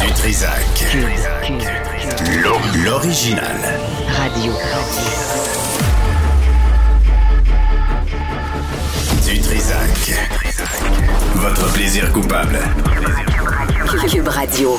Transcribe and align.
Du, 0.00 0.12
Trisac. 0.14 0.96
L'o- 2.42 2.58
L'original. 2.84 3.56
Radio. 4.18 4.52
Du 9.26 9.40
Trisac. 9.40 10.28
Votre 11.36 11.72
plaisir 11.72 12.10
coupable. 12.12 12.58
Cube 14.10 14.28
Radio. 14.28 14.78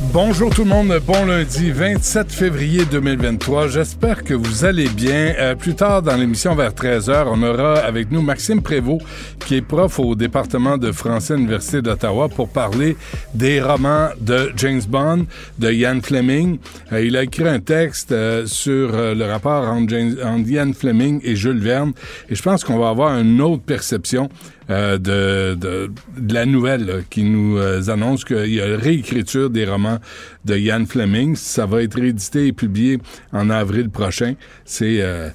Bonjour 0.00 0.54
tout 0.54 0.62
le 0.62 0.70
monde, 0.70 0.96
bon 1.04 1.26
lundi 1.26 1.72
27 1.72 2.30
février 2.30 2.84
2023. 2.84 3.66
J'espère 3.66 4.22
que 4.22 4.32
vous 4.32 4.64
allez 4.64 4.88
bien. 4.88 5.34
Euh, 5.36 5.56
plus 5.56 5.74
tard 5.74 6.02
dans 6.02 6.16
l'émission 6.16 6.54
vers 6.54 6.70
13h, 6.70 7.24
on 7.26 7.42
aura 7.42 7.78
avec 7.78 8.12
nous 8.12 8.22
Maxime 8.22 8.62
Prévost, 8.62 9.04
qui 9.44 9.56
est 9.56 9.60
prof 9.60 9.98
au 9.98 10.14
département 10.14 10.78
de 10.78 10.92
français 10.92 11.34
à 11.34 11.36
l'Université 11.36 11.82
d'Ottawa 11.82 12.28
pour 12.28 12.48
parler 12.48 12.96
des 13.34 13.60
romans 13.60 14.10
de 14.20 14.52
James 14.56 14.82
Bond, 14.88 15.26
de 15.58 15.72
Ian 15.72 15.98
Fleming. 16.00 16.58
Euh, 16.92 17.04
il 17.04 17.16
a 17.16 17.24
écrit 17.24 17.48
un 17.48 17.58
texte 17.58 18.12
euh, 18.12 18.46
sur 18.46 18.92
le 18.92 19.24
rapport 19.24 19.64
entre, 19.64 19.88
James, 19.88 20.14
entre 20.24 20.48
Ian 20.48 20.70
Fleming 20.78 21.20
et 21.24 21.34
Jules 21.34 21.58
Verne 21.58 21.92
et 22.30 22.36
je 22.36 22.42
pense 22.42 22.62
qu'on 22.62 22.78
va 22.78 22.90
avoir 22.90 23.18
une 23.18 23.40
autre 23.40 23.64
perception 23.64 24.28
de, 24.68 25.54
de, 25.54 25.90
de 26.16 26.34
la 26.34 26.44
nouvelle 26.44 26.84
là, 26.84 26.94
qui 27.08 27.24
nous 27.24 27.56
euh, 27.56 27.88
annonce 27.88 28.24
qu'il 28.24 28.52
y 28.52 28.60
a 28.60 28.76
réécriture 28.76 29.48
des 29.48 29.64
romans 29.64 29.98
de 30.44 30.56
Ian 30.56 30.84
Fleming. 30.86 31.36
Ça 31.36 31.66
va 31.66 31.82
être 31.82 31.98
réédité 31.98 32.48
et 32.48 32.52
publié 32.52 32.98
en 33.32 33.48
avril 33.50 33.88
prochain. 33.88 34.34
C'est 34.64 35.00
euh, 35.00 35.30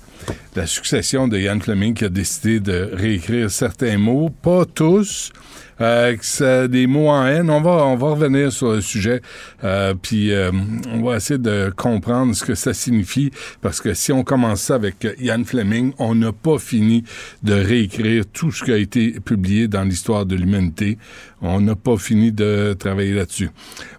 la 0.55 0.67
succession 0.67 1.27
de 1.27 1.39
Ian 1.39 1.59
Fleming 1.59 1.93
qui 1.93 2.05
a 2.05 2.09
décidé 2.09 2.59
de 2.59 2.89
réécrire 2.93 3.49
certains 3.49 3.97
mots, 3.97 4.29
pas 4.29 4.65
tous. 4.65 5.31
Euh, 5.83 6.67
des 6.67 6.87
mots 6.87 7.09
en 7.09 7.25
haine. 7.25 7.49
On 7.49 7.61
va, 7.61 7.85
on 7.85 7.95
va 7.95 8.11
revenir 8.11 8.51
sur 8.51 8.71
le 8.71 8.81
sujet, 8.81 9.21
euh, 9.63 9.93
puis 9.99 10.31
euh, 10.31 10.51
on 10.93 11.01
va 11.01 11.17
essayer 11.17 11.37
de 11.37 11.73
comprendre 11.75 12.33
ce 12.35 12.43
que 12.43 12.55
ça 12.55 12.73
signifie, 12.73 13.31
parce 13.61 13.81
que 13.81 13.93
si 13.93 14.11
on 14.11 14.23
commence 14.23 14.61
ça 14.61 14.75
avec 14.75 15.07
Ian 15.19 15.43
Fleming, 15.43 15.93
on 15.97 16.15
n'a 16.15 16.31
pas 16.31 16.57
fini 16.57 17.03
de 17.43 17.53
réécrire 17.53 18.23
tout 18.31 18.51
ce 18.51 18.63
qui 18.63 18.71
a 18.71 18.77
été 18.77 19.19
publié 19.19 19.67
dans 19.67 19.83
l'histoire 19.83 20.25
de 20.25 20.35
l'humanité. 20.35 20.97
On 21.45 21.59
n'a 21.59 21.75
pas 21.75 21.97
fini 21.97 22.31
de 22.31 22.73
travailler 22.73 23.13
là-dessus. 23.13 23.49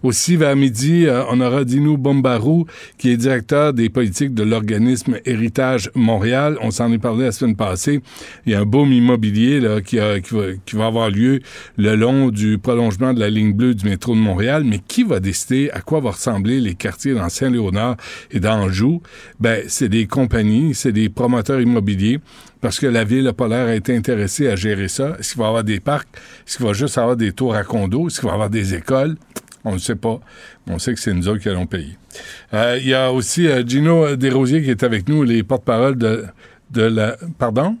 Aussi, 0.01 0.35
vers 0.35 0.55
midi, 0.55 1.05
euh, 1.05 1.23
on 1.29 1.39
aura 1.39 1.63
Dino 1.63 1.95
Bombarou, 1.95 2.65
qui 2.97 3.11
est 3.11 3.17
directeur 3.17 3.71
des 3.71 3.89
politiques 3.89 4.33
de 4.33 4.41
l'organisme 4.41 5.17
Héritage 5.25 5.91
Montréal. 5.93 6.57
On 6.61 6.71
s'en 6.71 6.91
est 6.91 6.97
parlé 6.97 7.25
la 7.25 7.31
semaine 7.31 7.55
passée. 7.55 8.01
Il 8.47 8.51
y 8.51 8.55
a 8.55 8.61
un 8.61 8.65
boom 8.65 8.91
immobilier 8.91 9.59
là, 9.59 9.79
qui, 9.81 9.97
va 9.97 10.85
avoir 10.85 11.11
lieu 11.11 11.39
le 11.77 11.95
long 11.95 12.29
du 12.29 12.57
prolongement 12.57 13.13
de 13.13 13.19
la 13.19 13.29
ligne 13.29 13.53
bleue 13.53 13.75
du 13.75 13.85
métro 13.85 14.15
de 14.15 14.19
Montréal. 14.19 14.63
Mais 14.65 14.79
qui 14.79 15.03
va 15.03 15.19
décider 15.19 15.69
à 15.71 15.81
quoi 15.81 15.99
vont 15.99 16.11
ressembler 16.11 16.59
les 16.59 16.73
quartiers 16.73 17.13
dans 17.13 17.29
Saint-Léonard 17.29 17.95
et 18.31 18.39
d'Anjou? 18.39 19.03
Ben, 19.39 19.63
c'est 19.67 19.89
des 19.89 20.07
compagnies, 20.07 20.73
c'est 20.73 20.91
des 20.91 21.09
promoteurs 21.09 21.61
immobiliers 21.61 22.19
parce 22.65 22.79
que 22.79 22.87
la 22.87 23.03
ville 23.03 23.31
l'air 23.47 23.67
à 23.67 23.75
être 23.75 23.91
intéressée 23.91 24.47
à 24.47 24.55
gérer 24.55 24.87
ça. 24.87 25.15
Est-ce 25.19 25.33
qu'il 25.33 25.39
va 25.39 25.45
y 25.45 25.47
avoir 25.49 25.63
des 25.63 25.79
parcs? 25.79 26.07
Est-ce 26.47 26.57
qu'il 26.57 26.65
va 26.65 26.73
juste 26.73 26.97
avoir 26.97 27.15
des 27.15 27.31
tours 27.31 27.53
à 27.53 27.63
condos? 27.63 28.07
Est-ce 28.07 28.19
qu'il 28.19 28.25
va 28.25 28.31
y 28.31 28.33
avoir 28.33 28.49
des 28.49 28.73
écoles? 28.73 29.17
On 29.63 29.73
ne 29.73 29.77
sait 29.77 29.93
pas. 29.93 30.19
On 30.65 30.79
sait 30.79 30.95
que 30.95 30.99
c'est 30.99 31.13
nous 31.13 31.27
autres 31.27 31.43
qui 31.43 31.49
allons 31.49 31.67
payer. 31.67 31.95
Euh, 32.55 32.79
Il 32.81 32.87
y 32.87 32.95
a 32.95 33.11
aussi 33.11 33.45
euh, 33.47 33.61
Gino 33.63 34.15
Desrosiers 34.15 34.63
qui 34.63 34.71
est 34.71 34.81
avec 34.81 35.07
nous, 35.07 35.21
les 35.21 35.43
porte-parole 35.43 35.95
de, 35.95 36.25
de 36.71 36.81
la... 36.81 37.17
Pardon? 37.37 37.77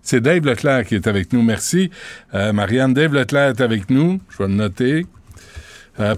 C'est 0.00 0.22
Dave 0.22 0.46
Leclerc 0.46 0.86
qui 0.86 0.94
est 0.94 1.06
avec 1.06 1.34
nous. 1.34 1.42
Merci. 1.42 1.90
Euh, 2.32 2.54
Marianne, 2.54 2.94
Dave 2.94 3.12
Leclerc 3.12 3.50
est 3.50 3.60
avec 3.60 3.90
nous. 3.90 4.18
Je 4.30 4.38
vais 4.38 4.48
le 4.48 4.54
noter. 4.54 5.06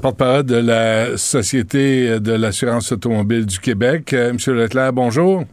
Porte-parole 0.00 0.44
de 0.44 0.54
la 0.54 1.16
Société 1.16 2.20
de 2.20 2.32
l'assurance 2.32 2.92
automobile 2.92 3.44
du 3.44 3.58
Québec. 3.58 4.12
Euh, 4.12 4.34
Monsieur 4.34 4.54
Leclerc, 4.54 4.92
bonjour. 4.92 5.44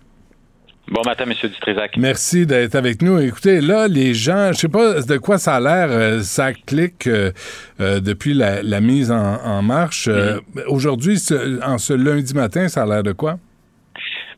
Bon 0.91 1.01
matin, 1.05 1.25
Monsieur 1.25 1.47
Dutrisac. 1.47 1.95
Merci 1.97 2.45
d'être 2.45 2.75
avec 2.75 3.01
nous. 3.01 3.17
Écoutez, 3.17 3.61
là, 3.61 3.87
les 3.87 4.13
gens, 4.13 4.51
je 4.51 4.59
sais 4.59 4.67
pas 4.67 5.01
de 5.01 5.17
quoi 5.17 5.37
ça 5.37 5.55
a 5.55 5.59
l'air, 5.61 5.87
euh, 5.89 6.21
ça 6.21 6.51
clique 6.53 7.07
euh, 7.07 7.31
euh, 7.79 8.01
depuis 8.01 8.33
la, 8.33 8.61
la 8.61 8.81
mise 8.81 9.09
en, 9.09 9.35
en 9.43 9.61
marche. 9.61 10.09
Euh, 10.09 10.39
Aujourd'hui, 10.67 11.17
en 11.65 11.77
ce 11.77 11.93
lundi 11.93 12.33
matin, 12.33 12.67
ça 12.67 12.83
a 12.83 12.85
l'air 12.85 13.01
de 13.03 13.13
quoi? 13.13 13.39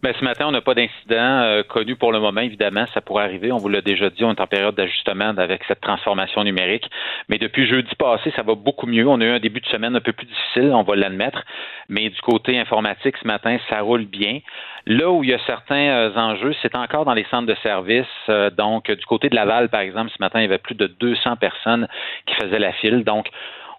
Ben, 0.05 0.13
ce 0.19 0.23
matin, 0.23 0.45
on 0.45 0.51
n'a 0.51 0.61
pas 0.61 0.75
d'incident 0.75 1.41
euh, 1.41 1.63
connu 1.63 1.95
pour 1.95 2.11
le 2.11 2.19
moment, 2.19 2.41
évidemment. 2.41 2.85
Ça 2.93 3.01
pourrait 3.01 3.23
arriver. 3.23 3.51
On 3.51 3.57
vous 3.57 3.69
l'a 3.69 3.81
déjà 3.81 4.11
dit, 4.11 4.23
on 4.23 4.29
est 4.33 4.39
en 4.39 4.45
période 4.45 4.75
d'ajustement 4.75 5.29
avec 5.35 5.63
cette 5.67 5.81
transformation 5.81 6.43
numérique. 6.43 6.87
Mais 7.27 7.39
depuis 7.39 7.65
jeudi 7.65 7.89
passé, 7.95 8.31
ça 8.35 8.43
va 8.43 8.53
beaucoup 8.53 8.85
mieux. 8.85 9.07
On 9.07 9.19
a 9.19 9.25
eu 9.25 9.31
un 9.31 9.39
début 9.39 9.61
de 9.61 9.65
semaine 9.65 9.95
un 9.95 10.01
peu 10.01 10.13
plus 10.13 10.27
difficile, 10.27 10.71
on 10.75 10.83
va 10.83 10.95
l'admettre. 10.95 11.43
Mais 11.89 12.07
du 12.07 12.21
côté 12.21 12.59
informatique, 12.59 13.15
ce 13.19 13.25
matin, 13.25 13.57
ça 13.67 13.81
roule 13.81 14.05
bien. 14.05 14.41
Là 14.85 15.09
où 15.09 15.23
il 15.23 15.31
y 15.31 15.33
a 15.33 15.39
certains 15.47 15.89
euh, 15.89 16.15
enjeux, 16.15 16.53
c'est 16.61 16.75
encore 16.75 17.05
dans 17.05 17.15
les 17.15 17.25
centres 17.31 17.47
de 17.47 17.57
services. 17.63 18.05
Euh, 18.29 18.51
donc, 18.51 18.91
du 18.91 19.05
côté 19.07 19.29
de 19.29 19.35
Laval, 19.35 19.69
par 19.69 19.81
exemple, 19.81 20.11
ce 20.15 20.21
matin, 20.21 20.37
il 20.39 20.43
y 20.43 20.45
avait 20.45 20.59
plus 20.59 20.75
de 20.75 20.85
200 20.85 21.37
personnes 21.37 21.87
qui 22.27 22.35
faisaient 22.35 22.59
la 22.59 22.73
file. 22.73 23.03
Donc, 23.03 23.27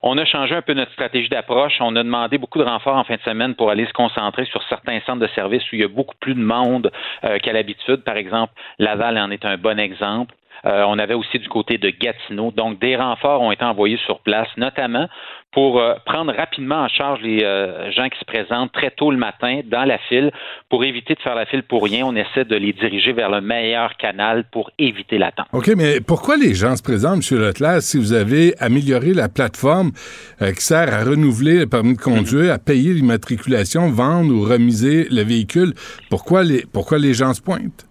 on 0.07 0.17
a 0.19 0.25
changé 0.25 0.55
un 0.55 0.63
peu 0.63 0.73
notre 0.73 0.93
stratégie 0.93 1.29
d'approche. 1.29 1.75
On 1.81 1.97
a 1.97 2.03
demandé 2.03 2.39
beaucoup 2.39 2.59
de 2.59 2.65
renforts 2.65 2.97
en 2.97 3.05
fin 3.05 3.17
de 3.17 3.23
semaine 3.23 3.55
pour 3.55 3.71
aller 3.71 3.87
se 3.87 3.93
concentrer 3.93 4.45
sur 4.47 4.63
certains 4.69 5.01
centres 5.01 5.21
de 5.21 5.27
services 5.29 5.63
où 5.73 5.77
il 5.77 5.81
y 5.81 5.85
a 5.85 5.89
beaucoup 5.89 6.15
plus 6.21 6.35
de 6.35 6.41
monde 6.41 6.93
euh, 7.25 7.39
qu'à 7.39 7.53
l'habitude. 7.53 8.05
Par 8.05 8.17
exemple, 8.17 8.53
Laval 8.79 9.19
en 9.19 9.31
est 9.31 9.45
un 9.45 9.57
bon 9.57 9.79
exemple. 9.81 10.35
Euh, 10.67 10.85
on 10.89 10.99
avait 10.99 11.15
aussi 11.15 11.39
du 11.39 11.49
côté 11.49 11.79
de 11.79 11.91
Gatineau. 11.91 12.51
Donc, 12.51 12.81
des 12.81 12.97
renforts 12.97 13.41
ont 13.41 13.53
été 13.53 13.65
envoyés 13.65 13.99
sur 14.05 14.21
place, 14.21 14.49
notamment 14.57 15.09
pour 15.53 15.81
euh, 15.81 15.95
prendre 16.05 16.35
rapidement 16.35 16.83
en 16.83 16.89
charge 16.89 17.21
les 17.23 17.43
euh, 17.43 17.91
gens 17.93 18.09
qui 18.09 18.19
se 18.19 18.25
présentent 18.25 18.73
très 18.73 18.91
tôt 18.91 19.11
le 19.11 19.17
matin 19.17 19.61
dans 19.65 19.85
la 19.85 19.97
file. 19.97 20.31
Pour 20.69 20.85
éviter 20.85 21.15
de 21.15 21.21
faire 21.21 21.35
la 21.35 21.47
file 21.47 21.63
pour 21.63 21.85
rien, 21.85 22.05
on 22.05 22.15
essaie 22.17 22.45
de 22.45 22.57
les 22.57 22.73
diriger 22.73 23.13
vers 23.13 23.31
le 23.31 23.41
meilleur 23.41 23.97
canal 23.97 24.45
pour 24.51 24.71
éviter 24.79 25.19
l'attente. 25.19 25.47
OK, 25.53 25.71
mais 25.77 26.01
pourquoi 26.01 26.37
les 26.37 26.53
gens 26.55 26.77
se 26.77 26.83
présentent, 26.83 27.23
M. 27.31 27.39
Leclerc, 27.39 27.81
si 27.81 27.97
vous 27.97 28.13
avez 28.13 28.55
amélioré 28.59 29.15
la 29.15 29.29
plateforme 29.29 29.93
qui 30.41 30.63
sert 30.63 30.93
à 30.93 31.05
renouveler 31.05 31.61
le 31.61 31.67
permis 31.67 31.97
de 31.97 32.03
conduire, 32.03 32.53
à 32.53 32.59
payer 32.59 32.93
l'immatriculation, 32.93 33.91
vendre 33.91 34.35
ou 34.35 34.43
remiser 34.43 35.07
le 35.11 35.23
véhicule, 35.23 35.73
pourquoi 36.11 36.43
les, 36.43 36.65
pourquoi 36.71 36.99
les 36.99 37.15
gens 37.15 37.33
se 37.33 37.41
pointent? 37.41 37.86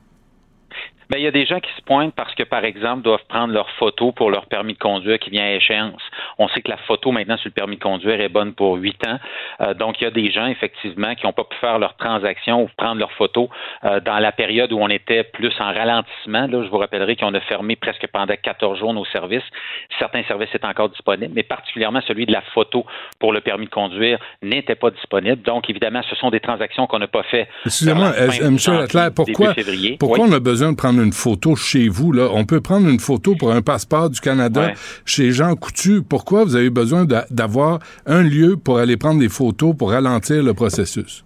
Ben, 1.09 1.17
il 1.17 1.23
y 1.23 1.27
a 1.27 1.31
des 1.31 1.45
gens 1.45 1.59
qui 1.59 1.69
se 1.77 1.81
pointent 1.83 2.13
parce 2.15 2.33
que, 2.35 2.43
par 2.43 2.63
exemple, 2.63 3.03
doivent 3.03 3.25
prendre 3.27 3.53
leur 3.53 3.69
photo 3.71 4.11
pour 4.11 4.31
leur 4.31 4.47
permis 4.47 4.73
de 4.73 4.79
conduire 4.79 5.19
qui 5.19 5.29
vient 5.29 5.45
à 5.45 5.51
échéance. 5.51 6.01
On 6.37 6.47
sait 6.49 6.61
que 6.61 6.69
la 6.69 6.77
photo 6.77 7.11
maintenant 7.11 7.37
sur 7.37 7.49
le 7.49 7.53
permis 7.53 7.77
de 7.77 7.81
conduire 7.81 8.19
est 8.19 8.29
bonne 8.29 8.53
pour 8.53 8.75
huit 8.75 8.97
ans. 9.07 9.19
Euh, 9.61 9.73
donc, 9.73 10.01
il 10.01 10.05
y 10.05 10.07
a 10.07 10.11
des 10.11 10.31
gens, 10.31 10.47
effectivement, 10.47 11.13
qui 11.15 11.25
n'ont 11.25 11.33
pas 11.33 11.43
pu 11.43 11.55
faire 11.57 11.79
leur 11.79 11.95
transaction 11.97 12.63
ou 12.63 12.69
prendre 12.77 12.99
leur 12.99 13.11
photo 13.13 13.49
euh, 13.83 13.99
dans 13.99 14.19
la 14.19 14.31
période 14.31 14.71
où 14.71 14.79
on 14.79 14.89
était 14.89 15.23
plus 15.23 15.53
en 15.59 15.73
ralentissement. 15.73 16.47
Là, 16.47 16.63
je 16.63 16.69
vous 16.69 16.77
rappellerai 16.77 17.15
qu'on 17.15 17.33
a 17.33 17.39
fermé 17.41 17.75
presque 17.75 18.07
pendant 18.11 18.33
14 18.41 18.79
jours 18.79 18.93
nos 18.93 19.05
services. 19.05 19.43
Certains 19.99 20.23
services 20.23 20.49
étaient 20.53 20.65
encore 20.65 20.89
disponibles, 20.89 21.33
mais 21.35 21.43
particulièrement 21.43 22.01
celui 22.07 22.25
de 22.25 22.31
la 22.31 22.41
photo 22.53 22.85
pour 23.19 23.33
le 23.33 23.41
permis 23.41 23.65
de 23.65 23.71
conduire 23.71 24.19
n'était 24.41 24.75
pas 24.75 24.91
disponible. 24.91 25.41
Donc, 25.41 25.69
évidemment, 25.69 26.01
ce 26.09 26.15
sont 26.15 26.29
des 26.29 26.39
transactions 26.39 26.87
qu'on 26.87 26.99
n'a 26.99 27.07
pas 27.07 27.23
fait. 27.23 27.47
Excusez-moi, 27.65 28.11
fin 28.13 28.43
euh, 28.43 28.47
M. 28.47 28.81
Leclerc, 28.81 29.11
pourquoi, 29.15 29.53
pourquoi 29.99 30.25
Oui. 30.25 30.31
on 30.31 30.33
a 30.33 30.39
besoin 30.39 30.71
de 30.71 30.77
prendre 30.77 30.94
une 31.01 31.13
photo 31.13 31.55
chez 31.55 31.87
vous? 31.89 32.11
Là? 32.11 32.29
On 32.33 32.45
peut 32.45 32.61
prendre 32.61 32.87
une 32.87 32.99
photo 32.99 33.35
pour 33.37 33.51
un 33.51 33.61
passeport 33.61 34.09
du 34.09 34.19
Canada 34.19 34.67
Ouais. 34.67 34.73
chez 35.05 35.31
Jean 35.31 35.55
Coutu. 35.55 36.01
Pourquoi 36.01 36.43
vous 36.45 36.55
avez 36.55 36.69
besoin 36.69 37.05
d'a- 37.05 37.25
d'avoir 37.29 37.79
un 38.05 38.21
lieu 38.23 38.57
pour 38.57 38.77
aller 38.79 38.97
prendre 38.97 39.19
des 39.19 39.29
photos 39.29 39.75
pour 39.77 39.91
ralentir 39.91 40.43
le 40.43 40.53
processus? 40.53 41.23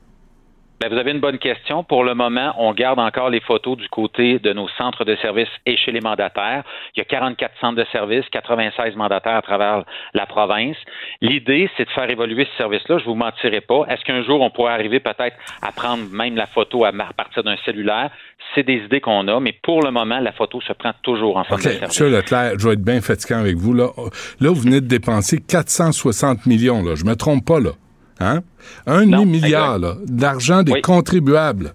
Ben, 0.80 0.88
vous 0.90 0.98
avez 0.98 1.12
une 1.12 1.20
bonne 1.20 1.40
question. 1.40 1.84
Pour 1.84 2.06
le 2.06 2.16
moment, 2.16 2.54
on 2.58 2.74
garde 2.74 3.00
encore 3.00 3.30
les 3.30 3.42
photos 3.42 3.76
du 3.76 3.90
côté 3.90 4.40
de 4.40 4.54
nos 4.54 4.70
centres 4.78 5.04
de 5.04 5.18
services 5.18 5.50
et 5.66 5.76
chez 5.76 5.92
les 5.92 6.00
mandataires. 6.00 6.64
Il 6.96 7.00
y 7.00 7.02
a 7.02 7.04
44 7.04 7.52
centres 7.60 7.76
de 7.76 7.86
services, 7.92 8.24
96 8.32 8.96
mandataires 8.96 9.36
à 9.36 9.42
travers 9.42 9.84
la 10.14 10.26
province. 10.26 10.78
L'idée, 11.20 11.70
c'est 11.76 11.84
de 11.84 11.90
faire 11.90 12.10
évoluer 12.10 12.48
ce 12.54 12.58
service-là. 12.60 12.98
Je 13.00 13.04
vous 13.04 13.16
mentirai 13.16 13.60
pas. 13.60 13.88
Est-ce 13.90 14.06
qu'un 14.06 14.24
jour, 14.24 14.40
on 14.40 14.52
pourrait 14.52 14.72
arriver 14.72 15.02
peut-être 15.02 15.36
à 15.62 15.74
prendre 15.74 16.04
même 16.14 16.38
la 16.38 16.48
photo 16.48 16.86
à 16.86 16.94
partir 16.94 17.44
d'un 17.44 17.58
cellulaire? 17.66 18.10
C'est 18.56 18.64
des 18.64 18.78
idées 18.78 19.02
qu'on 19.02 19.28
a, 19.28 19.42
mais 19.42 19.52
pour 19.62 19.84
le 19.84 19.92
moment, 19.92 20.22
la 20.22 20.32
photo 20.32 20.62
se 20.62 20.72
prend 20.72 20.94
toujours 21.04 21.36
en 21.36 21.44
centre 21.44 21.58
de 21.58 21.64
service. 21.64 21.90
Monsieur 21.90 22.10
Leclerc, 22.10 22.54
je 22.58 22.68
vais 22.70 22.76
être 22.76 22.86
bien 22.86 23.02
fatiguant 23.02 23.40
avec 23.40 23.58
vous. 23.58 23.74
Là, 23.74 23.90
là 24.40 24.50
vous 24.50 24.62
venez 24.62 24.80
de 24.80 24.88
dépenser 24.88 25.40
460 25.46 26.46
millions. 26.46 26.82
Là. 26.84 26.96
Je 26.96 27.04
me 27.04 27.16
trompe 27.16 27.46
pas, 27.46 27.60
là. 27.60 27.72
Hein? 28.20 28.42
Un 28.86 29.08
demi-milliard 29.08 29.80
d'argent 30.06 30.64
des 30.64 30.82
contribuables. 30.82 31.74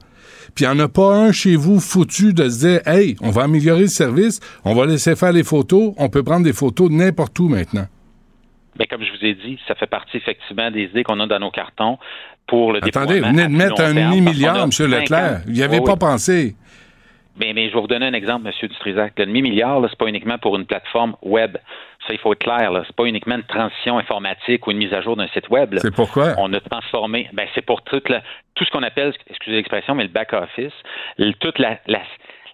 Puis 0.55 0.65
il 0.65 0.69
n'y 0.69 0.81
en 0.81 0.85
a 0.85 0.89
pas 0.89 1.17
un 1.17 1.33
chez 1.33 1.57
vous 1.57 1.81
foutu 1.81 2.33
de 2.33 2.49
se 2.49 2.67
dire 2.67 2.81
Hey, 2.87 3.17
on 3.21 3.31
va 3.31 3.43
améliorer 3.43 3.83
le 3.83 3.87
service, 3.89 4.41
on 4.65 4.75
va 4.75 4.87
laisser 4.87 5.17
faire 5.17 5.33
les 5.33 5.43
photos, 5.43 5.95
on 5.97 6.09
peut 6.09 6.23
prendre 6.23 6.45
des 6.45 6.53
photos 6.53 6.91
n'importe 6.91 7.39
où 7.41 7.49
maintenant. 7.49 7.87
Bien, 8.77 8.87
comme 8.89 9.03
je 9.03 9.11
vous 9.11 9.25
ai 9.25 9.35
dit, 9.35 9.59
ça 9.67 9.75
fait 9.75 9.87
partie 9.87 10.17
effectivement 10.17 10.71
des 10.71 10.85
idées 10.85 11.05
qu'on 11.05 11.19
a 11.21 11.27
dans 11.27 11.39
nos 11.39 11.51
cartons 11.51 11.99
pour 12.47 12.73
le 12.73 12.85
Attendez, 12.85 13.21
vous 13.21 13.27
venez 13.27 13.47
de 13.47 13.53
mettre 13.53 13.81
un 13.81 13.95
demi-milliard, 13.95 14.57
M. 14.59 14.71
Leclerc. 14.91 15.43
Vous 15.47 15.53
n'y 15.53 15.63
avez 15.63 15.81
pas 15.81 15.97
pensé. 15.97 16.57
Mais, 17.37 17.53
mais, 17.53 17.69
je 17.69 17.75
vais 17.75 17.81
vous 17.81 17.87
donner 17.89 18.07
un 18.07 18.13
exemple, 18.13 18.47
M. 18.47 18.53
Dutrisac. 18.69 19.15
Le 19.19 19.27
demi-milliard, 19.27 19.79
ce 19.79 19.87
n'est 19.87 19.97
pas 19.99 20.07
uniquement 20.07 20.39
pour 20.39 20.57
une 20.57 20.67
plateforme 20.67 21.17
web. 21.23 21.57
Ça, 22.07 22.13
il 22.13 22.19
faut 22.19 22.33
être 22.33 22.41
clair. 22.41 22.71
Ce 22.73 22.79
n'est 22.79 22.85
pas 22.97 23.05
uniquement 23.05 23.37
une 23.37 23.45
transition 23.45 23.99
informatique 23.99 24.67
ou 24.67 24.71
une 24.71 24.79
mise 24.79 24.93
à 24.93 25.01
jour 25.01 25.17
d'un 25.17 25.29
site 25.29 25.49
web. 25.49 25.75
C'est 25.79 25.95
pourquoi? 25.95 26.35
On 26.39 26.53
a 26.53 26.61
transformé. 26.61 27.29
Ben, 27.33 27.47
c'est 27.55 27.65
pour 27.65 27.83
toute 27.83 28.11
tout 28.55 28.65
ce 28.65 28.71
qu'on 28.71 28.83
appelle, 28.83 29.13
excusez 29.29 29.57
l'expression, 29.57 29.95
mais 29.95 30.05
le 30.05 30.11
back-office, 30.11 30.73
toute 31.41 31.59
la, 31.59 31.79
la 31.87 32.01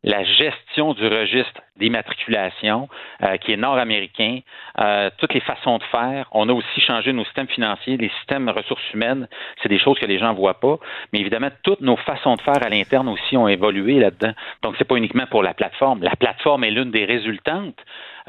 la 0.03 0.25
gestion 0.25 0.95
du 0.95 1.07
registre 1.07 1.61
d'immatriculation 1.77 2.89
euh, 3.23 3.37
qui 3.37 3.53
est 3.53 3.57
nord-américain, 3.57 4.41
euh, 4.79 5.11
toutes 5.19 5.35
les 5.35 5.41
façons 5.41 5.79
de 5.79 5.83
faire. 5.85 6.27
On 6.33 6.49
a 6.49 6.53
aussi 6.53 6.81
changé 6.81 7.13
nos 7.13 7.25
systèmes 7.25 7.49
financiers, 7.49 7.97
les 7.97 8.11
systèmes 8.19 8.49
ressources 8.49 8.83
humaines. 8.95 9.29
C'est 9.63 9.69
des 9.69 9.79
choses 9.79 9.99
que 9.99 10.07
les 10.07 10.19
gens 10.19 10.33
ne 10.33 10.39
voient 10.39 10.61
pas. 10.61 10.79
Mais 11.13 11.21
évidemment, 11.21 11.51
toutes 11.63 11.81
nos 11.81 11.97
façons 11.97 12.35
de 12.35 12.41
faire 12.41 12.63
à 12.63 12.69
l'interne 12.69 13.09
aussi 13.09 13.37
ont 13.37 13.49
évolué 13.49 14.01
là-dedans. 14.01 14.33
Donc, 14.63 14.75
c'est 14.79 14.87
pas 14.87 14.97
uniquement 14.97 15.27
pour 15.27 15.43
la 15.43 15.55
plateforme. 15.55 16.03
La 16.03 16.17
plateforme 16.17 16.65
est 16.65 16.71
l'une 16.71 16.91
des 16.91 17.05
résultantes 17.05 17.79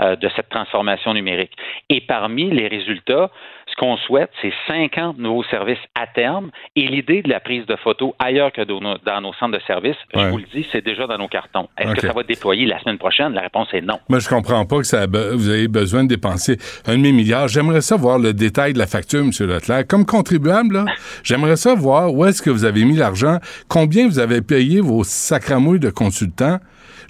euh, 0.01 0.15
de 0.15 0.30
cette 0.36 0.50
transformation 0.50 1.13
numérique. 1.13 1.51
Et 1.89 2.01
parmi 2.01 2.50
les 2.50 2.68
résultats, 2.68 3.30
ce 3.71 3.75
qu'on 3.75 3.98
souhaite, 3.98 4.30
c'est 4.42 4.53
50 4.68 5.18
nouveaux 5.18 5.44
services 5.45 5.80
à 5.95 6.07
terme. 6.07 6.51
Et 6.75 6.88
l'idée 6.88 7.21
de 7.21 7.30
la 7.30 7.39
prise 7.39 7.65
de 7.65 7.75
photos 7.75 8.13
ailleurs 8.19 8.51
que 8.51 8.62
dans 8.62 9.21
nos, 9.21 9.33
centres 9.33 9.57
de 9.57 9.63
services, 9.65 9.98
je 10.13 10.19
vous 10.27 10.38
le 10.38 10.45
dis, 10.53 10.65
c'est 10.71 10.83
déjà 10.83 11.07
dans 11.07 11.18
nos 11.18 11.27
cartons. 11.27 11.69
Est-ce 11.77 11.94
que 11.94 12.01
ça 12.01 12.13
va 12.13 12.21
être 12.21 12.27
déployé 12.27 12.65
la 12.65 12.80
semaine 12.80 12.98
prochaine? 12.98 13.33
La 13.33 13.42
réponse 13.42 13.68
est 13.74 13.81
non. 13.81 14.00
Moi, 14.09 14.19
je 14.19 14.27
comprends 14.27 14.65
pas 14.65 14.77
que 14.77 14.83
ça 14.83 15.06
vous 15.06 15.50
avez 15.50 15.68
besoin 15.68 16.03
de 16.03 16.09
dépenser 16.09 16.57
un 16.86 16.94
demi-milliard. 16.94 17.48
J'aimerais 17.48 17.81
savoir 17.81 18.19
le 18.19 18.33
détail 18.33 18.74
de 18.74 18.80
la 18.80 18.88
facture, 18.88 19.21
M. 19.21 19.31
Leclerc. 19.39 19.88
Comme 19.88 20.06
contribuable, 20.06 20.86
j'aimerais 21.24 21.56
savoir 21.56 22.13
où 22.13 22.25
est-ce 22.25 22.42
que 22.42 22.50
vous 22.50 22.65
avez 22.65 22.83
mis 22.83 22.95
l'argent, 22.95 23.38
combien 23.68 24.07
vous 24.07 24.19
avez 24.19 24.42
payé 24.42 24.81
vos 24.81 25.03
sacramouilles 25.03 25.80
de 25.80 25.89
consultants. 25.89 26.59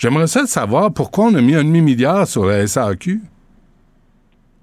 J'aimerais 0.01 0.25
ça 0.25 0.47
savoir 0.47 0.91
pourquoi 0.91 1.25
on 1.25 1.35
a 1.35 1.41
mis 1.41 1.53
un 1.53 1.63
demi-milliard 1.63 2.25
sur 2.25 2.43
la 2.45 2.65
SAQ 2.65 3.19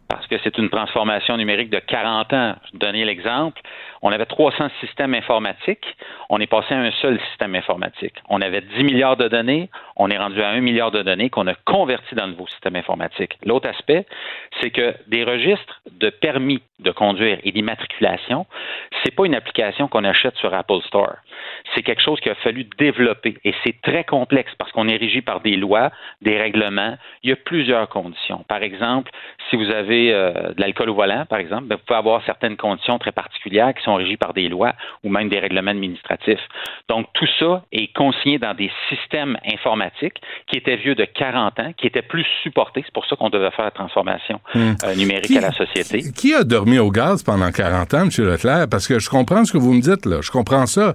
parce 0.08 0.26
que 0.26 0.36
c'est 0.42 0.58
une 0.58 0.70
transformation 0.70 1.36
numérique 1.36 1.70
de 1.70 1.78
40 1.78 2.32
ans. 2.32 2.54
Je 2.66 2.72
vais 2.72 2.78
donner 2.78 3.04
l'exemple. 3.04 3.60
On 4.02 4.10
avait 4.10 4.26
300 4.26 4.68
systèmes 4.80 5.14
informatiques. 5.14 5.84
On 6.30 6.40
est 6.40 6.46
passé 6.46 6.74
à 6.74 6.80
un 6.80 6.90
seul 6.90 7.18
système 7.30 7.54
informatique. 7.54 8.14
On 8.28 8.42
avait 8.42 8.60
10 8.60 8.84
milliards 8.84 9.16
de 9.16 9.28
données. 9.28 9.70
On 9.96 10.10
est 10.10 10.18
rendu 10.18 10.42
à 10.42 10.50
1 10.50 10.60
milliard 10.60 10.90
de 10.90 11.02
données 11.02 11.30
qu'on 11.30 11.46
a 11.46 11.54
converti 11.54 12.14
dans 12.14 12.26
le 12.26 12.32
nouveau 12.32 12.46
système 12.48 12.76
informatique. 12.76 13.38
L'autre 13.46 13.68
aspect, 13.68 14.04
c'est 14.60 14.70
que 14.70 14.94
des 15.06 15.24
registres 15.24 15.80
de 15.90 16.10
permis 16.10 16.62
de 16.80 16.90
conduire 16.90 17.38
et 17.42 17.50
d'immatriculation, 17.50 18.46
c'est 19.02 19.14
pas 19.14 19.24
une 19.24 19.34
application 19.34 19.88
qu'on 19.88 20.04
achète 20.04 20.36
sur 20.36 20.52
Apple 20.52 20.80
Store. 20.86 21.14
C'est 21.74 21.82
quelque 21.82 22.02
chose 22.02 22.20
qu'il 22.20 22.30
a 22.30 22.36
fallu 22.36 22.64
développer 22.78 23.36
et 23.44 23.54
c'est 23.64 23.80
très 23.80 24.04
complexe 24.04 24.52
parce 24.58 24.70
qu'on 24.72 24.86
est 24.86 24.96
régi 24.96 25.22
par 25.22 25.40
des 25.40 25.56
lois, 25.56 25.90
des 26.20 26.38
règlements. 26.38 26.96
Il 27.22 27.30
y 27.30 27.32
a 27.32 27.36
plusieurs 27.36 27.88
conditions. 27.88 28.44
Par 28.48 28.62
exemple, 28.62 29.10
si 29.48 29.56
vous 29.56 29.70
avez 29.70 30.12
euh, 30.12 30.52
de 30.52 30.60
l'alcool 30.60 30.90
au 30.90 30.94
volant, 30.94 31.24
par 31.26 31.38
exemple, 31.38 31.64
ben, 31.64 31.76
vous 31.76 31.82
pouvez 31.86 31.98
avoir 31.98 32.24
certaines 32.24 32.56
conditions 32.56 32.98
très 32.98 33.12
particulières 33.12 33.74
qui 33.74 33.82
sont 33.82 33.94
régies 33.94 34.16
par 34.16 34.34
des 34.34 34.48
lois 34.48 34.74
ou 35.02 35.08
même 35.08 35.28
des 35.28 35.38
règlements 35.38 35.70
administratifs. 35.70 36.17
Donc, 36.88 37.06
tout 37.14 37.26
ça 37.38 37.64
est 37.72 37.92
consigné 37.94 38.38
dans 38.38 38.54
des 38.54 38.70
systèmes 38.88 39.36
informatiques 39.46 40.20
qui 40.46 40.58
étaient 40.58 40.76
vieux 40.76 40.94
de 40.94 41.04
40 41.04 41.60
ans, 41.60 41.72
qui 41.76 41.86
étaient 41.86 42.02
plus 42.02 42.26
supportés. 42.42 42.82
C'est 42.84 42.94
pour 42.94 43.06
ça 43.06 43.16
qu'on 43.16 43.30
devait 43.30 43.50
faire 43.50 43.64
la 43.64 43.70
transformation 43.70 44.40
hmm. 44.54 44.72
euh, 44.84 44.94
numérique 44.94 45.36
à 45.36 45.40
la 45.40 45.52
société. 45.52 46.02
Qui 46.12 46.34
a 46.34 46.44
dormi 46.44 46.78
au 46.78 46.90
gaz 46.90 47.22
pendant 47.22 47.50
40 47.50 47.94
ans, 47.94 48.02
M. 48.02 48.10
Leclerc? 48.24 48.68
Parce 48.70 48.86
que 48.86 48.98
je 48.98 49.08
comprends 49.08 49.44
ce 49.44 49.52
que 49.52 49.58
vous 49.58 49.74
me 49.74 49.80
dites, 49.80 50.06
là. 50.06 50.20
Je 50.22 50.30
comprends 50.30 50.66
ça. 50.66 50.94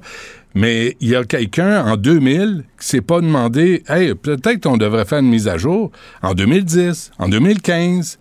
Mais 0.55 0.95
il 0.99 1.09
y 1.09 1.15
a 1.15 1.23
quelqu'un 1.23 1.83
en 1.85 1.97
2000 1.97 2.63
qui 2.79 2.87
s'est 2.87 3.01
pas 3.01 3.21
demandé, 3.21 3.83
hey, 3.87 4.13
peut-être 4.13 4.61
qu'on 4.61 4.77
devrait 4.77 5.05
faire 5.05 5.19
une 5.19 5.29
mise 5.29 5.47
à 5.47 5.57
jour 5.57 5.91
en 6.21 6.33
2010, 6.33 7.11
en 7.17 7.27
2015. 7.27 8.19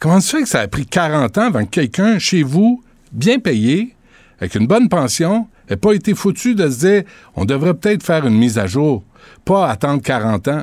Comment 0.00 0.20
se 0.20 0.36
fait 0.36 0.42
que 0.42 0.48
ça 0.48 0.60
a 0.60 0.68
pris 0.68 0.86
40 0.86 1.38
ans 1.38 1.46
avant 1.46 1.64
que 1.64 1.70
quelqu'un 1.70 2.18
chez 2.18 2.42
vous, 2.42 2.82
bien 3.12 3.38
payé, 3.38 3.94
avec 4.40 4.54
une 4.54 4.66
bonne 4.66 4.88
pension, 4.88 5.48
n'ait 5.70 5.76
pas 5.76 5.92
été 5.92 6.14
foutu 6.14 6.54
de 6.54 6.68
se 6.68 6.78
dire 6.80 7.02
on 7.36 7.44
devrait 7.44 7.74
peut-être 7.74 8.02
faire 8.02 8.26
une 8.26 8.36
mise 8.36 8.58
à 8.58 8.66
jour, 8.66 9.04
pas 9.44 9.68
attendre 9.68 10.02
40 10.02 10.48
ans? 10.48 10.62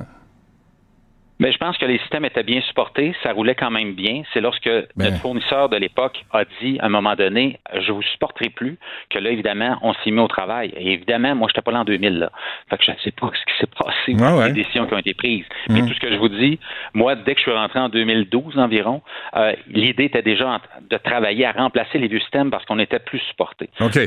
Mais 1.40 1.52
je 1.52 1.58
pense 1.58 1.78
que 1.78 1.86
les 1.86 2.00
systèmes 2.00 2.26
étaient 2.26 2.44
bien 2.44 2.62
supportés, 2.62 3.14
ça 3.24 3.34
roulait 3.34 3.56
quand 3.56 3.72
même 3.72 3.94
bien. 3.94 4.24
C'est 4.34 4.42
lorsque 4.42 4.70
ben. 4.70 4.86
notre 4.98 5.18
fournisseur 5.18 5.70
de 5.70 5.78
l'époque 5.78 6.24
a 6.32 6.44
dit 6.62 6.80
à 6.80 6.86
un 6.86 6.90
moment 6.90 7.16
donné, 7.16 7.60
je 7.74 7.92
vous 7.92 8.02
supporterai 8.04 8.50
plus, 8.50 8.78
que 9.10 9.20
là, 9.20 9.32
évidemment, 9.32 9.78
on 9.82 9.94
s'est 9.94 10.12
mis 10.12 10.20
au 10.20 10.28
travail. 10.28 10.74
Et 10.78 10.94
évidemment, 10.94 11.36
moi, 11.36 11.48
je 11.50 11.52
n'étais 11.52 11.62
pas 11.62 11.72
là 11.72 11.80
en 11.80 11.86
2000, 11.86 12.20
là. 12.20 12.32
Fait 12.70 12.78
que 12.78 12.86
je 12.86 12.92
ne 12.92 12.98
sais 13.04 13.12
pas 13.12 13.30
ce 13.34 13.54
qui 13.54 13.60
s'est 13.60 13.68
passé, 13.68 14.16
ah 14.22 14.48
les 14.48 14.54
décisions 14.54 14.86
qui 14.86 14.94
ont 14.94 14.98
été 14.98 15.14
prises. 15.14 15.46
Mais 15.70 15.82
mmh. 15.82 15.88
tout 15.88 15.94
ce 15.94 16.00
que 16.00 16.12
je 16.12 16.18
vous 16.18 16.30
dis, 16.30 16.60
moi, 16.94 17.16
dès 17.16 17.34
que 17.34 17.40
je 17.40 17.44
suis 17.44 17.52
rentré 17.52 17.80
en 17.80 17.90
2012 17.90 18.58
environ, 18.58 19.02
euh, 19.36 19.54
l'idée 19.68 20.06
était 20.06 20.22
déjà 20.22 20.62
de 20.90 20.98
travailler 20.98 21.46
à 21.46 21.52
remplacer 21.52 21.98
les 21.98 22.08
vieux 22.08 22.20
systèmes 22.20 22.50
parce 22.50 22.66
qu'on 22.66 22.80
était 22.80 23.00
plus 23.00 23.20
supportés. 23.30 23.70
Donc, 23.80 23.98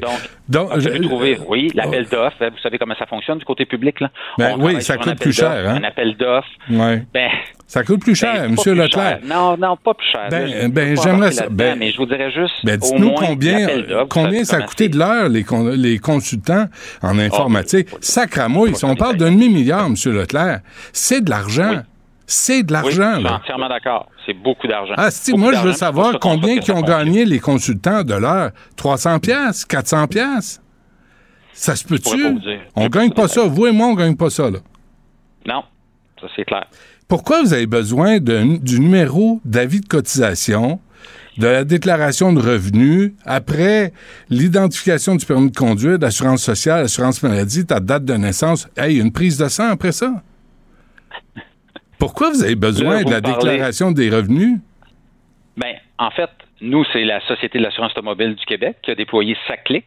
Donc 0.49 0.71
trouver, 1.03 1.39
oui, 1.47 1.71
l'appel 1.75 2.07
oh. 2.07 2.15
d'offres, 2.15 2.37
hein, 2.41 2.51
vous 2.51 2.59
savez 2.59 2.79
comment 2.79 2.95
ça 2.99 3.07
fonctionne 3.07 3.39
du 3.39 3.45
côté 3.45 3.67
public, 3.67 4.01
là? 4.01 4.11
Ben, 4.39 4.57
oui, 4.59 4.81
ça 4.83 4.97
coûte 4.97 5.21
plus 5.21 5.37
cher, 5.37 5.69
hein? 5.69 5.77
Un 5.77 5.85
appel 5.85 6.17
d'offres. 6.17 6.49
Ouais. 6.71 7.03
Ben, 7.13 7.18
ça 7.67 7.85
coûte 7.85 8.01
plus 8.01 8.15
cher, 8.15 8.49
ben, 8.49 8.57
M. 8.67 8.75
Leclerc. 8.79 9.21
Non, 9.25 9.57
non, 9.59 9.77
pas 9.77 9.93
plus 9.93 10.07
cher. 10.11 10.29
Ben, 10.31 10.71
ben 10.71 10.97
j'aimerais 11.03 11.33
ça. 11.33 11.49
Ben, 11.51 11.79
mais 11.79 11.93
je 11.93 11.99
vous 11.99 12.07
dirais 12.07 12.31
juste. 12.31 12.55
Ben, 12.65 12.79
dites-nous 12.79 13.13
combien, 13.13 13.69
combien 14.09 14.45
ça 14.45 14.57
a 14.57 14.63
coûté 14.63 14.89
de 14.89 14.99
l'heure, 14.99 15.29
les, 15.29 15.45
les 15.77 15.99
consultants 15.99 16.67
en 17.03 17.19
informatique? 17.19 17.89
Oh, 17.93 17.99
Sacramouille, 18.01 18.75
si 18.75 18.85
on 18.87 18.97
parle 18.97 19.17
d'un 19.17 19.33
demi-milliard, 19.33 19.87
M. 19.87 19.95
Leclerc, 20.07 20.61
c'est 20.93 21.23
de 21.23 21.31
l'argent. 21.31 21.83
C'est 22.27 22.63
de 22.63 22.73
l'argent. 22.73 23.17
Oui, 23.17 23.23
je 23.23 23.27
suis 23.27 23.35
entièrement 23.35 23.69
d'accord. 23.69 24.09
C'est 24.27 24.35
beaucoup 24.35 24.67
d'argent. 24.67 24.95
Ah, 24.97 25.11
si, 25.11 25.33
moi, 25.33 25.53
je 25.55 25.61
veux 25.61 25.73
savoir 25.73 26.19
combien 26.21 26.59
qui 26.59 26.71
ont 26.73 26.83
gagné 26.83 27.25
les 27.25 27.39
consultants 27.39 28.03
de 28.03 28.15
l'heure? 28.15 28.51
300 28.77 29.19
pièces, 29.19 29.65
400 29.65 30.07
pièces. 30.09 30.63
Ça 31.53 31.75
se 31.75 31.85
peut-tu? 31.85 32.39
On 32.77 32.89
gagne 32.89 33.11
pas 33.11 33.29
ça. 33.29 33.43
Vous 33.47 33.67
et 33.67 33.73
moi, 33.73 33.89
on 33.89 33.95
gagne 33.95 34.17
pas 34.17 34.31
ça, 34.31 34.51
là. 34.51 34.59
Non, 35.47 35.65
ça 36.21 36.29
c'est 36.37 36.45
clair. 36.45 36.67
Pourquoi 37.09 37.43
vous 37.43 37.55
avez 37.55 37.67
besoin 37.67 38.19
du 38.19 38.81
numéro 38.81 39.41
d'avis 39.47 39.81
de 39.81 39.87
cotisation, 39.87 40.79
de 41.39 41.47
la 41.47 41.65
déclaration 41.65 42.35
de 42.35 42.41
revenus, 42.41 43.13
après 43.25 43.95
l'identification 44.29 45.17
du 45.17 45.25
permis 45.25 45.51
de 45.51 45.57
conduire, 45.57 45.99
d'assurance 45.99 46.43
sociale, 46.43 46.85
assurance 46.85 47.23
maladie, 47.23 47.65
ta 47.65 47.81
date 47.81 48.05
de 48.05 48.13
naissance, 48.13 48.69
hey, 48.77 48.99
une 48.99 49.11
prise 49.11 49.39
de 49.39 49.49
sang 49.49 49.71
après 49.71 49.93
ça? 49.93 50.23
Pourquoi 51.99 52.31
vous 52.31 52.43
avez 52.43 52.57
besoin 52.57 53.03
de 53.03 53.11
la 53.11 53.23
déclaration 53.23 53.91
des 53.91 54.11
revenus? 54.11 54.59
Bien, 55.57 55.75
en 55.99 56.11
fait, 56.11 56.29
nous, 56.61 56.85
c'est 56.93 57.05
la 57.05 57.21
Société 57.21 57.59
de 57.59 57.63
l'assurance 57.63 57.93
automobile 57.93 58.35
du 58.35 58.45
Québec 58.45 58.77
qui 58.83 58.91
a 58.91 58.95
déployé 58.95 59.37
SACLIC. 59.47 59.85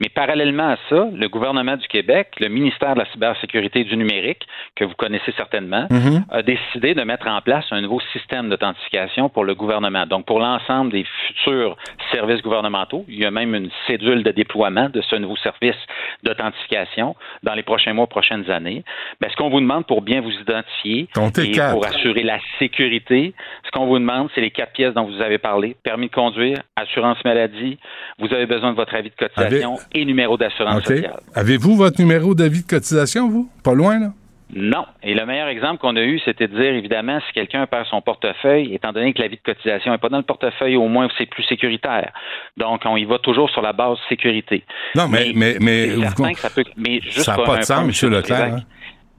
Mais 0.00 0.08
parallèlement 0.08 0.70
à 0.70 0.76
ça, 0.88 1.08
le 1.12 1.28
gouvernement 1.28 1.76
du 1.76 1.86
Québec, 1.88 2.28
le 2.38 2.48
ministère 2.48 2.94
de 2.94 3.00
la 3.00 3.06
cybersécurité 3.12 3.80
et 3.80 3.84
du 3.84 3.96
numérique, 3.96 4.46
que 4.76 4.84
vous 4.84 4.94
connaissez 4.94 5.32
certainement, 5.36 5.86
mm-hmm. 5.90 6.24
a 6.30 6.42
décidé 6.42 6.94
de 6.94 7.02
mettre 7.02 7.26
en 7.26 7.40
place 7.40 7.64
un 7.70 7.80
nouveau 7.80 8.00
système 8.12 8.48
d'authentification 8.48 9.28
pour 9.28 9.44
le 9.44 9.54
gouvernement. 9.54 10.06
Donc, 10.06 10.26
pour 10.26 10.38
l'ensemble 10.38 10.92
des 10.92 11.04
futurs 11.26 11.76
services 12.12 12.42
gouvernementaux, 12.42 13.04
il 13.08 13.20
y 13.20 13.24
a 13.24 13.30
même 13.30 13.54
une 13.54 13.70
cédule 13.86 14.22
de 14.22 14.30
déploiement 14.30 14.88
de 14.88 15.00
ce 15.02 15.16
nouveau 15.16 15.36
service 15.36 15.76
d'authentification 16.22 17.16
dans 17.42 17.54
les 17.54 17.62
prochains 17.62 17.92
mois, 17.94 18.06
prochaines 18.06 18.48
années. 18.50 18.84
Bien, 19.20 19.30
ce 19.30 19.36
qu'on 19.36 19.50
vous 19.50 19.60
demande 19.60 19.86
pour 19.86 20.02
bien 20.02 20.20
vous 20.20 20.32
identifier 20.32 21.08
et 21.16 21.60
pour 21.72 21.86
assurer 21.86 22.22
la 22.22 22.38
sécurité, 22.58 23.34
ce 23.64 23.70
qu'on 23.70 23.86
vous 23.86 23.98
demande, 23.98 24.28
c'est 24.34 24.40
les 24.40 24.50
quatre 24.50 24.72
pièces 24.72 24.94
dont 24.94 25.04
vous 25.04 25.20
avez 25.20 25.38
parlé, 25.38 25.76
permis 25.82 26.06
de 26.06 26.11
conduire, 26.12 26.62
assurance 26.76 27.18
maladie, 27.24 27.78
vous 28.18 28.32
avez 28.32 28.46
besoin 28.46 28.70
de 28.70 28.76
votre 28.76 28.94
avis 28.94 29.10
de 29.10 29.14
cotisation 29.16 29.76
et 29.94 30.04
numéro 30.04 30.36
d'assurance 30.36 30.84
sociale. 30.84 31.18
Avez-vous 31.34 31.74
votre 31.76 32.00
numéro 32.00 32.34
d'avis 32.34 32.62
de 32.62 32.68
cotisation, 32.68 33.28
vous? 33.28 33.50
Pas 33.64 33.74
loin, 33.74 33.98
là? 33.98 34.12
Non. 34.54 34.84
Et 35.02 35.14
le 35.14 35.24
meilleur 35.24 35.48
exemple 35.48 35.80
qu'on 35.80 35.96
a 35.96 36.02
eu, 36.02 36.20
c'était 36.26 36.46
de 36.46 36.54
dire, 36.54 36.74
évidemment, 36.74 37.18
si 37.26 37.32
quelqu'un 37.32 37.66
perd 37.66 37.86
son 37.86 38.02
portefeuille, 38.02 38.74
étant 38.74 38.92
donné 38.92 39.14
que 39.14 39.22
l'avis 39.22 39.36
de 39.36 39.42
cotisation 39.42 39.92
n'est 39.92 39.98
pas 39.98 40.10
dans 40.10 40.18
le 40.18 40.24
portefeuille, 40.24 40.76
au 40.76 40.88
moins 40.88 41.08
c'est 41.16 41.24
plus 41.24 41.42
sécuritaire. 41.44 42.12
Donc, 42.58 42.82
on 42.84 42.96
y 42.98 43.04
va 43.06 43.18
toujours 43.18 43.48
sur 43.48 43.62
la 43.62 43.72
base 43.72 43.96
sécurité. 44.10 44.62
Non, 44.94 45.08
mais, 45.08 45.32
mais, 45.34 45.56
mais, 45.58 45.86
vous 45.94 46.02
que 46.32 46.38
ça 46.38 46.50
peut. 46.50 46.64
Mais 46.76 47.00
juste 47.00 47.20
ça 47.22 47.32
n'a 47.32 47.36
pour 47.38 47.46
pas 47.46 47.58
de 47.60 47.62
sens, 47.64 48.02
M. 48.02 48.10
Leclerc. 48.10 48.54
Hein? 48.56 48.60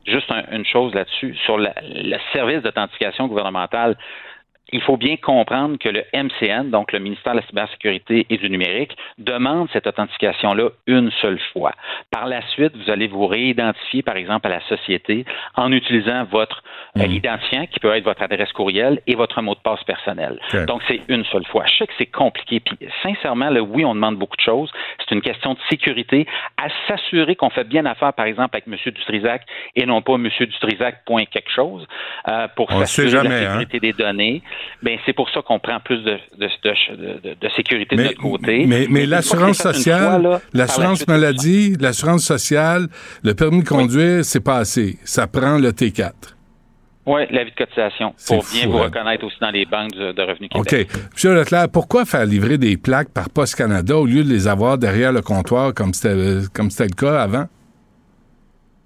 Juste 0.05 0.29
un- 0.31 0.43
une 0.55 0.65
chose 0.65 0.93
là-dessus, 0.93 1.33
sur 1.45 1.57
la- 1.57 1.73
le 1.81 2.17
service 2.33 2.61
d'authentification 2.61 3.25
gouvernementale, 3.27 3.97
il 4.73 4.81
faut 4.81 4.97
bien 4.97 5.15
comprendre 5.17 5.77
que 5.77 5.89
le 5.89 6.03
MCN, 6.13 6.69
donc 6.69 6.91
le 6.91 6.99
ministère 6.99 7.33
de 7.33 7.39
la 7.39 7.45
Cybersécurité 7.47 8.25
et 8.29 8.37
du 8.37 8.49
Numérique, 8.49 8.97
demande 9.19 9.69
cette 9.71 9.87
authentification-là 9.87 10.69
une 10.87 11.11
seule 11.21 11.39
fois. 11.53 11.73
Par 12.11 12.27
la 12.27 12.41
suite, 12.49 12.73
vous 12.75 12.91
allez 12.91 13.07
vous 13.07 13.27
réidentifier, 13.27 14.01
par 14.01 14.17
exemple, 14.17 14.47
à 14.47 14.49
la 14.49 14.61
société 14.61 15.25
en 15.55 15.71
utilisant 15.71 16.25
votre 16.25 16.63
euh, 16.97 17.07
Mhm. 17.07 17.11
identifiant, 17.11 17.65
qui 17.65 17.79
peut 17.79 17.95
être 17.95 18.03
votre 18.03 18.21
adresse 18.21 18.51
courriel 18.51 19.01
et 19.07 19.15
votre 19.15 19.41
mot 19.41 19.55
de 19.55 19.59
passe 19.59 19.83
personnel. 19.83 20.39
Donc, 20.67 20.81
c'est 20.87 21.01
une 21.07 21.25
seule 21.25 21.45
fois. 21.45 21.65
Je 21.65 21.77
sais 21.77 21.87
que 21.87 21.93
c'est 21.97 22.05
compliqué. 22.05 22.59
Puis, 22.59 22.77
sincèrement, 23.01 23.49
là, 23.49 23.61
oui, 23.61 23.83
on 23.85 23.95
demande 23.95 24.17
beaucoup 24.17 24.37
de 24.37 24.41
choses. 24.41 24.71
C'est 24.99 25.13
une 25.15 25.21
question 25.21 25.53
de 25.53 25.59
sécurité. 25.69 26.27
À 26.57 26.67
s'assurer 26.87 27.35
qu'on 27.35 27.49
fait 27.49 27.63
bien 27.63 27.85
affaire, 27.85 28.13
par 28.13 28.25
exemple, 28.25 28.49
avec 28.53 28.67
M. 28.67 28.75
Dutrisac 28.93 29.43
et 29.75 29.85
non 29.85 30.01
pas 30.01 30.13
M. 30.15 30.29
Dutrisac 30.39 31.03
point 31.05 31.25
quelque 31.25 31.51
chose 31.51 31.87
euh, 32.27 32.47
pour 32.55 32.71
s'assurer 32.71 33.09
de 33.09 33.29
la 33.29 33.35
hein. 33.35 33.39
sécurité 33.39 33.79
des 33.79 33.93
données. 33.93 34.41
Ben, 34.81 34.97
c'est 35.05 35.13
pour 35.13 35.29
ça 35.29 35.41
qu'on 35.41 35.59
prend 35.59 35.79
plus 35.79 35.97
de, 36.03 36.17
de, 36.37 36.47
de, 36.47 37.29
de- 37.29 37.35
de 37.39 37.49
sécurité 37.55 37.95
de 37.95 38.01
Mais, 38.01 38.07
notre 38.09 38.21
côté. 38.21 38.65
mais, 38.89 39.05
l'assurance 39.05 39.57
sociale, 39.57 40.21
la 40.23 40.39
l'assurance 40.53 41.07
maladie, 41.07 41.75
l'assurance 41.79 42.23
sociale, 42.25 42.87
le 43.23 43.33
permis 43.33 43.63
de 43.63 43.67
conduire, 43.67 44.25
c'est 44.25 44.43
pas 44.43 44.57
assez. 44.57 44.97
Ça 45.03 45.27
prend 45.27 45.57
le 45.57 45.71
T4. 45.71 46.11
Oui, 47.05 47.21
l'avis 47.31 47.51
de 47.51 47.55
cotisation 47.57 48.13
pour 48.27 48.45
bien 48.53 48.63
fou, 48.63 48.71
vous 48.71 48.77
hein. 48.77 48.83
reconnaître 48.83 49.25
aussi 49.25 49.35
dans 49.41 49.51
les 49.51 49.65
banques 49.65 49.91
de, 49.91 50.13
de 50.13 50.21
revenus 50.21 50.49
OK. 50.55 50.73
Monsieur 51.13 51.33
Leclerc, 51.35 51.67
pourquoi 51.69 52.05
faire 52.05 52.25
livrer 52.25 52.57
des 52.57 52.77
plaques 52.77 53.09
par 53.09 53.29
Poste 53.29 53.55
Canada 53.55 53.97
au 53.97 54.05
lieu 54.05 54.23
de 54.23 54.29
les 54.29 54.47
avoir 54.47 54.77
derrière 54.77 55.11
le 55.11 55.21
comptoir 55.21 55.73
comme 55.73 55.93
c'était 55.93 56.43
comme 56.53 56.69
c'était 56.71 56.85
le 56.89 56.95
cas 56.95 57.21
avant? 57.21 57.47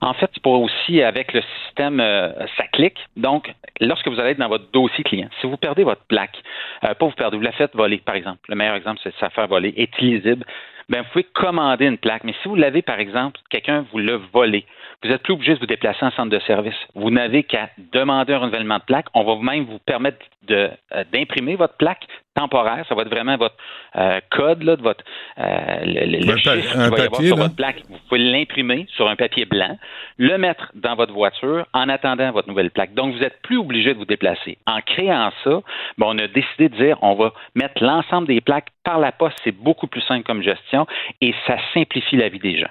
En 0.02 0.14
fait, 0.14 0.30
c'est 0.34 0.44
pour 0.44 0.62
aussi 0.62 1.02
avec 1.02 1.34
le 1.34 1.42
système 1.66 2.00
euh, 2.00 2.32
ça 2.56 2.68
clique. 2.72 3.00
Donc, 3.16 3.52
lorsque 3.82 4.08
vous 4.08 4.20
allez 4.20 4.32
être 4.32 4.38
dans 4.38 4.48
votre 4.48 4.72
dossier 4.72 5.04
client, 5.04 5.30
si 5.42 5.48
vous 5.48 5.58
perdez 5.58 5.84
votre 5.84 6.04
plaque, 6.04 6.38
euh, 6.84 6.94
pas 6.94 7.06
vous 7.06 7.12
perdez, 7.14 7.38
vous 7.38 7.44
la 7.44 7.52
faites 7.52 7.76
voler, 7.76 7.98
par 7.98 8.16
exemple. 8.16 8.40
Le 8.48 8.56
meilleur 8.56 8.76
exemple, 8.76 9.00
c'est 9.04 9.10
de 9.10 9.16
se 9.16 9.30
faire 9.34 9.48
voler, 9.48 9.74
est 9.76 9.92
illisible. 10.00 10.46
Ben, 10.90 11.02
vous 11.02 11.10
pouvez 11.10 11.26
commander 11.26 11.86
une 11.86 11.98
plaque. 11.98 12.24
Mais 12.24 12.34
si 12.42 12.48
vous 12.48 12.56
l'avez, 12.56 12.82
par 12.82 13.00
exemple, 13.00 13.40
quelqu'un 13.50 13.86
vous 13.92 13.98
l'a 13.98 14.18
volé, 14.34 14.66
vous 15.04 15.10
n'êtes 15.10 15.22
plus 15.22 15.34
obligé 15.34 15.54
de 15.54 15.60
vous 15.60 15.68
déplacer 15.68 16.04
en 16.06 16.12
centre 16.12 16.30
de 16.32 16.40
service. 16.40 16.76
Vous 16.96 17.12
n'avez 17.12 17.44
qu'à 17.44 17.70
demander 17.94 18.34
un 18.34 18.40
renouvellement 18.40 18.78
de 18.78 18.84
plaque. 18.84 19.06
On 19.14 19.24
va 19.24 19.36
même 19.42 19.66
vous 19.66 19.78
permettre 19.80 20.18
euh, 20.50 20.70
d'imprimer 21.14 21.56
votre 21.56 21.76
plaque 21.78 22.06
temporaire. 22.36 22.84
Ça 22.90 22.96
va 22.96 23.04
être 23.04 23.10
vraiment 23.10 23.38
votre 23.38 23.56
euh, 23.96 24.20
code, 24.32 24.64
là, 24.64 24.76
de 24.76 24.82
votre 24.82 25.04
euh, 25.38 25.86
le, 25.86 26.26
le- 26.26 26.38
chiffre 26.38 26.78
un 26.80 26.90
qu'il 26.90 26.98
va 26.98 26.98
y 26.98 27.06
avoir 27.06 27.22
sur 27.22 27.36
là. 27.38 27.44
votre 27.44 27.56
plaque. 27.56 27.84
Vous 27.90 27.98
pouvez 28.10 28.20
l'imprimer 28.22 28.88
sur 28.96 29.08
un 29.08 29.16
papier 29.16 29.46
blanc, 29.46 29.78
le 30.18 30.36
mettre 30.38 30.72
dans 30.74 30.96
votre 30.96 31.14
voiture 31.14 31.68
en 31.74 31.90
attendant 31.90 32.32
votre 32.32 32.48
nouvelle 32.48 32.72
plaque. 32.72 32.94
Donc, 32.96 33.14
vous 33.14 33.20
n'êtes 33.20 33.40
plus 33.44 33.58
obligé 33.58 33.94
de 33.94 34.00
vous 34.00 34.06
déplacer. 34.06 34.58
En 34.66 34.82
créant 34.82 35.32
ça, 35.44 35.62
ben, 36.00 36.08
on 36.08 36.18
a 36.18 36.28
décidé 36.28 36.70
de 36.70 36.76
dire 36.76 36.98
on 37.04 37.14
va 37.14 37.34
mettre 37.54 37.84
l'ensemble 37.84 38.28
des 38.28 38.42
plaques 38.42 38.70
par 38.84 38.98
la 39.00 39.12
poste. 39.12 39.38
C'est 39.44 39.52
beaucoup 39.56 39.88
plus 39.88 40.02
simple 40.02 40.24
comme 40.24 40.42
gestion 40.42 40.88
et 41.22 41.36
ça 41.46 41.58
simplifie 41.76 42.16
la 42.18 42.30
vie 42.30 42.40
des 42.40 42.58
gens. 42.58 42.70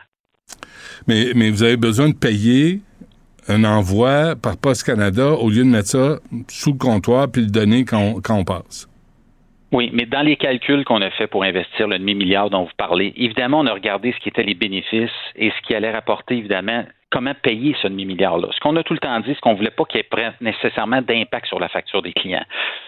Mais, 1.06 1.32
vous 1.50 1.62
avez 1.62 1.76
besoin 1.76 2.08
de 2.08 2.14
payer 2.14 2.80
un 3.48 3.64
envoi 3.64 4.34
par 4.36 4.56
Poste 4.56 4.84
Canada 4.84 5.32
au 5.32 5.50
lieu 5.50 5.62
de 5.62 5.68
mettre 5.68 5.88
ça 5.88 6.18
sous 6.48 6.72
le 6.72 6.78
comptoir 6.78 7.30
puis 7.30 7.42
le 7.42 7.50
donner 7.50 7.84
quand 7.84 8.00
on, 8.00 8.20
quand 8.20 8.36
on 8.36 8.44
passe. 8.44 8.88
Oui, 9.72 9.90
mais 9.92 10.06
dans 10.06 10.22
les 10.22 10.36
calculs 10.36 10.84
qu'on 10.84 11.02
a 11.02 11.10
fait 11.10 11.26
pour 11.26 11.42
investir 11.42 11.88
le 11.88 11.98
demi-milliard 11.98 12.50
dont 12.50 12.64
vous 12.64 12.70
parlez, 12.76 13.12
évidemment, 13.16 13.60
on 13.60 13.66
a 13.66 13.72
regardé 13.72 14.12
ce 14.12 14.18
qui 14.20 14.28
étaient 14.28 14.44
les 14.44 14.54
bénéfices 14.54 15.10
et 15.34 15.50
ce 15.50 15.66
qui 15.66 15.74
allait 15.74 15.90
rapporter, 15.90 16.36
évidemment, 16.36 16.84
comment 17.10 17.34
payer 17.34 17.76
ce 17.80 17.88
demi-milliard-là. 17.88 18.48
Ce 18.52 18.60
qu'on 18.60 18.76
a 18.76 18.82
tout 18.82 18.92
le 18.92 18.98
temps 18.98 19.18
dit, 19.20 19.32
c'est 19.34 19.40
qu'on 19.40 19.52
ne 19.52 19.56
voulait 19.56 19.70
pas 19.70 19.84
qu'il 19.84 20.00
y 20.00 20.20
ait 20.20 20.32
nécessairement 20.40 21.02
d'impact 21.02 21.46
sur 21.46 21.60
la 21.60 21.68
facture 21.68 22.02
des 22.02 22.12
clients. 22.12 22.44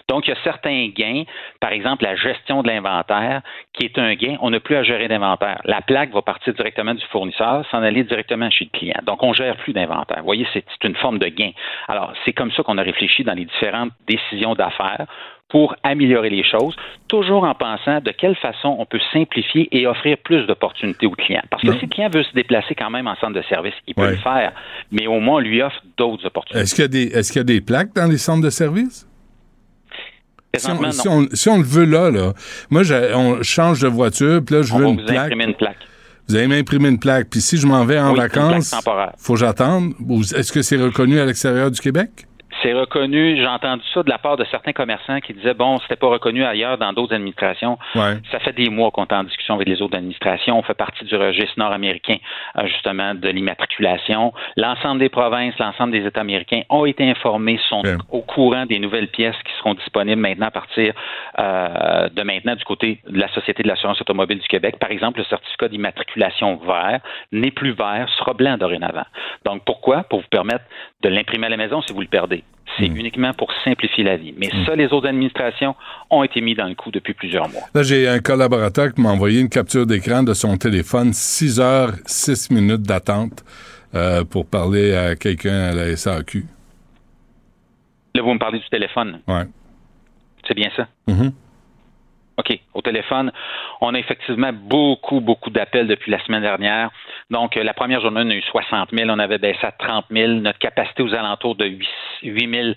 Donc, 0.08 0.26
il 0.26 0.30
y 0.30 0.32
a 0.32 0.38
certains 0.42 0.88
gains, 0.88 1.24
par 1.60 1.72
exemple, 1.72 2.04
la 2.04 2.16
gestion 2.16 2.62
de 2.62 2.68
l'inventaire, 2.68 3.42
qui 3.74 3.84
est 3.84 3.98
un 3.98 4.14
gain. 4.14 4.36
On 4.40 4.50
n'a 4.50 4.60
plus 4.60 4.76
à 4.76 4.82
gérer 4.82 5.08
d'inventaire. 5.08 5.60
La 5.64 5.80
plaque 5.82 6.10
va 6.10 6.22
partir 6.22 6.54
directement 6.54 6.94
du 6.94 7.04
fournisseur, 7.06 7.64
s'en 7.70 7.82
aller 7.82 8.04
directement 8.04 8.50
chez 8.50 8.64
le 8.64 8.76
client. 8.76 9.00
Donc, 9.04 9.22
on 9.22 9.30
ne 9.30 9.34
gère 9.34 9.56
plus 9.56 9.72
d'inventaire. 9.72 10.18
Vous 10.18 10.24
voyez, 10.24 10.46
c'est 10.52 10.64
c'est 10.68 10.88
une 10.88 10.96
forme 10.96 11.18
de 11.18 11.28
gain. 11.28 11.50
Alors, 11.88 12.12
c'est 12.24 12.32
comme 12.32 12.50
ça 12.52 12.62
qu'on 12.62 12.78
a 12.78 12.82
réfléchi 12.82 13.24
dans 13.24 13.34
les 13.34 13.44
différentes 13.44 13.92
décisions 14.06 14.54
d'affaires 14.54 15.06
pour 15.48 15.74
améliorer 15.82 16.28
les 16.28 16.44
choses, 16.44 16.76
toujours 17.08 17.44
en 17.44 17.54
pensant 17.54 18.00
de 18.00 18.10
quelle 18.10 18.36
façon 18.36 18.76
on 18.78 18.84
peut 18.84 19.00
simplifier 19.12 19.66
et 19.72 19.86
offrir 19.86 20.18
plus 20.18 20.46
d'opportunités 20.46 21.06
aux 21.06 21.12
clients. 21.12 21.42
Parce 21.50 21.62
que 21.62 21.68
Non. 21.68 21.78
si 21.78 21.86
le 21.86 21.88
client 21.90 22.10
veut 22.10 22.22
se 22.22 22.32
déplacer 22.34 22.74
quand 22.74 22.90
même 22.90 23.06
en 23.06 23.16
centre 23.16 23.32
de 23.32 23.42
service, 23.48 23.72
il 23.86 23.94
peut 23.94 24.02
Ouais. 24.02 24.10
le 24.10 24.16
faire, 24.18 24.52
mais 24.92 25.06
au 25.06 25.20
moins 25.20 25.36
on 25.36 25.40
lui 25.40 25.62
offre 25.62 25.80
d'autres 25.96 26.26
opportunités. 26.26 26.62
Est-ce 26.62 26.74
qu'il 26.74 26.82
y 26.82 26.84
a 26.84 26.88
des 26.88 27.04
est-ce 27.16 27.32
qu'il 27.32 27.40
y 27.40 27.40
a 27.40 27.44
des 27.44 27.60
plaques 27.62 27.94
dans 27.94 28.06
les 28.06 28.18
centres 28.18 28.42
de 28.44 28.50
service? 28.50 29.06
Si 30.56 30.70
on, 30.70 30.90
si 30.90 31.08
on- 31.08 31.26
si 31.32 31.48
on 31.48 31.58
le 31.58 31.62
veut 31.64 31.84
là, 31.84 32.10
là, 32.10 32.32
moi, 32.70 32.82
je, 32.82 33.14
on 33.14 33.42
change 33.42 33.80
de 33.80 33.86
voiture, 33.88 34.42
puis 34.44 34.56
là, 34.56 34.62
je 34.62 34.72
On 34.74 34.78
veux 34.78 34.84
va 34.84 34.90
une 34.90 35.00
vous 35.00 35.06
plaque. 35.06 35.32
une 35.32 35.54
plaque. 35.54 35.76
Vous 36.28 36.36
allez 36.36 36.46
m'imprimer 36.48 36.88
une 36.88 36.98
plaque, 36.98 37.28
puis 37.30 37.40
si 37.40 37.56
je 37.58 37.66
m'en 37.66 37.84
vais 37.84 37.98
en 38.00 38.12
Oui, 38.12 38.18
vacances, 38.18 38.70
temporaire. 38.70 39.12
faut 39.18 39.34
que 39.34 39.40
j'attende. 39.40 39.92
Est-ce 40.34 40.52
que 40.52 40.60
c'est 40.62 40.76
reconnu 40.76 41.18
à 41.20 41.24
l'extérieur 41.26 41.70
du 41.70 41.80
Québec? 41.80 42.26
C'est 42.62 42.72
reconnu, 42.72 43.36
j'ai 43.36 43.46
entendu 43.46 43.82
ça 43.94 44.02
de 44.02 44.10
la 44.10 44.18
part 44.18 44.36
de 44.36 44.44
certains 44.50 44.72
commerçants 44.72 45.20
qui 45.20 45.32
disaient, 45.32 45.54
bon, 45.54 45.78
c'était 45.78 45.96
pas 45.96 46.08
reconnu 46.08 46.44
ailleurs 46.44 46.76
dans 46.78 46.92
d'autres 46.92 47.14
administrations. 47.14 47.78
Ouais. 47.94 48.16
Ça 48.32 48.40
fait 48.40 48.52
des 48.52 48.68
mois 48.68 48.90
qu'on 48.90 49.04
est 49.04 49.12
en 49.12 49.24
discussion 49.24 49.54
avec 49.54 49.68
les 49.68 49.80
autres 49.80 49.96
administrations. 49.96 50.58
On 50.58 50.62
fait 50.62 50.74
partie 50.74 51.04
du 51.04 51.14
registre 51.14 51.54
nord-américain, 51.56 52.16
euh, 52.56 52.66
justement, 52.66 53.14
de 53.14 53.28
l'immatriculation. 53.28 54.32
L'ensemble 54.56 54.98
des 54.98 55.08
provinces, 55.08 55.54
l'ensemble 55.58 55.92
des 55.92 56.04
États 56.04 56.20
américains 56.20 56.62
ont 56.68 56.84
été 56.84 57.08
informés, 57.08 57.60
sont 57.68 57.82
Bien. 57.82 57.98
au 58.10 58.22
courant 58.22 58.66
des 58.66 58.78
nouvelles 58.78 59.08
pièces 59.08 59.36
qui 59.44 59.52
seront 59.58 59.74
disponibles 59.74 60.20
maintenant 60.20 60.46
à 60.46 60.50
partir 60.50 60.94
euh, 61.38 62.08
de 62.08 62.22
maintenant 62.22 62.56
du 62.56 62.64
côté 62.64 63.00
de 63.08 63.18
la 63.18 63.28
Société 63.28 63.62
de 63.62 63.68
l'assurance 63.68 64.00
automobile 64.00 64.38
du 64.38 64.48
Québec. 64.48 64.78
Par 64.80 64.90
exemple, 64.90 65.18
le 65.18 65.24
certificat 65.24 65.68
d'immatriculation 65.68 66.56
vert 66.56 67.00
n'est 67.30 67.52
plus 67.52 67.72
vert, 67.72 68.08
sera 68.18 68.32
blanc 68.34 68.56
dorénavant. 68.56 69.06
Donc, 69.44 69.64
pourquoi? 69.64 70.02
Pour 70.04 70.20
vous 70.20 70.28
permettre 70.28 70.64
de 71.02 71.08
l'imprimer 71.08 71.46
à 71.46 71.50
la 71.50 71.56
maison 71.56 71.80
si 71.82 71.92
vous 71.92 72.00
le 72.00 72.08
perdez. 72.08 72.42
C'est 72.76 72.86
uniquement 72.86 73.32
pour 73.32 73.50
simplifier 73.64 74.04
la 74.04 74.16
vie. 74.16 74.34
Mais 74.36 74.50
ça, 74.66 74.76
les 74.76 74.86
autres 74.86 75.08
administrations 75.08 75.74
ont 76.10 76.22
été 76.22 76.40
mis 76.40 76.54
dans 76.54 76.66
le 76.68 76.74
coup 76.74 76.90
depuis 76.90 77.14
plusieurs 77.14 77.48
mois. 77.48 77.62
Là, 77.74 77.82
j'ai 77.82 78.06
un 78.08 78.20
collaborateur 78.20 78.92
qui 78.92 79.00
m'a 79.00 79.10
envoyé 79.10 79.40
une 79.40 79.48
capture 79.48 79.86
d'écran 79.86 80.22
de 80.22 80.34
son 80.34 80.56
téléphone, 80.56 81.12
6 81.12 81.60
heures, 81.60 81.92
6 82.06 82.50
minutes 82.50 82.82
d'attente 82.82 83.44
euh, 83.94 84.24
pour 84.24 84.46
parler 84.46 84.94
à 84.94 85.16
quelqu'un 85.16 85.70
à 85.70 85.72
la 85.72 85.96
SAQ. 85.96 86.44
Là, 88.14 88.22
vous 88.22 88.34
me 88.34 88.38
parlez 88.38 88.58
du 88.58 88.68
téléphone. 88.68 89.20
Ouais. 89.26 89.44
C'est 90.46 90.54
bien 90.54 90.70
ça? 90.76 90.88
Mhm. 91.06 91.32
OK. 92.38 92.56
Au 92.72 92.82
téléphone, 92.82 93.32
on 93.80 93.94
a 93.94 93.98
effectivement 93.98 94.52
beaucoup, 94.52 95.20
beaucoup 95.20 95.50
d'appels 95.50 95.88
depuis 95.88 96.12
la 96.12 96.22
semaine 96.24 96.42
dernière. 96.42 96.90
Donc, 97.30 97.56
euh, 97.56 97.64
la 97.64 97.74
première 97.74 98.00
journée, 98.00 98.22
on 98.24 98.30
a 98.30 98.34
eu 98.34 98.42
60 98.42 98.90
000. 98.92 99.10
On 99.10 99.18
avait 99.18 99.38
baissé 99.38 99.58
à 99.62 99.72
30 99.72 100.04
000. 100.12 100.34
Notre 100.34 100.60
capacité 100.60 101.02
aux 101.02 101.12
alentours 101.14 101.56
de 101.56 101.66
8 102.22 102.54
000 102.54 102.68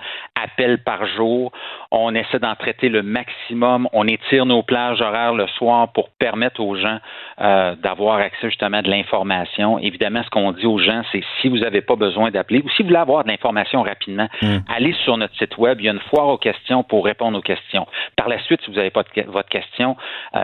appels 0.42 0.80
par 0.84 1.06
jour. 1.06 1.52
On 1.92 2.16
essaie 2.16 2.40
d'en 2.40 2.56
traiter 2.56 2.90
le 2.90 3.04
maximum. 3.04 3.88
On 3.94 4.08
étire 4.08 4.48
nos 4.48 4.64
plages 4.64 5.00
horaires 5.00 5.36
le 5.36 5.46
soir 5.48 5.92
pour 5.94 6.10
permettre 6.10 6.60
aux 6.60 6.76
gens 6.76 6.98
euh, 7.40 7.76
d'avoir 7.76 8.18
accès 8.18 8.50
justement 8.50 8.78
à 8.78 8.82
de 8.82 8.90
l'information. 8.90 9.78
Évidemment, 9.78 10.24
ce 10.24 10.30
qu'on 10.32 10.54
dit 10.54 10.66
aux 10.66 10.80
gens, 10.80 11.04
c'est 11.12 11.24
si 11.40 11.50
vous 11.50 11.60
n'avez 11.60 11.82
pas 11.82 11.96
besoin 11.96 12.32
d'appeler 12.32 12.64
ou 12.66 12.70
si 12.72 12.82
vous 12.82 12.88
voulez 12.88 13.00
avoir 13.00 13.24
de 13.24 13.30
l'information 13.30 13.84
rapidement, 13.84 14.28
allez 14.68 14.94
sur 15.04 15.18
notre 15.18 15.36
site 15.38 15.58
web. 15.60 15.80
Il 15.80 15.86
y 15.86 15.90
a 15.90 15.92
une 15.92 16.00
foire 16.10 16.30
aux 16.30 16.38
questions 16.40 16.84
pour 16.84 17.06
répondre 17.06 17.38
aux 17.38 17.44
questions. 17.44 17.88
Par 18.16 18.28
la 18.28 18.40
suite, 18.44 18.62
si 18.64 18.72
vous 18.72 18.78
n'avez 18.78 18.90
pas 18.90 19.04
de 19.04 19.22
votre 19.28 19.51
question, 19.52 19.96
euh, 20.36 20.40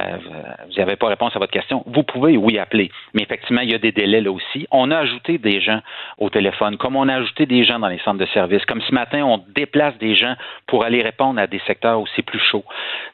vous 0.68 0.76
n'avez 0.78 0.96
pas 0.96 1.08
réponse 1.08 1.36
à 1.36 1.40
votre 1.40 1.52
question, 1.54 1.84
vous 1.88 2.04
pouvez, 2.04 2.38
oui, 2.38 2.60
appeler. 2.60 2.92
Mais 3.14 3.24
effectivement, 3.24 3.62
il 3.62 3.72
y 3.72 3.74
a 3.74 3.80
des 3.80 3.92
délais 3.92 4.22
là 4.22 4.32
aussi. 4.32 4.68
On 4.72 4.92
a 4.92 4.98
ajouté 4.98 5.38
des 5.38 5.62
gens 5.62 5.80
au 6.20 6.30
téléphone, 6.30 6.78
comme 6.78 6.96
on 6.96 7.08
a 7.08 7.16
ajouté 7.16 7.46
des 7.46 7.64
gens 7.64 7.80
dans 7.80 7.88
les 7.88 8.00
centres 8.06 8.20
de 8.20 8.28
services. 8.34 8.64
Comme 8.66 8.82
ce 8.88 8.94
matin, 8.94 9.24
on 9.24 9.44
déplace 9.56 9.98
des 10.00 10.16
gens 10.16 10.36
pour 10.68 10.84
aller 10.84 11.02
répondre 11.02 11.40
à 11.40 11.48
des 11.48 11.62
secteurs 11.66 12.00
où 12.00 12.06
c'est 12.16 12.22
plus 12.22 12.42
chaud. 12.52 12.64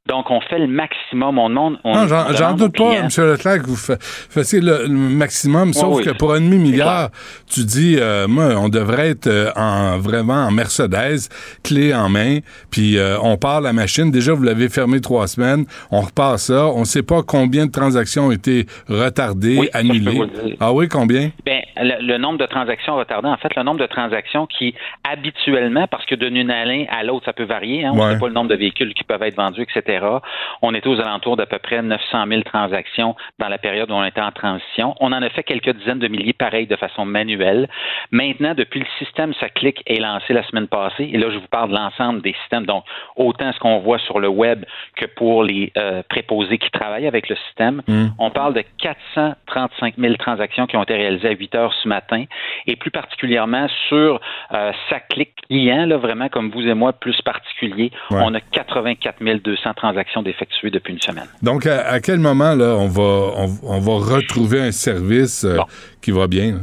Donc, 0.08 0.30
on 0.32 0.42
fait 0.42 0.60
le 0.60 0.68
maximum. 0.68 1.38
On 1.40 1.50
demande. 1.50 1.80
On, 1.84 1.94
Non, 1.96 2.08
j'en 2.36 2.54
doute 2.54 2.76
pas, 2.78 2.94
M. 2.96 3.08
Leclerc, 3.18 3.62
que 3.62 3.68
vous 3.68 3.76
fa- 3.76 3.98
fassiez 4.00 4.60
le, 4.60 4.88
maximum, 4.88 5.74
sauf 5.74 5.98
oui. 5.98 6.04
que 6.04 6.12
pour 6.12 6.34
un 6.34 6.42
demi-milliard, 6.42 7.10
tu 7.50 7.64
dis, 7.64 7.98
euh, 8.00 8.28
moi, 8.28 8.56
on 8.58 8.70
devrait 8.70 9.10
être 9.12 9.28
euh, 9.28 9.52
en 9.56 9.98
vraiment 10.00 10.46
en 10.48 10.52
Mercedes, 10.52 11.30
clé 11.64 11.94
en 11.94 12.10
main, 12.10 12.40
puis 12.72 12.98
euh, 12.98 13.18
on 13.22 13.38
part 13.38 13.62
la 13.62 13.74
machine. 13.74 14.12
Déjà, 14.12 14.34
vous 14.34 14.44
l'avez 14.44 14.70
fermé 14.70 15.00
trois 15.02 15.28
semaines. 15.28 15.66
On 15.92 16.02
repart 16.02 16.38
ça. 16.40 16.68
On 16.68 16.82
ne 16.82 16.86
sait 16.86 17.04
pas 17.04 17.22
combien 17.24 17.66
de 17.66 17.72
transactions 17.72 18.28
ont 18.28 18.32
été 18.32 18.66
retardées, 18.90 19.58
Oui, 19.60 19.70
annulées. 19.74 20.20
Ah 20.60 20.74
oui, 20.74 20.88
combien? 20.88 21.32
Ben, 21.46 21.62
le, 21.78 22.06
le 22.06 22.18
nombre 22.18 22.38
de 22.40 22.46
transactions 22.46 22.96
retardées, 22.96 23.28
en 23.30 23.38
fait, 23.38 23.56
le 23.56 23.64
nombre 23.64 23.80
de 23.80 23.86
transactions 23.88 24.46
qui, 24.48 24.74
habituellement, 25.04 25.88
parce 25.88 26.06
que 26.06 26.16
d'une 26.16 26.50
année 26.52 26.88
à 26.92 27.04
l'autre, 27.04 27.26
ça 27.26 27.34
peut 27.34 27.44
varier, 27.44 27.86
hein, 27.86 27.92
on 27.94 27.96
ne 27.98 28.02
Ouais. 28.04 28.14
sait 28.14 28.20
pas 28.20 28.28
le 28.28 28.34
nombre 28.34 28.50
de 28.50 28.56
véhicules 28.56 28.94
qui 28.94 29.04
peuvent 29.04 29.24
être 29.24 29.36
vendus, 29.36 29.62
etc. 29.62 30.06
On 30.62 30.74
était 30.74 30.88
aux 30.88 31.00
alentours 31.00 31.38
d'à 31.38 31.46
peu 31.46 31.60
près 31.60 31.82
900 31.82 32.26
000 32.28 32.42
transactions 32.44 33.16
dans 33.40 33.48
la 33.50 33.58
période 33.58 33.90
où 33.92 33.94
on 33.94 34.04
était 34.04 34.22
en 34.22 34.32
transition. 34.32 34.96
On 35.00 35.12
en 35.14 35.22
a 35.22 35.30
fait 35.30 35.44
quelques 35.44 35.76
dizaines 35.78 36.00
de 36.00 36.08
milliers, 36.08 36.34
pareil, 36.34 36.68
de 36.68 36.76
façon 36.76 37.06
manuelle. 37.06 37.70
Maintenant, 38.12 38.54
depuis 38.56 38.80
le 38.80 38.86
système 39.00 39.34
Ça 39.40 39.50
clique 39.50 39.82
est 39.88 40.00
lancé 40.00 40.34
la 40.34 40.44
semaine 40.48 40.68
passée, 40.68 41.10
et 41.12 41.18
là, 41.18 41.28
je 41.32 41.38
vous 41.38 41.48
parle 41.50 41.70
de 41.70 41.76
l'ensemble 41.76 42.22
des 42.22 42.34
systèmes, 42.42 42.66
donc 42.66 42.84
autant 43.16 43.52
ce 43.54 43.60
qu'on 43.60 43.80
voit 43.80 44.00
sur 44.00 44.20
le 44.20 44.28
web 44.28 44.64
que 44.96 45.06
pour 45.06 45.44
les 45.44 45.72
euh, 45.78 46.04
préposés 46.10 46.58
qui 46.58 46.70
travaillent 46.72 47.08
avec 47.08 47.30
le 47.30 47.36
système, 47.48 47.82
Hmm. 47.88 48.08
on 48.20 48.30
parle 48.32 48.54
de 48.54 48.64
435 48.80 49.96
000 49.98 50.16
transactions 50.16 50.68
qui 50.68 50.78
ont 50.78 50.84
été 50.84 50.94
réalisées 50.96 51.28
à 51.30 51.32
8 51.32 51.56
heures 51.56 51.74
ce 51.82 51.88
matin, 51.88 52.24
et 52.68 52.76
plus 52.76 52.92
particulièrement 52.92 53.68
sur 53.88 54.20
euh, 54.54 54.72
SACLIC 54.90 55.32
client, 55.48 55.86
là, 55.86 55.98
vraiment 55.98 56.30
comme 56.30 56.50
vous 56.52 56.62
et 56.68 56.74
moi, 56.74 56.94
plus 56.94 57.20
particulier, 57.22 57.92
Ouais. 58.12 58.22
on 58.24 58.34
a 58.34 58.40
84 58.40 59.16
200 59.44 59.74
transactions 59.76 60.22
d'effectuées 60.22 60.70
depuis 60.72 60.94
une 60.94 61.02
semaine. 61.02 61.28
Donc, 61.42 61.66
à, 61.66 61.88
à 61.88 62.00
quel 62.00 62.20
moment, 62.20 62.54
là, 62.56 62.76
on 62.78 62.88
va, 62.88 63.02
on, 63.38 63.48
on 63.64 63.80
va 63.80 64.16
retrouver 64.16 64.62
un 64.62 64.72
service 64.72 65.44
euh, 65.46 65.58
Bon. 65.58 65.66
qui 66.02 66.12
va 66.12 66.28
bien? 66.28 66.52
là? 66.54 66.58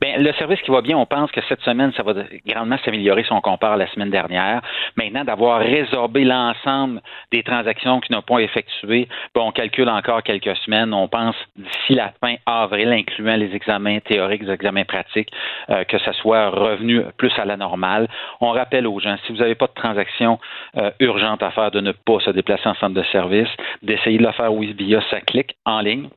Ben, 0.00 0.22
le 0.22 0.32
service 0.34 0.60
qui 0.62 0.70
va 0.70 0.82
bien, 0.82 0.96
on 0.96 1.06
pense 1.06 1.30
que 1.30 1.40
cette 1.48 1.60
semaine, 1.62 1.92
ça 1.96 2.02
va 2.02 2.12
grandement 2.46 2.76
s'améliorer 2.84 3.24
si 3.24 3.32
on 3.32 3.40
compare 3.40 3.72
à 3.72 3.76
la 3.76 3.86
semaine 3.88 4.10
dernière. 4.10 4.60
Maintenant, 4.96 5.24
d'avoir 5.24 5.60
résorbé 5.60 6.24
l'ensemble 6.24 7.00
des 7.32 7.42
transactions 7.42 8.00
qui 8.00 8.12
n'ont 8.12 8.22
pas 8.22 8.38
effectué, 8.40 9.08
ben, 9.34 9.42
on 9.42 9.52
calcule 9.52 9.88
encore 9.88 10.22
quelques 10.22 10.56
semaines. 10.58 10.92
On 10.92 11.08
pense 11.08 11.36
d'ici 11.56 11.94
la 11.94 12.12
fin 12.20 12.34
avril, 12.46 12.92
incluant 12.92 13.36
les 13.36 13.54
examens 13.54 14.00
théoriques, 14.00 14.42
les 14.42 14.52
examens 14.52 14.84
pratiques, 14.84 15.32
euh, 15.70 15.84
que 15.84 15.98
ça 15.98 16.12
soit 16.12 16.50
revenu 16.50 17.02
plus 17.16 17.32
à 17.38 17.44
la 17.44 17.56
normale. 17.56 18.08
On 18.40 18.50
rappelle 18.50 18.86
aux 18.86 19.00
gens, 19.00 19.16
si 19.26 19.32
vous 19.32 19.38
n'avez 19.38 19.54
pas 19.54 19.66
de 19.66 19.74
transactions 19.74 20.38
euh, 20.76 20.90
urgentes 21.00 21.42
à 21.42 21.50
faire, 21.50 21.70
de 21.70 21.80
ne 21.80 21.92
pas 21.92 22.20
se 22.20 22.30
déplacer 22.30 22.68
en 22.68 22.74
centre 22.74 22.94
de 22.94 23.04
service, 23.12 23.48
d'essayer 23.82 24.18
de 24.18 24.24
le 24.24 24.32
faire 24.32 24.52
via 24.52 25.00
sa 25.10 25.20
clique 25.20 25.56
en 25.64 25.80
ligne. 25.80 26.08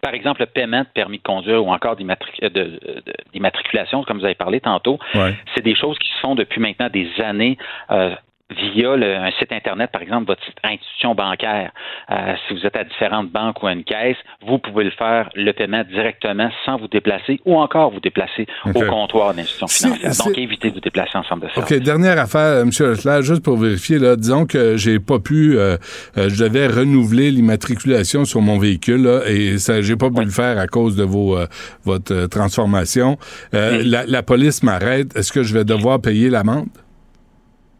Par 0.00 0.14
exemple, 0.14 0.40
le 0.40 0.46
paiement 0.46 0.80
de 0.80 0.86
permis 0.92 1.18
de 1.18 1.22
conduire 1.22 1.64
ou 1.64 1.70
encore 1.72 1.96
d'immatric- 1.96 2.42
euh, 2.42 2.48
de- 2.50 2.80
de- 2.80 3.12
d'immatriculation, 3.32 4.02
comme 4.04 4.18
vous 4.18 4.24
avez 4.24 4.34
parlé 4.34 4.60
tantôt, 4.60 4.98
Ouais. 5.14 5.34
c'est 5.54 5.62
des 5.64 5.74
choses 5.74 5.98
qui 5.98 6.08
se 6.12 6.18
font 6.20 6.34
depuis 6.34 6.60
maintenant 6.60 6.88
des 6.88 7.08
années. 7.20 7.56
euh, 7.90 8.14
via 8.50 8.96
le- 8.96 9.16
un 9.16 9.30
site 9.38 9.52
Internet, 9.52 9.90
par 9.92 10.02
exemple, 10.02 10.26
votre 10.26 10.42
institution 10.64 11.14
bancaire. 11.14 11.70
Euh, 12.10 12.34
si 12.48 12.54
vous 12.54 12.66
êtes 12.66 12.76
à 12.76 12.84
différentes 12.84 13.30
banques 13.30 13.62
ou 13.62 13.66
à 13.66 13.72
une 13.72 13.84
caisse, 13.84 14.16
vous 14.46 14.58
pouvez 14.58 14.84
le 14.84 14.90
faire, 14.90 15.28
le 15.34 15.52
paiement 15.52 15.82
directement 15.84 16.50
sans 16.64 16.76
vous 16.78 16.88
déplacer 16.88 17.40
ou 17.44 17.56
encore 17.58 17.92
vous 17.92 18.00
déplacer 18.00 18.46
au 18.74 18.80
comptoir 18.82 19.34
d'institution 19.34 19.66
financière. 19.68 20.26
Donc, 20.26 20.38
évitez 20.38 20.68
de 20.70 20.74
vous 20.74 20.80
déplacer 20.80 21.16
ensemble 21.16 21.42
de 21.46 21.48
ça. 21.54 21.60
OK, 21.60 21.72
dernière 21.74 22.18
affaire, 22.18 22.60
M. 22.62 22.70
Leclerc, 22.80 23.22
juste 23.22 23.42
pour 23.44 23.56
vérifier, 23.56 23.98
là, 23.98 24.16
disons 24.16 24.46
que 24.46 24.76
j'ai 24.76 24.98
pas 24.98 25.18
pu, 25.18 25.56
euh, 25.56 25.76
euh, 26.18 26.28
je 26.28 26.42
devais 26.44 26.66
renouveler 26.66 27.30
l'immatriculation 27.30 28.24
sur 28.24 28.40
mon 28.40 28.58
véhicule, 28.58 29.02
là, 29.02 29.20
et 29.28 29.58
ça, 29.58 29.80
j'ai 29.82 29.96
pas 29.96 30.10
pu 30.10 30.24
le 30.24 30.30
faire 30.30 30.58
à 30.58 30.66
cause 30.66 30.96
de 30.96 31.04
vos, 31.04 31.36
euh, 31.36 31.46
votre 31.84 32.12
euh, 32.14 32.26
transformation. 32.26 33.16
La, 33.52 34.04
la 34.06 34.22
police 34.22 34.62
m'arrête. 34.62 35.14
Est-ce 35.16 35.32
que 35.32 35.42
je 35.42 35.54
vais 35.54 35.64
devoir 35.64 36.00
payer 36.00 36.28
l'amende? 36.30 36.68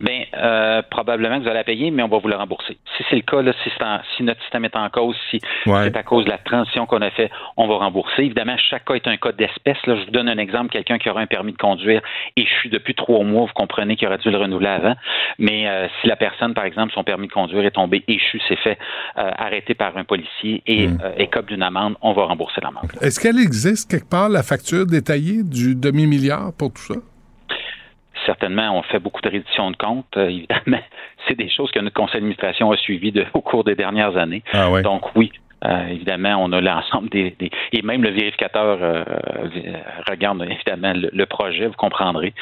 Bien, 0.00 0.24
euh, 0.34 0.80
probablement 0.90 1.36
que 1.38 1.42
vous 1.42 1.48
allez 1.48 1.58
la 1.58 1.64
payer, 1.64 1.90
mais 1.90 2.02
on 2.02 2.08
va 2.08 2.18
vous 2.18 2.28
le 2.28 2.34
rembourser. 2.36 2.78
Si 2.96 3.04
c'est 3.10 3.16
le 3.16 3.22
cas, 3.22 3.42
là, 3.42 3.52
si, 3.62 3.70
c'est 3.76 3.84
en- 3.84 4.00
si 4.16 4.22
notre 4.22 4.40
système 4.42 4.64
est 4.64 4.74
en 4.74 4.88
cause, 4.88 5.14
si 5.30 5.38
Ouais. 5.66 5.84
c'est 5.84 5.96
à 5.96 6.02
cause 6.02 6.24
de 6.24 6.30
la 6.30 6.38
transition 6.38 6.86
qu'on 6.86 7.02
a 7.02 7.10
fait, 7.10 7.30
on 7.58 7.68
va 7.68 7.74
rembourser. 7.76 8.22
Évidemment, 8.22 8.56
chaque 8.70 8.86
cas 8.86 8.94
est 8.94 9.06
un 9.06 9.18
cas 9.18 9.32
d'espèce. 9.32 9.76
Là, 9.86 9.96
je 9.96 10.04
vous 10.06 10.10
donne 10.10 10.28
un 10.30 10.38
exemple. 10.38 10.70
Quelqu'un 10.70 10.98
qui 10.98 11.10
aura 11.10 11.20
un 11.20 11.26
permis 11.26 11.52
de 11.52 11.58
conduire 11.58 12.00
échu 12.36 12.68
depuis 12.70 12.94
trois 12.94 13.22
mois, 13.24 13.42
vous 13.46 13.52
comprenez 13.54 13.96
qu'il 13.96 14.08
aurait 14.08 14.16
dû 14.18 14.30
le 14.30 14.38
renouveler 14.38 14.68
avant. 14.68 14.94
Mais 15.38 15.68
euh, 15.68 15.86
si 16.00 16.06
la 16.08 16.16
personne, 16.16 16.54
par 16.54 16.64
exemple, 16.64 16.92
son 16.94 17.04
permis 17.04 17.26
de 17.28 17.32
conduire 17.32 17.64
est 17.66 17.70
tombé 17.72 18.02
échu, 18.08 18.40
s'est 18.48 18.56
fait 18.56 18.78
euh, 19.18 19.30
arrêter 19.36 19.74
par 19.74 19.96
un 19.96 20.04
policier 20.04 20.62
et 20.66 20.86
Mm. 20.88 20.98
euh, 21.04 21.12
écope 21.18 21.46
d'une 21.46 21.62
amende, 21.62 21.96
on 22.00 22.12
va 22.14 22.24
rembourser 22.24 22.60
l'amende. 22.62 22.90
Est-ce 23.02 23.20
qu'elle 23.20 23.38
existe 23.38 23.90
quelque 23.90 24.08
part, 24.08 24.30
la 24.30 24.42
facture 24.42 24.86
détaillée 24.86 25.42
du 25.42 25.74
demi-milliard 25.74 26.52
pour 26.58 26.72
tout 26.72 26.80
ça? 26.82 26.94
Certainement, 28.30 28.78
on 28.78 28.82
fait 28.82 29.00
beaucoup 29.00 29.20
de 29.22 29.28
réditions 29.28 29.72
de 29.72 29.76
comptes. 29.76 30.16
Euh, 30.16 30.28
évidemment, 30.28 30.78
c'est 31.26 31.34
des 31.36 31.50
choses 31.50 31.68
que 31.72 31.80
notre 31.80 31.96
conseil 31.96 32.20
d'administration 32.20 32.70
a 32.70 32.76
suivies 32.76 33.10
de- 33.10 33.26
au 33.34 33.40
cours 33.40 33.64
des 33.64 33.74
dernières 33.74 34.16
années. 34.16 34.44
Ah. 34.52 34.68
Donc 34.82 35.16
oui, 35.16 35.32
euh, 35.64 35.86
évidemment, 35.88 36.36
on 36.42 36.52
a 36.52 36.60
l'ensemble 36.60 37.08
des, 37.10 37.34
des- 37.38 37.50
et 37.72 37.82
même 37.82 38.02
le 38.02 38.10
vérificateur 38.10 38.78
euh, 38.82 39.04
euh, 39.06 39.72
regarde 40.08 40.42
évidemment 40.48 40.92
le, 40.94 41.10
le 41.12 41.26
projet, 41.26 41.66
vous 41.66 41.74
comprendrez. 41.74 42.32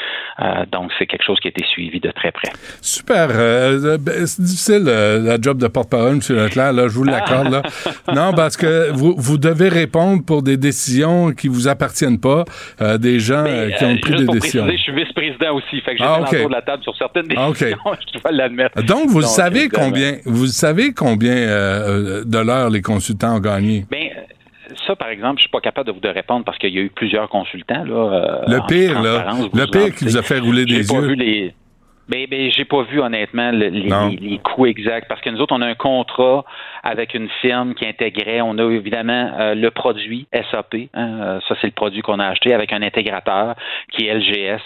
Euh, 0.41 0.65
donc 0.71 0.91
c'est 0.99 1.07
quelque 1.07 1.25
chose 1.25 1.39
qui 1.41 1.49
a 1.49 1.51
été 1.51 1.65
suivi 1.67 2.01
de 2.01 2.11
très 2.11 2.31
près. 2.33 2.51
Super. 2.81 3.29
euh, 3.31 3.99
ben, 3.99 4.27
c'est 4.27 4.43
difficile, 4.43 4.85
euh, 4.87 5.21
la 5.21 5.41
job 5.41 5.59
de 5.59 5.67
porte-parole, 5.69 6.15
M. 6.15 6.21
Leclerc. 6.37 6.73
Là, 6.73 6.89
je 6.89 6.95
vous 6.95 7.05
l'accorde. 7.05 7.51
Là. 7.51 7.63
Non, 8.15 8.33
parce 8.35 8.57
que 8.57 8.91
vous, 8.93 9.15
vous 9.19 9.39
devez 9.39 9.69
répondre 9.69 10.23
pour 10.25 10.43
des 10.43 10.57
décisions 10.57 11.33
qui 11.33 11.49
vous 11.49 11.67
appartiennent 11.69 12.21
pas, 12.21 12.45
euh, 12.81 12.99
des 12.99 13.19
gens 13.21 13.45
euh, 13.47 13.67
Mais, 13.69 13.75
qui 13.77 13.85
ont 13.85 13.91
euh, 13.95 14.01
pris 14.01 14.15
des 14.15 14.27
décisions. 14.27 14.65
préciser, 14.65 14.77
je 14.79 14.83
suis 14.83 14.93
vice-président 15.05 15.55
aussi, 15.57 15.81
fait 15.81 15.93
que 15.93 15.99
j'étais 15.99 16.05
Ah, 16.05 16.21
ok. 16.21 16.33
autour 16.33 16.49
de 16.49 16.55
la 16.55 16.63
table 16.63 16.83
sur 16.83 16.97
certaines 16.97 17.27
Ah, 17.37 17.49
décisions, 17.51 17.77
je 18.15 18.19
dois 18.21 18.31
l'admettre. 18.33 18.83
Donc, 18.83 19.09
vous 19.09 19.23
Donc, 19.23 19.31
savez 19.31 19.69
combien, 19.69 20.13
vous 20.25 20.47
savez 20.47 20.93
combien 20.95 21.33
euh, 21.37 22.23
de 22.25 22.39
l'heure 22.39 22.71
les 22.71 22.81
consultants 22.83 23.08
gagné? 23.41 23.87
Euh, 23.93 23.97
ça, 24.87 24.97
par 24.97 25.09
exemple, 25.09 25.37
je 25.39 25.43
suis 25.43 25.51
pas 25.51 25.61
capable 25.61 25.87
de 25.87 25.93
vous 25.93 26.01
de 26.01 26.09
répondre 26.09 26.45
parce 26.45 26.59
qu'il 26.59 26.75
y 26.75 26.79
a 26.79 26.83
eu 26.83 26.91
plusieurs 26.91 27.29
consultants. 27.29 27.85
Là, 27.85 28.43
Le 28.47 28.67
pire, 28.67 29.01
là, 29.01 29.33
le 29.55 29.67
pire 29.71 29.95
qui 29.95 30.05
vous 30.05 30.17
a 30.17 30.23
fait 30.23 30.39
rouler 30.39 30.65
des 30.65 30.87
yeux. 30.87 31.07
vu 31.07 31.15
les. 31.15 31.55
Ben, 32.09 32.27
ben, 32.31 32.51
j'ai 32.51 32.65
pas 32.65 32.83
vu 32.83 33.01
honnêtement 33.01 33.51
le- 33.51 33.69
les, 33.69 33.81
les, 34.11 34.17
les 34.31 34.39
coûts 34.39 34.67
exacts 34.67 35.09
parce 35.09 35.21
que 35.21 35.31
nous 35.31 35.41
autres 35.41 35.55
on 35.55 35.61
a 35.61 35.67
un 35.67 35.75
contrat 35.75 36.45
avec 36.83 37.15
une 37.15 37.29
firme 37.43 37.75
qui 37.75 37.87
intégrait. 37.87 38.41
On 38.41 38.57
a 38.59 38.65
évidemment 38.73 39.33
euh, 39.39 39.55
le 39.55 39.71
produit 39.71 40.27
SAP, 40.51 40.75
hein, 40.95 41.21
euh, 41.21 41.41
ça 41.49 41.55
c'est 41.61 41.67
le 41.67 41.73
produit 41.73 42.01
qu'on 42.03 42.19
a 42.19 42.27
acheté 42.27 42.55
avec 42.55 42.73
un 42.73 42.83
intégrateur 42.83 43.55
qui 43.93 44.07
est 44.07 44.15
LGS 44.15 44.61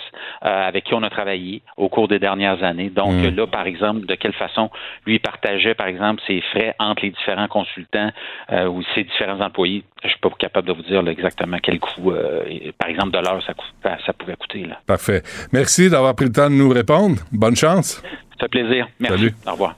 euh, 0.45 0.69
avec 0.69 0.85
qui 0.85 0.95
on 0.95 1.03
a 1.03 1.11
travaillé 1.11 1.63
au 1.77 1.89
cours 1.89 2.09
des 2.09 2.19
dernières 2.19 2.63
années. 2.63 2.91
Donc 2.91 3.13
Mm. 3.13 3.35
là 3.37 3.47
par 3.47 3.67
exemple 3.67 4.07
de 4.07 4.15
quelle 4.15 4.33
façon 4.35 4.71
lui 5.07 5.19
partageait 5.19 5.75
par 5.75 5.87
exemple 5.89 6.23
ses 6.27 6.41
frais 6.53 6.75
entre 6.79 7.03
les 7.03 7.11
différents 7.11 7.49
consultants 7.49 8.11
euh, 8.53 8.67
ou 8.69 8.83
ses 8.95 9.05
différents 9.05 9.41
employés. 9.41 9.83
Je 10.05 10.09
suis 10.09 10.19
pas 10.19 10.31
capable 10.39 10.67
de 10.69 10.73
vous 10.73 10.83
dire 10.83 11.03
là, 11.03 11.11
exactement 11.13 11.59
quel 11.63 11.79
coût 11.79 12.11
euh, 12.13 12.43
par 12.79 12.89
exemple 12.89 13.11
de 13.11 13.19
l'heure 13.19 13.43
ça, 13.47 13.53
ça 14.07 14.13
pouvait 14.13 14.37
coûter 14.37 14.65
là. 14.65 14.79
Parfait. 14.87 15.23
Merci 15.53 15.91
d'avoir 15.91 16.15
pris 16.15 16.27
le 16.27 16.33
temps 16.33 16.49
de 16.51 16.55
nous 16.55 16.69
répondre. 16.71 17.17
Bonne 17.33 17.57
chance. 17.57 18.03
Ça 18.38 18.47
fait 18.47 18.49
plaisir. 18.49 18.88
Merci. 19.01 19.16
Salut. 19.16 19.35
Au 19.47 19.53
revoir. 19.53 19.77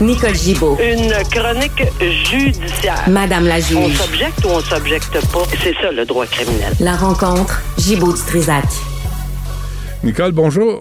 Nicole 0.00 0.34
Gibaud. 0.34 0.78
Une 0.80 1.12
chronique 1.30 1.82
judiciaire. 2.00 3.02
Madame 3.08 3.46
la 3.46 3.56
On 3.56 3.60
juge. 3.88 3.96
s'objecte 3.98 4.44
ou 4.44 4.48
on 4.48 4.60
s'objecte 4.60 5.12
pas? 5.30 5.42
C'est 5.62 5.74
ça 5.74 5.92
le 5.92 6.06
droit 6.06 6.24
criminel. 6.26 6.72
La 6.80 6.96
rencontre, 6.96 7.60
Gibaud 7.76 8.14
du 8.14 8.20
Trisac. 8.22 8.64
Nicole, 10.02 10.32
bonjour. 10.32 10.80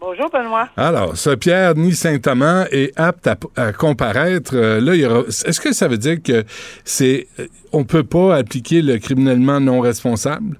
Bonjour, 0.00 0.30
Benoît. 0.30 0.68
Alors, 0.78 1.16
ce 1.16 1.30
Pierre 1.34 1.74
Ni 1.74 1.92
Saint-Amand 1.94 2.64
est 2.70 2.98
apte 2.98 3.26
à, 3.26 3.36
à 3.56 3.72
comparaître. 3.72 4.52
Euh, 4.54 4.80
là, 4.80 4.94
il 4.94 5.00
y 5.02 5.06
aura. 5.06 5.20
Est-ce 5.28 5.60
que 5.60 5.72
ça 5.74 5.88
veut 5.88 5.98
dire 5.98 6.22
que 6.22 6.44
c'est 6.84 7.26
euh, 7.40 7.46
on 7.72 7.84
peut 7.84 8.02
pas 8.04 8.36
appliquer 8.36 8.80
le 8.82 8.98
criminellement 8.98 9.60
non 9.60 9.80
responsable? 9.80 10.58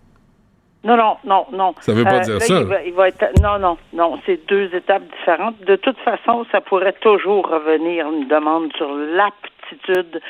Non, 0.85 0.97
non, 0.97 1.17
non, 1.25 1.47
non. 1.53 1.75
Ça 1.81 1.93
veut 1.93 2.05
pas 2.05 2.21
dire 2.21 2.35
là, 2.35 2.41
ça. 2.41 2.61
Il 2.61 2.67
va, 2.67 2.83
il 2.83 2.93
va 2.93 3.09
être, 3.09 3.25
non, 3.43 3.59
non, 3.59 3.79
non. 3.93 4.21
C'est 4.27 4.47
deux 4.47 4.75
étapes 4.75 5.05
différentes. 5.19 5.59
De 5.63 5.77
toute 5.77 5.99
façon, 5.99 6.45
ça 6.53 6.61
pourrait 6.61 6.93
toujours 7.01 7.49
revenir 7.49 8.07
une 8.11 8.29
demande 8.29 8.71
sur 8.77 8.93
l'aptitude 8.95 10.21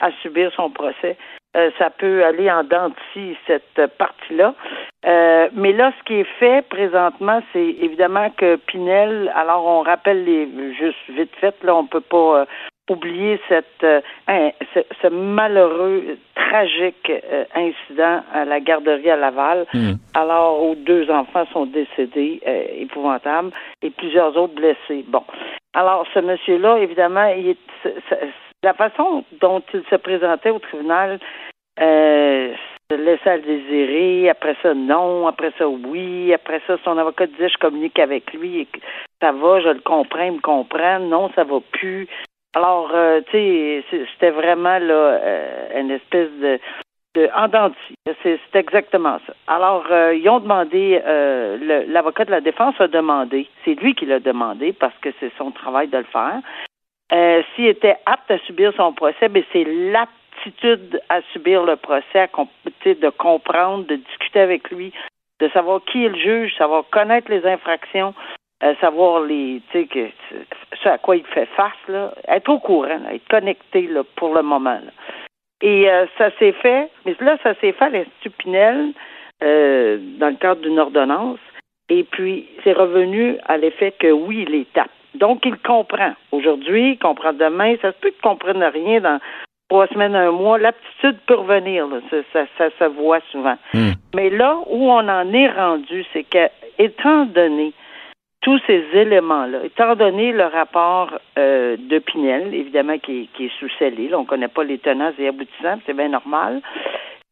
à 0.00 0.10
subir 0.22 0.52
son 0.54 0.70
procès. 0.70 1.16
Euh, 1.56 1.70
ça 1.78 1.90
peut 1.90 2.24
aller 2.24 2.50
en 2.50 2.64
dents 2.64 2.88
de 2.88 2.94
scie, 3.12 3.36
cette 3.46 3.96
partie-là. 3.96 4.54
Euh, 5.06 5.48
mais 5.52 5.72
là, 5.72 5.92
ce 5.98 6.04
qui 6.04 6.14
est 6.14 6.38
fait 6.38 6.66
présentement, 6.68 7.40
c'est 7.52 7.76
évidemment 7.80 8.30
que 8.30 8.56
Pinel, 8.56 9.32
alors 9.36 9.64
on 9.64 9.82
rappelle 9.82 10.24
les 10.24 10.48
juste 10.74 10.98
vite 11.10 11.34
fait, 11.40 11.54
là, 11.62 11.76
on 11.76 11.86
peut 11.86 12.00
pas 12.00 12.40
euh, 12.40 12.44
oublier 12.90 13.40
cette 13.48 13.82
euh, 13.82 14.00
hein, 14.28 14.50
ce, 14.74 14.80
ce 15.00 15.08
malheureux, 15.08 16.18
tragique 16.34 17.10
euh, 17.10 17.44
incident 17.54 18.22
à 18.32 18.44
la 18.44 18.60
garderie 18.60 19.10
à 19.10 19.16
Laval, 19.16 19.66
alors 20.14 20.62
où 20.62 20.74
deux 20.74 21.10
enfants 21.10 21.46
sont 21.52 21.66
décédés, 21.66 22.40
euh, 22.46 22.64
épouvantable, 22.78 23.50
et 23.82 23.90
plusieurs 23.90 24.36
autres 24.36 24.54
blessés. 24.54 25.04
Bon. 25.08 25.24
Alors, 25.74 26.06
ce 26.14 26.20
monsieur-là, 26.20 26.78
évidemment, 26.78 27.26
il 27.26 27.50
est, 27.50 27.58
la 28.62 28.74
façon 28.74 29.24
dont 29.40 29.62
il 29.72 29.82
se 29.90 29.96
présentait 29.96 30.50
au 30.50 30.58
tribunal, 30.58 31.18
se 32.90 32.96
laissait 32.96 33.30
à 33.30 33.36
le 33.36 33.42
désirer, 33.42 34.28
après 34.28 34.56
ça, 34.62 34.74
non, 34.74 35.26
après 35.26 35.52
ça, 35.58 35.66
oui, 35.66 36.32
après 36.32 36.60
ça, 36.66 36.76
son 36.84 36.98
avocat 36.98 37.26
disait, 37.26 37.48
je 37.48 37.58
communique 37.58 37.98
avec 37.98 38.32
lui, 38.32 38.60
et 38.60 38.66
que 38.66 38.78
ça 39.20 39.32
va, 39.32 39.60
je 39.60 39.70
le 39.70 39.80
comprends, 39.80 40.22
il 40.22 40.32
me 40.32 40.40
comprend, 40.40 41.00
non, 41.00 41.30
ça 41.34 41.44
va 41.44 41.58
plus. 41.72 42.06
Alors, 42.54 42.90
euh, 42.94 43.20
tu 43.30 43.32
sais, 43.32 43.84
c'était 44.12 44.30
vraiment 44.30 44.78
là 44.78 44.94
euh, 44.94 45.80
une 45.80 45.90
espèce 45.90 46.30
de, 46.40 46.60
de 47.16 47.28
en 47.34 47.72
C'est 48.22 48.38
exactement 48.54 49.18
ça. 49.26 49.34
Alors, 49.48 49.84
euh, 49.90 50.14
ils 50.14 50.28
ont 50.28 50.38
demandé, 50.38 51.00
l'avocat 51.88 52.24
de 52.24 52.30
la 52.30 52.40
défense 52.40 52.80
a 52.80 52.86
demandé, 52.86 53.48
c'est 53.64 53.74
lui 53.74 53.94
qui 53.94 54.06
l'a 54.06 54.20
demandé 54.20 54.72
parce 54.72 54.96
que 55.00 55.10
c'est 55.18 55.32
son 55.36 55.50
travail 55.50 55.88
de 55.88 55.98
le 55.98 56.04
faire. 56.04 56.40
S'il 57.54 57.66
était 57.66 57.96
apte 58.06 58.30
à 58.30 58.38
subir 58.38 58.72
son 58.76 58.92
procès, 58.92 59.28
mais 59.28 59.44
c'est 59.52 59.64
l'aptitude 59.64 61.00
à 61.08 61.22
subir 61.32 61.64
le 61.64 61.76
procès, 61.76 62.20
à, 62.20 62.28
de 62.84 63.10
comprendre, 63.10 63.86
de 63.86 63.96
discuter 63.96 64.40
avec 64.40 64.70
lui, 64.70 64.92
de 65.40 65.48
savoir 65.48 65.80
qui 65.84 66.04
est 66.04 66.08
le 66.08 66.18
juge, 66.18 66.56
savoir 66.56 66.84
connaître 66.90 67.30
les 67.30 67.44
infractions, 67.46 68.14
euh, 68.64 68.74
savoir 68.80 69.20
les, 69.22 69.60
tu 69.70 69.80
sais, 69.80 69.86
que 69.86 70.08
ce 70.82 70.88
à 70.88 70.98
quoi 70.98 71.16
il 71.16 71.24
fait 71.26 71.48
face, 71.56 71.72
là, 71.88 72.14
être 72.28 72.48
au 72.48 72.58
courant, 72.58 73.00
être 73.12 73.28
connecté 73.28 73.82
là, 73.82 74.02
pour 74.16 74.34
le 74.34 74.42
moment. 74.42 74.80
Et 75.60 75.90
euh, 75.90 76.06
ça 76.16 76.30
s'est 76.38 76.52
fait, 76.52 76.90
mais 77.04 77.14
là, 77.20 77.36
ça 77.42 77.54
s'est 77.60 77.72
fait 77.72 77.84
à 77.84 77.88
l'Institut 77.90 78.30
Pinel 78.30 78.92
euh, 79.42 79.98
dans 80.18 80.28
le 80.28 80.36
cadre 80.36 80.62
d'une 80.62 80.78
ordonnance. 80.78 81.38
Et 81.90 82.04
puis, 82.04 82.48
c'est 82.62 82.72
revenu 82.72 83.36
à 83.46 83.58
l'effet 83.58 83.92
que 83.98 84.10
oui, 84.10 84.46
il 84.48 84.54
est 84.54 84.72
tape. 84.72 84.90
Donc, 85.14 85.44
il 85.44 85.58
comprend. 85.58 86.14
Aujourd'hui, 86.32 86.92
il 86.92 86.98
comprend 86.98 87.32
demain. 87.32 87.76
Ça 87.82 87.92
se 87.92 87.98
peut 87.98 88.10
qu'il 88.10 88.28
ne 88.28 88.34
comprenne 88.34 88.64
rien 88.64 89.00
dans 89.00 89.20
trois 89.68 89.86
semaines, 89.88 90.16
un 90.16 90.32
mois. 90.32 90.58
L'aptitude 90.58 91.18
peut 91.26 91.34
revenir. 91.34 91.86
Ça, 92.32 92.46
ça, 92.58 92.70
se 92.78 92.84
voit 92.84 93.20
souvent. 93.30 93.56
Hmm. 93.74 93.92
Mais 94.14 94.30
là 94.30 94.58
où 94.66 94.90
on 94.90 95.08
en 95.08 95.32
est 95.32 95.50
rendu, 95.50 96.04
c'est 96.12 96.24
que, 96.24 96.48
étant 96.78 97.26
donné 97.26 97.72
tous 98.44 98.60
ces 98.66 98.84
éléments-là, 98.92 99.64
étant 99.64 99.96
donné 99.96 100.30
le 100.30 100.44
rapport 100.44 101.18
euh, 101.38 101.78
de 101.78 101.98
Pinel, 101.98 102.54
évidemment, 102.54 102.98
qui, 102.98 103.30
est 103.40 103.58
sous 103.58 103.70
scellé, 103.78 104.14
on 104.14 104.20
ne 104.20 104.26
connaît 104.26 104.48
pas 104.48 104.64
les 104.64 104.78
tenants 104.78 105.12
et 105.18 105.28
aboutissants, 105.28 105.80
c'est 105.86 105.96
bien 105.96 106.10
normal, 106.10 106.60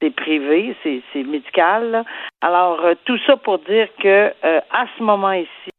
c'est 0.00 0.14
privé, 0.14 0.74
c'est 0.82 1.22
médical. 1.22 2.04
Alors, 2.40 2.82
euh, 2.82 2.94
tout 3.04 3.18
ça 3.26 3.36
pour 3.36 3.58
dire 3.58 3.88
que 4.00 4.32
euh, 4.42 4.60
à 4.70 4.86
ce 4.96 5.02
moment 5.02 5.32
ici, 5.32 5.70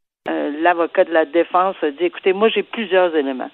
l'avocat 0.62 1.04
de 1.04 1.12
la 1.12 1.26
défense 1.26 1.76
a 1.82 1.90
dit, 1.90 2.06
écoutez, 2.06 2.32
moi 2.32 2.48
j'ai 2.50 2.64
plusieurs 2.64 3.14
éléments 3.16 3.50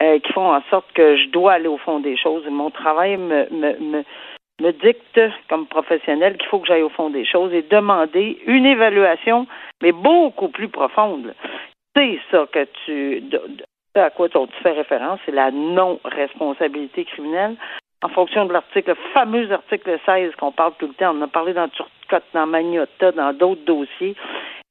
qui 0.00 0.32
font 0.32 0.52
en 0.52 0.60
sorte 0.68 0.92
que 0.92 1.16
je 1.16 1.28
dois 1.30 1.52
aller 1.52 1.68
au 1.68 1.78
fond 1.78 2.00
des 2.00 2.16
choses. 2.16 2.44
Mon 2.50 2.70
travail 2.70 3.16
me, 3.16 3.48
me, 3.50 3.78
me 3.78 4.04
me 4.60 4.70
dicte 4.72 5.20
comme 5.48 5.66
professionnel 5.66 6.36
qu'il 6.36 6.48
faut 6.48 6.60
que 6.60 6.66
j'aille 6.66 6.82
au 6.82 6.88
fond 6.88 7.10
des 7.10 7.24
choses 7.24 7.52
et 7.52 7.62
demander 7.62 8.38
une 8.46 8.66
évaluation, 8.66 9.46
mais 9.82 9.92
beaucoup 9.92 10.48
plus 10.48 10.68
profonde. 10.68 11.34
C'est 11.96 12.18
ça 12.30 12.46
que 12.52 12.66
tu, 12.84 13.22
à 13.94 14.10
quoi 14.10 14.28
tu 14.28 14.38
fais 14.62 14.72
référence, 14.72 15.20
c'est 15.24 15.32
la 15.32 15.50
non-responsabilité 15.50 17.04
criminelle. 17.04 17.56
En 18.02 18.08
fonction 18.08 18.44
de 18.44 18.52
l'article, 18.52 18.90
le 18.90 18.96
fameux 19.12 19.50
article 19.50 19.98
16 20.04 20.34
qu'on 20.36 20.52
parle 20.52 20.74
tout 20.78 20.88
le 20.88 20.94
temps, 20.94 21.14
on 21.14 21.20
en 21.20 21.22
a 21.22 21.28
parlé 21.28 21.54
dans 21.54 21.68
Turcotte, 21.68 22.24
dans 22.34 22.46
Magnota, 22.46 23.12
dans 23.12 23.32
d'autres 23.32 23.64
dossiers. 23.64 24.14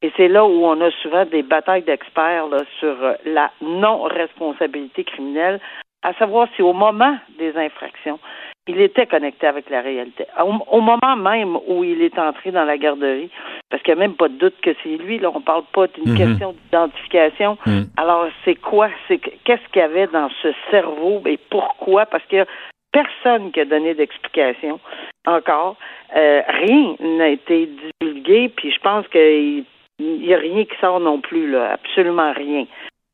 Et 0.01 0.11
c'est 0.17 0.27
là 0.27 0.45
où 0.45 0.65
on 0.65 0.79
a 0.81 0.91
souvent 1.01 1.25
des 1.25 1.43
batailles 1.43 1.83
d'experts 1.83 2.47
sur 2.79 2.95
la 3.25 3.51
non-responsabilité 3.61 5.05
criminelle, 5.05 5.59
à 6.03 6.13
savoir 6.13 6.47
si 6.55 6.61
au 6.61 6.73
moment 6.73 7.17
des 7.37 7.55
infractions, 7.57 8.19
il 8.67 8.79
était 8.79 9.07
connecté 9.07 9.45
avec 9.47 9.69
la 9.69 9.81
réalité. 9.81 10.25
Au, 10.39 10.79
moment 10.79 11.15
même 11.17 11.57
où 11.67 11.83
il 11.83 12.01
est 12.01 12.17
entré 12.17 12.51
dans 12.51 12.63
la 12.63 12.77
garderie, 12.77 13.29
parce 13.69 13.83
qu'il 13.83 13.93
n'y 13.93 14.01
a 14.01 14.07
même 14.07 14.15
pas 14.15 14.29
de 14.29 14.35
doute 14.35 14.55
que 14.61 14.71
c'est 14.81 14.97
lui, 14.97 15.19
là, 15.19 15.31
on 15.33 15.39
ne 15.39 15.43
parle 15.43 15.63
pas 15.73 15.87
d'une 15.87 16.11
mhm. 16.11 16.17
question 16.17 16.53
d'identification. 16.53 17.57
Mhm. 17.65 17.87
Alors, 17.97 18.27
c'est 18.45 18.55
quoi? 18.55 18.89
C'est 19.07 19.17
qu'est-ce 19.17 19.67
qu'il 19.71 19.81
y 19.81 19.85
avait 19.85 20.07
dans 20.07 20.29
ce 20.41 20.49
cerveau 20.71 21.21
et 21.25 21.37
pourquoi? 21.49 22.05
Parce 22.05 22.23
qu'il 22.25 22.37
n'y 22.37 22.43
a 22.43 22.47
personne 22.93 23.51
qui 23.51 23.59
a 23.59 23.65
donné 23.65 23.95
d'explication 23.95 24.79
encore. 25.25 25.75
Euh, 26.15 26.41
rien 26.47 26.95
n'a 26.99 27.29
été 27.29 27.69
divulgué, 28.01 28.49
puis 28.55 28.71
je 28.71 28.79
pense 28.79 29.05
qu'il 29.09 29.65
n'y 29.99 30.33
a 30.33 30.37
rien 30.37 30.63
qui 30.63 30.75
sort 30.79 31.01
non 31.01 31.19
plus, 31.19 31.51
là, 31.51 31.73
absolument 31.73 32.31
rien. 32.31 32.65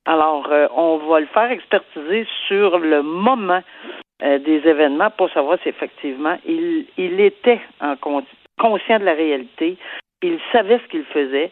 Alors, 0.10 0.48
euh, 0.52 0.68
on 0.76 0.98
va 0.98 1.20
le 1.20 1.28
faire 1.28 1.52
expertiser 1.52 2.26
sur 2.48 2.80
le 2.80 3.04
moment 3.04 3.62
euh, 4.24 4.40
des 4.40 4.68
événements 4.68 5.12
pour 5.12 5.30
savoir 5.30 5.60
si 5.62 5.70
effectivement 5.70 6.36
il, 6.48 6.88
il 6.98 7.22
était 7.22 7.62
en 7.80 7.96
conscient 8.58 8.98
de 8.98 9.06
la 9.06 9.14
réalité, 9.14 9.78
il 10.24 10.40
savait 10.52 10.80
ce 10.80 10.88
qu'il 10.90 11.04
faisait. 11.04 11.52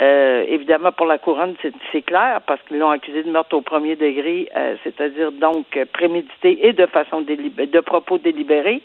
Euh, 0.00 0.44
évidemment, 0.46 0.92
pour 0.92 1.06
la 1.06 1.18
couronne, 1.18 1.56
c'est 1.90 2.02
clair, 2.02 2.42
parce 2.46 2.62
qu'ils 2.68 2.78
l'ont 2.78 2.90
accusé 2.90 3.24
de 3.24 3.30
meurtre 3.30 3.56
au 3.56 3.62
premier 3.62 3.96
degré, 3.96 4.48
c'est-à-dire 4.84 5.32
donc 5.32 5.66
prémédité 5.92 6.64
et 6.64 6.74
de 6.74 6.86
façon 6.86 7.22
de 7.22 7.80
propos 7.80 8.18
délibérés. 8.18 8.82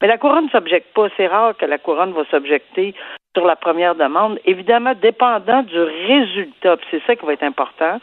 Mais 0.00 0.08
la 0.08 0.16
couronne 0.16 0.46
ne 0.46 0.50
s'objecte 0.50 0.94
pas. 0.94 1.08
C'est 1.18 1.26
rare 1.26 1.56
que 1.58 1.66
la 1.66 1.78
couronne 1.78 2.12
va 2.12 2.24
s'objecter 2.30 2.94
sur 3.36 3.44
la 3.44 3.56
première 3.56 3.96
demande. 3.96 4.38
Évidemment, 4.46 4.94
dépendant 4.94 5.62
du 5.62 5.78
résultat, 5.78 6.76
c'est 6.90 7.02
ça 7.06 7.16
qui 7.16 7.26
va 7.26 7.34
être 7.34 7.42
important, 7.42 7.98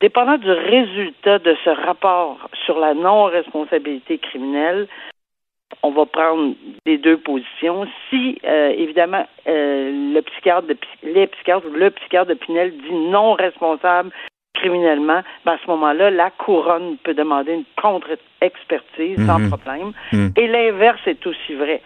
Dépendant 0.00 0.36
du 0.36 0.50
résultat 0.50 1.38
de 1.38 1.56
ce 1.64 1.70
rapport 1.70 2.50
sur 2.64 2.78
la 2.78 2.94
non-responsabilité 2.94 4.18
criminelle, 4.18 4.88
on 5.82 5.90
va 5.90 6.06
prendre 6.06 6.54
les 6.86 6.98
deux 6.98 7.16
positions. 7.16 7.86
Si, 8.10 8.38
euh, 8.44 8.70
évidemment, 8.76 9.26
euh, 9.46 10.12
le 10.14 10.20
psychiatre 10.22 10.66
de, 10.66 10.76
les 11.02 11.26
psychiatres 11.28 11.66
ou 11.66 11.72
le 11.72 11.90
psychiatre 11.90 12.28
de 12.28 12.34
Pinel 12.34 12.72
dit 12.72 12.94
non 12.94 13.34
responsable 13.34 14.10
criminellement, 14.54 15.22
ben 15.44 15.52
à 15.52 15.58
ce 15.62 15.70
moment-là, 15.70 16.10
la 16.10 16.30
couronne 16.30 16.96
peut 17.02 17.14
demander 17.14 17.52
une 17.52 17.64
contre-expertise 17.80 19.24
sans 19.26 19.38
mhm. 19.38 19.50
problème. 19.50 19.92
Mhm. 20.12 20.32
Et 20.36 20.46
l'inverse 20.46 21.00
est 21.06 21.26
aussi 21.26 21.54
vrai 21.54 21.82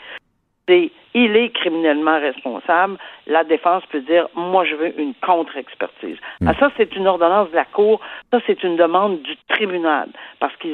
il 1.15 1.37
est 1.37 1.51
criminellement 1.51 2.21
responsable, 2.21 2.99
la 3.27 3.45
défense 3.45 3.85
peut 3.87 4.01
dire 4.01 4.29
moi 4.35 4.65
je 4.65 4.75
veux 4.75 4.99
une 5.01 5.15
contre-expertise. 5.15 6.19
Mm. 6.41 6.49
Ah, 6.49 6.55
ça 6.59 6.71
c'est 6.77 6.95
une 6.97 7.07
ordonnance 7.07 7.51
de 7.51 7.57
la 7.57 7.65
cour, 7.65 8.01
ça 8.31 8.41
c'est 8.47 8.63
une 8.63 8.77
demande 8.77 9.23
du 9.23 9.37
tribunal 9.49 10.09
parce 10.41 10.55
que 10.57 10.69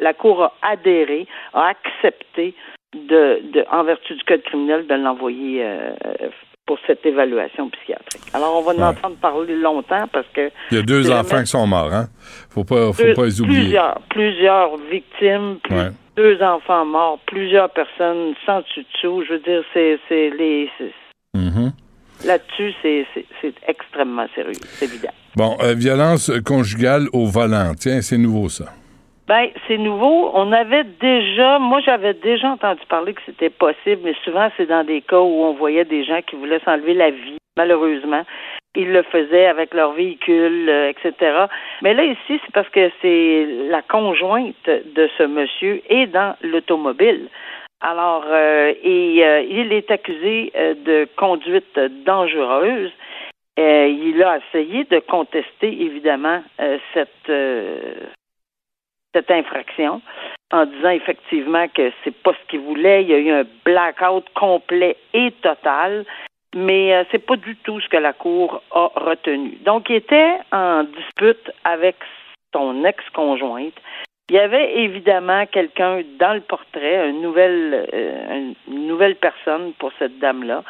la, 0.00 0.14
cour 0.14 0.44
a 0.44 0.52
adhéré, 0.62 1.26
a 1.54 1.68
accepté 1.68 2.54
de, 2.94 3.40
en 3.70 3.84
vertu 3.84 4.14
du 4.14 4.24
code 4.24 4.42
criminel 4.42 4.86
de 4.86 4.94
l'envoyer 4.94 5.62
euh, 5.64 5.92
pour 6.70 6.78
cette 6.86 7.04
évaluation 7.04 7.68
psychiatrique. 7.70 8.22
Alors, 8.32 8.58
on 8.58 8.62
va 8.62 8.72
en 8.80 8.90
entendre 8.90 9.16
parler 9.16 9.56
longtemps 9.56 10.06
parce 10.12 10.28
que... 10.32 10.52
Il 10.70 10.76
y 10.76 10.80
a 10.80 10.84
deux 10.84 11.10
enfants 11.10 11.40
qui 11.40 11.48
sont 11.48 11.66
morts, 11.66 11.92
hein? 11.92 12.06
Faut 12.48 12.62
pas, 12.62 12.92
faut 12.92 13.12
pas 13.16 13.24
les 13.24 13.40
oublier. 13.40 13.62
Plusieurs, 13.62 14.00
plusieurs 14.08 14.76
victimes, 14.88 15.56
deux 16.14 16.40
enfants 16.40 16.84
morts, 16.84 17.18
plusieurs 17.26 17.70
personnes 17.70 18.34
sans 18.46 18.60
dessus 18.60 18.86
Je 19.02 19.32
veux 19.32 19.40
dire, 19.40 19.64
c'est 19.74 20.30
les. 20.38 20.70
Mm-hmm. 21.36 21.72
Là-dessus, 22.24 22.72
c'est 22.82 23.54
extrêmement 23.66 24.28
sérieux, 24.36 24.52
c'est 24.62 24.84
évident. 24.84 25.10
Bon, 25.34 25.56
euh, 25.64 25.74
violence 25.74 26.30
conjugale 26.46 27.08
au 27.12 27.26
volant. 27.26 27.72
Tiens, 27.76 28.00
c'est 28.00 28.16
nouveau, 28.16 28.48
ça. 28.48 28.66
Ben, 29.30 29.48
c'est 29.68 29.78
nouveau. 29.78 30.32
On 30.34 30.50
avait 30.50 30.82
déjà, 30.82 31.60
moi, 31.60 31.78
j'avais 31.86 32.14
déjà 32.14 32.48
entendu 32.48 32.80
parler 32.88 33.14
que 33.14 33.20
c'était 33.26 33.48
possible, 33.48 34.00
mais 34.02 34.14
souvent, 34.24 34.50
c'est 34.56 34.66
dans 34.66 34.82
des 34.82 35.02
cas 35.02 35.20
où 35.20 35.44
on 35.44 35.52
voyait 35.52 35.84
des 35.84 36.02
gens 36.02 36.20
qui 36.26 36.34
voulaient 36.34 36.58
s'enlever 36.64 36.94
la 36.94 37.10
vie, 37.10 37.38
malheureusement 37.56 38.24
ils 38.76 38.92
le 38.92 39.02
faisaient 39.02 39.46
avec 39.46 39.74
leur 39.74 39.92
véhicule, 39.92 40.68
euh, 40.68 40.90
etc. 40.90 41.46
Mais 41.82 41.94
là, 41.94 42.04
ici, 42.04 42.40
c'est 42.44 42.52
parce 42.52 42.68
que 42.68 42.90
c'est 43.02 43.46
la 43.68 43.82
conjointe 43.82 44.66
de 44.66 45.08
ce 45.18 45.24
monsieur 45.24 45.82
est 45.88 46.06
dans 46.06 46.36
l'automobile. 46.42 47.28
Alors, 47.80 48.24
euh, 48.28 48.72
et 48.82 49.24
euh, 49.24 49.42
il 49.42 49.72
est 49.72 49.90
accusé 49.90 50.52
de 50.54 51.08
conduite 51.16 51.80
dangereuse. 52.06 52.92
il 53.56 54.22
a 54.22 54.38
essayé 54.38 54.84
de 54.84 55.00
contester, 55.00 55.82
évidemment, 55.82 56.42
cette, 56.94 57.32
cette 59.14 59.30
infraction 59.30 60.02
en 60.52 60.66
disant 60.66 60.90
effectivement 60.90 61.66
que 61.68 61.92
c'est 62.02 62.16
pas 62.22 62.32
ce 62.32 62.48
qu'il 62.48 62.60
voulait. 62.60 63.02
Il 63.02 63.08
y 63.08 63.14
a 63.14 63.18
eu 63.18 63.30
un 63.30 63.44
blackout 63.64 64.24
complet 64.34 64.96
et 65.14 65.32
total 65.42 66.04
mais 66.54 66.94
euh, 66.94 67.04
c'est 67.10 67.24
pas 67.24 67.36
du 67.36 67.56
tout 67.56 67.80
ce 67.80 67.88
que 67.88 67.96
la 67.96 68.12
Cour 68.12 68.62
a 68.72 68.90
retenu. 68.96 69.56
Donc, 69.64 69.88
il 69.88 69.96
était 69.96 70.34
en 70.52 70.84
dispute 70.84 71.50
avec 71.64 71.96
son 72.52 72.84
ex-conjointe. 72.84 73.74
Il 74.28 74.36
y 74.36 74.38
avait 74.38 74.78
évidemment 74.78 75.46
quelqu'un 75.46 76.02
dans 76.18 76.34
le 76.34 76.40
portrait, 76.40 77.08
une 77.08 77.20
nouvelle, 77.20 77.88
euh, 77.92 78.52
une 78.68 78.86
nouvelle 78.86 79.16
personne 79.16 79.72
pour 79.78 79.92
cette 79.98 80.18
dame-là. 80.18 80.62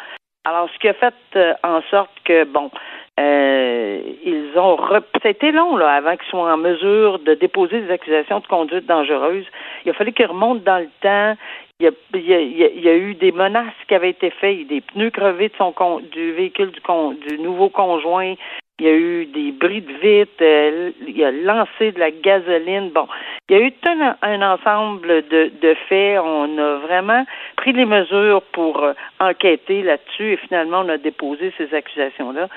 Alors, 0.44 0.68
ce 0.72 0.79
qui 0.79 0.88
a 0.88 0.94
fait 0.94 1.14
euh, 1.37 1.55
en 1.62 1.83
sorte 1.90 2.11
que, 2.24 2.44
bon, 2.44 2.70
ils 3.18 4.53
ont... 4.57 4.79
C'était 5.22 5.53
long, 5.53 5.76
là, 5.76 5.92
avant 5.92 6.16
qu'ils 6.16 6.29
soient 6.31 6.53
en 6.53 6.57
mesure 6.57 7.18
de 7.18 7.35
déposer 7.35 7.83
des 7.83 7.90
accusations 7.90 8.40
de 8.40 8.46
conduite 8.46 8.87
dangereuse. 8.87 9.44
Il 9.85 9.90
a 9.90 9.94
fallu 9.94 10.12
qu'ils 10.12 10.26
remontent 10.26 10.62
dans 10.64 10.79
le 10.79 10.88
temps 11.03 11.37
il 11.81 12.22
y, 12.22 12.88
a, 12.88 12.94
eu 12.94 13.14
des 13.14 13.33
menaces 13.33 13.72
qui 13.88 13.94
avaient 13.94 14.11
été 14.11 14.31
faites, 14.31 14.66
des 14.66 14.83
pneus 14.83 15.11
crevés 15.11 15.48
de 15.48 15.55
son 15.57 15.72
du 16.12 16.33
véhicule 16.33 16.72
du, 16.72 16.81
du 17.26 17.38
nouveau 17.38 17.70
conjoint 17.70 18.35
il 18.80 18.86
y 18.86 18.88
a 18.88 18.94
eu 18.94 19.26
des 19.26 19.52
bris 19.52 19.82
de 19.82 19.92
vitre, 19.92 20.32
euh, 20.40 20.90
il 21.06 21.22
a 21.22 21.30
lancé 21.30 21.92
de 21.92 22.00
la 22.00 22.10
gasoline. 22.10 22.88
Bon, 22.90 23.06
il 23.48 23.56
y 23.56 23.60
a 23.60 23.66
eu 23.66 23.72
tout 23.72 23.90
un, 24.22 24.42
ensemble 24.42 25.22
de, 25.28 25.52
de, 25.60 25.74
faits. 25.86 26.18
On 26.18 26.56
a 26.56 26.76
vraiment 26.78 27.26
pris 27.56 27.74
les 27.74 27.84
mesures 27.84 28.40
pour 28.52 28.82
euh, 28.82 28.94
enquêter 29.20 29.82
là-dessus 29.82 30.32
et 30.32 30.36
finalement 30.38 30.80
on 30.80 30.88
a 30.88 30.96
déposé 30.96 31.52
ces 31.58 31.74
accusations-là. 31.74 32.48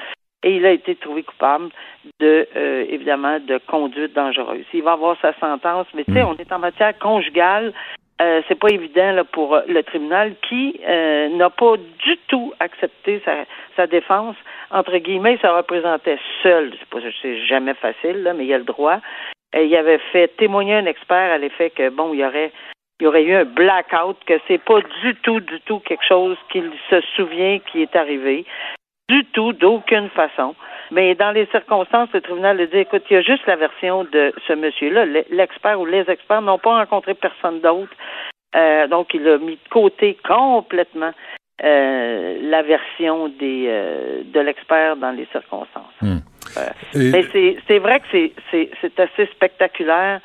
Et 0.44 0.56
il 0.56 0.66
a 0.66 0.72
été 0.72 0.96
trouvé 0.96 1.24
coupable 1.24 1.70
de, 2.22 2.48
euh, 2.56 2.86
évidemment, 2.88 3.40
de 3.40 3.60
conduite 3.68 4.14
dangereuse. 4.14 4.66
Il 4.74 4.84
va 4.84 4.94
avoir 4.94 5.18
sa 5.22 5.34
sentence, 5.40 5.88
mais 5.94 6.06
tu 6.06 6.14
sais, 6.14 6.24
hmm. 6.24 6.28
on 6.30 6.38
est 6.38 6.52
en 6.54 6.60
matière 6.60 6.98
conjugale. 7.00 7.74
Euh, 8.24 8.42
c'est 8.48 8.58
pas 8.58 8.70
évident 8.70 9.12
là, 9.12 9.24
pour 9.26 9.60
le 9.68 9.84
tribunal 9.84 10.34
qui 10.48 10.80
n'a 11.38 11.50
pas 11.50 11.76
du 11.78 12.18
tout 12.28 12.54
accepté 12.60 13.22
sa, 13.76 13.88
défense 13.88 14.38
entre 14.72 14.98
guillemets, 14.98 15.38
ça 15.42 15.56
représentait 15.56 16.18
seul. 16.42 16.74
C'est 17.22 17.46
jamais 17.46 17.74
facile, 17.74 18.24
là, 18.24 18.34
mais 18.34 18.46
il 18.46 18.50
y 18.50 18.54
a 18.54 18.58
le 18.58 18.64
droit. 18.64 19.00
Il 19.56 19.76
avait 19.76 20.00
fait 20.12 20.30
témoigner 20.38 20.76
un 20.76 20.86
expert 20.86 21.32
à 21.34 21.38
l'effet 21.38 21.70
que 21.70 21.90
bon, 21.90 22.14
il 22.14 22.22
y 22.22 22.26
aurait 22.26 22.52
il 23.00 23.06
y 23.06 23.08
aurait 23.08 23.24
eu 23.24 23.36
un 23.36 23.44
blackout, 23.44 24.18
que 24.26 24.40
c'est 24.48 24.64
pas 24.64 24.80
du 25.02 25.16
tout, 25.16 25.40
du 25.42 25.60
tout 25.62 25.80
quelque 25.80 26.06
chose 26.06 26.38
qu'il 26.50 26.72
se 26.90 27.02
souvient 27.16 27.60
qui 27.60 27.82
est 27.82 27.96
arrivé. 27.96 28.46
Du 29.10 29.26
tout, 29.26 29.52
d'aucune 29.52 30.10
façon. 30.10 30.56
Mais 30.92 31.16
dans 31.16 31.32
les 31.32 31.46
circonstances, 31.48 32.10
le 32.14 32.22
tribunal 32.22 32.60
a 32.60 32.66
dit, 32.66 32.78
écoute, 32.78 33.04
il 33.10 33.14
y 33.14 33.18
a 33.18 33.22
juste 33.22 33.46
la 33.48 33.56
version 33.56 34.04
de 34.04 34.34
ce 34.48 34.54
monsieur-là. 34.54 35.06
L'expert 35.30 35.80
ou 35.80 35.86
les 35.86 36.10
experts 36.10 36.42
n'ont 36.42 36.60
pas 36.60 36.78
rencontré 36.78 37.14
personne 37.14 37.60
d'autre. 37.62 37.94
Euh, 38.56 38.88
donc, 38.88 39.14
il 39.14 39.28
a 39.28 39.38
mis 39.38 39.56
de 39.56 39.70
côté 39.70 40.18
complètement 40.28 41.12
euh, 41.64 42.38
la 42.42 42.62
version 42.62 43.30
des, 43.30 43.66
euh, 43.68 44.24
de 44.26 44.40
l'expert 44.40 44.96
dans 44.98 45.12
les 45.12 45.28
circonstances. 45.32 45.94
Hmm. 46.02 46.20
Mais 46.96 47.24
c'est 47.68 47.80
vrai 47.80 48.00
que 48.00 48.30
c'est 48.52 49.00
assez 49.00 49.26
spectaculaire 49.28 50.20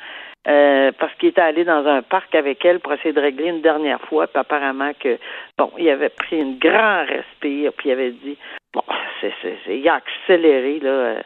parce 0.99 1.13
qu'il 1.19 1.29
était 1.29 1.41
allé 1.41 1.63
dans 1.63 1.85
un 1.85 2.01
parc 2.01 2.33
avec 2.35 2.63
elle 2.65 2.79
pour 2.79 2.93
essayer 2.93 3.13
de 3.13 3.21
régler 3.21 3.47
une 3.47 3.61
dernière 3.61 4.01
fois, 4.01 4.27
puis 4.27 4.39
apparemment 4.39 4.91
que 4.99 5.17
bon, 5.57 5.71
il 5.77 5.89
avait 5.89 6.09
pris 6.09 6.41
un 6.41 6.53
grand 6.59 7.05
respire, 7.05 7.71
puis 7.77 7.89
il 7.89 7.91
avait 7.91 8.11
dit 8.11 8.37
bon, 8.73 8.83
c'est 9.21 9.31
il 9.69 9.87
a 9.87 9.95
accéléré 9.95 10.79
là, 10.79 11.21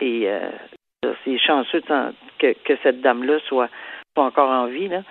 et 0.00 0.28
c'est 1.24 1.38
chanceux 1.38 1.82
que, 2.38 2.52
que 2.64 2.74
cette 2.82 3.00
dame-là 3.00 3.38
soit, 3.48 3.68
soit 4.14 4.26
encore 4.26 4.50
en 4.50 4.66
vie 4.66 4.88
là. 4.88 5.02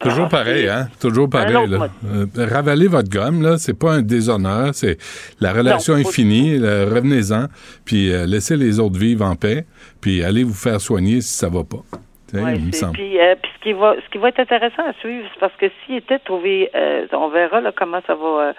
Toujours 0.00 0.28
pareil, 0.28 0.68
hein? 0.68 0.88
Toujours 1.00 1.30
pareil. 1.30 1.66
Là. 1.68 1.88
Euh, 2.04 2.26
ravalez 2.36 2.88
votre 2.88 3.08
gomme, 3.08 3.42
là, 3.42 3.56
c'est 3.58 3.78
pas 3.78 3.92
un 3.92 4.02
déshonneur, 4.02 4.74
c'est 4.74 4.98
la 5.40 5.52
relation 5.52 5.96
est 5.96 6.10
finie, 6.10 6.58
revenez-en, 6.58 7.46
puis 7.84 8.12
euh, 8.12 8.26
laissez 8.26 8.56
les 8.56 8.80
autres 8.80 8.98
vivre 8.98 9.24
en 9.24 9.36
paix, 9.36 9.64
puis 10.00 10.22
allez 10.22 10.44
vous 10.44 10.54
faire 10.54 10.80
soigner 10.80 11.20
si 11.20 11.32
ça 11.34 11.48
va 11.48 11.62
pas. 11.64 11.82
Ouais, 12.42 12.56
il 12.56 12.66
me. 12.66 12.92
Puis, 12.92 13.20
euh, 13.20 13.34
puis, 13.40 13.50
ce 13.54 13.62
qui 13.62 13.72
va 13.72 13.96
ce 13.96 14.10
qui 14.10 14.18
va 14.18 14.28
être 14.28 14.40
intéressant 14.40 14.84
à 14.84 14.92
suivre, 14.94 15.28
c'est 15.32 15.40
parce 15.40 15.56
que 15.56 15.66
s'il 15.84 15.96
était 15.96 16.18
trouvé 16.18 16.70
on 17.12 17.28
verra 17.28 17.60
là 17.60 17.72
comment 17.72 18.00
ça 18.06 18.14
va 18.14 18.54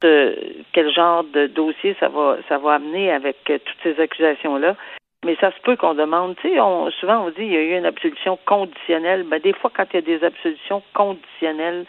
quel 0.00 0.92
genre 0.92 1.22
de 1.22 1.46
dossier 1.46 1.96
ça 2.00 2.08
va 2.08 2.38
ça 2.48 2.58
va 2.58 2.74
amener 2.74 3.12
avec 3.12 3.36
toutes 3.44 3.82
ces 3.82 4.00
accusations 4.00 4.56
là. 4.56 4.76
Mais 5.24 5.36
ça 5.40 5.52
se 5.52 5.60
peut 5.62 5.76
qu'on 5.76 5.94
demande, 5.94 6.34
tu 6.42 6.48
sais, 6.48 6.60
on, 6.60 6.90
souvent 6.90 7.26
on 7.26 7.28
dit 7.30 7.42
il 7.42 7.52
y 7.52 7.56
a 7.56 7.62
eu 7.62 7.78
une 7.78 7.86
absolution 7.86 8.36
conditionnelle. 8.44 9.22
Ben, 9.22 9.40
des 9.40 9.52
fois, 9.52 9.70
quand 9.74 9.86
il 9.92 9.94
y 9.94 9.98
a 9.98 10.02
des 10.18 10.24
absolutions 10.24 10.82
conditionnelles, 10.94 11.86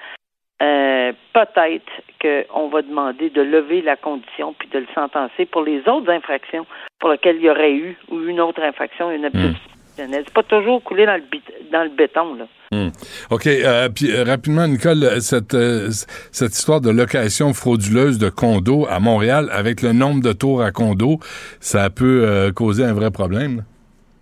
euh, 0.61 1.11
peut-être 1.33 1.91
qu'on 2.21 2.67
va 2.69 2.83
demander 2.83 3.29
de 3.31 3.41
lever 3.41 3.81
la 3.81 3.95
condition 3.95 4.53
puis 4.53 4.69
de 4.69 4.79
le 4.79 4.87
sentencer 4.93 5.45
pour 5.45 5.63
les 5.63 5.79
autres 5.89 6.09
infractions 6.09 6.65
pour 6.99 7.09
lesquelles 7.09 7.37
il 7.37 7.43
y 7.43 7.49
aurait 7.49 7.73
eu 7.73 7.97
ou 8.09 8.21
une 8.21 8.39
autre 8.39 8.61
infraction, 8.61 9.11
une 9.11 9.25
absolution. 9.25 9.72
Hmm. 9.97 10.11
C'est 10.11 10.33
pas 10.33 10.43
toujours 10.43 10.83
coulé 10.83 11.05
dans 11.05 11.15
le, 11.15 11.23
dans 11.71 11.83
le 11.83 11.89
béton. 11.89 12.35
Là. 12.35 12.45
Hmm. 12.71 12.89
OK. 13.29 13.47
Euh, 13.47 13.89
puis 13.89 14.11
euh, 14.11 14.23
rapidement, 14.23 14.67
Nicole, 14.67 15.21
cette, 15.21 15.53
euh, 15.53 15.89
cette 16.31 16.53
histoire 16.53 16.81
de 16.81 16.89
location 16.89 17.53
frauduleuse 17.53 18.17
de 18.17 18.29
condos 18.29 18.87
à 18.89 18.99
Montréal, 18.99 19.49
avec 19.51 19.81
le 19.81 19.93
nombre 19.93 20.21
de 20.21 20.33
tours 20.33 20.61
à 20.63 20.71
condos, 20.71 21.19
ça 21.59 21.89
peut 21.89 22.51
causer 22.55 22.83
un 22.83 22.93
vrai 22.93 23.11
problème? 23.11 23.63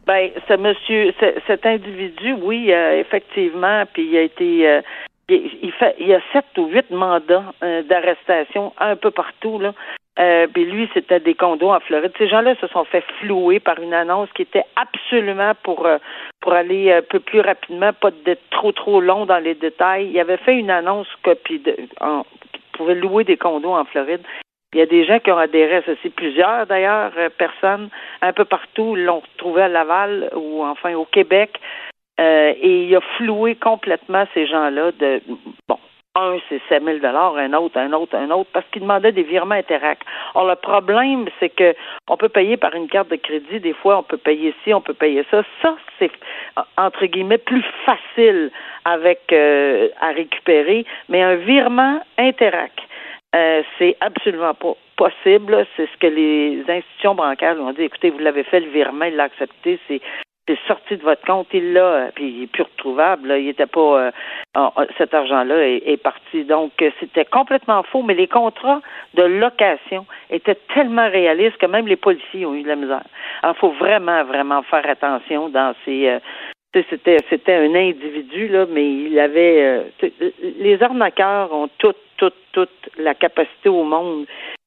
Ben, 0.08 0.30
ce 0.48 0.56
monsieur, 0.56 1.14
cet 1.48 1.66
individu, 1.66 2.34
oui, 2.42 2.72
effectivement, 2.72 3.84
puis 3.94 4.10
il 4.10 4.18
a 4.18 4.22
été 4.22 4.82
il, 5.30 5.72
fait, 5.80 5.96
il 6.00 6.08
y 6.08 6.14
a 6.14 6.20
sept 6.34 6.46
ou 6.58 6.68
huit 6.68 6.90
mandats 6.92 7.54
d'arrestation 7.62 8.74
un 8.80 8.96
peu 8.96 9.12
partout 9.12 9.60
là. 9.60 9.74
Euh, 10.20 10.48
puis 10.48 10.66
lui, 10.66 10.90
c'était 10.94 11.22
des 11.22 11.36
condos 11.36 11.72
en 11.72 11.80
Floride. 11.80 12.12
Ces 12.18 12.28
gens-là 12.28 12.56
se 12.56 12.68
sont 12.68 12.84
fait 12.84 13.04
flouer 13.20 13.60
par 13.60 13.80
une 13.80 13.94
annonce 13.94 14.30
qui 14.34 14.42
était 14.42 14.66
absolument 14.76 15.54
pour 15.64 15.86
euh, 15.86 15.98
aller 16.48 16.92
un 16.92 17.02
peu 17.02 17.20
plus 17.20 17.40
rapidement, 17.40 17.94
pas 17.94 18.12
d'être 18.26 18.50
trop 18.50 18.74
trop 18.74 19.00
long 19.00 19.26
dans 19.26 19.38
les 19.38 19.56
détails. 19.56 20.10
Il 20.10 20.20
avait 20.20 20.38
fait 20.38 20.56
une 20.56 20.70
annonce 20.70 21.08
copie 21.24 21.60
de, 21.60 21.76
en, 22.02 22.24
qui 22.52 22.62
pouvait 22.74 22.96
louer 22.96 23.24
des 23.24 23.38
condos 23.38 23.74
en 23.74 23.86
Floride. 23.86 24.22
Il 24.74 24.80
y 24.80 24.84
a 24.84 24.86
des 24.86 25.06
gens 25.06 25.20
qui 25.20 25.32
ont 25.32 25.38
adhéré 25.38 25.78
à 25.78 25.82
ceci, 25.84 26.10
plusieurs 26.10 26.66
d'ailleurs, 26.66 27.12
euh, 27.18 27.30
personnes 27.30 27.90
un 28.22 28.34
peu 28.34 28.46
partout 28.46 28.96
l'ont 28.96 29.22
retrouvé 29.22 29.64
à 29.64 29.68
Laval 29.70 30.30
ou 30.36 30.64
enfin 30.64 30.94
au 30.94 31.06
Québec. 31.06 31.60
et 32.20 32.84
il 32.84 32.96
a 32.96 33.02
floué 33.18 33.56
complètement 33.56 34.26
ces 34.34 34.46
gens-là 34.46 34.92
de 34.92 35.22
bon 35.68 35.80
un, 36.16 36.38
c'est 36.50 36.62
7 36.68 36.84
000 36.84 36.98
un 37.06 37.54
autre, 37.54 37.78
un 37.78 37.94
autre, 37.94 38.16
un 38.18 38.30
autre, 38.32 38.50
parce 38.52 38.66
qu'ils 38.72 38.82
demandaient 38.82 39.14
des 39.14 39.24
virements 39.24 39.56
Interac. 39.56 40.00
Or, 40.36 40.46
le 40.46 40.56
problème, 40.56 41.28
c'est 41.40 41.50
que 41.50 41.74
on 42.10 42.18
peut 42.18 42.30
payer 42.30 42.58
par 42.58 42.76
une 42.76 42.90
carte 42.90 43.10
de 43.10 43.16
crédit, 43.16 43.60
des 43.60 43.74
fois, 43.74 44.00
on 44.00 44.04
peut 44.04 44.18
payer 44.18 44.54
ci, 44.64 44.74
on 44.74 44.82
peut 44.82 44.94
payer 44.94 45.26
ça. 45.32 45.44
Ça, 45.62 45.76
c'est, 46.00 46.12
entre 46.78 47.06
guillemets, 47.06 47.38
plus 47.38 47.64
facile 47.86 48.52
avec 48.84 49.32
euh, 49.32 49.88
à 50.02 50.10
récupérer, 50.10 50.86
mais 51.08 51.22
un 51.22 51.36
virement 51.36 52.02
Interac, 52.18 52.74
euh, 53.34 53.64
c'est 53.80 53.96
absolument 54.02 54.54
pas 54.54 54.74
possible. 54.98 55.66
C'est 55.78 55.88
ce 55.88 55.98
que 55.98 56.08
les 56.08 56.64
institutions 56.68 57.16
bancaires 57.16 57.56
ont 57.58 57.72
dit. 57.72 57.84
Écoutez, 57.84 58.10
vous 58.10 58.20
l'avez 58.20 58.44
fait, 58.44 58.60
le 58.60 58.70
virement, 58.70 59.06
il 59.06 59.16
l'a 59.16 59.24
accepté, 59.24 59.80
c'est 59.88 60.02
c'est 60.48 60.58
sorti 60.68 60.98
de 60.98 61.04
votre 61.04 61.26
compte, 61.26 61.48
il 61.54 61.74
l'a, 61.74 61.82
euh, 61.82 62.12
puis 62.14 62.28
il 62.30 62.44
est 62.44 62.48
plus 62.48 62.64
retrouvable. 62.64 63.34
Il 63.38 63.50
était 63.50 63.68
pas 63.68 64.12
euh, 64.58 64.70
cet 64.98 65.14
argent-là 65.14 65.68
est, 65.68 66.02
parti. 66.02 66.44
Donc 66.44 66.72
euh, 66.82 66.90
c'était 67.00 67.26
complètement 67.26 67.84
faux, 67.84 68.02
mais 68.02 68.16
les 68.16 68.28
contrats 68.28 68.82
de 69.14 69.24
location 69.24 70.06
étaient 70.30 70.58
tellement 70.74 71.10
réalistes 71.10 71.58
que 71.58 71.68
même 71.68 71.88
les 71.88 71.96
policiers 71.96 72.46
ont 72.46 72.56
eu 72.56 72.64
de 72.64 72.68
la 72.68 72.76
misère. 72.76 73.04
Alors, 73.44 73.58
faut 73.58 73.72
vraiment, 73.72 74.24
vraiment 74.24 74.64
faire 74.64 74.88
attention 74.88 75.50
dans 75.50 75.74
ces 75.86 76.18
c'était 76.74 77.18
c'était 77.30 77.56
un 77.56 77.76
individu 77.76 78.48
là, 78.48 78.66
mais 78.70 78.90
il 78.90 79.20
avait 79.20 79.92
les 80.58 80.82
arnaqueurs 80.82 81.52
ont 81.52 81.68
toute 81.78 81.98
toute 82.16 82.34
toute 82.54 82.90
la 82.98 83.14
capacité 83.14 83.68
au 83.68 83.84
monde 83.84 84.26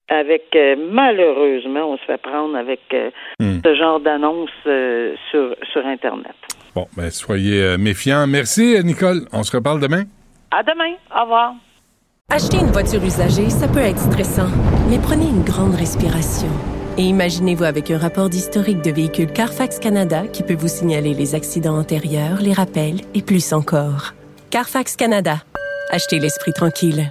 avec 0.08 0.44
euh, 0.54 0.76
malheureusement, 0.92 1.92
on 1.92 1.96
se 1.96 2.04
fait 2.04 2.20
prendre 2.20 2.56
avec 2.56 2.80
euh, 2.92 3.10
hmm. 3.40 3.60
ce 3.64 3.74
genre 3.74 4.00
d'annonce 4.00 4.50
euh, 4.66 5.14
sur, 5.30 5.54
sur 5.72 5.84
Internet. 5.86 6.34
Bon, 6.74 6.86
ben 6.96 7.10
soyez 7.10 7.76
méfiants. 7.78 8.26
Merci, 8.26 8.76
Nicole. 8.82 9.26
On 9.32 9.42
se 9.44 9.56
reparle 9.56 9.80
demain. 9.80 10.04
À 10.50 10.62
demain. 10.62 10.94
Au 11.16 11.22
revoir. 11.22 11.54
Acheter 12.30 12.56
une 12.56 12.72
voiture 12.72 13.04
usagée, 13.04 13.48
ça 13.50 13.68
peut 13.68 13.80
être 13.80 13.98
stressant, 13.98 14.48
mais 14.90 14.98
prenez 14.98 15.26
une 15.26 15.44
grande 15.44 15.74
respiration. 15.74 16.48
Et 16.96 17.02
imaginez-vous 17.02 17.64
avec 17.64 17.90
un 17.90 17.98
rapport 17.98 18.28
d'historique 18.28 18.82
de 18.82 18.90
véhicule 18.90 19.32
Carfax 19.32 19.78
Canada 19.78 20.26
qui 20.32 20.42
peut 20.42 20.54
vous 20.54 20.68
signaler 20.68 21.12
les 21.12 21.34
accidents 21.34 21.78
antérieurs, 21.78 22.40
les 22.40 22.52
rappels 22.52 23.00
et 23.14 23.22
plus 23.22 23.52
encore. 23.52 24.14
Carfax 24.50 24.96
Canada. 24.96 25.36
Achetez 25.90 26.18
l'esprit 26.18 26.52
tranquille. 26.52 27.10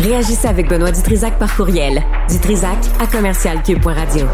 Réagissez 0.00 0.48
avec 0.48 0.66
Benoît 0.66 0.92
Dutrisac 0.92 1.38
par 1.38 1.54
courriel. 1.54 2.02
Dutrisac 2.30 2.78
à 3.00 3.06
commercialcube.radio. 3.06 4.26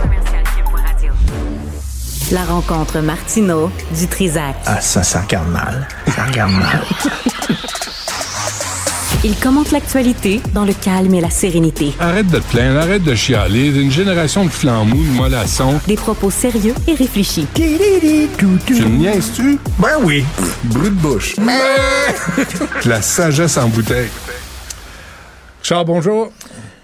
La 2.30 2.44
rencontre 2.44 3.00
Martino 3.00 3.72
Dutrisac. 3.98 4.54
Ah, 4.64 4.80
ça, 4.80 5.02
ça 5.02 5.22
regarde 5.22 5.50
mal. 5.50 5.88
Ça 6.14 6.24
regarde 6.24 6.52
mal. 6.52 6.84
Il 9.24 9.34
commente 9.40 9.72
l'actualité 9.72 10.40
dans 10.54 10.64
le 10.64 10.72
calme 10.72 11.12
et 11.14 11.20
la 11.20 11.30
sérénité. 11.30 11.94
Arrête 11.98 12.28
de 12.28 12.38
te 12.38 12.44
plaindre, 12.44 12.78
arrête 12.78 13.02
de 13.02 13.16
chialer. 13.16 13.66
Une 13.76 13.90
génération 13.90 14.44
de 14.44 14.50
flambous, 14.50 15.02
de 15.02 15.16
mollassons. 15.16 15.80
Des 15.88 15.96
propos 15.96 16.30
sérieux 16.30 16.74
et 16.86 16.94
réfléchis. 16.94 17.48
Tu 17.54 17.64
me 17.64 18.88
niaises-tu? 18.88 19.58
Ben 19.80 19.96
oui. 20.04 20.24
Brut 20.62 20.94
de 20.94 21.00
bouche. 21.00 21.34
La 22.84 23.02
sagesse 23.02 23.56
en 23.56 23.66
bouteille. 23.66 24.10
Charles, 25.68 25.86
bonjour. 25.86 26.32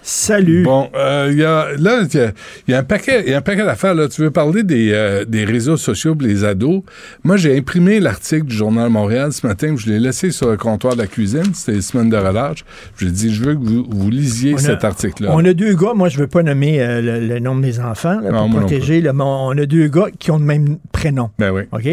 Salut. 0.01 0.63
Bon, 0.63 0.89
euh, 0.93 1.29
il 1.31 1.37
y 1.37 1.45
a, 1.45 1.67
là, 1.77 2.01
il 2.01 2.13
y 2.17 2.19
a, 2.21 2.31
il 2.67 2.71
y 2.71 2.73
a 2.73 2.79
un 2.79 2.83
paquet, 2.83 3.29
y 3.29 3.33
a 3.33 3.37
un 3.37 3.41
paquet 3.41 3.63
d'affaires. 3.63 3.95
Là, 3.95 4.09
tu 4.09 4.21
veux 4.21 4.29
parler 4.29 4.63
des, 4.63 4.91
euh, 4.91 5.23
des 5.23 5.45
réseaux 5.45 5.77
sociaux 5.77 6.15
pour 6.15 6.27
les 6.27 6.43
ados? 6.43 6.83
Moi, 7.23 7.37
j'ai 7.37 7.57
imprimé 7.57 8.01
l'article 8.01 8.43
du 8.43 8.53
Journal 8.53 8.89
Montréal 8.89 9.31
ce 9.31 9.47
matin. 9.47 9.73
Je 9.77 9.89
l'ai 9.89 9.99
laissé 9.99 10.31
sur 10.31 10.49
le 10.51 10.57
comptoir 10.57 10.95
de 10.95 11.01
la 11.01 11.07
cuisine. 11.07 11.53
C'était 11.53 11.77
les 11.77 11.81
semaines 11.81 12.09
de 12.09 12.17
relâche. 12.17 12.65
Je 12.97 13.05
lui 13.05 13.11
ai 13.11 13.15
dit, 13.15 13.33
je 13.33 13.41
veux 13.45 13.53
que 13.55 13.63
vous, 13.63 13.85
vous 13.89 14.09
lisiez 14.09 14.55
a- 14.55 14.57
cet 14.57 14.83
article-là. 14.83 15.29
On 15.31 15.45
a 15.45 15.53
deux 15.53 15.75
gars, 15.75 15.93
moi 15.95 16.09
je 16.09 16.17
veux 16.17 16.27
pas 16.27 16.43
nommer 16.43 16.81
euh, 16.81 16.99
le, 17.01 17.25
le 17.25 17.39
nom 17.39 17.55
de 17.55 17.61
mes 17.61 17.79
enfants 17.79 18.19
là, 18.19 18.31
pour 18.31 18.49
non 18.49 18.59
protéger, 18.59 18.99
là, 18.99 19.13
mais 19.13 19.23
on 19.23 19.51
a 19.51 19.65
deux 19.65 19.87
gars 19.87 20.07
qui 20.19 20.29
ont 20.29 20.39
le 20.39 20.43
même 20.43 20.77
prénom. 20.91 21.29
Ben 21.39 21.51
oui. 21.51 21.61
OK? 21.71 21.87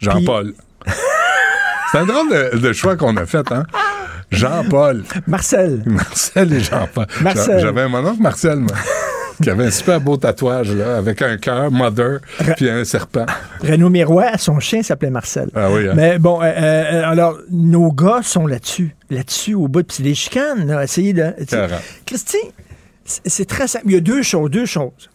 Jean-Paul. 0.00 0.54
C'est 1.92 1.98
un 1.98 2.06
drôle 2.06 2.30
de, 2.30 2.56
de 2.56 2.72
choix 2.72 2.96
qu'on 2.96 3.18
a 3.18 3.26
fait, 3.26 3.52
hein? 3.52 3.64
Jean-Paul. 4.32 5.04
Marcel. 5.26 5.82
Marcel 5.86 6.52
et 6.52 6.60
Jean-Paul. 6.60 7.06
Marcel. 7.22 7.58
J'a- 7.58 7.66
J'avais 7.66 7.88
mon 7.88 8.04
oncle 8.06 8.22
Marcel, 8.22 8.58
moi, 8.60 8.72
qui 9.42 9.50
avait 9.50 9.66
un 9.66 9.70
super 9.70 10.00
beau 10.00 10.16
tatouage, 10.16 10.72
là, 10.72 10.96
avec 10.96 11.20
un 11.22 11.36
cœur, 11.36 11.70
mother, 11.70 12.20
puis 12.56 12.68
un 12.70 12.84
serpent. 12.84 13.26
Renaud 13.62 13.88
Miroir, 13.90 14.38
son 14.38 14.58
chien 14.60 14.82
s'appelait 14.82 15.10
Marcel. 15.10 15.48
Ah 15.54 15.68
oui, 15.70 15.88
hein? 15.88 15.92
Mais 15.94 16.18
bon, 16.18 16.40
euh, 16.42 16.44
euh, 16.46 17.10
alors, 17.10 17.38
nos 17.50 17.92
gars 17.92 18.20
sont 18.22 18.46
là-dessus. 18.46 18.94
Là-dessus, 19.10 19.54
au 19.54 19.68
bout. 19.68 19.86
Puis 19.86 20.02
des 20.02 20.14
chicanes, 20.14 20.66
là. 20.66 20.82
Essayez 20.84 21.12
de. 21.12 21.34
Christy, 22.06 22.38
c'est 23.04 23.22
c'est 23.26 23.44
très 23.44 23.66
simple. 23.68 23.84
Il 23.88 23.92
y 23.92 23.96
a 23.96 24.00
deux 24.00 24.22
choses. 24.22 24.50
Deux 24.50 24.66
choses. 24.66 25.10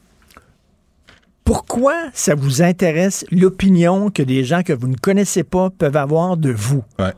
Pourquoi 1.44 1.94
ça 2.14 2.36
vous 2.36 2.62
intéresse 2.62 3.26
l'opinion 3.32 4.10
que 4.10 4.22
des 4.22 4.44
gens 4.44 4.64
que 4.64 4.74
vous 4.74 4.90
ne 4.90 4.98
connaissez 4.98 5.44
pas 5.44 5.70
peuvent 5.70 5.96
avoir 5.96 6.36
de 6.36 6.52
vous? 6.52 6.84
Ouais. 7.00 7.14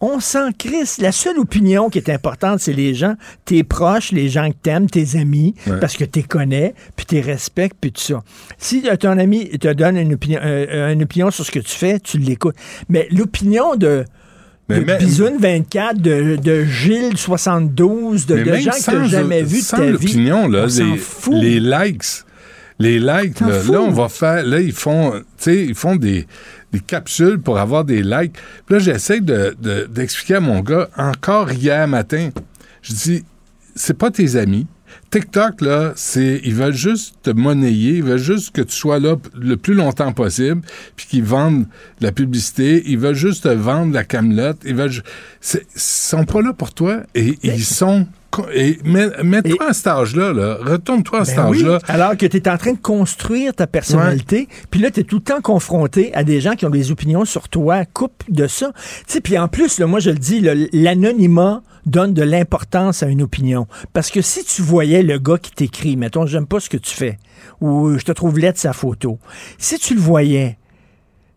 On 0.00 0.18
s'en 0.20 0.50
crisse. 0.56 0.98
La 0.98 1.12
seule 1.12 1.38
opinion 1.38 1.90
qui 1.90 1.98
est 1.98 2.08
importante, 2.08 2.60
c'est 2.60 2.72
les 2.72 2.94
gens, 2.94 3.14
tes 3.44 3.62
proches, 3.64 4.12
les 4.12 4.28
gens 4.28 4.48
que 4.50 4.56
t'aimes, 4.62 4.88
tes 4.88 5.18
amis, 5.18 5.54
Ouais. 5.66 5.78
parce 5.78 5.96
que 5.96 6.04
tu 6.04 6.22
connais, 6.22 6.74
puis 6.96 7.04
tu 7.06 7.20
respectes, 7.20 7.76
puis 7.80 7.92
tout 7.92 8.00
ça. 8.00 8.22
Si 8.58 8.82
euh, 8.88 8.96
ton 8.96 9.18
ami 9.18 9.48
te 9.50 9.72
donne 9.72 9.96
une 9.98 10.14
opinion, 10.14 10.40
euh, 10.42 10.92
une 10.92 11.02
opinion 11.02 11.30
sur 11.30 11.44
ce 11.44 11.50
que 11.50 11.58
tu 11.58 11.76
fais, 11.76 12.00
tu 12.00 12.16
l'écoutes. 12.18 12.56
Mais 12.88 13.08
l'opinion 13.10 13.76
de, 13.76 14.04
de 14.70 14.98
Bisoune 14.98 15.36
24, 15.38 16.00
de, 16.00 16.36
de 16.36 16.64
Gilles 16.64 17.18
72, 17.18 18.26
de, 18.26 18.36
gens 18.44 18.70
que 18.70 19.02
tu 19.04 19.08
jamais 19.10 19.42
vus 19.42 19.62
de 19.62 19.66
ta 19.76 19.82
vie, 19.84 19.92
l'opinion, 19.92 20.48
là, 20.48 20.66
les, 20.66 20.96
fout. 20.96 21.34
les 21.34 21.60
likes. 21.60 22.04
Les 22.78 22.98
likes, 22.98 23.40
là, 23.40 23.62
là, 23.70 23.80
on 23.82 23.90
va 23.90 24.08
faire. 24.08 24.42
Là, 24.42 24.58
ils 24.58 24.72
font, 24.72 25.12
tu 25.12 25.24
sais, 25.36 25.66
ils 25.66 25.74
font 25.74 25.96
des, 25.96 26.26
des 26.72 26.80
capsules 26.80 27.40
pour 27.40 27.58
avoir 27.58 27.84
des 27.84 28.02
likes. 28.02 28.34
Puis 28.66 28.74
là, 28.74 28.78
j'essaie 28.78 29.20
de- 29.20 29.56
de- 29.60 29.86
d'expliquer 29.86 30.36
à 30.36 30.40
mon 30.40 30.60
gars, 30.60 30.88
encore 30.96 31.50
hier 31.52 31.86
matin, 31.88 32.30
je 32.82 32.92
dis, 32.94 33.24
c'est 33.74 33.96
pas 33.98 34.10
tes 34.10 34.36
amis. 34.36 34.66
TikTok, 35.10 35.60
là, 35.60 35.92
c'est, 35.96 36.40
ils 36.44 36.54
veulent 36.54 36.72
juste 36.74 37.16
te 37.22 37.30
monnayer, 37.30 37.94
ils 37.96 38.02
veulent 38.04 38.18
juste 38.18 38.52
que 38.54 38.62
tu 38.62 38.76
sois 38.76 39.00
là 39.00 39.16
le 39.34 39.56
plus 39.56 39.74
longtemps 39.74 40.12
possible, 40.12 40.60
puis 40.96 41.06
qu'ils 41.06 41.24
vendent 41.24 41.64
de 42.00 42.04
la 42.06 42.12
publicité, 42.12 42.82
ils 42.86 42.98
veulent 42.98 43.14
juste 43.16 43.44
te 43.44 43.48
vendre 43.48 43.92
la 43.92 44.04
camelote, 44.04 44.58
ils 44.64 44.74
veulent, 44.74 44.92
ils 45.54 45.60
sont 45.74 46.24
pas 46.24 46.42
là 46.42 46.52
pour 46.52 46.72
toi, 46.72 46.98
et 47.16 47.36
ils 47.42 47.64
sont, 47.64 48.06
et 48.54 48.78
mets- 48.84 49.10
mets-toi 49.24 49.70
à 49.70 49.72
cet 49.72 49.88
âge-là, 49.88 50.32
là, 50.32 50.58
retourne-toi 50.60 51.22
à 51.22 51.24
cet 51.24 51.36
Ben 51.36 51.48
oui, 51.50 51.58
âge-là. 51.64 51.78
alors 51.88 52.16
que 52.16 52.26
tu 52.26 52.36
es 52.36 52.48
en 52.48 52.56
train 52.56 52.74
de 52.74 52.78
construire 52.78 53.52
ta 53.52 53.66
personnalité, 53.66 54.46
puis 54.70 54.78
là, 54.80 54.92
tu 54.92 55.00
es 55.00 55.02
tout 55.02 55.16
le 55.16 55.22
temps 55.22 55.40
confronté 55.40 56.14
à 56.14 56.22
des 56.22 56.40
gens 56.40 56.54
qui 56.54 56.66
ont 56.66 56.70
des 56.70 56.92
opinions 56.92 57.24
sur 57.24 57.48
toi. 57.48 57.84
Coupe 57.84 58.22
de 58.28 58.46
ça. 58.46 58.72
Puis 59.24 59.36
en 59.36 59.48
plus, 59.48 59.80
là, 59.80 59.88
moi, 59.88 59.98
je 59.98 60.10
le 60.10 60.18
dis, 60.18 60.38
là, 60.40 60.52
l'anonymat 60.72 61.62
donne 61.86 62.14
de 62.14 62.22
l'importance 62.22 63.02
à 63.02 63.06
une 63.06 63.22
opinion. 63.22 63.66
Parce 63.92 64.10
que 64.10 64.22
si 64.22 64.44
tu 64.44 64.62
voyais 64.62 65.02
le 65.02 65.18
gars 65.18 65.38
qui 65.38 65.50
t'écrit, 65.50 65.96
mettons, 65.96 66.26
j'aime 66.26 66.46
pas 66.46 66.60
ce 66.60 66.68
que 66.68 66.76
tu 66.76 66.94
fais, 66.94 67.18
ou 67.60 67.98
je 67.98 68.04
te 68.04 68.12
trouve 68.12 68.38
laide 68.38 68.56
sa 68.56 68.72
photo, 68.72 69.18
si 69.58 69.78
tu 69.78 69.94
le 69.94 70.00
voyais, 70.00 70.58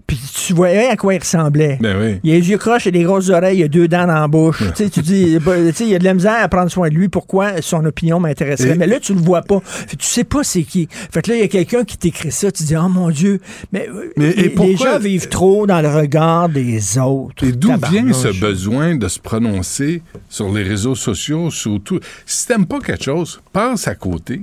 puis 0.05 0.19
tu 0.45 0.53
voyais 0.53 0.87
à 0.87 0.95
quoi 0.95 1.13
il 1.15 1.19
ressemblait, 1.19 1.77
Ben 1.81 1.95
oui. 1.99 2.19
il 2.23 2.31
a 2.31 2.35
les 2.35 2.49
yeux 2.49 2.57
croches 2.57 2.87
et 2.87 2.91
des 2.91 3.03
grosses 3.03 3.29
oreilles, 3.29 3.59
il 3.59 3.63
a 3.63 3.67
deux 3.67 3.87
dents 3.87 4.05
dans 4.07 4.13
la 4.13 4.27
bouche. 4.27 4.59
tu 4.75 4.83
sais, 4.83 4.89
tu 4.89 5.01
dis, 5.01 5.37
bah, 5.39 5.53
tu 5.67 5.73
sais, 5.73 5.83
il 5.85 5.89
y 5.91 5.95
a 5.95 5.99
de 5.99 6.03
la 6.03 6.13
misère 6.13 6.37
à 6.41 6.47
prendre 6.47 6.69
soin 6.69 6.89
de 6.89 6.93
lui. 6.93 7.09
Pourquoi 7.09 7.61
son 7.61 7.83
opinion 7.85 8.19
m'intéresserait? 8.19 8.71
Et- 8.71 8.75
Mais 8.75 8.87
là, 8.87 8.99
tu 8.99 9.13
le 9.13 9.19
vois 9.21 9.41
pas. 9.41 9.59
Fait 9.63 9.95
tu 9.95 10.05
sais 10.05 10.23
pas 10.23 10.43
c'est 10.43 10.63
qui. 10.63 10.87
Fait 10.91 11.21
que 11.21 11.29
là, 11.31 11.37
il 11.37 11.41
y 11.41 11.43
a 11.43 11.47
quelqu'un 11.47 11.83
qui 11.83 11.97
t'écrit 11.97 12.31
ça. 12.31 12.51
Tu 12.51 12.63
dis, 12.63 12.75
oh 12.75 12.89
mon 12.89 13.09
Dieu. 13.09 13.39
Mais, 13.71 13.87
euh, 13.89 14.11
Mais 14.17 14.29
et 14.31 14.35
les, 14.35 14.43
les 14.43 14.49
pourquoi- 14.49 14.93
gens 14.93 14.99
vivent 14.99 15.29
trop 15.29 15.65
dans 15.67 15.81
le 15.81 15.89
regard 15.89 16.49
des 16.49 16.97
autres. 16.97 17.45
Et 17.45 17.51
d'où 17.51 17.71
vient 17.89 18.11
ce 18.13 18.39
besoin 18.39 18.95
de 18.95 19.07
se 19.07 19.19
prononcer 19.19 20.01
sur 20.29 20.51
les 20.51 20.63
réseaux 20.63 20.95
sociaux, 20.95 21.49
sur 21.51 21.81
tout? 21.83 21.99
Si 22.25 22.47
t'aimes 22.47 22.65
pas 22.65 22.79
quelque 22.79 23.03
chose, 23.03 23.41
passe 23.51 23.87
à 23.87 23.95
côté. 23.95 24.41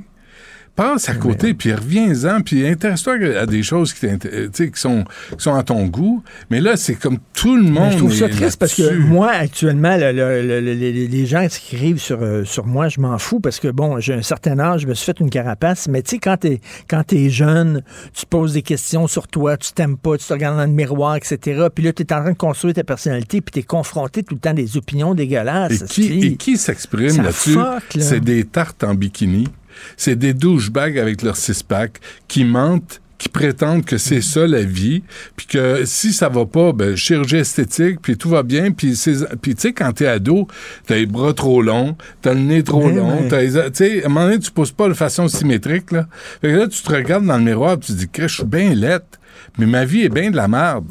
Passe 0.81 1.09
à 1.11 1.15
côté, 1.15 1.53
puis 1.55 1.73
reviens-en, 1.75 2.41
puis 2.41 2.67
intéresse-toi 2.67 3.15
à 3.39 3.45
des 3.47 3.63
choses 3.63 3.93
qui, 3.93 4.07
euh, 4.07 4.49
qui, 4.49 4.71
sont, 4.75 5.05
qui 5.31 5.37
sont 5.45 5.55
à 5.55 5.63
ton 5.63 5.87
goût. 5.87 6.23
Mais 6.51 6.61
là, 6.61 6.77
c'est 6.77 6.95
comme 6.95 7.19
tout 7.35 7.55
le 7.57 7.65
monde. 7.65 7.75
Mais 7.85 7.93
je 7.93 7.97
trouve 7.99 8.15
ça 8.15 8.29
triste 8.31 8.59
parce 8.59 8.75
que 8.75 8.97
moi, 8.97 9.31
actuellement, 9.31 9.97
le- 9.97 10.13
le- 10.13 10.43
le- 10.43 10.61
le- 10.61 10.73
les, 11.07 11.27
gens 11.27 11.47
qui 11.49 11.75
écrivent 11.77 11.99
sur, 12.01 12.23
euh, 12.23 12.45
sur 12.45 12.67
moi, 12.67 12.89
je 12.89 12.99
m'en 13.01 13.19
fous 13.19 13.41
parce 13.41 13.61
que, 13.61 13.69
bon, 13.69 14.01
j'ai 14.01 14.15
un 14.15 14.23
certain 14.23 14.59
âge, 14.59 14.83
je 14.83 14.87
me 14.87 14.95
suis 14.95 15.05
fait 15.05 15.21
une 15.21 15.29
carapace, 15.29 15.87
mais 15.87 16.01
tu 16.03 16.11
sais, 16.13 16.19
quand 16.19 16.39
t'es 16.39 16.61
quand 16.89 17.03
t'es 17.07 17.29
jeune, 17.29 17.83
tu 18.15 18.23
te 18.25 18.29
poses 18.31 18.55
des 18.55 18.63
questions 18.63 19.07
sur 19.07 19.29
toi, 19.29 19.57
tu 19.59 19.73
t'aimes 19.73 19.99
pas, 19.99 20.17
tu 20.17 20.27
te 20.27 20.33
regardes 20.33 20.57
dans 20.57 20.65
le 20.65 20.71
miroir, 20.73 21.17
etc. 21.17 21.67
Puis 21.75 21.85
là, 21.85 21.93
tu 21.93 22.03
es 22.03 22.13
en 22.15 22.21
train 22.23 22.33
de 22.33 22.37
construire 22.37 22.75
ta 22.75 22.85
personnalité, 22.85 23.43
puis 23.43 23.53
tu 23.53 23.59
es 23.59 23.63
confronté 23.65 24.23
tout 24.23 24.35
le 24.35 24.41
temps 24.41 24.51
à 24.51 24.55
des 24.55 24.77
opinions 24.79 25.15
dégueulasses. 25.15 25.73
Et 25.83 25.87
qui, 25.87 26.03
esti. 26.03 26.27
et 26.27 26.37
qui 26.37 26.57
s'exprime 26.57 27.23
là-dessus? 27.23 27.55
là. 27.55 27.79
C'est 27.99 28.21
des 28.21 28.45
tartes 28.45 28.83
en 28.83 28.95
bikini. 28.95 29.47
C'est 29.97 30.17
des 30.17 30.35
douchebags 30.35 30.99
avec 30.99 31.23
leur 31.23 31.37
six-pack 31.37 32.01
qui 32.29 32.45
mentent 32.45 33.01
qui 33.21 33.29
prétendent 33.29 33.85
que 33.85 33.99
c'est 33.99 34.23
ça 34.23 34.47
la 34.47 34.63
vie, 34.63 35.03
puis 35.37 35.47
que 35.47 35.85
si 35.85 36.15
ça 36.15 36.31
va 36.31 36.47
pas, 36.47 36.73
ben 36.73 36.97
chirurgie 36.97 37.37
esthétique, 37.37 38.01
puis 38.01 38.17
tout 38.17 38.31
va 38.31 38.43
bien, 38.43 38.71
puis 38.73 38.97
tu 38.97 39.55
sais 39.59 39.73
quand 39.75 39.93
t'es 39.93 40.07
ado, 40.07 40.49
t'as 40.87 40.95
les 40.95 41.05
bras 41.05 41.35
trop 41.35 41.61
longs, 41.61 41.99
t'as 42.23 42.33
le 42.33 42.41
nez 42.41 42.63
trop 42.63 42.89
Ben 42.89 42.97
long, 42.97 43.29
tu 43.29 43.75
sais 43.75 44.03
à 44.03 44.07
un 44.07 44.09
moment 44.09 44.25
donné 44.25 44.39
tu 44.39 44.51
pousses 44.51 44.73
pas 44.73 44.89
de 44.89 44.95
façon 44.95 45.29
symétrique 45.29 45.93
là. 45.93 46.07
Fait 46.41 46.49
que 46.49 46.57
là 46.57 46.67
tu 46.67 46.83
te 46.83 46.91
regardes 46.91 47.27
dans 47.27 47.37
le 47.37 47.45
miroir, 47.45 47.77
puis 47.77 47.89
tu 47.89 47.93
te 47.93 47.99
dis 47.99 48.09
que 48.09 48.27
je 48.27 48.37
suis 48.37 48.45
bien 48.45 48.75
laite, 48.75 49.21
mais 49.59 49.67
ma 49.67 49.85
vie 49.85 50.01
est 50.01 50.09
bien 50.09 50.31
de 50.31 50.37
la 50.37 50.49
merde. 50.49 50.87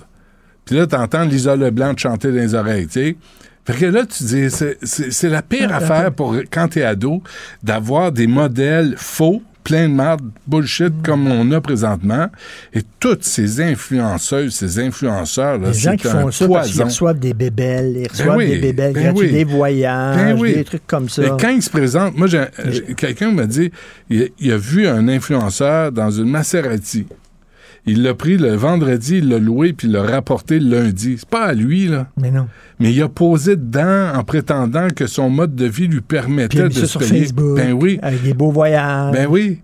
Puis 0.65 0.75
là, 0.78 0.86
t'entends 0.86 1.23
Lisa 1.23 1.56
Leblanc 1.56 1.95
te 1.95 2.02
chanter 2.02 2.28
dans 2.28 2.36
les 2.36 2.54
oreilles, 2.54 2.86
tu 2.86 2.93
sais. 2.93 3.15
Fait 3.69 3.77
que 3.77 3.86
là, 3.86 4.03
tu 4.05 4.23
dis, 4.23 4.47
c'est- 4.49 5.29
la 5.29 5.41
pire 5.41 5.73
affaire 5.73 6.12
pour 6.12 6.36
quand 6.51 6.67
t'es 6.69 6.84
ado 6.84 7.21
d'avoir 7.62 8.12
des 8.12 8.25
modèles 8.27 8.95
faux, 8.97 9.43
plein 9.63 9.88
de 9.88 9.93
merde, 9.93 10.21
bullshit 10.47 10.91
comme 11.03 11.27
on 11.27 11.51
a 11.51 11.62
présentement. 11.62 12.27
Et 12.73 12.82
toutes 12.99 13.23
ces 13.23 13.62
influenceuses, 13.62 14.53
ces 14.55 14.79
influenceurs, 14.79 15.60
là, 15.60 15.67
Les 15.67 15.73
gens 15.73 15.95
qui 15.95 16.08
un 16.08 16.21
font 16.21 16.32
ça 16.32 16.47
parce 16.47 16.71
qu'ils 16.71 16.82
reçoivent 16.82 17.19
des 17.19 17.36
bébelles, 17.36 17.93
ils 17.97 18.08
reçoivent 18.10 18.38
oui, 18.38 18.47
des 18.47 18.58
bébelles 18.58 18.93
ben 18.93 19.03
gratuites, 19.03 19.32
oui. 19.32 19.32
des 19.32 19.43
voyages, 19.43 20.15
Ben 20.15 20.39
oui. 20.39 20.53
des 20.55 20.63
trucs 20.63 20.88
comme 20.88 21.08
ça. 21.08 21.23
Et 21.23 21.29
quand 21.39 21.49
il 21.49 21.62
se 21.62 21.69
présente, 21.69 22.17
moi, 22.17 22.27
quelqu'un 22.97 23.32
m'a 23.32 23.45
dit, 23.45 23.69
il, 24.10 24.29
il 24.39 24.51
a 24.51 24.58
vu 24.58 24.88
un 24.88 25.08
influenceur 25.08 25.91
dans 25.91 26.10
une 26.10 26.29
Maserati. 26.29 27.05
Il 27.85 28.03
l'a 28.03 28.13
pris 28.13 28.37
le 28.37 28.53
vendredi, 28.55 29.17
il 29.19 29.29
l'a 29.29 29.39
loué, 29.39 29.73
puis 29.73 29.87
il 29.87 29.93
l'a 29.93 30.03
rapporté 30.03 30.59
le 30.59 30.69
lundi. 30.81 31.15
C'est 31.17 31.29
pas 31.29 31.45
à 31.45 31.53
lui, 31.53 31.87
là. 31.87 32.07
Mais 32.19 32.31
non. 32.31 32.47
Mais 32.79 32.91
il 32.93 33.01
a 33.01 33.09
posé 33.09 33.55
dedans 33.55 34.13
en 34.15 34.23
prétendant 34.23 34.87
que 34.95 35.07
son 35.07 35.29
mode 35.29 35.55
de 35.55 35.65
vie 35.65 35.87
lui 35.87 36.01
Puis 36.01 36.17
il 36.17 36.19
a 36.19 36.21
permettait 36.21 36.63
mis 36.63 36.69
de 36.69 36.73
ça 36.73 36.81
se 36.81 36.85
sur 36.87 36.99
payer. 36.99 37.21
Facebook, 37.25 37.55
Ben 37.57 37.73
oui. 37.73 37.99
avec 38.01 38.21
des 38.23 38.33
beaux 38.33 38.51
voyages. 38.51 39.11
Ben 39.13 39.27
oui. 39.29 39.59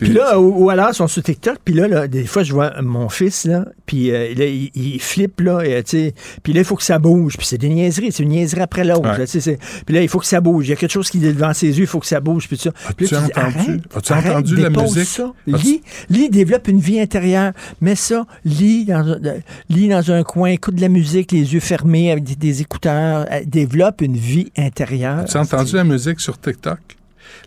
Puis 0.00 0.12
là, 0.12 0.38
ou, 0.40 0.64
ou 0.64 0.70
alors, 0.70 0.88
ils 0.90 0.94
sont 0.94 1.06
sur 1.08 1.22
TikTok, 1.22 1.58
puis 1.64 1.74
là, 1.74 1.88
là, 1.88 2.08
des 2.08 2.24
fois, 2.26 2.42
je 2.42 2.52
vois 2.52 2.72
mon 2.82 3.08
fils, 3.08 3.44
là, 3.44 3.64
puis 3.86 4.10
euh, 4.10 4.34
là, 4.34 4.44
il, 4.46 4.70
il 4.74 5.00
flippe, 5.00 5.40
là, 5.40 5.60
et, 5.62 5.82
tu 5.82 5.90
sais, 5.98 6.14
puis 6.42 6.52
là, 6.52 6.60
il 6.60 6.64
faut 6.64 6.76
que 6.76 6.82
ça 6.82 6.98
bouge, 6.98 7.36
puis 7.36 7.46
c'est 7.46 7.58
des 7.58 7.68
niaiseries, 7.68 8.12
c'est 8.12 8.22
une 8.22 8.30
niaiserie 8.30 8.60
après 8.62 8.84
l'autre, 8.84 9.08
Ouais. 9.10 9.18
là, 9.18 9.26
tu 9.26 9.38
puis 9.86 9.94
là, 9.94 10.02
il 10.02 10.08
faut 10.08 10.18
que 10.18 10.26
ça 10.26 10.40
bouge, 10.40 10.66
il 10.66 10.70
y 10.70 10.72
a 10.72 10.76
quelque 10.76 10.90
chose 10.92 11.10
qui 11.10 11.18
est 11.24 11.32
devant 11.32 11.52
ses 11.54 11.68
yeux, 11.68 11.84
il 11.84 11.86
faut 11.86 12.00
que 12.00 12.06
ça 12.06 12.20
bouge, 12.20 12.48
puis 12.48 12.56
ça. 12.56 12.70
Puis 12.96 13.06
As-tu 13.06 13.14
tu 13.14 13.16
entendu? 13.16 13.36
arrête, 13.36 13.80
As-tu 13.96 14.12
arrête, 14.12 14.32
entendu 14.32 14.56
la 14.56 14.70
musique? 14.70 15.04
Ça. 15.04 15.32
As-tu- 15.52 15.64
Lis, 15.64 15.82
lis, 16.10 16.28
développe 16.30 16.68
une 16.68 16.80
vie 16.80 17.00
intérieure, 17.00 17.52
mets 17.80 17.94
ça, 17.94 18.26
lis 18.44 18.84
dans, 18.84 19.06
un- 19.08 19.24
euh, 19.24 19.38
lis 19.68 19.88
dans 19.88 20.10
un 20.10 20.22
coin, 20.22 20.50
écoute 20.50 20.74
de 20.76 20.80
la 20.80 20.88
musique, 20.88 21.32
les 21.32 21.54
yeux 21.54 21.60
fermés, 21.60 22.10
avec 22.10 22.24
des, 22.24 22.36
des 22.36 22.60
écouteurs, 22.62 23.26
euh, 23.30 23.40
développe 23.46 24.00
une 24.00 24.16
vie 24.16 24.50
intérieure. 24.56 25.24
Tu 25.26 25.36
as 25.36 25.40
entendu 25.40 25.76
la 25.76 25.84
musique 25.84 26.20
sur 26.20 26.38
TikTok? 26.38 26.78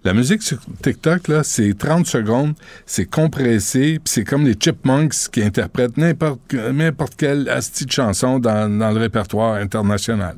La 0.04 0.14
musique 0.14 0.42
sur 0.44 0.58
TikTok, 0.82 1.28
là, 1.28 1.44
c'est 1.44 1.78
30 1.78 2.06
secondes, 2.08 2.54
c'est 2.86 3.06
compressé, 3.06 4.00
puis 4.04 4.12
c'est 4.14 4.24
comme 4.24 4.46
les 4.46 4.56
Chipmunks 4.60 5.14
qui 5.32 5.42
interprètent 5.44 5.98
n'importe, 5.98 6.54
n'importe 6.54 7.16
quelle 7.16 7.50
asti 7.50 7.86
de 7.86 7.92
chanson 7.92 8.40
dans, 8.40 8.70
dans 8.78 8.92
le 8.92 9.00
répertoire 9.00 9.56
international. 9.56 10.38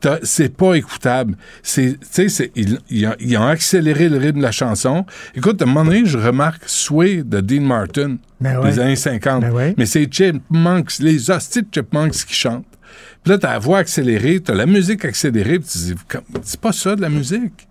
T'as- 0.00 0.18
C'est 0.22 0.54
pas 0.56 0.74
écoutable. 0.74 1.36
C'est, 1.62 1.98
tu 2.00 2.06
sais, 2.10 2.28
c'est- 2.28 2.52
ils, 2.56 2.78
ils 2.90 3.06
ont, 3.06 3.14
ils 3.20 3.36
ont 3.36 3.46
accéléré 3.46 4.08
le 4.08 4.18
rythme 4.18 4.38
de 4.38 4.42
la 4.42 4.52
chanson. 4.52 5.04
Écoute, 5.34 5.60
à 5.62 5.64
un 5.64 5.68
moment 5.68 5.84
donné, 5.84 6.04
je 6.06 6.18
remarque 6.18 6.62
Sway 6.66 7.22
de 7.22 7.40
Dean 7.40 7.62
Martin 7.62 8.16
Ben 8.40 8.58
ouais. 8.60 8.70
des 8.72 8.78
années 8.80 8.96
50. 8.96 9.42
Ben 9.42 9.50
ouais. 9.52 9.74
Mais 9.78 9.86
c'est 9.86 10.08
Chipmunks, 10.12 10.98
les 11.00 11.30
hosties 11.30 11.62
de 11.62 11.68
Chipmunks 11.72 12.12
qui 12.26 12.34
chantent. 12.34 12.64
Puis 13.22 13.32
là, 13.32 13.38
t'as 13.38 13.52
la 13.52 13.58
voix 13.58 13.78
accélérée, 13.78 14.40
t'as 14.40 14.54
la 14.54 14.66
musique 14.66 15.04
accélérée, 15.04 15.58
puis 15.58 15.68
tu 15.68 15.78
dis, 15.78 15.94
c'est 16.42 16.60
pas 16.60 16.72
ça 16.72 16.94
de 16.94 17.00
la 17.02 17.08
musique. 17.08 17.65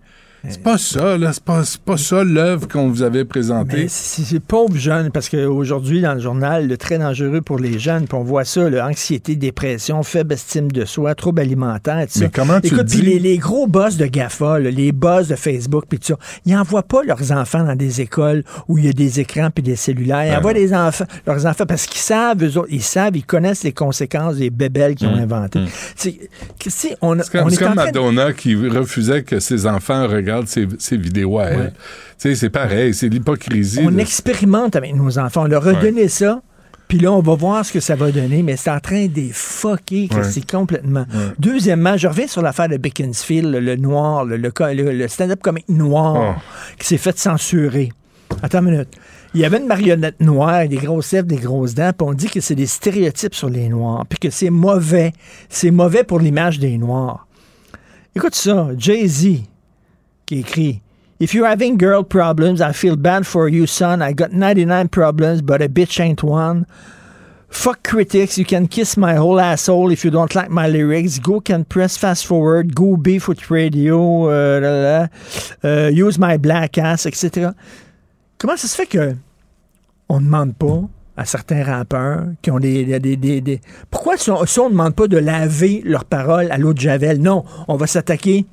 C'est 0.48 0.62
pas 0.62 0.78
ça, 0.78 1.16
là. 1.18 1.32
C'est 1.32 1.42
pas, 1.42 1.62
pas 1.84 1.96
ça 1.96 2.22
l'œuvre 2.24 2.68
qu'on 2.68 2.88
vous 2.88 3.02
avait 3.02 3.24
présentée. 3.24 3.86
C'est 3.88 4.40
pauvres 4.40 4.76
jeunes, 4.76 5.10
parce 5.10 5.28
qu'aujourd'hui, 5.28 6.00
dans 6.00 6.14
le 6.14 6.20
journal, 6.20 6.66
le 6.68 6.76
très 6.76 6.98
dangereux 6.98 7.40
pour 7.40 7.58
les 7.58 7.78
jeunes, 7.78 8.06
puis 8.06 8.16
on 8.16 8.22
voit 8.22 8.44
ça, 8.44 8.68
là, 8.70 8.86
anxiété, 8.86 9.36
dépression, 9.36 10.02
faible 10.02 10.34
estime 10.34 10.70
de 10.70 10.84
soi, 10.84 11.14
trouble 11.14 11.40
alimentaire, 11.40 12.06
tout 12.06 12.18
Mais 12.20 12.26
ça. 12.26 12.30
comment 12.34 12.60
tu 12.60 12.66
Écoute, 12.68 12.78
le 12.78 12.84
puis 12.84 12.96
dis? 13.00 13.02
les, 13.06 13.18
les 13.18 13.38
gros 13.38 13.66
boss 13.66 13.96
de 13.96 14.06
GAFA, 14.06 14.58
là, 14.60 14.70
les 14.70 14.92
boss 14.92 15.28
de 15.28 15.36
Facebook, 15.36 15.84
puis 15.88 15.98
tout 15.98 16.06
ça, 16.08 16.18
ils 16.44 16.52
n'envoient 16.54 16.82
pas 16.82 17.02
leurs 17.02 17.32
enfants 17.32 17.64
dans 17.64 17.76
des 17.76 18.00
écoles 18.00 18.44
où 18.68 18.78
il 18.78 18.86
y 18.86 18.88
a 18.88 18.92
des 18.92 19.20
écrans 19.20 19.50
puis 19.50 19.62
des 19.62 19.76
cellulaires. 19.76 20.24
Ils 20.26 20.30
Ben 20.30 20.38
envoient 20.38 20.54
des 20.54 20.72
enfants, 20.74 21.04
leurs 21.26 21.46
enfants 21.46 21.66
parce 21.66 21.86
qu'ils 21.86 22.00
savent, 22.00 22.42
eux 22.44 22.58
autres, 22.58 22.68
ils 22.70 22.82
savent, 22.82 23.16
ils 23.16 23.24
connaissent 23.24 23.64
les 23.64 23.72
conséquences 23.72 24.36
des 24.36 24.50
bébelles 24.50 24.94
qu'ils 24.94 25.08
ont 25.08 25.14
inventées. 25.16 25.64
C'est 25.96 26.18
Christy, 26.58 26.90
on, 27.00 27.16
Mmh. 27.16 27.22
C'est 27.24 27.38
comme, 27.38 27.48
est 27.50 27.70
de- 27.70 27.74
Madonna 27.74 28.32
qui 28.32 28.54
refusait 28.54 29.22
que 29.22 29.40
ses 29.40 29.66
enfants 29.66 30.06
regardent 30.06 30.35
ses, 30.46 30.66
ses 30.78 30.96
vidéos 30.96 31.38
à 31.38 31.44
elle. 31.46 31.72
Tu 31.72 32.28
sais, 32.30 32.34
c'est 32.34 32.50
pareil, 32.50 32.92
c'est 32.94 33.08
l'hypocrisie. 33.08 33.80
On 33.82 33.96
expérimente 33.98 34.76
avec 34.76 34.94
nos 34.94 35.18
enfants. 35.18 35.42
On 35.44 35.48
leur 35.48 35.66
a 35.66 35.72
donné 35.74 36.08
ça. 36.08 36.42
Puis 36.88 36.98
là, 36.98 37.10
on 37.12 37.20
va 37.20 37.34
voir 37.34 37.64
ce 37.66 37.72
que 37.72 37.80
ça 37.80 37.96
va 37.96 38.12
donner, 38.12 38.44
mais 38.44 38.56
c'est 38.56 38.70
en 38.70 38.78
train 38.78 39.06
de 39.06 39.14
les 39.16 39.30
fucker 39.32 40.06
que 40.06 40.16
Ouais. 40.18 40.22
c'est 40.24 40.48
complètement. 40.48 41.04
Deuxièmement, 41.38 41.96
je 41.96 42.06
reviens 42.06 42.28
sur 42.28 42.42
l'affaire 42.42 42.68
de 42.68 42.76
Beaconsfield, 42.76 43.50
le, 43.50 43.58
le 43.58 43.74
noir, 43.74 44.24
le, 44.24 44.36
le, 44.36 44.52
le- 44.72 44.92
le 44.92 45.08
stand-up 45.08 45.40
comique 45.42 45.68
noir 45.68 46.40
qui 46.78 46.86
s'est 46.86 46.96
fait 46.98 47.18
censurer. 47.18 47.90
Attends 48.40 48.60
une 48.60 48.70
minute. 48.70 48.88
Il 49.34 49.40
y 49.40 49.44
avait 49.44 49.58
une 49.58 49.66
marionnette 49.66 50.20
noire, 50.20 50.66
des 50.68 50.76
grosses 50.76 51.10
lèvres, 51.12 51.26
des 51.26 51.36
grosses 51.36 51.74
dents, 51.74 51.90
puis 51.96 52.06
on 52.08 52.12
dit 52.14 52.28
que 52.28 52.40
c'est 52.40 52.54
des 52.54 52.66
stéréotypes 52.66 53.34
sur 53.34 53.50
les 53.50 53.68
noirs, 53.68 54.04
puis 54.08 54.18
que 54.20 54.30
c'est 54.30 54.50
mauvais. 54.50 55.12
C'est 55.48 55.72
mauvais 55.72 56.04
pour 56.04 56.20
l'image 56.20 56.60
des 56.60 56.78
noirs. 56.78 57.26
Écoute 58.14 58.34
ça, 58.36 58.68
Jay-Z 58.78 59.42
qui 60.26 60.40
écrit 60.40 60.80
If 61.18 61.32
you're 61.32 61.46
having 61.48 61.78
girl 61.78 62.02
problems, 62.04 62.60
I 62.60 62.72
feel 62.74 62.94
bad 62.96 63.24
for 63.24 63.48
you, 63.48 63.66
son. 63.66 64.02
I 64.02 64.12
got 64.12 64.32
99 64.32 64.88
problems, 64.90 65.40
but 65.40 65.62
a 65.62 65.68
bitch 65.68 65.98
ain't 65.98 66.22
one. 66.22 66.66
Fuck 67.48 67.84
critics. 67.84 68.36
You 68.36 68.44
can 68.44 68.66
kiss 68.66 68.98
my 68.98 69.14
whole 69.16 69.40
asshole 69.40 69.90
if 69.92 70.04
you 70.04 70.10
don't 70.10 70.34
like 70.34 70.50
my 70.50 70.66
lyrics. 70.68 71.18
Go 71.18 71.40
can 71.40 71.64
press 71.64 71.96
fast 71.96 72.26
forward. 72.26 72.74
Go 72.74 72.96
with 73.02 73.50
radio. 73.50 74.28
euh, 74.28 75.06
euh, 75.64 75.90
use 75.90 76.18
my 76.18 76.36
black 76.36 76.76
ass, 76.76 77.06
etc. 77.06 77.52
Comment 78.36 78.56
ça 78.58 78.66
se 78.68 78.74
fait 78.76 78.86
que 78.86 79.14
on 80.10 80.20
ne 80.20 80.26
demande 80.26 80.54
pas 80.54 80.82
à 81.16 81.24
certains 81.24 81.64
rappeurs 81.64 82.26
qui 82.42 82.50
ont 82.50 82.58
des... 82.58 82.84
des- 82.84 82.98
des- 83.00 83.16
des- 83.16 83.40
des- 83.40 83.60
Pourquoi 83.90 84.18
si 84.18 84.28
on 84.30 84.42
ne 84.42 84.70
demande 84.70 84.94
pas 84.94 85.08
de 85.08 85.16
laver 85.16 85.80
leurs 85.84 86.04
paroles 86.04 86.50
à 86.50 86.58
l'eau 86.58 86.74
de 86.74 86.78
Javel? 86.80 87.22
Non, 87.22 87.44
on 87.68 87.76
va 87.76 87.86
s'attaquer 87.86 88.44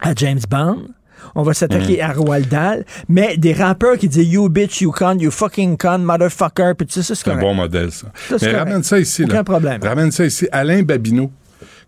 à 0.00 0.14
James 0.14 0.40
Bond. 0.48 0.86
On 1.34 1.42
va 1.42 1.54
s'attaquer 1.54 2.00
à 2.02 2.12
Roald 2.12 2.48
Dahl. 2.48 2.84
Mais 3.08 3.36
des 3.36 3.52
rappeurs 3.52 3.96
qui 3.98 4.08
disent 4.08 4.32
You 4.32 4.48
bitch, 4.48 4.80
you 4.80 4.92
con, 4.92 5.16
you 5.18 5.30
fucking 5.30 5.76
con, 5.76 5.98
motherfucker, 5.98 6.72
puis 6.76 6.86
tout 6.86 6.92
ça, 6.94 7.02
c'est 7.02 7.14
C'est 7.14 7.30
un 7.30 7.36
bon 7.36 7.54
modèle, 7.54 7.90
ça. 7.92 8.08
Mais 8.30 8.38
correct. 8.38 8.56
ramène 8.56 8.82
ça 8.82 8.98
ici. 8.98 9.24
Aucun 9.24 9.34
là. 9.34 9.44
problème. 9.44 9.80
Ramène 9.82 10.10
ça 10.10 10.24
ici. 10.26 10.46
Alain 10.52 10.82
Babineau, 10.82 11.30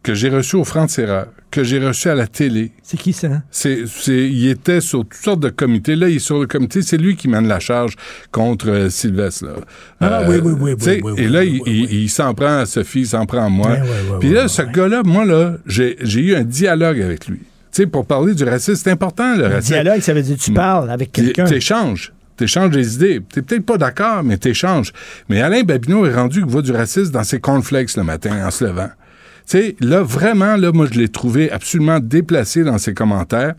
que 0.02 0.14
j'ai 0.14 0.28
reçu 0.30 0.56
au 0.56 0.64
Franc-Tireur, 0.64 1.26
que 1.50 1.62
j'ai 1.62 1.78
reçu 1.78 2.08
à 2.08 2.14
la 2.14 2.26
télé. 2.26 2.72
C'est 2.82 2.96
qui 2.96 3.12
ça? 3.12 3.28
C'est, 3.50 3.84
c'est, 3.86 4.28
il 4.28 4.48
était 4.48 4.80
sur 4.80 5.00
toutes 5.00 5.14
sortes 5.14 5.40
de 5.40 5.48
comités. 5.48 5.94
Là, 5.96 6.08
il 6.08 6.16
est 6.16 6.18
sur 6.18 6.40
le 6.40 6.46
comité. 6.46 6.82
C'est 6.82 6.96
lui 6.96 7.14
qui 7.14 7.28
mène 7.28 7.46
la 7.46 7.60
charge 7.60 7.94
contre 8.32 8.68
euh, 8.70 8.90
Sylvestre. 8.90 9.44
Là. 9.46 9.52
Ah, 10.00 10.22
oui, 10.28 10.36
oui, 10.42 10.52
oui, 10.58 10.74
oui, 10.80 11.00
oui, 11.04 11.12
Et 11.18 11.28
là, 11.28 11.40
oui, 11.40 11.60
il, 11.66 11.72
il- 11.84 12.02
il 12.04 12.08
s'en 12.08 12.34
prend 12.34 12.58
à 12.58 12.66
Sophie, 12.66 13.00
il 13.00 13.06
s'en 13.06 13.26
prend 13.26 13.44
à 13.46 13.48
moi. 13.48 13.70
Ouais, 13.70 13.78
Puis 14.20 14.30
là, 14.30 14.48
ce 14.48 14.62
gars-là, 14.62 15.02
moi, 15.04 15.24
là, 15.24 15.54
j'ai 15.66 15.96
eu 16.20 16.34
un 16.34 16.42
dialogue 16.44 17.00
avec 17.00 17.28
lui. 17.28 17.40
Tu 17.72 17.82
sais, 17.82 17.86
pour 17.86 18.04
parler 18.04 18.34
du 18.34 18.44
racisme, 18.44 18.82
c'est 18.84 18.90
important, 18.90 19.34
le 19.34 19.46
racisme. 19.46 19.72
Dialogue, 19.72 20.00
ça 20.00 20.12
veut 20.12 20.22
dire 20.22 20.36
tu 20.36 20.52
parles 20.52 20.90
avec 20.90 21.10
quelqu'un. 21.10 21.44
T'échanges. 21.44 22.12
T'échanges 22.36 22.70
des 22.70 22.96
idées. 22.96 23.20
T'es 23.32 23.40
peut-être 23.40 23.64
pas 23.64 23.78
d'accord, 23.78 24.22
mais 24.22 24.36
t'échanges. 24.36 24.92
Mais 25.30 25.40
Alain 25.40 25.62
Babineau 25.62 26.04
est 26.04 26.14
rendu 26.14 26.40
qu'il 26.40 26.50
voit 26.50 26.60
du 26.60 26.72
racisme 26.72 27.12
dans 27.12 27.24
ses 27.24 27.40
cornflakes 27.40 27.96
le 27.96 28.02
matin 28.04 28.46
en 28.46 28.50
se 28.50 28.64
levant. 28.64 28.90
Tu 29.48 29.58
sais, 29.58 29.76
là, 29.80 30.02
vraiment, 30.02 30.56
là, 30.56 30.70
moi, 30.70 30.86
je 30.92 30.98
l'ai 30.98 31.08
trouvé 31.08 31.50
absolument 31.50 31.98
déplacé 31.98 32.62
dans 32.62 32.78
ses 32.78 32.94
commentaires. 32.94 33.54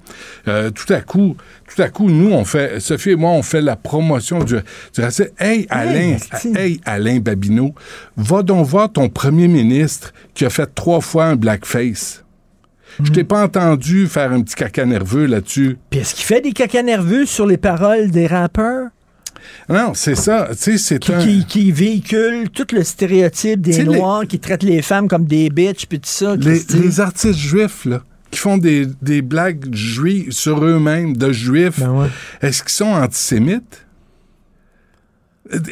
Euh, 0.47 0.69
tout 0.69 0.91
à 0.93 1.01
coup, 1.01 1.35
tout 1.73 1.81
à 1.81 1.89
coup, 1.89 2.09
nous, 2.09 2.31
on 2.31 2.45
fait, 2.45 2.79
Sophie 2.79 3.11
et 3.11 3.15
moi, 3.15 3.31
on 3.31 3.41
fait 3.41 3.61
la 3.61 3.75
promotion 3.75 4.43
du, 4.43 4.55
du 4.93 5.01
racisme. 5.01 5.31
Hey, 5.39 5.65
Alain, 5.69 6.17
hey, 6.55 6.79
Alain 6.85 7.19
Babineau, 7.19 7.73
va 8.15 8.43
donc 8.43 8.65
voir 8.65 8.91
ton 8.91 9.09
premier 9.09 9.47
ministre 9.47 10.13
qui 10.35 10.45
a 10.45 10.49
fait 10.49 10.73
trois 10.73 11.01
fois 11.01 11.25
un 11.25 11.35
blackface. 11.35 12.22
Je 13.01 13.11
t'ai 13.11 13.23
pas 13.23 13.43
entendu 13.43 14.07
faire 14.07 14.31
un 14.31 14.41
petit 14.41 14.55
caca 14.55 14.85
nerveux 14.85 15.25
là-dessus. 15.25 15.77
Puis 15.89 15.99
est-ce 16.01 16.13
qu'il 16.15 16.25
fait 16.25 16.41
des 16.41 16.51
caca 16.51 16.83
nerveux 16.83 17.25
sur 17.25 17.45
les 17.47 17.57
paroles 17.57 18.11
des 18.11 18.27
rappeurs? 18.27 18.89
Non, 19.69 19.91
c'est 19.93 20.15
ça. 20.15 20.47
Tu 20.51 20.57
sais, 20.57 20.77
c'est 20.77 20.99
qui, 20.99 21.13
un... 21.13 21.19
qui, 21.19 21.45
qui 21.45 21.71
véhiculent 21.71 22.49
tout 22.49 22.67
le 22.73 22.83
stéréotype 22.83 23.61
des 23.61 23.77
les- 23.79 23.83
Noirs 23.83 24.23
qui 24.27 24.39
traitent 24.39 24.63
les 24.63 24.81
femmes 24.81 25.07
comme 25.07 25.25
des 25.25 25.49
bitches 25.49 25.85
puis 25.87 25.99
tout 25.99 26.09
ça? 26.09 26.35
Les, 26.35 26.99
artistes 26.99 27.37
juifs, 27.39 27.85
là, 27.85 28.01
qui 28.31 28.39
font 28.39 28.57
des, 28.57 28.85
des 29.01 29.21
blagues 29.21 29.73
juives 29.73 30.31
sur 30.31 30.63
eux-mêmes, 30.63 31.17
de 31.17 31.31
juifs, 31.31 31.79
Ben 31.79 31.91
ouais. 31.91 32.07
est-ce 32.41 32.61
qu'ils 32.63 32.71
sont 32.71 32.85
antisémites? 32.93 33.85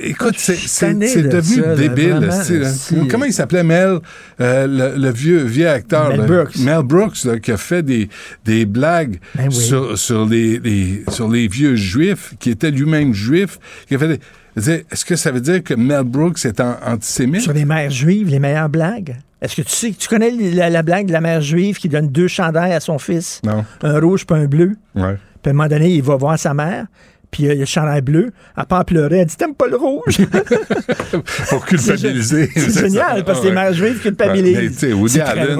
Écoute, 0.03 0.35
c'est 0.37 0.83
devenu 0.83 1.61
ça, 1.63 1.75
débile. 1.75 2.13
vraiment, 2.25 3.07
Comment 3.09 3.25
il 3.25 3.33
s'appelait 3.33 3.63
Mel, 3.63 3.99
euh, 4.39 4.67
le, 4.67 5.01
le 5.01 5.11
vieux, 5.11 5.43
vieux 5.43 5.69
acteur? 5.69 6.09
Mel 6.09 6.19
là? 6.21 6.25
Brooks. 6.27 6.55
Mel 6.57 6.81
Brooks, 6.83 7.23
là, 7.25 7.39
qui 7.39 7.51
a 7.51 7.57
fait 7.57 7.83
des, 7.83 8.09
des 8.45 8.65
blagues 8.65 9.19
Ben 9.35 9.47
oui. 9.47 9.53
sur, 9.55 9.97
sur, 9.97 10.25
les, 10.25 10.59
les- 10.59 11.03
sur 11.09 11.29
les 11.29 11.47
vieux 11.47 11.75
juifs, 11.75 12.33
qui 12.39 12.49
était 12.51 12.71
lui-même 12.71 13.13
juif. 13.13 13.57
Qui 13.87 13.95
a 13.95 13.99
fait 13.99 14.19
des- 14.55 14.85
Est-ce 14.91 15.05
que 15.05 15.15
ça 15.15 15.31
veut 15.31 15.41
dire 15.41 15.63
que 15.63 15.73
Mel 15.73 16.03
Brooks 16.03 16.45
est 16.45 16.59
an- 16.59 16.77
antisémite? 16.85 17.41
Sur 17.41 17.53
les 17.53 17.65
mères 17.65 17.89
juives, 17.91 18.27
les 18.29 18.39
meilleures 18.39 18.69
blagues? 18.69 19.15
Est-ce 19.41 19.55
que 19.55 19.61
tu 19.63 19.71
sais, 19.73 19.91
tu 19.97 20.07
connais 20.07 20.29
la, 20.29 20.69
la 20.69 20.83
blague 20.83 21.07
de 21.07 21.13
la 21.13 21.21
mère 21.21 21.41
juive 21.41 21.77
qui 21.77 21.89
donne 21.89 22.07
deux 22.09 22.27
chandails 22.27 22.73
à 22.73 22.79
son 22.79 22.99
fils? 22.99 23.41
Non. 23.43 23.65
Un 23.81 23.99
rouge 23.99 24.25
puis 24.27 24.37
un 24.37 24.45
bleu? 24.45 24.75
Ouais. 24.93 25.15
Puis 25.41 25.49
à 25.49 25.49
un 25.49 25.53
moment 25.53 25.67
donné, 25.67 25.89
il 25.89 26.03
va 26.03 26.15
voir 26.15 26.37
sa 26.37 26.53
mère, 26.53 26.85
puis 27.31 27.47
euh, 27.47 27.53
il 27.53 27.55
y 27.55 27.57
a 27.57 27.61
le 27.61 27.65
chandail 27.65 28.01
bleu. 28.01 28.31
Elle 28.57 28.65
part 28.65 28.85
pleurer. 28.85 29.19
Elle 29.19 29.25
dit 29.25 29.35
T'aimes 29.37 29.55
pas 29.55 29.67
le 29.67 29.77
rouge? 29.77 30.17
Pour 31.49 31.65
culpabiliser. 31.65 32.49
C'est 32.53 32.69
ça. 32.71 32.81
génial, 32.81 33.23
parce 33.23 33.39
que 33.39 33.45
les 33.45 33.49
Ouais. 33.51 33.55
mères 33.55 33.73
juives 33.73 33.95
Ouais, 33.95 34.01
culpabilisent. 34.01 34.77
sais, 34.77 34.93
Woody 34.93 35.19
Allen, 35.21 35.57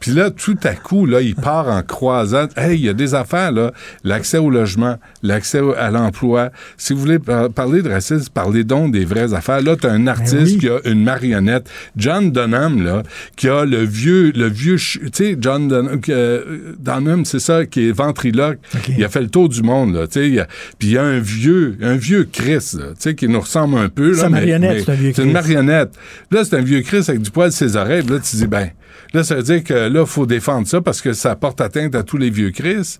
puis 0.00 0.10
là, 0.12 0.30
tout 0.30 0.56
à 0.64 0.74
coup, 0.74 1.06
là, 1.06 1.20
il 1.20 1.34
part 1.34 1.68
en 1.68 1.82
croisant. 1.82 2.46
Hey, 2.56 2.78
il 2.78 2.84
y 2.84 2.88
a 2.88 2.92
des 2.92 3.14
affaires, 3.14 3.52
là. 3.52 3.72
L'accès 4.04 4.38
au 4.38 4.50
logement, 4.50 4.96
l'accès 5.22 5.60
à 5.76 5.90
l'emploi. 5.90 6.50
Si 6.76 6.92
vous 6.92 7.00
voulez 7.00 7.18
par- 7.18 7.50
parler 7.50 7.82
de 7.82 7.90
racisme, 7.90 8.28
parlez 8.32 8.64
donc 8.64 8.92
des 8.92 9.04
vraies 9.04 9.34
affaires. 9.34 9.60
Là, 9.62 9.76
t'as 9.76 9.90
un 9.90 10.06
artiste 10.06 10.34
Ben 10.36 10.44
oui. 10.44 10.58
qui 10.58 10.68
a 10.68 10.78
une 10.84 11.02
marionnette. 11.04 11.68
John 11.96 12.30
Dunham, 12.30 12.82
là, 12.84 13.02
qui 13.36 13.48
a 13.48 13.64
le 13.64 13.82
vieux, 13.84 14.32
le 14.34 14.48
vieux, 14.48 14.76
tu 14.76 15.10
sais, 15.12 15.36
John 15.40 15.68
Dunham, 15.68 16.00
euh, 16.08 16.74
Dunham, 16.78 17.24
c'est 17.24 17.38
ça, 17.40 17.66
qui 17.66 17.88
est 17.88 17.92
ventriloque. 17.92 18.58
Il 18.88 19.04
a 19.04 19.08
fait 19.08 19.20
le 19.22 19.28
tour 19.28 19.48
du 19.48 19.62
monde, 19.62 19.94
là, 19.94 20.06
tu 20.06 20.36
sais. 20.36 20.46
Il 20.74 20.74
y 20.74 20.74
a- 20.74 20.76
Puis 20.78 20.88
il 20.88 20.92
y 20.94 20.98
a 20.98 21.02
un 21.02 21.18
vieux, 21.20 21.76
un 21.82 21.96
vieux 21.96 22.28
Chris, 22.30 22.58
tu 22.72 22.78
sais, 22.98 23.14
qui 23.14 23.28
nous 23.28 23.40
ressemble 23.40 23.78
un 23.78 23.88
peu. 23.88 24.14
Sa 24.14 24.24
mais- 24.28 24.40
marionnette, 24.40 24.84
c'est 24.84 24.92
un 24.92 24.94
vieux 24.94 25.12
C'est 25.14 25.22
une 25.22 25.28
Chris. 25.28 25.32
marionnette. 25.34 25.90
Là, 26.30 26.44
c'est 26.44 26.56
un 26.56 26.62
vieux 26.62 26.80
Chris 26.82 27.04
avec 27.08 27.22
du 27.22 27.30
poil 27.30 27.50
sur 27.52 27.68
ses 27.68 27.76
oreilles. 27.76 28.02
Puis 28.02 28.14
Là, 28.14 28.20
tu 28.20 28.36
dis, 28.36 28.46
ben, 28.46 28.70
là, 29.12 29.24
ça 29.24 29.36
veut 29.36 29.42
dire 29.42 29.64
que 29.64 29.74
là, 29.74 30.00
il 30.00 30.06
faut 30.06 30.26
défendre 30.26 30.66
ça 30.66 30.80
parce 30.80 31.00
que 31.00 31.12
ça 31.12 31.36
porte 31.36 31.60
atteinte 31.60 31.94
à 31.94 32.02
tous 32.02 32.16
les 32.16 32.30
vieux 32.30 32.50
Chris. 32.50 32.98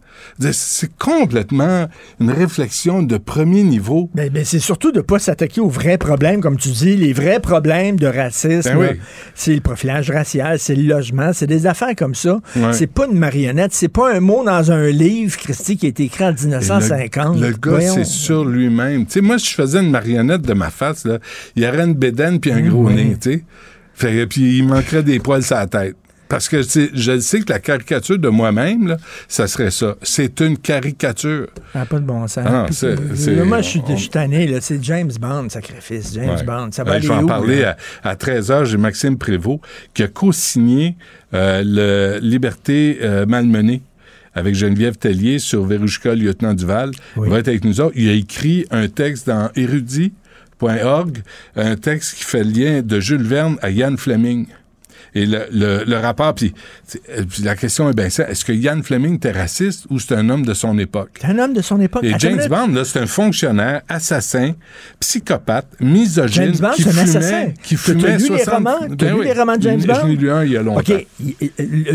C'est 0.52 0.94
complètement 0.96 1.88
une 2.20 2.30
réflexion 2.30 3.02
de 3.02 3.16
premier 3.16 3.62
niveau. 3.62 4.10
Ben, 4.14 4.30
ben, 4.30 4.44
c'est 4.44 4.58
surtout 4.58 4.92
de 4.92 4.98
ne 4.98 5.02
pas 5.02 5.18
s'attaquer 5.18 5.60
aux 5.60 5.68
vrais 5.68 5.98
problèmes, 5.98 6.40
comme 6.40 6.56
tu 6.56 6.68
dis, 6.68 6.96
les 6.96 7.12
vrais 7.12 7.40
problèmes 7.40 7.98
de 7.98 8.06
racisme. 8.06 8.70
Ben 8.70 8.78
oui. 8.78 9.00
C'est 9.34 9.54
le 9.54 9.60
profilage 9.60 10.10
racial, 10.10 10.58
c'est 10.58 10.74
le 10.74 10.82
logement, 10.82 11.32
c'est 11.32 11.46
des 11.46 11.66
affaires 11.66 11.94
comme 11.96 12.14
ça. 12.14 12.40
Ouais. 12.56 12.72
C'est 12.72 12.86
pas 12.86 13.06
une 13.06 13.18
marionnette, 13.18 13.72
c'est 13.72 13.88
pas 13.88 14.14
un 14.14 14.20
mot 14.20 14.44
dans 14.44 14.70
un 14.70 14.86
livre, 14.88 15.36
Christy, 15.36 15.76
qui 15.76 15.86
a 15.86 15.88
été 15.88 16.04
écrit 16.04 16.24
en 16.24 16.32
1950. 16.32 17.40
Le, 17.40 17.50
le 17.50 17.56
gars, 17.56 17.80
c'est 17.80 18.04
sur 18.04 18.44
lui-même. 18.44 19.06
Tu 19.06 19.12
sais, 19.14 19.20
moi, 19.20 19.38
si 19.38 19.50
je 19.50 19.54
faisais 19.54 19.80
une 19.80 19.90
marionnette 19.90 20.42
de 20.42 20.54
ma 20.54 20.70
face, 20.70 21.04
là, 21.04 21.18
il 21.56 21.62
y 21.62 21.66
aurait 21.66 21.84
une 21.84 21.94
bédaine 21.94 22.40
puis 22.40 22.52
un 22.52 22.60
gros 22.60 22.86
oui. 22.86 22.94
nez, 22.94 23.16
tu 23.20 23.32
sais. 23.32 23.44
Fait, 23.94 24.26
puis 24.26 24.58
il 24.58 24.66
manquerait 24.66 25.02
des 25.02 25.18
poils 25.20 25.42
sur 25.42 25.56
la 25.56 25.66
tête. 25.66 25.96
Parce 26.26 26.48
que 26.48 26.62
je 26.62 27.18
sais 27.20 27.40
que 27.40 27.52
la 27.52 27.58
caricature 27.60 28.18
de 28.18 28.28
moi-même, 28.28 28.88
là, 28.88 28.96
ça 29.28 29.46
serait 29.46 29.70
ça. 29.70 29.94
C'est 30.02 30.40
une 30.40 30.56
caricature. 30.56 31.46
Ça 31.74 31.80
n'a 31.80 31.86
pas 31.86 31.98
de 32.00 32.04
bon 32.06 32.26
sens. 32.26 32.44
Ah 32.48 32.66
là, 33.30 33.44
moi, 33.44 33.60
je 33.60 33.68
suis 33.68 33.82
on- 33.86 33.94
je 33.94 34.00
suis 34.00 34.08
tanné, 34.08 34.46
là. 34.46 34.58
C'est 34.60 34.82
James 34.82 35.12
Bond, 35.20 35.48
sacrifice. 35.50 36.12
James 36.14 36.30
Ouais. 36.30 36.42
Bond. 36.42 36.70
Ça 36.72 36.82
va 36.82 36.92
Euh, 36.92 36.94
aller 36.94 37.02
je 37.06 37.08
vais 37.08 37.14
en 37.18 37.26
parler 37.26 37.60
là? 37.60 37.76
à, 38.02 38.10
à 38.10 38.14
13h. 38.16 38.64
J'ai 38.64 38.78
Maxime 38.78 39.16
Prévost 39.18 39.60
qui 39.92 40.02
a 40.02 40.08
co-signé 40.08 40.96
euh, 41.34 41.62
le 41.64 42.18
Liberté 42.20 42.98
euh, 43.02 43.26
malmenée 43.26 43.82
avec 44.34 44.54
Geneviève 44.56 44.96
Tellier 44.96 45.38
sur 45.38 45.64
Verushka, 45.66 46.14
lieutenant 46.14 46.54
Duval. 46.54 46.90
Oui. 47.16 47.28
Il 47.28 47.30
va 47.30 47.38
être 47.38 47.48
avec 47.48 47.64
nous 47.64 47.80
autres. 47.80 47.94
Il 47.96 48.08
a 48.08 48.12
écrit 48.14 48.64
un 48.72 48.88
texte 48.88 49.28
dans 49.28 49.50
érudit.org, 49.54 50.12
un 51.56 51.76
texte 51.76 52.16
qui 52.16 52.24
fait 52.24 52.44
lien 52.44 52.82
de 52.82 53.00
Jules 53.00 53.26
Verne 53.26 53.58
à 53.62 53.70
Ian 53.70 53.96
Fleming. 53.96 54.46
Et 55.14 55.26
le, 55.26 55.46
le, 55.52 55.84
le 55.84 55.96
rapport, 55.98 56.34
puis 56.34 56.52
euh, 57.10 57.22
puis 57.28 57.42
la 57.44 57.54
question 57.54 57.88
est 57.88 57.94
bien 57.94 58.10
ça, 58.10 58.28
est-ce 58.28 58.44
que 58.44 58.52
Ian 58.52 58.80
Fleming 58.82 59.14
était 59.16 59.30
raciste 59.32 59.86
ou 59.90 59.98
c'est 60.00 60.14
un 60.14 60.28
homme 60.28 60.44
de 60.44 60.54
son 60.54 60.76
époque? 60.78 61.10
C'est 61.20 61.28
un 61.28 61.38
homme 61.38 61.54
de 61.54 61.62
son 61.62 61.80
époque. 61.80 62.02
Et 62.04 62.14
James. 62.18 62.40
Bond, 62.48 62.68
là, 62.74 62.84
c'est 62.84 62.98
un 62.98 63.06
fonctionnaire, 63.06 63.82
assassin, 63.88 64.52
psychopathe, 65.00 65.66
misogyne, 65.80 66.52
James 66.54 66.56
Bond, 66.60 66.70
qui 66.74 66.82
c'est 66.82 66.88
un 66.88 66.92
fumait, 66.92 67.02
assassin. 67.16 67.44
qui 67.62 67.76
fumait 67.76 68.18
les 68.18 68.24
60 68.24 68.54
romans? 68.54 68.76
Ben 68.90 69.08
lu 69.08 69.20
oui. 69.20 69.24
les 69.26 69.32
romans 69.32 69.56
de 69.56 69.62
James 69.62 69.82
Bond? 69.82 69.94
Je 70.02 70.06
l'ai 70.08 70.16
lu 70.16 70.30
un 70.30 70.44
il 70.44 70.52
y 70.52 70.56
a 70.56 70.62
longtemps. 70.62 70.80
OK. 70.80 71.06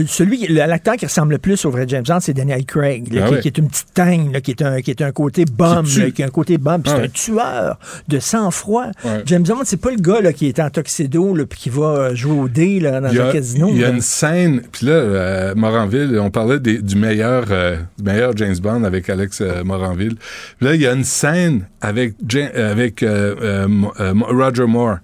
Celui, 0.08 0.48
l'acteur 0.48 0.96
qui 0.96 1.06
ressemble 1.06 1.34
le 1.34 1.38
plus 1.40 1.64
au 1.66 1.72
vrai 1.72 1.86
James 1.88 2.04
Bond, 2.08 2.20
c'est 2.20 2.34
Daniel 2.34 2.66
Craig, 2.66 3.14
là, 3.14 3.22
Ah 3.24 3.28
qui, 3.28 3.34
ouais. 3.36 3.40
qui 3.42 3.48
est 3.50 3.58
une 3.58 3.68
petite 3.68 3.94
teigne, 3.94 4.32
là, 4.32 4.42
qui, 4.42 4.52
est 4.52 4.62
un, 4.62 4.82
qui 4.82 4.92
est 4.92 5.02
un 5.02 5.12
côté 5.12 5.46
bombe, 5.46 5.86
Qui 5.86 6.00
là, 6.00 6.12
qui 6.12 6.24
a 6.24 6.26
un 6.26 6.30
côté 6.30 6.58
bombe, 6.58 6.84
puis 6.84 6.92
Ah 6.94 6.96
c'est 6.98 7.02
ouais. 7.02 7.08
un 7.08 7.10
tueur 7.10 7.80
de 8.08 8.20
sang-froid. 8.20 8.86
Ouais. 9.04 9.24
James 9.26 9.44
Bond, 9.44 9.62
c'est 9.66 9.78
pas 9.82 9.92
le 9.92 9.98
gars 9.98 10.22
là, 10.22 10.34
qui 10.34 10.48
est 10.48 10.60
en 10.60 10.70
tuxedo, 10.70 11.36
puis 11.50 11.60
qui 11.60 11.70
va 11.70 11.86
euh, 11.86 12.16
jouer 12.16 12.38
au 12.40 12.48
dé 12.48 12.80
là, 12.80 13.02
dans 13.02 13.09
Il 13.12 13.18
y 13.18 13.22
un 13.22 13.28
a, 13.30 13.32
casino. 13.34 13.70
il 13.72 13.78
y 13.80 13.84
a 13.84 13.90
là. 13.90 13.94
une 13.96 14.02
scène, 14.02 14.62
puis 14.72 14.86
là, 14.86 14.92
euh, 14.94 15.56
Moranville, 15.56 16.18
on 16.20 16.30
parlait 16.30 16.60
des- 16.60 16.82
du 16.82 16.96
meilleur 16.96 17.46
euh, 17.52 17.78
du 17.98 18.04
meilleur 18.04 18.36
James 18.38 18.58
Bond 18.62 18.84
avec 18.84 19.10
Alex 19.10 19.42
euh, 19.42 19.64
Moranville. 19.64 20.16
Puis 20.58 20.68
là, 20.68 20.76
il 20.76 20.82
y 20.82 20.88
a 20.88 20.94
une 20.94 21.04
scène 21.04 21.68
avec, 21.82 22.16
euh, 22.34 23.36
euh, 23.42 23.68
euh, 24.00 24.14
Roger 24.28 24.66
Moore 24.66 24.98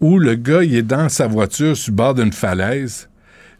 où 0.00 0.18
le 0.18 0.34
gars, 0.36 0.62
il 0.62 0.74
est 0.76 0.82
dans 0.82 1.08
sa 1.08 1.26
voiture 1.26 1.76
sur 1.76 1.90
le 1.92 1.96
bord 1.96 2.14
d'une 2.14 2.32
falaise. 2.32 3.08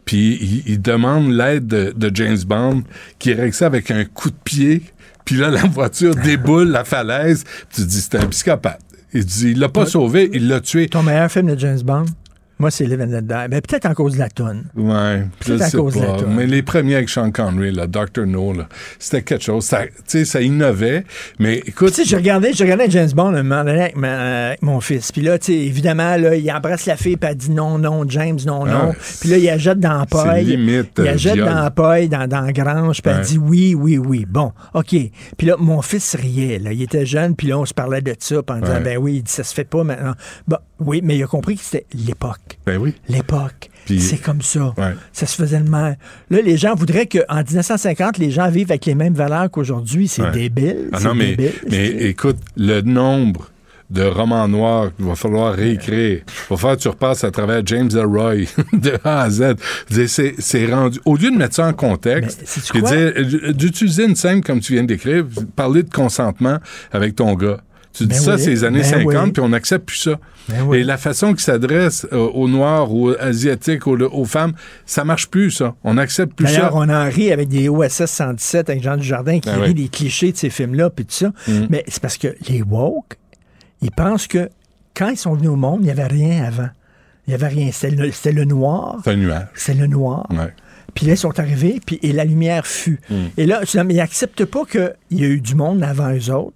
Puis 0.05 0.37
il, 0.41 0.63
il 0.73 0.81
demande 0.81 1.31
l'aide 1.31 1.67
de, 1.67 1.93
de 1.95 2.11
James 2.15 2.37
Bond, 2.47 2.83
qui 3.19 3.33
règle 3.33 3.53
ça 3.53 3.65
avec 3.67 3.91
un 3.91 4.05
coup 4.05 4.29
de 4.29 4.35
pied. 4.43 4.81
Puis 5.25 5.35
là, 5.35 5.49
la 5.49 5.63
voiture 5.65 6.15
déboule 6.23 6.69
la 6.69 6.83
falaise. 6.85 7.43
Puis 7.43 7.67
tu 7.75 7.81
te 7.83 7.87
dis, 7.87 8.01
c'est 8.01 8.15
un 8.15 8.25
psychopathe. 8.27 8.79
Il 9.13 9.25
dit, 9.25 9.51
il 9.51 9.59
l'a 9.59 9.69
pas 9.69 9.85
sauvé, 9.85 10.29
il 10.33 10.47
l'a 10.47 10.61
tué. 10.61 10.87
Ton 10.87 11.03
meilleur 11.03 11.29
film 11.31 11.53
de 11.53 11.59
James 11.59 11.81
Bond? 11.83 12.05
Moi, 12.59 12.71
c'est 12.71 12.85
Live 12.85 13.01
and 13.01 13.05
Let 13.05 13.21
Die. 13.21 13.27
Ben, 13.49 13.61
peut-être 13.61 13.85
en 13.85 13.93
cause 13.93 14.13
de 14.15 14.19
la 14.19 14.29
tonne. 14.29 14.65
Ouais, 14.75 15.23
je 15.41 15.45
Peut-être 15.45 15.61
à 15.61 15.69
sais 15.69 15.77
cause 15.77 15.95
de 15.95 16.01
la 16.01 16.07
pas. 16.07 16.17
toune. 16.17 16.33
Mais 16.35 16.45
les 16.45 16.61
premiers 16.61 16.95
avec 16.95 17.07
Sean 17.07 17.31
Connery, 17.31 17.71
là, 17.71 17.87
Dr. 17.87 18.25
No, 18.27 18.51
là, 18.51 18.67
c'était 18.99 19.21
quelque 19.21 19.43
chose. 19.45 19.63
Ça, 19.63 19.85
tu 19.87 19.91
sais, 20.07 20.25
ça 20.25 20.41
innovait. 20.41 21.05
Mais 21.39 21.59
écoute, 21.65 21.93
Tu 21.93 22.03
sais, 22.03 22.05
j'ai 22.05 22.17
regardé 22.17 22.51
James 22.89 23.09
Bond 23.15 23.33
un 23.33 23.43
moment 23.43 23.63
donné 23.63 23.81
avec, 23.83 23.95
ma- 23.95 24.47
avec 24.47 24.61
mon 24.61 24.81
fils. 24.81 25.11
Puis 25.13 25.21
là, 25.21 25.39
tu 25.39 25.45
sais, 25.53 25.53
évidemment, 25.57 26.17
là, 26.17 26.35
il 26.35 26.51
embrasse 26.51 26.85
la 26.85 26.97
fille, 26.97 27.15
puis 27.15 27.29
elle 27.29 27.37
dit 27.37 27.51
non, 27.51 27.77
non, 27.77 28.03
James, 28.09 28.39
non, 28.45 28.65
Ah, 28.65 28.71
non. 28.87 28.91
Puis 29.21 29.29
là, 29.29 29.37
il 29.37 29.45
la 29.45 29.57
jette 29.57 29.79
dans 29.79 29.97
la 29.99 30.05
paille. 30.05 30.43
limite, 30.43 30.91
Il 30.97 31.03
la 31.05 31.11
euh, 31.11 31.17
jette 31.17 31.33
viol. 31.35 31.47
dans 31.47 31.61
la 31.63 31.71
paille, 31.71 32.09
dans, 32.09 32.27
dans 32.27 32.41
la 32.41 32.51
grange, 32.51 33.01
puis 33.01 33.09
elle 33.11 33.19
Ouais. 33.19 33.25
dit 33.25 33.37
oui, 33.37 33.73
oui, 33.73 33.97
oui. 33.97 34.25
Bon, 34.27 34.51
OK. 34.73 34.95
Puis 35.37 35.47
là, 35.47 35.55
mon 35.57 35.81
fils 35.81 36.13
riait. 36.15 36.59
Là. 36.59 36.73
Il 36.73 36.81
était 36.81 37.05
jeune, 37.05 37.35
puis 37.37 37.47
là, 37.47 37.57
on 37.57 37.65
se 37.65 37.73
parlait 37.73 38.01
de 38.01 38.13
ça, 38.19 38.43
puis 38.43 38.55
en 38.57 38.59
disant, 38.59 38.81
ben 38.83 38.97
oui, 38.97 39.15
il 39.17 39.23
dit, 39.23 39.31
ça 39.31 39.45
se 39.45 39.53
fait 39.53 39.63
pas 39.63 39.85
maintenant. 39.85 40.13
Bon, 40.45 40.57
oui, 40.79 40.99
mais 41.03 41.15
il 41.15 41.23
a 41.23 41.27
compris 41.27 41.55
que 41.55 41.61
c'était 41.63 41.85
l'époque. 41.93 42.48
Ben 42.65 42.77
oui. 42.77 42.93
L'époque. 43.07 43.69
Puis- 43.85 44.01
C'est 44.01 44.17
comme 44.17 44.41
ça. 44.41 44.73
Ouais. 44.77 44.93
Ça 45.13 45.25
se 45.25 45.35
faisait 45.35 45.59
de 45.59 45.69
même. 45.69 45.95
Là, 46.29 46.41
les 46.43 46.57
gens 46.57 46.75
voudraient 46.75 47.07
qu'en 47.07 47.37
1950, 47.43 48.17
les 48.17 48.29
gens 48.31 48.49
vivent 48.49 48.69
avec 48.71 48.85
les 48.85 48.95
mêmes 48.95 49.13
valeurs 49.15 49.49
qu'aujourd'hui. 49.49 50.07
C'est 50.07 50.21
Ouais. 50.21 50.31
débile. 50.31 50.89
Ah 50.93 50.99
non, 51.01 51.15
mais, 51.15 51.35
débile. 51.35 51.53
mais 51.69 51.87
écoute, 51.87 52.37
le 52.55 52.81
nombre 52.81 53.49
de 53.89 54.03
romans 54.03 54.47
noirs 54.47 54.91
qu'il 54.95 55.05
va 55.05 55.15
falloir 55.15 55.51
réécrire. 55.55 56.19
Il 56.23 56.49
va 56.51 56.57
falloir 56.57 56.77
que 56.77 56.81
tu 56.83 56.87
repasses 56.89 57.23
à 57.23 57.31
travers 57.31 57.65
James 57.65 57.89
Elroy 57.91 58.45
de 58.73 58.93
A 59.03 59.21
à 59.23 59.29
Z. 59.31 59.55
C'est 60.37 60.71
rendu. 60.71 60.99
Au 61.05 61.15
lieu 61.15 61.31
de 61.31 61.35
mettre 61.35 61.55
ça 61.55 61.65
en 61.67 61.73
contexte, 61.73 62.43
dire, 62.75 62.83
euh, 62.85 63.51
d'utiliser 63.53 64.05
une 64.05 64.15
scène 64.15 64.43
comme 64.43 64.59
tu 64.59 64.73
viens 64.73 64.83
décrire, 64.83 65.25
parler 65.55 65.81
de 65.81 65.89
consentement 65.89 66.59
avec 66.91 67.15
ton 67.15 67.33
gars. 67.33 67.57
Tu 67.91 68.03
dis 68.03 68.09
Ben 68.09 68.15
ça, 68.19 68.37
c'est 68.37 68.51
les 68.51 68.63
années 68.63 68.81
ben 68.81 69.05
50, 69.05 69.25
oui. 69.25 69.31
puis 69.31 69.41
on 69.41 69.49
n'accepte 69.49 69.87
plus 69.87 69.97
ça. 69.97 70.19
Ben 70.49 70.63
oui. 70.63 70.79
Et 70.79 70.83
la 70.83 70.97
façon 70.97 71.29
qu'il 71.29 71.41
s'adresse 71.41 72.07
euh, 72.11 72.17
aux 72.17 72.47
Noirs, 72.47 72.93
aux 72.93 73.11
Asiatiques, 73.19 73.87
aux, 73.87 73.97
aux 73.97 74.25
femmes, 74.25 74.53
ça 74.85 75.03
marche 75.03 75.27
plus, 75.29 75.51
ça. 75.51 75.75
On 75.83 75.95
n'accepte 75.95 76.33
plus 76.33 76.47
ça. 76.47 76.53
D'ailleurs, 76.53 76.75
on 76.75 76.89
en 76.89 77.09
rit 77.09 77.31
avec 77.31 77.47
des 77.47 77.69
OSS 77.69 78.05
117 78.05 78.69
avec 78.69 78.83
Jean 78.83 78.97
Dujardin 78.97 79.39
qui 79.39 79.49
Ben 79.49 79.59
rit 79.59 79.67
oui. 79.69 79.73
des 79.73 79.87
clichés 79.89 80.31
de 80.31 80.37
ces 80.37 80.49
films-là, 80.49 80.89
puis 80.89 81.05
tout 81.05 81.13
ça. 81.13 81.31
Mm. 81.47 81.67
Mais 81.69 81.83
c'est 81.87 82.01
parce 82.01 82.17
que 82.17 82.35
les 82.47 82.61
woke, 82.61 83.17
ils 83.81 83.91
pensent 83.91 84.27
que 84.27 84.49
quand 84.95 85.09
ils 85.09 85.17
sont 85.17 85.33
venus 85.33 85.49
au 85.49 85.55
monde, 85.55 85.79
il 85.81 85.85
n'y 85.85 85.91
avait 85.91 86.07
rien 86.07 86.43
avant. 86.43 86.69
Il 87.27 87.31
n'y 87.31 87.35
avait 87.35 87.47
rien. 87.47 87.69
C'était 87.71 87.95
le, 87.95 88.11
le 88.31 88.45
noir. 88.45 88.97
C'est 89.03 89.11
un 89.11 89.15
nuage. 89.15 89.47
C'est 89.53 89.73
le 89.75 89.87
noir. 89.87 90.27
Ouais. 90.31 90.53
Puis 90.95 91.05
là, 91.05 91.13
ils 91.13 91.17
sont 91.17 91.39
arrivés, 91.39 91.79
puis, 91.85 91.99
et 92.01 92.11
la 92.11 92.25
lumière 92.25 92.65
fut. 92.65 92.99
Mm. 93.09 93.15
Et 93.37 93.45
là, 93.45 93.61
ils 93.73 93.95
n'acceptent 93.95 94.45
pas 94.45 94.65
qu'il 94.65 94.93
y 95.11 95.23
a 95.23 95.27
eu 95.27 95.39
du 95.39 95.55
monde 95.55 95.83
avant 95.83 96.11
eux 96.11 96.33
autres 96.33 96.55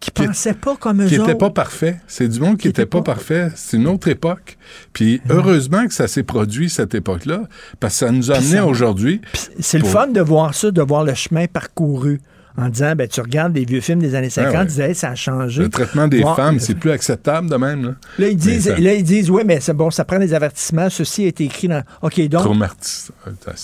qui 0.00 0.10
pensaient 0.10 0.54
pas 0.54 0.76
comme 0.76 1.02
eux 1.02 1.06
qui 1.06 1.18
autres. 1.18 1.26
n'était 1.28 1.38
pas 1.38 1.50
parfait. 1.50 1.96
C'est 2.06 2.28
du 2.28 2.38
monde 2.40 2.58
qui 2.58 2.68
n'était 2.68 2.82
était 2.82 2.90
pas 2.90 3.02
pas- 3.02 3.14
parfait. 3.14 3.50
C'est 3.54 3.76
une 3.78 3.86
autre 3.88 4.08
époque. 4.08 4.56
Puis 4.92 5.20
heureusement 5.30 5.86
que 5.86 5.94
ça 5.94 6.06
s'est 6.06 6.22
produit, 6.22 6.68
cette 6.70 6.94
époque-là, 6.94 7.42
parce 7.80 7.94
que 7.94 7.98
ça 8.06 8.12
nous 8.12 8.30
a 8.30 8.36
amené 8.36 8.60
aujourd'hui. 8.60 9.20
C'est 9.58 9.78
le 9.78 9.84
fun 9.84 10.08
de 10.08 10.20
voir 10.20 10.54
ça, 10.54 10.70
de 10.70 10.82
voir 10.82 11.04
le 11.04 11.14
chemin 11.14 11.46
parcouru. 11.46 12.20
En 12.58 12.70
disant, 12.70 12.94
ben, 12.96 13.06
tu 13.06 13.20
regardes 13.20 13.52
des 13.52 13.66
vieux 13.66 13.82
films 13.82 13.98
des 13.98 14.14
années 14.14 14.30
50, 14.30 14.54
ouais. 14.54 14.60
tu 14.62 14.66
disais, 14.68 14.88
Hey, 14.88 14.94
ça 14.94 15.10
a 15.10 15.14
changé. 15.14 15.62
Le 15.64 15.68
traitement 15.68 16.08
des 16.08 16.22
femmes, 16.22 16.58
c'est 16.58 16.74
plus 16.74 16.90
acceptable 16.90 17.50
de 17.50 17.56
même. 17.56 17.84
Là. 17.84 17.90
Là, 18.18 18.28
ils 18.28 18.36
disent, 18.36 18.66
Mais 18.68 18.74
ça- 18.76 18.80
là, 18.80 18.94
ils 18.94 19.02
disent, 19.04 19.28
oui, 19.30 19.42
mais 19.44 19.60
c'est 19.60 19.74
bon, 19.74 19.90
ça 19.90 20.06
prend 20.06 20.18
des 20.18 20.32
avertissements. 20.32 20.88
Ceci 20.88 21.24
a 21.24 21.26
été 21.26 21.44
écrit 21.44 21.68
dans. 21.68 21.82
OK, 22.00 22.18
donc, 22.28 22.40
Traumatisme. 22.44 23.12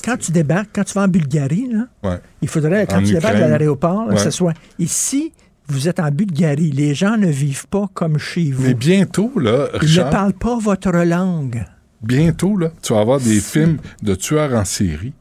quand 0.05 0.18
tu 0.18 0.30
débarques, 0.30 0.68
quand 0.74 0.85
tu 0.85 0.93
vas 0.93 1.05
en 1.05 1.09
Bulgarie, 1.09 1.68
là, 1.72 1.87
Ouais. 2.11 2.18
il 2.43 2.49
faudrait, 2.49 2.87
quand 2.87 2.97
En 2.99 3.03
tu 3.03 3.14
débarques 3.14 3.37
Ukraine. 3.37 3.53
à 3.55 3.59
l'aéroport, 3.59 4.09
que 4.11 4.18
ce 4.18 4.30
soit 4.30 4.53
ici, 4.78 5.33
vous 5.68 5.88
êtes 5.88 6.00
en 6.00 6.10
Bulgarie. 6.10 6.70
Les 6.70 6.94
gens 6.94 7.16
ne 7.16 7.28
vivent 7.28 7.66
pas 7.68 7.88
comme 7.94 8.18
chez 8.18 8.50
vous. 8.50 8.62
Mais 8.62 8.74
bientôt, 8.74 9.32
là, 9.38 9.68
Ils 9.82 9.96
ne 9.98 10.10
parlent 10.10 10.32
pas 10.34 10.58
votre 10.58 10.90
langue. 10.90 11.64
bientôt, 12.02 12.56
là, 12.56 12.70
tu 12.82 12.92
vas 12.92 13.00
avoir 13.00 13.20
des 13.20 13.40
films 13.40 13.78
de 14.02 14.14
tueurs 14.14 14.52
en 14.54 14.64
série 14.64 15.12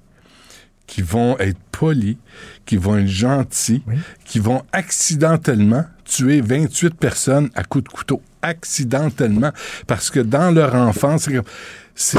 qui 0.88 1.02
vont 1.02 1.38
être 1.40 1.60
polis, 1.72 2.18
qui 2.66 2.76
vont 2.78 2.98
être 2.98 3.08
gentils, 3.08 3.82
Oui. 3.88 3.96
qui 4.26 4.40
vont 4.40 4.64
accidentellement 4.74 5.86
tuer 6.04 6.42
28 6.42 6.94
personnes 6.96 7.50
à 7.56 7.64
coups 7.64 7.86
de 7.86 7.90
couteau. 7.90 8.22
Accidentellement. 8.42 9.52
Parce 9.88 10.10
que 10.10 10.20
dans 10.20 10.52
leur 10.52 10.76
enfance, 10.76 11.30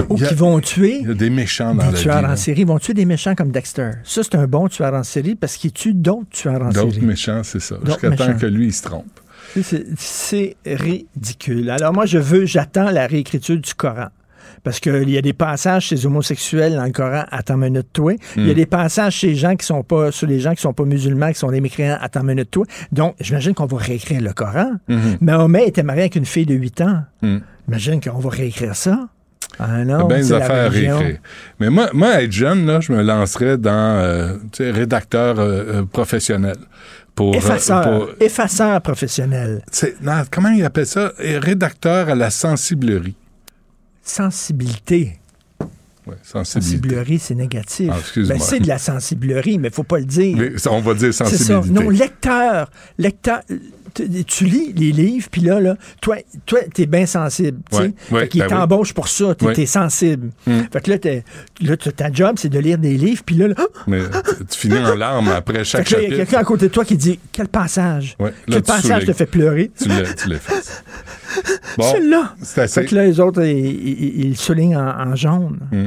Ou 0.09 0.17
qui 0.17 0.35
vont 0.35 0.61
tuer 0.61 0.99
il 1.01 1.09
y 1.09 1.11
a 1.11 1.15
des 1.15 1.31
méchants 1.31 1.75
dans 1.75 1.87
des 1.87 1.93
la 1.93 1.99
tueurs 1.99 2.19
vie. 2.19 2.25
en 2.25 2.29
là. 2.29 2.37
série. 2.37 2.61
Ils 2.61 2.67
vont 2.67 2.79
tuer 2.79 2.95
des 2.95 3.05
méchants 3.07 3.35
comme 3.35 3.51
Dexter. 3.51 3.91
Ça, 4.05 4.23
c'est 4.23 4.35
un 4.37 4.47
bon 4.47 4.69
tueur 4.69 4.93
en 4.95 5.03
série 5.03 5.35
parce 5.35 5.57
qu'il 5.57 5.73
tue 5.73 5.95
d'autres 5.95 6.29
tueurs 6.31 6.63
en 6.63 6.69
D'autres 6.69 6.93
série. 6.95 7.07
méchants, 7.07 7.41
c'est 7.43 7.61
ça. 7.61 7.77
D'autres 7.77 8.01
Jusqu'à 8.11 8.11
temps 8.33 8.39
que 8.39 8.47
lui, 8.47 8.67
il 8.67 8.73
se 8.73 8.83
trompe. 8.83 9.07
C'est- 9.97 10.57
ridicule. 10.67 11.71
Alors 11.71 11.93
moi, 11.93 12.07
je 12.07 12.19
veux, 12.19 12.47
j'attends 12.47 12.91
la 12.91 13.07
réécriture 13.07 13.57
du 13.59 13.75
Coran. 13.75 14.07
Parce 14.65 14.79
qu'il 14.79 15.11
y 15.11 15.19
a 15.19 15.23
des 15.23 15.33
passages 15.33 15.87
chez 15.87 15.97
les 15.97 16.07
homosexuels 16.07 16.75
dans 16.77 16.85
le 16.85 16.93
Coran, 16.93 17.25
attends 17.33 17.57
minute, 17.57 17.89
toi. 17.93 18.13
Il 18.37 18.47
y 18.47 18.51
a 18.51 18.53
Mm. 18.53 18.57
des 18.57 18.67
passages 18.67 19.15
chez 19.17 19.29
les 19.29 19.35
gens 19.35 19.57
qui 19.57 19.67
sont 19.67 19.83
pas, 19.83 20.13
sur 20.13 20.29
les 20.29 20.39
gens 20.39 20.55
qui 20.55 20.61
sont 20.63 20.73
pas 20.73 20.85
musulmans, 20.85 21.33
qui 21.33 21.39
sont 21.39 21.51
des 21.51 21.61
mécréants, 21.61 21.99
attends 22.01 22.23
minute, 22.23 22.51
toi. 22.51 22.65
Donc, 22.93 23.17
j'imagine 23.19 23.55
qu'on 23.55 23.67
va 23.67 23.77
réécrire 23.79 24.21
le 24.21 24.33
Coran. 24.33 24.71
Mhm. 24.89 25.19
Mahomet 25.21 25.67
était 25.67 25.83
marié 25.83 26.03
avec 26.03 26.15
une 26.17 26.27
fille 26.27 26.47
de 26.47 26.55
8 26.55 26.81
ans. 26.81 27.01
Mm. 27.23 27.39
Imagine 27.69 28.01
qu'on 28.01 28.19
va 28.19 28.31
réécrire 28.31 28.77
ça. 28.77 29.09
Ah 29.59 29.85
non, 29.85 30.07
des 30.09 30.33
affaires 30.33 30.67
à 30.67 30.69
religion. 30.69 30.99
réécrire. 30.99 31.21
Mais 31.61 31.71
moi, 31.71 31.91
moi, 31.93 32.23
être 32.23 32.33
jeune, 32.33 32.67
là, 32.67 32.81
je 32.81 32.93
me 32.93 33.03
lancerais 33.03 33.59
dans 33.59 33.71
euh, 33.71 34.37
rédacteur 34.59 35.39
euh, 35.39 35.65
euh, 35.81 35.83
professionnel. 35.85 36.57
Pour, 37.15 37.35
Effaceur. 37.35 37.83
pour- 37.83 38.09
Effaceur 38.21 38.81
professionnel. 38.81 39.63
non, 40.03 40.23
comment 40.31 40.49
il 40.49 40.65
appelle 40.65 40.87
ça? 40.87 41.13
Rédacteur 41.19 42.09
à 42.09 42.15
la 42.15 42.31
sensiblerie. 42.31 43.15
Sensibilité. 44.03 45.19
Ouais. 46.07 46.17
Sensiblerie, 46.23 47.19
c'est 47.21 47.35
négatif. 47.37 47.91
Ah. 47.93 47.99
Ben, 48.17 48.39
c'est 48.41 48.59
de 48.61 48.67
la 48.67 48.79
sensiblerie, 48.79 49.59
mais 49.59 49.71
faut 49.71 49.85
pas 49.85 49.99
le 49.99 50.05
dire. 50.05 50.37
Mais 50.37 50.53
on 50.69 50.81
va 50.81 50.95
dire 50.95 51.15
ça. 51.15 51.27
sensibilité. 51.27 51.71
Non, 51.71 51.89
lecteur. 51.91 52.71
Lecteur. 52.99 53.41
Tu, 53.95 54.45
lis 54.45 54.73
les 54.73 54.93
livres, 54.93 55.29
puis 55.31 55.41
là, 55.43 55.61
là, 55.61 55.77
toi, 56.01 56.17
toi, 56.47 56.61
t'es 56.73 56.87
bien 56.87 57.07
sensible. 57.07 57.59
tu 57.71 57.77
sais. 57.77 57.83
Ouais, 57.83 57.93
ouais, 58.11 58.21
fait 58.27 58.39
ben 58.39 58.45
oui. 58.45 58.51
t'embauche 58.51 58.93
pour 58.95 59.09
ça. 59.09 59.35
T'es 59.35 59.47
Ouais. 59.47 59.67
sensible. 59.67 60.31
Mm. 60.47 60.61
Fait 60.73 60.81
que 60.81 60.91
là, 60.91 61.21
là, 61.61 61.77
ta 61.77 62.13
job, 62.13 62.37
c'est 62.39 62.49
de 62.49 62.59
lire 62.59 62.79
des 62.79 62.97
livres, 62.97 63.23
puis 63.25 63.35
là, 63.37 63.49
là! 63.49 63.55
Mais 63.87 64.01
tu- 64.51 64.59
finis 64.59 64.79
en 64.79 64.95
larmes 64.95 65.29
après 65.29 65.59
fait 65.59 65.65
chaque 65.65 65.87
que 65.87 65.95
là, 65.95 66.01
il 66.01 66.03
y 66.03 66.07
a 66.07 66.09
chapitre. 66.11 66.25
quelqu'un 66.31 66.39
à 66.41 66.45
côté 66.45 66.69
de 66.69 66.73
toi 66.73 66.85
qui 66.85 66.97
dit 66.97 67.19
Quel 67.33 67.49
passage 67.49 68.17
Quel 68.51 68.63
passage 68.63 69.05
te 69.05 69.13
fait 69.13 69.27
pleurer 69.27 69.71
Tu 69.79 69.89
l'as- 69.89 70.27
l'effaces. 70.27 70.83
Bon, 71.79 71.91
Celui-là. 71.93 72.35
Fait 72.43 72.85
que 72.85 72.95
là, 72.95 73.05
les 73.07 73.19
autres, 73.19 73.43
ils, 73.43 73.59
ils- 73.59 74.27
ils 74.27 74.37
soulignent 74.37 74.77
en, 74.77 75.11
en 75.13 75.17
jaune. 75.17 75.59
Mm. 75.73 75.87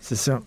C'est 0.00 0.16
ça. 0.16 0.40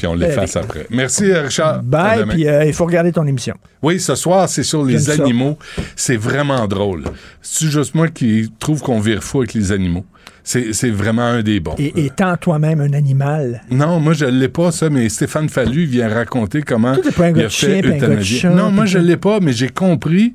Puis 0.00 0.06
on 0.06 0.14
l'efface 0.14 0.56
après. 0.56 0.86
Merci, 0.88 1.32
Richard. 1.32 1.82
Bye, 1.82 2.24
puis 2.26 2.48
euh, 2.48 2.64
il 2.64 2.72
faut 2.72 2.86
regarder 2.86 3.12
ton 3.12 3.26
émission. 3.26 3.54
Oui, 3.82 4.00
ce 4.00 4.14
soir, 4.14 4.48
c'est 4.48 4.62
sur 4.62 4.84
les 4.84 5.10
animaux. 5.10 5.58
C'est 5.94 6.16
vraiment 6.16 6.66
drôle. 6.66 7.04
C'est 7.42 7.68
juste 7.68 7.94
moi 7.94 8.08
qui 8.08 8.50
trouve 8.58 8.80
qu'on 8.80 9.00
vire 9.00 9.22
fou 9.22 9.38
avec 9.38 9.52
les 9.52 9.72
animaux. 9.72 10.06
C'est 10.42 10.90
vraiment 10.90 11.26
un 11.26 11.42
des 11.42 11.60
bons. 11.60 11.74
Et 11.78 12.06
étant 12.06 12.36
toi-même 12.36 12.80
un 12.80 12.92
animal. 12.94 13.62
Non, 13.70 14.00
moi, 14.00 14.14
je 14.14 14.24
ne 14.24 14.30
l'ai 14.30 14.48
pas, 14.48 14.72
ça, 14.72 14.88
mais 14.88 15.08
Stéphane 15.08 15.48
Fallu 15.48 15.84
vient 15.84 16.08
raconter 16.08 16.62
comment 16.62 16.96
pas 17.16 17.26
un 17.26 17.30
il 17.30 17.44
a 17.44 17.48
fait 17.50 18.22
chien, 18.22 18.50
Non, 18.50 18.70
moi, 18.70 18.86
je 18.86 18.98
ne 18.98 19.04
l'ai 19.04 19.16
pas, 19.18 19.40
mais 19.40 19.52
j'ai 19.52 19.68
compris, 19.68 20.34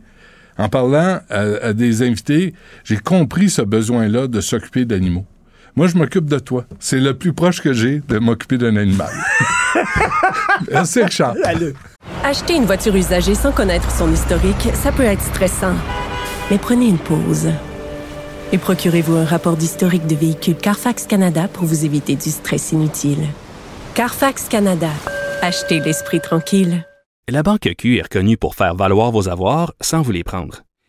en 0.57 0.69
parlant 0.69 1.19
à 1.29 1.73
des 1.73 2.03
invités, 2.03 2.53
j'ai 2.83 2.97
compris 2.97 3.49
ce 3.49 3.63
besoin-là 3.63 4.27
de 4.27 4.41
s'occuper 4.41 4.85
d'animaux. 4.85 5.25
Moi, 5.75 5.87
je 5.87 5.97
m'occupe 5.97 6.25
de 6.25 6.39
toi. 6.39 6.65
C'est 6.79 6.99
le 6.99 7.17
plus 7.17 7.33
proche 7.33 7.61
que 7.61 7.73
j'ai 7.73 8.01
de 8.07 8.17
m'occuper 8.17 8.57
d'un 8.57 8.77
animal. 8.77 9.11
Merci, 10.71 11.03
Richard. 11.03 11.35
Acheter 12.23 12.55
une 12.55 12.65
voiture 12.65 12.95
usagée 12.95 13.35
sans 13.35 13.51
connaître 13.51 13.91
son 13.91 14.11
historique, 14.11 14.69
ça 14.73 14.91
peut 14.93 15.03
être 15.03 15.21
stressant. 15.21 15.75
Mais 16.49 16.57
prenez 16.57 16.87
une 16.87 16.97
pause. 16.97 17.49
Et 18.53 18.57
procurez-vous 18.57 19.15
un 19.15 19.25
rapport 19.25 19.57
d'historique 19.57 20.07
de 20.07 20.15
véhicule 20.15 20.55
Carfax 20.55 21.07
Canada 21.07 21.49
pour 21.51 21.65
vous 21.65 21.83
éviter 21.83 22.15
du 22.15 22.29
stress 22.29 22.71
inutile. 22.71 23.25
Carfax 23.95 24.47
Canada. 24.47 24.89
Achetez 25.41 25.81
l'esprit 25.81 26.21
tranquille. 26.21 26.85
La 27.27 27.43
Banque 27.43 27.69
Q 27.77 27.97
est 27.97 28.03
reconnue 28.03 28.37
pour 28.37 28.55
faire 28.55 28.75
valoir 28.75 29.11
vos 29.11 29.27
avoirs 29.27 29.73
sans 29.81 30.01
vous 30.01 30.11
les 30.11 30.23
prendre. 30.23 30.64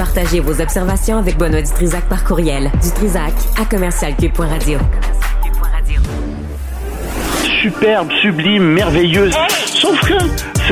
Partagez 0.00 0.40
vos 0.40 0.62
observations 0.62 1.18
avec 1.18 1.36
Benoît 1.36 1.60
Dutrisac 1.60 2.08
par 2.08 2.24
courriel. 2.24 2.70
Dutrisac 2.82 3.34
à 3.60 3.66
commercialcube.radio. 3.66 4.78
Superbe, 7.60 8.10
sublime, 8.22 8.62
merveilleuse. 8.62 9.34
Sauf 9.66 10.00
que 10.00 10.18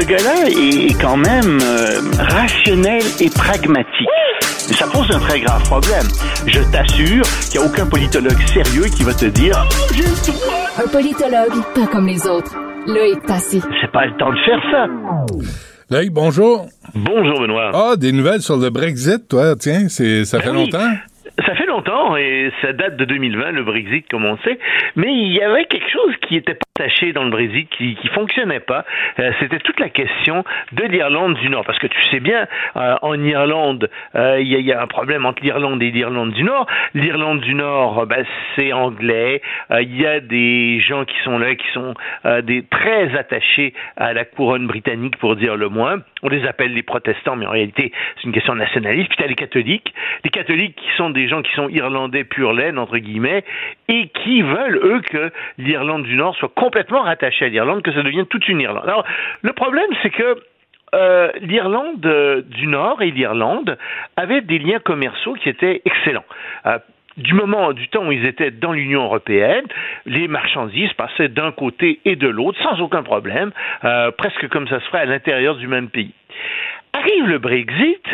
ce 0.01 0.07
gars-là 0.07 0.49
est 0.49 0.99
quand 0.99 1.19
même 1.19 1.59
euh, 1.63 2.01
rationnel 2.19 3.03
et 3.21 3.29
pragmatique. 3.29 4.09
Mais 4.71 4.75
ça 4.75 4.87
pose 4.87 5.11
un 5.15 5.21
très 5.21 5.41
grave 5.41 5.63
problème. 5.65 6.07
Je 6.47 6.61
t'assure 6.73 7.27
qu'il 7.51 7.61
n'y 7.61 7.67
a 7.67 7.69
aucun 7.69 7.85
politologue 7.85 8.41
sérieux 8.47 8.87
qui 8.87 9.03
va 9.03 9.13
te 9.13 9.27
dire 9.27 9.63
Un 10.83 10.89
politologue, 10.89 11.63
pas 11.75 11.87
comme 11.87 12.07
les 12.07 12.27
autres. 12.27 12.57
Là 12.87 13.07
est 13.07 13.27
passé. 13.27 13.61
C'est 13.83 13.93
pas 13.93 14.07
le 14.07 14.17
temps 14.17 14.31
de 14.31 14.39
faire 14.47 14.63
ça. 14.73 15.78
Loïc, 15.91 16.13
bonjour. 16.13 16.67
Bonjour, 16.95 17.41
Benoît. 17.41 17.71
Ah, 17.73 17.97
des 17.97 18.13
nouvelles 18.13 18.43
sur 18.43 18.59
le 18.59 18.69
Brexit, 18.69 19.27
toi, 19.27 19.57
tiens, 19.57 19.89
c'est 19.89 20.27
ça 20.27 20.39
fait 20.39 20.49
ben 20.49 20.55
longtemps? 20.57 20.93
Ça 21.47 21.55
fait 21.55 21.65
longtemps 21.69 22.17
et 22.17 22.51
ça 22.63 22.73
date 22.73 22.97
de 22.97 23.05
2020, 23.05 23.53
le 23.53 23.63
Brexit, 23.63 24.09
comme 24.09 24.25
on 24.25 24.37
sait. 24.39 24.59
Mais 24.97 25.13
il 25.13 25.33
y 25.33 25.41
avait 25.41 25.65
quelque 25.67 25.91
chose 25.91 26.15
qui 26.23 26.37
était 26.37 26.57
partaché 26.75 27.13
dans 27.13 27.25
le 27.25 27.31
Brexit, 27.31 27.69
qui, 27.71 27.95
qui 27.97 28.09
fonctionnait 28.09 28.61
pas. 28.61 28.85
Euh, 29.19 29.33
c'était 29.41 29.59
toute 29.59 29.79
la 29.81 29.89
question 29.89 30.45
de 30.73 30.85
l'Irlande 30.85 31.35
du 31.35 31.49
Nord. 31.49 31.65
Parce 31.65 31.79
que 31.79 31.87
tu 31.87 31.99
sais 32.11 32.21
bien, 32.21 32.47
euh, 32.77 32.97
en 33.03 33.23
Irlande, 33.23 33.91
euh, 34.15 34.41
il 34.41 34.49
y, 34.49 34.73
a 34.73 34.83
un 34.83 34.87
problème 34.87 35.27
entre 35.27 35.43
l'Irlande 35.43 35.83
et 35.83 35.91
l'Irlande 35.91 36.33
du 36.33 36.43
Nord. 36.43 36.67
L'Irlande 36.95 37.41
du 37.41 37.55
Nord, 37.55 38.07
ben, 38.07 38.25
c'est 38.57 38.73
anglais. 38.73 39.43
Il 39.71 40.01
y 40.01 40.07
a 40.07 40.21
des 40.21 40.81
gens 40.81 41.05
qui 41.05 41.17
sont 41.25 41.39
là, 41.39 41.55
qui 41.55 41.67
sont 41.73 41.95
des 42.43 42.65
très 42.71 43.17
attachés 43.17 43.75
à 43.97 44.13
la 44.13 44.25
couronne 44.25 44.67
britannique, 44.67 45.17
pour 45.19 45.37
dire 45.37 45.57
le 45.57 45.69
moins. 45.69 45.99
On 46.23 46.29
les 46.29 46.47
appelle 46.47 46.73
les 46.73 46.83
protestants, 46.83 47.37
mais 47.37 47.47
en 47.47 47.51
réalité, 47.51 47.93
c'est 48.17 48.25
une 48.25 48.33
question 48.33 48.55
nationaliste. 48.55 49.09
Puis 49.09 49.19
tu 49.19 49.25
as 49.25 49.27
les 49.27 49.35
catholiques. 49.35 49.93
Les 50.25 50.31
catholiques 50.31 50.77
qui 50.77 50.97
sont 50.97 51.11
des 51.11 51.29
gens 51.29 51.43
qui 51.43 51.53
sont 51.59 51.69
irlandais 51.69 52.25
pur 52.25 52.53
laine, 52.53 52.79
entre 52.79 52.99
guillemets, 52.99 53.45
et 53.89 54.09
qui 54.09 54.43
veulent, 54.43 54.81
eux, 54.83 55.01
que 55.01 55.31
l'Irlande 55.59 56.05
du 56.05 56.17
Nord 56.17 56.37
soit 56.37 56.53
complètement 56.55 57.03
rattachée 57.03 57.47
à 57.47 57.49
l'Irlande, 57.49 57.83
que 57.83 57.93
ça 57.93 58.03
devienne 58.03 58.27
toute 58.27 58.49
une 58.49 58.61
Irlande. 58.61 58.85
Alors, 58.85 59.05
le 59.43 59.53
problème, 59.53 59.91
c'est 60.03 60.11
que 60.11 60.37
euh, 60.95 61.31
l'Irlande 61.41 62.05
euh, 62.07 62.43
du 62.43 62.67
Nord 62.67 63.03
et 63.03 63.11
l'Irlande 63.11 63.77
avaient 64.17 64.41
des 64.41 64.59
liens 64.59 64.79
commerciaux 64.79 65.35
qui 65.35 65.49
étaient 65.49 65.83
excellents. 65.85 66.25
Euh, 66.67 66.79
du 67.17 67.35
moment, 67.35 67.73
du 67.73 67.89
temps 67.89 68.07
où 68.07 68.13
ils 68.13 68.25
étaient 68.25 68.53
dans 68.53 68.73
l'Union 68.73 69.03
européenne, 69.03 69.65
les 70.07 70.29
marchandises 70.29 70.93
passaient 70.93 71.29
d'un 71.29 71.51
côté 71.51 71.99
et 72.05 72.15
de 72.15 72.29
l'autre 72.29 72.63
sans 72.63 72.81
aucun 72.81 73.03
problème, 73.03 73.51
presque 74.17 74.47
comme 74.51 74.69
ça 74.69 74.79
se 74.79 74.85
ferait 74.85 75.01
à 75.01 75.05
l'intérieur 75.05 75.57
du 75.57 75.67
même 75.67 75.89
pays. 75.89 76.15
Arrive 76.93 77.27
le 77.27 77.39
Brexit, 77.39 78.07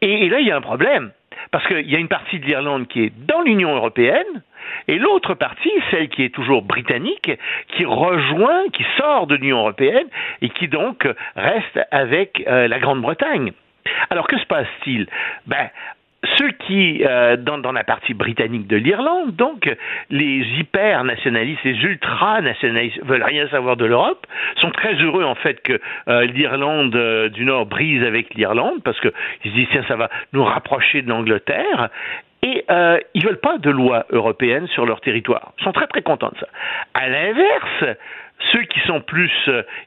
et 0.00 0.28
là, 0.28 0.40
il 0.40 0.48
y 0.48 0.50
a 0.50 0.56
un 0.56 0.60
problème. 0.60 1.12
Parce 1.50 1.66
qu'il 1.66 1.90
y 1.90 1.96
a 1.96 1.98
une 1.98 2.08
partie 2.08 2.38
de 2.38 2.46
l'Irlande 2.46 2.86
qui 2.88 3.04
est 3.04 3.12
dans 3.26 3.42
l'Union 3.42 3.74
européenne, 3.74 4.42
et 4.88 4.98
l'autre 4.98 5.34
partie, 5.34 5.72
celle 5.90 6.08
qui 6.08 6.24
est 6.24 6.34
toujours 6.34 6.62
britannique, 6.62 7.30
qui 7.68 7.84
rejoint, 7.84 8.68
qui 8.72 8.84
sort 8.96 9.26
de 9.26 9.34
l'Union 9.34 9.58
européenne 9.58 10.06
et 10.40 10.48
qui 10.50 10.68
donc 10.68 11.06
reste 11.36 11.80
avec 11.90 12.42
euh, 12.46 12.68
la 12.68 12.78
Grande-Bretagne. 12.78 13.52
Alors 14.10 14.26
que 14.26 14.38
se 14.38 14.46
passe-t-il? 14.46 15.08
Ben, 15.46 15.70
ceux 16.38 16.50
qui, 16.66 17.02
euh, 17.04 17.36
dans, 17.36 17.58
dans, 17.58 17.72
la 17.72 17.84
partie 17.84 18.14
britannique 18.14 18.68
de 18.68 18.76
l'Irlande, 18.76 19.34
donc 19.34 19.68
les 20.10 20.46
hyper-nationalistes, 20.58 21.64
les 21.64 21.82
ultra-nationalistes 21.82 23.00
veulent 23.04 23.24
rien 23.24 23.48
savoir 23.48 23.76
de 23.76 23.84
l'Europe, 23.84 24.26
sont 24.60 24.70
très 24.70 24.94
heureux 24.94 25.24
en 25.24 25.34
fait 25.34 25.60
que 25.62 25.80
euh, 26.08 26.24
l'Irlande 26.26 26.94
euh, 26.94 27.28
du 27.28 27.44
Nord 27.44 27.66
brise 27.66 28.04
avec 28.04 28.34
l'Irlande 28.34 28.82
parce 28.84 29.00
qu'ils 29.00 29.12
se 29.44 29.48
disent 29.50 29.68
tiens 29.72 29.84
ça 29.88 29.96
va 29.96 30.10
nous 30.32 30.44
rapprocher 30.44 31.02
de 31.02 31.08
l'Angleterre 31.08 31.88
et 32.42 32.64
euh, 32.70 32.98
ils 33.14 33.24
veulent 33.24 33.40
pas 33.40 33.58
de 33.58 33.70
loi 33.70 34.06
européenne 34.10 34.66
sur 34.68 34.86
leur 34.86 35.00
territoire. 35.00 35.52
Ils 35.58 35.64
sont 35.64 35.72
très 35.72 35.86
très 35.86 36.02
contents 36.02 36.30
de 36.32 36.38
ça. 36.38 36.48
À 36.94 37.08
l'inverse, 37.08 37.96
ceux 38.52 38.62
qui 38.62 38.80
sont 38.80 39.00
plus 39.00 39.32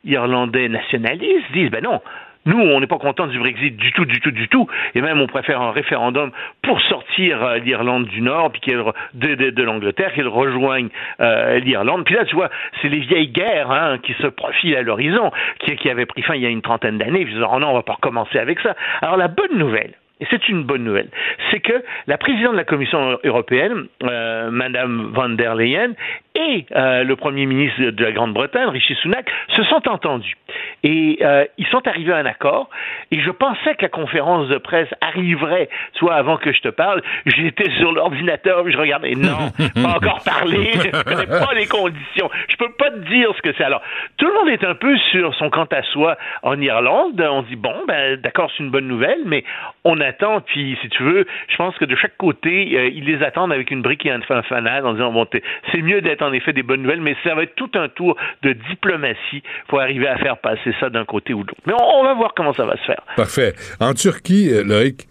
irlandais 0.04 0.68
nationalistes 0.70 1.52
disent 1.54 1.72
ben 1.72 1.84
non, 1.84 2.02
nous, 2.46 2.60
on 2.60 2.80
n'est 2.80 2.88
pas 2.88 2.98
content 2.98 3.28
du 3.28 3.39
Brexit 3.39 3.76
du 3.76 3.91
tout, 3.91 4.06
du 4.06 4.20
tout, 4.20 4.32
du 4.32 4.48
tout. 4.48 4.68
Et 4.93 5.02
même, 5.02 5.20
on 5.20 5.28
préfère 5.28 5.62
un 5.62 5.72
référendum 5.72 6.32
pour 6.62 6.80
sortir 6.82 7.43
euh, 7.43 7.58
l'Irlande 7.58 8.06
du 8.06 8.22
Nord, 8.22 8.52
puis 8.52 8.62
qu'elle 8.62 8.84
de, 9.14 9.50
de, 9.50 9.64
l'Angleterre, 9.64 10.14
qu'elle 10.14 10.28
rejoigne 10.28 10.89
euh, 11.22 11.60
l'Irlande. 11.60 12.06
Puis 12.06 12.16
là, 12.16 12.26
tu 12.26 12.36
vois, 12.36 12.50
c'est 12.82 12.89
les 12.89 13.00
vieilles 13.00 13.30
guerres 13.30 13.72
hein, 13.72 13.98
qui 13.98 14.14
se 14.14 14.28
profilent 14.28 14.76
à 14.76 14.84
l'horizon, 14.84 15.32
qui, 15.60 15.76
qui 15.76 15.89
avaient 15.89 16.06
pris 16.06 16.22
fin 16.22 16.36
il 16.36 16.41
y 16.41 16.46
a 16.46 16.50
une 16.50 16.62
trentaine 16.62 16.98
d'années. 16.98 17.26
Disent, 17.26 17.41
oh 17.41 17.60
non, 17.60 17.70
on 17.70 17.74
va 17.74 17.84
pas 17.84 17.93
recommencer 17.93 18.38
avec 18.38 18.60
ça. 18.60 18.76
Alors, 19.02 19.18
la 19.18 19.28
bonne 19.28 19.58
nouvelle, 19.58 19.93
et 20.22 20.28
c'est 20.30 20.48
une 20.48 20.64
bonne 20.64 20.84
nouvelle, 20.84 21.10
c'est 21.52 21.60
que 21.60 21.84
la 22.08 22.18
présidente 22.18 22.54
de 22.54 22.58
la 22.58 22.64
Commission 22.64 23.18
européenne, 23.24 23.88
euh, 24.04 24.50
Madame 24.50 25.12
van 25.14 25.30
der 25.30 25.56
Leyen, 25.56 25.93
et 26.36 26.66
euh, 26.76 27.04
le 27.04 27.16
Premier 27.16 27.46
ministre 27.46 27.82
de 27.82 28.04
la 28.04 28.12
Grande-Bretagne, 28.12 28.68
Rishi 28.68 28.94
Sunak, 28.96 29.30
se 29.56 29.64
sont 29.64 29.88
entendus. 29.88 30.36
Et 30.84 31.20
euh, 31.22 31.46
ils 31.58 31.66
sont 31.68 31.88
arrivés 31.88 32.12
à 32.12 32.18
un 32.18 32.26
accord. 32.26 32.70
Et 33.12 33.22
je 33.22 33.32
pensais 33.32 33.76
que 33.76 33.84
la 33.84 33.90
conférence 33.90 34.50
de 34.50 34.58
presse 34.58 34.90
arriverait, 35.00 35.70
soit 35.94 36.14
avant 36.16 36.38
que 36.38 36.52
je 36.52 36.62
te 36.62 36.68
parle. 36.68 37.02
J'étais 37.26 37.72
sur 37.78 37.94
l'ordinateur, 37.94 38.70
je 38.70 38.78
regardais. 38.78 39.16
Non, 39.16 39.52
pas 39.82 39.96
encore 39.96 40.24
parlé. 40.24 40.72
Je 40.74 40.88
ne 40.88 41.04
connais 41.04 41.26
pas 41.26 41.54
les 41.54 41.68
conditions. 41.68 42.30
Je 42.50 42.58
peux 42.58 42.72
pas 42.78 42.92
te 42.92 43.00
dire 43.10 43.30
ce 43.38 43.42
que 43.42 43.54
c'est. 43.58 43.64
Alors, 43.64 43.82
tout 44.18 44.28
le 44.28 44.34
monde 44.34 44.50
est 44.50 44.64
un 44.66 44.76
peu 44.76 44.98
sur 45.12 45.34
son 45.36 45.50
quant 45.50 45.68
à 45.72 45.84
soi 45.84 46.18
en 46.44 46.60
Irlande. 46.60 47.22
On 47.22 47.44
dit 47.44 47.56
bon, 47.56 47.76
ben 47.88 48.18
d'accord, 48.18 48.52
c'est 48.56 48.64
une 48.64 48.72
bonne 48.72 48.88
nouvelle, 48.88 49.20
mais 49.26 49.46
on 49.86 50.02
attend. 50.02 50.42
Puis, 50.42 50.78
si 50.82 50.90
tu 50.90 51.04
veux, 51.04 51.26
je 51.48 51.56
pense 51.56 51.78
que 51.78 51.86
de 51.86 51.96
chaque 51.96 52.18
côté, 52.18 52.78
euh, 52.78 52.90
ils 52.90 53.06
les 53.06 53.24
attendent 53.24 53.54
avec 53.54 53.72
une 53.72 53.82
brique 53.82 54.06
et 54.06 54.12
un 54.12 54.22
fanal 54.22 54.86
en 54.86 54.94
disant 54.94 55.14
bon, 55.14 55.26
c'est 55.72 55.82
mieux 55.82 56.02
d'être 56.02 56.24
en 56.26 56.34
effet 56.34 56.53
des 56.53 56.63
bonnes 56.63 56.82
nouvelles, 56.82 57.01
mais 57.01 57.15
ça 57.23 57.36
va 57.36 57.43
être 57.43 57.55
tout 57.55 57.71
un 57.76 57.89
tour 57.89 58.15
de 58.43 58.53
diplomatie 58.69 59.43
pour 59.67 59.82
arriver 59.82 60.07
à 60.07 60.17
faire 60.17 60.38
passer 60.38 60.73
ça 60.80 60.89
d'un 60.89 61.05
côté 61.05 61.34
ou 61.34 61.43
de 61.43 61.47
l'autre. 61.49 61.61
Mais 61.65 61.73
on, 61.80 62.03
va 62.03 62.13
voir 62.13 62.34
comment 62.36 62.53
ça 62.53 62.65
va 62.65 62.78
se 62.78 62.86
faire. 62.86 63.01
Parfait. 63.15 63.53
En 63.80 63.93
Turquie, 63.93 64.49
euh, 64.51 64.63
Loïc, 64.63 65.07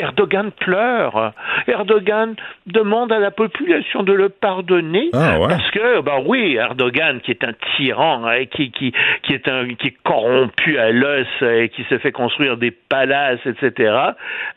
Erdogan 0.00 0.50
pleure. 0.52 1.32
Erdogan 1.66 2.34
demande 2.66 3.12
à 3.12 3.18
la 3.18 3.30
population 3.30 4.02
de 4.02 4.12
le 4.12 4.28
pardonner 4.28 5.10
Ah, 5.12 5.38
ouais. 5.38 5.48
parce 5.48 5.70
que, 5.70 6.00
bah 6.00 6.18
oui, 6.24 6.56
Erdogan 6.56 7.20
qui 7.20 7.30
est 7.30 7.44
un 7.44 7.52
tyran, 7.76 8.26
hein, 8.26 8.44
qui, 8.46 8.70
qui, 8.70 8.92
qui 9.22 9.32
est 9.34 9.48
un 9.48 9.66
qui 9.74 9.88
est 9.88 9.96
corrompu 10.02 10.78
à 10.78 10.90
l'os 10.90 11.26
euh, 11.42 11.62
et 11.62 11.68
qui 11.68 11.84
se 11.84 11.98
fait 11.98 12.12
construire 12.12 12.56
des 12.56 12.70
palaces, 12.70 13.40
etc. 13.46 13.94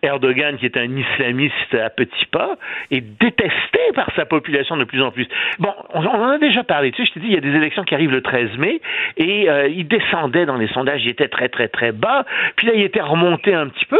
Erdogan 0.03 0.57
qui 0.57 0.65
est 0.65 0.77
un 0.77 0.95
islamiste 0.95 1.73
à 1.73 1.89
petits 1.89 2.25
pas 2.31 2.55
est 2.91 3.01
détesté 3.01 3.79
par 3.95 4.09
sa 4.15 4.25
population 4.25 4.77
de 4.77 4.83
plus 4.83 5.01
en 5.01 5.11
plus. 5.11 5.27
Bon, 5.59 5.73
on, 5.93 6.05
on 6.05 6.21
en 6.23 6.29
a 6.29 6.37
déjà 6.37 6.63
parlé. 6.63 6.91
Tu 6.91 7.03
sais, 7.03 7.09
je 7.09 7.13
t'ai 7.13 7.19
dit, 7.21 7.27
il 7.27 7.33
y 7.33 7.37
a 7.37 7.41
des 7.41 7.55
élections 7.55 7.83
qui 7.83 7.95
arrivent 7.95 8.11
le 8.11 8.21
13 8.21 8.57
mai 8.57 8.81
et 9.17 9.49
euh, 9.49 9.67
il 9.67 9.87
descendait 9.87 10.45
dans 10.45 10.57
les 10.57 10.67
sondages, 10.67 11.01
il 11.03 11.09
était 11.09 11.27
très 11.27 11.49
très 11.49 11.67
très 11.67 11.91
bas. 11.91 12.25
Puis 12.55 12.67
là, 12.67 12.73
il 12.75 12.81
était 12.83 13.01
remonté 13.01 13.53
un 13.53 13.67
petit 13.67 13.85
peu. 13.85 13.99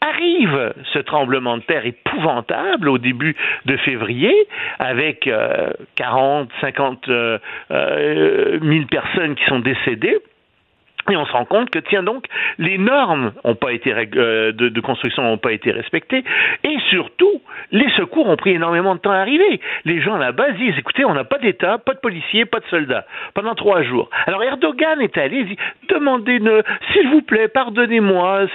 Arrive 0.00 0.74
ce 0.92 1.00
tremblement 1.00 1.56
de 1.56 1.62
terre 1.62 1.84
épouvantable 1.84 2.88
au 2.88 2.98
début 2.98 3.34
de 3.66 3.76
février, 3.78 4.32
avec 4.78 5.26
euh, 5.26 5.70
40, 5.96 6.50
50 6.60 7.08
euh, 7.08 7.38
euh, 7.72 8.60
000 8.62 8.86
personnes 8.86 9.34
qui 9.34 9.44
sont 9.46 9.58
décédées. 9.58 10.18
Et 11.10 11.16
on 11.16 11.24
se 11.24 11.32
rend 11.32 11.44
compte 11.44 11.70
que, 11.70 11.78
tiens 11.78 12.02
donc, 12.02 12.26
les 12.58 12.76
normes 12.76 13.32
euh, 13.46 14.52
de, 14.52 14.80
construction 14.80 15.22
n'ont 15.22 15.38
pas 15.38 15.52
été 15.52 15.70
respectées, 15.70 16.22
et 16.64 16.76
surtout, 16.90 17.40
les 17.72 17.88
secours 17.96 18.28
ont 18.28 18.36
pris 18.36 18.50
énormément 18.50 18.94
de 18.94 19.00
temps 19.00 19.10
à 19.10 19.18
arriver. 19.18 19.60
Les 19.84 20.02
gens 20.02 20.16
là-bas 20.16 20.52
disent, 20.52 20.76
écoutez, 20.76 21.04
on 21.04 21.14
n'a 21.14 21.24
pas 21.24 21.38
d'État, 21.38 21.78
pas 21.78 21.94
de 21.94 22.00
policiers, 22.00 22.44
pas 22.44 22.60
de 22.60 22.66
soldats, 22.66 23.06
pendant 23.34 23.54
trois 23.54 23.82
jours. 23.82 24.10
Alors 24.26 24.42
Erdogan 24.42 25.00
est 25.00 25.16
allé, 25.16 25.44
dit, 25.44 25.56
demandez, 25.88 26.40
ne, 26.40 26.62
s'il 26.92 27.08
vous 27.08 27.22
plaît, 27.22 27.48
pardonnez-moi, 27.48 28.46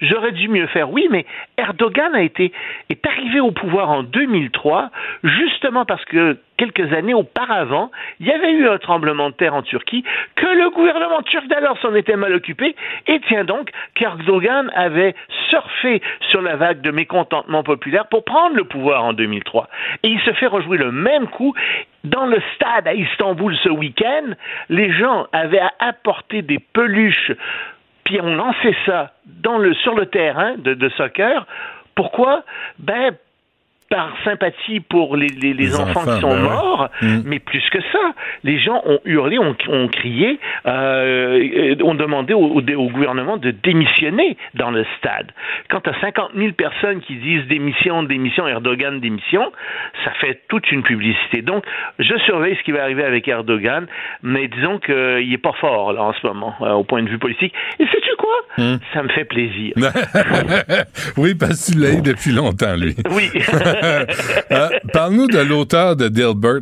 j'aurais 0.00 0.32
dû 0.32 0.48
mieux 0.48 0.66
faire. 0.68 0.90
Oui, 0.90 1.08
mais 1.10 1.26
Erdogan 1.58 2.14
a 2.14 2.22
été, 2.22 2.52
est 2.88 3.06
arrivé 3.06 3.40
au 3.40 3.50
pouvoir 3.50 3.90
en 3.90 4.02
2003, 4.02 4.90
justement 5.24 5.84
parce 5.84 6.04
que 6.06 6.38
quelques 6.62 6.92
années 6.92 7.14
auparavant, 7.14 7.90
il 8.20 8.28
y 8.28 8.30
avait 8.30 8.52
eu 8.52 8.68
un 8.68 8.78
tremblement 8.78 9.30
de 9.30 9.34
terre 9.34 9.54
en 9.54 9.62
Turquie, 9.62 10.04
que 10.36 10.46
le 10.46 10.70
gouvernement 10.70 11.20
turc 11.22 11.46
d'alors 11.48 11.76
s'en 11.78 11.94
était 11.96 12.14
mal 12.14 12.32
occupé, 12.34 12.76
et 13.08 13.20
tiens 13.26 13.44
donc 13.44 13.70
qu'Erdogan 13.94 14.70
avait 14.74 15.16
surfé 15.50 16.00
sur 16.30 16.40
la 16.40 16.54
vague 16.54 16.80
de 16.80 16.92
mécontentement 16.92 17.64
populaire 17.64 18.06
pour 18.06 18.24
prendre 18.24 18.54
le 18.54 18.62
pouvoir 18.62 19.04
en 19.04 19.12
2003. 19.12 19.68
Et 20.04 20.08
il 20.08 20.20
se 20.20 20.32
fait 20.34 20.46
rejouer 20.46 20.78
le 20.78 20.92
même 20.92 21.26
coup. 21.26 21.52
Dans 22.04 22.26
le 22.26 22.40
stade 22.54 22.86
à 22.86 22.94
Istanbul 22.94 23.56
ce 23.62 23.68
week-end, 23.68 24.34
les 24.68 24.92
gens 24.92 25.26
avaient 25.32 25.62
apporté 25.80 26.42
des 26.42 26.58
peluches, 26.58 27.32
puis 28.04 28.20
on 28.20 28.34
lançait 28.34 28.76
ça 28.86 29.12
sur 29.82 29.94
le 29.94 30.06
terrain 30.06 30.54
de, 30.58 30.74
de 30.74 30.88
soccer. 30.90 31.46
Pourquoi? 31.94 32.44
Ben, 32.78 33.16
par 33.92 34.14
sympathie 34.24 34.80
pour 34.80 35.16
les, 35.16 35.26
les, 35.28 35.52
les 35.52 35.66
Les 35.66 35.74
enfants, 35.74 36.00
enfants, 36.00 36.14
qui 36.14 36.20
sont 36.22 36.28
ben 36.30 36.42
ouais. 36.42 36.48
morts, 36.48 36.88
Mm. 37.02 37.22
mais 37.24 37.38
plus 37.40 37.68
que 37.70 37.80
ça, 37.92 38.14
les 38.44 38.58
gens 38.58 38.80
ont 38.86 39.00
hurlé, 39.04 39.38
ont, 39.38 39.56
ont 39.68 39.88
crié, 39.88 40.38
euh, 40.66 41.74
ont 41.82 41.94
demandé 41.94 42.32
au, 42.32 42.60
gouvernement 42.90 43.36
de 43.36 43.50
démissionner 43.50 44.36
dans 44.54 44.70
le 44.70 44.84
stade. 44.98 45.32
Quand 45.68 45.86
as 45.88 46.00
50 46.00 46.30
000 46.36 46.52
personnes 46.52 47.00
qui 47.00 47.16
disent 47.16 47.46
démission, 47.48 48.02
démission, 48.02 48.46
Erdogan, 48.46 49.00
démission, 49.00 49.52
ça 50.04 50.12
fait 50.12 50.40
toute 50.48 50.70
une 50.70 50.82
publicité. 50.82 51.42
Donc, 51.42 51.64
je 51.98 52.16
surveille 52.18 52.56
ce 52.56 52.62
qui 52.62 52.72
va 52.72 52.82
arriver 52.82 53.04
avec 53.04 53.26
Erdogan, 53.28 53.86
mais 54.22 54.48
disons 54.48 54.78
qu'il 54.78 55.28
n'est 55.28 55.38
pas 55.38 55.52
fort 55.60 55.92
là 55.92 56.02
en 56.02 56.12
ce 56.12 56.26
moment, 56.26 56.54
euh, 56.62 56.72
au 56.72 56.84
point 56.84 57.02
de 57.02 57.08
vue 57.08 57.18
politique. 57.18 57.52
Et 57.78 57.86
sais-tu 57.86 58.01
quoi? 58.22 58.64
Mm. 58.64 58.76
Ça 58.94 59.02
me 59.02 59.08
fait 59.08 59.24
plaisir. 59.24 59.74
oui, 61.16 61.34
parce 61.34 61.66
que 61.66 61.72
tu 61.72 61.78
l'as 61.78 61.92
eu 61.98 62.02
depuis 62.02 62.32
longtemps, 62.32 62.76
lui. 62.76 62.94
Oui. 63.10 63.30
Euh, 64.52 64.68
Parle-nous 64.92 65.26
de 65.28 65.38
l'auteur 65.38 65.96
de 65.96 66.08
Dilbert. 66.08 66.60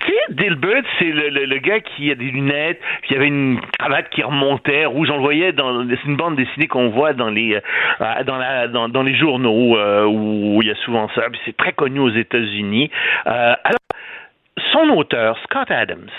Tu 0.00 0.12
sais, 0.12 0.34
Dilbert, 0.34 0.82
c'est 0.98 1.06
le, 1.06 1.28
le, 1.30 1.44
le 1.46 1.58
gars 1.58 1.80
qui 1.80 2.10
a 2.10 2.14
des 2.14 2.24
lunettes, 2.30 2.80
qui 3.06 3.14
avait 3.14 3.26
une 3.28 3.58
cravate 3.78 4.08
qui 4.10 4.22
remontait, 4.22 4.84
rouge. 4.86 5.08
On 5.10 5.16
le 5.16 5.22
voyait 5.22 5.52
dans 5.52 5.86
c'est 5.88 6.04
une 6.06 6.16
bande 6.16 6.36
dessinée 6.36 6.66
qu'on 6.68 6.90
voit 6.90 7.12
dans 7.14 7.30
les 7.30 7.54
euh, 7.54 8.24
dans, 8.24 8.36
la, 8.36 8.68
dans, 8.68 8.88
dans 8.88 9.02
les 9.02 9.16
journaux 9.16 9.76
euh, 9.78 10.04
où 10.04 10.60
il 10.62 10.68
y 10.68 10.70
a 10.70 10.74
souvent 10.84 11.08
ça. 11.14 11.22
Puis 11.30 11.40
c'est 11.46 11.56
très 11.56 11.72
connu 11.72 12.00
aux 12.00 12.10
États-Unis. 12.10 12.90
Euh, 13.26 13.54
alors, 13.64 13.78
son 14.72 14.88
auteur, 14.96 15.38
Scott 15.44 15.70
Adams, 15.70 16.10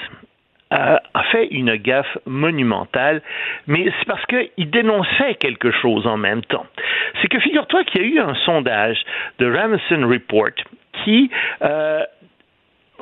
a 0.71 1.23
fait 1.31 1.47
une 1.47 1.75
gaffe 1.75 2.17
monumentale, 2.25 3.21
mais 3.67 3.91
c'est 3.97 4.05
parce 4.05 4.25
qu'il 4.27 4.69
dénonçait 4.69 5.35
quelque 5.35 5.71
chose 5.71 6.05
en 6.05 6.17
même 6.17 6.43
temps. 6.43 6.65
C'est 7.21 7.27
que 7.27 7.39
figure-toi 7.39 7.83
qu'il 7.85 8.01
y 8.01 8.05
a 8.05 8.07
eu 8.07 8.19
un 8.19 8.35
sondage 8.45 9.01
de 9.39 9.51
Ramsden 9.51 10.05
Report 10.05 10.51
qui 11.03 11.29
euh, 11.61 12.03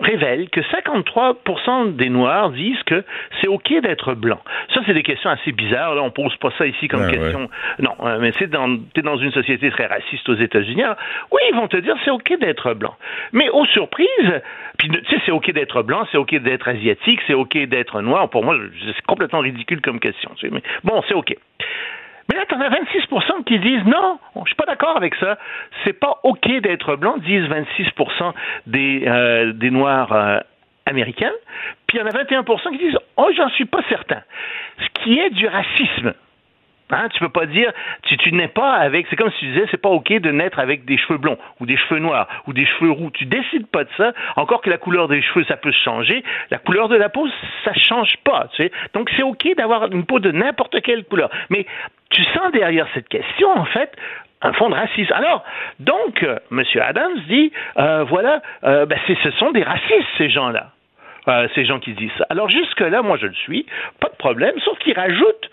révèle 0.02 0.50
que 0.50 0.62
53% 0.62 1.96
des 1.96 2.10
Noirs 2.10 2.52
disent 2.52 2.82
que 2.84 3.04
c'est 3.42 3.48
OK 3.48 3.72
d'être 3.82 4.14
blanc. 4.14 4.40
Ça, 4.74 4.82
c'est 4.86 4.94
des 4.94 5.04
questions 5.04 5.30
assez 5.30 5.52
bizarres. 5.52 5.96
Là, 5.96 6.04
on 6.04 6.12
pose 6.12 6.36
pas 6.38 6.52
ça 6.58 6.66
ici 6.66 6.88
comme 6.88 7.04
Ah, 7.04 7.12
question. 7.12 7.42
ouais. 7.42 7.48
Non, 7.80 7.96
euh, 8.04 8.18
mais 8.20 8.32
c'est 8.38 8.48
dans, 8.50 8.78
t'es 8.94 9.02
dans 9.02 9.18
une 9.18 9.32
société 9.32 9.70
très 9.72 9.86
raciste 9.88 10.28
aux 10.30 10.36
États-Unis. 10.36 10.84
Alors, 10.84 10.98
oui, 11.32 11.42
ils 11.52 11.56
vont 11.56 11.68
te 11.68 11.78
dire 11.78 11.96
c'est 12.06 12.12
OK 12.12 12.38
d'être 12.40 12.74
blanc. 12.74 12.96
Mais 13.34 13.50
aux 13.50 13.66
surprises, 13.66 14.42
puis 14.78 14.90
tu 14.90 15.00
sais, 15.10 15.22
c'est 15.26 15.32
OK 15.32 15.52
d'être 15.52 15.82
blanc, 15.84 16.06
c'est 16.12 16.18
OK 16.18 16.36
d'être 16.36 16.68
asiatique, 16.68 17.20
c'est 17.28 17.34
OK 17.34 17.58
d'être 17.58 18.02
noir. 18.02 18.30
Pour 18.30 18.44
moi, 18.44 18.56
c'est 18.86 19.06
complètement 19.06 19.40
ridicule 19.40 19.82
comme 19.82 20.00
question. 20.00 20.32
tu 20.38 20.48
sais, 20.48 20.54
Mais 20.54 20.62
bon, 20.84 21.02
c'est 21.08 21.14
OK. 21.16 21.36
Mais 22.30 22.36
là, 22.36 22.46
t'en 22.46 22.60
as 22.60 22.70
26% 22.70 23.44
qui 23.46 23.60
disent 23.60 23.84
non, 23.86 24.20
je 24.36 24.48
suis 24.48 24.56
pas 24.56 24.66
d'accord 24.66 24.98
avec 24.98 25.16
ça. 25.16 25.38
C'est 25.84 25.94
pas 25.94 26.20
OK 26.24 26.48
d'être 26.62 26.96
blanc, 26.96 27.18
disent 27.18 27.46
26 27.46 27.88
des, 28.66 29.04
euh, 29.08 29.54
des 29.54 29.72
Noirs 29.72 30.12
euh, 30.12 30.40
américains. 30.86 31.32
Puis 31.88 31.98
il 31.98 32.02
y 32.02 32.04
en 32.04 32.08
a 32.08 32.24
21% 32.24 32.72
qui 32.72 32.78
disent 32.78 32.98
oh, 33.16 33.30
j'en 33.36 33.50
suis 33.50 33.66
pas 33.66 33.82
certain. 33.90 34.22
Ce 34.80 35.04
qui 35.04 35.20
est 35.20 35.30
du 35.30 35.48
racisme. 35.48 36.14
Hein, 36.90 37.10
tu 37.14 37.20
peux 37.20 37.30
pas 37.30 37.46
dire, 37.46 37.72
tu, 38.04 38.16
tu 38.18 38.32
n'es 38.32 38.48
pas 38.48 38.76
avec, 38.76 39.08
c'est 39.10 39.18
comme 39.18 39.32
si 39.32 39.40
tu 39.40 39.46
disais, 39.48 39.66
c'est 39.72 39.82
pas 39.82 39.90
ok 39.90 40.10
de 40.10 40.32
naître 40.32 40.58
avec 40.58 40.86
des 40.86 40.98
cheveux 40.98 41.18
blonds, 41.18 41.38
ou 41.60 41.66
des 41.66 41.76
cheveux 41.76 42.00
noirs, 42.00 42.28
ou 42.48 42.54
des 42.54 42.66
cheveux 42.66 42.92
roux. 42.92 43.12
Tu 43.12 43.26
décides 43.26 43.68
pas 43.68 43.84
de 43.84 43.90
ça, 43.98 44.14
encore 44.38 44.62
que 44.62 44.70
la 44.70 44.78
couleur 44.78 45.10
des 45.10 45.22
cheveux, 45.22 45.44
ça 45.46 45.58
peut 45.58 45.74
changer. 45.74 46.24
La 46.50 46.60
couleur 46.60 46.88
de 46.88 46.96
la 46.96 47.10
peau, 47.10 47.28
ça 47.66 47.74
change 47.74 48.16
pas, 48.24 48.48
tu 48.54 48.64
sais. 48.64 48.72
Donc 48.94 49.10
c'est 49.18 49.24
ok 49.24 49.56
d'avoir 49.58 49.92
une 49.92 50.06
peau 50.06 50.20
de 50.20 50.32
n'importe 50.32 50.82
quelle 50.82 51.04
couleur. 51.04 51.30
Mais 51.50 51.66
tu 52.10 52.24
sens 52.24 52.54
derrière 52.54 52.88
cette 52.94 53.10
question, 53.10 53.50
en 53.52 53.66
fait, 53.66 53.92
un 54.42 54.54
fond 54.54 54.70
de 54.70 54.76
racisme. 54.76 55.12
Alors, 55.14 55.44
donc, 55.80 56.24
euh, 56.24 56.38
M. 56.52 56.64
Adams 56.80 57.20
dit, 57.28 57.52
euh, 57.78 58.06
voilà, 58.06 58.42
euh, 58.64 58.86
ben, 58.86 58.98
ce 59.08 59.32
sont 59.32 59.52
des 59.52 59.64
racistes, 59.64 60.08
ces 60.18 60.30
gens-là. 60.30 60.72
Euh, 61.28 61.50
ces 61.56 61.66
gens 61.66 61.80
qui 61.80 61.92
disent 61.92 62.12
ça. 62.18 62.26
Alors 62.30 62.50
jusque-là, 62.50 63.02
moi 63.02 63.18
je 63.18 63.26
le 63.28 63.34
suis, 63.34 63.66
pas 64.00 64.08
de 64.08 64.16
problème, 64.16 64.58
sauf 64.64 64.80
qu'il 64.80 64.94
rajoute, 64.94 65.50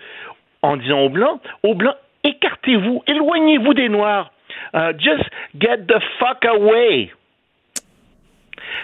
en 0.65 0.77
disant 0.77 1.01
aux 1.01 1.09
Blancs, 1.09 1.41
aux 1.63 1.75
Blancs, 1.75 1.97
écartez-vous, 2.25 3.03
éloignez-vous 3.07 3.75
des 3.75 3.89
Noirs. 3.89 4.31
Euh, 4.75 4.93
just 4.99 5.25
get 5.59 5.87
the 5.87 6.01
fuck 6.19 6.45
away. 6.45 7.13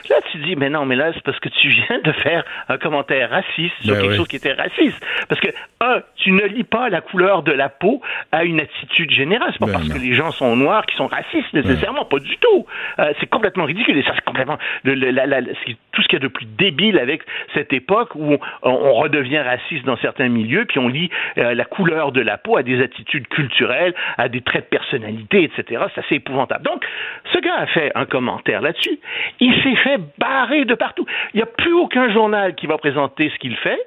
Là, 0.08 0.16
tu 0.32 0.38
dis, 0.38 0.56
mais 0.56 0.70
non, 0.70 0.84
mais 0.86 0.96
là, 0.96 1.12
c'est 1.14 1.22
parce 1.22 1.38
que 1.40 1.48
tu 1.48 1.68
viens 1.68 1.98
de 2.02 2.12
faire 2.12 2.44
un 2.68 2.78
commentaire 2.78 3.30
raciste 3.30 3.74
sur 3.82 3.94
Ben 3.94 4.00
quelque 4.00 4.10
oui. 4.12 4.16
chose 4.16 4.28
qui 4.28 4.36
était 4.36 4.52
raciste. 4.52 5.04
Parce 5.28 5.40
que, 5.40 5.48
un, 5.80 6.02
tu 6.16 6.32
ne 6.32 6.44
lis 6.46 6.64
pas 6.64 6.88
la 6.88 7.00
couleur 7.00 7.42
de 7.42 7.52
la 7.52 7.68
peau 7.68 8.00
à 8.32 8.44
une 8.44 8.60
attitude 8.60 9.10
générale. 9.10 9.50
C'est 9.52 9.58
pas 9.60 9.66
Ben 9.66 9.72
parce 9.74 9.88
non. 9.88 9.94
que 9.94 10.00
les 10.00 10.14
gens 10.14 10.30
sont 10.32 10.56
noirs 10.56 10.84
qui 10.86 10.96
sont 10.96 11.06
racistes, 11.06 11.52
nécessairement. 11.52 12.04
Pas 12.04 12.18
du 12.18 12.36
tout. 12.38 12.66
Euh, 12.98 13.12
c'est 13.20 13.26
complètement 13.28 13.64
ridicule. 13.64 13.96
Et 13.98 14.02
ça, 14.02 14.12
c'est 14.14 14.24
complètement 14.24 14.58
le- 14.84 14.94
le- 14.94 15.10
la- 15.10 15.26
la- 15.26 15.40
ce 15.42 15.64
qui- 15.64 15.76
tout 15.92 16.02
ce 16.02 16.08
qu'il 16.08 16.18
y 16.18 16.22
a 16.22 16.24
de 16.24 16.28
plus 16.32 16.46
débile 16.46 16.98
avec 16.98 17.22
cette 17.54 17.72
époque 17.72 18.14
où 18.14 18.34
on, 18.62 18.70
on 18.70 18.94
redevient 18.94 19.38
raciste 19.40 19.84
dans 19.84 19.96
certains 19.98 20.28
milieux, 20.28 20.64
puis 20.64 20.78
on 20.78 20.88
lit 20.88 21.10
euh, 21.38 21.54
la 21.54 21.64
couleur 21.64 22.12
de 22.12 22.20
la 22.20 22.38
peau 22.38 22.56
à 22.56 22.62
des 22.62 22.82
attitudes 22.82 23.26
culturelles, 23.28 23.94
à 24.18 24.28
des 24.28 24.40
traits 24.40 24.64
de 24.70 24.76
personnalité, 24.76 25.44
etc. 25.44 25.82
C'est 25.94 26.00
assez 26.04 26.14
épouvantable. 26.16 26.64
Donc, 26.64 26.84
ce 27.32 27.38
gars 27.38 27.56
a 27.56 27.66
fait 27.66 27.92
un 27.94 28.04
commentaire 28.06 28.60
là-dessus. 28.62 28.98
Il 29.40 29.54
s'est 29.62 29.76
fait 29.76 30.00
barrer 30.18 30.64
de 30.64 30.74
partout. 30.74 31.06
Il 31.34 31.38
n'y 31.38 31.42
a 31.42 31.46
plus 31.46 31.72
aucun 31.74 32.12
journal 32.12 32.54
qui 32.54 32.66
va 32.66 32.78
présenter 32.78 33.30
ce 33.30 33.38
qu'il 33.38 33.56
fait. 33.56 33.80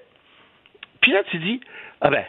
Puis 1.01 1.11
là, 1.11 1.21
tu 1.30 1.38
dis, 1.38 1.59
ah 2.01 2.09
ben, 2.09 2.24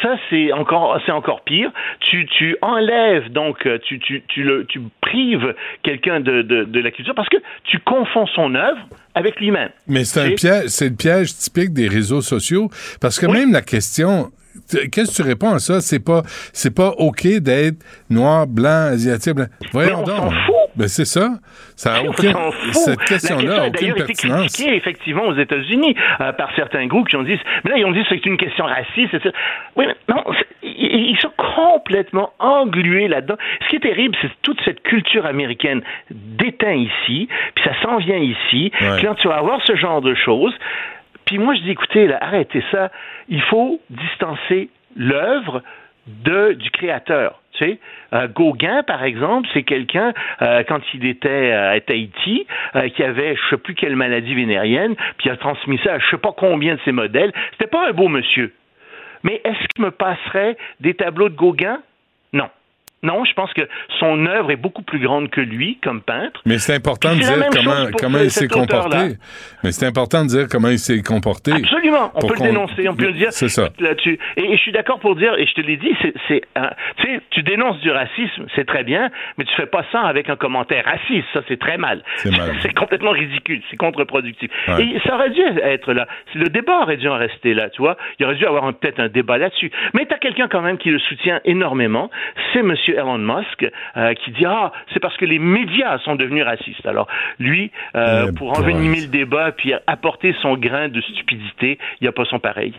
ça 0.00 0.16
c'est 0.30 0.52
encore, 0.52 1.00
c'est 1.04 1.12
encore 1.12 1.42
pire. 1.42 1.70
Tu, 2.00 2.26
tu 2.26 2.56
enlèves 2.62 3.30
donc, 3.30 3.68
tu, 3.84 3.98
tu, 3.98 4.22
tu, 4.28 4.42
le, 4.42 4.64
tu 4.66 4.80
prives 5.00 5.54
quelqu'un 5.82 6.20
de, 6.20 6.42
de, 6.42 6.64
de 6.64 6.80
la 6.80 6.90
culture 6.90 7.14
parce 7.14 7.28
que 7.28 7.36
tu 7.64 7.78
confonds 7.80 8.26
son 8.28 8.54
œuvre 8.54 8.80
avec 9.14 9.38
lui-même. 9.40 9.70
Mais 9.86 10.04
c'est 10.04 10.20
un 10.20 10.34
piège, 10.34 10.66
c'est 10.68 10.88
le 10.88 10.96
piège 10.96 11.34
typique 11.34 11.72
des 11.72 11.88
réseaux 11.88 12.22
sociaux. 12.22 12.68
Parce 13.00 13.18
que 13.18 13.26
même 13.26 13.52
la 13.52 13.62
question, 13.62 14.30
qu'est-ce 14.70 15.16
que 15.18 15.22
tu 15.22 15.28
réponds 15.28 15.52
à 15.54 15.58
ça? 15.58 15.80
C'est 15.80 16.02
pas, 16.04 16.22
c'est 16.52 16.74
pas 16.74 16.90
OK 16.98 17.26
d'être 17.26 17.84
noir, 18.08 18.46
blanc, 18.46 18.92
asiatique. 18.92 19.34
blanc. 19.34 19.46
Voyons 19.72 20.00
on 20.00 20.04
donc. 20.04 20.32
Ben, 20.76 20.88
c'est 20.88 21.04
ça. 21.04 21.28
Ça 21.76 21.96
a 21.96 22.02
On 22.02 22.08
aucune, 22.08 22.32
cette 22.72 23.04
question-là 23.04 23.42
question 23.42 23.52
a 23.52 23.64
a 23.64 23.68
aucune 23.68 23.72
d'ailleurs 23.72 23.96
été 23.96 24.06
pertinence. 24.06 24.46
critiquée 24.46 24.76
effectivement 24.76 25.24
aux 25.24 25.36
États-Unis 25.36 25.94
euh, 26.20 26.32
par 26.32 26.54
certains 26.56 26.86
groupes 26.86 27.08
qui 27.08 27.16
ont 27.16 27.22
dit, 27.22 27.38
mais 27.64 27.70
là 27.70 27.78
ils 27.78 27.84
ont 27.84 27.92
dit 27.92 28.02
que 28.02 28.08
c'est 28.08 28.24
une 28.26 28.36
question 28.36 28.64
raciste. 28.64 29.14
etc. 29.14 29.30
Oui, 29.76 29.86
mais 29.86 29.96
non, 30.08 30.24
ils, 30.62 31.16
sont 31.20 31.32
complètement 31.36 32.32
englué 32.38 33.08
là-dedans. 33.08 33.36
Ce 33.62 33.68
qui 33.68 33.76
est 33.76 33.80
terrible, 33.80 34.16
c'est 34.22 34.30
toute 34.42 34.60
cette 34.64 34.82
culture 34.82 35.26
américaine 35.26 35.82
déteint 36.10 36.74
ici, 36.74 37.28
puis 37.54 37.64
ça 37.64 37.72
s'en 37.82 37.98
vient 37.98 38.18
ici. 38.18 38.72
Ouais. 38.80 38.98
Quand 39.02 39.14
tu 39.16 39.28
vas 39.28 39.36
avoir 39.36 39.60
ce 39.64 39.76
genre 39.76 40.00
de 40.00 40.14
choses, 40.14 40.54
puis 41.26 41.38
moi 41.38 41.54
je 41.54 41.62
dis 41.62 41.70
écoutez, 41.70 42.06
là, 42.06 42.18
arrêtez 42.20 42.64
ça. 42.70 42.90
Il 43.28 43.42
faut 43.42 43.80
distancer 43.90 44.70
l'œuvre 44.96 45.62
de 46.06 46.52
du 46.54 46.70
créateur. 46.70 47.41
Tu 47.52 47.78
euh, 48.14 48.28
Gauguin, 48.28 48.82
par 48.82 49.04
exemple, 49.04 49.48
c'est 49.52 49.62
quelqu'un 49.62 50.12
euh, 50.40 50.62
quand 50.66 50.80
il 50.94 51.06
était 51.06 51.28
euh, 51.28 51.76
à 51.76 51.80
Tahiti 51.80 52.46
qui 52.94 53.02
avait 53.02 53.36
je 53.36 53.50
sais 53.50 53.56
plus 53.58 53.74
quelle 53.74 53.96
maladie 53.96 54.34
vénérienne, 54.34 54.94
puis 55.18 55.30
a 55.30 55.36
transmis 55.36 55.78
ça 55.84 55.94
à 55.94 55.98
je 55.98 56.10
sais 56.10 56.18
pas 56.18 56.32
combien 56.36 56.74
de 56.74 56.80
ses 56.84 56.92
modèles. 56.92 57.32
C'était 57.52 57.70
pas 57.70 57.88
un 57.88 57.92
beau 57.92 58.08
monsieur. 58.08 58.52
Mais 59.22 59.40
est-ce 59.44 59.68
qu'il 59.74 59.84
me 59.84 59.90
passerait 59.90 60.56
des 60.80 60.94
tableaux 60.94 61.28
de 61.28 61.36
Gauguin? 61.36 61.80
Non, 63.02 63.24
je 63.24 63.32
pense 63.34 63.52
que 63.52 63.62
son 63.98 64.26
œuvre 64.26 64.50
est 64.52 64.56
beaucoup 64.56 64.82
plus 64.82 65.00
grande 65.00 65.28
que 65.30 65.40
lui 65.40 65.78
comme 65.82 66.02
peintre. 66.02 66.40
Mais 66.46 66.58
c'est 66.58 66.74
important 66.74 67.14
de 67.14 67.20
dire 67.20 67.48
comment, 68.00 68.18
il 68.18 68.30
s'est 68.30 68.46
comporté. 68.48 69.16
Mais 69.64 69.72
c'est 69.72 69.86
important 69.86 70.22
de 70.24 70.28
dire 70.28 70.46
comment 70.50 70.68
il 70.68 70.78
s'est 70.78 71.02
comporté. 71.02 71.52
Absolument, 71.52 72.12
on 72.14 72.20
peut 72.26 72.34
le 72.38 72.42
dénoncer, 72.46 72.88
on 72.88 72.94
peut 72.94 73.06
le 73.06 73.12
dire 73.14 73.32
C'est 73.32 73.48
ça. 73.48 73.68
là-dessus. 73.80 74.18
Et, 74.36 74.52
et 74.52 74.56
je 74.56 74.62
suis 74.62 74.72
d'accord 74.72 75.00
pour 75.00 75.16
dire, 75.16 75.34
et 75.36 75.46
je 75.46 75.52
te 75.54 75.60
l'ai 75.60 75.76
dit, 75.76 75.94
c'est, 76.28 76.42
un- 76.54 76.70
tu 76.96 77.06
sais, 77.06 77.20
tu 77.30 77.42
dénonces 77.42 77.80
du 77.80 77.90
racisme, 77.90 78.46
c'est 78.54 78.66
très 78.66 78.84
bien, 78.84 79.10
mais 79.36 79.44
tu 79.44 79.54
fais 79.56 79.66
pas 79.66 79.84
ça 79.90 80.00
avec 80.02 80.28
un 80.30 80.36
commentaire 80.36 80.84
raciste, 80.84 81.26
ça 81.32 81.40
c'est 81.48 81.58
très 81.58 81.78
mal. 81.78 82.02
C'est 82.18 82.74
complètement 82.76 83.10
ridicule, 83.10 83.62
c'est 83.70 83.76
contre-productif. 83.76 84.50
Ouais. 84.68 84.84
Et 84.84 85.00
ça 85.06 85.14
aurait 85.16 85.30
dû 85.30 85.40
être 85.62 85.92
là. 85.92 86.06
Le 86.34 86.48
débat 86.48 86.80
aurait 86.82 86.96
dû 86.98 87.08
en 87.08 87.16
rester 87.16 87.54
là, 87.54 87.68
tu 87.70 87.82
vois. 87.82 87.96
Il 88.18 88.26
aurait 88.26 88.36
dû 88.36 88.46
avoir 88.46 88.72
peut-être 88.74 89.00
un 89.00 89.08
débat 89.08 89.38
là-dessus. 89.38 89.70
Mais 89.94 90.06
tu 90.06 90.14
as 90.14 90.18
quelqu'un 90.18 90.48
quand 90.48 90.62
même 90.62 90.78
qui 90.78 90.90
le 90.90 90.98
soutient 91.00 91.40
énormément, 91.44 92.10
c'est 92.52 92.62
Elon 92.94 93.18
Musk, 93.18 93.66
euh, 93.96 94.14
qui 94.14 94.30
dit 94.32 94.44
ah 94.46 94.72
c'est 94.92 95.00
parce 95.00 95.16
que 95.16 95.24
les 95.24 95.38
médias 95.38 95.98
sont 95.98 96.16
devenus 96.16 96.44
racistes. 96.44 96.86
Alors 96.86 97.08
lui, 97.38 97.70
euh, 97.94 98.28
Eh 98.28 98.32
pour 98.32 98.58
envenimer 98.58 99.00
le 99.00 99.08
débat 99.08 99.52
puis 99.52 99.72
apporter 99.86 100.34
son 100.42 100.56
grain 100.56 100.88
de 100.88 101.00
stupidité, 101.00 101.78
il 102.00 102.04
n'y 102.04 102.08
a 102.08 102.12
pas 102.12 102.24
son 102.24 102.38
pareil. 102.38 102.74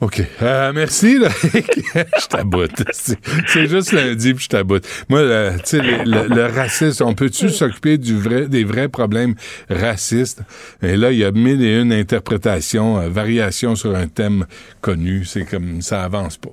OK. 0.00 0.22
Euh, 0.40 0.72
merci, 0.74 1.18
là. 1.18 1.28
je 1.42 2.26
t'aboute. 2.26 2.82
C'est 2.92 3.18
c'est 3.46 3.66
juste 3.66 3.92
lundi, 3.92 4.32
puis 4.32 4.44
je 4.44 4.48
t'aboute. 4.48 4.86
Moi, 5.10 5.22
le- 5.22 5.52
tu 5.58 5.62
sais, 5.64 5.78
le, 5.82 6.04
le- 6.04 6.34
le 6.34 6.46
racisme, 6.46 7.04
on 7.04 7.12
peut-tu 7.14 7.50
s'occuper 7.50 7.98
du 7.98 8.16
vrai, 8.18 8.48
des 8.48 8.64
vrais 8.64 8.88
problèmes 8.88 9.34
racistes? 9.68 10.42
Et 10.82 10.96
là, 10.96 11.12
il 11.12 11.18
y 11.18 11.24
a 11.24 11.32
mille 11.32 11.62
et 11.62 11.78
une 11.80 11.92
interprétations, 11.92 12.98
euh, 12.98 13.08
variations 13.10 13.76
sur 13.76 13.94
un 13.94 14.06
thème 14.06 14.46
connu. 14.80 15.24
C'est 15.26 15.44
comme, 15.44 15.82
ça 15.82 16.02
avance 16.02 16.38
pas. 16.38 16.48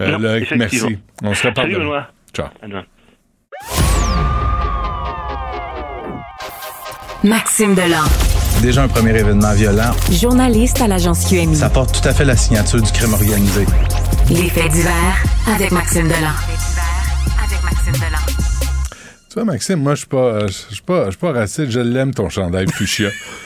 Euh, 0.00 0.16
Non, 0.18 0.40
merci. 0.56 0.98
On 1.22 1.34
se 1.34 1.46
reparle 1.48 1.72
Salut, 1.72 1.84
demain. 1.84 2.06
Ciao. 2.32 2.46
À 2.62 2.66
demain. 2.66 2.84
Maxime 7.24 7.74
Delan. 7.74 8.04
Déjà 8.62 8.82
un 8.82 8.88
premier 8.88 9.16
événement 9.16 9.52
violent. 9.52 9.92
Journaliste 10.10 10.80
à 10.80 10.88
l'agence 10.88 11.26
QMI. 11.28 11.56
Ça 11.56 11.70
porte 11.70 12.00
tout 12.00 12.08
à 12.08 12.12
fait 12.12 12.24
la 12.24 12.36
signature 12.36 12.80
du 12.80 12.90
crime 12.90 13.12
organisé. 13.12 13.66
Les 14.30 14.48
faits 14.48 14.72
divers 14.72 15.22
avec 15.54 15.70
Maxime 15.70 16.08
Delan. 16.08 16.34
Avec 17.44 17.62
Maxime 17.62 17.92
Delan. 17.92 18.18
Tu 19.28 19.34
vois, 19.34 19.44
Maxime, 19.44 19.82
moi, 19.82 19.94
je 19.94 19.98
suis 20.00 20.06
pas, 20.08 20.16
euh, 20.16 20.48
je 20.48 20.74
suis 20.74 20.82
pas, 20.82 21.04
je 21.06 21.10
suis 21.10 21.18
pas 21.18 21.32
raciste. 21.32 21.70
Je 21.70 21.80
l'aime, 21.80 22.14
ton 22.14 22.28
chandail 22.28 22.66
fuchsia. 22.72 23.10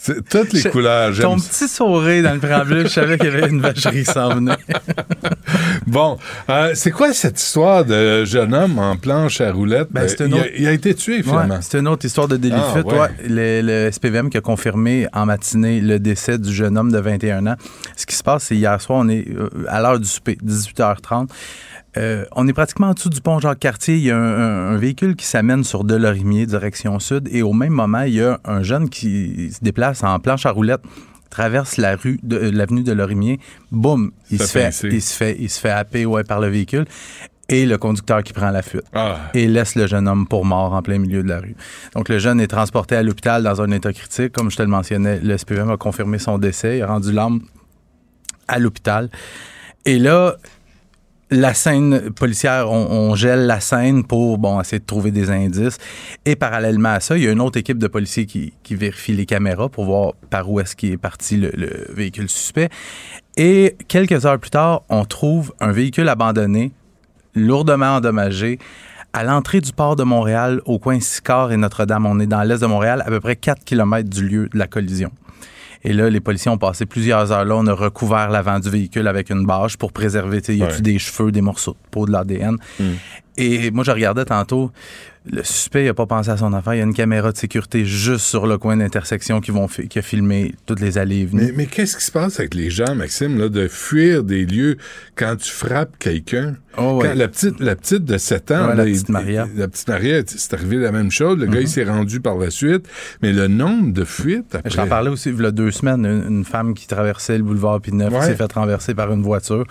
C'est 0.00 0.26
toutes 0.28 0.52
les 0.52 0.60
Je- 0.60 0.68
couleurs. 0.68 1.12
J'aime 1.12 1.24
Ton 1.24 1.38
ça. 1.38 1.48
petit 1.48 1.68
sourire 1.68 2.22
dans 2.22 2.32
le 2.34 2.38
préambule, 2.38 2.82
je 2.84 2.92
savais 2.92 3.18
qu'il 3.18 3.30
y 3.30 3.32
avait 3.36 3.48
une 3.48 3.60
vacherie 3.60 4.04
s'en 4.04 4.34
venait. 4.34 4.52
Bon, 5.86 6.18
euh, 6.50 6.72
c'est 6.74 6.90
quoi 6.90 7.12
cette 7.12 7.40
histoire 7.40 7.84
de 7.84 8.24
jeune 8.24 8.54
homme 8.54 8.78
en 8.78 8.96
planche 8.96 9.40
à 9.40 9.50
roulettes? 9.50 9.88
Ben, 9.90 10.06
c'est 10.06 10.20
une 10.20 10.28
il, 10.28 10.34
a, 10.34 10.36
autre- 10.40 10.50
il 10.58 10.66
a 10.68 10.72
été 10.72 10.94
tué, 10.94 11.22
finalement. 11.22 11.54
Ouais, 11.56 11.60
c'est 11.62 11.78
une 11.78 11.88
autre 11.88 12.04
histoire 12.04 12.28
de 12.28 12.36
délit 12.36 12.54
de 12.54 12.60
Ah, 12.60 12.72
fuite. 12.74 12.86
ouais. 12.86 12.98
Ouais, 12.98 13.08
le, 13.26 13.60
le 13.62 13.90
SPVM 13.90 14.28
qui 14.30 14.36
a 14.36 14.40
confirmé 14.40 15.06
en 15.12 15.26
matinée 15.26 15.80
le 15.80 15.98
décès 15.98 16.38
du 16.38 16.52
jeune 16.52 16.76
homme 16.76 16.92
de 16.92 16.98
21 16.98 17.46
ans. 17.46 17.56
Ce 17.96 18.04
qui 18.06 18.14
se 18.14 18.22
passe, 18.22 18.44
c'est 18.44 18.56
hier 18.56 18.78
soir, 18.80 19.00
on 19.02 19.08
est 19.08 19.26
euh, 19.30 19.48
à 19.68 19.80
l'heure 19.80 19.98
du 19.98 20.06
souper, 20.08 20.36
18h30. 20.44 21.28
Euh, 21.98 22.24
on 22.36 22.46
est 22.46 22.52
pratiquement 22.52 22.88
en 22.88 22.92
dessous 22.94 23.10
du 23.10 23.20
pont 23.20 23.38
Jacques-Cartier. 23.40 23.96
Il 23.96 24.02
y 24.04 24.10
a 24.10 24.16
un, 24.16 24.20
un- 24.20 24.74
un 24.74 24.76
véhicule 24.78 25.16
qui 25.16 25.26
s'amène 25.26 25.64
sur 25.64 25.84
Delorimier, 25.84 26.46
direction 26.46 26.98
sud. 27.00 27.28
Et 27.32 27.42
au 27.42 27.52
même 27.52 27.72
moment, 27.72 28.02
il 28.02 28.14
y 28.14 28.22
a 28.22 28.38
un 28.44 28.62
jeune 28.62 28.88
qui 28.88 29.50
se 29.52 29.58
déplace 29.62 30.04
en 30.04 30.18
planche 30.20 30.46
à 30.46 30.50
roulettes 30.52 30.82
traverse 31.30 31.76
la 31.76 31.94
rue 31.96 32.18
de 32.22 32.36
euh, 32.38 32.50
l'avenue 32.50 32.82
de 32.82 32.92
Lorimier, 32.92 33.38
boum, 33.70 34.12
il 34.30 34.38
se 34.40 34.44
fait 34.50 34.70
il 34.94 35.02
se 35.02 35.14
fait 35.14 35.36
il 35.38 35.50
se 35.50 35.60
fait 35.60 35.68
happer 35.70 36.06
ouais, 36.06 36.24
par 36.24 36.40
le 36.40 36.48
véhicule 36.48 36.86
et 37.50 37.66
le 37.66 37.76
conducteur 37.76 38.22
qui 38.22 38.32
prend 38.32 38.50
la 38.50 38.62
fuite 38.62 38.84
Ah. 38.94 39.18
et 39.34 39.46
laisse 39.46 39.74
le 39.74 39.86
jeune 39.86 40.08
homme 40.08 40.26
pour 40.26 40.46
mort 40.46 40.72
en 40.72 40.80
plein 40.80 40.96
milieu 40.98 41.22
de 41.22 41.28
la 41.28 41.40
rue. 41.40 41.54
Donc, 41.94 42.08
le 42.08 42.18
jeune 42.18 42.40
est 42.40 42.46
transporté 42.46 42.96
à 42.96 43.02
l'hôpital 43.02 43.42
dans 43.42 43.60
un 43.60 43.70
état 43.72 43.92
critique. 43.92 44.32
Comme 44.32 44.50
je 44.50 44.56
te 44.56 44.62
le 44.62 44.68
mentionnais, 44.68 45.20
le 45.20 45.36
SPVM 45.36 45.70
a 45.70 45.76
confirmé 45.76 46.18
son 46.18 46.38
décès. 46.38 46.78
Il 46.78 46.82
a 46.82 46.86
rendu 46.86 47.12
l'âme 47.12 47.40
à 48.48 48.58
l'hôpital. 48.58 49.10
Et 49.84 49.98
là, 49.98 50.36
la 51.30 51.54
scène 51.54 52.10
policière, 52.10 52.70
on, 52.70 53.14
gèle 53.14 53.46
la 53.46 53.60
scène 53.60 54.04
pour 54.04 54.38
bon 54.38 54.60
essayer 54.60 54.78
de 54.78 54.86
trouver 54.86 55.10
des 55.10 55.30
indices. 55.30 55.78
Et 56.24 56.36
parallèlement 56.36 56.90
à 56.90 57.00
ça, 57.00 57.16
il 57.16 57.24
y 57.24 57.28
a 57.28 57.32
une 57.32 57.40
autre 57.40 57.58
équipe 57.58 57.78
de 57.78 57.86
policiers 57.86 58.26
qui, 58.26 58.54
qui 58.62 58.74
vérifie 58.74 59.12
les 59.12 59.26
caméras 59.26 59.68
pour 59.68 59.84
voir 59.84 60.12
par 60.30 60.50
où 60.50 60.60
est-ce 60.60 60.74
qu'il 60.74 60.92
est 60.92 60.98
parti 60.98 61.36
le, 61.36 61.50
le 61.54 61.86
véhicule 61.90 62.28
suspect. 62.28 62.70
Et 63.36 63.76
quelques 63.88 64.24
heures 64.26 64.38
plus 64.38 64.50
tard, 64.50 64.82
on 64.88 65.04
trouve 65.04 65.52
un 65.60 65.72
véhicule 65.72 66.08
abandonné, 66.08 66.72
lourdement 67.34 67.96
endommagé, 67.96 68.58
à 69.12 69.24
l'entrée 69.24 69.60
du 69.60 69.72
port 69.72 69.96
de 69.96 70.04
Montréal, 70.04 70.60
au 70.64 70.78
coin 70.78 71.00
Sicard 71.00 71.52
et 71.52 71.56
Notre-Dame. 71.56 72.06
On 72.06 72.20
est 72.20 72.26
dans 72.26 72.42
l'est 72.42 72.60
de 72.60 72.66
Montréal, 72.66 73.02
à 73.04 73.08
peu 73.08 73.20
près 73.20 73.36
4 73.36 73.64
km 73.64 74.08
du 74.08 74.26
lieu 74.26 74.48
de 74.48 74.58
la 74.58 74.66
collision. 74.66 75.10
Et 75.84 75.92
là, 75.92 76.10
les 76.10 76.20
policiers 76.20 76.50
ont 76.50 76.58
passé 76.58 76.86
plusieurs 76.86 77.30
heures 77.32 77.44
là. 77.44 77.54
On 77.56 77.66
a 77.66 77.72
recouvert 77.72 78.30
l'avant 78.30 78.58
du 78.58 78.68
véhicule 78.68 79.06
avec 79.06 79.30
une 79.30 79.46
bâche 79.46 79.76
pour 79.76 79.92
préserver, 79.92 80.40
sais, 80.42 80.56
y 80.56 80.62
a-tu 80.62 80.74
Ouais. 80.76 80.80
des 80.80 80.98
cheveux, 80.98 81.30
des 81.30 81.40
morceaux 81.40 81.72
de 81.72 81.88
peau, 81.90 82.04
de 82.06 82.12
l'ADN. 82.12 82.56
Et 83.40 83.70
moi, 83.70 83.84
je 83.84 83.92
regardais 83.92 84.24
tantôt, 84.24 84.72
le 85.30 85.44
suspect 85.44 85.84
n'a 85.84 85.94
pas 85.94 86.06
pensé 86.06 86.28
à 86.30 86.36
son 86.36 86.52
affaire. 86.52 86.74
Il 86.74 86.78
y 86.78 86.80
a 86.80 86.84
une 86.84 86.92
caméra 86.92 87.30
de 87.30 87.36
sécurité 87.36 87.84
juste 87.84 88.24
sur 88.26 88.48
le 88.48 88.58
coin 88.58 88.76
d'intersection 88.76 89.40
qui, 89.40 89.52
vont 89.52 89.68
qui 89.68 89.96
a 89.96 90.02
filmé 90.02 90.54
toutes 90.66 90.80
les 90.80 90.98
allées 90.98 91.18
et 91.20 91.24
venues. 91.24 91.42
Mais, 91.46 91.52
mais 91.54 91.66
qu'est-ce 91.66 91.96
qui 91.96 92.02
se 92.04 92.10
passe 92.10 92.40
avec 92.40 92.54
les 92.54 92.68
gens, 92.68 92.96
Maxime, 92.96 93.38
là, 93.38 93.48
de 93.48 93.68
fuir 93.68 94.24
des 94.24 94.44
lieux 94.44 94.76
quand 95.14 95.36
tu 95.36 95.52
frappes 95.52 95.96
quelqu'un? 96.00 96.56
Oh, 96.78 97.00
ouais. 97.00 97.14
La, 97.14 97.28
petite, 97.28 97.60
la 97.60 97.76
petite 97.76 98.04
de 98.04 98.18
7 98.18 98.50
ans, 98.50 98.54
Ouais, 98.54 98.74
là, 98.74 98.74
la 98.74 98.84
petite 98.84 99.08
Maria. 99.08 99.46
Mm-hmm. 99.46 99.58
la 99.58 99.68
petite 99.68 99.88
Maria, 99.88 100.22
c'est 100.26 100.54
arrivé 100.54 100.76
la 100.78 100.90
même 100.90 101.12
chose. 101.12 101.38
Le 101.38 101.46
gars, 101.46 101.60
il 101.60 101.68
s'est 101.68 101.84
rendu 101.84 102.20
par 102.20 102.38
la 102.38 102.50
suite. 102.50 102.88
Mais 103.22 103.32
le 103.32 103.46
nombre 103.46 103.92
de 103.92 104.04
fuites 104.04 104.56
après... 104.56 104.70
Je 104.70 104.76
t'en 104.76 104.88
parlais 104.88 105.10
aussi 105.10 105.28
il 105.30 105.40
y 105.40 105.46
a 105.46 105.52
deux 105.52 105.70
semaines, 105.70 106.04
une, 106.04 106.38
une 106.38 106.44
femme 106.44 106.74
qui 106.74 106.88
traversait 106.88 107.38
le 107.38 107.44
boulevard 107.44 107.80
Pineuf 107.80 108.12
Ouais. 108.12 108.18
qui 108.18 108.26
s'est 108.26 108.34
fait 108.34 108.52
renverser 108.52 108.94
par 108.94 109.12
une 109.12 109.22
voiture. 109.22 109.64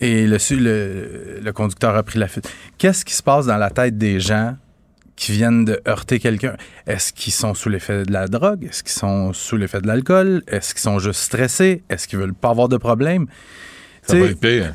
Et 0.00 0.26
le, 0.26 0.38
le, 0.50 1.40
le 1.42 1.52
conducteur 1.52 1.96
a 1.96 2.02
pris 2.02 2.18
la 2.18 2.28
fuite. 2.28 2.48
Qu'est-ce 2.78 3.04
qui 3.04 3.14
se 3.14 3.22
passe 3.22 3.46
dans 3.46 3.56
la 3.56 3.70
tête 3.70 3.98
des 3.98 4.20
gens 4.20 4.56
qui 5.16 5.32
viennent 5.32 5.64
de 5.64 5.80
heurter 5.88 6.20
quelqu'un? 6.20 6.56
Est-ce 6.86 7.12
qu'ils 7.12 7.32
sont 7.32 7.54
sous 7.54 7.68
l'effet 7.68 8.04
de 8.04 8.12
la 8.12 8.28
drogue? 8.28 8.64
Est-ce 8.64 8.84
qu'ils 8.84 8.92
sont 8.92 9.32
sous 9.32 9.56
l'effet 9.56 9.80
de 9.80 9.88
l'alcool? 9.88 10.42
Est-ce 10.46 10.74
qu'ils 10.74 10.82
sont 10.82 11.00
juste 11.00 11.20
stressés? 11.20 11.82
Est-ce 11.90 12.06
qu'ils 12.06 12.18
veulent 12.18 12.34
pas 12.34 12.50
avoir 12.50 12.68
de 12.68 12.76
problème? 12.76 13.26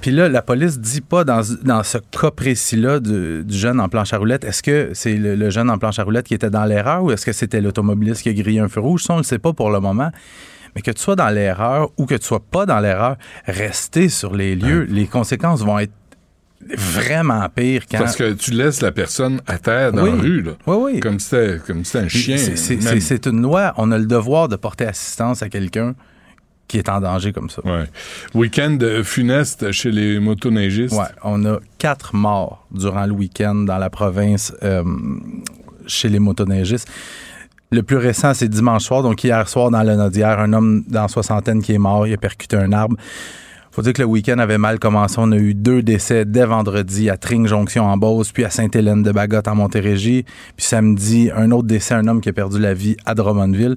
Puis 0.01 0.11
là, 0.11 0.29
la 0.29 0.43
police 0.43 0.79
dit 0.79 1.01
pas 1.01 1.23
dans, 1.23 1.41
dans 1.63 1.81
ce 1.81 1.97
cas 1.97 2.29
précis-là 2.29 2.99
du, 2.99 3.43
du 3.43 3.57
jeune 3.57 3.79
en 3.79 3.89
planche 3.89 4.13
à 4.13 4.17
roulettes, 4.17 4.43
est-ce 4.43 4.61
que 4.61 4.91
c'est 4.93 5.15
le, 5.15 5.35
le 5.35 5.49
jeune 5.49 5.71
en 5.71 5.79
planche 5.79 5.97
à 5.97 6.03
roulettes 6.03 6.27
qui 6.27 6.35
était 6.35 6.51
dans 6.51 6.65
l'erreur 6.65 7.03
ou 7.03 7.11
est-ce 7.11 7.25
que 7.25 7.31
c'était 7.31 7.59
l'automobiliste 7.59 8.21
qui 8.21 8.29
a 8.29 8.33
grillé 8.33 8.59
un 8.59 8.67
feu 8.67 8.81
rouge? 8.81 9.01
Ça, 9.01 9.13
on 9.13 9.17
ne 9.17 9.21
le 9.21 9.25
sait 9.25 9.39
pas 9.39 9.51
pour 9.51 9.71
le 9.71 9.79
moment. 9.79 10.11
Mais 10.75 10.81
que 10.81 10.91
tu 10.91 11.01
sois 11.01 11.15
dans 11.15 11.29
l'erreur 11.29 11.91
ou 11.97 12.05
que 12.05 12.15
tu 12.15 12.25
sois 12.25 12.39
pas 12.39 12.65
dans 12.65 12.79
l'erreur, 12.79 13.17
rester 13.45 14.09
sur 14.09 14.35
les 14.35 14.55
lieux, 14.55 14.83
les 14.89 15.05
conséquences 15.07 15.61
vont 15.61 15.79
être 15.79 15.91
vraiment 16.77 17.47
pires 17.49 17.83
quand... 17.91 17.97
Parce 17.99 18.15
que 18.15 18.33
tu 18.33 18.51
laisses 18.51 18.81
la 18.81 18.91
personne 18.91 19.41
à 19.47 19.57
terre 19.57 19.91
dans 19.91 20.03
Oui. 20.03 20.11
la 20.11 20.21
rue, 20.21 20.41
là. 20.41 20.51
Oui, 20.65 20.93
oui. 20.93 20.99
Comme 20.99 21.19
si 21.19 21.29
c'était 21.29 21.59
si 21.83 21.97
un 21.97 22.07
chien. 22.07 22.37
c'est- 22.37 23.25
une 23.27 23.41
loi. 23.41 23.73
On 23.77 23.91
a 23.91 23.97
le 23.97 24.05
devoir 24.05 24.47
de 24.47 24.55
porter 24.55 24.85
assistance 24.85 25.43
à 25.43 25.49
quelqu'un 25.49 25.93
qui 26.67 26.77
est 26.77 26.87
en 26.89 27.01
danger 27.01 27.33
comme 27.33 27.49
ça. 27.49 27.61
Ouais. 27.65 27.83
Week-end 28.33 28.79
funeste 29.03 29.71
chez 29.71 29.91
les 29.91 30.19
motoneigistes. 30.19 30.95
Ouais, 30.95 31.03
on 31.23 31.43
a 31.45 31.59
quatre 31.77 32.15
morts 32.15 32.65
durant 32.71 33.05
le 33.05 33.11
week-end 33.11 33.55
dans 33.55 33.77
la 33.77 33.89
province 33.89 34.53
euh, 34.63 34.83
chez 35.85 36.07
les 36.09 36.19
motoneigistes. 36.19 36.87
Le 37.73 37.81
plus 37.81 37.97
récent, 37.97 38.35
c'est 38.35 38.47
dimanche 38.47 38.83
soir, 38.83 39.01
donc 39.01 39.23
hier 39.23 39.49
soir 39.49 39.71
dans 39.71 39.81
le 39.81 39.95
Nodière, 39.95 40.39
un 40.39 40.53
homme 40.53 40.83
dans 40.87 41.01
la 41.01 41.07
soixantaine 41.07 41.59
qui 41.59 41.73
est 41.73 41.79
mort, 41.79 42.05
il 42.05 42.13
a 42.13 42.17
percuté 42.17 42.55
un 42.55 42.71
arbre. 42.71 42.95
Faut 43.71 43.81
dire 43.81 43.93
que 43.93 44.03
le 44.03 44.07
week-end 44.07 44.37
avait 44.37 44.59
mal 44.59 44.77
commencé. 44.77 45.15
On 45.17 45.31
a 45.31 45.37
eu 45.37 45.55
deux 45.55 45.81
décès 45.81 46.23
dès 46.25 46.45
vendredi 46.45 47.09
à 47.09 47.17
Tring 47.17 47.47
Jonction 47.47 47.85
en 47.85 47.97
Beauce, 47.97 48.31
puis 48.31 48.45
à 48.45 48.51
Sainte-Hélène-de-Bagotte 48.51 49.47
en 49.47 49.55
Montérégie. 49.55 50.23
Puis 50.55 50.67
samedi, 50.67 51.31
un 51.35 51.49
autre 51.49 51.67
décès, 51.67 51.95
un 51.95 52.07
homme 52.07 52.21
qui 52.21 52.29
a 52.29 52.33
perdu 52.33 52.59
la 52.59 52.75
vie 52.75 52.95
à 53.07 53.15
Drummondville. 53.15 53.75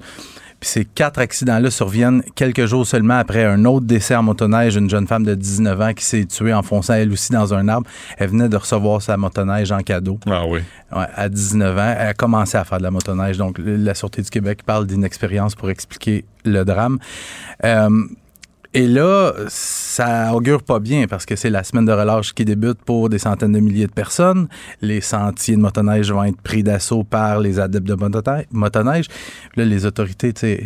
Ces 0.67 0.85
quatre 0.85 1.21
accidents-là 1.21 1.71
surviennent 1.71 2.25
quelques 2.35 2.67
jours 2.67 2.85
seulement 2.85 3.19
après 3.19 3.45
un 3.45 3.65
autre 3.67 3.87
décès 3.87 4.17
en 4.17 4.25
motoneige, 4.25 4.75
une 4.75 4.91
jeune 4.91 5.07
femme 5.07 5.23
de 5.23 5.37
19 5.37 5.81
ans 5.81 5.95
qui 5.95 6.05
s'est 6.05 6.25
tuée 6.25 6.53
en 6.53 6.65
fonçant 6.65 6.95
elle 6.95 7.13
aussi 7.13 7.31
dans 7.31 7.55
un 7.55 7.69
arbre. 7.69 7.89
Elle 8.19 8.31
venait 8.31 8.49
de 8.49 8.57
recevoir 8.57 9.01
sa 9.01 9.17
motoneige 9.17 9.71
en 9.71 9.79
cadeau. 9.79 10.19
Ah 10.27 10.45
oui. 10.45 10.59
Ouais, 10.91 11.07
à 11.15 11.29
19 11.29 11.79
ans, 11.79 11.95
elle 11.97 12.09
a 12.09 12.15
commencé 12.15 12.59
à 12.59 12.65
faire 12.65 12.79
de 12.79 12.83
la 12.83 12.91
motoneige. 12.91 13.39
Donc, 13.39 13.61
la 13.65 13.95
Sûreté 13.95 14.23
du 14.23 14.29
Québec 14.29 14.65
parle 14.67 14.89
d'inexpérience 14.89 15.55
pour 15.55 15.71
expliquer 15.71 16.25
le 16.45 16.65
drame. 16.65 16.99
Euh, 17.65 17.89
et 18.77 18.87
là, 18.87 19.33
ça 19.49 20.35
augure 20.35 20.63
pas 20.63 20.81
bien 20.81 21.07
parce 21.07 21.25
que 21.25 21.35
c'est 21.35 21.49
la 21.49 21.65
semaine 21.65 21.87
de 21.87 21.93
relâche 21.93 22.35
qui 22.35 22.45
débute 22.45 22.77
pour 22.85 23.09
des 23.09 23.19
centaines 23.19 23.53
de 23.53 23.59
milliers 23.59 23.87
de 23.87 23.93
personnes. 23.93 24.49
Les 24.83 25.01
sentiers 25.01 25.57
de 25.57 25.63
motoneige 25.63 26.13
vont 26.13 26.25
être 26.25 26.43
pris 26.43 26.63
d'assaut 26.63 27.03
par 27.03 27.41
les 27.41 27.59
adeptes 27.59 27.87
de 27.87 27.97
motoneige. 28.51 29.07
Là, 29.57 29.65
les 29.65 29.87
autorités, 29.87 30.35
tu 30.35 30.41
sais, 30.41 30.65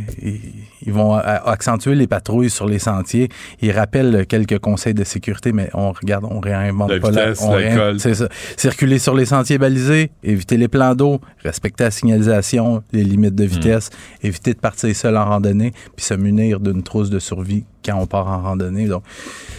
ils 0.84 0.92
vont 0.92 1.14
accentuer 1.14 1.94
les 1.94 2.08
patrouilles 2.08 2.50
sur 2.50 2.66
les 2.66 2.80
sentiers. 2.80 3.28
Ils 3.62 3.70
rappellent 3.70 4.26
quelques 4.26 4.58
conseils 4.58 4.94
de 4.94 5.04
sécurité, 5.04 5.52
mais 5.52 5.70
on 5.72 5.92
regarde, 5.92 6.24
on 6.28 6.40
réinvente 6.40 6.98
pas 6.98 7.12
la, 7.12 7.30
on 7.40 7.98
C'est 8.00 8.14
ça. 8.14 8.28
Circuler 8.56 8.98
sur 8.98 9.14
les 9.14 9.26
sentiers 9.26 9.58
balisés, 9.58 10.10
éviter 10.24 10.56
les 10.56 10.66
plans 10.66 10.96
d'eau, 10.96 11.20
respecter 11.44 11.84
la 11.84 11.92
signalisation, 11.92 12.82
les 12.90 13.04
limites 13.04 13.36
de 13.36 13.44
vitesse, 13.44 13.90
hmm. 13.90 14.26
éviter 14.26 14.52
de 14.52 14.58
partir 14.58 14.96
seul 14.96 15.16
en 15.16 15.26
randonnée, 15.26 15.70
puis 15.94 16.04
se 16.04 16.14
munir 16.14 16.58
d'une 16.58 16.82
trousse 16.82 17.08
de 17.08 17.20
survie 17.20 17.66
quand 17.84 17.96
on 17.96 18.06
part 18.06 18.26
en 18.26 18.42
randonnée. 18.42 18.86
Donc, 18.86 19.02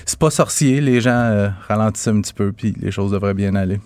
c'est 0.06 0.20
pas 0.20 0.30
sorcier. 0.30 0.82
Les 0.82 1.02
gens 1.02 1.12
euh, 1.12 1.50
ralentissent 1.68 2.08
un 2.08 2.22
petit 2.22 2.34
peu, 2.34 2.52
puis 2.52 2.76
les 2.80 2.92
choses 2.92 3.12
devraient 3.12 3.34
bien 3.34 3.56
aller. 3.56 3.80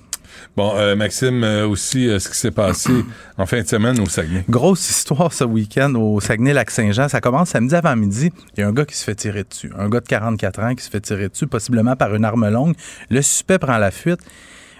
Bon, 0.58 0.74
euh, 0.76 0.96
Maxime, 0.96 1.44
euh, 1.44 1.68
aussi, 1.68 2.08
ce 2.20 2.30
qui 2.30 2.38
s'est 2.38 2.52
passé 2.52 2.92
en 3.38 3.46
fin 3.46 3.62
de 3.62 3.68
semaine 3.68 4.00
au 4.00 4.06
Saguenay. 4.06 4.44
Grosse 4.50 4.90
histoire 4.90 5.32
ce 5.32 5.44
week-end 5.44 5.94
au 5.96 6.20
Saguenay-Lac-Saint-Jean. 6.20 7.08
Ça 7.08 7.22
commence 7.22 7.50
samedi 7.50 7.76
avant 7.76 7.96
midi. 7.96 8.32
Il 8.56 8.60
y 8.60 8.64
a 8.64 8.68
un 8.68 8.74
gars 8.74 8.86
qui 8.86 8.96
se 8.96 9.04
fait 9.04 9.16
tirer 9.16 9.44
dessus. 9.44 9.72
Un 9.78 9.90
gars 9.90 10.02
de 10.02 10.08
44 10.08 10.60
ans 10.62 10.76
qui 10.76 10.84
se 10.84 10.90
fait 10.90 11.02
tirer 11.02 11.30
dessus, 11.30 11.48
possiblement 11.48 11.96
par 11.96 12.14
une 12.16 12.26
arme 12.26 12.50
longue. 12.50 12.76
Le 13.10 13.22
suspect 13.22 13.60
prend 13.60 13.78
la 13.78 13.92
fuite. 13.92 14.20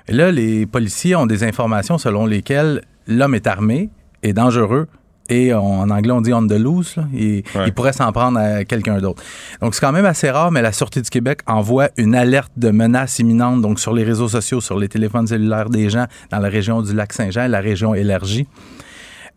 Et 0.08 0.14
là, 0.14 0.32
les 0.32 0.66
policiers 0.66 1.16
ont 1.16 1.26
des 1.26 1.44
informations 1.44 1.98
selon 1.98 2.26
lesquelles 2.26 2.82
l'homme 3.08 3.36
est 3.36 3.48
armé, 3.48 3.90
est 4.24 4.34
dangereux, 4.34 4.88
et 5.30 5.54
en 5.54 5.90
anglais 5.90 6.12
on 6.12 6.22
dit 6.22 6.34
on 6.34 6.46
the 6.46 6.54
loose. 6.54 6.96
Il, 7.14 7.44
pourrait 7.74 7.94
s'en 7.94 8.12
prendre 8.12 8.40
à 8.40 8.64
quelqu'un 8.64 9.00
d'autre. 9.00 9.24
Donc 9.62 9.76
c'est 9.76 9.82
quand 9.82 9.92
même 9.92 10.06
assez 10.06 10.30
rare, 10.30 10.52
mais 10.52 10.62
la 10.62 10.72
Sûreté 10.72 11.02
du 11.02 11.10
Québec 11.10 11.40
envoie 11.48 11.90
une 11.98 12.16
alerte 12.16 12.52
de 12.58 12.70
menace 12.72 13.20
imminente 13.20 13.62
donc 13.62 13.80
sur 13.80 13.94
les 13.94 14.04
réseaux 14.04 14.30
sociaux, 14.30 14.62
sur 14.62 14.78
les 14.78 14.88
téléphones 14.88 15.28
cellulaires 15.28 15.70
des 15.70 15.90
gens 15.90 16.06
dans 16.32 16.40
la 16.40 16.50
région 16.50 16.82
du 16.82 16.94
lac 16.94 17.14
Saint-Jean, 17.14 17.48
la 17.48 17.60
région 17.60 17.96
élargie. 17.96 18.48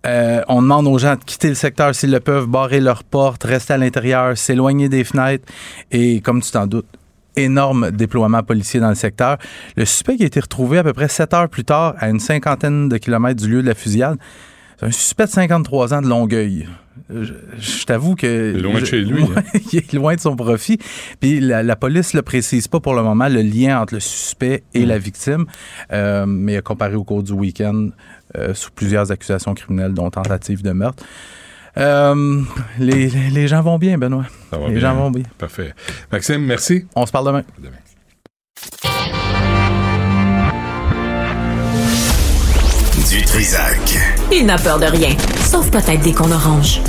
Euh, 0.07 0.43
on 0.49 0.62
demande 0.62 0.86
aux 0.86 0.99
gens 0.99 1.16
de 1.16 1.24
quitter 1.24 1.49
le 1.49 1.55
secteur 1.55 1.95
s'ils 1.95 2.12
le 2.12 2.20
peuvent, 2.20 2.47
barrer 2.47 2.80
leurs 2.80 3.03
portes, 3.03 3.43
rester 3.45 3.72
à 3.72 3.78
l'intérieur, 3.78 4.39
s'éloigner 4.39 4.89
des 4.89 5.03
fenêtres. 5.03 5.45
Et 5.91 6.20
comme 6.20 6.41
tu 6.41 6.53
t'en 6.53 6.66
doutes, 6.66 6.86
énorme 7.36 7.91
déploiement 7.91 8.43
policier 8.43 8.80
dans 8.80 8.89
le 8.89 8.95
secteur. 8.95 9.39
Le 9.76 9.84
suspect 9.84 10.16
qui 10.16 10.24
a 10.24 10.26
été 10.26 10.41
retrouvé 10.41 10.78
à 10.78 10.82
peu 10.82 10.93
près 10.93 11.09
sept 11.09 11.32
heures 11.34 11.49
plus 11.49 11.64
tard 11.64 11.95
à 11.99 12.09
une 12.09 12.20
cinquantaine 12.20 12.89
de 12.89 12.97
kilomètres 12.99 13.41
du 13.41 13.49
lieu 13.49 13.62
de 13.62 13.68
la 13.68 13.74
fusillade, 13.74 14.18
c'est 14.79 14.87
un 14.87 14.91
suspect 14.91 15.26
de 15.26 15.31
53 15.31 15.95
ans 15.95 16.03
de 16.03 16.07
Longueuil. 16.07 16.68
Je, 17.11 17.85
t'avoue 17.85 18.14
que. 18.14 18.53
Il 18.55 18.59
est 18.59 18.62
loin 18.62 18.81
de 18.81 18.85
chez 18.85 19.01
lui. 19.01 19.24
Hein. 19.37 19.43
il 19.72 19.79
est 19.79 19.93
loin 19.93 20.14
de 20.14 20.20
son 20.20 20.37
profit. 20.37 20.79
Puis 21.20 21.41
la, 21.41 21.76
police 21.76 22.14
ne 22.14 22.20
précise 22.20 22.68
pas 22.68 22.81
pour 22.81 22.95
le 22.95 23.03
moment 23.03 23.29
le 23.29 23.43
lien 23.43 23.81
entre 23.81 23.95
le 23.95 24.01
suspect 24.01 24.62
et 24.74 24.87
la 24.87 24.99
victime, 24.99 25.47
euh, 25.93 26.26
mais 26.26 26.55
il 26.55 26.57
a 26.57 26.62
comparé 26.62 26.95
au 26.95 27.05
cours 27.05 27.22
du 27.22 27.33
week-end 27.33 27.89
euh, 28.37 28.55
sous 28.55 28.70
plusieurs 28.70 29.11
accusations 29.11 29.55
criminelles, 29.55 29.95
dont 29.95 30.11
tentative 30.11 30.62
de 30.62 30.72
meurtre. 30.72 31.05
Euh, 31.76 32.43
les, 32.79 33.09
les, 33.09 33.49
gens 33.49 33.62
vont 33.62 33.79
bien, 33.79 33.99
Benoît. 33.99 34.26
les 34.68 34.81
gens 34.81 34.95
vont 34.95 35.11
bien. 35.11 35.24
Parfait. 35.39 35.74
Maxime, 36.11 36.45
merci. 36.45 36.87
On 36.95 37.07
se 37.07 37.12
parle 37.12 37.26
demain. 37.26 37.45
demain. 37.59 39.18
Du 43.11 43.22
Trisac. 43.22 43.98
Il 44.30 44.44
n'a 44.44 44.59
peur 44.59 44.78
de 44.78 44.84
rien, 44.84 45.16
sauf 45.40 45.70
peut-être 45.70 46.02
des 46.02 46.12
qu'on 46.12 46.30
orange. 46.30 46.82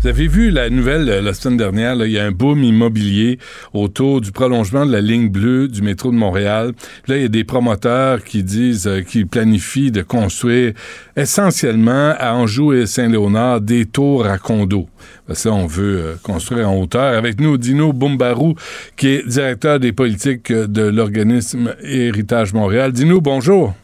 Vous 0.00 0.08
avez 0.08 0.26
vu 0.26 0.50
la 0.50 0.70
nouvelle 0.70 1.06
euh, 1.10 1.20
la 1.20 1.34
semaine 1.34 1.58
dernière, 1.58 1.94
il 2.06 2.12
y 2.12 2.18
a 2.18 2.24
un 2.24 2.30
boom 2.30 2.64
immobilier 2.64 3.38
autour 3.74 4.22
du 4.22 4.32
prolongement 4.32 4.86
de 4.86 4.92
la 4.92 5.02
ligne 5.02 5.28
bleue 5.28 5.68
du 5.68 5.82
métro 5.82 6.10
de 6.10 6.16
Montréal. 6.16 6.72
Là, 7.08 7.16
il 7.16 7.22
y 7.22 7.24
a 7.26 7.28
des 7.28 7.44
promoteurs 7.44 8.24
qui 8.24 8.42
disent 8.42 8.86
euh, 8.86 9.02
qu'ils 9.02 9.26
planifient 9.26 9.90
de 9.90 10.00
construire 10.00 10.72
essentiellement 11.14 12.14
à 12.18 12.32
Anjou 12.32 12.72
et 12.72 12.86
Saint-Léonard 12.86 13.60
des 13.60 13.84
tours 13.84 14.24
à 14.24 14.38
condos. 14.38 14.88
Ça, 15.34 15.52
on 15.52 15.66
veut 15.66 15.98
euh, 15.98 16.14
construire 16.22 16.70
en 16.70 16.80
hauteur. 16.80 17.18
Avec 17.18 17.38
nous, 17.38 17.58
Dino 17.58 17.92
Boumbarou, 17.92 18.54
qui 18.96 19.08
est 19.08 19.28
directeur 19.28 19.78
des 19.78 19.92
politiques 19.92 20.50
de 20.50 20.82
l'organisme 20.84 21.74
Héritage 21.82 22.54
Montréal. 22.54 22.92
Dino, 22.92 23.20
bonjour. 23.20 23.74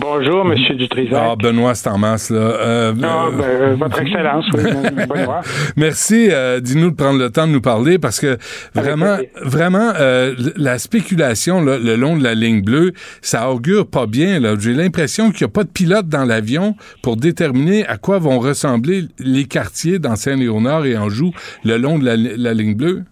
Bonjour, 0.00 0.46
M. 0.50 0.76
Dutrisac. 0.76 1.18
Ah, 1.20 1.34
Benoît, 1.36 1.74
c'est 1.74 1.88
en 1.88 1.98
masse, 1.98 2.30
là. 2.30 2.38
Euh, 2.38 2.94
ah, 3.02 3.28
ben, 3.32 3.44
euh, 3.44 3.74
votre 3.76 4.00
Excellence, 4.00 4.44
oui, 4.54 4.62
Benoît. 5.08 5.40
Merci, 5.76 6.28
euh, 6.30 6.60
dis-nous 6.60 6.90
de 6.90 6.94
prendre 6.94 7.18
le 7.18 7.30
temps 7.30 7.46
de 7.48 7.52
nous 7.52 7.60
parler 7.60 7.98
parce 7.98 8.20
que 8.20 8.38
vraiment, 8.74 9.16
vraiment, 9.42 9.92
euh, 9.98 10.34
la 10.56 10.78
spéculation 10.78 11.62
là, 11.62 11.78
le 11.78 11.96
long 11.96 12.16
de 12.16 12.22
la 12.22 12.34
ligne 12.34 12.62
bleue, 12.62 12.92
ça 13.22 13.50
augure 13.50 13.88
pas 13.88 14.06
bien. 14.06 14.38
Là. 14.38 14.54
J'ai 14.58 14.74
l'impression 14.74 15.30
qu'il 15.30 15.46
n'y 15.46 15.50
a 15.50 15.52
pas 15.52 15.64
de 15.64 15.70
pilote 15.70 16.08
dans 16.08 16.24
l'avion 16.24 16.76
pour 17.02 17.16
déterminer 17.16 17.86
à 17.86 17.96
quoi 17.96 18.18
vont 18.18 18.38
ressembler 18.38 19.04
les 19.18 19.46
quartiers 19.46 19.98
dans 19.98 20.14
Saint-Léonard 20.14 20.86
et 20.86 20.96
Anjou 20.96 21.32
le 21.64 21.76
long 21.76 21.98
de 21.98 22.04
la 22.04 22.54
ligne 22.54 22.74
bleue. 22.74 23.04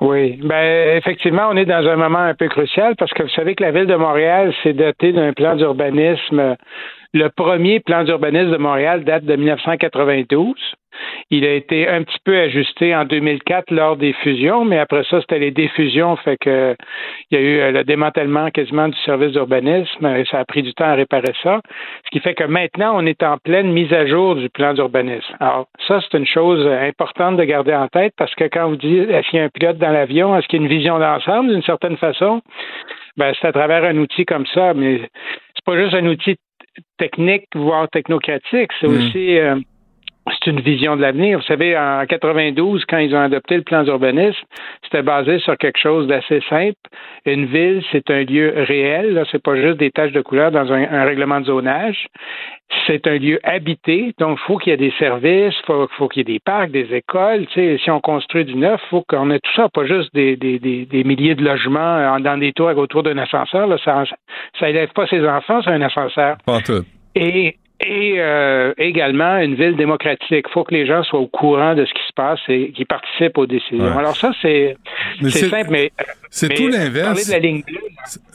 Oui, 0.00 0.38
ben 0.44 0.96
effectivement, 0.96 1.48
on 1.50 1.56
est 1.56 1.64
dans 1.64 1.86
un 1.86 1.96
moment 1.96 2.20
un 2.20 2.34
peu 2.34 2.48
crucial 2.48 2.94
parce 2.96 3.12
que 3.12 3.24
vous 3.24 3.28
savez 3.30 3.56
que 3.56 3.64
la 3.64 3.72
ville 3.72 3.86
de 3.86 3.96
Montréal 3.96 4.54
s'est 4.62 4.72
dotée 4.72 5.12
d'un 5.12 5.32
plan 5.32 5.56
d'urbanisme. 5.56 6.56
Le 7.12 7.28
premier 7.30 7.80
plan 7.80 8.04
d'urbanisme 8.04 8.52
de 8.52 8.58
Montréal 8.58 9.02
date 9.02 9.24
de 9.24 9.34
1992. 9.34 10.54
Il 11.30 11.44
a 11.44 11.54
été 11.54 11.88
un 11.88 12.02
petit 12.02 12.18
peu 12.24 12.38
ajusté 12.38 12.94
en 12.94 13.04
2004 13.04 13.70
lors 13.70 13.96
des 13.96 14.12
fusions, 14.14 14.64
mais 14.64 14.78
après 14.78 15.04
ça, 15.10 15.20
c'était 15.20 15.38
les 15.38 15.50
défusions, 15.50 16.16
fait 16.16 16.36
que 16.38 16.76
il 17.30 17.38
y 17.38 17.40
a 17.40 17.44
eu 17.44 17.58
euh, 17.58 17.70
le 17.72 17.84
démantèlement 17.84 18.50
quasiment 18.50 18.88
du 18.88 18.98
service 19.04 19.32
d'urbanisme 19.32 20.06
et 20.06 20.24
ça 20.30 20.38
a 20.38 20.44
pris 20.44 20.62
du 20.62 20.72
temps 20.74 20.86
à 20.86 20.94
réparer 20.94 21.32
ça. 21.42 21.60
Ce 22.04 22.10
qui 22.10 22.20
fait 22.20 22.34
que 22.34 22.44
maintenant, 22.44 22.92
on 22.94 23.06
est 23.06 23.22
en 23.22 23.36
pleine 23.38 23.70
mise 23.72 23.92
à 23.92 24.06
jour 24.06 24.36
du 24.36 24.48
plan 24.48 24.74
d'urbanisme. 24.74 25.34
Alors, 25.40 25.66
ça, 25.86 26.00
c'est 26.00 26.16
une 26.16 26.26
chose 26.26 26.66
importante 26.66 27.36
de 27.36 27.44
garder 27.44 27.74
en 27.74 27.88
tête 27.88 28.14
parce 28.16 28.34
que 28.34 28.44
quand 28.44 28.68
vous 28.68 28.76
dites 28.76 29.10
est-ce 29.10 29.28
qu'il 29.28 29.38
y 29.38 29.42
a 29.42 29.44
un 29.44 29.50
pilote 29.50 29.78
dans 29.78 29.90
l'avion, 29.90 30.36
est-ce 30.36 30.46
qu'il 30.48 30.60
y 30.60 30.62
a 30.62 30.66
une 30.66 30.72
vision 30.72 30.98
d'ensemble 30.98 31.50
d'une 31.50 31.62
certaine 31.62 31.96
façon? 31.96 32.40
Ben, 33.16 33.32
c'est 33.40 33.48
à 33.48 33.52
travers 33.52 33.84
un 33.84 33.96
outil 33.98 34.24
comme 34.24 34.46
ça, 34.46 34.74
mais 34.74 35.00
c'est 35.54 35.64
pas 35.64 35.76
juste 35.76 35.94
un 35.94 36.06
outil 36.06 36.36
technique, 36.98 37.44
voire 37.54 37.88
technocratique, 37.88 38.70
c'est 38.80 38.86
hmm. 38.86 38.96
aussi 38.96 39.38
euh, 39.38 39.56
c'est 40.30 40.50
une 40.50 40.60
vision 40.60 40.96
de 40.96 41.02
l'avenir. 41.02 41.38
Vous 41.38 41.44
savez, 41.44 41.76
en 41.76 42.04
92, 42.06 42.84
quand 42.88 42.98
ils 42.98 43.14
ont 43.14 43.20
adopté 43.20 43.56
le 43.56 43.62
plan 43.62 43.82
d'urbanisme, 43.82 44.38
c'était 44.84 45.02
basé 45.02 45.38
sur 45.40 45.56
quelque 45.56 45.78
chose 45.78 46.06
d'assez 46.06 46.40
simple. 46.48 46.76
Une 47.24 47.46
ville, 47.46 47.82
c'est 47.92 48.10
un 48.10 48.24
lieu 48.24 48.52
réel. 48.56 49.22
C'est 49.30 49.42
pas 49.42 49.56
juste 49.56 49.78
des 49.78 49.90
taches 49.90 50.12
de 50.12 50.20
couleur 50.20 50.50
dans 50.50 50.72
un, 50.72 51.04
règlement 51.04 51.40
de 51.40 51.46
zonage. 51.46 52.06
C'est 52.86 53.06
un 53.06 53.16
lieu 53.16 53.38
habité, 53.44 54.12
donc 54.18 54.38
il 54.40 54.46
faut 54.46 54.58
qu'il 54.58 54.70
y 54.70 54.74
ait 54.74 54.76
des 54.76 54.92
services, 54.98 55.54
il 55.62 55.66
faut, 55.66 55.88
faut 55.96 56.08
qu'il 56.08 56.20
y 56.20 56.30
ait 56.30 56.34
des 56.34 56.40
parcs, 56.40 56.70
des 56.70 56.94
écoles. 56.94 57.46
Tu 57.46 57.54
sais, 57.54 57.78
si 57.82 57.90
on 57.90 58.00
construit 58.00 58.44
du 58.44 58.56
neuf, 58.56 58.80
il 58.84 58.88
faut 58.88 59.04
qu'on 59.08 59.30
ait 59.30 59.40
tout 59.40 59.52
ça, 59.56 59.68
pas 59.70 59.86
juste 59.86 60.14
des, 60.14 60.36
des, 60.36 60.58
des, 60.58 61.04
milliers 61.04 61.34
de 61.34 61.44
logements 61.44 62.18
dans 62.20 62.38
des 62.38 62.52
tours 62.52 62.76
autour 62.76 63.02
d'un 63.02 63.16
ascenseur. 63.16 63.66
Là, 63.66 63.78
ça, 63.82 64.04
ça 64.58 64.68
élève 64.68 64.90
pas 64.92 65.06
ses 65.06 65.26
enfants 65.26 65.62
sur 65.62 65.72
un 65.72 65.80
ascenseur. 65.80 66.36
Pas 66.44 66.60
tout. 66.60 66.84
Et 67.14 67.56
et 67.80 68.14
euh, 68.18 68.72
également 68.76 69.38
une 69.38 69.54
ville 69.54 69.76
démocratique. 69.76 70.46
Il 70.48 70.52
faut 70.52 70.64
que 70.64 70.74
les 70.74 70.86
gens 70.86 71.02
soient 71.04 71.20
au 71.20 71.28
courant 71.28 71.74
de 71.74 71.84
ce 71.84 71.92
qui 71.92 72.02
se 72.08 72.12
passe 72.14 72.40
et 72.48 72.72
qu'ils 72.72 72.86
participent 72.86 73.38
aux 73.38 73.46
décisions. 73.46 73.96
Alors 73.96 74.16
ça, 74.16 74.32
c'est 74.42 74.76
simple, 75.20 75.68
mais 75.70 75.92
c'est 76.30 76.48
tout 76.48 76.68
l'inverse. 76.68 77.32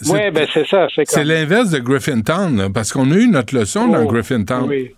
Oui, 0.09 0.19
ben 0.33 0.47
c'est 0.51 0.65
ça. 0.65 0.87
C'est 0.89 1.23
l'inverse 1.25 1.71
de 1.71 1.79
Griffintown, 1.79 2.71
parce 2.73 2.93
qu'on 2.93 3.11
a 3.11 3.15
eu 3.15 3.27
notre 3.27 3.55
leçon 3.55 3.87
dans 3.87 4.03
oh, 4.03 4.07
Griffintown. 4.07 4.69
Oui. 4.69 4.91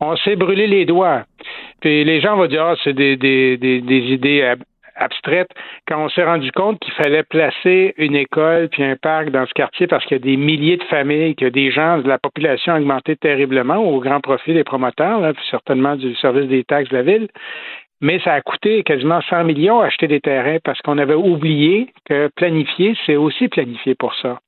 On 0.00 0.16
s'est 0.16 0.36
brûlé 0.36 0.66
les 0.66 0.84
doigts. 0.84 1.24
Puis 1.80 2.04
les 2.04 2.20
gens 2.20 2.36
vont 2.36 2.46
dire, 2.46 2.64
ah, 2.64 2.74
c'est 2.84 2.92
des, 2.92 3.16
des, 3.16 3.56
des, 3.56 3.80
des 3.80 4.12
idées 4.12 4.54
abstraite 4.96 5.48
quand 5.88 6.04
on 6.04 6.08
s'est 6.08 6.24
rendu 6.24 6.50
compte 6.52 6.78
qu'il 6.80 6.92
fallait 6.94 7.22
placer 7.22 7.94
une 7.98 8.16
école 8.16 8.68
puis 8.68 8.84
un 8.84 8.96
parc 8.96 9.30
dans 9.30 9.46
ce 9.46 9.52
quartier 9.52 9.86
parce 9.86 10.04
qu'il 10.04 10.16
y 10.16 10.20
a 10.20 10.24
des 10.24 10.36
milliers 10.36 10.76
de 10.76 10.84
familles, 10.84 11.34
a 11.40 11.50
des 11.50 11.70
gens 11.70 11.98
de 11.98 12.08
la 12.08 12.18
population 12.18 12.74
a 12.74 12.78
augmenté 12.78 13.16
terriblement 13.16 13.76
au 13.76 14.00
grand 14.00 14.20
profit 14.20 14.54
des 14.54 14.64
promoteurs, 14.64 15.20
puis 15.34 15.44
certainement 15.50 15.96
du 15.96 16.14
service 16.16 16.48
des 16.48 16.64
taxes 16.64 16.90
de 16.90 16.96
la 16.96 17.02
ville. 17.02 17.28
Mais 18.00 18.18
ça 18.20 18.34
a 18.34 18.40
coûté 18.40 18.82
quasiment 18.82 19.20
100 19.22 19.44
millions 19.44 19.80
acheter 19.80 20.08
des 20.08 20.20
terrains 20.20 20.58
parce 20.62 20.80
qu'on 20.80 20.98
avait 20.98 21.14
oublié 21.14 21.92
que 22.04 22.28
planifier, 22.36 22.96
c'est 23.06 23.16
aussi 23.16 23.48
planifier 23.48 23.94
pour 23.94 24.14
ça. 24.16 24.40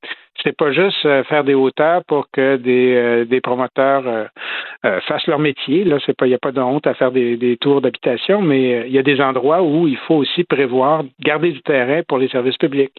C'est 0.47 0.57
pas 0.57 0.71
juste 0.71 1.05
euh, 1.07 1.25
faire 1.25 1.43
des 1.43 1.55
hauteurs 1.55 2.05
pour 2.05 2.29
que 2.33 2.57
des, 2.57 2.95
euh, 2.95 3.25
des 3.25 3.41
promoteurs 3.41 4.05
euh, 4.07 5.01
fassent 5.09 5.27
leur 5.27 5.41
métier. 5.41 5.83
Là, 5.83 5.99
c'est 6.07 6.17
pas, 6.17 6.27
il 6.27 6.29
n'y 6.29 6.37
a 6.37 6.39
pas 6.39 6.53
de 6.53 6.61
honte 6.61 6.87
à 6.87 6.95
faire 6.95 7.11
des, 7.11 7.37
des 7.37 7.57
tours 7.57 7.81
d'habitation, 7.81 8.41
mais 8.43 8.87
il 8.87 8.95
y 8.95 8.99
a 8.99 9.03
des 9.03 9.21
endroits 9.21 9.63
où 9.63 9.89
il 9.89 9.99
faut 10.07 10.15
aussi 10.15 10.45
prévoir 10.45 11.03
garder 11.19 11.51
du 11.51 11.61
terrain 11.63 12.03
pour 12.07 12.19
les 12.19 12.29
services 12.29 12.57
publics. 12.59 12.93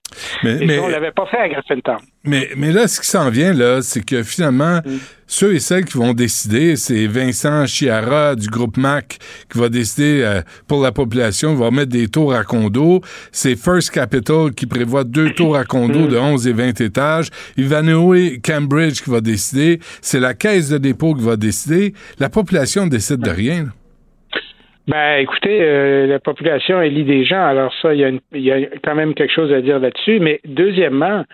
Mais, 0.43 0.57
Et 0.57 0.79
on 0.79 0.89
l'avait 0.89 1.11
pas 1.11 1.25
fait 1.27 1.37
à 1.37 1.47
Griffintown. 1.47 1.99
Mais, 2.25 2.49
mais 2.57 2.73
là, 2.73 2.85
ce 2.89 2.99
qui 2.99 3.07
s'en 3.07 3.29
vient, 3.29 3.53
là, 3.53 3.81
c'est 3.81 4.05
que 4.05 4.23
finalement, 4.23 4.79
mm. 4.83 4.97
Ceux 5.27 5.55
et 5.55 5.59
celles 5.59 5.83
qui 5.85 5.97
vont 5.97 6.13
décider, 6.13 6.77
c'est 6.77 7.05
Vincent 7.05 7.65
Chiara 7.65 8.35
du 8.35 8.47
groupe 8.47 8.77
MAC 8.77 9.17
qui 9.51 9.59
va 9.59 9.67
décider 9.67 10.23
euh, 10.23 10.41
pour 10.67 10.81
la 10.81 10.93
population, 10.93 11.51
il 11.51 11.57
va 11.57 11.69
mettre 11.69 11.91
des 11.91 12.07
tours 12.07 12.33
à 12.33 12.43
condo. 12.43 13.01
C'est 13.31 13.57
First 13.57 13.91
Capital 13.91 14.51
qui 14.55 14.65
prévoit 14.65 15.03
deux 15.03 15.31
tours 15.31 15.57
à 15.57 15.65
condo 15.65 16.07
de 16.07 16.17
11 16.17 16.47
et 16.47 16.53
20 16.53 16.81
étages. 16.81 17.27
Ivanhoe 17.57 18.39
Cambridge 18.43 19.03
qui 19.03 19.09
va 19.09 19.19
décider. 19.19 19.79
C'est 20.01 20.21
la 20.21 20.33
caisse 20.33 20.69
de 20.69 20.77
dépôt 20.77 21.13
qui 21.13 21.25
va 21.25 21.35
décider. 21.35 21.93
La 22.19 22.29
population 22.29 22.87
décide 22.87 23.19
de 23.19 23.29
rien. 23.29 23.65
Ben, 24.87 25.17
écoutez, 25.17 25.61
euh, 25.61 26.07
la 26.07 26.19
population 26.19 26.81
élit 26.81 27.03
des 27.03 27.25
gens, 27.25 27.45
alors 27.45 27.73
ça, 27.81 27.93
il 27.93 27.99
y, 27.99 28.05
a 28.05 28.11
il 28.31 28.41
y, 28.41 28.51
a 28.53 28.57
quand 28.81 28.95
même 28.95 29.13
quelque 29.15 29.33
chose 29.33 29.51
à 29.51 29.59
dire 29.59 29.79
là-dessus. 29.79 30.21
Mais 30.21 30.39
deuxièmement, 30.45 31.25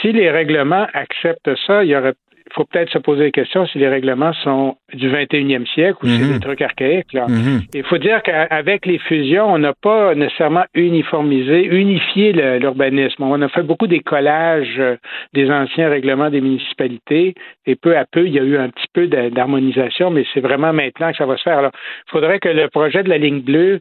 si 0.00 0.12
les 0.12 0.30
règlements 0.30 0.86
acceptent 0.94 1.50
ça, 1.66 1.82
il 1.82 1.90
y 1.90 1.96
aurait 1.96 2.14
faut 2.54 2.64
peut-être 2.64 2.90
se 2.90 2.98
poser 2.98 3.24
la 3.24 3.30
question 3.30 3.66
si 3.66 3.78
les 3.78 3.88
règlements 3.88 4.32
sont 4.44 4.76
du 4.92 5.10
21e 5.10 5.66
siècle 5.72 5.98
ou 6.02 6.06
si 6.06 6.18
c'est 6.18 6.24
mhm. 6.24 6.32
des 6.34 6.40
trucs 6.40 6.62
archaïques. 6.62 7.12
Là. 7.12 7.26
Mhm. 7.28 7.62
Il 7.74 7.84
faut 7.84 7.98
dire 7.98 8.22
qu'avec 8.22 8.86
les 8.86 8.98
fusions, 8.98 9.52
on 9.52 9.58
n'a 9.58 9.72
pas 9.72 10.14
nécessairement 10.14 10.64
uniformisé, 10.74 11.64
unifié 11.64 12.32
l'urbanisme. 12.32 13.22
On 13.22 13.40
a 13.40 13.48
fait 13.48 13.62
beaucoup 13.62 13.86
des 13.86 14.00
collages 14.00 14.78
euh, 14.78 14.96
des 15.32 15.50
anciens 15.50 15.88
règlements 15.88 16.30
des 16.30 16.40
municipalités 16.40 17.34
et 17.66 17.76
peu 17.76 17.96
à 17.96 18.04
peu, 18.04 18.26
il 18.26 18.32
y 18.32 18.38
a 18.38 18.42
eu 18.42 18.56
un 18.56 18.68
petit 18.68 18.88
peu 18.92 19.06
d'harmonisation, 19.06 20.10
mais 20.10 20.24
c'est 20.34 20.40
vraiment 20.40 20.72
maintenant 20.72 21.10
que 21.10 21.16
ça 21.16 21.26
va 21.26 21.36
se 21.36 21.42
faire. 21.42 21.58
Alors, 21.58 21.72
il 22.08 22.10
faudrait 22.10 22.38
que 22.38 22.48
le 22.48 22.68
projet 22.68 23.02
de 23.02 23.08
la 23.08 23.18
ligne 23.18 23.40
bleue 23.40 23.80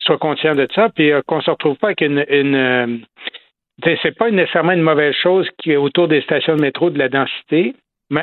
soit 0.00 0.18
conscient 0.18 0.54
de 0.54 0.66
ça, 0.74 0.88
puis 0.94 1.12
euh, 1.12 1.22
qu'on 1.26 1.40
se 1.40 1.50
retrouve 1.50 1.76
pas 1.76 1.88
avec 1.88 2.00
une, 2.02 2.24
une 2.28 2.54
euh, 2.54 2.86
c'est 4.02 4.16
pas 4.16 4.30
nécessairement 4.30 4.72
une 4.72 4.82
mauvaise 4.82 5.14
chose 5.14 5.48
qui 5.58 5.72
est 5.72 5.76
autour 5.76 6.08
des 6.08 6.20
stations 6.22 6.56
de 6.56 6.60
métro 6.60 6.90
de 6.90 6.98
la 6.98 7.08
densité, 7.08 7.74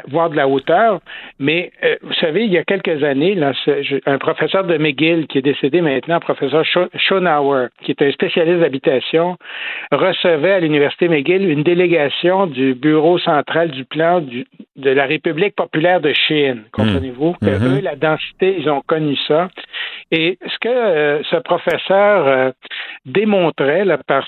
voir 0.10 0.30
de 0.30 0.36
la 0.36 0.48
hauteur. 0.48 1.00
Mais 1.40 1.72
euh, 1.84 1.96
vous 2.02 2.14
savez, 2.14 2.46
il 2.46 2.52
y 2.52 2.58
a 2.58 2.64
quelques 2.64 3.04
années, 3.04 3.36
là, 3.36 3.54
un 4.06 4.18
professeur 4.18 4.64
de 4.64 4.78
McGill 4.78 5.28
qui 5.28 5.40
est 5.40 5.42
décédé 5.42 5.82
maintenant, 5.82 6.20
professeur 6.20 6.64
Schonauer, 6.96 7.68
qui 7.84 7.92
est 7.92 8.02
un 8.02 8.12
spécialiste 8.12 8.60
d'habitation, 8.60 9.38
recevait 9.92 10.54
à 10.54 10.60
l'université 10.60 11.08
McGill 11.08 11.50
une 11.50 11.64
délégation 11.64 12.48
du 12.48 12.74
bureau 12.74 13.18
central 13.20 13.72
du 13.72 13.86
plan 13.86 14.22
de 14.22 14.90
la 14.90 15.06
République 15.06 15.56
populaire 15.56 16.02
de 16.02 16.14
Chine. 16.14 16.64
Hmm. 16.64 16.70
Comprenez-vous 16.72 17.34
que 17.34 17.46
mm-hmm. 17.46 17.78
eux, 17.78 17.82
la 17.82 17.96
densité, 17.96 18.56
ils 18.60 18.70
ont 18.70 18.82
connu 18.82 19.16
ça. 19.28 19.50
Et 20.12 20.38
ce 20.46 20.58
que 20.60 20.70
euh, 20.70 21.24
ce 21.24 21.38
professeur 21.38 22.28
euh, 22.28 22.52
démontrait 23.06 23.86
là, 23.86 23.98
par 23.98 24.28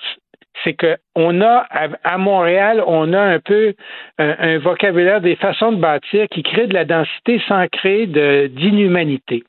c'est 0.64 0.76
qu'on 0.76 1.42
a 1.42 1.68
à, 2.04 2.18
Montréal, 2.18 2.84
on 2.86 3.14
a 3.14 3.22
un 3.22 3.40
peu 3.40 3.74
un, 4.18 4.60
vocabulaire 4.60 5.22
des 5.22 5.36
façons 5.36 5.72
de 5.72 5.78
bâtir 5.78 6.28
qui 6.30 6.44
crée 6.44 6.68
de 6.68 6.74
la 6.74 6.86
densité 6.86 7.42
sans 7.48 7.68
créer 7.68 8.08
d'inhumanité. 8.48 9.44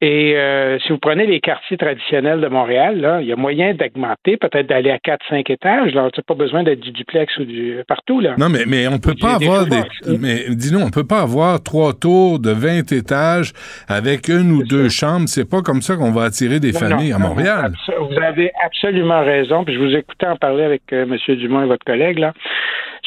Et 0.00 0.36
euh, 0.36 0.78
si 0.78 0.90
vous 0.90 0.98
prenez 0.98 1.26
les 1.26 1.40
quartiers 1.40 1.76
traditionnels 1.76 2.40
de 2.40 2.46
Montréal, 2.46 3.00
là, 3.00 3.20
il 3.20 3.26
y 3.26 3.32
a 3.32 3.36
moyen 3.36 3.74
d'augmenter, 3.74 4.36
peut-être 4.36 4.68
d'aller 4.68 4.90
à 4.90 4.98
4-5 4.98 5.50
étages. 5.52 5.92
Là, 5.92 6.08
tu 6.12 6.22
pas 6.22 6.34
besoin 6.34 6.62
d'être 6.62 6.78
du 6.78 6.92
duplex 6.92 7.36
ou 7.38 7.44
du 7.44 7.78
partout. 7.88 8.20
Là. 8.20 8.36
Non, 8.38 8.48
mais, 8.48 8.64
mais 8.66 8.86
on 8.86 8.98
peut 8.98 9.16
pas 9.20 9.34
avoir 9.34 9.66
des. 9.66 9.82
Mais 10.20 10.44
dis-nous, 10.50 10.80
on 10.80 10.90
peut 10.90 11.06
pas 11.06 11.22
avoir 11.22 11.60
trois 11.60 11.94
tours 11.94 12.38
de 12.38 12.52
20 12.52 12.92
étages 12.92 13.52
avec 13.88 14.28
une 14.28 14.52
ou 14.52 14.62
deux 14.62 14.88
chambres. 14.88 15.26
C'est 15.26 15.48
pas 15.48 15.62
comme 15.62 15.82
ça 15.82 15.96
qu'on 15.96 16.12
va 16.12 16.24
attirer 16.24 16.60
des 16.60 16.72
familles 16.72 17.12
à 17.12 17.18
Montréal. 17.18 17.72
vous 17.98 18.22
avez 18.22 18.52
absolument 18.64 19.24
raison. 19.24 19.64
Puis 19.64 19.74
je 19.74 19.80
vous 19.80 19.96
écoutais 19.96 20.26
en 20.26 20.36
parler 20.36 20.62
avec 20.62 20.82
euh, 20.92 21.06
M. 21.06 21.36
Dumont 21.36 21.62
et 21.64 21.66
votre 21.66 21.84
collègue. 21.84 22.20
là 22.20 22.32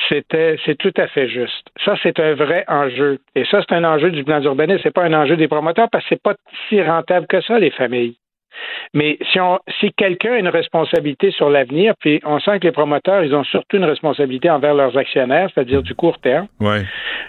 c'était 0.09 0.57
c'est 0.65 0.77
tout 0.77 0.93
à 0.97 1.07
fait 1.07 1.27
juste. 1.27 1.67
Ça, 1.85 1.95
c'est 2.03 2.19
un 2.19 2.33
vrai 2.33 2.63
enjeu. 2.67 3.19
Et 3.35 3.45
ça, 3.45 3.61
c'est 3.61 3.75
un 3.75 3.83
enjeu 3.83 4.11
du 4.11 4.23
plan 4.23 4.39
d'urbanisme. 4.39 4.81
C'est 4.83 4.93
pas 4.93 5.03
un 5.03 5.13
enjeu 5.13 5.37
des 5.37 5.47
promoteurs 5.47 5.89
parce 5.89 6.03
que 6.05 6.09
c'est 6.15 6.21
pas 6.21 6.35
si 6.67 6.81
rentable 6.81 7.27
que 7.27 7.41
ça, 7.41 7.59
les 7.59 7.71
familles. 7.71 8.15
Mais 8.93 9.17
si, 9.31 9.39
on, 9.39 9.59
si 9.79 9.91
quelqu'un 9.93 10.33
a 10.33 10.37
une 10.37 10.47
responsabilité 10.47 11.31
sur 11.31 11.49
l'avenir, 11.49 11.93
puis 11.99 12.19
on 12.25 12.39
sent 12.39 12.59
que 12.59 12.67
les 12.67 12.71
promoteurs, 12.71 13.23
ils 13.23 13.33
ont 13.33 13.43
surtout 13.43 13.77
une 13.77 13.85
responsabilité 13.85 14.49
envers 14.49 14.73
leurs 14.73 14.97
actionnaires, 14.97 15.49
c'est-à-dire 15.53 15.81
du 15.81 15.95
court 15.95 16.19
terme. 16.19 16.47
Ouais. 16.59 16.83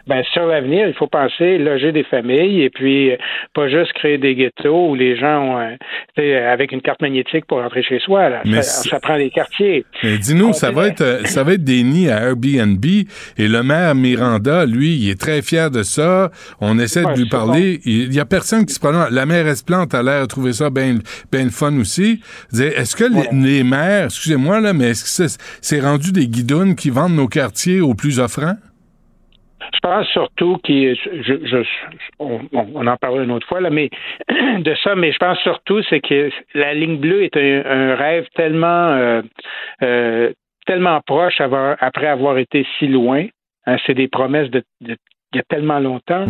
Ben, 0.07 0.23
sur 0.33 0.47
l'avenir, 0.47 0.89
il 0.89 0.95
faut 0.95 1.07
penser 1.07 1.59
loger 1.59 1.93
des 1.93 2.05
familles 2.05 2.63
et 2.63 2.71
puis 2.71 3.13
euh, 3.13 3.17
pas 3.55 3.69
juste 3.69 3.93
créer 3.93 4.19
des 4.19 4.35
ghettos 4.35 4.91
où 4.91 4.95
les 4.95 5.17
gens 5.17 5.57
ont, 5.57 5.77
euh, 6.19 6.53
avec 6.53 6.73
une 6.73 6.83
carte 6.83 7.01
magnétique 7.01 7.47
pour 7.47 7.59
rentrer 7.59 7.83
chez 7.83 7.99
soi. 8.01 8.29
Là. 8.29 8.43
ça, 8.63 8.99
prend 9.01 9.17
des 9.17 9.31
quartiers. 9.31 9.85
Mais 10.03 10.19
dis-nous, 10.19 10.53
ça 10.53 10.71
va 10.71 10.89
être 10.89 11.03
euh, 11.03 11.25
ça 11.25 11.45
va 11.45 11.55
être 11.55 11.65
des 11.65 11.83
nids 11.83 12.11
à 12.11 12.23
Airbnb 12.23 12.85
et 13.39 13.49
le 13.49 13.63
maire 13.63 13.95
Miranda, 13.95 14.67
lui, 14.67 14.97
il 14.97 15.11
est 15.11 15.21
très 15.21 15.43
fier 15.43 15.71
de 15.71 15.83
ça. 15.83 16.31
On 16.61 16.79
essaie 16.79 17.05
de 17.05 17.17
lui 17.17 17.29
parler. 17.29 17.81
Il 17.85 18.13
y 18.13 18.21
a 18.21 18.25
personne 18.25 18.67
qui 18.67 18.75
se 18.75 18.81
prononce. 18.81 19.11
La 19.11 19.27
maire 19.27 19.47
Esplante 19.47 19.95
a 19.95 20.03
l'air 20.03 20.23
de 20.23 20.27
trouver 20.27 20.53
ça 20.53 20.71
bien 20.71 20.97
bien 21.31 21.49
fun 21.51 21.79
aussi. 21.79 22.21
Est-ce 22.53 22.97
que 22.97 23.05
les, 23.33 23.65
maires, 23.65 24.07
excusez-moi, 24.07 24.61
là, 24.61 24.73
mais 24.73 24.91
est-ce 24.91 25.23
que 25.23 25.29
c'est 25.61 25.81
rendu 25.81 26.13
des 26.13 26.27
guidounes 26.27 26.75
qui 26.75 26.91
vendent 26.91 27.17
nos 27.17 27.29
quartiers 27.29 27.81
aux 27.81 27.95
plus 27.95 28.19
offrants? 28.21 28.57
Je 29.75 29.79
pense 29.81 30.07
surtout 30.09 30.59
je, 30.67 31.65
on, 32.19 32.87
en 32.87 32.97
parlera 32.97 33.25
une 33.25 33.31
autre 33.31 33.47
fois, 33.47 33.61
là, 33.61 33.71
mais 33.71 33.91
de 34.29 34.75
ça, 34.83 34.95
mais 34.95 35.13
je 35.13 35.19
pense 35.19 35.39
surtout 35.39 35.83
c'est 35.89 36.01
que 36.01 36.31
la 36.55 36.75
ligne 36.75 36.99
bleue 36.99 37.25
est 37.25 37.37
un, 37.37 37.95
rêve 37.95 38.27
tellement 38.35 38.91
euh, 38.91 39.23
euh, 39.83 40.33
tellement 40.67 41.01
proche 41.01 41.41
après 41.41 42.07
avoir 42.07 42.39
été 42.39 42.67
si 42.79 42.87
loin. 42.87 43.27
Hein, 43.67 43.77
c'est 43.87 43.95
des 43.95 44.09
promesses 44.09 44.51
de, 44.51 44.63
il 45.33 45.37
y 45.37 45.39
a 45.39 45.45
tellement 45.49 45.79
longtemps 45.79 46.27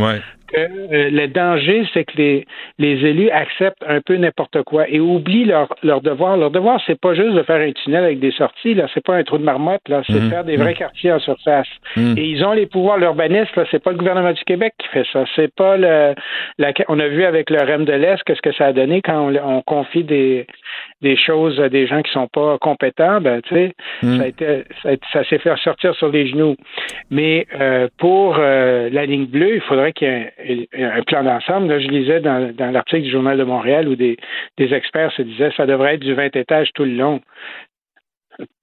euh, 0.57 1.11
le 1.11 1.27
danger, 1.29 1.85
c'est 1.93 2.05
que 2.05 2.17
les, 2.17 2.47
les 2.79 3.05
élus 3.07 3.31
acceptent 3.31 3.85
un 3.87 4.01
peu 4.01 4.17
n'importe 4.17 4.63
quoi 4.63 4.89
et 4.89 5.01
oublient 5.01 5.45
leur, 5.45 5.75
leur 5.83 6.01
devoir. 6.01 6.37
Leur 6.37 6.51
devoir, 6.51 6.81
c'est 6.87 7.01
pas 7.01 7.15
juste 7.15 7.35
de 7.35 7.43
faire 7.43 7.61
un 7.61 7.73
tunnel 7.73 8.05
avec 8.05 8.21
des 8.21 8.33
sorties, 8.33 8.75
là, 8.75 8.87
c'est 8.93 9.05
pas 9.05 9.17
un 9.17 9.23
trou 9.25 9.39
de 9.39 9.45
marmotte, 9.45 9.89
là, 9.89 10.03
c'est 10.07 10.21
mhm. 10.21 10.31
faire 10.31 10.45
des 10.45 10.57
vrais 10.57 10.71
mhm. 10.71 10.77
quartiers 10.77 11.13
en 11.13 11.21
surface. 11.21 11.69
Mhm. 11.97 12.19
Et 12.19 12.25
ils 12.25 12.45
ont 12.45 12.53
les 12.53 12.67
pouvoirs 12.67 12.99
l'urbanisme, 12.99 13.53
là, 13.57 13.65
c'est 13.71 13.83
pas 13.83 13.93
le 13.93 13.99
gouvernement 13.99 14.33
du 14.33 14.45
Québec 14.45 14.75
qui 14.79 14.89
fait 14.89 15.07
ça. 15.13 15.25
C'est 15.37 15.55
pas 15.55 15.77
le 15.77 16.15
la, 16.59 16.73
on 16.89 16.99
a 16.99 17.09
vu 17.09 17.25
avec 17.25 17.51
le 17.51 17.59
REM 17.59 17.85
de 17.85 17.93
l'Est 17.93 18.23
qu'est-ce 18.25 18.43
que 18.43 18.53
ça 18.53 18.67
a 18.67 18.73
donné 18.73 19.01
quand 19.03 19.33
on, 19.45 19.63
confie 19.63 20.05
des, 20.05 20.47
des 21.03 21.17
choses 21.17 21.61
à 21.61 21.69
des 21.69 21.87
gens 21.87 22.01
qui 22.03 22.13
sont 22.13 22.29
pas 22.29 22.57
compétents, 22.59 23.21
ben 23.21 23.43
tu 23.43 23.55
sais, 23.55 23.73
ça, 24.03 24.23
a 24.23 24.27
été, 24.27 24.65
ça, 25.13 25.25
s'est 25.25 25.39
fait 25.39 25.55
sortir 25.57 25.95
sur 25.97 26.09
les 26.09 26.29
genoux. 26.29 26.57
Mais 27.11 27.47
euh, 27.61 27.89
pour 27.99 28.37
euh, 28.39 28.89
la 28.91 29.05
ligne 29.05 29.27
bleue, 29.27 29.57
il 29.57 29.61
faudrait 29.63 29.93
qu'il 29.93 30.09
y 30.09 30.11
ait 30.11 30.69
un 30.83 31.03
plan 31.03 31.25
d'ensemble. 31.25 31.81
je 31.81 31.89
lisais 31.89 32.21
dans, 32.21 32.55
l'article 32.73 33.03
du 33.03 33.11
Journal 33.11 33.37
de 33.37 33.45
Montréal 33.45 33.89
où 33.89 33.97
des, 33.97 34.17
des 34.59 34.73
experts 34.73 35.13
se 35.13 35.23
disaient 35.23 35.51
que 35.51 35.57
ça 35.57 35.67
devrait 35.67 35.95
être 35.95 36.01
du 36.01 36.15
20 36.15 36.35
étages 36.37 36.71
tout 36.75 36.85
le 36.85 36.95
long. 36.95 37.21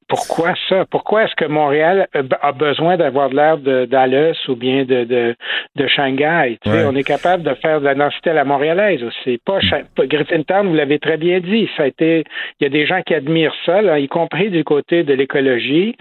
Pourquoi 0.10 0.56
ça? 0.68 0.86
Pourquoi 0.90 1.26
est-ce 1.26 1.36
que 1.36 1.46
Montréal 1.46 2.08
a 2.42 2.52
besoin 2.52 2.98
d'avoir 2.98 3.30
de 3.30 3.36
l'air 3.36 3.58
d'Alès 3.88 4.36
ou 4.48 4.56
bien 4.56 4.84
de, 4.84 5.04
de, 5.04 5.36
de 5.76 5.88
Shanghai? 5.88 6.58
On 6.66 6.96
est 6.96 7.04
capable 7.04 7.44
de 7.44 7.54
faire 7.54 7.80
de 7.80 7.86
la 7.86 7.94
densité 7.94 8.32
à 8.32 8.34
la 8.34 8.44
montréalaise 8.44 9.04
aussi. 9.04 9.38
Pas, 9.46 9.60
pas 9.96 10.08
Griffintown, 10.08 10.68
vous 10.68 10.74
l'avez 10.74 10.98
très 10.98 11.18
bien 11.18 11.40
dit. 11.40 11.70
Ça 11.78 11.84
a 11.84 11.88
été, 11.88 12.24
il 12.60 12.64
y 12.64 12.66
a 12.66 12.70
des 12.70 12.88
gens 12.88 13.02
qui 13.06 13.14
admirent 13.14 13.54
ça, 13.66 14.00
y 14.00 14.08
compris 14.08 14.50
du 14.50 14.64
côté 14.64 15.04
de 15.04 15.14
l'écologie. 15.14 15.96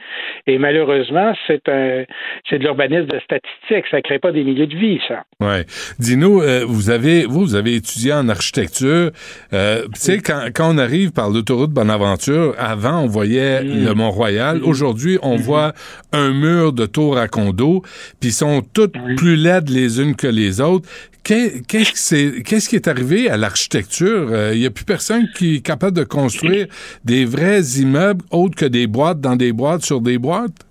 Et 0.46 0.56
malheureusement, 0.56 1.34
c'est 1.46 1.68
un, 1.68 2.04
c'est 2.48 2.59
de 2.59 2.64
l'urbanisme 2.64 3.06
de 3.06 3.18
statistique. 3.20 3.84
Ça 3.90 4.00
crée 4.00 4.18
pas 4.18 4.32
des 4.32 4.42
milieux 4.42 4.66
de 4.66 4.76
vie, 4.76 5.00
ça. 5.06 5.24
Ouais. 5.40 5.64
Dis-nous, 5.98 6.40
euh, 6.40 6.64
vous 6.66 6.88
avez, 6.88 7.26
vous, 7.26 7.40
vous 7.40 7.54
avez 7.56 7.74
étudié 7.74 8.14
en 8.14 8.28
architecture. 8.30 9.11
Euh, 9.52 9.82
tu 9.94 10.00
sais, 10.00 10.18
quand, 10.18 10.46
quand 10.54 10.74
on 10.74 10.78
arrive 10.78 11.12
par 11.12 11.28
l'autoroute 11.28 11.72
Bonaventure, 11.72 12.54
avant, 12.59 13.00
on 13.02 13.06
voyait 13.06 13.62
mm. 13.62 13.84
le 13.84 13.94
Mont-Royal. 13.99 14.59
Mm-hmm. 14.59 14.64
Aujourd'hui, 14.64 15.18
on 15.23 15.36
mm-hmm. 15.36 15.43
voit 15.43 15.73
un 16.12 16.32
mur 16.32 16.73
de 16.73 16.86
tours 16.86 17.18
à 17.18 17.28
condos, 17.28 17.82
puis 18.20 18.31
sont 18.31 18.62
toutes 18.74 18.94
plus 19.16 19.36
laides 19.36 19.68
les 19.68 20.01
unes 20.01 20.14
que 20.14 20.27
les 20.27 20.60
autres. 20.60 20.89
Qu'est-ce 21.24 22.68
qui 22.68 22.77
est 22.77 22.89
arrivé 22.89 23.28
à 23.28 23.36
l'architecture? 23.36 24.28
Il 24.31 24.35
euh, 24.35 24.55
n'y 24.55 24.66
a 24.66 24.70
plus 24.70 24.86
personne 24.86 25.28
qui 25.36 25.56
est 25.56 25.66
capable 25.66 25.97
de 25.97 26.05
construire 26.05 26.66
des 27.05 27.27
vrais 27.27 27.60
immeubles 27.78 28.24
autres 28.31 28.56
que 28.56 28.64
des 28.64 28.86
boîtes 28.86 29.20
dans 29.20 29.36
des 29.36 29.52
boîtes 29.52 29.82
sur 29.82 30.01
des 30.01 30.16
boîtes? 30.16 30.64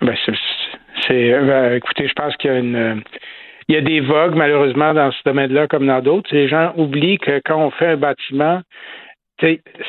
Ben, 0.00 0.14
c'est, 1.06 1.30
ben, 1.30 1.74
écoutez, 1.74 2.08
je 2.08 2.14
pense 2.14 2.34
qu'il 2.36 2.50
y 2.50 2.54
a 2.54 2.58
une 2.58 3.02
il 3.68 3.74
y 3.74 3.78
a 3.78 3.80
des 3.80 4.00
vogues, 4.00 4.36
malheureusement, 4.36 4.94
dans 4.94 5.10
ce 5.10 5.18
domaine-là 5.24 5.66
comme 5.66 5.86
dans 5.86 6.00
d'autres. 6.00 6.28
Les 6.32 6.48
gens 6.48 6.72
oublient 6.76 7.18
que 7.18 7.40
quand 7.44 7.58
on 7.58 7.70
fait 7.72 7.88
un 7.88 7.96
bâtiment, 7.96 8.62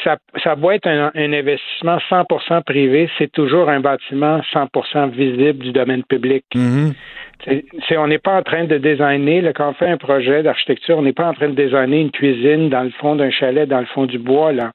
ça, 0.03 0.18
ça 0.44 0.56
doit 0.56 0.76
être 0.76 0.88
un, 0.88 1.11
investissement 1.15 1.98
100% 2.10 2.64
privé, 2.64 3.10
c'est 3.18 3.32
toujours 3.32 3.69
un 3.69 3.80
bâtiment 3.80 4.40
100% 4.53 5.11
visible 5.11 5.60
du 5.60 5.72
domaine 5.72 6.03
public. 6.03 6.44
Mm-hmm. 6.53 7.98
on 7.98 8.07
n'est 8.07 8.18
pas 8.18 8.38
en 8.38 8.44
train 8.44 8.65
de 8.65 8.78
designer, 8.78 9.41
là, 9.41 9.53
quand 9.53 9.69
on 9.69 9.74
fait 9.74 9.90
un 9.90 9.98
projet 9.98 10.44
d'architecture, 10.44 10.98
on 10.98 11.02
n'est 11.02 11.14
pas 11.14 11.28
en 11.28 11.34
train 11.34 11.49
de 11.49 11.56
designer 11.56 12.02
une 12.02 12.11
cuisine 12.11 12.69
dans 12.69 12.84
le 12.84 12.91
fond 12.91 13.15
d'un 13.15 13.32
chalet, 13.32 13.68
dans 13.68 13.80
le 13.80 13.86
fond 13.86 14.06
du 14.06 14.19
bois. 14.19 14.52
Là. 14.52 14.72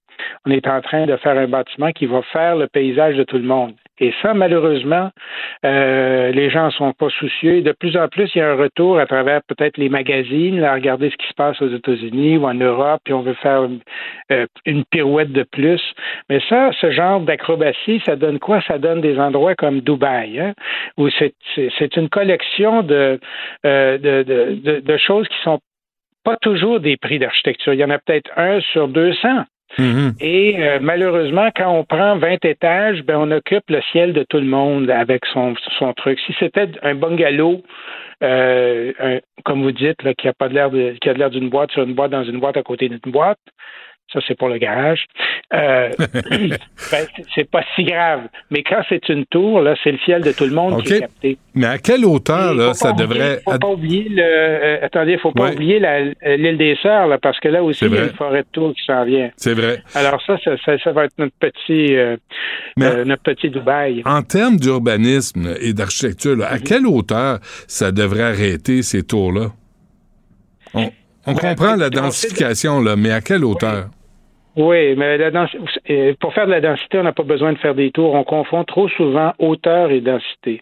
On 0.46 0.50
est 0.50 0.66
en 0.66 0.80
train 0.80 1.06
de 1.06 1.16
faire 1.16 1.36
un 1.36 1.46
bâtiment 1.46 1.92
qui 1.92 2.06
va 2.06 2.22
faire 2.32 2.56
le 2.56 2.66
paysage 2.66 3.16
de 3.16 3.24
tout 3.24 3.38
le 3.38 3.44
monde. 3.44 3.74
Et 3.98 4.12
ça, 4.20 4.34
malheureusement, 4.34 5.10
euh, 5.64 6.32
les 6.32 6.50
gens 6.50 6.66
ne 6.66 6.70
sont 6.70 6.92
pas 6.92 7.08
soucieux. 7.10 7.62
De 7.62 7.72
plus 7.72 7.96
en 7.96 8.08
plus, 8.08 8.28
il 8.34 8.38
y 8.38 8.40
a 8.40 8.50
un 8.50 8.56
retour 8.56 8.98
à 8.98 9.06
travers 9.06 9.42
peut-être 9.46 9.76
les 9.76 9.88
magazines, 9.88 10.62
à 10.64 10.74
regarder 10.74 11.10
ce 11.10 11.16
qui 11.16 11.28
se 11.28 11.34
passe 11.34 11.60
aux 11.62 11.68
États-Unis 11.68 12.38
ou 12.38 12.46
en 12.46 12.54
Europe, 12.54 13.00
puis 13.04 13.14
on 13.14 13.22
veut 13.22 13.34
faire 13.34 13.68
euh, 14.32 14.46
une 14.66 14.84
pirouette 14.86 15.30
de 15.30 15.44
plus. 15.44 15.80
Mais 16.28 16.40
ça, 16.48 16.70
ce 16.80 16.90
genre 16.90 17.20
d'acrobatie, 17.20 18.02
ça 18.04 18.16
donne 18.16 18.38
quoi? 18.38 18.60
Ça 18.62 18.78
donne 18.78 19.02
des 19.02 19.18
endroits 19.18 19.54
comme 19.54 19.80
Dubaï, 19.80 20.40
hein, 20.40 20.54
où 20.96 21.08
c'est 21.10 21.96
une 21.96 22.08
collection 22.08 22.82
de, 22.82 23.20
euh, 23.66 23.98
de, 23.98 24.22
de, 24.24 24.80
de 24.80 24.96
choses 24.96 25.28
qui 25.28 25.36
sont 25.44 25.60
pas 26.24 26.36
toujours 26.36 26.80
des 26.80 26.96
prix 26.96 27.18
d'architecture. 27.18 27.74
Il 27.74 27.80
y 27.80 27.84
en 27.84 27.90
a 27.90 27.98
peut-être 27.98 28.30
un 28.36 28.60
sur 28.72 28.88
200. 28.88 29.44
Mm-hmm. 29.78 30.14
Et 30.20 30.62
euh, 30.62 30.78
malheureusement, 30.80 31.48
quand 31.56 31.70
on 31.70 31.84
prend 31.84 32.18
20 32.18 32.44
étages, 32.44 33.02
ben, 33.02 33.16
on 33.16 33.30
occupe 33.30 33.68
le 33.68 33.80
ciel 33.92 34.12
de 34.12 34.24
tout 34.28 34.38
le 34.38 34.46
monde 34.46 34.90
avec 34.90 35.24
son, 35.32 35.54
son 35.78 35.92
truc. 35.94 36.18
Si 36.26 36.34
c'était 36.38 36.68
un 36.82 36.94
bungalow, 36.94 37.62
euh, 38.22 39.20
comme 39.44 39.62
vous 39.62 39.72
dites, 39.72 40.02
là, 40.02 40.14
qui 40.14 40.28
a 40.28 40.32
pas 40.32 40.48
l'air 40.48 40.70
qui 41.00 41.08
a 41.08 41.12
l'air 41.14 41.30
d'une 41.30 41.48
boîte 41.48 41.72
sur 41.72 41.82
une 41.82 41.94
boîte 41.94 42.10
dans 42.10 42.24
une 42.24 42.38
boîte 42.38 42.56
à 42.56 42.62
côté 42.62 42.88
d'une 42.88 43.12
boîte, 43.12 43.40
ça 44.12 44.20
c'est 44.26 44.36
pour 44.36 44.48
le 44.48 44.58
garage. 44.58 45.06
Euh, 45.54 45.90
ben, 45.98 47.06
c'est 47.34 47.50
pas 47.50 47.62
si 47.74 47.84
grave. 47.84 48.22
Mais 48.50 48.62
quand 48.62 48.82
c'est 48.88 49.08
une 49.08 49.26
tour, 49.26 49.60
là, 49.60 49.74
c'est 49.82 49.92
le 49.92 49.98
ciel 49.98 50.22
de 50.22 50.32
tout 50.32 50.44
le 50.44 50.54
monde 50.54 50.82
qui 50.82 50.94
est 50.94 51.00
capté. 51.00 51.38
Mais 51.54 51.66
à 51.66 51.78
quelle 51.78 52.04
hauteur, 52.04 52.54
là, 52.54 52.74
ça 52.74 52.92
devrait. 52.92 53.40
Faut 53.44 53.58
pas 53.58 53.68
oublier 53.68 54.08
le. 54.08 54.22
Euh, 54.22 54.84
attendez, 54.86 55.18
faut 55.18 55.32
pas 55.32 55.52
oublier 55.52 55.80
l'île 56.24 56.58
des 56.58 56.76
Sœurs, 56.82 57.06
là, 57.06 57.18
parce 57.18 57.38
que 57.40 57.48
là 57.48 57.62
aussi, 57.62 57.84
il 57.84 57.94
y 57.94 57.98
a 57.98 58.04
une 58.04 58.10
forêt 58.10 58.42
de 58.42 58.48
tours 58.52 58.74
qui 58.74 58.84
s'en 58.84 59.04
vient. 59.04 59.30
C'est 59.36 59.54
vrai. 59.54 59.82
Alors 59.94 60.22
ça, 60.26 60.36
ça, 60.42 60.78
ça, 60.78 60.92
va 60.92 61.04
être 61.04 61.18
notre 61.18 61.34
petit, 61.38 61.96
euh, 61.96 62.16
notre 62.76 63.22
petit 63.22 63.50
Dubaï. 63.50 64.02
En 64.04 64.22
termes 64.22 64.56
d'urbanisme 64.56 65.54
et 65.60 65.72
d'architecture, 65.72 66.36
à 66.44 66.56
mhm. 66.56 66.62
quelle 66.62 66.86
hauteur 66.86 67.38
ça 67.66 67.92
devrait 67.92 68.22
arrêter 68.22 68.82
ces 68.82 69.02
tours-là? 69.02 69.48
On, 70.74 70.90
ben, 71.26 71.38
comprend 71.38 71.76
la 71.76 71.90
densification, 71.90 72.80
là, 72.80 72.96
mais 72.96 73.12
à 73.12 73.20
quelle 73.20 73.44
hauteur? 73.44 73.86
Oui, 74.56 74.94
mais 74.96 75.16
la 75.16 75.30
pour 76.20 76.34
faire 76.34 76.46
de 76.46 76.50
la 76.50 76.60
densité, 76.60 76.98
on 76.98 77.04
n'a 77.04 77.12
pas 77.12 77.22
besoin 77.22 77.52
de 77.52 77.58
faire 77.58 77.74
des 77.74 77.90
tours. 77.90 78.14
On 78.14 78.24
confond 78.24 78.64
trop 78.64 78.88
souvent 78.88 79.32
hauteur 79.38 79.90
et 79.90 80.00
densité. 80.00 80.60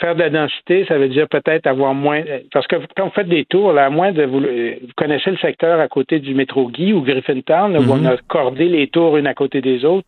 Faire 0.00 0.14
de 0.14 0.20
la 0.20 0.30
densité, 0.30 0.84
ça 0.86 0.96
veut 0.96 1.08
dire 1.08 1.28
peut-être 1.28 1.66
avoir 1.66 1.94
moins. 1.94 2.22
Parce 2.52 2.66
que 2.66 2.76
quand 2.96 3.06
vous 3.06 3.12
faites 3.12 3.28
des 3.28 3.44
tours, 3.44 3.72
là, 3.72 3.86
à 3.86 3.90
moins 3.90 4.12
de 4.12 4.24
vous, 4.24 4.40
vous 4.40 4.92
connaissez 4.96 5.30
le 5.30 5.36
secteur 5.38 5.80
à 5.80 5.88
côté 5.88 6.20
du 6.20 6.34
métro 6.34 6.68
Guy 6.68 6.92
ou 6.92 7.02
Griffintown, 7.02 7.76
où 7.76 7.90
on 7.90 7.96
mhm. 7.96 8.06
a 8.06 8.16
cordé 8.28 8.66
les 8.66 8.86
tours 8.88 9.16
une 9.16 9.26
à 9.26 9.34
côté 9.34 9.60
des 9.60 9.84
autres. 9.84 10.06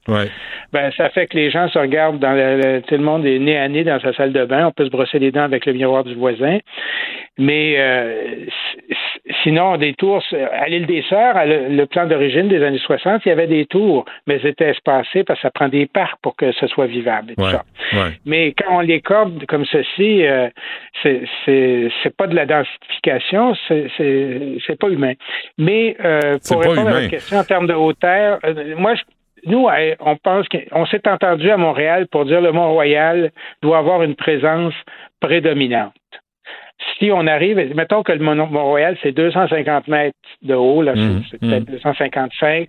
Ben, 0.72 0.90
ça 0.96 1.10
fait 1.10 1.26
que 1.26 1.36
les 1.36 1.50
gens 1.50 1.68
se 1.68 1.78
regardent 1.78 2.20
dans 2.20 2.32
le, 2.32 2.80
tout 2.82 2.94
le 2.94 3.02
monde 3.02 3.26
est 3.26 3.38
nez 3.38 3.58
à 3.58 3.68
nez 3.68 3.84
dans 3.84 4.00
sa 4.00 4.12
salle 4.12 4.32
de 4.32 4.44
bain. 4.44 4.66
On 4.68 4.72
peut 4.72 4.84
se 4.84 4.90
brosser 4.90 5.18
les 5.18 5.32
dents 5.32 5.42
avec 5.42 5.66
le 5.66 5.72
miroir 5.72 6.04
du 6.04 6.14
voisin. 6.14 6.58
Mais 7.38 7.76
euh, 7.78 8.46
sinon, 9.42 9.76
des 9.76 9.94
tours 9.94 10.22
à 10.52 10.68
l'île 10.68 10.86
des 10.86 11.02
Sœurs, 11.08 11.34
le, 11.46 11.84
plan 11.86 12.06
d'origine 12.06 12.48
des 12.48 12.62
années 12.62 12.78
60, 12.78 13.22
il 13.24 13.28
y 13.30 13.32
avait 13.32 13.46
des 13.46 13.66
tours, 13.66 14.04
mais 14.26 14.38
c'était 14.42 14.70
espacé 14.70 15.24
parce 15.24 15.38
que 15.40 15.42
ça 15.46 15.50
prend 15.50 15.68
des 15.68 15.86
parcs 15.86 16.18
pour 16.22 16.36
que 16.36 16.52
ce 16.52 16.66
soit 16.66 16.86
vivable. 16.86 17.34
Mais 18.26 18.52
quand 18.52 18.76
on 18.76 18.80
les 18.80 19.00
corde 19.00 19.46
comme 19.46 19.64
ceci, 19.82 20.27
euh, 20.27 20.48
c'est 21.44 22.16
pas 22.16 22.27
de 22.27 22.35
la 22.35 22.47
densification, 22.47 23.55
c'est 23.69 24.78
pas 24.78 24.89
humain. 24.89 25.15
Mais 25.59 25.97
euh, 26.05 26.39
pour 26.47 26.61
répondre 26.61 26.89
à 26.89 27.01
la 27.02 27.09
question 27.09 27.39
en 27.39 27.44
termes 27.44 27.66
de 27.66 27.74
hauteur, 27.74 28.39
euh, 28.44 28.74
moi, 28.77 28.94
nous, 29.47 29.69
on 30.01 30.16
pense 30.16 30.47
qu'on 30.48 30.86
s'est 30.86 31.09
entendu 31.09 31.51
à 31.51 31.57
Montréal 31.57 32.07
pour 32.09 32.24
dire 32.24 32.40
le 32.40 32.52
Mont-Royal 32.52 33.31
doit 33.62 33.78
avoir 33.78 34.02
une 34.02 34.15
présence 34.15 34.74
prédominante 35.20 35.94
si 36.98 37.11
on 37.12 37.27
arrive, 37.27 37.59
mettons 37.74 38.02
que 38.02 38.12
le 38.12 38.19
Mont-Royal, 38.19 38.97
c'est 39.02 39.12
250 39.12 39.89
mètres 39.89 40.16
de 40.43 40.55
haut, 40.55 40.82
là, 40.82 40.94
c'est 41.31 41.43
mmh, 41.43 41.48
peut-être 41.48 41.65
255, 41.65 42.69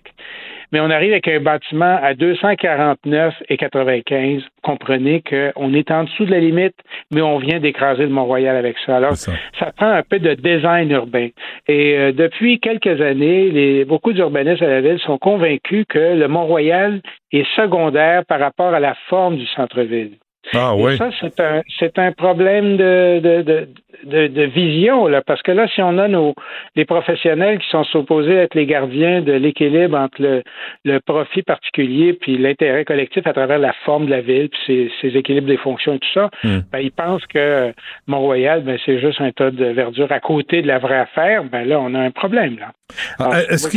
Mais 0.72 0.80
on 0.80 0.90
arrive 0.90 1.12
avec 1.12 1.28
un 1.28 1.40
bâtiment 1.40 1.98
à 2.02 2.14
249 2.14 3.34
et 3.48 3.56
95. 3.56 4.42
Comprenez 4.62 5.22
qu'on 5.22 5.74
est 5.74 5.90
en 5.90 6.04
dessous 6.04 6.24
de 6.24 6.30
la 6.30 6.40
limite, 6.40 6.74
mais 7.12 7.20
on 7.20 7.38
vient 7.38 7.60
d'écraser 7.60 8.04
le 8.04 8.08
Mont-Royal 8.08 8.56
avec 8.56 8.76
ça. 8.86 8.96
Alors, 8.96 9.16
ça. 9.16 9.32
prend 9.76 9.90
un 9.90 10.02
peu 10.02 10.18
de 10.18 10.34
design 10.34 10.90
urbain. 10.90 11.28
Et 11.68 11.98
euh, 11.98 12.12
depuis 12.12 12.58
quelques 12.58 13.00
années, 13.00 13.50
les, 13.50 13.84
beaucoup 13.84 14.12
d'urbanistes 14.12 14.62
à 14.62 14.66
la 14.66 14.80
ville 14.80 14.98
sont 15.00 15.18
convaincus 15.18 15.84
que 15.88 16.16
le 16.16 16.26
Mont-Royal 16.26 17.00
est 17.32 17.46
secondaire 17.54 18.24
par 18.24 18.40
rapport 18.40 18.72
à 18.72 18.80
la 18.80 18.94
forme 19.08 19.36
du 19.36 19.46
centre-ville. 19.46 20.12
Ah 20.54 20.74
oui. 20.74 20.96
ça, 20.98 21.10
c'est 21.20 21.40
un, 21.40 21.62
c'est 21.78 21.98
un 21.98 22.12
problème 22.12 22.76
de, 22.76 23.20
de, 23.20 23.68
de, 24.04 24.26
de, 24.26 24.42
vision, 24.42 25.06
là, 25.06 25.22
parce 25.24 25.42
que 25.42 25.52
là, 25.52 25.68
si 25.72 25.80
on 25.80 25.98
a 25.98 26.08
nos 26.08 26.34
les 26.74 26.84
professionnels 26.84 27.58
qui 27.58 27.68
sont 27.70 27.84
supposés 27.84 28.34
être 28.34 28.54
les 28.54 28.66
gardiens 28.66 29.20
de 29.22 29.32
l'équilibre 29.32 29.96
entre 29.96 30.20
le, 30.20 30.42
le 30.84 30.98
profit 31.00 31.42
particulier 31.42 32.14
puis 32.14 32.38
l'intérêt 32.38 32.84
collectif 32.84 33.26
à 33.26 33.32
travers 33.32 33.58
la 33.58 33.72
forme 33.84 34.06
de 34.06 34.10
la 34.10 34.20
ville, 34.20 34.48
puis 34.48 34.60
ses, 34.66 34.92
ses 35.00 35.16
équilibres 35.16 35.46
des 35.46 35.56
fonctions 35.56 35.94
et 35.94 35.98
tout 35.98 36.12
ça, 36.12 36.30
hmm. 36.42 36.60
ben, 36.72 36.78
ils 36.80 36.92
pensent 36.92 37.26
que 37.26 37.72
Mont-Royal, 38.06 38.62
ben, 38.62 38.78
c'est 38.84 39.00
juste 39.00 39.20
un 39.20 39.30
tas 39.30 39.50
de 39.50 39.66
verdure 39.66 40.10
à 40.10 40.20
côté 40.20 40.62
de 40.62 40.66
la 40.66 40.78
vraie 40.78 40.98
affaire. 40.98 41.44
Ben 41.44 41.64
là, 41.64 41.78
on 41.80 41.94
a 41.94 42.00
un 42.00 42.10
problème, 42.10 42.56
là. 42.58 42.72
Ah, 43.18 43.40
est-ce 43.48 43.68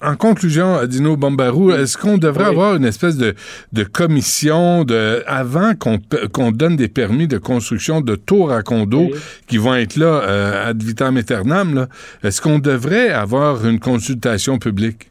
en 0.00 0.16
conclusion, 0.16 0.84
Dino 0.86 1.16
Bombarou, 1.16 1.72
est-ce 1.72 1.98
qu'on 1.98 2.18
devrait 2.18 2.44
avoir 2.44 2.76
une 2.76 2.84
espèce 2.84 3.16
de, 3.16 3.34
de 3.72 3.82
commission 3.82 4.84
de 4.84 5.24
avant 5.26 5.74
qu'on 5.78 6.52
donne 6.52 6.76
des 6.76 6.88
permis 6.88 7.28
de 7.28 7.38
construction 7.38 8.00
de 8.00 8.16
tours 8.16 8.52
à 8.52 8.62
condos 8.62 9.10
qui 9.46 9.58
vont 9.58 9.74
être 9.74 9.96
là 9.96 10.22
euh, 10.22 10.70
ad 10.70 10.82
vitam 10.82 11.16
aeternam, 11.16 11.86
est-ce 12.22 12.40
qu'on 12.40 12.58
devrait 12.58 13.10
avoir 13.10 13.66
une 13.66 13.80
consultation 13.80 14.58
publique? 14.58 15.08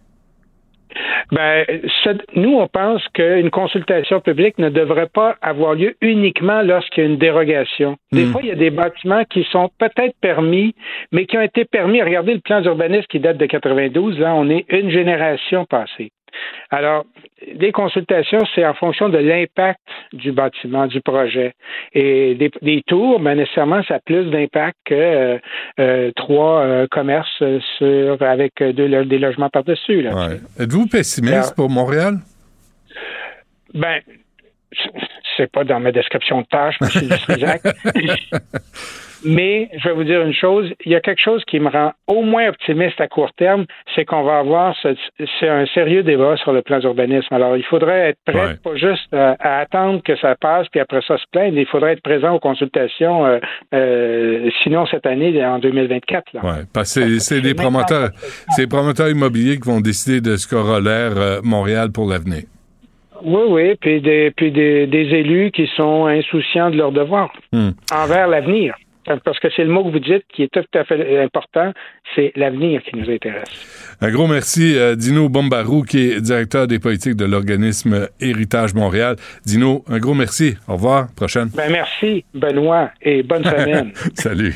Ben, 1.31 1.65
nous, 2.35 2.53
on 2.53 2.67
pense 2.67 3.05
qu'une 3.13 3.49
consultation 3.49 4.21
publique 4.21 4.57
ne 4.59 4.69
devrait 4.69 5.09
pas 5.13 5.35
avoir 5.41 5.73
lieu 5.73 5.95
uniquement 6.01 6.61
lorsqu'il 6.61 7.03
y 7.03 7.07
a 7.07 7.09
une 7.09 7.17
dérogation. 7.17 7.97
Des 8.13 8.25
hmm. 8.25 8.31
fois, 8.31 8.41
il 8.43 8.47
y 8.47 8.51
a 8.51 8.55
des 8.55 8.69
bâtiments 8.69 9.25
qui 9.25 9.45
sont 9.51 9.69
peut-être 9.77 10.15
permis, 10.21 10.73
mais 11.11 11.25
qui 11.25 11.37
ont 11.37 11.41
été 11.41 11.65
permis. 11.65 12.01
Regardez 12.01 12.33
le 12.33 12.39
plan 12.39 12.61
d'urbanisme 12.61 13.07
qui 13.09 13.19
date 13.19 13.37
de 13.37 13.45
92. 13.45 14.19
Là, 14.19 14.35
on 14.35 14.49
est 14.49 14.65
une 14.69 14.89
génération 14.89 15.65
passée. 15.65 16.11
Alors, 16.69 17.05
des 17.55 17.71
consultations, 17.71 18.39
c'est 18.53 18.65
en 18.65 18.73
fonction 18.73 19.09
de 19.09 19.17
l'impact 19.17 19.79
du 20.13 20.31
bâtiment, 20.31 20.87
du 20.87 21.01
projet. 21.01 21.53
Et 21.93 22.35
des, 22.35 22.81
tours, 22.87 23.19
ben, 23.19 23.35
nécessairement, 23.35 23.83
ça 23.83 23.95
a 23.95 23.99
plus 23.99 24.29
d'impact 24.29 24.77
que 24.85 24.93
euh, 24.93 25.37
euh, 25.79 26.11
trois 26.15 26.61
euh, 26.61 26.87
commerces 26.89 27.43
sur, 27.77 28.21
avec 28.21 28.61
deux, 28.61 29.05
des 29.05 29.19
logements 29.19 29.49
par-dessus. 29.49 30.05
Êtes-vous 30.59 30.87
pessimiste 30.87 31.55
pour 31.55 31.69
Montréal? 31.69 32.17
Ben, 33.73 34.01
c'est 35.37 35.51
pas 35.51 35.63
dans 35.63 35.79
ma 35.79 35.91
description 35.91 36.41
de 36.41 36.47
tâche, 36.47 36.75
M. 36.81 37.57
Mais 39.25 39.69
je 39.77 39.89
vais 39.89 39.95
vous 39.95 40.03
dire 40.03 40.21
une 40.21 40.33
chose, 40.33 40.71
il 40.85 40.91
y 40.91 40.95
a 40.95 41.01
quelque 41.01 41.21
chose 41.21 41.43
qui 41.45 41.59
me 41.59 41.69
rend 41.69 41.91
au 42.07 42.21
moins 42.21 42.49
optimiste 42.49 42.99
à 43.01 43.07
court 43.07 43.31
terme, 43.37 43.65
c'est 43.95 44.05
qu'on 44.05 44.23
va 44.23 44.39
avoir 44.39 44.75
c'est 44.81 45.49
un 45.49 45.65
sérieux 45.73 46.03
débat 46.03 46.37
sur 46.37 46.53
le 46.53 46.61
plan 46.61 46.79
d'urbanisme. 46.79 47.33
Alors, 47.33 47.57
il 47.57 47.63
faudrait 47.63 48.09
être 48.09 48.19
prêt, 48.25 48.57
pas 48.63 48.75
juste 48.75 49.13
à, 49.13 49.59
attendre 49.59 50.01
que 50.03 50.15
ça 50.17 50.35
passe, 50.35 50.67
puis 50.69 50.79
après 50.79 51.01
ça 51.07 51.17
se 51.17 51.23
plaindre. 51.31 51.57
Il 51.57 51.65
faudrait 51.65 51.93
être 51.93 52.01
présent 52.01 52.35
aux 52.35 52.39
consultations, 52.39 53.25
euh, 53.25 53.39
euh, 53.73 54.49
sinon 54.63 54.85
cette 54.85 55.05
année, 55.05 55.43
en 55.43 55.59
2024. 55.59 56.23
Oui, 56.35 56.51
parce 56.73 56.93
que 56.95 57.19
c'est 57.19 57.41
des 57.41 57.53
promoteurs, 57.53 58.09
c'est 58.55 58.67
promoteurs 58.67 59.09
immobiliers 59.09 59.57
qui 59.59 59.67
vont 59.67 59.81
décider 59.81 60.21
de 60.21 60.37
ce 60.37 60.47
qu'aura 60.47 60.79
l'air 60.79 61.17
euh, 61.17 61.39
Montréal 61.43 61.91
pour 61.91 62.07
l'avenir. 62.07 62.43
Oui, 63.23 63.41
oui, 63.47 63.75
puis 63.79 64.01
des, 64.01 64.31
puis 64.31 64.51
des, 64.51 64.87
élus 64.91 65.51
qui 65.51 65.67
sont 65.75 66.05
insouciants 66.05 66.69
de 66.69 66.77
leur 66.77 66.91
devoir 66.91 67.31
hmm. 67.53 67.69
envers 67.91 68.27
l'avenir. 68.27 68.75
Parce 69.23 69.39
que 69.39 69.47
c'est 69.55 69.63
le 69.63 69.69
mot 69.69 69.85
que 69.85 69.91
vous 69.91 69.99
dites 69.99 70.25
qui 70.33 70.43
est 70.43 70.51
tout 70.51 70.65
à 70.77 70.83
fait 70.83 71.23
important, 71.23 71.71
c'est 72.13 72.33
l'avenir 72.35 72.81
qui 72.83 72.97
nous 72.97 73.09
intéresse. 73.09 73.95
Un 74.01 74.11
gros 74.11 74.27
merci, 74.27 74.77
euh, 74.77 74.95
Dino 74.95 75.29
Bombarou, 75.29 75.83
qui 75.83 76.11
est 76.11 76.21
directeur 76.21 76.67
des 76.67 76.79
politiques 76.79 77.15
de 77.15 77.23
l'organisme 77.23 78.09
Héritage 78.19 78.73
Montréal. 78.73 79.15
Dino, 79.45 79.85
un 79.87 79.99
gros 79.99 80.13
merci. 80.13 80.57
Au 80.67 80.73
revoir. 80.73 81.07
Prochaine. 81.15 81.49
Ben 81.55 81.71
merci, 81.71 82.25
Benoît, 82.33 82.91
et 83.01 83.23
bonne 83.23 83.43
semaine. 83.45 83.91
Salut. 84.13 84.55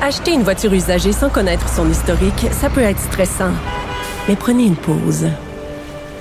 Acheter 0.00 0.34
une 0.34 0.42
voiture 0.42 0.72
usagée 0.72 1.12
sans 1.12 1.28
connaître 1.28 1.68
son 1.68 1.90
historique, 1.90 2.46
ça 2.52 2.70
peut 2.70 2.80
être 2.80 2.98
stressant. 2.98 3.52
Mais 4.28 4.36
prenez 4.36 4.66
une 4.66 4.76
pause. 4.76 5.26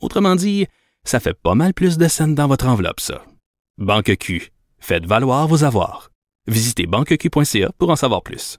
Autrement 0.00 0.36
dit, 0.36 0.66
ça 1.04 1.20
fait 1.20 1.34
pas 1.34 1.54
mal 1.54 1.74
plus 1.74 1.98
de 1.98 2.08
scènes 2.08 2.34
dans 2.34 2.48
votre 2.48 2.66
enveloppe, 2.66 3.00
ça. 3.00 3.22
Banque 3.78 4.16
Q. 4.18 4.50
Faites 4.78 5.06
valoir 5.06 5.46
vos 5.48 5.64
avoirs. 5.64 6.10
Visitez 6.46 6.86
banqueq.ca 6.86 7.70
pour 7.78 7.90
en 7.90 7.96
savoir 7.96 8.22
plus. 8.22 8.58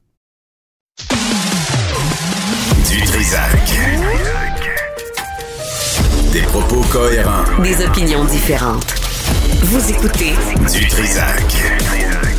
Du 2.89 3.01
Trisac. 3.03 3.51
Des 6.31 6.41
propos 6.43 6.81
cohérents. 6.91 7.61
Des 7.63 7.85
opinions 7.85 8.25
différentes. 8.25 8.93
Vous 9.63 9.91
écoutez 9.91 10.33
Du 10.71 10.87
Trisac. 10.87 12.38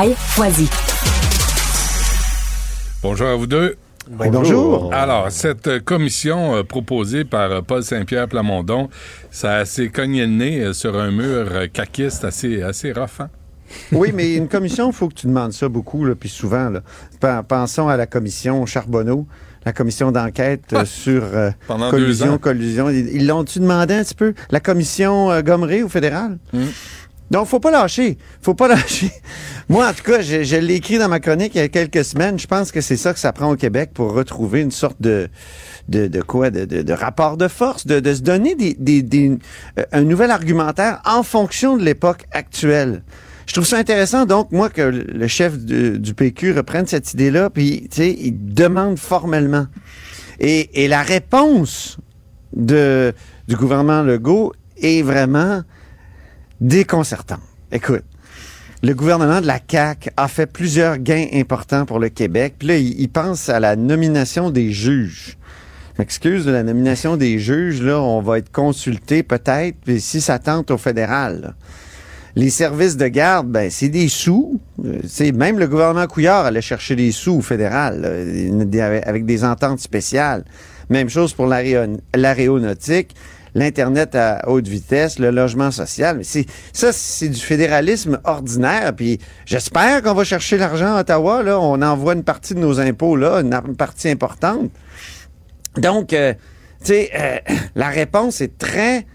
Foisy. 0.09 0.67
Bonjour 3.03 3.27
à 3.27 3.35
vous 3.35 3.45
deux. 3.47 3.75
Bonjour. 4.09 4.91
Alors, 4.93 5.31
cette 5.31 5.67
euh, 5.67 5.79
commission 5.79 6.55
euh, 6.55 6.63
proposée 6.63 7.23
par 7.23 7.51
euh, 7.51 7.61
Paul 7.61 7.83
Saint-Pierre 7.83 8.27
Plamondon, 8.27 8.89
ça 9.29 9.63
s'est 9.65 9.89
cogné 9.89 10.21
le 10.25 10.31
nez 10.31 10.59
euh, 10.59 10.73
sur 10.73 10.99
un 10.99 11.11
mur 11.11 11.47
euh, 11.51 11.67
caquiste 11.71 12.23
assez, 12.25 12.61
assez 12.63 12.91
rough, 12.91 13.19
hein? 13.21 13.29
Oui, 13.93 14.11
mais 14.13 14.35
une 14.35 14.49
commission, 14.49 14.89
il 14.89 14.93
faut 14.93 15.07
que 15.07 15.13
tu 15.13 15.27
demandes 15.27 15.53
ça 15.53 15.69
beaucoup, 15.69 16.03
là, 16.03 16.15
puis 16.15 16.27
souvent. 16.29 16.69
Là. 16.69 16.81
Pen- 17.21 17.43
Pensons 17.47 17.87
à 17.87 17.95
la 17.95 18.05
commission 18.05 18.65
Charbonneau, 18.65 19.27
la 19.65 19.71
commission 19.71 20.11
d'enquête 20.11 20.75
sur 20.85 21.23
Ah! 21.33 21.51
Pendant 21.67 21.85
deux 21.85 21.91
collusion, 21.91 22.37
collusion. 22.37 22.89
Ils 22.89 23.27
l'ont-tu 23.27 23.59
demandé 23.59 23.93
un 23.93 24.03
petit 24.03 24.15
peu? 24.15 24.33
La 24.49 24.59
commission 24.59 25.31
euh, 25.31 25.41
Gomery 25.41 25.83
au 25.83 25.89
fédéral? 25.89 26.37
Hmm. 26.51 26.65
Donc, 27.31 27.47
faut 27.47 27.59
pas 27.59 27.71
lâcher. 27.71 28.17
Faut 28.41 28.53
pas 28.53 28.67
lâcher. 28.75 29.09
Moi, 29.69 29.87
en 29.89 29.93
tout 29.93 30.03
cas, 30.03 30.21
je, 30.21 30.43
je 30.43 30.57
l'ai 30.57 30.75
écrit 30.75 30.97
dans 30.99 31.07
ma 31.07 31.19
chronique 31.19 31.55
il 31.55 31.59
y 31.59 31.61
a 31.61 31.69
quelques 31.69 32.03
semaines. 32.05 32.37
Je 32.37 32.45
pense 32.45 32.71
que 32.71 32.81
c'est 32.81 32.97
ça 32.97 33.13
que 33.13 33.19
ça 33.19 33.31
prend 33.33 33.49
au 33.51 33.55
Québec 33.55 33.91
pour 33.93 34.13
retrouver 34.13 34.61
une 34.61 34.71
sorte 34.71 35.01
de 35.01 35.29
de, 35.89 36.07
de 36.07 36.21
quoi 36.21 36.51
de, 36.51 36.65
de, 36.65 36.83
de 36.83 36.93
rapport 36.93 37.37
de 37.37 37.47
force, 37.47 37.87
de, 37.87 37.99
de 37.99 38.13
se 38.13 38.21
donner 38.21 38.53
des, 38.55 38.75
des, 38.75 39.01
des- 39.01 39.37
euh, 39.79 39.83
un 39.91 40.01
nouvel 40.03 40.29
argumentaire 40.29 41.01
en 41.05 41.23
fonction 41.23 41.75
de 41.75 41.83
l'époque 41.83 42.25
actuelle. 42.31 43.01
Je 43.47 43.53
trouve 43.53 43.65
ça 43.65 43.77
intéressant, 43.77 44.25
donc, 44.25 44.51
moi, 44.51 44.69
que 44.69 44.81
le 44.83 45.27
chef 45.27 45.57
de- 45.57 45.97
du 45.97 46.13
PQ 46.13 46.51
reprenne 46.53 46.85
cette 46.85 47.13
idée-là, 47.13 47.49
puis, 47.49 47.87
tu 47.89 47.97
sais, 47.97 48.15
il 48.17 48.53
demande 48.53 48.99
formellement. 48.99 49.65
Et, 50.39 50.83
et 50.83 50.87
la 50.87 51.01
réponse 51.01 51.97
de, 52.55 53.11
du 53.47 53.55
gouvernement 53.55 54.03
Legault 54.03 54.53
est 54.81 55.01
vraiment 55.01 55.61
déconcertante. 56.61 57.41
Écoute, 57.71 58.03
le 58.83 58.93
gouvernement 58.93 59.41
de 59.41 59.47
la 59.47 59.59
CAQ 59.69 60.09
a 60.17 60.27
fait 60.27 60.45
plusieurs 60.47 60.97
gains 60.97 61.27
importants 61.33 61.85
pour 61.85 61.99
le 61.99 62.09
Québec. 62.09 62.55
Puis 62.59 62.67
là, 62.67 62.77
il, 62.77 63.09
pense 63.09 63.49
à 63.49 63.59
la 63.59 63.75
nomination 63.75 64.49
des 64.49 64.71
juges. 64.71 65.37
M'excuse 65.99 66.47
la 66.47 66.63
nomination 66.63 67.17
des 67.17 67.37
juges, 67.37 67.81
là, 67.81 67.99
on 68.01 68.21
va 68.21 68.39
être 68.39 68.51
consulté 68.51 69.23
peut-être, 69.23 69.75
si 69.99 70.21
ça 70.21 70.39
tente 70.39 70.71
au 70.71 70.77
fédéral. 70.77 71.53
Les 72.35 72.49
services 72.49 72.95
de 72.95 73.07
garde, 73.07 73.47
ben, 73.49 73.69
c'est 73.69 73.89
des 73.89 74.07
sous. 74.07 74.59
Euh, 74.85 75.31
même 75.33 75.59
le 75.59 75.67
gouvernement 75.67 76.07
Couillard 76.07 76.45
allait 76.45 76.61
chercher 76.61 76.95
des 76.95 77.11
sous 77.11 77.33
au 77.33 77.41
fédéral, 77.41 78.05
avec 79.05 79.25
des 79.25 79.43
ententes 79.43 79.81
spéciales. 79.81 80.45
Même 80.89 81.09
chose 81.09 81.33
pour 81.33 81.45
l'aéron- 81.45 81.99
l'aéronautique, 82.15 83.15
l'Internet 83.55 84.15
à 84.15 84.47
haute 84.47 84.67
vitesse, 84.67 85.19
le 85.19 85.31
logement 85.31 85.71
social. 85.71 86.17
Mais 86.17 86.23
c'est, 86.23 86.45
ça, 86.73 86.91
c'est 86.91 87.29
du 87.29 87.39
fédéralisme 87.39 88.19
ordinaire. 88.23 88.93
Puis 88.95 89.19
j'espère 89.45 90.01
qu'on 90.01 90.13
va 90.13 90.23
chercher 90.23 90.57
l'argent 90.57 90.95
à 90.95 91.01
Ottawa. 91.01 91.43
Là. 91.43 91.59
On 91.59 91.81
envoie 91.81 92.13
une 92.13 92.23
partie 92.23 92.53
de 92.53 92.59
nos 92.59 92.79
impôts, 92.79 93.15
là, 93.15 93.41
une, 93.41 93.75
partie 93.75 94.09
importante. 94.09 94.71
Donc, 95.77 96.13
euh, 96.13 96.33
tu 96.83 96.87
sais, 96.87 97.11
euh, 97.15 97.37
la 97.75 97.89
réponse 97.89 98.41
est 98.41 98.57
très 98.57 99.05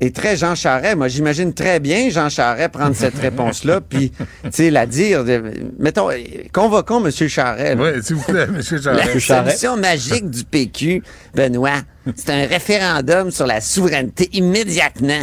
est 0.00 0.14
très 0.14 0.36
Jean 0.36 0.54
Charest. 0.54 0.96
Moi, 0.96 1.08
j'imagine 1.08 1.52
très 1.52 1.78
bien 1.80 2.08
Jean 2.10 2.28
Charest 2.28 2.70
prendre 2.72 2.94
cette 2.96 3.18
réponse-là, 3.20 3.80
puis, 3.80 4.10
tu 4.10 4.50
sais, 4.50 4.70
la 4.70 4.86
dire. 4.86 5.24
de- 5.24 5.52
mettons, 5.78 6.08
convoquons 6.52 7.04
M. 7.04 7.10
Charest. 7.10 7.76
là. 7.78 7.82
Oui, 7.96 8.02
s'il 8.02 8.16
vous 8.16 8.22
plaît, 8.24 8.44
M. 8.44 8.62
Charest. 8.62 8.84
La 8.86 9.44
solution 9.44 9.76
magique 9.76 10.30
du 10.30 10.44
PQ, 10.44 11.02
Benoît, 11.34 11.82
c'est 12.16 12.30
un 12.30 12.46
référendum 12.46 13.30
sur 13.30 13.46
la 13.46 13.60
souveraineté 13.60 14.28
immédiatement. 14.32 15.22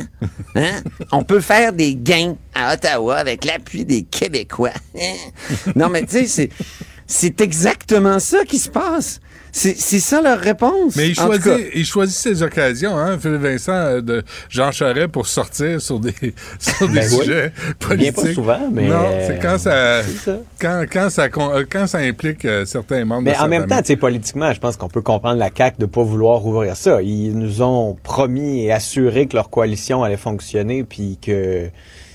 Hein? 0.55 0.81
On 1.11 1.23
peut 1.23 1.41
faire 1.41 1.73
des 1.73 1.95
gains 1.95 2.35
à 2.53 2.73
Ottawa 2.73 3.17
avec 3.17 3.45
l'appui 3.45 3.83
des 3.85 4.03
Québécois. 4.03 4.71
non, 5.75 5.89
mais 5.89 6.03
tu 6.03 6.19
sais, 6.19 6.27
c'est, 6.27 6.49
c'est 7.07 7.41
exactement 7.41 8.19
ça 8.19 8.43
qui 8.45 8.59
se 8.59 8.69
passe. 8.69 9.19
C'est, 9.57 9.75
c'est 9.75 9.99
ça 9.99 10.21
leur 10.21 10.37
réponse. 10.39 10.95
Mais 10.95 11.09
il 11.09 11.19
En 11.19 11.23
tout 11.25 11.41
choisit, 11.41 11.43
cas, 11.43 11.69
il 11.73 11.85
choisit 11.85 12.15
ses 12.15 12.43
occasions, 12.43 12.95
hein, 12.95 13.17
Philippe 13.19 13.41
Vincent, 13.41 13.71
euh, 13.71 14.01
de 14.01 14.23
Jean 14.49 14.71
Charest 14.71 15.07
pour 15.07 15.25
sortir 15.27 15.81
sur 15.81 15.99
des, 15.99 16.13
sur 16.59 16.87
des 16.87 16.93
Ben 16.99 17.09
oui. 17.11 17.17
sujets 17.25 17.51
Bien 17.55 17.73
politiques. 17.79 18.15
pas 18.15 18.33
souvent, 18.33 18.69
mais, 18.71 18.87
Non, 18.87 18.95
euh, 19.03 19.25
c'est 19.27 19.39
quand 19.41 19.57
ça, 19.57 20.03
c'est 20.03 20.17
ça. 20.31 20.37
Quand, 20.61 20.85
quand, 20.91 21.09
ça, 21.09 21.23
euh, 21.23 21.65
quand 21.67 21.87
ça 21.87 21.97
implique 21.97 22.45
euh, 22.45 22.65
certains 22.65 23.03
membres 23.03 23.23
Mais 23.23 23.33
de 23.33 23.37
en 23.39 23.47
même 23.47 23.65
temps, 23.65 23.79
tu 23.79 23.85
sais, 23.87 23.95
politiquement, 23.95 24.53
je 24.53 24.59
pense 24.59 24.77
qu'on 24.77 24.89
peut 24.89 25.01
comprendre 25.01 25.39
la 25.39 25.49
CAQ 25.55 25.77
de 25.79 25.85
pas 25.87 26.03
vouloir 26.03 26.45
ouvrir 26.45 26.75
ça. 26.75 27.01
Ils 27.01 27.35
nous 27.35 27.63
ont 27.63 27.97
promis 28.03 28.65
et 28.65 28.71
assuré 28.71 29.25
que 29.25 29.35
leur 29.35 29.49
coalition 29.49 30.03
allait 30.03 30.17
fonctionner, 30.17 30.83
puis 30.83 31.17
que 31.19 31.69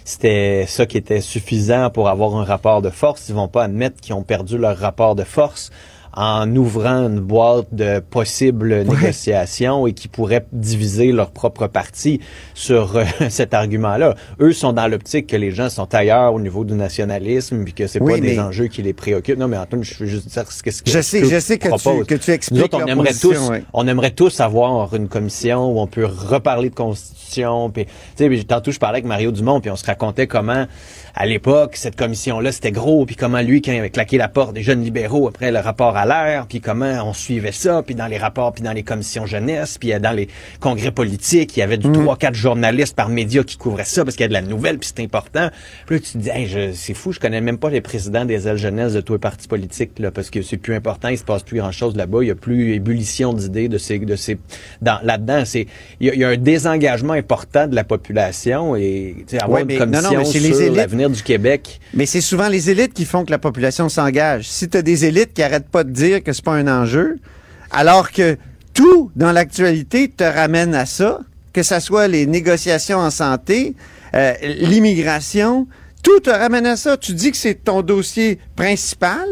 c'était 0.05 0.65
ça 0.69 0.87
qui 0.87 0.97
était 0.97 1.21
suffisant 1.21 1.91
pour 1.91 2.09
avoir 2.09 2.37
un 2.37 2.45
rapport 2.45 2.83
de 2.83 2.91
force. 2.91 3.29
Ils 3.29 3.35
vont 3.35 3.49
pas 3.49 3.65
admettre 3.65 4.01
qu'ils 4.01 4.15
ont 4.15 4.23
perdu 4.23 4.59
leur 4.59 4.79
rapport 4.79 5.15
de 5.17 5.25
force 5.25 5.71
en 6.15 6.55
ouvrant 6.57 7.07
une 7.09 7.21
boîte 7.21 7.67
de 7.73 8.01
possibles 8.01 8.83
négociations 8.85 9.87
et 9.87 9.93
qui 9.93 10.09
pourraient 10.09 10.45
diviser 10.53 11.13
leur 11.13 11.31
propre 11.31 11.67
parti 11.67 12.21
sur 12.55 12.97
euh, 12.97 13.05
cet 13.31 13.55
argument-là. 13.55 14.15
Eux 14.41 14.53
sont 14.53 14.73
dans 14.73 14.89
l'optique 14.89 15.27
que 15.27 15.37
les 15.37 15.51
gens 15.53 15.71
sont 15.71 15.95
ailleurs 15.95 16.35
au 16.35 16.41
niveau 16.41 16.65
du 16.65 16.75
nationalisme 16.75 17.65
puis 17.65 17.73
que 17.73 17.87
c'est 17.87 18.01
Oui, 18.01 18.15
pas 18.15 18.21
des 18.21 18.39
enjeux 18.39 18.67
qui 18.67 18.83
les 18.83 18.93
préoccupent. 18.93 19.39
Non, 19.39 19.49
mais 19.49 19.57
Antoine, 19.57 19.83
je 19.85 19.95
veux 19.99 20.07
juste 20.07 20.29
dire 20.29 20.51
ce 20.51 20.63
que 20.63 20.71
que 20.71 20.91
Je 20.91 21.01
sais- 21.01 21.21
ce 21.25 21.31
je 21.31 21.41
sais 21.41 21.59
que 21.59 21.69
tu- 21.69 22.05
que 22.07 22.15
tu 22.15 22.31
expliques 22.31 22.59
Nous 22.59 22.65
autres, 22.65 22.79
on 22.83 22.87
aimerait 22.87 23.09
position, 23.09 23.31
tous, 23.31 23.51
ouais. 23.51 23.65
on 23.73 23.87
aimerait 23.89 24.11
tous 24.11 24.41
avoir 24.41 24.95
une 24.95 25.09
commission 25.09 25.73
où 25.73 25.81
on 25.81 25.87
peut 25.87 26.05
reparler 26.07 26.71
de 26.71 26.75
constitution. 26.75 27.71
Puis, 27.71 27.87
tu 28.17 28.37
sais, 28.39 28.45
tantôt 28.45 28.71
je 28.71 28.79
parlais 28.79 28.97
avec 28.99 29.07
Mario 29.07 29.33
Dumont, 29.33 29.61
puis 29.61 29.71
on 29.71 29.77
se 29.77 29.85
racontait 29.87 30.27
comment 30.27 30.67
à 31.15 31.27
l'époque 31.27 31.77
cette 31.77 31.97
commission-là 31.97 32.53
c'était 32.53 32.73
gros, 32.73 33.05
puis 33.07 33.17
comment 33.17 33.41
lui 33.41 33.61
quand 33.63 33.73
il 33.73 33.79
avait 33.79 33.91
claqué 33.91 34.17
la 34.19 34.29
porte 34.29 34.55
des 34.55 34.63
jeunes 34.63 34.83
libéraux 34.83 35.29
après 35.29 35.51
le 35.53 35.59
rapport 35.59 35.97
à 35.97 36.07
l'air, 36.07 36.47
puis 36.49 36.61
comment 36.61 37.03
on 37.05 37.13
suivait 37.13 37.53
ça, 37.53 37.83
puis 37.85 37.95
dans 37.95 38.07
les 38.07 38.19
rapports, 38.19 38.53
puis 38.53 38.63
dans 38.63 38.73
les 38.73 38.83
commissions 38.83 39.27
jeunesse, 39.27 39.77
puis 39.79 39.93
euh, 39.93 39.99
dans 39.99 40.13
les 40.13 40.29
congrès 40.61 40.91
politiques, 40.91 41.57
il 41.57 41.61
y 41.61 41.63
avait 41.63 41.77
du 41.77 41.89
Mm. 41.89 42.07
3-4 42.07 42.35
journalistes 42.35 42.97
par 42.97 43.09
média 43.09 43.43
qui 43.45 43.57
couvraient 43.57 43.85
ça 43.85 44.05
parce 44.05 44.17
qu'il 44.17 44.25
y 44.25 44.27
a 44.27 44.29
de 44.29 44.33
la 44.33 44.43
nouvelle, 44.43 44.79
puis 44.79 44.91
c'est 44.95 45.03
important. 45.05 45.51
Puis 45.87 45.97
là 45.97 46.01
tu 46.01 46.13
te 46.13 46.19
dis, 46.19 46.31
Hey, 46.31 46.47
je- 46.47 46.73
c'est 46.73 46.95
fou, 46.95 47.13
je 47.13 47.21
connais 47.21 47.41
même 47.41 47.59
pas 47.59 47.69
les 47.71 47.81
présidents 47.83 48.25
des 48.25 48.49
ailes 48.49 48.57
jeunesse 48.57 48.95
de 48.95 49.01
tous 49.01 49.13
les 49.15 49.19
partis 49.19 49.49
politiques 49.49 49.99
là, 49.99 50.11
parce 50.11 50.31
que 50.31 50.41
c'est 50.43 50.57
plus 50.57 50.75
important, 50.75 51.09
il 51.09 51.19
se 51.19 51.25
passe 51.25 51.43
plus 51.43 51.59
grand-chose 51.59 51.97
là-bas, 51.97 52.19
il 52.23 52.29
y 52.29 52.31
a 52.31 52.35
plus 52.35 52.73
ébullition 52.75 53.33
d'idées 53.35 53.69
de 53.69 53.79
ces 53.79 53.99
de 53.99 54.17
ces 54.17 54.39
dans 54.81 54.99
là-dedans, 55.03 55.45
c'est 55.45 55.67
il 56.01 56.07
y, 56.07 56.11
a- 56.11 56.15
il 56.15 56.21
y 56.21 56.25
a 56.25 56.29
un 56.29 56.37
désengagement 56.37 57.13
important 57.13 57.67
de 57.67 57.75
la 57.75 57.85
population 57.85 58.77
et 58.77 59.15
tu 59.19 59.37
sais, 59.37 59.43
avoir 59.43 59.57
Ouais, 59.57 59.61
une 59.63 59.67
mais- 59.69 59.77
commission 59.77 60.13
non, 60.13 60.19
mais 60.19 60.25
sur 60.25 60.37
élites. 60.71 60.77
Du 61.09 61.23
Québec. 61.23 61.81
Mais 61.95 62.07
c'est 62.07 62.21
souvent 62.21 62.49
les 62.49 62.71
élites 62.71 62.95
qui 62.95 63.05
font 63.05 63.25
que 63.25 63.31
la 63.31 63.39
population 63.39 63.89
s'engage. 63.89 64.49
Si 64.49 64.69
tu 64.69 64.79
as 64.79 64.83
des 64.83 65.05
élites 65.05 65.33
qui 65.35 65.43
arrêtent 65.43 65.69
pas 65.69 65.85
de 65.85 65.91
dire 65.91 66.23
que 66.23 66.33
c'est 66.33 66.45
pas 66.45 66.55
un 66.55 66.69
enjeu, 66.69 67.19
alors 67.71 68.11
que 68.11 68.37
tout 68.75 69.11
dans 69.17 69.33
l'actualité 69.33 70.09
te 70.09 70.25
ramène 70.25 70.75
à 70.75 70.87
ça, 70.87 71.21
que 71.53 71.63
ça 71.63 71.81
soit 71.81 72.09
les 72.09 72.27
négociations 72.27 72.99
en 72.99 73.11
santé, 73.11 73.75
euh, 74.15 74.35
l'immigration, 74.43 75.67
tout 76.03 76.21
te 76.21 76.31
ramène 76.31 76.67
à 76.67 76.77
ça. 76.77 76.97
Tu 76.97 77.13
dis 77.13 77.31
que 77.31 77.37
c'est 77.37 77.65
ton 77.65 77.83
dossier 77.83 78.39
principal. 78.57 79.27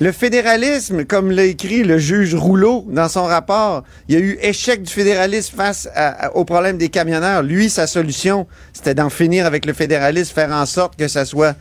Le 0.00 0.10
fédéralisme, 0.10 1.04
comme 1.04 1.30
l'a 1.30 1.44
écrit 1.44 1.84
le 1.84 1.98
juge 1.98 2.34
Rouleau 2.34 2.84
dans 2.88 3.08
son 3.08 3.24
rapport, 3.24 3.84
il 4.08 4.14
y 4.14 4.18
a 4.18 4.20
eu 4.20 4.38
échec 4.42 4.82
du 4.82 4.92
fédéralisme 4.92 5.54
face 5.56 5.88
à- 5.94 6.26
à- 6.26 6.30
au 6.34 6.44
problème 6.44 6.78
des 6.78 6.88
camionneurs. 6.88 7.42
Lui, 7.42 7.70
sa 7.70 7.86
solution, 7.86 8.46
c'était 8.72 8.94
d'en 8.94 9.08
finir 9.08 9.46
avec 9.46 9.66
le 9.66 9.72
fédéralisme, 9.72 10.34
faire 10.34 10.50
en 10.50 10.66
sorte 10.66 10.96
que 10.96 11.06
ça 11.06 11.24
soit 11.24 11.54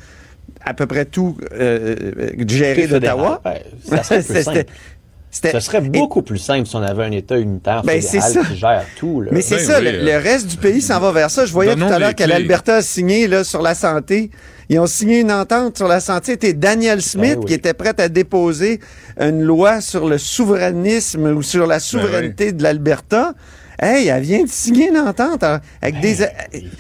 à 0.66 0.74
peu 0.74 0.88
près 0.88 1.06
tout 1.06 1.38
euh, 1.54 1.96
euh, 2.18 2.30
géré 2.48 2.88
d'Ottawa. 2.88 3.42
ouais, 3.46 3.64
Ce 5.34 5.60
serait 5.60 5.82
beaucoup 5.82 6.22
plus 6.22 6.38
simple 6.38 6.68
si 6.68 6.76
on 6.76 6.82
avait 6.84 7.04
un 7.06 7.12
État 7.12 7.38
unitaire 7.38 7.82
Ben, 7.84 8.02
c'est 8.02 8.22
fédéral 8.22 8.32
ça. 8.34 8.42
qui 8.50 8.56
gère 8.56 8.86
tout. 8.98 9.22
Là. 9.22 9.32
Mais 9.34 9.42
c'est 9.42 9.56
Ben 9.58 9.66
ça, 9.66 9.80
oui, 9.80 9.86
le, 9.86 9.90
euh, 10.00 10.04
le 10.06 10.24
reste 10.24 10.48
du 10.48 10.58
pays 10.58 10.82
s'en 10.82 11.00
va 11.00 11.12
vers 11.12 11.32
ça. 11.32 11.46
Je 11.46 11.52
voyais 11.52 11.74
Donnons 11.76 11.88
tout 11.88 11.94
à 11.94 12.00
l'heure 12.00 12.16
que 12.16 12.24
l'Alberta 12.24 12.76
a 12.76 12.82
signé 12.82 13.28
là, 13.28 13.44
sur 13.44 13.62
la 13.62 13.74
santé. 13.76 14.30
Ils 14.70 14.80
ont 14.80 14.86
signé 14.88 15.20
une 15.20 15.32
entente 15.32 15.78
sur 15.78 15.88
la 15.88 16.00
santé. 16.00 16.34
C'était 16.34 16.54
Daniel 16.54 17.02
Smith 17.02 17.34
Ben 17.36 17.40
oui. 17.40 17.46
qui 17.46 17.54
était 17.54 17.74
prêt 17.74 17.94
à 18.00 18.10
déposer 18.10 18.80
une 19.20 19.42
loi 19.42 19.82
sur 19.82 20.08
le 20.08 20.18
souverainisme 20.18 21.26
ou 21.36 21.42
sur 21.42 21.68
la 21.68 21.80
souveraineté 21.80 22.52
Ben 22.52 22.58
de 22.58 22.64
l'Alberta. 22.64 23.34
Hey, 23.82 24.08
elle 24.08 24.22
vient 24.24 24.44
de 24.44 24.50
signer 24.50 24.90
une 24.90 24.98
entente 24.98 25.44
hein, 25.44 25.60
avec 25.82 26.00
des... 26.00 26.16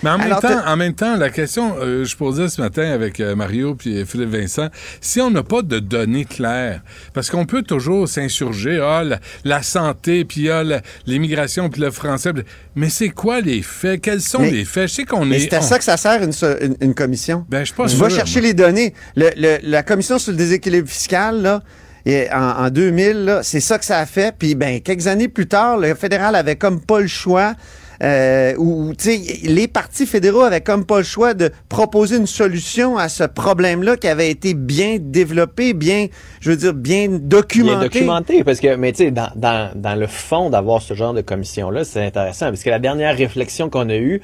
Mais 0.04 0.10
en 0.10 0.18
même, 0.18 0.28
Alors, 0.28 0.42
temps, 0.42 0.48
t'as- 0.50 0.72
en 0.72 0.76
même 0.78 0.94
temps, 0.94 1.18
la 1.18 1.30
question, 1.30 1.76
euh, 1.80 2.06
je 2.06 2.16
posais 2.16 2.48
ce 2.50 2.62
matin 2.62 2.92
avec 2.92 3.20
euh, 3.20 3.36
Mario 3.36 3.76
puis 3.76 4.06
Philippe 4.06 4.30
Vincent, 4.30 4.68
si 5.02 5.20
on 5.22 5.32
n'a 5.32 5.44
pas 5.44 5.62
de 5.64 5.80
données 5.80 6.26
claires, 6.26 6.82
parce 7.14 7.30
qu'on 7.30 7.46
peut 7.46 7.64
toujours 7.64 8.08
s'insurger, 8.08 8.80
ah, 8.84 9.04
la, 9.04 9.20
la 9.44 9.64
santé, 9.64 10.24
puis 10.26 10.50
ah, 10.50 10.64
l'immigration, 11.08 11.70
puis 11.70 11.82
le 11.82 11.92
français, 11.92 12.32
mais 12.76 12.90
c'est 12.90 13.10
quoi 13.10 13.42
les 13.42 13.62
faits? 13.62 14.02
Quels 14.02 14.22
sont 14.22 14.42
Mais- 14.42 14.52
les 14.52 14.66
faits? 14.66 14.88
Je 14.90 14.94
sais 14.94 15.06
qu'on 15.06 15.26
Mais 15.26 15.38
est... 15.38 15.40
c'est 15.50 15.56
à 15.56 15.60
on- 15.60 15.62
ça 15.62 15.78
que 15.78 15.84
ça 15.84 15.98
sert 15.98 16.22
une, 16.24 16.32
une, 16.62 16.76
une 16.82 16.94
commission. 16.94 17.46
Ben, 17.50 17.66
je 17.66 17.74
pas 17.74 17.88
Tu 17.88 17.96
vas 17.96 18.10
chercher 18.10 18.40
moi. 18.40 18.48
les 18.50 18.54
données. 18.54 18.94
Le- 19.16 19.32
le- 19.36 19.58
la 19.64 19.84
commission 19.84 20.20
sur 20.20 20.32
le 20.32 20.38
déséquilibre 20.38 20.88
fiscal, 20.88 21.42
là, 21.42 21.62
et 22.06 22.28
en, 22.32 22.66
en 22.66 22.70
2000, 22.70 23.26
là, 23.26 23.44
c'est 23.44 23.60
ça 23.60 23.78
que 23.78 23.86
ça 23.86 24.00
a 24.00 24.06
fait. 24.06 24.36
Puis, 24.38 24.56
ben, 24.56 24.82
quelques 24.82 25.08
années 25.08 25.30
plus 25.30 25.48
tard, 25.48 25.78
le 25.78 25.96
fédéral 25.96 26.36
avait 26.36 26.56
comme 26.58 26.82
pas 26.82 27.00
le 27.00 27.08
choix. 27.08 27.54
Euh, 28.02 28.54
sais, 28.98 29.22
les 29.44 29.68
partis 29.70 30.06
fédéraux 30.06 30.42
avaient 30.42 30.62
comme 30.62 30.84
pas 30.84 30.98
le 30.98 31.04
choix 31.04 31.34
de 31.34 31.52
proposer 31.70 32.18
une 32.18 32.28
solution 32.28 32.98
à 32.98 33.08
ce 33.08 33.24
problème-là 33.24 33.96
qui 33.96 34.10
avait 34.10 34.30
été 34.30 34.56
bien 34.56 34.98
développé, 35.00 35.74
bien, 35.74 36.08
je 36.42 36.50
veux 36.52 36.58
dire, 36.58 36.74
bien 36.74 37.08
Bien 37.08 37.20
documenté. 37.20 37.84
documenté, 37.84 38.44
parce 38.44 38.60
que, 38.60 38.76
mais 38.76 38.92
tu 38.92 39.06
sais, 39.06 39.12
dans, 39.12 39.30
dans, 39.36 39.72
dans 39.76 39.96
le 39.96 40.08
fond 40.08 40.50
d'avoir 40.50 40.82
ce 40.82 40.96
genre 40.96 41.14
de 41.14 41.22
commission-là, 41.22 41.86
c'est 41.86 42.04
intéressant, 42.06 42.48
parce 42.48 42.64
que 42.64 42.70
la 42.70 42.80
dernière 42.80 43.16
réflexion 43.16 43.70
qu'on 43.70 43.88
a 43.90 43.96
eue, 43.96 44.22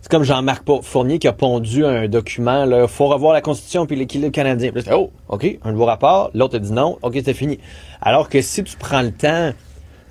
c'est 0.00 0.10
comme 0.10 0.24
Jean-Marc 0.24 0.64
Fournier 0.82 1.18
qui 1.18 1.28
a 1.28 1.32
pondu 1.32 1.84
un 1.84 2.08
document, 2.08 2.64
là, 2.64 2.88
faut 2.88 3.08
revoir 3.08 3.32
la 3.32 3.42
Constitution 3.42 3.86
puis 3.86 3.96
l'équilibre 3.96 4.32
canadien. 4.32 4.72
Puis 4.72 4.82
oh, 4.92 5.10
OK, 5.28 5.58
un 5.62 5.72
nouveau 5.72 5.84
rapport, 5.84 6.30
l'autre 6.34 6.56
a 6.56 6.58
dit 6.58 6.72
non, 6.72 6.98
OK, 7.02 7.18
c'est 7.22 7.34
fini. 7.34 7.58
Alors 8.00 8.28
que 8.28 8.40
si 8.40 8.64
tu 8.64 8.76
prends 8.76 9.02
le 9.02 9.12
temps 9.12 9.52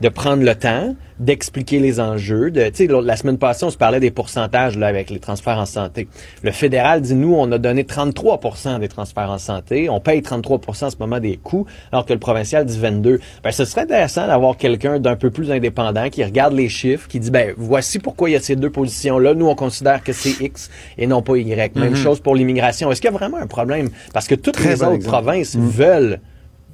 de 0.01 0.09
prendre 0.09 0.43
le 0.43 0.55
temps 0.55 0.95
d'expliquer 1.19 1.80
les 1.80 1.99
enjeux. 1.99 2.49
De, 2.49 2.63
tu 2.69 2.76
sais, 2.76 2.88
l'autre- 2.88 3.05
la 3.05 3.17
semaine 3.17 3.38
passée, 3.38 3.65
on 3.65 3.69
se 3.69 3.76
parlait 3.77 3.99
des 3.99 4.11
pourcentages 4.11 4.77
là, 4.77 4.88
avec 4.88 5.09
les 5.09 5.19
transferts 5.19 5.57
en 5.57 5.65
santé. 5.65 6.07
Le 6.43 6.51
fédéral 6.51 7.01
dit, 7.01 7.13
nous, 7.13 7.34
on 7.35 7.51
a 7.51 7.57
donné 7.57 7.84
33% 7.84 8.80
des 8.80 8.88
transferts 8.88 9.30
en 9.30 9.38
santé. 9.38 9.89
On 9.89 9.99
paye 9.99 10.21
33% 10.21 10.85
en 10.85 10.89
ce 10.89 10.95
moment 10.97 11.19
des 11.19 11.35
coûts, 11.35 11.65
alors 11.91 12.05
que 12.05 12.13
le 12.13 12.19
provincial 12.19 12.65
dit 12.65 12.80
22. 12.80 13.19
Ben, 13.43 13.51
ce 13.51 13.65
serait 13.65 13.81
intéressant 13.81 14.27
d'avoir 14.27 14.55
quelqu'un 14.55 14.99
d'un 15.01 15.17
peu 15.17 15.30
plus 15.30 15.51
indépendant 15.51 16.09
qui 16.09 16.23
regarde 16.23 16.53
les 16.53 16.69
chiffres, 16.69 17.09
qui 17.09 17.19
dit, 17.19 17.31
ben, 17.31 17.53
voici 17.57 17.99
pourquoi 17.99 18.30
il 18.30 18.34
y 18.34 18.35
a 18.38 18.39
ces 18.39 18.55
deux 18.55 18.69
positions-là. 18.69 19.34
Nous, 19.34 19.47
on 19.47 19.55
considère 19.55 20.01
que 20.03 20.13
c'est 20.13 20.39
X 20.41 20.69
et 20.97 21.05
non 21.05 21.21
pas 21.21 21.35
Y. 21.35 21.76
Même 21.76 21.89
Mhm. 21.91 21.95
chose 21.97 22.21
pour 22.21 22.35
l'immigration. 22.35 22.89
Est-ce 22.91 23.01
qu'il 23.01 23.11
y 23.11 23.13
a 23.13 23.17
vraiment 23.17 23.38
un 23.38 23.47
problème? 23.47 23.89
Parce 24.13 24.27
que 24.27 24.35
toutes 24.35 24.53
Très 24.55 24.69
les 24.69 24.76
bon 24.77 24.85
autres 24.85 24.95
exemple. 24.95 25.21
provinces 25.21 25.57
veulent 25.57 26.19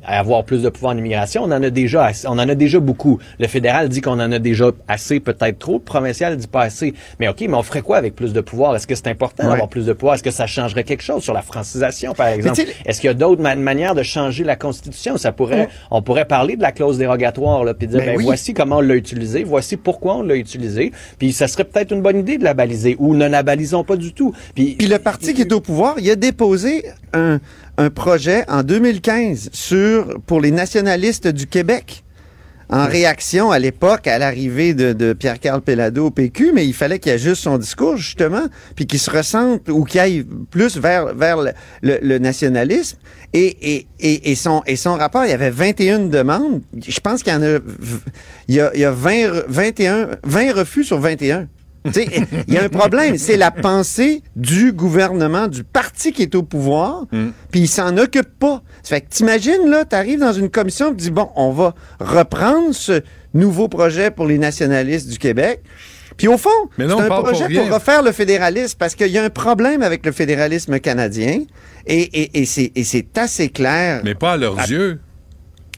avoir 0.07 0.43
plus 0.45 0.61
de 0.61 0.69
pouvoir 0.69 0.93
en 0.93 0.97
immigration. 0.97 1.43
On 1.43 1.51
en 1.51 1.61
a 1.63 1.69
déjà 1.69 2.05
assez- 2.05 2.27
on 2.27 2.31
en 2.33 2.47
a 2.49 2.55
déjà 2.55 2.79
beaucoup. 2.79 3.19
Le 3.39 3.47
fédéral 3.47 3.89
dit 3.89 4.01
qu'on 4.01 4.19
en 4.19 4.31
a 4.31 4.39
déjà 4.39 4.71
assez, 4.87 5.19
peut-être 5.19 5.59
trop. 5.59 5.73
Le 5.73 5.79
provincial 5.79 6.35
dit 6.37 6.47
pas 6.47 6.61
assez. 6.61 6.93
Mais 7.19 7.27
OK, 7.27 7.41
mais 7.41 7.53
on 7.55 7.63
ferait 7.63 7.81
quoi 7.81 7.97
avec 7.97 8.15
plus 8.15 8.33
de 8.33 8.41
pouvoir? 8.41 8.75
Est-ce 8.75 8.87
que 8.87 8.95
c'est 8.95 9.07
important 9.07 9.43
Ouais. 9.43 9.49
d'avoir 9.51 9.69
plus 9.69 9.85
de 9.85 9.93
pouvoir? 9.93 10.15
Est-ce 10.15 10.23
que 10.23 10.31
ça 10.31 10.47
changerait 10.47 10.83
quelque 10.83 11.03
chose 11.03 11.23
sur 11.23 11.33
la 11.33 11.41
francisation, 11.41 12.13
par 12.13 12.27
exemple? 12.27 12.61
Est-ce 12.85 13.01
qu'il 13.01 13.07
y 13.07 13.11
a 13.11 13.13
d'autres 13.13 13.41
ma- 13.41 13.55
manières 13.55 13.95
de 13.95 14.03
changer 14.03 14.43
la 14.43 14.55
Constitution? 14.55 15.17
Ça 15.17 15.31
pourrait, 15.31 15.69
on 15.91 16.01
pourrait 16.01 16.25
parler 16.25 16.55
de 16.55 16.61
la 16.61 16.71
clause 16.71 16.97
dérogatoire, 16.97 17.63
là, 17.63 17.73
puis 17.73 17.87
dire, 17.87 17.99
Ben 17.99 18.05
ben, 18.07 18.17
oui. 18.17 18.23
voici 18.25 18.53
comment 18.53 18.77
on 18.77 18.81
l'a 18.81 18.95
utilisé, 18.95 19.43
voici 19.43 19.77
pourquoi 19.77 20.15
on 20.17 20.21
l'a 20.23 20.35
utilisé, 20.35 20.91
puis 21.17 21.33
ça 21.33 21.47
serait 21.47 21.63
peut-être 21.63 21.91
une 21.91 22.01
bonne 22.01 22.19
idée 22.19 22.37
de 22.37 22.43
la 22.43 22.53
baliser, 22.53 22.95
ou 22.99 23.15
ne 23.15 23.27
la 23.27 23.43
balisons 23.43 23.83
pas 23.83 23.95
du 23.95 24.13
tout. 24.13 24.33
Puis, 24.53 24.75
Puis 24.77 24.87
le 24.87 24.99
parti 24.99 25.33
qui 25.33 25.41
est 25.41 25.51
au 25.53 25.61
pouvoir, 25.61 25.95
il 25.99 26.09
a 26.09 26.15
déposé 26.15 26.85
un, 27.13 27.39
un 27.77 27.89
projet 27.89 28.45
en 28.49 28.63
2015 28.63 29.49
sur 29.53 30.19
pour 30.25 30.41
les 30.41 30.51
nationalistes 30.51 31.27
du 31.27 31.47
Québec. 31.47 32.01
En 32.67 32.87
réaction 32.87 33.51
à 33.51 33.59
l'époque 33.59 34.07
à 34.07 34.17
l'arrivée 34.17 34.73
de, 34.73 34.91
de 34.91 35.13
Pierre-Carl 35.13 35.61
Pellado 35.61 36.07
au 36.07 36.09
PQ, 36.09 36.51
mais 36.51 36.65
il 36.65 36.73
fallait 36.73 36.97
qu'il 36.97 37.11
ajuste 37.11 37.43
son 37.43 37.59
discours 37.59 37.95
justement, 37.95 38.47
puis 38.75 38.87
qu'il 38.87 38.97
se 38.97 39.11
ressente 39.11 39.69
ou 39.69 39.83
qu'il 39.83 39.99
aille 39.99 40.25
plus 40.49 40.75
vers 40.77 41.13
vers 41.13 41.37
le, 41.37 41.51
le- 41.83 41.99
le 42.01 42.17
nationalisme. 42.17 42.97
Et, 43.33 43.75
et, 43.75 43.87
et, 43.99 44.31
et 44.31 44.35
son 44.35 44.63
et 44.65 44.77
son 44.77 44.95
rapport, 44.95 45.25
il 45.25 45.29
y 45.29 45.33
avait 45.33 45.51
21 45.51 45.99
demandes. 46.07 46.63
Je 46.87 46.99
pense 47.01 47.21
qu'il 47.21 47.33
y 47.33 47.35
en 47.35 47.43
a, 47.43 47.59
il 48.47 48.55
y 48.55 48.59
a, 48.59 48.71
il 48.73 48.79
y 48.79 48.85
a 48.85 48.91
20, 48.91 49.11
re- 49.11 49.43
21, 49.47 50.07
20 50.23 50.53
refus 50.53 50.83
sur 50.85 50.97
21. 50.99 51.47
Il 51.85 52.53
y 52.53 52.57
a 52.57 52.63
un 52.63 52.69
problème, 52.69 53.17
c'est 53.17 53.37
la 53.37 53.51
pensée 53.51 54.23
du 54.35 54.73
gouvernement, 54.73 55.47
du 55.47 55.63
parti 55.63 56.11
qui 56.11 56.23
est 56.23 56.35
au 56.35 56.43
pouvoir, 56.43 57.05
puis 57.51 57.61
il 57.61 57.67
s'en 57.67 57.97
occupe 57.97 58.39
pas. 58.39 58.63
Ça 58.83 58.95
fait 58.95 59.01
que 59.01 59.09
t'imagines, 59.09 59.67
là, 59.69 59.85
t'arrives 59.85 60.19
dans 60.19 60.33
une 60.33 60.49
commission 60.49 60.87
et 60.87 60.91
tu 60.91 61.03
dis, 61.03 61.11
bon, 61.11 61.29
on 61.35 61.51
va 61.51 61.75
reprendre 61.99 62.73
ce 62.73 63.01
nouveau 63.33 63.67
projet 63.67 64.11
pour 64.11 64.25
les 64.25 64.37
nationalistes 64.37 65.09
du 65.09 65.17
Québec. 65.17 65.61
Puis 66.17 66.27
au 66.29 66.37
fond, 66.37 66.49
c'est 66.77 66.83
un 66.83 67.07
projet 67.07 67.49
pour 67.49 67.73
refaire 67.73 68.01
le 68.01 68.13
fédéralisme 68.13 68.77
parce 68.79 68.95
qu'il 68.95 69.07
y 69.11 69.17
a 69.17 69.23
un 69.23 69.29
problème 69.29 69.81
avec 69.81 70.05
le 70.05 70.11
fédéralisme 70.13 70.79
canadien 70.79 71.41
et, 71.85 72.01
et, 72.01 72.41
et 72.41 72.45
c'est 72.83 73.17
assez 73.17 73.49
clair. 73.49 74.01
Mais 74.03 74.15
pas 74.15 74.33
à 74.33 74.37
leurs 74.37 74.57
yeux. 74.69 74.99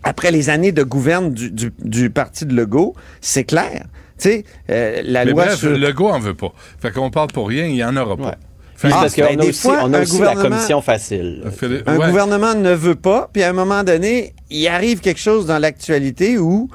Après 0.03 0.31
les 0.31 0.49
années 0.49 0.71
de 0.71 0.83
gouverne 0.83 1.33
du, 1.33 1.49
du, 1.51 1.73
du 1.79 2.09
parti 2.11 2.45
de 2.45 2.53
Legault, 2.53 2.93
c'est 3.19 3.45
clair. 3.45 3.85
Tu 4.19 4.29
sais, 4.29 4.45
euh, 4.69 5.01
la 5.05 5.25
Mais 5.25 5.31
loi 5.31 5.45
bref, 5.45 5.59
sur... 5.59 5.69
le 5.77 5.91
go 5.93 6.07
en 6.09 6.19
veut 6.19 6.33
pas. 6.33 6.53
Fait 6.81 6.91
qu'on 6.91 7.09
parle 7.11 7.27
pour 7.27 7.47
rien, 7.49 7.65
il 7.65 7.75
y 7.75 7.83
en 7.83 7.95
aura 7.97 8.17
pas. 8.17 8.35
Fait 8.75 8.89
Ah, 8.91 8.99
parce 9.01 9.15
ben, 9.15 9.27
qu'on 9.27 9.33
a 9.33 9.35
des 9.43 9.49
aussi, 9.49 9.61
fois, 9.61 9.79
on 9.83 9.93
a 9.93 9.97
un 9.97 10.01
aussi 10.03 10.11
la 10.13 10.17
gouvernement- 10.33 10.49
commission 10.49 10.81
facile. 10.81 11.43
Philippe- 11.57 11.87
Un 11.87 11.97
ouais. 11.97 12.07
gouvernement 12.07 12.53
ne 12.55 12.73
veut 12.73 12.95
pas, 12.95 13.29
puis 13.33 13.41
à 13.43 13.49
un 13.49 13.53
moment 13.53 13.83
donné, 13.83 14.33
il 14.49 14.67
arrive 14.67 14.99
quelque 14.99 15.19
chose 15.19 15.45
dans 15.47 15.57
l'actualité 15.59 16.37
où 16.37 16.69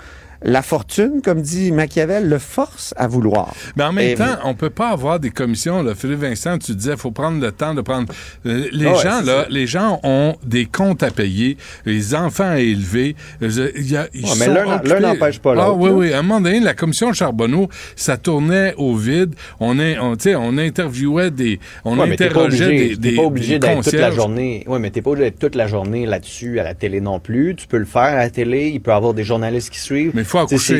la 0.45 0.63
fortune, 0.63 1.21
comme 1.23 1.41
dit 1.43 1.73
Machiavel, 1.73 2.29
le 2.29 2.39
force 2.39 2.95
à 2.97 3.07
vouloir. 3.07 3.53
Mais 3.77 3.85
en 3.85 3.93
même 3.93 4.11
Et- 4.11 4.15
temps, 4.15 4.37
on 4.45 4.55
peut 4.55 4.71
pas 4.71 4.89
avoir 4.91 5.21
des 5.21 5.31
commissions. 5.31 5.83
Là. 5.83 5.95
Philippe 5.95 6.21
Vincent, 6.21 6.59
tu 6.59 6.75
disais, 6.75 6.97
faut 6.97 7.11
prendre 7.11 7.41
le 7.41 7.53
temps 7.53 7.75
de 7.75 7.81
prendre. 7.81 8.13
Euh, 8.47 8.67
les 8.73 8.87
Ah 8.87 8.95
gens 8.95 9.25
là, 9.25 9.43
ça. 9.43 9.47
les 9.51 9.67
gens 9.67 10.01
ont 10.03 10.35
des 10.45 10.67
comptes 10.67 11.03
à 11.03 11.11
payer, 11.11 11.57
les 11.87 12.15
enfants 12.15 12.51
à 12.51 12.59
élever. 12.61 13.15
Euh, 13.43 13.71
il 13.77 13.91
y 13.91 13.97
a- 13.97 14.09
ils 14.15 14.25
Ouais, 14.25 14.31
mais 14.39 14.45
sont 14.47 14.53
l'un 14.55 15.01
n'empêche 15.01 15.39
pas 15.39 15.53
Ah 15.53 15.67
l'autre, 15.67 15.79
oui, 15.79 15.89
là. 15.91 15.97
oui. 15.97 16.13
À 16.13 16.19
un 16.19 16.23
moment 16.23 16.41
donné, 16.41 16.61
la 16.61 16.75
commission 16.75 17.13
Charbonneau, 17.13 17.69
ça 17.97 18.17
tournait 18.17 18.75
au 18.77 18.95
vide. 18.95 19.35
On 19.61 19.79
est, 19.79 19.99
on, 19.99 20.17
tu 20.17 20.25
sais, 20.31 20.35
on 20.35 20.57
interviewait 20.59 21.31
des, 21.31 21.61
on 21.85 21.99
Ouais, 21.99 22.07
mais 22.09 22.17
t'es 22.17 22.27
pas 22.29 22.41
interrogeait 22.47 22.65
obligé, 22.67 22.89
des, 22.89 22.95
t'es 22.95 22.97
des, 23.11 23.17
pas 23.17 23.23
obligé 23.23 23.59
d'être 23.59 23.83
toute 23.85 23.93
la 23.93 24.11
journée. 24.11 24.65
Oui, 24.67 24.79
mais 24.81 24.91
t'es 24.91 25.03
pas 25.03 25.11
obligé 25.11 25.31
d'être 25.31 25.39
toute 25.39 25.55
la 25.55 25.67
journée 25.67 26.07
là-dessus 26.07 26.59
à 26.59 26.63
la 26.65 26.75
télé 26.75 27.01
non 27.01 27.21
plus. 27.21 27.55
Tu 27.57 27.67
peux 27.67 27.79
le 27.79 27.85
faire 27.85 28.03
à 28.03 28.17
la 28.17 28.31
télé. 28.31 28.69
Il 28.75 28.81
peut 28.81 28.91
y 28.91 28.95
avoir 28.95 29.15
des 29.15 29.25
journalistes 29.25 29.71
qui 29.71 29.79
suivent. 29.81 30.13
Mais 30.15 30.25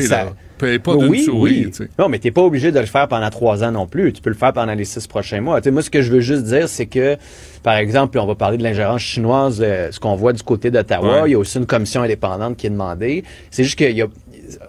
ça. 0.01 0.25
là. 0.25 0.33
Paye 0.57 0.79
pas 0.79 0.95
d'une 0.95 1.09
oui, 1.09 1.23
souris, 1.23 1.71
oui. 1.79 1.87
Non, 1.97 2.09
mais 2.09 2.19
t'es 2.19 2.31
pas 2.31 2.41
obligé 2.41 2.71
de 2.71 2.79
le 2.79 2.85
faire 2.85 3.07
pendant 3.07 3.29
trois 3.29 3.63
ans 3.63 3.71
non 3.71 3.87
plus. 3.87 4.13
Tu 4.13 4.21
peux 4.21 4.29
le 4.29 4.35
faire 4.35 4.53
pendant 4.53 4.73
les 4.73 4.85
six 4.85 5.07
prochains 5.07 5.41
mois. 5.41 5.59
Tu 5.59 5.65
sais, 5.65 5.71
moi, 5.71 5.81
ce 5.81 5.89
que 5.89 6.01
je 6.01 6.11
veux 6.11 6.19
juste 6.19 6.43
dire, 6.43 6.69
c'est 6.69 6.85
que, 6.85 7.17
par 7.63 7.75
exemple, 7.75 8.19
on 8.19 8.25
va 8.25 8.35
parler 8.35 8.57
de 8.57 8.63
l'ingérence 8.63 9.01
chinoise, 9.01 9.61
euh, 9.61 9.91
ce 9.91 9.99
qu'on 9.99 10.15
voit 10.15 10.31
du 10.31 10.43
côté 10.43 10.71
d'Ottawa. 10.71 11.23
Ouais. 11.23 11.29
Il 11.29 11.31
y 11.31 11.35
a 11.35 11.39
aussi 11.39 11.57
une 11.57 11.65
commission 11.65 12.03
indépendante 12.03 12.55
qui 12.55 12.67
est 12.67 12.69
demandée. 12.69 13.23
C'est 13.49 13.63
juste 13.63 13.77
qu'il 13.77 13.97
y 13.97 14.01
a 14.01 14.07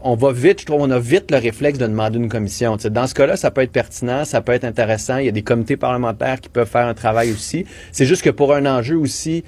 on 0.03 0.15
va 0.15 0.33
vite, 0.33 0.61
je 0.61 0.67
trouve, 0.67 0.83
on 0.83 0.91
a 0.91 0.99
vite 0.99 1.31
le 1.31 1.39
réflexe 1.39 1.79
de 1.79 1.87
demander 1.87 2.19
une 2.19 2.29
commission. 2.29 2.77
Dans 2.77 3.07
ce 3.07 3.15
cas-là, 3.15 3.37
ça 3.37 3.51
peut 3.51 3.61
être 3.61 3.73
pertinent, 3.73 4.25
ça 4.25 4.41
peut 4.41 4.53
être 4.53 4.65
intéressant. 4.65 5.19
Il 5.19 5.27
y 5.27 5.29
a 5.29 5.33
des 5.33 5.43
comités 5.43 5.77
parlementaires 5.77 6.41
qui 6.41 6.49
peuvent 6.49 6.69
faire 6.69 6.87
un 6.87 6.95
travail 6.95 7.33
aussi. 7.33 7.67
C'est 7.93 8.07
juste 8.07 8.23
que 8.23 8.31
pour 8.31 8.55
un 8.55 8.67
enjeu 8.67 8.97
aussi 8.97 9.45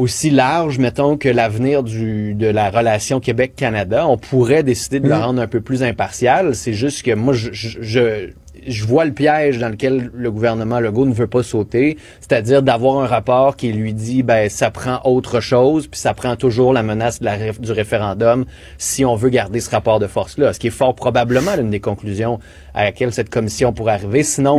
aussi 0.00 0.30
large, 0.30 0.78
mettons, 0.78 1.16
que 1.16 1.28
l'avenir 1.28 1.82
du 1.82 2.34
de 2.34 2.46
la 2.46 2.70
relation 2.70 3.20
Québec-Canada, 3.20 4.06
on 4.06 4.16
pourrait 4.16 4.62
décider 4.62 5.00
de 5.00 5.08
le 5.08 5.14
Mm. 5.16 5.20
rendre 5.22 5.42
un 5.42 5.46
peu 5.46 5.60
plus 5.60 5.82
impartial. 5.82 6.54
C'est 6.54 6.72
juste 6.72 7.02
que 7.04 7.14
moi, 7.14 7.34
je, 7.34 7.50
je, 7.52 7.78
je- 7.80 8.28
je 8.66 8.84
vois 8.84 9.06
le 9.06 9.12
piège 9.12 9.58
dans 9.58 9.70
lequel 9.70 10.10
le 10.12 10.30
gouvernement 10.30 10.80
Legault 10.80 11.06
ne 11.06 11.14
veut 11.14 11.26
pas 11.28 11.42
sauter, 11.42 11.96
c'est-à-dire 12.20 12.62
d'avoir 12.62 12.98
un 13.02 13.06
rapport 13.06 13.56
qui 13.56 13.72
lui 13.72 13.94
dit 13.94 14.22
ben 14.22 14.50
ça 14.50 14.70
prend 14.70 15.00
autre 15.04 15.40
chose, 15.40 15.86
puis 15.86 15.98
ça 15.98 16.12
prend 16.12 16.36
toujours 16.36 16.74
la 16.74 16.82
menace 16.82 17.20
de 17.20 17.24
la, 17.24 17.52
du 17.52 17.72
référendum 17.72 18.44
si 18.76 19.02
on 19.06 19.14
veut 19.16 19.30
garder 19.30 19.60
ce 19.60 19.70
rapport 19.70 19.98
de 19.98 20.06
force-là, 20.06 20.52
ce 20.52 20.58
qui 20.58 20.66
est 20.66 20.70
fort 20.70 20.94
probablement 20.94 21.56
l'une 21.56 21.70
des 21.70 21.80
conclusions 21.80 22.38
à 22.74 22.84
laquelle 22.84 23.12
cette 23.14 23.30
commission 23.30 23.72
pourrait 23.72 23.94
arriver. 23.94 24.22
Sinon, 24.24 24.58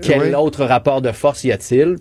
quel 0.00 0.36
autre 0.36 0.64
rapport 0.64 1.02
de 1.02 1.10
force 1.10 1.42
y 1.42 1.50
a-t-il? 1.50 1.96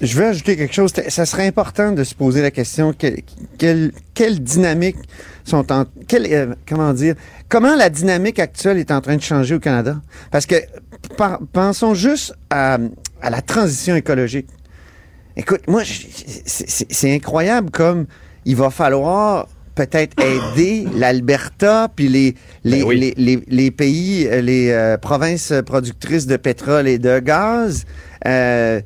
Je 0.00 0.16
veux 0.16 0.26
ajouter 0.26 0.56
quelque 0.56 0.74
chose. 0.74 0.92
Ça 1.08 1.26
serait 1.26 1.46
important 1.46 1.92
de 1.92 2.04
se 2.04 2.14
poser 2.14 2.40
la 2.40 2.50
question 2.50 2.92
quelle, 2.92 3.92
quelle, 4.14 4.40
dynamique 4.40 4.96
sont 5.44 5.72
en 5.72 5.86
quelle, 6.06 6.32
euh, 6.32 6.54
comment 6.68 6.92
dire 6.92 7.14
comment 7.48 7.74
la 7.74 7.90
dynamique 7.90 8.38
actuelle 8.38 8.78
est 8.78 8.92
en 8.92 9.00
train 9.00 9.16
de 9.16 9.22
changer 9.22 9.56
au 9.56 9.60
Canada? 9.60 10.00
Parce 10.30 10.46
que 10.46 10.54
pensons 11.52 11.94
juste 11.94 12.34
à, 12.50 12.78
à, 13.22 13.30
la 13.30 13.42
transition 13.42 13.96
écologique. 13.96 14.46
Écoute, 15.36 15.62
moi, 15.66 15.82
c'est 15.84 17.12
incroyable 17.12 17.70
comme 17.70 18.06
il 18.44 18.56
va 18.56 18.70
falloir 18.70 19.48
peut-être 19.74 20.14
aider 20.22 20.86
l'Alberta 20.94 21.88
puis 21.94 22.08
les 22.08 22.34
les, 22.64 22.84
ben 22.84 22.90
les, 22.90 23.14
les, 23.16 23.42
les, 23.46 23.70
pays, 23.70 24.28
les 24.42 24.70
euh, 24.70 24.96
provinces 24.96 25.52
productrices 25.66 26.26
de 26.26 26.36
pétrole 26.36 26.86
et 26.86 26.98
de 26.98 27.18
gaz. 27.18 27.84
Euh, 28.26 28.80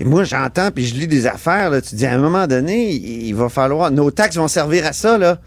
et 0.00 0.04
moi, 0.04 0.22
j'entends, 0.22 0.70
puis 0.70 0.86
je 0.86 0.94
lis 0.94 1.08
des 1.08 1.26
affaires, 1.26 1.70
là, 1.70 1.80
tu 1.80 1.96
dis, 1.96 2.06
à 2.06 2.12
un 2.12 2.18
moment 2.18 2.46
donné, 2.46 2.92
il, 2.92 3.32
va 3.34 3.48
falloir... 3.48 3.90
Nos 3.90 4.10
taxes 4.12 4.36
vont 4.36 4.46
servir 4.46 4.86
à 4.86 4.92
ça, 4.92 5.18
là. 5.18 5.38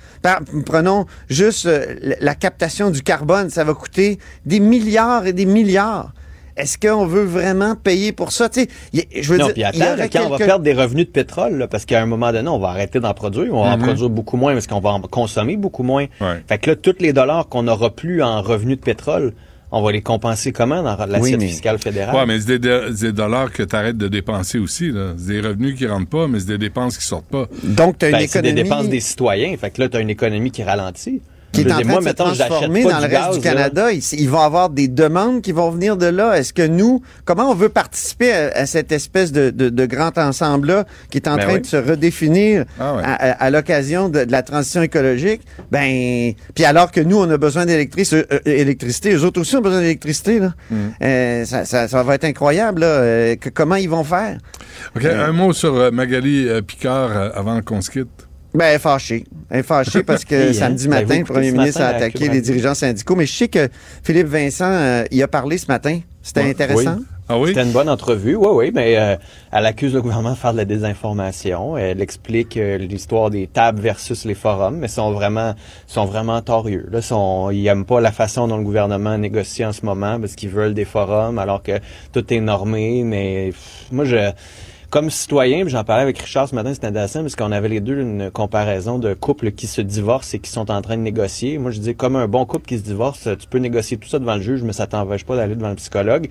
prenons 0.66 1.06
juste 1.30 1.68
euh, 1.68 1.96
la 2.20 2.36
captation 2.36 2.90
du 2.90 3.02
carbone, 3.02 3.50
ça 3.50 3.64
va 3.64 3.74
coûter 3.74 4.20
des 4.46 4.60
milliards 4.60 5.26
et 5.26 5.34
des 5.34 5.46
milliards. 5.46 6.12
Est-ce 6.58 6.78
qu'on 6.78 7.06
veut 7.06 7.24
vraiment 7.24 7.76
payer 7.76 8.12
pour 8.12 8.34
ça? 8.34 8.50
Tu 8.50 8.68
sais, 8.94 9.08
je 9.22 9.32
veux 9.32 9.38
non, 9.40 9.46
dire, 9.46 9.54
puis 9.54 9.64
attends, 9.64 10.04
quand 10.12 10.26
on 10.26 10.30
va 10.30 10.38
perdre 10.38 10.64
des 10.66 10.74
revenus 10.74 11.06
de 11.06 11.12
pétrole, 11.12 11.58
là, 11.58 11.68
parce 11.68 11.86
qu'à 11.86 12.02
un 12.02 12.06
moment 12.06 12.34
donné, 12.34 12.50
on 12.50 12.60
va 12.60 12.70
arrêter 12.70 13.00
d'en 13.00 13.14
produire, 13.14 13.54
on 13.54 13.64
va 13.64 13.72
en 13.72 13.78
Mm-hmm. 13.78 13.84
produire 13.84 14.10
beaucoup 14.10 14.38
moins 14.38 14.54
parce 14.54 14.68
qu'on 14.68 14.82
va 14.82 14.92
en 14.92 15.02
consommer 15.02 15.56
beaucoup 15.56 15.84
moins. 15.84 16.08
Fait 16.48 16.58
que 16.58 16.72
là, 16.72 16.76
tous 16.76 16.98
les 17.00 17.14
dollars 17.14 17.48
qu'on 17.48 17.64
n'aura 17.64 17.90
plus 17.90 18.22
en 18.22 18.42
revenus 18.42 18.78
de 18.78 18.84
pétrole, 18.84 19.34
on 19.72 19.82
va 19.82 19.92
les 19.92 20.02
compenser 20.02 20.52
comment 20.52 20.84
dans 20.84 20.98
l'assiette 20.98 21.22
Oui, 21.22 21.36
mais- 21.38 21.48
fiscale 21.48 21.80
fédérale? 21.80 22.16
Ouais, 22.16 22.26
mais 22.26 22.40
c'est 22.40 22.60
des, 22.60 22.60
des- 22.60 22.94
des 23.00 23.12
dollars 23.12 23.52
que 23.52 23.64
tu 23.64 23.76
arrêtes 23.76 23.98
de 23.98 24.08
dépenser 24.08 24.60
aussi. 24.60 24.92
là. 24.92 25.14
C'est 25.18 25.28
des 25.34 25.42
revenus 25.42 25.78
qui 25.78 25.88
rentrent 25.88 26.10
pas, 26.10 26.28
mais 26.28 26.40
c'est 26.40 26.48
des 26.48 26.58
dépenses 26.58 26.98
qui 26.98 27.06
sortent 27.06 27.26
pas. 27.30 27.48
Donc, 27.64 27.98
tu 27.98 28.06
as 28.06 28.10
une 28.10 28.16
Ben, 28.18 28.28
c'est 28.28 28.42
des 28.42 28.50
économie 28.50 28.64
dépenses 28.70 28.90
des 28.90 29.00
citoyens. 29.00 29.56
Fait 29.58 29.72
que 29.72 29.82
là, 29.82 29.90
tu 29.90 29.98
as 29.98 30.02
une 30.02 30.10
économie 30.10 30.52
qui 30.52 30.64
ralentit. 30.64 31.22
Qui 31.52 31.62
est 31.62 31.72
en 31.72 31.80
train 31.80 31.84
moi, 31.86 31.96
de 31.98 32.02
se 32.02 32.06
mettons, 32.10 32.24
transformer 32.34 32.84
dans 32.84 32.90
le 32.90 32.96
reste 33.02 33.12
gaz, 33.12 33.36
du. 33.36 33.42
Canada. 33.42 33.92
Il, 33.92 34.02
il 34.14 34.30
va 34.30 34.40
y 34.40 34.44
avoir 34.44 34.70
des 34.70 34.88
demandes 34.88 35.42
qui 35.42 35.52
vont 35.52 35.70
venir 35.70 35.98
de 35.98 36.06
là. 36.06 36.38
Est-ce 36.38 36.54
que 36.54 36.66
nous, 36.66 37.02
comment 37.26 37.50
on 37.52 37.56
veut 37.56 37.70
participer 37.70 38.32
à, 38.32 38.52
à 38.56 38.66
cette 38.66 38.92
espèce 38.92 39.32
de, 39.32 39.50
de- 39.50 39.70
de 39.70 39.86
grand 39.86 40.18
ensemble-là 40.18 40.86
qui 41.10 41.18
est 41.18 41.28
en 41.28 41.36
Ben 41.36 41.44
train 41.44 41.54
oui. 41.56 41.62
de 41.62 41.66
se 41.66 41.78
redéfinir 41.78 42.66
Ah 42.80 42.96
à, 43.04 43.14
à- 43.14 43.32
à 43.46 43.50
l'occasion 43.50 44.08
de, 44.10 44.24
de 44.24 44.32
la 44.32 44.44
transition 44.44 44.82
écologique? 44.82 45.42
Ben, 45.72 46.34
puis 46.56 46.64
alors 46.66 46.92
que 46.92 47.02
nous, 47.02 47.18
on 47.18 47.30
a 47.30 47.38
besoin 47.38 47.66
d'électricité, 47.66 48.18
euh, 48.32 48.36
euh, 48.36 48.40
électricité, 48.46 49.14
eux 49.14 49.24
autres 49.26 49.42
aussi 49.42 49.56
ont 49.56 49.62
besoin 49.62 49.82
d'électricité. 49.82 50.40
Là. 50.40 50.54
Mm. 50.70 50.76
Euh, 51.04 51.46
ça, 51.46 51.66
ça- 51.66 51.88
ça 51.88 52.04
va 52.04 52.16
être 52.16 52.26
incroyable. 52.26 52.82
Là, 52.82 52.88
euh, 52.88 53.36
que- 53.36 53.50
comment 53.50 53.76
ils 53.76 53.90
vont 53.90 54.04
faire? 54.04 54.38
OK, 54.96 55.06
un 55.06 55.32
mot 55.32 55.52
sur 55.54 55.92
Magali 55.92 56.48
euh, 56.48 56.62
Picard 56.62 57.12
euh, 57.16 57.30
avant 57.36 57.62
qu'on 57.62 57.82
se 57.82 57.92
quitte. 57.92 58.08
Ben, 58.54 58.66
elle 58.66 58.76
est 58.76 58.80
fâchée. 58.80 59.24
Elle 59.50 59.60
est 59.60 59.64
fâchée 59.64 60.04
parce 60.04 60.26
que 60.26 60.36
Oui, 60.44 60.50
hein? 60.50 60.54
samedi 60.54 60.88
Ben, 60.88 61.02
matin, 61.02 61.20
le 61.20 61.24
premier 61.26 61.52
ministre 61.52 61.82
a 61.82 61.86
matin 61.86 61.98
attaqué 61.98 62.28
les 62.30 62.42
dirigeants 62.42 62.74
syndicaux. 62.76 63.16
Mais 63.16 63.26
je 63.26 63.34
sais 63.34 63.48
que 63.48 63.70
Philippe 64.04 64.28
Vincent, 64.28 64.70
euh, 64.70 65.04
il 65.12 65.22
a 65.24 65.28
parlé 65.28 65.58
ce 65.58 65.68
matin. 65.68 66.00
C'était 66.22 66.42
Ouais. 66.42 66.50
intéressant. 66.52 66.96
Oui. 67.00 67.06
Ah 67.30 67.40
oui? 67.40 67.48
C'était 67.50 67.64
une 67.64 67.72
bonne 67.72 67.88
entrevue, 67.88 68.36
oui, 68.36 68.48
oui, 68.52 68.72
mais 68.76 68.98
euh, 68.98 69.16
elle 69.54 69.66
accuse 69.66 69.94
le 69.94 70.02
gouvernement 70.02 70.34
de 70.34 70.38
faire 70.38 70.52
de 70.52 70.58
la 70.58 70.66
désinformation. 70.66 71.78
Elle 71.78 72.02
explique 72.02 72.58
euh, 72.58 72.78
l'histoire 72.78 73.30
des 73.30 73.48
tables 73.48 73.80
versus 73.80 74.26
les 74.26 74.34
forums, 74.34 74.78
mais 74.80 74.90
sont 74.90 75.14
vraiment 75.14 75.56
sont 75.88 76.04
vraiment 76.04 76.42
torieux. 76.42 76.88
Là, 76.92 77.02
sont, 77.02 77.50
ils 77.50 77.66
aiment 77.68 77.86
pas 77.86 78.02
la 78.02 78.12
façon 78.12 78.50
dont 78.50 78.58
le 78.58 78.64
gouvernement 78.64 79.18
négocie 79.18 79.64
en 79.64 79.72
ce 79.72 79.86
moment 79.86 80.20
parce 80.20 80.36
qu'ils 80.36 80.50
veulent 80.50 80.74
des 80.74 80.84
forums 80.84 81.40
alors 81.40 81.64
que 81.64 81.80
tout 82.12 82.34
est 82.34 82.42
normé. 82.42 83.04
Mais 83.06 83.52
pff, 83.52 83.86
moi, 83.94 84.04
je 84.04 84.18
comme 84.92 85.10
citoyen, 85.10 85.62
puis 85.62 85.72
j'en 85.72 85.86
parlais 85.86 86.04
avec 86.04 86.20
Richard 86.20 86.50
ce 86.50 86.54
matin, 86.54 86.74
c'était 86.74 86.88
intéressant 86.88 87.22
parce 87.22 87.38
qu'on 87.38 87.54
avait 87.54 87.70
les 87.70 87.80
deux 87.80 87.98
une 87.98 88.30
comparaison 88.30 89.00
de 89.00 89.14
couples 89.14 89.54
qui 89.54 89.66
se 89.66 89.80
divorcent 89.80 90.36
et 90.36 90.40
qui 90.40 90.52
sont 90.52 90.70
en 90.70 90.82
train 90.82 90.98
de 90.98 91.02
négocier. 91.02 91.58
Moi, 91.58 91.72
je 91.72 91.80
dis 91.80 91.96
comme 91.96 92.18
un 92.18 92.28
bon 92.28 92.46
couple 92.46 92.68
qui 92.68 92.78
se 92.78 92.84
divorce, 92.84 93.30
tu 93.40 93.48
peux 93.50 93.58
négocier 93.58 93.96
tout 93.96 94.10
ça 94.10 94.20
devant 94.20 94.36
le 94.36 94.42
juge, 94.42 94.64
mais 94.64 94.74
ça 94.74 94.88
t'empêche 94.88 95.26
pas 95.26 95.38
d'aller 95.38 95.56
devant 95.56 95.70
le 95.70 95.76
psychologue. 95.76 96.30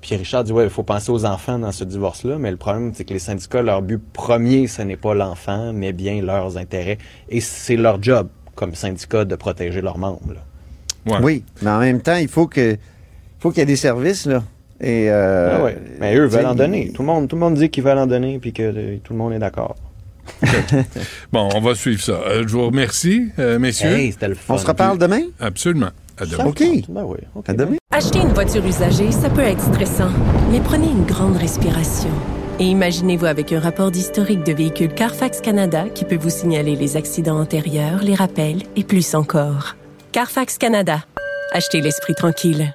Puis 0.00 0.16
Richard 0.16 0.42
dit 0.42 0.52
ouais, 0.52 0.64
il 0.64 0.70
faut 0.70 0.82
penser 0.82 1.12
aux 1.12 1.24
enfants 1.24 1.60
dans 1.60 1.70
ce 1.70 1.84
divorce-là, 1.84 2.36
mais 2.38 2.50
le 2.50 2.56
problème 2.56 2.90
c'est 2.94 3.04
que 3.04 3.12
les 3.12 3.20
syndicats, 3.20 3.62
leur 3.62 3.80
but 3.80 4.02
premier, 4.12 4.66
ce 4.66 4.82
n'est 4.82 4.96
pas 4.96 5.14
l'enfant, 5.14 5.72
mais 5.72 5.92
bien 5.92 6.20
leurs 6.20 6.56
intérêts, 6.56 6.98
et 7.28 7.40
c'est 7.40 7.76
leur 7.76 8.02
job 8.02 8.28
comme 8.56 8.74
syndicat 8.74 9.24
de 9.24 9.36
protéger 9.36 9.82
leurs 9.82 9.98
membres. 9.98 10.34
là. 10.34 11.20
Oui, 11.22 11.44
mais 11.62 11.70
en 11.70 11.78
même 11.78 12.00
temps, 12.00 12.16
il 12.16 12.28
faut 12.28 12.46
que 12.48 12.76
faut 13.38 13.50
qu'il 13.50 13.60
y 13.60 13.62
ait 13.62 13.66
des 13.66 13.76
services 13.76 14.26
là. 14.26 14.42
Et 14.80 15.10
euh, 15.10 15.56
Ah 15.58 15.64
ouais. 15.64 15.76
Mais 16.00 16.16
eux 16.16 16.26
veulent 16.26 16.46
en 16.46 16.54
donner. 16.54 16.90
Tout 16.92 17.02
le 17.02 17.06
monde, 17.06 17.28
tout 17.28 17.36
le 17.36 17.40
monde 17.40 17.54
dit 17.54 17.68
qu'ils 17.70 17.84
veulent 17.84 17.98
en 17.98 18.06
donner, 18.06 18.38
puis 18.38 18.52
que 18.52 18.62
euh, 18.62 18.96
tout 19.02 19.12
le 19.12 19.18
monde 19.18 19.32
est 19.32 19.38
d'accord. 19.38 19.76
Bon, 21.32 21.48
on 21.54 21.60
va 21.60 21.74
suivre 21.74 22.00
ça. 22.02 22.12
Euh, 22.12 22.44
je 22.46 22.52
vous 22.52 22.66
remercie, 22.66 23.28
euh, 23.38 23.58
messieurs. 23.58 23.90
Hey, 23.90 24.12
c'était 24.12 24.28
le 24.28 24.34
fun. 24.34 24.54
On 24.54 24.58
se 24.58 24.66
reparle 24.66 24.98
demain? 24.98 25.22
Absolument. 25.40 25.90
À 26.18 26.26
demain. 26.26 26.44
OK. 26.46 26.62
Ben 26.88 27.04
oui. 27.04 27.18
ok. 27.34 27.48
À 27.48 27.52
demain. 27.52 27.76
Acheter 27.92 28.20
une 28.20 28.32
voiture 28.32 28.64
usagée, 28.64 29.10
ça 29.10 29.28
peut 29.30 29.40
être 29.42 29.60
stressant, 29.62 30.10
mais 30.50 30.60
prenez 30.60 30.86
une 30.88 31.04
grande 31.04 31.36
respiration. 31.36 32.10
Et 32.58 32.64
imaginez-vous 32.64 33.24
avec 33.26 33.52
un 33.52 33.60
rapport 33.60 33.90
d'historique 33.90 34.44
de 34.44 34.52
véhicule 34.52 34.92
Carfax 34.94 35.40
Canada 35.40 35.86
qui 35.94 36.04
peut 36.04 36.18
vous 36.18 36.30
signaler 36.30 36.76
les 36.76 36.96
accidents 36.96 37.40
antérieurs, 37.40 38.02
les 38.02 38.14
rappels 38.14 38.62
et 38.76 38.84
plus 38.84 39.14
encore. 39.14 39.76
Carfax 40.12 40.58
Canada. 40.58 41.04
Achetez 41.52 41.80
l'esprit 41.80 42.14
tranquille. 42.14 42.74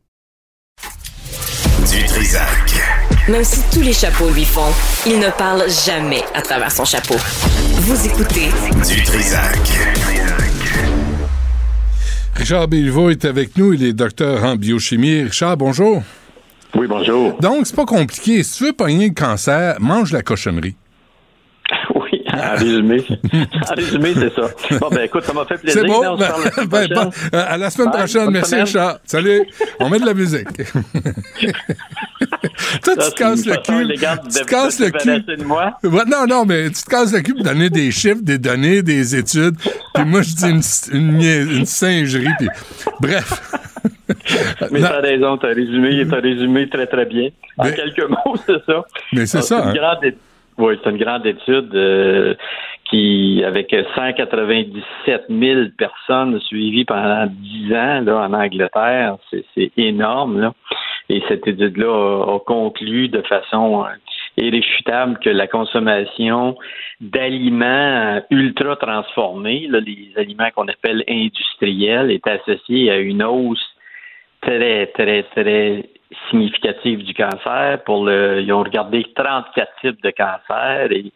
Du 1.91 2.05
Trisac. 2.05 2.81
Même 3.27 3.43
si 3.43 3.59
tous 3.69 3.81
les 3.81 3.91
chapeaux 3.91 4.29
lui 4.29 4.45
font, 4.45 4.71
il 5.05 5.19
ne 5.19 5.29
parle 5.29 5.63
jamais 5.69 6.21
à 6.33 6.41
travers 6.41 6.71
son 6.71 6.85
chapeau. 6.85 7.15
Vous 7.15 8.05
écoutez 8.05 8.47
Du 8.87 9.03
Trisac. 9.03 9.57
Richard 12.35 12.69
Bilvaux 12.69 13.09
est 13.09 13.25
avec 13.25 13.57
nous. 13.57 13.73
Il 13.73 13.83
est 13.83 13.91
docteur 13.91 14.41
en 14.45 14.55
biochimie. 14.55 15.23
Richard, 15.23 15.57
bonjour. 15.57 16.01
Oui, 16.75 16.87
bonjour. 16.87 17.37
Donc, 17.41 17.67
c'est 17.67 17.75
pas 17.75 17.85
compliqué. 17.85 18.41
Si 18.43 18.59
tu 18.59 18.63
veux 18.67 18.73
pogner 18.73 19.09
le 19.09 19.13
cancer, 19.13 19.75
mange 19.81 20.13
la 20.13 20.21
cochonnerie. 20.21 20.75
En 22.33 22.55
résumé, 22.55 23.05
en 23.33 23.75
résumé, 23.75 24.13
c'est 24.15 24.33
ça. 24.33 24.49
Bon, 24.79 24.89
ben 24.89 25.01
écoute, 25.01 25.23
ça 25.23 25.33
m'a 25.33 25.45
fait 25.45 25.57
plaisir. 25.57 25.81
C'est 25.81 25.87
bon? 25.87 26.01
On 26.05 26.17
se 26.17 26.23
parle 26.23 26.43
la 26.43 26.65
Ben, 26.87 27.11
euh, 27.33 27.45
à 27.47 27.57
la 27.57 27.69
semaine 27.69 27.91
prochaine. 27.91 28.29
Merci. 28.29 28.55
Richard. 28.55 28.99
Salut. 29.03 29.43
On 29.79 29.89
met 29.89 29.99
de 29.99 30.05
la 30.05 30.13
musique. 30.13 30.47
Toi, 32.83 32.95
tu 32.95 33.01
Ça, 33.01 33.11
te 33.11 33.15
casses 33.15 33.45
le 33.45 33.55
cul. 33.57 33.87
Tu 33.87 34.39
te 34.39 34.45
casses 34.45 34.79
le 34.79 34.89
cul. 34.91 35.43
moi. 35.43 35.77
Ouais, 35.83 36.05
non, 36.07 36.25
non, 36.27 36.45
mais 36.45 36.69
tu 36.69 36.83
te 36.83 36.89
casses 36.89 37.13
le 37.13 37.19
cul 37.21 37.33
pour 37.33 37.43
donner 37.43 37.69
des 37.69 37.91
chiffres, 37.91 38.21
des 38.21 38.37
données, 38.37 38.81
des 38.81 39.15
études. 39.15 39.55
Puis 39.93 40.05
moi, 40.05 40.21
je 40.21 40.35
dis 40.35 40.49
une, 40.93 41.21
une, 41.21 41.65
singerie. 41.65 42.27
Puis... 42.37 42.47
Bref. 42.99 43.41
Mais 44.71 44.81
t'as 44.81 45.01
raison, 45.01 45.37
t'as 45.37 45.53
résumé, 45.53 46.05
t'as 46.09 46.19
résumé 46.21 46.69
très 46.69 46.87
très 46.87 47.05
bien. 47.05 47.29
En 47.57 47.65
Mais- 47.65 47.73
quelques 47.73 48.09
mots, 48.09 48.35
c'est 48.45 48.63
ça. 48.65 48.85
Mais 49.13 49.25
c'est 49.25 49.41
ça, 49.41 49.63
une 49.63 49.69
hein. 49.69 49.73
grande 49.73 50.13
C'est 50.83 50.89
une 50.89 50.97
grande 50.97 51.25
étude 51.25 51.73
euh, 51.73 52.35
qui, 52.89 53.43
avec 53.45 53.75
197 53.95 55.25
000 55.29 55.61
personnes 55.77 56.39
suivies 56.41 56.85
pendant 56.85 57.25
10 57.27 57.73
ans 57.73 58.01
là, 58.01 58.27
en 58.27 58.33
Angleterre, 58.33 59.17
c'est 59.55 59.71
énorme. 59.77 60.39
Là. 60.39 60.53
Et 61.09 61.21
cette 61.27 61.47
étude-là 61.47 62.35
a, 62.35 62.39
conclu 62.39 63.09
de 63.09 63.21
façon 63.21 63.83
euh, 63.83 63.87
irréfutable 64.37 65.19
que 65.19 65.29
la 65.29 65.47
consommation 65.47 66.55
d'aliments 66.99 68.21
ultra 68.29 68.75
transformés, 68.75 69.67
les 69.69 70.13
aliments 70.15 70.49
qu'on 70.55 70.67
appelle 70.67 71.03
industriels, 71.09 72.11
est 72.11 72.27
associée 72.27 72.91
à 72.91 72.97
une 72.97 73.23
hausse 73.23 73.75
très, 74.41 74.87
très, 74.87 75.23
très 75.23 75.83
significative 76.29 77.03
du 77.03 77.13
cancer. 77.13 77.83
Pour 77.85 78.05
le, 78.05 78.41
ils 78.41 78.51
ont 78.53 78.63
regardé 78.63 79.05
34 79.15 79.71
types 79.81 80.01
de 80.03 80.11
cancers 80.11 80.91
et 80.91 81.11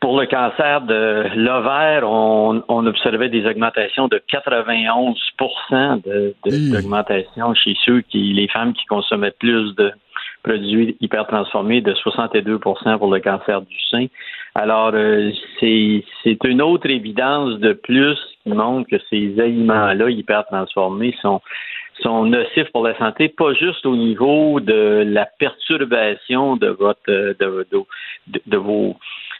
pour 0.00 0.20
le 0.20 0.26
cancer 0.26 0.82
de 0.82 1.24
l'ovaire, 1.34 2.02
on, 2.06 2.62
on, 2.68 2.86
observait 2.86 3.30
des 3.30 3.46
augmentations 3.46 4.06
de 4.06 4.20
91% 4.30 6.02
d'augmentation 6.72 7.54
chez 7.54 7.74
ceux 7.86 8.02
qui, 8.02 8.34
les 8.34 8.46
femmes 8.48 8.74
qui 8.74 8.84
consommaient 8.84 9.32
plus 9.38 9.74
de 9.76 9.92
produits 10.42 10.96
hypertransformés, 11.00 11.80
de 11.80 11.94
62% 11.94 12.98
pour 12.98 13.10
le 13.12 13.20
cancer 13.20 13.62
du 13.62 13.76
sein. 13.90 14.06
Alors, 14.54 14.90
euh, 14.94 15.30
c'est 15.58 16.04
une 16.44 16.60
autre 16.60 16.88
évidence 16.90 17.58
de 17.60 17.72
plus 17.72 18.18
qui 18.42 18.50
montre 18.50 18.88
que 18.90 19.02
ces 19.08 19.40
aliments-là 19.40 20.10
hypertransformés 20.10 21.16
sont 21.22 21.40
sont 22.02 22.24
nocifs 22.24 22.70
pour 22.72 22.86
la 22.86 22.96
santé, 22.98 23.28
pas 23.28 23.52
juste 23.54 23.86
au 23.86 23.96
niveau 23.96 24.60
de 24.60 25.04
la 25.06 25.26
perturbation 25.26 26.56
de 26.56 26.68
votre 26.68 27.02
de, 27.08 28.42
de 28.46 28.56
vos 28.56 28.96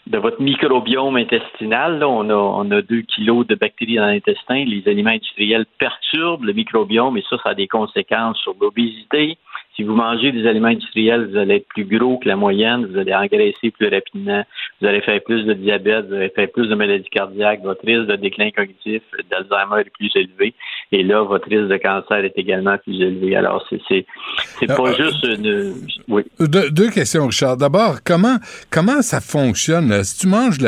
de 0.06 0.18
votre 0.18 0.40
microbiome 0.40 1.16
intestinal. 1.16 1.98
Là, 1.98 2.08
on, 2.08 2.28
a, 2.28 2.34
on 2.34 2.70
a 2.70 2.82
deux 2.82 3.02
kilos 3.02 3.46
de 3.46 3.54
bactéries 3.54 3.96
dans 3.96 4.06
l'intestin. 4.06 4.64
Les 4.64 4.82
aliments 4.86 5.10
industriels 5.10 5.66
perturbent 5.78 6.44
le 6.44 6.52
microbiome 6.52 7.16
et 7.16 7.24
ça, 7.28 7.36
ça 7.42 7.50
a 7.50 7.54
des 7.54 7.68
conséquences 7.68 8.38
sur 8.38 8.54
l'obésité, 8.60 9.38
si 9.76 9.82
vous 9.82 9.94
mangez 9.94 10.30
des 10.30 10.46
aliments 10.46 10.68
industriels, 10.68 11.28
vous 11.30 11.36
allez 11.36 11.56
être 11.56 11.68
plus 11.68 11.84
gros 11.84 12.18
que 12.18 12.28
la 12.28 12.36
moyenne, 12.36 12.86
vous 12.86 12.96
allez 12.96 13.14
engraisser 13.14 13.72
plus 13.72 13.88
rapidement, 13.88 14.44
vous 14.80 14.86
allez 14.86 15.00
faire 15.00 15.20
plus 15.24 15.44
de 15.44 15.52
diabète, 15.52 16.06
vous 16.06 16.14
allez 16.14 16.28
faire 16.28 16.48
plus 16.52 16.68
de 16.68 16.74
maladies 16.74 17.08
cardiaques, 17.10 17.62
votre 17.62 17.84
risque 17.84 18.06
de 18.06 18.16
déclin 18.16 18.50
cognitif 18.50 19.02
d'Alzheimer 19.30 19.80
est 19.80 19.90
plus 19.90 20.12
élevé, 20.14 20.54
et 20.92 21.02
là, 21.02 21.22
votre 21.22 21.48
risque 21.48 21.68
de 21.68 21.76
cancer 21.76 22.24
est 22.24 22.36
également 22.36 22.78
plus 22.78 23.00
élevé. 23.00 23.34
Alors, 23.34 23.66
c'est 23.68 23.80
c'est 23.88 24.66
pas 24.66 24.80
euh, 24.80 24.94
juste 24.96 25.24
une... 25.24 25.74
Oui. 26.08 26.22
deux 26.38 26.90
questions, 26.90 27.26
Richard. 27.26 27.56
D'abord, 27.56 27.96
comment 28.04 28.36
comment 28.70 29.02
ça 29.02 29.20
fonctionne? 29.20 29.93
Si 30.02 30.18
tu 30.18 30.26
manges 30.26 30.58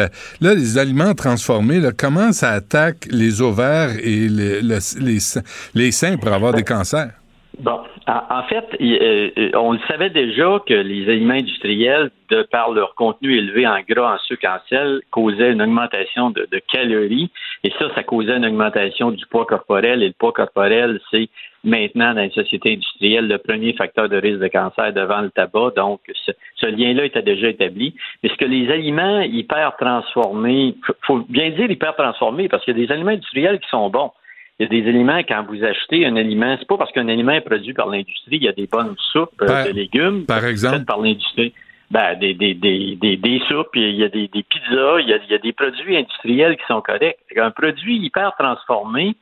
les 0.41 0.79
aliments 0.79 1.15
transformés, 1.15 1.81
comment 1.97 2.33
ça 2.33 2.53
attaque 2.53 3.09
les 3.11 3.41
ovaires 3.41 3.91
et 3.99 4.29
les 4.29 5.91
seins 5.93 6.17
pour 6.17 6.33
avoir 6.33 6.53
des 6.55 6.63
cancers? 6.63 7.11
Bon, 7.59 7.81
en 8.07 8.43
fait, 8.43 8.67
euh, 8.83 9.31
euh, 9.39 9.51
on 9.55 9.73
le 9.73 9.79
savait 9.89 10.11
déjà 10.11 10.61
que 10.67 10.75
les 10.75 11.09
aliments 11.09 11.35
industriels, 11.35 12.11
de 12.29 12.43
par 12.43 12.71
leur 12.71 12.95
contenu 12.95 13.35
élevé 13.35 13.67
en 13.67 13.81
gras, 13.89 14.15
en 14.15 14.19
sucre, 14.19 14.47
en 14.47 14.59
sel, 14.69 15.01
causaient 15.11 15.53
une 15.53 15.63
augmentation 15.63 16.31
de, 16.31 16.47
calories. 16.71 17.31
Et 17.65 17.71
ça, 17.79 17.87
ça 17.95 18.03
causait 18.03 18.37
une 18.37 18.45
augmentation 18.45 19.11
du 19.11 19.25
poids 19.27 19.47
corporel. 19.47 20.03
Et 20.03 20.09
le 20.09 20.13
poids 20.13 20.33
corporel, 20.33 21.01
c'est 21.11 21.31
maintenant 21.65 22.13
dans 22.13 22.21
les 22.21 22.31
sociétés 22.31 22.75
industrielles 22.75 23.27
le 23.27 23.39
premier 23.39 23.73
facteur 23.73 24.11
de 24.11 24.17
risque 24.17 24.41
de 24.41 24.49
cancer 24.49 24.93
devant 24.93 25.23
le 25.23 25.31
tabac. 25.31 25.71
Donc, 25.77 26.01
ce, 26.27 26.33
ce 26.57 26.67
lien-là 26.67 27.07
était 27.07 27.23
déjà 27.23 27.49
établi. 27.49 27.95
Mais 28.23 28.29
ce 28.29 28.35
que 28.35 28.45
les 28.45 28.71
aliments 28.71 29.21
hyper 29.21 29.77
transformés, 29.79 30.75
faut 31.07 31.25
bien 31.31 31.51
dire 31.51 31.71
hyper 31.71 31.97
transformés 31.97 32.51
parce 32.51 32.65
qu'il 32.65 32.77
y 32.77 32.83
a 32.83 32.87
des 32.87 32.93
aliments 32.93 33.13
industriels 33.13 33.61
qui 33.61 33.69
sont 33.71 33.89
bons. 33.89 34.11
Il 34.59 34.63
y 34.63 34.67
a 34.67 34.83
des 34.83 34.89
aliments, 34.89 35.19
quand 35.19 35.45
vous 35.49 35.63
achetez 35.65 36.07
un 36.07 36.17
aliment, 36.17 36.57
c'est 36.59 36.67
pas 36.67 36.79
parce 36.79 36.91
qu'un 36.93 37.09
aliment 37.09 37.33
est 37.33 37.43
produit 37.43 37.75
par 37.75 37.89
l'industrie, 37.89 38.37
il 38.37 38.45
y 38.45 38.49
a 38.49 38.53
des 38.53 38.67
bonnes 38.67 38.97
soupes 39.13 39.43
euh, 39.43 39.67
de 39.67 39.73
légumes 39.73 40.25
par 40.25 40.45
exemple 40.47 40.85
par 40.87 40.99
l'industrie. 40.99 41.53
Ben, 41.91 42.19
des, 42.19 42.35
des, 42.35 42.55
des, 42.55 42.97
des, 42.97 43.17
des 43.17 43.41
soupes, 43.49 43.77
il 43.77 43.95
y 43.95 44.03
a 44.03 44.09
des, 44.09 44.27
des 44.27 44.43
pizzas, 44.43 44.99
il 44.99 45.09
y 45.09 45.13
a, 45.13 45.19
il 45.23 45.31
y 45.31 45.35
a 45.35 45.39
des 45.39 45.53
produits 45.53 45.97
industriels 45.97 46.57
qui 46.57 46.65
sont 46.67 46.81
corrects. 46.81 47.19
Un 47.37 47.53
produit 47.53 47.99
hyper 47.99 48.33
transformé, 48.37 49.15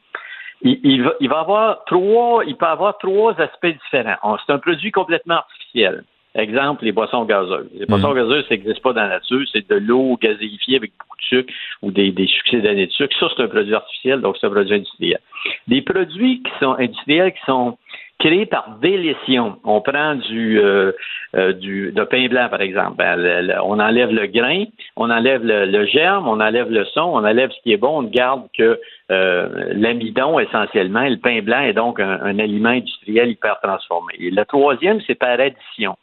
il, 0.62 0.80
il, 0.82 1.02
va, 1.02 1.12
il 1.20 1.28
va 1.28 1.40
avoir 1.40 1.84
trois, 1.84 2.42
il 2.46 2.56
peut 2.56 2.64
avoir 2.64 2.96
trois 2.96 3.38
aspects 3.38 3.66
différents. 3.66 4.38
C'est 4.46 4.52
un 4.52 4.58
produit 4.58 4.92
complètement 4.92 5.34
artificiel. 5.34 6.04
Exemple, 6.36 6.84
les 6.84 6.92
boissons 6.92 7.24
gazeuses. 7.24 7.68
Les 7.74 7.86
boissons 7.86 8.12
mm. 8.12 8.16
gazeuses, 8.16 8.44
ça 8.48 8.54
n'existe 8.54 8.82
pas 8.82 8.92
dans 8.92 9.02
la 9.02 9.08
nature. 9.20 9.40
C'est 9.52 9.68
de 9.68 9.76
l'eau 9.76 10.18
gazéifiée 10.20 10.76
avec 10.76 10.92
beaucoup 10.98 11.16
de 11.16 11.22
sucre 11.22 11.52
ou 11.82 11.92
des, 11.92 12.10
des 12.10 12.26
succès 12.26 12.60
d'années 12.60 12.86
de 12.86 12.92
sucre. 12.92 13.14
Ça, 13.20 13.28
c'est 13.36 13.42
un 13.42 13.48
produit 13.48 13.74
artificiel, 13.74 14.20
donc 14.20 14.36
c'est 14.40 14.46
un 14.48 14.50
produit 14.50 14.74
industriel. 14.74 15.20
Des 15.68 15.82
produits 15.82 16.42
qui 16.42 16.50
sont 16.60 16.74
industriels, 16.74 17.32
qui 17.32 17.44
sont 17.46 17.78
créés 18.18 18.46
par 18.46 18.78
délétion. 18.80 19.58
On 19.64 19.80
prend 19.80 20.16
du, 20.16 20.58
euh, 20.58 20.92
euh, 21.36 21.52
du 21.52 21.92
de 21.92 22.04
pain 22.04 22.26
blanc, 22.26 22.48
par 22.48 22.62
exemple. 22.62 22.96
Ben, 22.96 23.60
on 23.62 23.78
enlève 23.78 24.10
le 24.10 24.26
grain, 24.26 24.64
on 24.96 25.10
enlève 25.10 25.42
le, 25.44 25.86
germe, 25.86 26.26
on 26.26 26.40
enlève 26.40 26.70
le 26.70 26.84
son, 26.86 27.02
on 27.02 27.24
enlève 27.24 27.50
ce 27.50 27.62
qui 27.62 27.72
est 27.72 27.76
bon, 27.76 27.98
on 27.98 28.02
ne 28.02 28.08
garde 28.08 28.42
que 28.56 28.80
euh, 29.10 29.72
l'amidon 29.74 30.38
essentiellement. 30.40 31.02
Et 31.02 31.10
le 31.10 31.18
pain 31.18 31.42
blanc 31.42 31.60
est 31.60 31.74
donc 31.74 32.00
un, 32.00 32.20
un 32.22 32.38
aliment 32.38 32.70
industriel 32.70 33.30
hyper 33.30 33.60
transformé. 33.62 34.14
Et 34.18 34.30
le 34.30 34.44
troisième, 34.44 35.00
c'est 35.06 35.14
par 35.14 35.38
addition. 35.38 35.96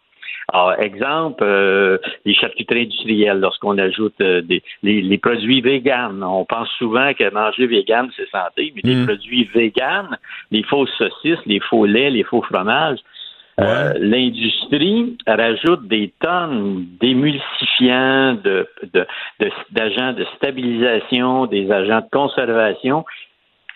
Alors, 0.51 0.73
exemple, 0.79 1.43
euh, 1.43 1.97
les 2.25 2.33
charcuteries 2.33 2.83
industrielles, 2.83 3.39
lorsqu'on 3.39 3.77
ajoute 3.77 4.19
euh, 4.21 4.41
des, 4.41 4.63
les, 4.83 5.17
produits 5.17 5.61
véganes. 5.61 6.23
On 6.23 6.45
pense 6.45 6.69
souvent 6.77 7.13
que 7.13 7.31
manger 7.31 7.67
vegan, 7.67 8.09
c'est 8.15 8.29
santé, 8.29 8.73
mais 8.75 8.81
les 8.83 8.95
mm. 8.95 9.05
produits 9.05 9.49
véganes, 9.53 10.17
les 10.51 10.63
fausses 10.63 10.91
saucisses, 10.97 11.45
les 11.45 11.59
faux 11.59 11.85
laits, 11.85 12.13
les 12.13 12.23
faux 12.23 12.41
fromages, 12.41 12.99
euh, 13.59 13.93
l'industrie 13.99 15.17
rajoute 15.27 15.87
des 15.87 16.13
tonnes 16.19 16.85
d'émulsifiants, 16.99 18.35
de, 18.35 18.67
d'agents 19.71 20.13
de 20.13 20.25
stabilisation, 20.37 21.45
des 21.45 21.69
agents 21.71 21.99
de 21.99 22.09
conservation 22.11 23.05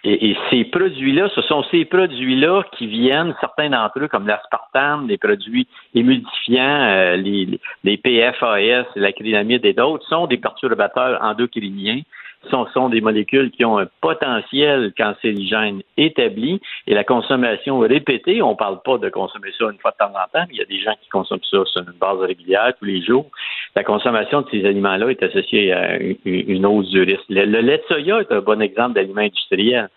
et, 0.05 0.37
ces 0.51 0.65
produits-là, 0.65 1.29
ce 1.33 1.41
sont 1.41 1.63
ces 1.71 1.83
produits-là 1.83 2.63
qui 2.77 2.85
viennent, 2.85 3.33
certains 3.41 3.69
d'entre 3.69 3.99
eux, 3.99 4.07
comme 4.07 4.27
l'aspartame, 4.27 5.07
les 5.07 5.17
produits 5.17 5.67
émulsifiants, 5.95 6.83
euh, 6.83 7.15
les, 7.15 7.59
les 7.83 7.97
PFAS, 7.97 8.85
l'acrylamide 8.95 9.65
et 9.65 9.73
d'autres, 9.73 10.07
sont 10.07 10.27
des 10.27 10.37
perturbateurs 10.37 11.19
endocriniens 11.23 12.01
sont, 12.49 12.65
sont 12.73 12.89
des 12.89 13.01
molécules 13.01 13.51
qui 13.51 13.65
ont 13.65 13.77
un 13.77 13.87
potentiel 14.01 14.93
cancérigène 14.97 15.81
établi 15.97 16.61
et 16.87 16.93
la 16.93 17.03
consommation 17.03 17.79
répétée, 17.79 18.41
on 18.41 18.51
ne 18.51 18.55
parle 18.55 18.81
pas 18.83 18.97
de 18.97 19.09
consommer 19.09 19.49
ça 19.57 19.65
une 19.65 19.79
fois 19.79 19.91
de 19.91 19.97
temps 19.97 20.11
en 20.11 20.27
temps, 20.31 20.45
mais 20.47 20.53
il 20.53 20.57
y 20.57 20.61
a 20.61 20.65
des 20.65 20.79
gens 20.79 20.93
qui 21.01 21.09
consomment 21.09 21.39
ça 21.49 21.63
sur 21.65 21.81
une 21.81 21.97
base 21.99 22.19
régulière 22.19 22.73
tous 22.79 22.85
les 22.85 23.01
jours. 23.01 23.27
La 23.75 23.83
consommation 23.83 24.41
de 24.41 24.47
ces 24.51 24.65
aliments-là 24.65 25.09
est 25.09 25.23
associée 25.23 25.73
à 25.73 25.97
une, 26.25 26.65
hausse 26.65 26.89
du 26.89 27.01
risque. 27.01 27.25
le 27.29 27.43
lait 27.45 27.77
de 27.77 27.83
soya 27.87 28.21
est 28.21 28.31
un 28.31 28.41
bon 28.41 28.61
exemple 28.61 28.93
d'aliment 28.95 29.21
industriel. 29.21 29.89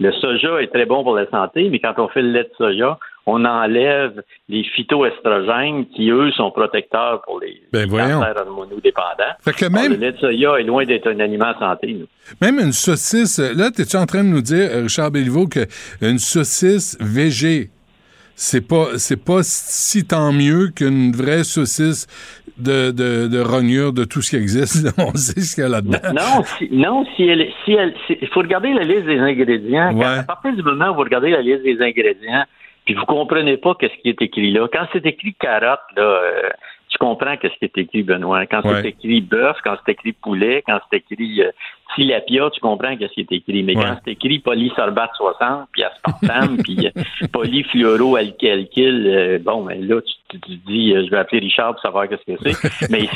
Le 0.00 0.12
soja 0.12 0.60
est 0.62 0.68
très 0.68 0.86
bon 0.86 1.02
pour 1.04 1.14
la 1.14 1.28
santé, 1.30 1.68
mais 1.70 1.78
quand 1.78 1.94
on 1.98 2.08
fait 2.08 2.22
le 2.22 2.32
lait 2.32 2.44
de 2.44 2.52
soja, 2.56 2.98
on 3.26 3.44
enlève 3.44 4.22
les 4.48 4.64
phytoestrogènes 4.64 5.86
qui, 5.94 6.10
eux, 6.10 6.30
sont 6.32 6.50
protecteurs 6.50 7.22
pour 7.22 7.40
les, 7.40 7.62
ben 7.72 7.88
cancers 7.88 8.34
hormonodépendants. 8.46 9.34
Fait 9.40 9.52
que 9.52 9.66
même... 9.66 9.92
le 9.92 9.98
lait 9.98 10.12
de 10.12 10.58
est 10.60 10.64
loin 10.64 10.84
d'être 10.84 11.08
un 11.08 11.20
aliment 11.20 11.56
santé. 11.58 12.04
Même 12.40 12.58
une 12.58 12.72
saucisse, 12.72 13.38
là, 13.38 13.70
es-tu 13.78 13.96
en 13.96 14.06
train 14.06 14.24
de 14.24 14.28
nous 14.28 14.42
dire, 14.42 14.68
euh, 14.72 14.82
Richard 14.82 15.10
Béliveau, 15.10 15.46
qu'une 15.46 16.18
saucisse 16.18 16.96
végé, 17.00 17.70
c'est 18.34 18.66
pas 18.66 18.96
c'est 18.96 19.22
pas 19.22 19.42
si 19.42 20.06
tant 20.06 20.32
mieux 20.32 20.70
qu'une 20.74 21.12
vraie 21.12 21.44
saucisse 21.44 22.06
de, 22.56 22.90
de, 22.90 23.28
de 23.28 23.40
rognure 23.40 23.92
de 23.92 24.04
tout 24.04 24.20
ce 24.20 24.30
qui 24.30 24.36
existe? 24.36 24.88
On 24.98 25.14
sait 25.14 25.40
ce 25.40 25.54
qu'il 25.54 25.62
y 25.62 25.66
a 25.66 25.70
là-dedans. 25.70 25.98
Non, 26.12 26.42
si, 26.58 26.68
non, 26.72 27.04
si 27.14 27.24
elle, 27.24 27.46
si 27.64 27.72
elle, 27.72 27.94
il 28.08 28.28
faut 28.28 28.40
regarder 28.40 28.72
la 28.72 28.82
liste 28.82 29.04
des 29.04 29.18
ingrédients. 29.18 30.00
à 30.00 30.22
partir 30.24 30.54
du 30.54 30.62
moment 30.62 30.90
où 30.90 30.94
vous 30.94 31.02
regardez 31.02 31.30
la 31.30 31.42
liste 31.42 31.62
des 31.62 31.80
ingrédients, 31.80 32.44
puis 32.84 32.94
vous 32.94 33.04
comprenez 33.04 33.56
pas 33.56 33.74
qu'est-ce 33.74 33.96
qui 34.02 34.08
est 34.08 34.22
écrit 34.22 34.52
là. 34.52 34.68
Quand 34.72 34.86
c'est 34.92 35.04
écrit 35.06 35.34
carotte, 35.34 35.80
là, 35.96 36.02
euh, 36.02 36.50
tu 36.92 36.98
comprends 36.98 37.36
qu'est-ce 37.38 37.54
qui 37.54 37.64
est 37.64 37.78
écrit, 37.78 38.02
Benoît. 38.02 38.44
Quand 38.46 38.60
c'est 38.64 38.88
écrit 38.88 39.22
bœuf, 39.22 39.56
quand 39.64 39.76
c'est 39.84 39.92
écrit 39.92 40.12
poulet, 40.12 40.62
quand 40.66 40.78
c'est 40.90 40.98
écrit 40.98 41.42
euh, 41.42 41.50
tilapia, 41.94 42.50
tu 42.50 42.60
comprends 42.60 42.96
qu'est-ce 42.96 43.14
qui 43.14 43.20
est 43.20 43.32
écrit. 43.32 43.62
Mais 43.62 43.74
quand 43.74 43.96
c'est 44.04 44.12
écrit 44.12 44.38
polysorbate 44.40 45.10
60, 45.16 45.68
puis 45.72 45.84
aspartame, 45.84 46.58
puis 46.62 46.86
euh, 46.86 47.26
polyfluoroalkylkyl, 47.32 49.06
euh, 49.06 49.38
bon, 49.38 49.64
ben 49.64 49.86
là, 49.86 50.00
tu, 50.02 50.38
te 50.38 50.52
dis, 50.66 50.94
euh, 50.94 51.04
je 51.06 51.10
vais 51.10 51.18
appeler 51.18 51.40
Richard 51.40 51.72
pour 51.72 51.80
savoir 51.80 52.08
qu'est-ce 52.08 52.30
que 52.30 52.52
c'est. 52.52 52.90
Mais 52.90 53.08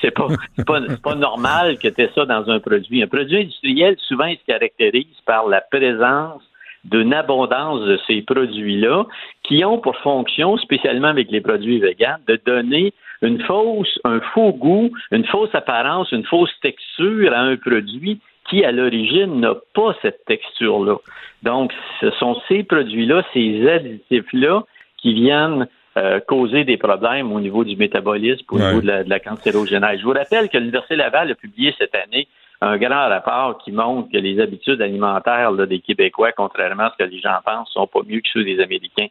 c'est 0.00 0.10
pas, 0.10 0.26
pas, 0.66 0.80
pas 1.02 1.14
normal 1.14 1.78
que 1.78 1.86
tu 1.86 2.02
aies 2.02 2.10
ça 2.14 2.24
dans 2.24 2.48
un 2.50 2.58
produit. 2.58 3.02
Un 3.02 3.08
produit 3.08 3.42
industriel, 3.42 3.96
souvent, 4.08 4.26
il 4.26 4.38
se 4.38 4.44
caractérise 4.44 5.06
par 5.24 5.46
la 5.46 5.60
présence 5.60 6.42
d'une 6.84 7.12
abondance 7.12 7.82
de 7.82 7.98
ces 8.06 8.22
produits-là 8.22 9.04
qui 9.42 9.64
ont 9.64 9.78
pour 9.78 9.96
fonction, 9.98 10.56
spécialement 10.56 11.08
avec 11.08 11.30
les 11.30 11.40
produits 11.40 11.78
véganes, 11.78 12.20
de 12.26 12.40
donner 12.44 12.92
une 13.22 13.40
fausse, 13.42 13.98
un 14.04 14.20
faux 14.20 14.52
goût, 14.52 14.90
une 15.10 15.26
fausse 15.26 15.54
apparence, 15.54 16.10
une 16.12 16.24
fausse 16.24 16.52
texture 16.62 17.32
à 17.32 17.40
un 17.40 17.56
produit 17.56 18.20
qui, 18.48 18.64
à 18.64 18.72
l'origine, 18.72 19.40
n'a 19.40 19.54
pas 19.74 19.94
cette 20.02 20.24
texture-là. 20.24 20.96
Donc, 21.42 21.72
ce 22.00 22.10
sont 22.12 22.40
ces 22.48 22.62
produits-là, 22.62 23.22
ces 23.32 23.68
additifs-là, 23.68 24.64
qui 24.96 25.14
viennent 25.14 25.68
euh, 25.96 26.20
causer 26.20 26.64
des 26.64 26.76
problèmes 26.76 27.32
au 27.32 27.40
niveau 27.40 27.64
du 27.64 27.76
métabolisme, 27.76 28.44
au 28.50 28.58
niveau 28.58 28.80
de 28.80 28.86
la, 28.86 29.04
de 29.04 29.10
la 29.10 29.20
cancérogénèse. 29.20 30.00
Je 30.00 30.04
vous 30.04 30.12
rappelle 30.12 30.48
que 30.48 30.56
l'Université 30.56 30.96
Laval 30.96 31.30
a 31.30 31.34
publié 31.34 31.74
cette 31.78 31.94
année 31.94 32.26
un 32.62 32.76
grand 32.76 33.08
rapport 33.08 33.58
qui 33.64 33.72
montre 33.72 34.10
que 34.12 34.18
les 34.18 34.38
habitudes 34.40 34.82
alimentaires 34.82 35.50
là, 35.50 35.66
des 35.66 35.80
Québécois, 35.80 36.32
contrairement 36.32 36.84
à 36.84 36.92
ce 36.98 37.04
que 37.04 37.10
les 37.10 37.18
gens 37.20 37.38
pensent, 37.44 37.70
sont 37.72 37.86
pas 37.86 38.00
mieux 38.06 38.20
que 38.20 38.28
ceux 38.32 38.44
des 38.44 38.60
Américains. 38.60 39.06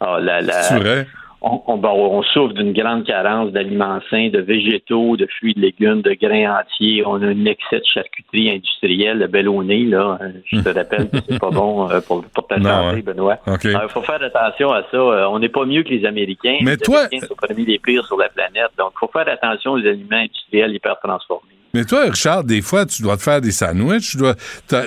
Ah, 0.00 0.18
C'est 0.62 0.78
vrai? 0.78 1.06
on, 1.44 1.60
on, 1.66 1.76
bon, 1.76 1.90
on 2.18 2.22
souffre 2.22 2.54
d'une 2.54 2.72
grande 2.72 3.04
carence 3.04 3.50
d'aliments 3.50 3.98
sains, 4.08 4.28
de 4.28 4.38
végétaux, 4.40 5.16
de 5.16 5.26
fruits, 5.26 5.54
de 5.54 5.60
légumes, 5.60 6.00
de 6.02 6.12
grains 6.14 6.60
entiers. 6.60 7.02
On 7.04 7.20
a 7.20 7.26
un 7.26 7.44
excès 7.46 7.80
de 7.80 7.84
charcuterie 7.84 8.50
industrielle, 8.50 9.18
le 9.18 9.26
bellonné, 9.26 9.84
là. 9.86 10.20
Je 10.46 10.60
te 10.60 10.68
rappelle 10.68 11.10
que 11.10 11.16
c'est 11.28 11.40
pas 11.40 11.50
bon 11.50 11.90
euh, 11.90 12.00
pour, 12.06 12.22
pour 12.32 12.46
ta 12.46 12.54
santé, 12.62 12.94
ouais. 12.96 13.02
Benoît. 13.02 13.38
Il 13.64 13.76
faut 13.88 14.02
faire 14.02 14.22
attention 14.22 14.70
à 14.70 14.82
ça. 14.92 14.96
Euh, 14.96 15.26
On 15.28 15.40
n'est 15.40 15.48
pas 15.48 15.64
mieux 15.64 15.82
que 15.82 15.88
les 15.88 16.06
Américains. 16.06 16.58
Mais 16.62 16.72
les 16.72 16.76
toi- 16.76 17.00
Américains 17.00 17.26
sont 17.26 17.34
parmi 17.34 17.64
les 17.64 17.80
pires 17.80 18.06
sur 18.06 18.16
la 18.16 18.28
planète. 18.28 18.70
Donc, 18.78 18.92
il 18.94 18.98
faut 19.00 19.10
faire 19.12 19.28
attention 19.28 19.72
aux 19.72 19.78
aliments 19.84 20.18
industriels 20.18 20.72
hyper 20.72 20.96
transformés. 21.00 21.48
Mais 21.74 21.84
toi, 21.84 22.04
Richard, 22.04 22.44
des 22.44 22.60
fois, 22.60 22.84
tu 22.84 23.02
dois 23.02 23.16
te 23.16 23.22
faire 23.22 23.40
des 23.40 23.52
sandwichs. 23.52 24.10
Tu 24.10 24.16
dois, 24.18 24.34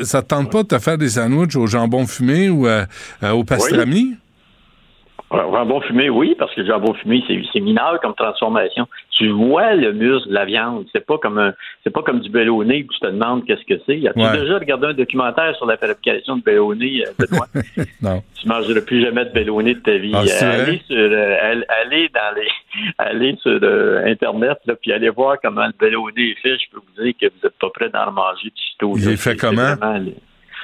ça 0.03 0.21
te 0.21 0.27
tente 0.27 0.51
pas 0.51 0.63
de 0.63 0.67
te 0.67 0.79
faire 0.79 0.97
des 0.97 1.09
sandwichs 1.09 1.55
au 1.55 1.65
jambon 1.65 2.05
fumé 2.05 2.49
ou 2.49 2.67
euh, 2.67 2.85
euh, 3.23 3.31
au 3.31 3.43
pastrami? 3.43 4.17
Jambon 5.31 5.81
fumé, 5.81 6.09
oui, 6.09 6.35
parce 6.37 6.53
que 6.53 6.61
le 6.61 6.67
jambon 6.67 6.93
fumé, 6.93 7.23
c'est, 7.27 7.59
mineur 7.59 7.99
comme 8.01 8.13
transformation. 8.13 8.87
Tu 9.11 9.29
vois 9.29 9.73
le 9.75 9.91
muscle 9.93 10.29
de 10.29 10.33
la 10.33 10.45
viande. 10.45 10.85
C'est 10.93 11.05
pas 11.05 11.17
comme 11.17 11.53
c'est 11.83 11.89
pas 11.89 12.03
comme 12.03 12.19
du 12.19 12.29
bellonné 12.29 12.83
que 12.85 12.93
tu 12.93 12.99
te 12.99 13.07
demandes 13.07 13.45
qu'est-ce 13.45 13.63
que 13.65 13.81
c'est. 13.85 14.05
As-tu 14.07 14.19
Ouais. 14.19 14.37
déjà 14.39 14.59
regardé 14.59 14.87
un 14.87 14.93
documentaire 14.93 15.55
sur 15.55 15.65
la 15.65 15.77
fabrication 15.77 16.37
de 16.37 16.43
bellonné, 16.43 17.05
euh, 17.07 17.11
Benoît? 17.17 17.47
non. 18.01 18.21
tu 18.39 18.47
mangeras 18.47 18.81
plus 18.81 19.01
jamais 19.03 19.25
de 19.25 19.31
bellonné 19.31 19.73
de 19.75 19.79
ta 19.79 19.97
vie. 19.97 20.11
Ah, 20.13 20.23
Euh, 20.25 20.63
allez 20.63 20.81
sur, 20.85 20.95
euh, 20.97 21.37
all- 21.41 21.65
allez 21.83 22.09
dans 22.09 22.35
les, 22.35 22.47
allez 22.97 23.35
sur 23.41 23.59
euh, 23.63 24.05
internet 24.05 24.57
là, 24.65 24.75
puis 24.81 24.91
allez 24.93 25.09
voir 25.09 25.37
comment 25.41 25.65
le 25.65 25.73
bellonné 25.79 26.31
est 26.31 26.39
fait. 26.41 26.57
Je 26.57 26.69
peux 26.71 26.77
vous 26.79 27.03
dire 27.03 27.13
que 27.19 27.25
vous 27.27 27.47
êtes 27.47 27.57
pas 27.59 27.69
prêt 27.73 27.89
d'en 27.89 28.11
manger 28.11 28.49
de 28.49 28.57
sitôt. 28.71 28.93
Il 28.97 29.05
là. 29.05 29.11
est 29.13 29.17
fait 29.17 29.35
comment? 29.35 29.75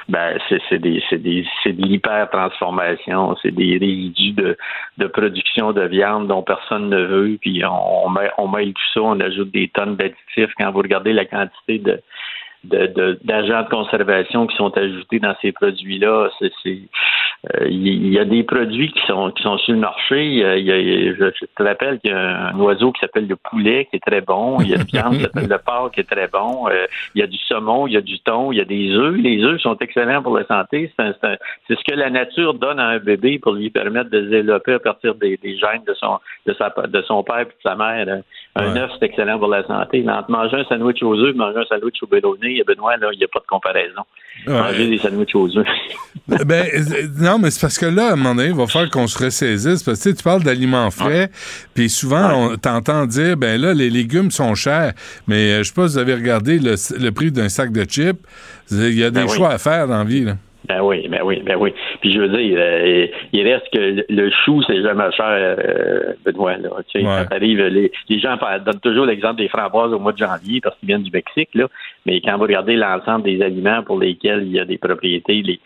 Ben, 0.08 0.38
c'est 0.48 0.78
des 0.78 1.02
des 1.12 1.46
de 1.64 1.82
l'hyper-transformation, 1.82 3.36
c'est 3.40 3.52
des 3.52 3.78
résidus 3.78 4.32
de, 4.32 4.56
de 4.98 5.06
production 5.06 5.72
de 5.72 5.82
viande 5.82 6.28
dont 6.28 6.42
personne 6.42 6.88
ne 6.88 7.02
veut, 7.04 7.38
puis 7.40 7.62
on, 7.64 8.08
on, 8.08 8.14
on 8.38 8.48
mêle 8.48 8.72
tout 8.72 8.82
ça, 8.94 9.00
on 9.02 9.20
ajoute 9.20 9.52
des 9.52 9.68
tonnes 9.68 9.96
d'additifs. 9.96 10.52
Quand 10.58 10.72
vous 10.72 10.78
regardez 10.80 11.12
la 11.12 11.24
quantité 11.24 11.78
de 11.78 12.00
de- 12.64 12.86
de- 12.86 13.18
d'agents 13.24 13.62
de, 13.62 13.68
conservation 13.68 14.46
qui 14.46 14.56
sont 14.56 14.76
ajoutés 14.76 15.18
dans 15.18 15.34
ces 15.42 15.52
produits-là, 15.52 16.28
c'est 16.38 16.52
c'est- 16.62 16.78
euh, 17.60 17.66
il 17.68 18.08
y, 18.12 18.18
a 18.20 18.24
des 18.24 18.44
produits 18.44 18.92
qui 18.92 19.00
sont 19.06 19.32
qui 19.32 19.42
sont 19.42 19.58
sur 19.58 19.72
le 19.74 19.80
marché. 19.80 20.24
Il 20.26 20.34
y 20.34 20.44
a- 20.44 20.56
il 20.56 20.66
y 20.66 20.70
a- 20.70 21.14
je, 21.14 21.44
te 21.56 21.62
rappelle 21.62 21.98
qu'il 21.98 22.12
y 22.12 22.14
a 22.14 22.48
un 22.50 22.58
oiseau 22.60 22.92
qui 22.92 23.00
s'appelle 23.00 23.26
le 23.26 23.34
poulet 23.34 23.86
qui 23.90 23.96
est 23.96 24.00
très 24.06 24.20
bon. 24.20 24.58
Il 24.60 24.68
y 24.68 24.74
a 24.74 24.76
une 24.76 24.84
viande 24.84 25.14
qui 25.16 25.22
s'appelle 25.22 25.48
le 25.48 25.58
porc 25.58 25.90
qui 25.90 26.00
est 26.00 26.08
très 26.08 26.28
bon. 26.28 26.68
Euh, 26.68 26.86
il 27.16 27.20
y 27.20 27.24
a 27.24 27.26
du 27.26 27.38
saumon, 27.38 27.88
il 27.88 27.94
y 27.94 27.96
a 27.96 28.00
du 28.00 28.20
thon, 28.20 28.52
il 28.52 28.58
y 28.58 28.60
a 28.60 28.64
des 28.64 28.92
œufs. 28.94 29.16
Les 29.16 29.42
œufs 29.42 29.60
sont 29.60 29.76
excellents 29.78 30.22
pour 30.22 30.38
la 30.38 30.44
santé. 30.46 30.92
C'est 30.96 31.02
un- 31.04 31.14
c'est 31.20 31.26
un- 31.26 31.36
c'est 31.66 31.76
ce 31.76 31.82
que 31.84 31.96
la 31.96 32.10
nature 32.10 32.54
donne 32.54 32.78
à 32.78 32.86
un 32.90 32.98
bébé 32.98 33.40
pour 33.40 33.54
lui 33.54 33.70
permettre 33.70 34.10
de 34.10 34.20
se 34.22 34.28
développer 34.30 34.74
à 34.74 34.78
partir 34.78 35.16
des, 35.16 35.36
des 35.38 35.56
gènes 35.58 35.82
de 35.84 35.94
son 35.94 36.20
de 36.46 36.52
sa 36.54 36.72
de 36.86 37.02
son 37.02 37.24
père 37.24 37.40
et 37.40 37.44
de 37.46 37.50
sa 37.64 37.74
mère. 37.74 38.22
Un 38.54 38.72
Ouais. 38.72 38.78
œuf, 38.82 38.90
c'est 39.00 39.06
excellent 39.06 39.38
pour 39.40 39.48
la 39.48 39.64
santé. 39.66 40.02
Mais 40.06 40.12
entre 40.12 40.30
manger 40.30 40.58
un 40.58 40.64
sandwich 40.64 41.02
aux 41.02 41.16
œufs 41.18 41.34
et 41.34 41.38
manger 41.38 41.58
un 41.58 41.64
sandwich 41.64 42.00
au 42.02 42.06
Benoît, 42.66 42.96
là, 42.96 43.08
il 43.12 43.18
n'y 43.18 43.24
a 43.24 43.28
pas 43.28 43.40
de 43.40 43.46
comparaison. 43.46 44.02
Ouais. 44.46 44.52
Manger 44.52 44.88
des 44.88 44.98
sandwichs 44.98 45.34
aux 45.34 45.56
œufs. 45.56 45.66
ben, 46.28 46.66
euh, 46.74 47.06
non, 47.18 47.38
mais 47.38 47.50
c'est 47.50 47.60
parce 47.60 47.78
que 47.78 47.86
là, 47.86 48.08
à 48.08 48.12
un 48.12 48.16
moment 48.16 48.34
donné, 48.34 48.48
il 48.48 48.54
va 48.54 48.66
falloir 48.66 48.90
qu'on 48.90 49.06
se 49.06 49.18
ressaisisse. 49.22 49.82
Parce 49.82 49.98
que 49.98 50.02
tu 50.04 50.10
sais, 50.10 50.16
tu 50.16 50.22
parles 50.22 50.42
d'aliments 50.42 50.90
frais, 50.90 51.30
puis 51.74 51.88
souvent, 51.90 52.32
on 52.32 52.56
t'entend 52.56 53.06
dire, 53.06 53.36
ben 53.36 53.60
là, 53.60 53.74
les 53.74 53.90
légumes 53.90 54.30
sont 54.30 54.54
chers. 54.54 54.92
Mais 55.26 55.52
euh, 55.52 55.58
je 55.62 55.68
sais 55.68 55.74
pas 55.74 55.86
si 55.88 55.94
vous 55.94 55.98
avez 55.98 56.14
regardé 56.14 56.58
le, 56.58 56.74
le 56.98 57.10
prix 57.10 57.30
d'un 57.30 57.48
sac 57.48 57.72
de 57.72 57.84
chips. 57.84 58.18
Il 58.70 58.94
y 58.94 59.04
a 59.04 59.10
des 59.10 59.20
Ben 59.20 59.26
oui. 59.28 59.36
choix 59.36 59.50
à 59.50 59.58
faire 59.58 59.86
dans 59.86 59.98
la 59.98 60.04
vie. 60.04 60.24
Là. 60.24 60.36
Ben 60.68 60.80
oui, 60.80 61.08
ben 61.08 61.20
oui, 61.24 61.42
ben 61.44 61.56
oui. 61.58 61.72
Puis 62.00 62.12
je 62.12 62.20
veux 62.20 62.28
dire, 62.28 62.56
euh, 62.58 63.06
il 63.32 63.42
reste 63.48 63.66
que 63.72 64.04
le- 64.08 64.30
chou, 64.44 64.62
c'est 64.62 64.80
jamais 64.80 65.10
cher, 65.10 65.26
euh, 65.28 66.12
Benoît. 66.24 66.56
Là. 66.56 66.70
Tu 66.88 67.00
sais, 67.00 67.06
Ouais. 67.06 67.22
Quand 67.22 67.30
t'arrives, 67.30 67.60
les, 67.66 67.90
les 68.08 68.18
gens 68.20 68.36
donnent 68.64 68.80
toujours 68.80 69.06
l'exemple 69.06 69.36
des 69.36 69.48
framboises 69.48 69.92
au 69.92 69.98
mois 69.98 70.12
de 70.12 70.18
janvier 70.18 70.60
parce 70.60 70.76
qu'ils 70.78 70.86
viennent 70.88 71.02
du 71.02 71.10
Mexique, 71.10 71.50
là. 71.54 71.66
Mais 72.06 72.20
quand 72.20 72.36
vous 72.36 72.44
regardez 72.44 72.76
l'ensemble 72.76 73.24
des 73.24 73.42
aliments 73.42 73.82
pour 73.82 73.98
lesquels 73.98 74.42
il 74.44 74.52
y 74.52 74.60
a 74.60 74.64
des 74.64 74.78
propriétés, 74.78 75.42
les 75.42 75.58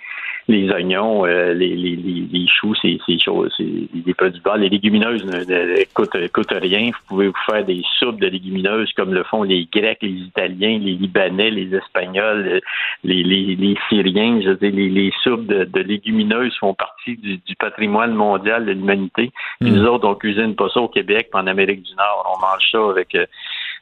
les 0.49 0.71
oignons, 0.71 1.27
euh, 1.27 1.53
les, 1.55 1.75
les, 1.75 1.97
les, 1.97 2.25
les 2.33 2.47
choux, 2.47 2.75
c'est 2.81 2.99
c'est 3.05 3.19
choses, 3.19 3.53
c'est 3.57 3.65
des 3.93 4.15
produits 4.15 4.41
bas. 4.41 4.57
Les 4.57 4.69
légumineuses 4.69 5.25
ne, 5.25 5.39
ne- 5.39 5.85
coûtent, 5.93 6.17
coûtent 6.33 6.53
rien. 6.53 6.87
Vous 6.87 7.07
pouvez 7.09 7.27
vous 7.29 7.43
faire 7.51 7.65
des 7.65 7.83
soupes 7.99 8.21
de 8.21 8.29
légumineuses 8.29 8.93
comme 8.93 9.13
le 9.13 9.25
font 9.25 9.43
les 9.43 9.67
Grecs, 9.73 9.99
les 10.03 10.09
Italiens, 10.11 10.79
les 10.79 10.95
Libanais, 10.95 11.51
les 11.51 11.75
Espagnols, 11.75 12.47
euh, 12.49 12.61
les, 13.03 13.23
les, 13.23 13.57
les 13.57 13.77
Syriens. 13.89 14.41
Je 14.41 14.51
veux 14.51 14.57
dire, 14.57 14.73
les, 14.73 14.89
les 14.89 15.13
soupes 15.23 15.47
de, 15.47 15.65
de 15.65 15.81
légumineuses 15.81 16.55
font 16.59 16.75
partie 16.75 17.17
du, 17.17 17.39
du 17.39 17.57
patrimoine 17.57 18.15
mondial 18.15 18.67
de 18.67 18.73
l'humanité. 18.73 19.31
Puis 19.61 19.71
Mm. 19.71 19.77
Nous 19.77 19.87
autres, 19.87 20.07
on 20.09 20.15
cuisine 20.15 20.55
pas 20.55 20.69
ça 20.73 20.81
au 20.81 20.89
Québec, 20.89 21.29
puis 21.33 21.41
en 21.43 21.47
Amérique 21.47 21.83
du 21.83 21.95
Nord, 21.97 22.37
on 22.37 22.41
mange 22.41 22.69
ça 22.71 22.79
avec. 22.91 23.17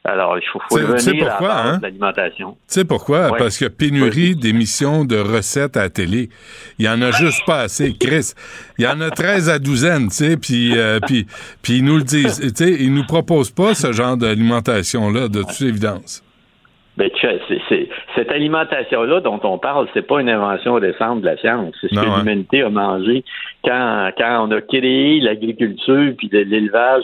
Alors, 0.05 0.37
il 0.37 0.43
faut, 0.53 0.59
faut 0.69 0.75
revenir 0.75 1.27
à 1.27 1.67
hein? 1.67 1.79
l'alimentation. 1.81 2.51
Tu 2.67 2.75
sais 2.75 2.85
pourquoi? 2.85 3.31
Ouais. 3.31 3.39
Parce 3.39 3.57
qu'il 3.57 3.65
y 3.65 3.67
a 3.67 3.71
pénurie 3.71 4.35
d'émissions 4.35 5.03
de 5.03 5.17
recettes 5.17 5.77
à 5.77 5.83
la 5.83 5.89
télé. 5.89 6.29
Il 6.77 6.85
y 6.85 6.89
en 6.89 7.01
a 7.01 7.09
juste 7.09 7.43
pas 7.45 7.61
assez, 7.61 7.93
Chris. 7.99 8.33
Il 8.77 8.85
y 8.85 8.87
en 8.87 9.01
a 9.01 9.09
13 9.09 9.49
à 9.49 9.57
douzaine, 9.57 10.09
tu 10.09 10.15
sais, 10.15 10.37
puis, 10.37 10.77
euh, 10.77 10.99
puis, 10.99 11.25
puis 11.63 11.77
ils 11.77 11.83
nous 11.83 11.97
le 11.97 12.03
disent. 12.03 12.39
Tu 12.39 12.65
sais, 12.65 12.71
ils 12.79 12.93
nous 12.93 13.05
proposent 13.05 13.51
pas 13.51 13.73
ce 13.73 13.91
genre 13.93 14.15
d'alimentation-là, 14.15 15.27
de 15.27 15.41
toute 15.41 15.61
évidence. 15.61 16.24
Ben, 16.97 17.09
tu 17.09 17.27
sais, 17.27 17.41
c'est- 17.49 17.61
c'est- 17.67 17.89
cette 18.15 18.31
alimentation-là 18.31 19.19
dont 19.19 19.39
on 19.43 19.57
parle, 19.57 19.87
c'est 19.93 20.07
pas 20.07 20.21
une 20.21 20.29
invention 20.29 20.75
récente 20.75 21.21
de 21.21 21.25
la 21.25 21.37
science. 21.37 21.75
C'est 21.81 21.89
ce 21.89 21.95
Non, 21.95 22.03
que 22.03 22.19
l'humanité 22.19 22.61
a 22.61 22.69
mangé 22.69 23.23
quand, 23.65 24.11
quand 24.17 24.47
on 24.47 24.51
a 24.51 24.61
créé 24.61 25.19
l'agriculture 25.19 26.13
puis 26.17 26.29
de 26.29 26.39
l'élevage 26.39 27.03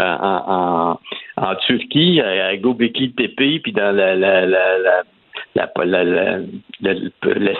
en, 0.00 0.04
en, 0.04 0.98
en, 1.36 1.46
en 1.48 1.54
Turquie, 1.66 2.20
à, 2.20 2.56
Göbekli 2.56 3.12
Tepe, 3.12 3.62
puis 3.62 3.72
dans 3.72 3.94
la, 3.94 4.16
la, 4.16 4.44
la, 4.44 4.78
la 4.78 5.02
la- 5.54 5.70
la- 5.84 6.04
la- 6.04 6.94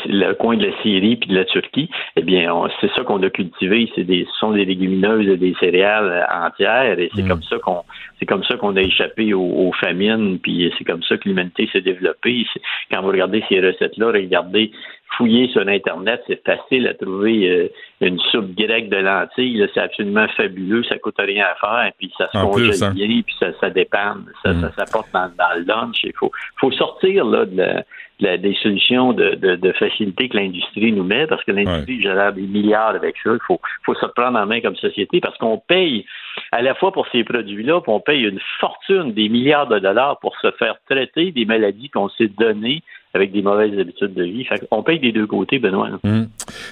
le 0.07 0.33
coin 0.35 0.57
de 0.57 0.67
la 0.67 0.83
Syrie 0.83 1.17
puis 1.17 1.29
de 1.29 1.35
la 1.35 1.45
Turquie, 1.45 1.91
eh 2.17 2.23
bien, 2.23 2.51
c'est 2.81 2.91
ça 2.93 3.03
qu'on 3.03 3.23
a 3.23 3.31
cultivé. 3.31 3.91
C'est 3.95 4.05
des, 4.05 4.25
ce 4.25 4.39
sont 4.39 4.53
des 4.53 4.65
légumineuses 4.65 5.29
et 5.29 5.37
des 5.37 5.55
céréales 5.61 6.27
entières, 6.33 6.99
et 6.99 7.11
c'est 7.15 7.23
comme 7.29 7.43
ça 7.43 7.59
qu'on, 7.59 7.83
c'est 8.19 8.27
comme 8.27 8.45
ça 8.45 8.57
qu'on 8.57 8.77
a 8.77 8.81
échappé 8.81 9.35
aux, 9.35 9.41
aux 9.43 9.73
famines, 9.73 10.39
puis 10.39 10.73
c'est 10.79 10.85
comme 10.85 11.03
ça 11.03 11.17
que 11.17 11.29
l'humanité 11.29 11.69
s'est 11.73 11.81
développée. 11.81 12.45
Quand 12.91 13.03
vous 13.03 13.09
regardez 13.09 13.45
ces 13.49 13.61
recettes-là, 13.61 14.07
regardez, 14.13 14.71
fouillez 15.17 15.49
sur 15.49 15.67
Internet, 15.67 16.23
c'est 16.27 16.43
facile 16.45 16.87
à 16.89 16.95
trouver 16.95 17.49
euh, 17.49 17.69
une 18.01 18.19
soupe 18.31 18.55
grecque 18.57 18.89
de 18.89 18.97
lentilles. 18.97 19.67
C'est 19.75 19.81
absolument 19.81 20.27
fabuleux, 20.37 20.83
ça 20.85 20.99
coûte 20.99 21.17
rien 21.19 21.47
à 21.47 21.55
faire, 21.57 21.93
puis 21.99 22.13
ça 22.19 22.29
se 22.33 22.39
congèle 22.43 22.85
hein. 22.85 22.93
bien, 22.95 23.23
puis 23.25 23.35
ça, 23.39 23.49
ça 23.61 23.71
dépanne, 23.71 24.25
ça, 24.43 24.53
ça, 24.61 24.73
ça 24.77 24.85
porte 24.93 25.09
dans, 25.13 25.31
dans 25.39 25.59
le 25.59 25.65
lunch. 25.65 26.03
Il 26.05 26.13
faut, 26.15 26.31
faut 26.57 26.71
sortir 26.73 27.25
là, 27.25 27.45
de 27.45 27.57
la- 27.57 27.85
de 28.21 28.27
la- 28.27 28.37
des 28.37 28.55
solutions 28.63 29.13
de, 29.13 29.35
de, 29.35 29.57
de 29.57 29.73
facilité 29.73 30.29
que 30.29 30.37
l'industrie 30.37 30.93
nous 30.93 31.03
met, 31.03 31.27
parce 31.27 31.43
que 31.45 31.51
l'industrie 31.53 32.01
génère 32.01 32.33
des 32.33 32.43
milliards 32.43 32.95
avec 32.95 33.17
ça. 33.25 33.31
Il 33.33 33.39
faut, 33.47 33.61
faut 33.85 33.95
se 33.95 34.07
prendre 34.07 34.39
en 34.39 34.47
main 34.47 34.61
comme 34.61 34.77
société, 34.77 35.21
parce 35.21 35.37
qu'on 35.39 35.59
paye 35.59 36.05
à 36.53 36.63
la 36.63 36.75
fois 36.75 36.93
pour 36.93 37.07
ces 37.09 37.25
produits-là, 37.25 37.81
puis 37.81 37.91
on 37.93 38.01
paye 38.01 38.23
une 38.25 38.41
fortune, 38.61 39.13
des 39.13 39.29
milliards 39.29 39.67
de 39.67 39.79
dollars 39.79 40.19
pour 40.21 40.37
se 40.39 40.51
faire 40.53 40.77
traiter 40.89 41.33
des 41.33 41.45
maladies 41.45 41.91
qu'on 41.91 42.09
s'est 42.11 42.29
données 42.39 42.83
avec 43.15 43.31
des 43.33 43.43
mauvaises 43.43 43.79
habitudes 43.79 44.15
de 44.15 44.25
vie. 44.25 44.45
Fait 44.45 44.67
on 44.71 44.83
paye 44.83 44.99
des 44.99 45.13
deux 45.13 45.27
côtés, 45.27 45.59
Benoît. 45.59 45.89
Hum. 46.05 46.29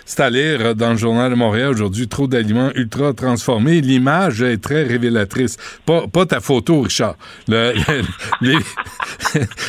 C'est 0.06 0.20
à 0.22 0.30
lire 0.30 0.74
dans 0.74 0.90
le 0.92 0.96
Journal 0.96 1.30
de 1.30 1.36
Montréal 1.36 1.70
aujourd'hui, 1.70 2.08
trop 2.08 2.26
d'aliments 2.26 2.70
ultra 2.74 3.12
transformés. 3.12 3.80
L'image 3.80 4.40
est 4.42 4.56
très 4.62 4.82
révélatrice. 4.84 5.56
Pas, 5.84 6.06
pas 6.08 6.24
ta 6.26 6.40
photo, 6.40 6.80
Richard. 6.82 7.16
Le- 7.46 7.72
le- 7.74 8.02
les, 8.40 8.56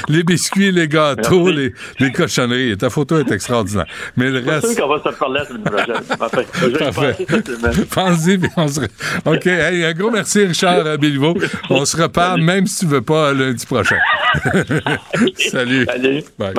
les 0.10 0.24
biscuits, 0.24 0.72
les 0.72 0.88
gâteaux, 0.88 1.50
les, 1.50 1.74
les 2.00 2.12
cochonneries. 2.12 2.78
Ta 2.78 2.90
photo 2.90 3.20
est 3.20 3.32
extraordinaire. 3.32 3.86
Mais 4.16 4.30
le 4.30 4.40
C'est 4.42 4.46
sûr 4.46 4.54
reste... 4.70 4.80
qu'on 4.82 4.88
va 4.88 5.00
se 5.04 5.08
reparler 5.10 5.40
la 5.40 5.46
semaine 5.46 5.64
prochaine. 5.64 6.02
Pense-y, 7.94 8.38
puis 8.38 8.50
on 8.58 8.68
se... 8.68 8.82
OK. 9.26 9.46
Hey, 9.48 9.84
un 9.86 9.94
gros 9.94 10.10
merci, 10.12 10.46
Richard 10.46 10.86
euh, 10.86 10.98
Béliveau. 10.98 11.36
On 11.70 11.84
se 11.86 12.02
reparle, 12.02 12.42
même 12.42 12.66
si 12.68 12.86
tu 12.86 12.92
veux 12.92 13.02
pas, 13.02 13.34
lundi 13.34 13.66
prochain. 13.66 13.98
Salut. 15.38 15.86
Salut. 15.86 16.24
Bye. 16.40 16.54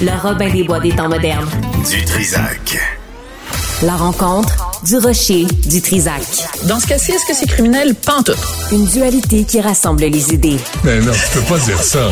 Le 0.00 0.10
Robin 0.22 0.50
des 0.50 0.64
Bois 0.64 0.80
des 0.80 0.90
temps 0.94 1.08
modernes. 1.08 1.48
Du 1.88 2.04
Trisac. 2.04 2.78
La 3.82 3.94
rencontre 3.96 4.54
du 4.84 4.96
rocher 4.98 5.44
du 5.66 5.80
Trisac. 5.82 6.22
Dans 6.64 6.80
ce 6.80 6.86
cas-ci, 6.86 7.12
est-ce 7.12 7.26
que 7.26 7.34
c'est 7.34 7.46
criminel? 7.46 7.94
Pantoute. 7.94 8.38
Une 8.72 8.86
dualité 8.86 9.44
qui 9.44 9.60
rassemble 9.60 10.02
les 10.04 10.32
idées. 10.32 10.58
Mais 10.84 10.98
non, 11.00 11.12
tu 11.12 11.38
peux 11.38 11.44
pas 11.54 11.58
dire 11.60 11.82
ça. 11.82 12.10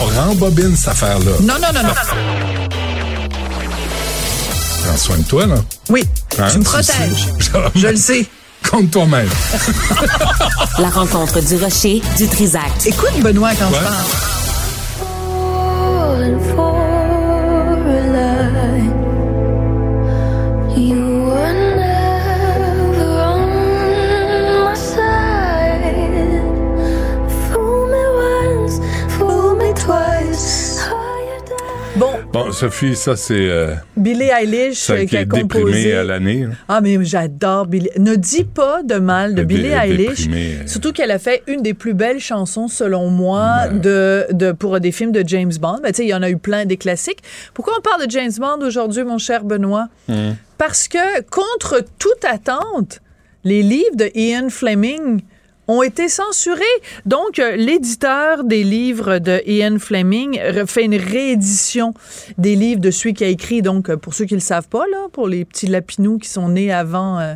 On 0.00 0.06
rembobine 0.20 0.76
cette 0.76 0.88
affaire-là. 0.88 1.32
Non, 1.40 1.54
non, 1.54 1.68
non, 1.74 1.82
non. 1.82 1.94
Prends 4.84 4.96
soin 4.96 5.18
de 5.18 5.22
toi, 5.24 5.46
là. 5.46 5.56
Oui, 5.88 6.02
Hein, 6.38 6.48
tu 6.50 6.58
me 6.58 6.64
protèges. 6.64 7.28
Je 7.76 7.86
le 7.86 7.96
sais. 7.96 8.26
Compte 8.68 8.90
toi-même. 8.90 9.28
La 10.78 10.88
rencontre 10.88 11.40
du 11.40 11.56
rocher 11.56 12.02
du 12.16 12.26
Trisac. 12.26 12.62
Écoute 12.86 13.20
Benoît 13.20 13.50
quand 13.58 13.66
Ouais. 13.68 13.78
je 13.78 13.84
parle. 13.84 14.04
Bon, 16.14 16.73
Bon, 32.34 32.50
Sophie, 32.50 32.96
ça, 32.96 33.14
c'est 33.14 33.48
euh, 33.48 33.74
Billie 33.96 34.24
Eilish 34.28 34.78
ça 34.78 34.94
euh, 34.94 35.00
qui 35.02 35.06
qui 35.06 35.16
a 35.18 35.20
est 35.20 35.28
composé. 35.28 35.94
à 35.94 36.02
l'année. 36.02 36.40
là. 36.46 36.48
Ah, 36.66 36.80
mais 36.80 36.98
j'adore 37.04 37.66
Billie. 37.68 37.90
Ne 37.96 38.16
dis 38.16 38.42
pas 38.42 38.82
de 38.82 38.96
mal 38.96 39.36
de 39.36 39.44
Billie 39.44 39.68
dé- 39.68 39.76
Eilish. 39.80 40.08
déprimée, 40.26 40.56
euh. 40.60 40.66
Surtout 40.66 40.92
qu'elle 40.92 41.12
a 41.12 41.20
fait 41.20 41.44
une 41.46 41.62
des 41.62 41.74
plus 41.74 41.94
belles 41.94 42.18
chansons, 42.18 42.66
selon 42.66 43.08
moi, 43.08 43.68
de, 43.68 44.26
de, 44.32 44.50
pour 44.50 44.80
des 44.80 44.90
films 44.90 45.12
de 45.12 45.22
James 45.24 45.52
Bond. 45.60 45.78
Ben, 45.80 45.90
tu 45.92 45.98
sais, 45.98 46.04
il 46.06 46.08
y 46.08 46.14
en 46.14 46.22
a 46.24 46.28
eu 46.28 46.36
plein 46.36 46.64
des 46.64 46.76
classiques. 46.76 47.20
Pourquoi 47.54 47.74
on 47.78 47.82
parle 47.82 48.04
de 48.04 48.10
James 48.10 48.32
Bond 48.36 48.66
aujourd'hui, 48.66 49.04
mon 49.04 49.18
cher 49.18 49.44
Benoît? 49.44 49.86
Hum. 50.08 50.34
Parce 50.58 50.88
que, 50.88 51.22
contre 51.30 51.84
toute 52.00 52.24
attente, 52.24 53.00
les 53.44 53.62
livres 53.62 53.94
de 53.94 54.10
Ian 54.16 54.48
Fleming 54.50 55.20
ont 55.68 55.82
été 55.82 56.08
censurés. 56.08 56.62
Donc, 57.06 57.38
euh, 57.38 57.56
l'éditeur 57.56 58.44
des 58.44 58.64
livres 58.64 59.18
de 59.18 59.40
Ian 59.46 59.78
Fleming 59.78 60.38
fait 60.66 60.84
une 60.84 60.96
réédition 60.96 61.94
des 62.38 62.54
livres 62.56 62.80
de 62.80 62.90
celui 62.90 63.14
qui 63.14 63.24
a 63.24 63.28
écrit, 63.28 63.62
donc, 63.62 63.88
euh, 63.90 63.96
pour 63.96 64.14
ceux 64.14 64.24
qui 64.26 64.34
ne 64.34 64.38
le 64.40 64.44
savent 64.44 64.68
pas, 64.68 64.84
là, 64.90 65.06
pour 65.12 65.26
les 65.28 65.44
petits 65.44 65.66
lapinous 65.66 66.18
qui 66.18 66.28
sont 66.28 66.48
nés 66.48 66.72
avant... 66.72 67.18
euh, 67.20 67.34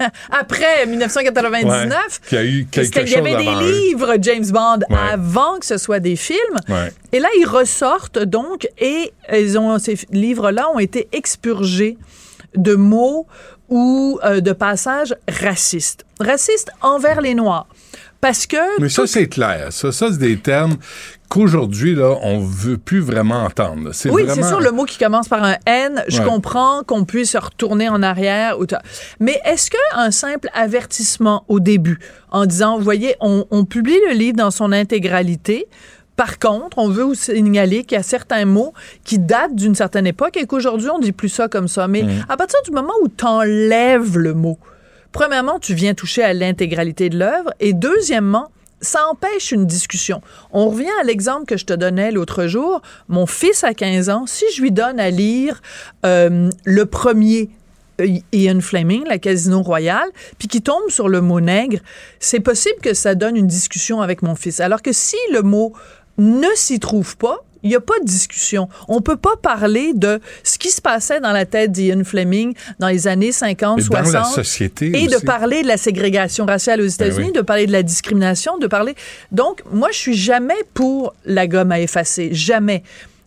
après 0.30 0.86
1999. 0.86 1.88
Ouais, 1.92 2.28
qu'il 2.28 2.38
y 2.38 2.40
a 2.40 2.44
eu 2.44 2.66
quelque 2.70 2.86
C'était- 2.86 3.02
Il 3.04 3.10
y 3.12 3.16
avait 3.16 3.36
des 3.36 3.50
eux. 3.50 3.70
livres 3.88 4.14
James 4.20 4.46
Bond 4.50 4.78
Ouais. 4.88 4.96
avant 5.12 5.58
que 5.58 5.66
ce 5.66 5.76
soit 5.76 6.00
des 6.00 6.16
films. 6.16 6.38
Ouais. 6.68 6.92
Et 7.12 7.18
là, 7.20 7.28
ils 7.38 7.46
ressortent 7.46 8.18
donc 8.18 8.66
et 8.78 9.12
ils 9.32 9.58
ont, 9.58 9.78
ces 9.78 9.98
livres-là 10.10 10.68
ont 10.74 10.78
été 10.78 11.08
expurgés 11.12 11.98
de 12.56 12.74
mots 12.74 13.26
ou 13.70 14.18
euh, 14.24 14.40
de 14.40 14.52
passages 14.52 15.14
racistes. 15.28 16.04
Racistes 16.20 16.70
envers 16.82 17.20
les 17.20 17.34
Noirs. 17.34 17.66
Parce 18.20 18.46
que... 18.46 18.80
Mais 18.80 18.90
ça, 18.90 19.06
c'est 19.06 19.28
clair. 19.28 19.68
Ça, 19.70 19.92
ça 19.92 20.08
c'est 20.10 20.18
des 20.18 20.36
termes 20.36 20.76
qu'aujourd'hui, 21.30 21.94
là, 21.94 22.16
on 22.22 22.40
veut 22.40 22.76
plus 22.76 23.00
vraiment 23.00 23.44
entendre. 23.44 23.92
C'est 23.94 24.10
Oui, 24.10 24.24
vraiment... 24.24 24.42
c'est 24.42 24.48
sûr, 24.48 24.60
le 24.60 24.72
mot 24.72 24.84
qui 24.84 24.98
commence 24.98 25.28
par 25.28 25.42
un 25.42 25.56
N, 25.64 26.02
je 26.08 26.20
Ouais. 26.20 26.26
comprends 26.28 26.82
qu'on 26.82 27.04
puisse 27.06 27.30
se 27.30 27.38
retourner 27.38 27.88
en 27.88 28.02
arrière. 28.02 28.56
Mais 29.20 29.40
est-ce 29.46 29.70
qu'un 29.70 30.10
simple 30.10 30.50
avertissement 30.52 31.44
au 31.48 31.60
début, 31.60 31.98
en 32.30 32.44
disant, 32.44 32.76
vous 32.76 32.84
voyez, 32.84 33.14
on, 33.20 33.46
on 33.50 33.64
publie 33.64 33.98
le 34.08 34.14
livre 34.14 34.36
dans 34.36 34.50
son 34.50 34.70
intégralité, 34.72 35.66
par 36.20 36.38
contre, 36.38 36.76
on 36.76 36.90
veut 36.90 37.04
vous 37.04 37.14
signaler 37.14 37.82
qu'il 37.82 37.96
y 37.96 37.98
a 37.98 38.02
certains 38.02 38.44
mots 38.44 38.74
qui 39.04 39.18
datent 39.18 39.54
d'une 39.54 39.74
certaine 39.74 40.06
époque 40.06 40.36
et 40.36 40.44
qu'aujourd'hui, 40.44 40.90
on 40.90 40.98
dit 40.98 41.12
plus 41.12 41.30
ça 41.30 41.48
comme 41.48 41.66
ça. 41.66 41.88
Mais 41.88 42.02
Mm. 42.02 42.26
à 42.28 42.36
partir 42.36 42.60
du 42.62 42.72
moment 42.72 42.92
où 43.02 43.08
tu 43.08 43.24
enlèves 43.24 44.18
le 44.18 44.34
mot, 44.34 44.58
premièrement, 45.12 45.58
tu 45.58 45.72
viens 45.72 45.94
toucher 45.94 46.22
à 46.22 46.34
l'intégralité 46.34 47.08
de 47.08 47.18
l'œuvre 47.18 47.54
et 47.58 47.72
deuxièmement, 47.72 48.50
ça 48.82 49.06
empêche 49.10 49.50
une 49.50 49.64
discussion. 49.64 50.20
On 50.52 50.68
revient 50.68 50.92
à 51.00 51.04
l'exemple 51.04 51.46
que 51.46 51.56
je 51.56 51.64
te 51.64 51.72
donnais 51.72 52.12
l'autre 52.12 52.46
jour. 52.46 52.82
Mon 53.08 53.24
fils 53.24 53.64
a 53.64 53.72
15 53.72 54.10
ans, 54.10 54.26
si 54.26 54.44
je 54.54 54.60
lui 54.60 54.72
donne 54.72 55.00
à 55.00 55.08
lire 55.08 55.62
euh, 56.04 56.50
le 56.64 56.84
premier 56.84 57.48
euh, 58.00 58.18
Ian 58.32 58.60
Fleming, 58.60 59.04
la 59.06 59.18
Casino 59.18 59.62
Royale, 59.62 60.08
puis 60.38 60.48
qui 60.48 60.62
tombe 60.62 60.88
sur 60.88 61.08
le 61.08 61.20
mot 61.20 61.40
nègre, 61.40 61.78
c'est 62.18 62.40
possible 62.40 62.80
que 62.82 62.94
ça 62.94 63.14
donne 63.14 63.36
une 63.36 63.46
discussion 63.46 64.00
avec 64.00 64.22
mon 64.22 64.34
fils. 64.34 64.60
Alors 64.60 64.82
que 64.82 64.92
si 64.92 65.16
le 65.32 65.42
mot 65.42 65.72
ne 66.20 66.48
s'y 66.54 66.78
trouve 66.78 67.16
pas, 67.16 67.42
il 67.62 67.68
n'y 67.68 67.76
a 67.76 67.80
pas 67.80 67.98
de 68.00 68.06
discussion. 68.06 68.68
On 68.88 69.00
peut 69.02 69.16
pas 69.16 69.36
parler 69.40 69.92
de 69.94 70.20
ce 70.44 70.58
qui 70.58 70.70
se 70.70 70.80
passait 70.80 71.20
dans 71.20 71.32
la 71.32 71.44
tête 71.44 71.72
d'Ian 71.72 72.04
Fleming 72.04 72.54
dans 72.78 72.88
les 72.88 73.06
années 73.06 73.32
50, 73.32 73.78
Mais 73.78 73.82
dans 73.84 74.04
60. 74.04 74.12
la 74.14 74.24
société 74.24 74.86
Et 75.02 75.06
de 75.08 75.18
parler 75.18 75.62
de 75.62 75.68
la 75.68 75.76
ségrégation 75.76 76.46
raciale 76.46 76.80
aux 76.80 76.86
États-Unis, 76.86 77.26
oui. 77.28 77.32
de 77.32 77.42
parler 77.42 77.66
de 77.66 77.72
la 77.72 77.82
discrimination, 77.82 78.56
de 78.58 78.66
parler. 78.66 78.94
Donc, 79.32 79.62
moi, 79.70 79.88
je 79.92 79.98
suis 79.98 80.16
jamais 80.16 80.54
pour 80.74 81.14
la 81.26 81.46
gomme 81.46 81.72
à 81.72 81.80
effacer. 81.80 82.30
Jamais. 82.32 82.82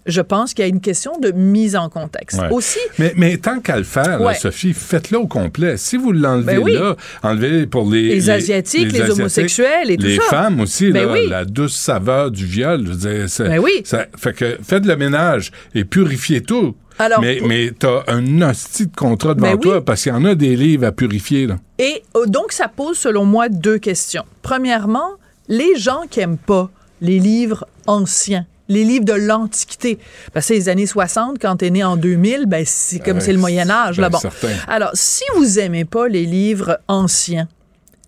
Je 0.06 0.22
pense 0.22 0.54
qu'il 0.54 0.64
y 0.64 0.66
a 0.66 0.70
une 0.70 0.82
question 0.82 1.18
de 1.20 1.32
mise 1.32 1.76
en 1.76 1.90
contexte. 1.90 2.40
Ouais. 2.42 2.50
Aussi, 2.52 2.80
Mais, 3.00 3.14
mais 3.16 3.38
tant 3.38 3.60
qu'à 3.60 3.78
le 3.78 3.84
faire, 3.84 4.20
là. 4.20 4.34
Sophie, 4.34 4.74
faites-le 4.74 5.18
au 5.20 5.28
complet. 5.28 5.78
Si 5.78 5.96
vous 5.96 6.12
l'enlevez 6.12 6.56
Ben 6.56 6.60
oui. 6.64 6.74
là, 6.74 6.96
enlevez 7.22 7.68
pour 7.68 7.90
les, 7.90 8.10
Les 8.10 8.30
Asiatiques, 8.30 8.92
les 8.92 9.10
homosexuels 9.10 9.90
et 9.92 9.98
tout 9.98 10.06
les 10.06 10.20
femmes 10.20 10.60
aussi, 10.60 10.92
Ben 10.92 11.06
là, 11.08 11.14
oui. 11.14 11.28
la 11.30 11.46
douce 11.46 11.76
saveur 11.76 12.32
du 12.32 12.46
viol. 12.46 12.82
Je 12.86 12.92
veux 12.92 12.98
dire, 13.28 13.48
Ben 13.48 13.60
oui. 13.60 13.82
ça- 13.86 14.08
fait 14.18 14.34
que 14.34 14.58
faites 14.62 14.86
le 14.86 14.96
ménage 14.98 15.52
et 15.74 15.86
purifiez 15.86 16.42
tout. 16.42 16.76
Alors, 17.00 17.22
mais 17.22 17.38
pour- 17.38 17.48
mais 17.48 17.72
t'as 17.78 18.04
un 18.08 18.42
hostie 18.42 18.86
de 18.88 18.96
contrat 18.96 19.34
devant 19.34 19.48
Ben 19.48 19.54
oui. 19.56 19.62
toi 19.62 19.84
parce 19.84 20.04
qu'il 20.04 20.12
y 20.12 20.16
en 20.16 20.26
a 20.26 20.36
des 20.36 20.56
livres 20.56 20.86
à 20.86 20.92
purifier. 20.92 21.48
Là. 21.48 21.56
Et 21.80 22.04
euh, 22.16 22.26
donc, 22.28 22.52
ça 22.52 22.68
pose, 22.68 22.98
selon 22.98 23.26
moi, 23.26 23.50
deux 23.50 23.80
questions. 23.80 24.26
Premièrement, 24.44 25.12
les 25.48 25.76
gens 25.78 26.02
qui 26.10 26.20
aiment 26.20 26.38
pas 26.38 26.70
les 27.02 27.20
livres 27.20 27.66
anciens, 27.88 28.46
les 28.70 28.84
livres 28.84 29.06
de 29.06 29.14
l'Antiquité, 29.14 30.00
parce 30.34 30.48
que 30.48 30.54
c'est 30.54 30.60
les 30.60 30.70
années 30.70 30.86
60, 30.86 31.38
quand 31.40 31.58
t'es 31.58 31.70
né 31.70 31.84
en 31.84 31.98
2000, 31.98 32.46
ben 32.46 32.64
c'est 32.66 33.00
comme 33.00 33.20
c'est 33.20 33.34
le 33.34 33.40
Moyen 33.40 33.70
Âge, 33.70 34.00
là, 34.00 34.10
ben, 34.10 34.14
bon. 34.14 34.20
certain. 34.20 34.50
Alors, 34.68 34.92
si 34.94 35.24
vous 35.36 35.60
aimez 35.60 35.86
pas 35.86 36.08
les 36.08 36.26
livres 36.26 36.80
anciens, 36.88 37.48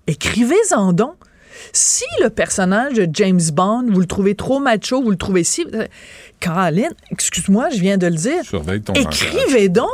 écrivez-en 0.07 0.93
donc. 0.93 1.15
Si 1.73 2.05
le 2.21 2.29
personnage 2.29 2.93
de 2.93 3.07
James 3.11 3.41
Bond, 3.53 3.85
vous 3.89 3.99
le 3.99 4.05
trouvez 4.05 4.35
trop 4.35 4.59
macho, 4.59 5.01
vous 5.01 5.09
le 5.09 5.17
trouvez 5.17 5.43
si... 5.43 5.65
Caroline, 6.39 6.91
excuse-moi, 7.11 7.69
je 7.69 7.79
viens 7.79 7.97
de 7.97 8.07
le 8.07 8.15
dire. 8.15 8.43
Écrivez 8.95 9.69
donc! 9.69 9.87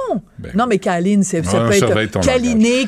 Non, 0.56 0.66
mais 0.68 0.78
Caline, 0.80 1.24
c'est- 1.24 1.44
ça 1.44 1.62
peut 1.62 1.74
être 1.74 2.20
câliné. 2.22 2.88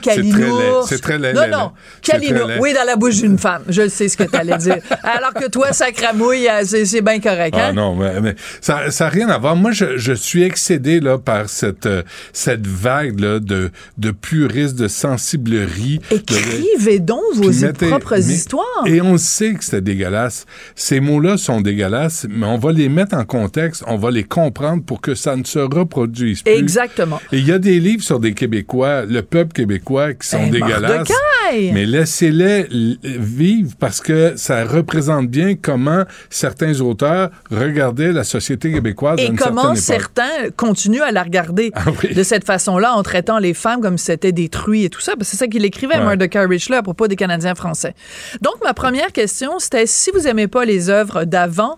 C'est 0.88 1.02
très 1.02 1.18
laid, 1.18 1.34
c'est 1.36 1.48
Non, 1.50 1.58
non. 1.58 1.72
C'est 2.02 2.18
laid. 2.20 2.58
Oui, 2.60 2.74
dans 2.74 2.86
la 2.86 2.96
bouche 2.96 3.18
d'une 3.22 3.38
femme. 3.38 3.64
Je 3.70 3.88
sais 3.88 4.08
ce 4.10 4.18
que 4.18 4.24
tu 4.24 4.36
allais 4.36 4.58
dire. 4.58 4.78
Alors 5.04 5.34
que 5.34 5.48
toi, 5.50 5.72
sacramouille, 5.74 6.48
euh, 6.48 6.62
c'est 6.66 6.86
c'est 6.86 7.02
bien 7.02 7.20
correct. 7.20 7.56
Ah 7.58 7.68
Hein? 7.68 7.74
non, 7.74 7.96
mais, 7.96 8.20
mais 8.22 8.36
ça 8.62 8.82
n'a 9.00 9.10
rien 9.10 9.30
à 9.30 9.38
voir. 9.38 9.56
Moi, 9.56 9.72
je, 9.72 9.98
je 9.98 10.14
suis 10.14 10.44
excédé 10.44 11.00
là, 11.00 11.18
par 11.18 11.50
cette, 11.50 11.86
euh, 11.86 12.04
cette 12.34 12.66
vague 12.68 13.20
là, 13.20 13.40
de, 13.40 13.72
de 13.98 14.12
puristes, 14.12 14.76
de 14.76 14.88
sensiblerie. 14.88 16.00
de- 16.10 16.16
Écrivez 16.16 17.00
donc 17.00 17.22
vos 17.36 17.52
mettez- 17.52 17.88
propres 17.90 18.16
mais- 18.18 18.26
histoires. 18.34 18.64
Et 18.86 19.02
on 19.02 19.18
sait 19.18 19.54
que 19.54 19.64
c'était 19.64 19.82
dégueulasse. 19.82 20.46
Ces 20.76 21.00
mots-là 21.00 21.38
sont 21.38 21.62
dégueulasses, 21.62 22.28
mais 22.30 22.46
on 22.46 22.58
va 22.58 22.72
les 22.72 22.90
mettre 22.90 23.16
en 23.16 23.26
contexte, 23.26 23.84
on 23.88 23.98
va 23.98 24.12
les 24.12 24.24
comprendre 24.24 24.84
pour 24.84 25.02
que 25.02 25.16
ça 25.16 25.36
ne 25.36 25.44
se 25.44 25.60
reproduise 25.60 26.42
plus. 26.42 26.52
Exactement. 26.54 27.20
Et 27.32 27.40
il 27.44 27.50
y 27.50 27.52
a 27.52 27.60
des 27.60 27.80
livres 27.82 28.04
sur 28.04 28.20
des 28.22 28.34
Québécois, 28.34 29.04
le 29.06 29.22
peuple 29.22 29.52
québécois, 29.52 30.14
qui 30.14 30.26
sont 30.28 30.38
Ben, 30.44 30.52
dégueulasses. 30.52 31.10
Mais 31.52 31.86
laissez-les 31.86 32.68
vivre 33.04 33.74
parce 33.78 34.00
que 34.00 34.34
ça 34.38 34.64
représente 34.64 35.28
bien 35.28 35.56
comment 35.62 36.04
certains 36.30 36.80
auteurs 36.80 37.30
regardaient 37.52 38.14
la 38.14 38.24
société 38.24 38.72
québécoise 38.72 39.20
à 39.20 39.24
Et 39.24 39.28
une 39.28 39.36
comment 39.36 39.76
certains 39.76 40.50
continuent 40.56 41.02
à 41.02 41.12
la 41.12 41.22
regarder 41.24 41.72
Ah 41.76 41.84
oui. 42.02 42.14
de 42.14 42.24
cette 42.24 42.46
façon-là, 42.46 42.94
en 42.94 43.04
traitant 43.04 43.40
les 43.40 43.54
femmes 43.54 43.82
comme 43.82 43.98
si 43.98 44.06
c'était 44.06 44.32
détruit 44.32 44.86
et 44.86 44.90
tout 44.90 45.02
ça. 45.02 45.14
Parce 45.18 45.28
que 45.30 45.32
c'est 45.32 45.38
ça 45.38 45.48
qu'il 45.48 45.66
écrivait, 45.66 45.96
Ouais. 45.98 46.46
Richler, 46.46 46.78
à 46.78 46.84
propos 46.84 47.08
des 47.08 47.16
Canadiens 47.18 47.56
français. 47.56 47.94
Donc, 48.42 48.56
ma 48.64 48.74
première 48.74 49.12
question, 49.12 49.60
c'était 49.60 49.86
si 49.86 50.12
vous 50.12 50.28
aimez 50.28 50.48
pas 50.48 50.64
les 50.64 50.90
œuvres 50.90 51.26
d'avant, 51.26 51.78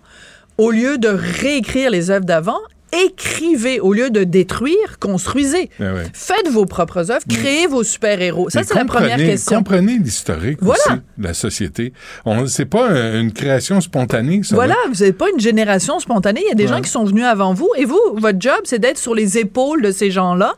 au 0.58 0.70
lieu 0.70 0.96
de 0.98 1.08
réécrire 1.08 1.90
les 1.90 2.10
œuvres 2.10 2.24
d'avant, 2.24 2.58
écrivez 2.92 3.80
au 3.80 3.92
lieu 3.92 4.10
de 4.10 4.24
détruire, 4.24 4.98
construisez. 5.00 5.70
Ah 5.80 5.94
ouais. 5.94 6.04
Faites 6.12 6.48
vos 6.48 6.66
propres 6.66 7.10
œuvres, 7.10 7.24
créez 7.28 7.66
vos 7.66 7.82
super-héros. 7.84 8.50
Ça, 8.50 8.62
c'est 8.62 8.74
la 8.74 8.84
première 8.84 9.16
question. 9.16 9.58
Comprenez 9.58 9.98
l'historique 9.98 10.58
Voilà. 10.60 10.80
aussi 10.88 10.96
de 11.18 11.24
la 11.24 11.34
société. 11.34 11.92
On 12.24 12.46
c'est 12.46 12.64
pas 12.64 12.88
un- 12.88 13.20
une 13.20 13.32
création 13.32 13.80
spontanée, 13.80 14.42
ça. 14.42 14.54
Voilà, 14.54 14.74
là. 14.74 14.90
vous 14.92 15.04
n'êtes 15.04 15.18
pas 15.18 15.30
une 15.30 15.40
génération 15.40 15.98
spontanée. 16.00 16.42
Il 16.44 16.48
y 16.48 16.52
a 16.52 16.54
des 16.54 16.64
Ouais. 16.64 16.68
gens 16.70 16.80
qui 16.80 16.90
sont 16.90 17.04
venus 17.04 17.24
avant 17.24 17.54
vous. 17.54 17.70
Et 17.76 17.84
vous, 17.84 18.00
votre 18.14 18.40
job, 18.40 18.60
c'est 18.64 18.78
d'être 18.78 18.98
sur 18.98 19.14
les 19.14 19.38
épaules 19.38 19.82
de 19.82 19.90
ces 19.90 20.10
gens-là, 20.10 20.54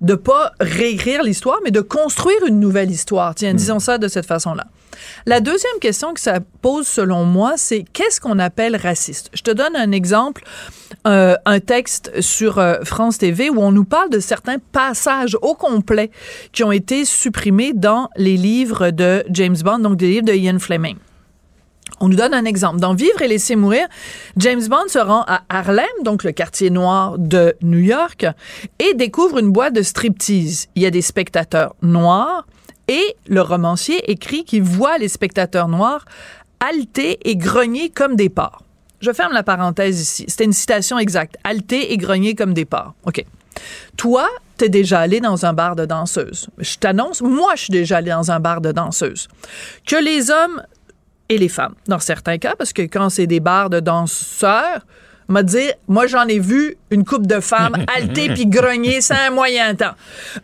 de 0.00 0.14
pas 0.14 0.52
réécrire 0.60 1.22
l'histoire, 1.22 1.58
mais 1.64 1.70
de 1.70 1.80
construire 1.80 2.44
une 2.46 2.60
nouvelle 2.60 2.90
histoire. 2.90 3.34
Tiens, 3.34 3.52
Hmm. 3.52 3.56
disons 3.56 3.78
ça 3.78 3.98
de 3.98 4.08
cette 4.08 4.26
façon-là. 4.26 4.66
La 5.26 5.40
deuxième 5.40 5.78
question 5.80 6.14
que 6.14 6.20
ça 6.20 6.40
pose, 6.62 6.86
selon 6.86 7.24
moi, 7.24 7.54
c'est 7.56 7.84
qu'est-ce 7.92 8.20
qu'on 8.20 8.38
appelle 8.38 8.76
raciste? 8.76 9.30
Je 9.34 9.42
te 9.42 9.50
donne 9.50 9.76
un 9.76 9.92
exemple, 9.92 10.44
euh, 11.06 11.36
un 11.44 11.60
texte 11.60 12.20
sur 12.20 12.58
euh, 12.58 12.76
France 12.84 13.18
TV 13.18 13.50
où 13.50 13.60
on 13.60 13.72
nous 13.72 13.84
parle 13.84 14.10
de 14.10 14.20
certains 14.20 14.58
passages 14.58 15.36
au 15.42 15.54
complet 15.54 16.10
qui 16.52 16.64
ont 16.64 16.72
été 16.72 17.04
supprimés 17.04 17.72
dans 17.72 18.10
les 18.16 18.36
livres 18.36 18.90
de 18.90 19.24
James 19.30 19.56
Bond, 19.62 19.80
donc 19.80 19.96
des 19.96 20.08
livres 20.08 20.26
de 20.26 20.32
Ian 20.32 20.58
Fleming. 20.58 20.96
On 22.00 22.08
nous 22.08 22.16
donne 22.16 22.34
un 22.34 22.44
exemple. 22.44 22.78
Dans 22.78 22.94
Vivre 22.94 23.22
et 23.22 23.28
laisser 23.28 23.56
mourir, 23.56 23.86
James 24.36 24.66
Bond 24.68 24.88
se 24.88 24.98
rend 24.98 25.22
à 25.26 25.42
Harlem, 25.48 25.86
donc 26.04 26.24
le 26.24 26.32
quartier 26.32 26.68
noir 26.70 27.18
de 27.18 27.54
New 27.62 27.78
York, 27.78 28.26
et 28.78 28.94
découvre 28.94 29.38
une 29.38 29.50
boîte 29.50 29.72
de 29.72 29.82
striptease. 29.82 30.68
Il 30.74 30.82
y 30.82 30.86
a 30.86 30.90
des 30.90 31.02
spectateurs 31.02 31.74
noirs 31.82 32.46
et 32.88 33.16
le 33.26 33.40
romancier 33.40 34.10
écrit 34.10 34.44
qu'il 34.44 34.62
voit 34.62 34.98
les 34.98 35.08
spectateurs 35.08 35.68
noirs 35.68 36.04
halter 36.60 37.18
et 37.28 37.36
grogner 37.36 37.90
comme 37.90 38.16
des 38.16 38.28
porcs. 38.28 38.62
Je 39.00 39.12
ferme 39.12 39.32
la 39.32 39.42
parenthèse 39.42 40.00
ici. 40.00 40.24
C'était 40.28 40.44
une 40.44 40.52
citation 40.52 40.98
exacte. 40.98 41.36
Halter 41.44 41.92
et 41.92 41.96
grogner 41.98 42.34
comme 42.34 42.54
des 42.54 42.64
porcs. 42.64 42.94
OK. 43.04 43.24
Toi, 43.96 44.28
t'es 44.56 44.68
déjà 44.68 45.00
allé 45.00 45.20
dans 45.20 45.44
un 45.44 45.52
bar 45.52 45.76
de 45.76 45.84
danseuse. 45.84 46.48
Je 46.58 46.76
t'annonce, 46.76 47.20
moi, 47.20 47.52
je 47.56 47.64
suis 47.64 47.72
déjà 47.72 47.98
allé 47.98 48.10
dans 48.10 48.30
un 48.30 48.40
bar 48.40 48.60
de 48.60 48.72
danseuse. 48.72 49.28
Que 49.86 49.96
les 49.96 50.30
hommes 50.30 50.62
et 51.28 51.38
les 51.38 51.48
femmes, 51.48 51.74
dans 51.88 51.98
certains 51.98 52.38
cas, 52.38 52.54
parce 52.56 52.72
que 52.72 52.82
quand 52.82 53.10
c'est 53.10 53.26
des 53.26 53.40
bars 53.40 53.70
de 53.70 53.80
danseurs, 53.80 54.86
m'a 55.28 55.42
dit, 55.42 55.70
moi 55.88 56.06
j'en 56.06 56.26
ai 56.26 56.38
vu 56.38 56.76
une 56.90 57.04
coupe 57.04 57.26
de 57.26 57.40
femmes 57.40 57.76
halter 57.96 58.28
puis 58.30 58.46
grogner 58.46 59.00
sans 59.00 59.16
un 59.16 59.30
moyen 59.30 59.74
temps. 59.74 59.94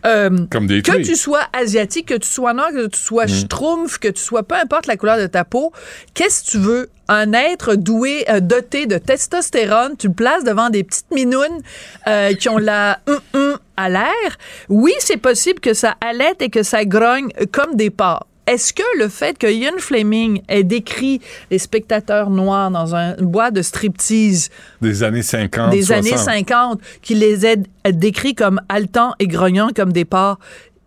Euh, 0.06 0.30
Comme 0.50 0.66
des 0.66 0.82
que 0.82 1.02
tu 1.02 1.16
sois 1.16 1.42
asiatique, 1.52 2.06
que 2.08 2.14
tu 2.18 2.28
sois 2.28 2.52
noir, 2.52 2.70
que 2.72 2.86
tu 2.86 3.00
sois 3.00 3.26
schtroumpf, 3.26 3.98
que 3.98 4.08
tu 4.08 4.22
sois 4.22 4.42
peu 4.42 4.54
importe 4.56 4.86
la 4.86 4.96
couleur 4.96 5.18
de 5.18 5.26
ta 5.26 5.44
peau, 5.44 5.72
qu'est-ce 6.14 6.44
que 6.44 6.50
tu 6.50 6.58
veux? 6.58 6.90
Un 7.08 7.32
être 7.32 7.74
doué, 7.74 8.24
euh, 8.30 8.40
doté 8.40 8.86
de 8.86 8.96
testostérone, 8.96 9.96
tu 9.98 10.08
le 10.08 10.14
places 10.14 10.44
devant 10.44 10.70
des 10.70 10.82
petites 10.84 11.10
minounes 11.10 11.60
euh, 12.06 12.32
qui 12.34 12.48
ont 12.48 12.58
la 12.58 13.00
à 13.76 13.88
l'air. 13.88 14.38
Oui, 14.68 14.92
c'est 15.00 15.16
possible 15.16 15.60
que 15.60 15.74
ça 15.74 15.96
allaite 16.00 16.40
et 16.40 16.48
que 16.48 16.62
ça 16.62 16.84
grogne 16.84 17.28
comme 17.50 17.74
des 17.74 17.90
porcs. 17.90 18.26
Est-ce 18.46 18.72
que 18.72 18.82
le 18.98 19.08
fait 19.08 19.38
que 19.38 19.46
Ian 19.46 19.78
Fleming 19.78 20.42
ait 20.48 20.64
décrit 20.64 21.20
les 21.50 21.58
spectateurs 21.58 22.28
noirs 22.28 22.70
dans 22.72 22.94
un- 22.94 23.14
boîte 23.14 23.54
de 23.54 23.62
striptease 23.62 24.50
Des 24.80 25.02
années 25.04 25.22
50, 25.22 25.70
des 25.70 25.82
60. 25.82 25.98
années 26.06 26.16
50, 26.16 26.80
qu'il 27.02 27.20
les 27.20 27.46
ait 27.46 27.62
décrits 27.92 28.34
comme 28.34 28.60
haletants 28.68 29.14
et 29.20 29.28
grognants 29.28 29.70
comme 29.74 29.92
des 29.92 30.04
porcs, 30.04 30.38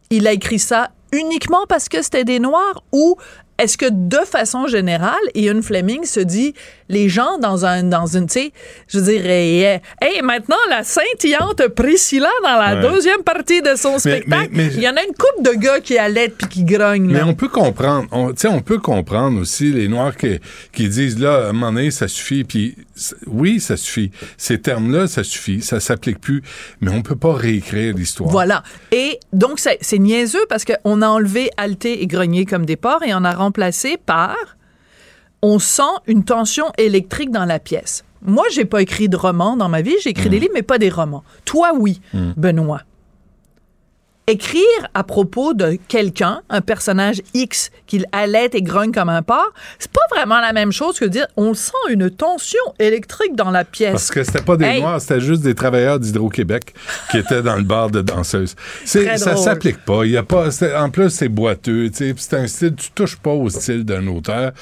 il 0.10 0.28
a 0.28 0.34
écrit 0.34 0.60
ça 0.60 0.90
uniquement 1.14 1.66
parce 1.70 1.88
que 1.88 2.02
c'était 2.02 2.26
des 2.26 2.40
noirs? 2.40 2.84
Ou 2.92 3.16
est-ce 3.58 3.78
que 3.78 3.86
de 3.90 4.18
façon 4.26 4.68
générale, 4.68 5.16
Ian 5.34 5.62
Fleming 5.62 6.04
se 6.04 6.20
dit 6.20 6.54
les 6.90 7.10
gens 7.10 7.38
dans 7.40 7.66
un 7.66 7.84
dans 7.84 8.06
une 8.06 8.28
tu 8.28 8.34
sais, 8.40 8.52
je 8.88 9.00
dirais 9.00 9.82
hey, 10.02 10.22
maintenant 10.24 10.56
la 10.70 10.84
scintillante 10.84 11.68
Priscilla 11.70 12.30
dans 12.44 12.58
la 12.60 12.76
Ouais. 12.76 12.82
deuxième 12.92 13.24
partie 13.24 13.62
de 13.62 13.76
son 13.76 13.98
spectacle, 14.00 14.50
mais- 14.52 14.68
il 14.74 14.82
y 14.82 14.88
en 14.90 14.96
a 14.96 15.02
une 15.04 15.14
couple 15.14 15.50
de 15.52 15.56
gars 15.60 15.80
qui 15.80 15.98
allaitent 15.98 16.36
puis 16.38 16.48
qui 16.48 16.64
grognent 16.64 17.08
Mais 17.12 17.20
là. 17.20 17.26
on 17.28 17.34
peut 17.34 17.48
comprendre, 17.48 18.08
on, 18.12 18.30
tu 18.34 18.42
sais, 18.42 18.48
on 18.48 18.62
peut 18.62 18.80
comprendre 18.80 19.40
aussi 19.40 19.72
les 19.72 19.88
Noirs 19.88 20.16
qui, 20.16 20.40
qui 20.74 20.90
disent 20.90 21.20
là, 21.20 21.46
à 21.48 21.50
un 21.50 21.54
moment 21.54 21.72
donné, 21.74 21.92
ça 21.92 22.08
suffit. 22.08 22.44
Puis 22.44 22.76
oui, 23.28 23.60
ça 23.60 23.78
suffit. 23.78 24.12
Ces 24.38 24.60
termes-là, 24.60 25.08
ça 25.08 25.24
suffit. 25.24 25.62
Ça 25.62 25.80
s'applique 25.80 26.20
plus. 26.20 26.42
Mais 26.82 26.92
on 26.92 27.02
peut 27.02 27.16
pas 27.16 27.34
réécrire 27.34 27.96
l'histoire. 27.96 28.30
Voilà. 28.30 28.64
Et 28.92 29.20
donc, 29.34 29.60
c'est 29.60 29.78
c'est 29.82 30.00
niaiseux 30.00 30.46
parce 30.50 30.66
qu'on 30.66 31.02
a 31.02 31.08
enlevé 31.08 31.50
halter 31.58 32.02
et 32.02 32.08
grogner 32.08 32.46
comme 32.46 32.66
des 32.66 32.76
porcs 32.76 33.04
et 33.04 33.14
on 33.14 33.24
a 33.24 33.32
remplacé 33.34 33.98
par 34.06 34.36
on 35.48 35.60
sent 35.60 35.84
une 36.08 36.24
tension 36.24 36.66
électrique 36.80 37.30
dans 37.30 37.46
la 37.46 37.60
pièce. 37.60 38.04
Moi, 38.24 38.46
j'ai 38.52 38.66
pas 38.66 38.82
écrit 38.82 39.10
de 39.10 39.16
roman 39.16 39.56
dans 39.56 39.70
ma 39.70 39.84
vie, 39.84 39.94
j'ai 40.02 40.10
écrit 40.10 40.28
des 40.28 40.40
livres, 40.40 40.54
mais 40.56 40.64
pas 40.64 40.80
des 40.80 40.90
romans. 40.90 41.24
Toi, 41.46 41.72
oui, 41.78 42.02
Benoît. 42.14 42.82
Écrire 44.28 44.64
à 44.96 45.04
propos 45.04 45.54
de 45.54 45.78
quelqu'un, 45.88 46.42
un 46.50 46.62
personnage 46.62 47.22
X, 47.36 47.70
qu'il 47.86 48.08
allait 48.12 48.50
et 48.54 48.64
grogne 48.64 48.92
comme 48.92 49.10
un 49.10 49.22
porc, 49.22 49.54
c'est 49.78 49.92
pas 49.92 50.02
vraiment 50.16 50.40
la 50.40 50.52
même 50.52 50.72
chose 50.72 50.98
que 50.98 51.06
dire 51.06 51.28
on 51.38 51.54
sent 51.54 51.74
une 51.90 52.10
tension 52.10 52.58
électrique 52.80 53.36
dans 53.36 53.52
la 53.52 53.64
pièce. 53.64 53.92
Parce 53.92 54.10
que 54.10 54.24
c'était 54.24 54.42
pas 54.42 54.58
des 54.58 54.66
Hey! 54.66 54.82
Noirs, 54.82 55.00
c'était 55.00 55.22
juste 55.22 55.44
des 55.44 55.54
travailleurs 55.54 56.00
d'Hydro-Québec 56.00 56.74
qui 57.12 57.20
étaient 57.20 57.44
dans 57.44 57.56
le 57.56 57.62
bar 57.62 57.92
de 57.92 58.02
danseuses. 58.02 58.56
C'est, 58.84 59.16
ça 59.20 59.36
s'applique 59.36 59.86
pas. 59.86 60.06
Il 60.06 60.12
y 60.14 60.18
a 60.18 60.24
pas 60.24 60.50
en 60.76 60.90
plus, 60.90 61.12
c'est 61.12 61.30
boiteux. 61.30 61.92
C'est 61.94 62.34
un 62.34 62.48
style, 62.48 62.74
tu 62.74 62.90
touches 62.96 63.18
pas 63.18 63.30
au 63.30 63.48
style 63.50 63.86
d'un 63.86 64.08
auteur. 64.08 64.54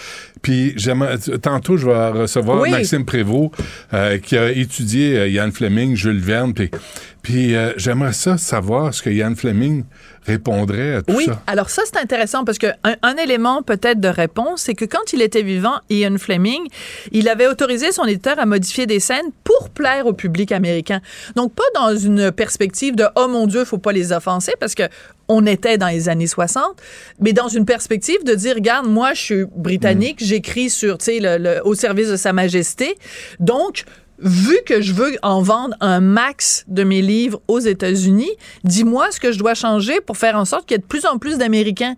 Puis 0.44 0.74
j'aimerais, 0.76 1.18
tantôt, 1.42 1.78
je 1.78 1.88
vais 1.88 2.10
recevoir 2.10 2.62
Oui. 2.62 2.70
Maxime 2.70 3.06
Prévost, 3.06 3.52
euh, 3.94 4.20
qui 4.20 4.38
a 4.38 4.52
étudié 4.52 5.18
euh, 5.18 5.28
Yann 5.30 5.52
Fleming, 5.52 5.96
Jules 5.96 6.20
Verne. 6.20 6.54
Puis, 6.54 6.70
puis 7.24 7.56
euh, 7.56 7.72
j'aimerais 7.78 8.12
ça 8.12 8.38
savoir 8.38 8.94
ce 8.94 9.02
que 9.02 9.10
Yann 9.10 9.38
Fleming 9.38 9.86
répondrait 10.26 10.96
à 10.96 11.02
tout 11.02 11.14
Oui, 11.16 11.26
ça. 11.26 11.42
alors 11.48 11.70
ça, 11.70 11.82
c'est 11.86 11.98
intéressant 12.00 12.44
parce 12.46 12.58
que 12.58 12.68
un, 12.84 12.96
un 13.02 13.16
élément 13.18 13.62
peut-être 13.64 14.00
de 14.00 14.08
réponse, 14.08 14.62
c'est 14.64 14.74
que 14.74 14.86
quand 14.86 15.14
il 15.14 15.22
était 15.22 15.42
vivant, 15.44 15.76
Ian 15.90 16.18
Fleming, 16.18 16.62
il 17.12 17.28
avait 17.30 17.48
autorisé 17.48 17.92
son 17.92 18.06
éditeur 18.06 18.40
à 18.40 18.46
modifier 18.46 18.86
des 18.86 19.00
scènes 19.00 19.26
pour 19.44 19.70
plaire 19.70 20.06
au 20.08 20.14
public 20.14 20.52
américain. 20.52 21.02
Donc, 21.36 21.54
pas 21.54 21.64
dans 21.76 21.96
une 21.96 22.32
perspective 22.32 22.96
de 22.96 23.06
«Oh 23.16 23.28
mon 23.28 23.48
Dieu, 23.48 23.66
faut 23.66 23.78
pas 23.78 23.92
les 23.92 24.12
offenser», 24.12 24.54
parce 24.60 24.76
que 24.76 24.84
on 25.30 25.46
était 25.46 25.78
dans 25.78 25.88
les 25.88 26.10
années 26.10 26.28
60, 26.28 26.64
mais 27.22 27.32
dans 27.32 27.48
une 27.48 27.66
perspective 27.66 28.24
de 28.26 28.34
dire, 28.36 28.56
regarde, 28.56 28.88
moi, 28.88 29.14
je 29.14 29.22
suis 29.22 29.46
britannique, 29.56 30.18
j'écris 30.20 30.70
sur, 30.70 30.98
tu 30.98 31.06
sais, 31.06 31.20
le, 31.22 31.38
le- 31.38 31.62
au 31.66 31.76
service 31.76 32.10
de 32.10 32.18
Sa 32.18 32.34
Majesté, 32.34 32.98
donc 33.40 33.86
vu 34.24 34.58
que 34.66 34.82
je 34.82 34.94
veux 34.94 35.18
en 35.22 35.42
vendre 35.42 35.76
un 35.82 36.00
max 36.00 36.64
de 36.68 36.84
mes 36.84 37.02
livres 37.02 37.42
aux 37.48 37.60
États-Unis, 37.60 38.32
dis-moi 38.64 39.12
ce 39.12 39.20
que 39.20 39.32
je 39.32 39.40
dois 39.40 39.54
changer 39.54 40.02
pour 40.02 40.18
faire 40.18 40.36
en 40.36 40.46
sorte 40.46 40.66
qu'il 40.66 40.76
y 40.76 40.80
ait 40.80 40.82
de 40.82 40.88
plus 40.88 41.06
en 41.06 41.18
plus 41.18 41.38
d'Américains 41.38 41.96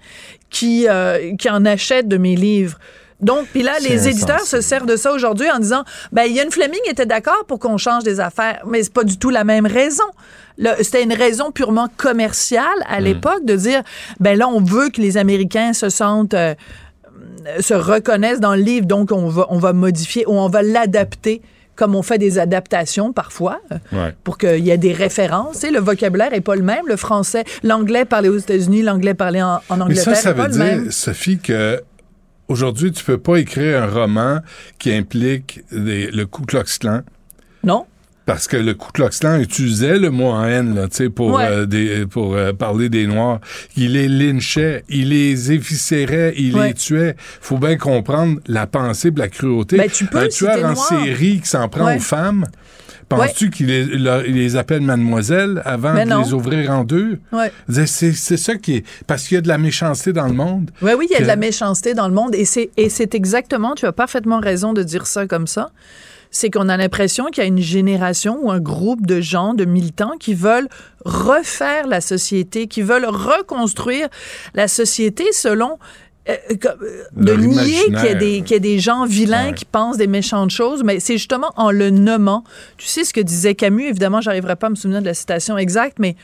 qui, 0.50 0.88
euh, 0.88 1.36
qui 1.38 1.50
en 1.50 1.66
achètent 1.66 2.08
de 2.08 2.18
mes 2.18 2.36
livres. 2.36 2.80
Donc, 3.22 3.48
puis 3.48 3.64
là, 3.64 3.74
les 3.80 4.10
éditeurs 4.10 4.42
se 4.42 4.60
servent 4.60 4.86
de 4.86 4.98
ça 4.98 5.14
aujourd'hui 5.14 5.50
en 5.50 5.60
disant, 5.60 5.84
ben, 6.12 6.24
Ian 6.24 6.50
Fleming 6.52 6.82
était 6.90 7.06
d'accord 7.06 7.46
pour 7.48 7.60
qu'on 7.60 7.78
change 7.78 8.04
des 8.04 8.20
affaires, 8.20 8.62
mais 8.68 8.84
c'est 8.84 8.94
pas 8.94 9.06
du 9.06 9.18
tout 9.18 9.30
la 9.30 9.46
même 9.46 9.66
raison. 9.66 10.04
C'était 10.82 11.04
une 11.04 11.14
raison 11.14 11.52
purement 11.52 11.90
commerciale 11.96 12.66
à 12.88 13.00
l'époque 13.00 13.46
de 13.46 13.56
dire, 13.56 13.84
ben 14.20 14.38
là, 14.38 14.48
on 14.48 14.62
veut 14.62 14.90
que 14.90 15.02
les 15.02 15.18
Américains 15.18 15.74
se 15.74 15.90
sentent 15.90 16.34
euh, 16.34 16.56
se 17.60 17.74
reconnaissent 17.74 18.40
dans 18.40 18.56
le 18.56 18.62
livre, 18.62 18.86
donc 18.86 19.12
on 19.12 19.28
va, 19.28 19.48
on 19.50 19.60
va 19.60 19.74
modifier 19.74 20.26
ou 20.28 20.34
on 20.34 20.50
va 20.50 20.62
l'adapter 20.62 21.42
comme 21.76 21.96
on 21.96 22.02
fait 22.02 22.18
des 22.18 22.40
adaptations 22.40 23.12
parfois, 23.14 23.60
euh, 23.72 23.78
Ouais. 23.92 24.16
pour 24.24 24.38
qu'il 24.38 24.66
y 24.66 24.70
ait 24.72 24.78
des 24.78 24.94
références. 24.94 25.58
Sais, 25.58 25.72
le 25.72 25.80
vocabulaire 25.80 26.34
est 26.34 26.42
pas 26.42 26.56
le 26.56 26.64
même. 26.64 26.88
Le 26.88 26.96
français, 26.96 27.44
l'anglais 27.64 28.06
parlé 28.06 28.30
aux 28.30 28.38
États-Unis, 28.38 28.82
l'anglais 28.82 29.14
parlé 29.14 29.42
en, 29.42 29.62
en 29.70 29.78
Mais 29.78 29.82
Angleterre 29.84 30.04
ça, 30.04 30.16
ça 30.16 30.34
pas 30.34 30.48
veut 30.48 30.54
le 30.58 30.64
même. 30.64 30.84
dire, 30.84 30.94
Sophie, 30.94 31.38
que 31.40 31.82
aujourd'hui, 32.48 32.92
tu 32.92 33.04
peux 33.04 33.18
pas 33.18 33.38
écrire 33.38 33.84
un 33.84 33.88
roman 33.88 34.40
qui 34.80 34.94
implique 34.94 35.62
des- 35.72 36.12
le 36.12 36.26
Ku 36.26 36.44
Klux 36.46 36.64
Klan. 36.80 37.02
Non. 37.64 37.86
Parce 38.26 38.48
que 38.48 38.58
le 38.58 38.74
Ku 38.74 38.88
Klux 38.92 39.10
Klan 39.20 39.38
utilisait 39.40 40.00
le 40.00 40.10
mot 40.10 40.30
en 40.32 40.46
haine 40.46 40.74
là, 40.74 40.88
tu 40.88 40.96
sais, 40.98 41.10
pour, 41.10 41.34
Ouais. 41.36 41.46
euh, 41.48 41.66
des, 41.68 42.08
pour 42.08 42.34
euh, 42.36 42.54
parler 42.54 42.90
des 42.90 43.06
Noirs. 43.06 43.40
Il 43.78 43.94
les 43.94 44.08
lynchait, 44.08 44.84
il 44.90 45.10
les 45.10 45.52
éviscérait, 45.52 46.34
il 46.36 46.56
Ouais. 46.56 46.70
les 46.70 46.74
tuait. 46.74 47.16
faut 47.40 47.58
bien 47.60 47.78
comprendre 47.78 48.40
la 48.48 48.66
pensée 48.66 49.12
de 49.12 49.20
la 49.20 49.28
cruauté. 49.28 49.78
Ben, 49.78 49.90
tu 49.92 50.06
peux, 50.06 50.18
Un 50.20 50.28
tueur 50.28 50.58
en 50.66 50.74
noir. 50.74 50.88
série 50.90 51.40
qui 51.40 51.48
s'en 51.48 51.70
prend 51.70 51.86
Ouais. 51.86 51.98
aux 51.98 52.00
femmes, 52.00 52.46
penses-tu 53.10 53.52
qu'il 53.52 53.68
les, 53.68 54.56
appelle 54.56 54.82
mademoiselle 54.82 55.62
avant 55.64 55.94
Mais 55.94 56.06
de 56.06 56.10
non. 56.10 56.24
les 56.24 56.34
ouvrir 56.34 56.72
en 56.72 56.84
deux? 56.84 57.20
Ouais. 57.32 57.52
C'est 57.86 58.14
ça 58.14 58.56
qui 58.56 58.78
est... 58.78 58.86
Parce 59.06 59.28
qu'il 59.28 59.36
y 59.36 59.38
a 59.38 59.42
de 59.42 59.48
la 59.48 59.60
méchanceté 59.60 60.14
dans 60.14 60.26
le 60.28 60.34
monde. 60.34 60.72
Oui, 60.82 60.94
oui, 60.98 61.06
il 61.10 61.14
y 61.14 61.16
a 61.16 61.20
que- 61.20 61.24
de 61.24 61.28
la 61.28 61.36
méchanceté 61.36 61.94
dans 61.94 62.08
le 62.08 62.14
monde 62.16 62.34
et 62.34 62.46
c'est 62.46 63.14
exactement, 63.14 63.76
tu 63.76 63.86
as 63.86 63.92
parfaitement 63.92 64.40
raison 64.40 64.74
de 64.74 64.82
dire 64.82 65.06
ça 65.06 65.28
comme 65.28 65.46
ça. 65.46 65.70
C'est 66.36 66.50
qu'on 66.50 66.68
a 66.68 66.76
l'impression 66.76 67.28
qu'il 67.28 67.44
y 67.44 67.46
a 67.46 67.48
une 67.48 67.62
génération 67.62 68.40
ou 68.42 68.52
un 68.52 68.60
groupe 68.60 69.08
de 69.08 69.22
gens, 69.22 69.54
de 69.54 69.64
militants 69.64 70.18
qui 70.20 70.34
veulent 70.34 70.68
refaire 71.06 71.88
la 71.88 72.02
société, 72.02 72.68
qui 72.68 72.82
veulent 72.82 73.06
reconstruire 73.06 74.10
la 74.54 74.68
société 74.68 75.32
selon 75.32 75.80
euh, 76.28 76.36
euh, 76.52 77.04
de 77.16 77.34
nier 77.36 77.86
qu'il 77.86 77.94
y, 77.94 78.10
a 78.10 78.16
des, 78.16 78.42
qu'il 78.42 78.52
y 78.52 78.56
a 78.56 78.60
des 78.60 78.80
gens 78.80 79.06
vilains 79.06 79.54
qui 79.54 79.64
pensent 79.64 79.96
des 79.96 80.08
méchantes 80.08 80.52
choses, 80.52 80.84
mais 80.84 81.00
c'est 81.00 81.18
justement 81.18 81.54
en 81.56 81.72
le 81.72 81.90
nommant. 81.90 82.44
Tu 82.76 82.88
sais 82.88 83.06
ce 83.06 83.14
que 83.14 83.22
disait 83.22 83.56
Camus, 83.56 83.88
évidemment, 83.88 84.20
j'arriverai 84.20 84.58
pas 84.58 84.68
à 84.68 84.72
me 84.72 84.76
souvenir 84.76 85.00
de 85.00 85.06
la 85.06 85.14
citation 85.14 85.58
exacte, 85.58 86.00
mais 86.00 86.18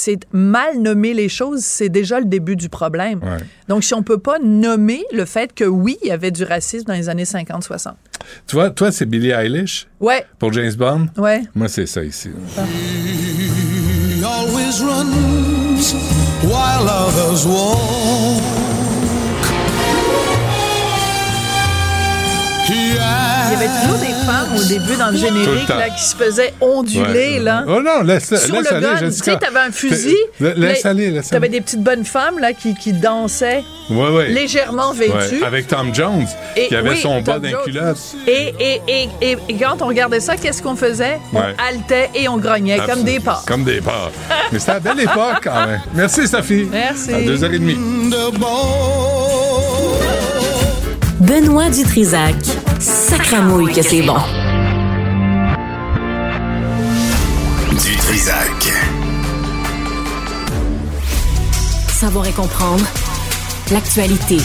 c'est 0.00 0.20
mal 0.32 0.78
nommer 0.80 1.12
les 1.12 1.28
choses, 1.28 1.60
c'est 1.60 1.90
déjà 1.90 2.20
le 2.20 2.24
début 2.24 2.56
du 2.56 2.70
problème. 2.70 3.20
Ouais. 3.22 3.44
Donc, 3.68 3.84
si 3.84 3.92
on 3.92 4.02
peut 4.02 4.18
pas 4.18 4.38
nommer 4.38 5.04
le 5.12 5.26
fait 5.26 5.52
que 5.52 5.64
oui, 5.64 5.98
il 6.02 6.08
y 6.08 6.10
avait 6.10 6.30
du 6.30 6.44
racisme 6.44 6.86
dans 6.86 6.94
les 6.94 7.10
années 7.10 7.24
50-60. 7.24 7.92
Tu 8.46 8.56
vois, 8.56 8.70
toi, 8.70 8.90
c'est 8.92 9.04
Billie 9.04 9.30
Eilish? 9.30 9.88
Ouais, 10.00 10.24
pour 10.38 10.52
James 10.54 10.72
Bond? 10.72 11.08
ouais. 11.18 11.42
Moi, 11.54 11.68
c'est 11.68 11.86
ça 11.86 12.02
ici. 12.02 12.30
He 12.56 14.22
always 14.24 14.80
runs 14.82 15.94
while 16.44 16.88
others 16.88 17.46
walk. 17.46 18.49
Il 23.72 23.76
y 23.76 23.78
avait 23.78 23.86
toujours 23.86 23.98
des 24.00 24.26
femmes 24.26 24.56
au 24.56 24.64
début 24.64 24.96
dans 24.98 25.10
le 25.10 25.16
générique 25.16 25.68
là, 25.68 25.88
qui 25.90 26.02
se 26.04 26.16
faisaient 26.16 26.52
onduler. 26.60 27.34
Ouais. 27.34 27.38
Là. 27.40 27.64
Oh 27.68 27.80
non, 27.82 28.02
laisse, 28.02 28.26
Sur 28.34 28.54
laisse 28.56 28.70
le 28.70 28.76
aller, 28.76 28.86
gun, 29.00 29.06
tu 29.10 29.12
sais, 29.12 29.36
t'avais 29.38 29.60
un 29.60 29.70
fusil. 29.72 30.16
La- 30.40 30.54
laisse 30.54 30.84
aller, 30.86 31.10
laisse 31.10 31.28
T'avais 31.28 31.48
des 31.48 31.60
petites 31.60 31.82
bonnes 31.82 32.04
femmes 32.04 32.38
là 32.38 32.52
qui, 32.52 32.74
qui 32.74 32.92
dansaient 32.92 33.62
Ouais, 33.90 34.08
ouais. 34.10 34.28
légèrement 34.28 34.92
vêtues. 34.92 35.12
Ouais, 35.40 35.46
Avec 35.46 35.66
Tom 35.68 35.94
Jones, 35.94 36.26
Et- 36.56 36.68
qui 36.68 36.76
avait 36.76 36.90
oui, 36.90 37.00
son 37.00 37.20
bas 37.22 37.38
d'un 37.38 37.52
culotte. 37.64 37.98
Et, 38.26 38.54
et, 38.60 38.80
et, 38.88 39.08
et, 39.22 39.36
et 39.48 39.54
quand 39.56 39.82
on 39.82 39.86
regardait 39.86 40.20
ça, 40.20 40.36
qu'est-ce 40.36 40.62
qu'on 40.62 40.76
faisait? 40.76 41.18
Ouais. 41.32 41.40
On 41.58 41.68
haletait 41.68 42.10
et 42.14 42.28
on 42.28 42.36
grognait 42.38 42.78
comme 42.86 43.02
des 43.04 43.18
porcs. 43.20 43.44
Comme 43.46 43.64
des 43.64 43.80
porcs. 43.80 44.12
Mais 44.52 44.58
c'était 44.58 44.72
la 44.74 44.80
belle 44.80 45.00
époque, 45.00 45.40
quand 45.42 45.66
même. 45.66 45.80
Merci, 45.94 46.26
Sophie. 46.28 46.66
Merci. 46.70 47.12
À 47.14 47.20
deux 47.22 47.42
heures 47.44 47.52
et 47.52 47.58
demie. 47.58 47.76
Benoît 51.30 51.70
Dutrisac. 51.70 52.34
Sacramouille 52.80 53.72
que 53.72 53.82
c'est 53.82 54.02
bon. 54.02 54.16
Du 57.70 57.96
Trisac. 57.98 58.72
Savoir 61.86 62.26
et 62.26 62.32
comprendre. 62.32 62.84
L'actualité. 63.70 64.38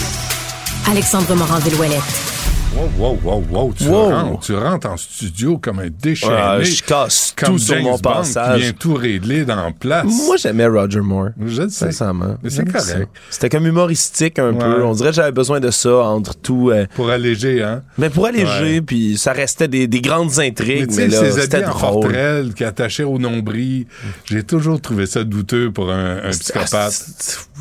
Alexandre 0.88 1.34
Morin-Villouellette. 1.34 2.35
Wow, 2.76 2.90
wow, 2.98 3.18
wow, 3.24 3.44
wow. 3.50 3.72
Tu, 3.72 3.84
Wow. 3.88 4.10
Rentres, 4.10 4.40
tu 4.46 4.54
rentres 4.54 4.86
en 4.90 4.96
studio 4.98 5.56
comme 5.58 5.78
un 5.78 5.88
déchaîné. 5.88 6.34
Ah, 6.36 6.62
je 6.62 6.82
casse 6.82 7.32
comme 7.36 7.52
tout 7.54 7.58
sur 7.58 7.74
James 7.74 7.84
mon 7.84 7.92
Bond 7.92 7.98
passage. 8.18 8.56
Qui 8.56 8.62
vient 8.62 8.72
tout 8.72 8.94
régler 8.94 9.44
dans 9.46 9.56
la 9.56 9.70
place. 9.72 10.04
Moi, 10.26 10.36
j'aimais 10.36 10.66
Roger 10.66 11.00
Moore. 11.00 11.30
Je 11.42 11.62
le 11.62 11.68
sais. 11.70 11.86
Sincèrement. 11.86 12.36
Mais 12.42 12.50
c'est 12.50 12.70
correct. 12.70 13.08
C'était 13.30 13.48
comme 13.48 13.66
humoristique 13.66 14.38
un 14.38 14.52
Ouais. 14.52 14.58
peu. 14.58 14.84
On 14.84 14.92
dirait 14.92 15.08
que 15.10 15.16
j'avais 15.16 15.32
besoin 15.32 15.58
de 15.60 15.70
ça 15.70 15.96
entre 15.96 16.34
tout. 16.36 16.70
euh, 16.70 16.86
Pour 16.94 17.08
alléger, 17.10 17.62
hein? 17.62 17.82
Mais 17.98 18.10
pour 18.10 18.26
alléger, 18.26 18.74
Ouais. 18.74 18.80
puis 18.82 19.16
ça 19.16 19.32
restait 19.32 19.68
des, 19.68 19.86
des 19.86 20.00
grandes 20.02 20.32
Mais 20.36 20.48
intrigues, 20.48 20.86
mais, 20.90 20.92
sais, 20.92 21.08
là, 21.08 21.20
ces 21.32 21.40
c'était 21.42 21.56
habits 21.58 21.70
en 21.70 21.78
forterelle 21.78 22.52
qui 22.54 22.64
attachaient 22.64 23.04
au 23.04 23.18
nombril, 23.18 23.86
j'ai 24.26 24.42
toujours 24.42 24.80
trouvé 24.80 25.06
ça 25.06 25.24
douteux 25.24 25.70
pour 25.72 25.90
un, 25.90 26.18
un 26.24 26.30
psychopathe. 26.30 26.92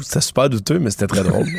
C'était 0.01 0.21
super 0.21 0.49
douteux, 0.49 0.79
mais 0.79 0.89
c'était 0.89 1.07
très 1.07 1.23
drôle. 1.23 1.45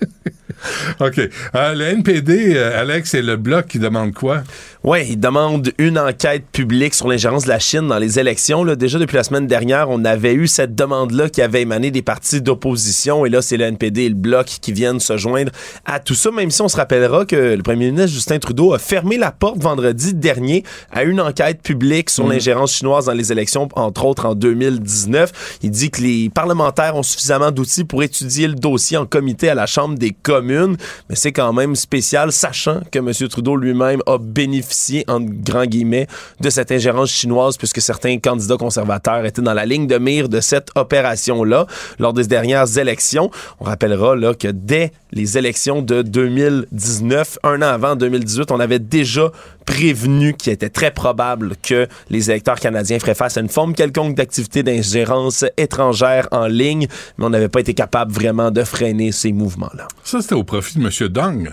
OK. 1.00 1.18
Euh, 1.18 1.74
le 1.74 1.84
NPD, 1.84 2.56
euh, 2.56 2.80
Alex, 2.80 3.10
c'est 3.10 3.22
le 3.22 3.36
bloc 3.36 3.66
qui 3.66 3.78
demande 3.78 4.14
quoi? 4.14 4.42
Oui, 4.88 5.00
il 5.08 5.18
demande 5.18 5.72
une 5.78 5.98
enquête 5.98 6.44
publique 6.52 6.94
sur 6.94 7.08
l'ingérence 7.08 7.42
de 7.42 7.48
la 7.48 7.58
Chine 7.58 7.88
dans 7.88 7.98
les 7.98 8.20
élections. 8.20 8.62
Là, 8.62 8.76
déjà 8.76 9.00
depuis 9.00 9.16
la 9.16 9.24
semaine 9.24 9.48
dernière, 9.48 9.90
on 9.90 10.04
avait 10.04 10.32
eu 10.32 10.46
cette 10.46 10.76
demande-là 10.76 11.28
qui 11.28 11.42
avait 11.42 11.62
émané 11.62 11.90
des 11.90 12.02
partis 12.02 12.40
d'opposition. 12.40 13.26
Et 13.26 13.28
là, 13.28 13.42
c'est 13.42 13.56
le 13.56 13.64
NPD 13.64 14.02
et 14.02 14.08
le 14.08 14.14
Bloc 14.14 14.46
qui 14.46 14.72
viennent 14.72 15.00
se 15.00 15.16
joindre 15.16 15.50
à 15.86 15.98
tout 15.98 16.14
ça, 16.14 16.30
même 16.30 16.52
si 16.52 16.62
on 16.62 16.68
se 16.68 16.76
rappellera 16.76 17.24
que 17.24 17.34
le 17.56 17.62
premier 17.64 17.86
ministre 17.90 18.12
Justin 18.12 18.38
Trudeau 18.38 18.74
a 18.74 18.78
fermé 18.78 19.16
la 19.16 19.32
porte 19.32 19.60
vendredi 19.60 20.14
dernier 20.14 20.62
à 20.92 21.02
une 21.02 21.20
enquête 21.20 21.62
publique 21.62 22.08
sur 22.08 22.22
Mhm. 22.22 22.30
l'ingérence 22.30 22.72
chinoise 22.74 23.06
dans 23.06 23.12
les 23.12 23.32
élections, 23.32 23.68
entre 23.74 24.04
autres 24.04 24.24
en 24.26 24.36
2019. 24.36 25.58
Il 25.64 25.72
dit 25.72 25.90
que 25.90 26.00
les 26.00 26.30
parlementaires 26.30 26.94
ont 26.94 27.02
suffisamment 27.02 27.50
d'outils 27.50 27.82
pour 27.82 28.04
étudier 28.04 28.46
le 28.46 28.54
dossier 28.54 28.96
en 28.98 29.04
comité 29.06 29.48
à 29.48 29.56
la 29.56 29.66
Chambre 29.66 29.98
des 29.98 30.12
communes. 30.12 30.76
Mais 31.10 31.16
c'est 31.16 31.32
quand 31.32 31.52
même 31.52 31.74
spécial, 31.74 32.30
sachant 32.30 32.82
que 32.92 33.00
M. 33.00 33.10
Trudeau 33.28 33.56
lui-même 33.56 34.00
a 34.06 34.18
bénéficié, 34.18 34.75
entre 35.08 35.26
grands 35.26 35.66
guillemets, 35.66 36.06
de 36.40 36.50
cette 36.50 36.72
ingérence 36.72 37.10
chinoise, 37.10 37.56
puisque 37.56 37.80
certains 37.80 38.18
candidats 38.18 38.56
conservateurs 38.56 39.24
étaient 39.24 39.42
dans 39.42 39.54
la 39.54 39.66
ligne 39.66 39.86
de 39.86 39.98
mire 39.98 40.28
de 40.28 40.40
cette 40.40 40.70
opération-là 40.74 41.66
lors 41.98 42.12
des 42.12 42.26
dernières 42.26 42.78
élections. 42.78 43.30
On 43.60 43.64
rappellera 43.64 44.16
là, 44.16 44.34
que 44.34 44.48
dès 44.48 44.92
les 45.12 45.38
élections 45.38 45.82
de 45.82 46.02
2019, 46.02 47.38
un 47.42 47.62
an 47.62 47.66
avant 47.66 47.96
2018, 47.96 48.50
on 48.50 48.60
avait 48.60 48.78
déjà 48.78 49.30
prévenu 49.64 50.34
qu'il 50.34 50.52
était 50.52 50.68
très 50.68 50.90
probable 50.90 51.54
que 51.62 51.88
les 52.10 52.30
électeurs 52.30 52.60
canadiens 52.60 52.98
feraient 52.98 53.14
face 53.14 53.36
à 53.36 53.40
une 53.40 53.48
forme 53.48 53.74
quelconque 53.74 54.14
d'activité 54.14 54.62
d'ingérence 54.62 55.44
étrangère 55.56 56.28
en 56.30 56.46
ligne, 56.46 56.86
mais 57.18 57.24
on 57.24 57.30
n'avait 57.30 57.48
pas 57.48 57.60
été 57.60 57.74
capable 57.74 58.12
vraiment 58.12 58.50
de 58.50 58.62
freiner 58.64 59.12
ces 59.12 59.32
mouvements-là. 59.32 59.88
Ça, 60.04 60.20
c'était 60.22 60.34
au 60.34 60.44
profit 60.44 60.78
de 60.78 60.84
M. 60.84 61.08
Dong. 61.08 61.52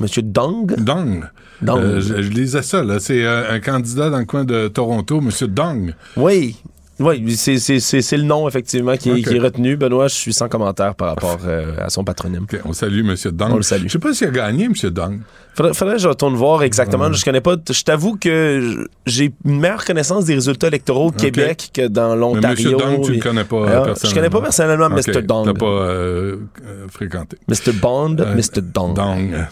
Monsieur 0.00 0.22
Dong? 0.22 0.74
Dong. 0.76 1.28
Euh, 1.66 2.00
je, 2.00 2.22
je 2.22 2.30
lisais 2.30 2.62
ça, 2.62 2.82
là. 2.82 2.98
C'est 3.00 3.24
euh, 3.24 3.50
un 3.50 3.60
candidat 3.60 4.10
dans 4.10 4.18
le 4.18 4.24
coin 4.24 4.44
de 4.44 4.68
Toronto, 4.68 5.20
M. 5.20 5.30
Dong. 5.48 5.94
Oui. 6.16 6.56
Oui, 7.00 7.34
c'est, 7.36 7.58
c'est, 7.58 7.78
c'est, 7.80 8.02
c'est 8.02 8.16
le 8.16 8.24
nom, 8.24 8.48
effectivement, 8.48 8.96
qui, 8.96 9.10
est- 9.10 9.12
Ok. 9.12 9.28
qui 9.28 9.36
est 9.36 9.38
retenu. 9.40 9.76
Benoît, 9.76 10.08
je 10.08 10.14
suis 10.14 10.32
sans 10.32 10.48
commentaire 10.48 10.94
par 10.94 11.08
rapport 11.10 11.38
euh, 11.46 11.72
à 11.80 11.90
son 11.90 12.02
patronyme. 12.04 12.42
OK, 12.42 12.60
on 12.64 12.72
salue 12.72 13.00
M. 13.08 13.14
Dong. 13.32 13.50
On 13.52 13.56
le 13.56 13.62
salue. 13.62 13.84
Je 13.86 13.92
sais 13.92 13.98
pas 13.98 14.12
s'il 14.12 14.26
a 14.26 14.30
gagné, 14.30 14.64
M. 14.64 14.72
Dong. 14.90 15.20
Faudrait, 15.54 15.74
faudrait 15.74 15.94
que 15.96 16.02
je 16.02 16.08
retourne 16.08 16.34
voir 16.36 16.62
exactement. 16.62 17.12
Je 17.12 17.24
connais 17.24 17.40
pas. 17.40 17.56
Je 17.68 17.82
t'avoue 17.82 18.16
que 18.16 18.86
j'ai 19.06 19.32
une 19.44 19.58
meilleure 19.60 19.84
connaissance 19.84 20.24
des 20.24 20.34
résultats 20.34 20.68
électoraux 20.68 21.08
au 21.08 21.10
Québec 21.10 21.70
que 21.74 21.88
dans 21.88 22.10
Mais 22.10 22.16
l'Ontario. 22.20 22.70
M. 22.72 22.78
Dong, 22.78 23.04
tu 23.04 23.12
le 23.14 23.20
connais 23.20 23.44
pas 23.44 23.56
Ah, 23.62 23.66
personnellement. 23.82 23.94
Je 24.04 24.14
connais 24.14 24.30
pas 24.30 24.40
personnellement 24.40 24.88
Mr. 24.90 25.22
Dong. 25.22 25.46
T'as 25.46 25.54
pas 25.54 25.66
euh, 25.66 26.36
fréquenté. 26.90 27.38
Mr. 27.48 27.72
Bond, 27.80 28.16
Euh, 28.20 28.34
Mr. 28.36 28.60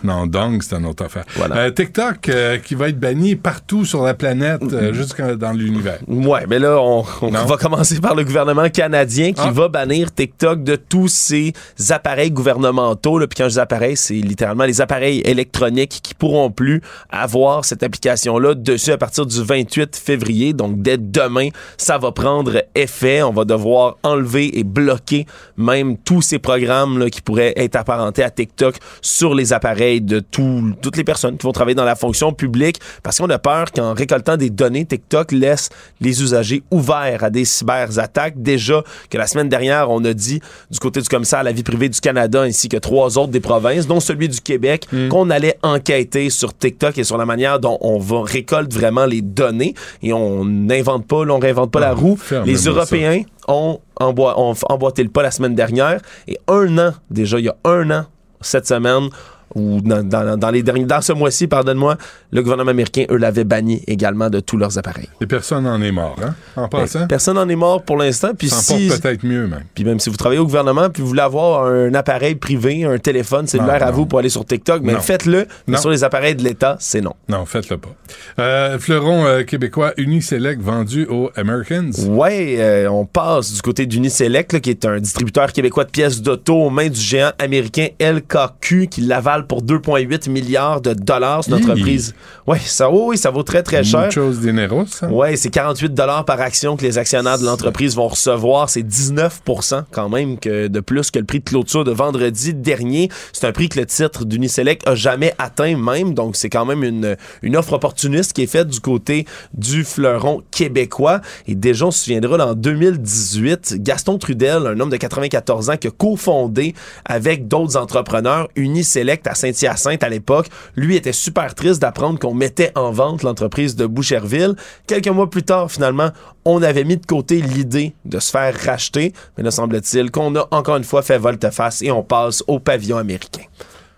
Non, 0.05 0.27
Dong, 0.27 0.63
c'est 0.63 0.77
une 0.77 0.87
autre 0.87 1.05
affaire. 1.05 1.25
Voilà. 1.37 1.57
Euh, 1.57 1.71
TikTok 1.71 2.29
euh, 2.29 2.59
qui 2.59 2.75
va 2.75 2.89
être 2.89 2.99
banni 3.01 3.35
partout 3.37 3.85
sur 3.85 4.03
la 4.03 4.15
planète, 4.15 4.63
euh, 4.73 4.93
jusqu'à 4.93 5.35
dans 5.35 5.53
l'univers. 5.53 5.99
Ouais, 6.07 6.45
mais 6.49 6.59
là, 6.59 6.79
on, 6.81 7.05
on. 7.23 7.36
Va 7.45 7.57
commencer 7.57 8.01
par 8.01 8.15
le 8.15 8.25
gouvernement 8.25 8.69
canadien 8.71 9.33
qui 9.33 9.41
Ah. 9.45 9.51
va 9.51 9.69
bannir 9.69 10.13
TikTok 10.15 10.63
de 10.65 10.77
tous 10.77 11.09
ses 11.09 11.53
appareils 11.91 12.31
gouvernementaux. 12.31 13.19
Là. 13.19 13.27
Puis 13.27 13.37
quand 13.37 13.49
je 13.49 13.55
dis 13.55 13.61
appareils, 13.61 13.97
c'est 13.97 14.15
littéralement 14.15 14.65
les 14.65 14.81
appareils 14.81 15.21
électroniques 15.25 16.01
qui 16.03 16.15
pourront 16.15 16.51
plus 16.51 16.81
avoir 17.11 17.65
cette 17.65 17.83
application-là 17.83 18.55
dessus 18.55 18.93
à 18.93 18.99
partir 18.99 19.27
du 19.27 19.43
28 19.43 19.97
février. 19.97 20.53
Donc, 20.53 20.81
dès 20.83 20.97
demain, 20.99 21.49
ça 21.77 21.99
va 21.99 22.13
prendre 22.13 22.63
effet. 22.75 23.23
On 23.23 23.33
va 23.33 23.45
devoir 23.45 23.97
enlever 24.03 24.59
et 24.59 24.65
bloquer 24.65 25.27
même 25.57 25.97
tous 25.99 26.23
ces 26.23 26.39
programmes 26.39 26.99
là, 26.99 27.11
qui 27.11 27.21
pourraient 27.21 27.53
être 27.57 27.77
apparentés 27.77 28.23
à 28.23 28.31
TikTok 28.31 28.77
sur 29.03 29.35
les 29.35 29.53
appareils 29.53 30.01
de 30.01 30.21
tout- 30.21 30.73
toutes 30.83 30.97
les 30.97 31.05
personnes 31.05 31.37
qui 31.37 31.45
vont 31.47 31.53
travailler 31.53 31.75
dans 31.75 31.85
la 31.85 31.97
fonction 31.97 32.33
publique 32.33 32.81
parce 33.03 33.19
qu'on 33.19 33.31
a 33.31 33.39
peur 33.39 33.73
qu'en 33.73 33.95
récoltant 33.95 34.37
des 34.37 34.51
données, 34.51 34.85
TikTok 34.85 35.33
laisse 35.33 35.69
les 36.01 36.23
usagers 36.23 36.63
ouverts 36.71 37.25
à 37.25 37.26
des 37.31 37.45
cyberattaques. 37.45 38.35
Déjà 38.37 38.83
que 39.11 39.19
la 39.19 39.27
semaine 39.27 39.49
dernière, 39.49 39.91
on 39.91 40.05
a 40.05 40.13
dit 40.13 40.41
du 40.71 40.79
côté 40.79 41.01
du 41.01 41.09
commissaire 41.09 41.41
à 41.41 41.43
la 41.43 41.53
vie 41.53 41.63
privée 41.63 41.89
du 41.89 42.01
Canada 42.01 42.43
ainsi 42.43 42.69
que 42.69 42.77
trois 42.77 43.19
autres 43.19 43.33
des 43.33 43.41
provinces, 43.41 43.87
dont 43.87 44.01
celui 44.01 44.29
du 44.29 44.41
Québec, 44.41 44.89
qu'on 45.11 45.31
allait 45.31 45.59
enquêter 45.63 46.31
sur 46.31 46.57
TikTok 46.57 46.99
et 46.99 47.05
sur 47.05 47.19
la 47.19 47.27
manière 47.27 47.61
dont 47.61 47.79
on 47.81 47.99
va 47.99 48.23
récolte 48.23 48.73
vraiment 48.73 49.07
les 49.07 49.23
données 49.23 49.75
et 50.03 50.13
on 50.13 50.45
n'invente 50.45 51.07
pas, 51.07 51.19
on 51.19 51.39
réinvente 51.39 51.71
pas 51.71 51.81
la 51.81 51.93
roue. 51.93 52.17
fermez-moi 52.17 52.53
Les 52.53 52.65
Européens 52.65 53.23
ont, 53.49 53.81
emboîté 53.99 55.03
le 55.03 55.11
pas 55.11 55.23
la 55.23 55.31
semaine 55.31 55.55
dernière 55.55 56.01
et 56.29 56.39
un 56.49 56.79
an, 56.79 56.93
déjà, 57.11 57.39
il 57.39 57.47
y 57.47 57.49
a 57.49 57.57
un 57.65 57.91
an, 57.91 58.07
cette 58.41 58.67
semaine, 58.67 59.09
ou 59.55 59.81
dans, 59.81 60.03
dans- 60.03 60.37
dans 60.37 60.51
les 60.51 60.63
derniers, 60.63 60.85
dans 60.85 61.01
ce 61.01 61.13
mois-ci, 61.13 61.47
pardonne-moi, 61.47 61.97
le 62.33 62.43
gouvernement 62.43 62.71
américain, 62.71 63.05
eux, 63.11 63.17
l'avait 63.17 63.45
banni 63.45 63.83
également 63.87 64.29
de 64.29 64.41
tous 64.41 64.57
leurs 64.57 64.77
appareils. 64.79 65.09
Et 65.21 65.27
personne 65.27 65.65
n'en 65.65 65.81
est 65.81 65.93
mort, 65.93 66.17
hein, 66.23 66.35
en 66.57 66.69
passant. 66.69 67.07
Personne 67.07 67.37
n'en 67.37 67.49
est 67.49 67.57
mort 67.57 67.83
pour 67.83 67.97
l'instant. 67.97 68.31
Puis 68.37 68.51
si, 68.51 68.89
peut-être 68.89 69.25
mieux, 69.25 69.47
même. 69.47 69.63
puis 69.75 69.85
même 69.85 70.01
si 70.01 70.11
vous 70.11 70.17
travaillez 70.17 70.41
au 70.41 70.45
gouvernement, 70.45 70.91
puis 70.91 71.03
vous 71.03 71.09
voulez 71.09 71.21
avoir 71.23 71.67
un 71.67 71.95
appareil 71.95 72.35
privé, 72.35 72.85
un 72.85 72.99
téléphone 72.99 73.47
cellulaire 73.47 73.81
Non, 73.81 73.87
à 73.87 73.91
non. 73.91 73.97
vous 73.97 74.07
pour 74.07 74.19
aller 74.19 74.29
sur 74.29 74.45
TikTok, 74.45 74.83
mais 74.83 74.95
Non. 74.95 75.01
faites-le. 75.01 75.47
Mais 75.67 75.77
sur 75.79 75.91
les 75.91 76.05
appareils 76.05 76.35
de 76.35 76.43
l'État, 76.43 76.77
c'est 76.81 77.01
non. 77.01 77.15
Non, 77.29 77.47
faites-le 77.47 77.79
pas. 77.79 77.95
Euh, 78.39 78.79
fleuron 78.79 79.25
euh, 79.25 79.43
québécois 79.43 79.93
Uniselect 79.97 80.61
vendu 80.61 81.07
aux 81.07 81.31
Americans. 81.37 81.91
Ouais, 82.09 82.57
euh, 82.59 82.89
on 82.89 83.05
passe 83.07 83.53
du 83.55 83.63
côté 83.63 83.87
d'Uniselect, 83.87 84.61
qui 84.61 84.71
est 84.71 84.85
un 84.85 84.99
distributeur 84.99 85.53
québécois 85.53 85.85
de 85.85 85.91
pièces 85.91 86.21
d'auto 86.21 86.55
aux 86.55 86.71
mains 86.71 86.89
du 86.89 87.01
géant 87.01 87.33
américain 87.39 87.89
LKQ 88.01 88.89
qui 88.89 89.01
l'avale 89.03 89.36
Pour 89.45 89.63
2,8 89.63 90.31
milliards 90.31 90.81
de 90.81 90.95
dollars. 90.95 91.45
C'est 91.45 91.51
une 91.51 91.59
entreprise. 91.59 92.15
Oui, 92.47 92.59
ça, 92.65 92.91
oui, 92.91 93.19
ça 93.19 93.31
vaut 93.31 93.43
très, 93.43 93.63
très 93.63 93.85
cher. 93.85 94.11
chose 94.11 94.41
dinero, 94.41 94.87
ça. 94.87 95.09
Oui, 95.11 95.37
c'est 95.37 95.51
48 95.51 95.95
dollars 95.95 96.25
par 96.25 96.41
action 96.41 96.77
que 96.77 96.83
les 96.83 96.99
actionnaires 96.99 97.39
de 97.39 97.45
l'entreprise 97.45 97.97
vont 97.97 98.09
recevoir. 98.09 98.71
C'est 98.71 98.83
19% 98.83 99.85
quand 99.91 100.09
même 100.09 100.39
que 100.39 100.69
de 100.69 100.81
plus 100.81 101.11
que 101.11 101.19
le 101.19 101.25
prix 101.25 101.41
de 101.41 101.45
clôture 101.45 101.85
de 101.85 101.91
vendredi 101.91 102.55
dernier. 102.55 103.11
C'est 103.33 103.47
un 103.47 103.53
prix 103.53 103.69
que 103.69 103.79
le 103.81 103.87
titre 103.87 104.25
d'Uniselect 104.25 104.87
a 104.87 104.95
jamais 104.95 105.35
atteint 105.39 105.77
même. 105.77 106.15
Donc, 106.15 106.37
c'est 106.37 106.51
quand 106.51 106.65
même 106.65 106.85
une, 106.85 107.17
une 107.43 107.57
offre 107.57 107.75
opportuniste 107.75 108.33
qui 108.33 108.43
est 108.43 108.47
faite 108.47 108.69
du 108.69 108.81
côté 108.81 109.27
du 109.55 109.85
fleuron 109.85 110.43
québécois. 110.51 111.21
Et 111.47 111.55
déjà, 111.55 111.87
on 111.87 111.91
se 111.91 112.05
souviendra, 112.05 112.45
en 112.47 112.55
2018, 112.55 113.83
Gaston 113.83 114.19
Trudel, 114.19 114.67
un 114.67 114.81
homme 114.81 114.91
de 114.91 114.97
94 114.97 115.71
ans 115.71 115.77
qui 115.77 115.89
a 115.89 115.91
cofondé 115.91 116.75
avec 117.05 117.49
d'autres 117.49 117.77
entrepreneurs 117.77 118.49
Uniselect 118.57 119.26
à 119.27 119.35
Saint-Hyacinthe 119.35 120.03
à 120.03 120.09
l'époque, 120.09 120.49
lui 120.77 120.97
était 120.97 121.13
super 121.13 121.55
triste 121.55 121.81
d'apprendre 121.81 122.19
qu'on 122.19 122.35
mettait 122.35 122.73
en 122.75 122.91
vente 122.91 123.23
l'entreprise 123.23 123.77
de 123.77 123.87
Boucherville. 123.87 124.55
Quelques 124.87 125.09
mois 125.09 125.29
plus 125.31 125.43
tard, 125.43 125.71
finalement, 125.71 126.11
on 126.45 126.63
avait 126.63 126.85
mis 126.85 126.97
de 126.97 127.07
côté 127.07 127.41
l'idée 127.41 127.95
de 128.05 128.19
se 128.19 128.31
faire 128.31 128.55
racheter, 128.65 129.13
mais 129.37 129.43
ne 129.45 129.51
semble-t-il 129.51 130.11
qu'on 130.11 130.35
a 130.37 130.47
encore 130.51 130.77
une 130.77 130.85
fois 130.85 131.03
fait 131.03 131.19
volte-face 131.19 131.83
et 131.83 131.91
on 131.91 132.03
passe 132.03 132.43
au 132.47 132.59
pavillon 132.59 132.97
américain. 132.99 133.43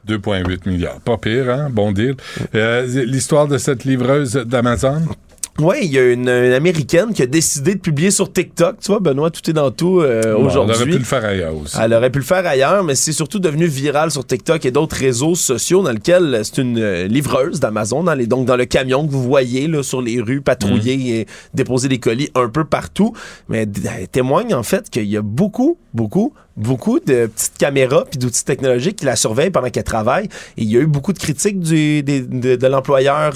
2,8 0.07 0.69
milliards. 0.69 1.01
Pas 1.01 1.19
pire, 1.19 1.51
hein? 1.51 1.69
Bon 1.71 1.93
deal. 1.93 2.17
Euh, 2.55 2.87
L'histoire 3.05 3.47
de 3.47 3.59
cette 3.59 3.85
livreuse 3.85 4.33
d'Amazon? 4.33 5.03
Oui, 5.61 5.77
il 5.83 5.93
y 5.93 5.99
a 5.99 6.13
une, 6.13 6.29
une, 6.29 6.53
américaine 6.53 7.13
qui 7.13 7.23
a 7.23 7.27
décidé 7.27 7.75
de 7.75 7.81
publier 7.81 8.11
sur 8.11 8.33
TikTok. 8.33 8.77
Tu 8.81 8.89
vois, 8.89 9.01
Benoît, 9.01 9.31
tout 9.31 9.49
est 9.51 9.53
dans 9.53 9.71
tout 9.71 10.01
euh, 10.01 10.37
aujourd'hui. 10.37 10.75
Elle 10.75 10.83
aurait 10.83 10.91
pu 10.93 10.99
le 10.99 11.05
faire 11.05 11.25
ailleurs 11.25 11.57
aussi. 11.57 11.77
Elle 11.81 11.95
aurait 11.95 12.11
pu 12.11 12.19
le 12.19 12.25
faire 12.25 12.47
ailleurs, 12.47 12.85
mais 12.85 12.95
c'est 12.95 13.13
surtout 13.13 13.39
devenu 13.39 13.67
viral 13.67 14.11
sur 14.11 14.25
TikTok 14.25 14.65
et 14.65 14.71
d'autres 14.71 14.97
réseaux 14.97 15.35
sociaux 15.35 15.83
dans 15.83 15.93
lesquels 15.93 16.41
c'est 16.45 16.59
une 16.59 16.79
euh, 16.79 17.07
livreuse 17.07 17.61
d'Amazon, 17.61 18.05
dans 18.05 18.15
les, 18.15 18.27
donc 18.27 18.47
dans 18.47 18.57
le 18.57 18.67
camion 18.67 19.07
que 19.07 19.11
vous 19.13 19.23
voyez 19.23 19.67
là, 19.67 19.83
sur 19.83 20.01
les 20.01 20.21
rues, 20.21 20.41
patrouiller 20.41 20.89
Mm. 20.97 21.07
et 21.07 21.27
déposer 21.55 21.89
des 21.89 21.99
colis 21.99 22.31
un 22.35 22.49
peu 22.49 22.65
partout. 22.65 23.13
Mais 23.49 23.67
elle 23.85 24.09
témoigne 24.09 24.55
en 24.55 24.63
fait 24.63 24.91
qu'il 24.91 25.07
y 25.07 25.17
a 25.17 25.23
beaucoup, 25.23 25.79
beaucoup, 25.95 26.33
beaucoup 26.59 26.99
de 27.01 27.27
petites 27.27 27.57
caméras 27.57 28.05
puis 28.11 28.19
d'outils 28.19 28.45
technologiques 28.45 28.97
qui 28.97 29.05
la 29.05 29.17
surveillent 29.17 29.51
pendant 29.51 29.71
qu'elle 29.71 29.85
travaille. 29.85 30.27
Et 30.57 30.63
il 30.63 30.71
y 30.71 30.77
a 30.77 30.81
eu 30.81 30.87
beaucoup 30.87 31.13
de 31.13 31.19
critiques 31.19 31.61
du, 31.61 32.03
des- 32.03 32.21
de, 32.21 32.57
de 32.57 32.67
l'employeur 32.67 33.35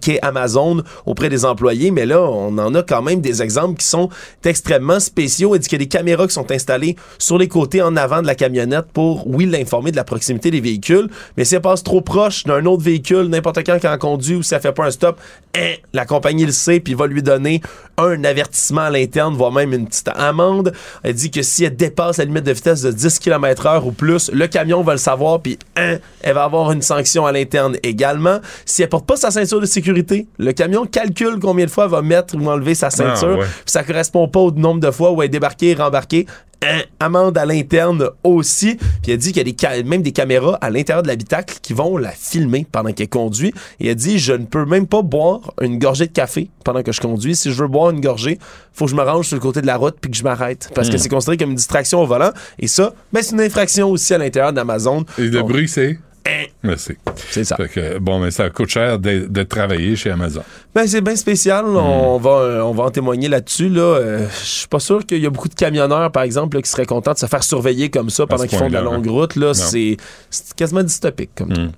qui 0.00 0.12
est 0.12 0.20
Amazon 0.22 0.82
auprès 1.04 1.28
des 1.28 1.44
employés, 1.44 1.90
mais 1.90 2.06
là, 2.06 2.22
on 2.22 2.56
en 2.58 2.74
a 2.74 2.82
quand 2.82 3.02
même 3.02 3.20
des 3.20 3.42
exemples 3.42 3.78
qui 3.78 3.86
sont 3.86 4.08
extrêmement 4.44 5.00
spéciaux. 5.00 5.54
Il 5.54 5.58
dit 5.58 5.68
qu'il 5.68 5.78
y 5.78 5.82
a 5.82 5.84
des 5.84 5.88
caméras 5.88 6.26
qui 6.26 6.34
sont 6.34 6.50
installées 6.50 6.96
sur 7.18 7.38
les 7.38 7.48
côtés 7.48 7.82
en 7.82 7.96
avant 7.96 8.22
de 8.22 8.26
la 8.26 8.34
camionnette 8.34 8.86
pour, 8.92 9.26
oui, 9.26 9.46
l'informer 9.46 9.90
de 9.90 9.96
la 9.96 10.04
proximité 10.04 10.50
des 10.50 10.60
véhicules, 10.60 11.08
mais 11.36 11.44
si 11.44 11.54
elle 11.54 11.60
passe 11.60 11.82
trop 11.82 12.00
proche 12.00 12.44
d'un 12.44 12.64
autre 12.66 12.82
véhicule, 12.82 13.24
n'importe 13.24 13.64
quand 13.66 13.78
quand 13.80 13.92
elle 13.92 13.98
conduit 13.98 14.36
ou 14.36 14.42
si 14.42 14.54
elle 14.54 14.60
fait 14.60 14.72
pas 14.72 14.86
un 14.86 14.90
stop, 14.90 15.20
hein, 15.56 15.74
la 15.92 16.04
compagnie 16.06 16.46
le 16.46 16.52
sait 16.52 16.80
puis 16.80 16.94
va 16.94 17.06
lui 17.06 17.22
donner 17.22 17.60
un 17.98 18.22
avertissement 18.24 18.82
à 18.82 18.90
l'interne, 18.90 19.34
voire 19.34 19.52
même 19.52 19.72
une 19.72 19.86
petite 19.86 20.08
amende. 20.14 20.72
Elle 21.02 21.14
dit 21.14 21.30
que 21.30 21.42
si 21.42 21.64
elle 21.64 21.76
dépasse 21.76 22.18
la 22.18 22.24
limite 22.24 22.44
de 22.44 22.54
vitesse 22.60 22.82
de 22.82 22.90
10 22.90 23.18
km 23.18 23.66
heure 23.66 23.86
ou 23.86 23.92
plus, 23.92 24.30
le 24.32 24.46
camion 24.46 24.82
va 24.82 24.92
le 24.92 24.98
savoir 24.98 25.40
puis 25.40 25.58
hein, 25.76 25.98
elle 26.22 26.34
va 26.34 26.44
avoir 26.44 26.72
une 26.72 26.82
sanction 26.82 27.26
à 27.26 27.32
l'interne 27.32 27.76
également. 27.82 28.38
Si 28.64 28.82
elle 28.82 28.88
porte 28.88 29.06
pas 29.06 29.16
sa 29.16 29.30
ceinture 29.30 29.60
de 29.60 29.66
sécurité, 29.66 30.26
le 30.38 30.52
camion 30.52 30.86
calcule 30.86 31.38
combien 31.40 31.64
de 31.64 31.70
fois 31.70 31.84
elle 31.84 31.90
va 31.90 32.02
mettre 32.02 32.36
ou 32.36 32.48
enlever 32.48 32.74
sa 32.74 32.90
ceinture. 32.90 33.38
ouais. 33.38 33.44
Puis 33.44 33.72
ça 33.72 33.82
correspond 33.82 34.28
pas 34.28 34.40
au 34.40 34.50
nombre 34.50 34.80
de 34.80 34.90
fois 34.90 35.10
où 35.12 35.22
elle 35.22 35.26
est 35.26 35.30
débarquée 35.30 35.70
et 35.70 35.74
rembarquée. 35.74 36.26
Hein, 36.62 36.82
amende 36.98 37.38
à 37.38 37.46
l'interne 37.46 38.10
aussi. 38.22 38.76
Puis 39.02 39.12
elle 39.12 39.16
dit 39.18 39.28
qu'il 39.32 39.38
y 39.38 39.40
a 39.40 39.44
des 39.50 39.56
ca- 39.58 39.82
même 39.82 40.02
des 40.02 40.12
caméras 40.12 40.58
à 40.60 40.68
l'intérieur 40.68 41.02
de 41.02 41.08
l'habitacle 41.08 41.56
qui 41.62 41.72
vont 41.72 41.96
la 41.96 42.10
filmer 42.10 42.66
pendant 42.70 42.92
qu'elle 42.92 43.08
conduit. 43.08 43.54
Et 43.80 43.88
elle 43.88 43.94
dit 43.94 44.18
je 44.18 44.34
ne 44.34 44.44
peux 44.44 44.66
même 44.66 44.86
pas 44.86 45.00
boire 45.00 45.54
une 45.62 45.78
gorgée 45.78 46.06
de 46.06 46.12
café 46.12 46.50
pendant 46.62 46.82
que 46.82 46.92
je 46.92 47.00
conduis. 47.00 47.34
Si 47.34 47.50
je 47.50 47.62
veux 47.62 47.68
boire 47.68 47.88
une 47.90 48.02
gorgée, 48.02 48.38
faut 48.74 48.84
que 48.84 48.90
je 48.90 48.96
me 48.96 49.02
range 49.02 49.28
sur 49.28 49.36
le 49.36 49.40
côté 49.40 49.62
de 49.62 49.66
la 49.66 49.76
route 49.78 49.96
puis 49.98 50.10
que 50.10 50.16
je 50.18 50.22
m'arrête 50.22 50.68
parce 50.74 50.90
que 50.90 50.96
Hmm. 50.96 50.98
c'est 50.98 51.08
considéré 51.08 51.38
comme 51.38 51.50
une 51.50 51.56
distraction 51.56 52.02
au 52.02 52.06
volant. 52.06 52.30
Et 52.58 52.66
ça, 52.66 52.92
ben, 53.10 53.22
c'est 53.22 53.32
une 53.32 53.40
infraction 53.40 53.88
aussi 53.90 54.12
à 54.12 54.18
l'intérieur 54.18 54.52
d'Amazon. 54.52 55.06
Et 55.16 55.28
le 55.28 55.40
bruit, 55.42 55.66
c'est? 55.66 55.98
Hein. 56.26 56.44
Merci. 56.62 56.96
C'est 57.30 57.44
ça. 57.44 57.56
Fait 57.56 57.68
que, 57.68 57.98
bon, 57.98 58.18
mais 58.18 58.30
ça 58.30 58.50
coûte 58.50 58.68
cher 58.68 58.98
de, 58.98 59.26
de 59.28 59.42
travailler 59.42 59.96
chez 59.96 60.10
Amazon. 60.10 60.42
Ben, 60.74 60.86
c'est 60.86 61.00
bien 61.00 61.16
spécial. 61.16 61.64
On, 61.66 62.18
va, 62.18 62.30
euh, 62.30 62.60
on 62.60 62.72
va 62.72 62.84
en 62.84 62.90
témoigner 62.90 63.28
là-dessus. 63.28 63.68
Là. 63.68 63.82
Euh, 63.82 64.26
Je 64.40 64.46
suis 64.46 64.68
pas 64.68 64.80
sûr 64.80 65.04
qu'il 65.06 65.20
y 65.20 65.26
a 65.26 65.30
beaucoup 65.30 65.48
de 65.48 65.54
camionneurs, 65.54 66.12
par 66.12 66.22
exemple, 66.22 66.56
là, 66.56 66.62
qui 66.62 66.70
seraient 66.70 66.86
contents 66.86 67.12
de 67.12 67.18
se 67.18 67.26
faire 67.26 67.42
surveiller 67.42 67.90
comme 67.90 68.10
ça 68.10 68.26
pendant 68.26 68.44
qu'ils 68.44 68.58
font 68.58 68.68
de 68.68 68.74
la 68.74 68.82
longue 68.82 69.08
hein. 69.08 69.12
route. 69.12 69.36
Là, 69.36 69.54
c'est, 69.54 69.96
c'est 70.28 70.54
quasiment 70.54 70.82
dystopique. 70.82 71.30
Comme 71.36 71.52
tout. 71.52 71.70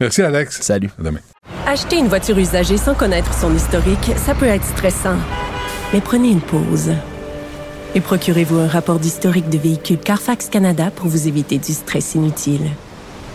Merci, 0.00 0.22
Alex. 0.22 0.60
Salut. 0.60 0.90
À 0.98 1.02
demain. 1.02 1.20
Acheter 1.66 1.96
une 1.96 2.08
voiture 2.08 2.38
usagée 2.38 2.76
sans 2.76 2.94
connaître 2.94 3.32
son 3.34 3.54
historique, 3.54 4.12
ça 4.16 4.34
peut 4.34 4.46
être 4.46 4.64
stressant. 4.64 5.16
Mais 5.92 6.00
prenez 6.00 6.30
une 6.30 6.40
pause. 6.40 6.90
Et 7.94 8.00
procurez-vous 8.00 8.58
un 8.58 8.68
rapport 8.68 8.98
d'historique 8.98 9.48
de 9.48 9.56
véhicule 9.56 9.98
Carfax 9.98 10.48
Canada 10.48 10.90
pour 10.94 11.08
vous 11.08 11.26
éviter 11.26 11.56
du 11.58 11.72
stress 11.72 12.14
inutile. 12.14 12.68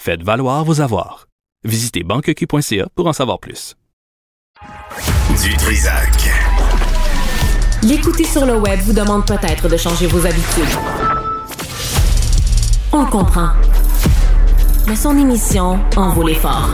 Faites 0.00 0.22
valoir 0.22 0.64
vos 0.64 0.80
avoirs. 0.80 1.26
Visitez 1.64 2.04
banqueq.ca 2.04 2.88
pour 2.94 3.08
en 3.08 3.12
savoir 3.12 3.40
plus. 3.40 3.74
Du 5.42 5.56
Trisac. 5.56 6.30
L'écouter 7.82 8.22
sur 8.22 8.46
le 8.46 8.56
web 8.58 8.78
vous 8.80 8.92
demande 8.92 9.26
peut-être 9.26 9.68
de 9.68 9.76
changer 9.76 10.06
vos 10.06 10.24
habitudes. 10.24 10.78
On 12.92 13.04
le 13.04 13.10
comprend. 13.10 13.48
Mais 14.86 14.94
son 14.94 15.18
émission 15.18 15.80
en 15.96 16.10
vaut 16.10 16.26
l'effort. 16.28 16.70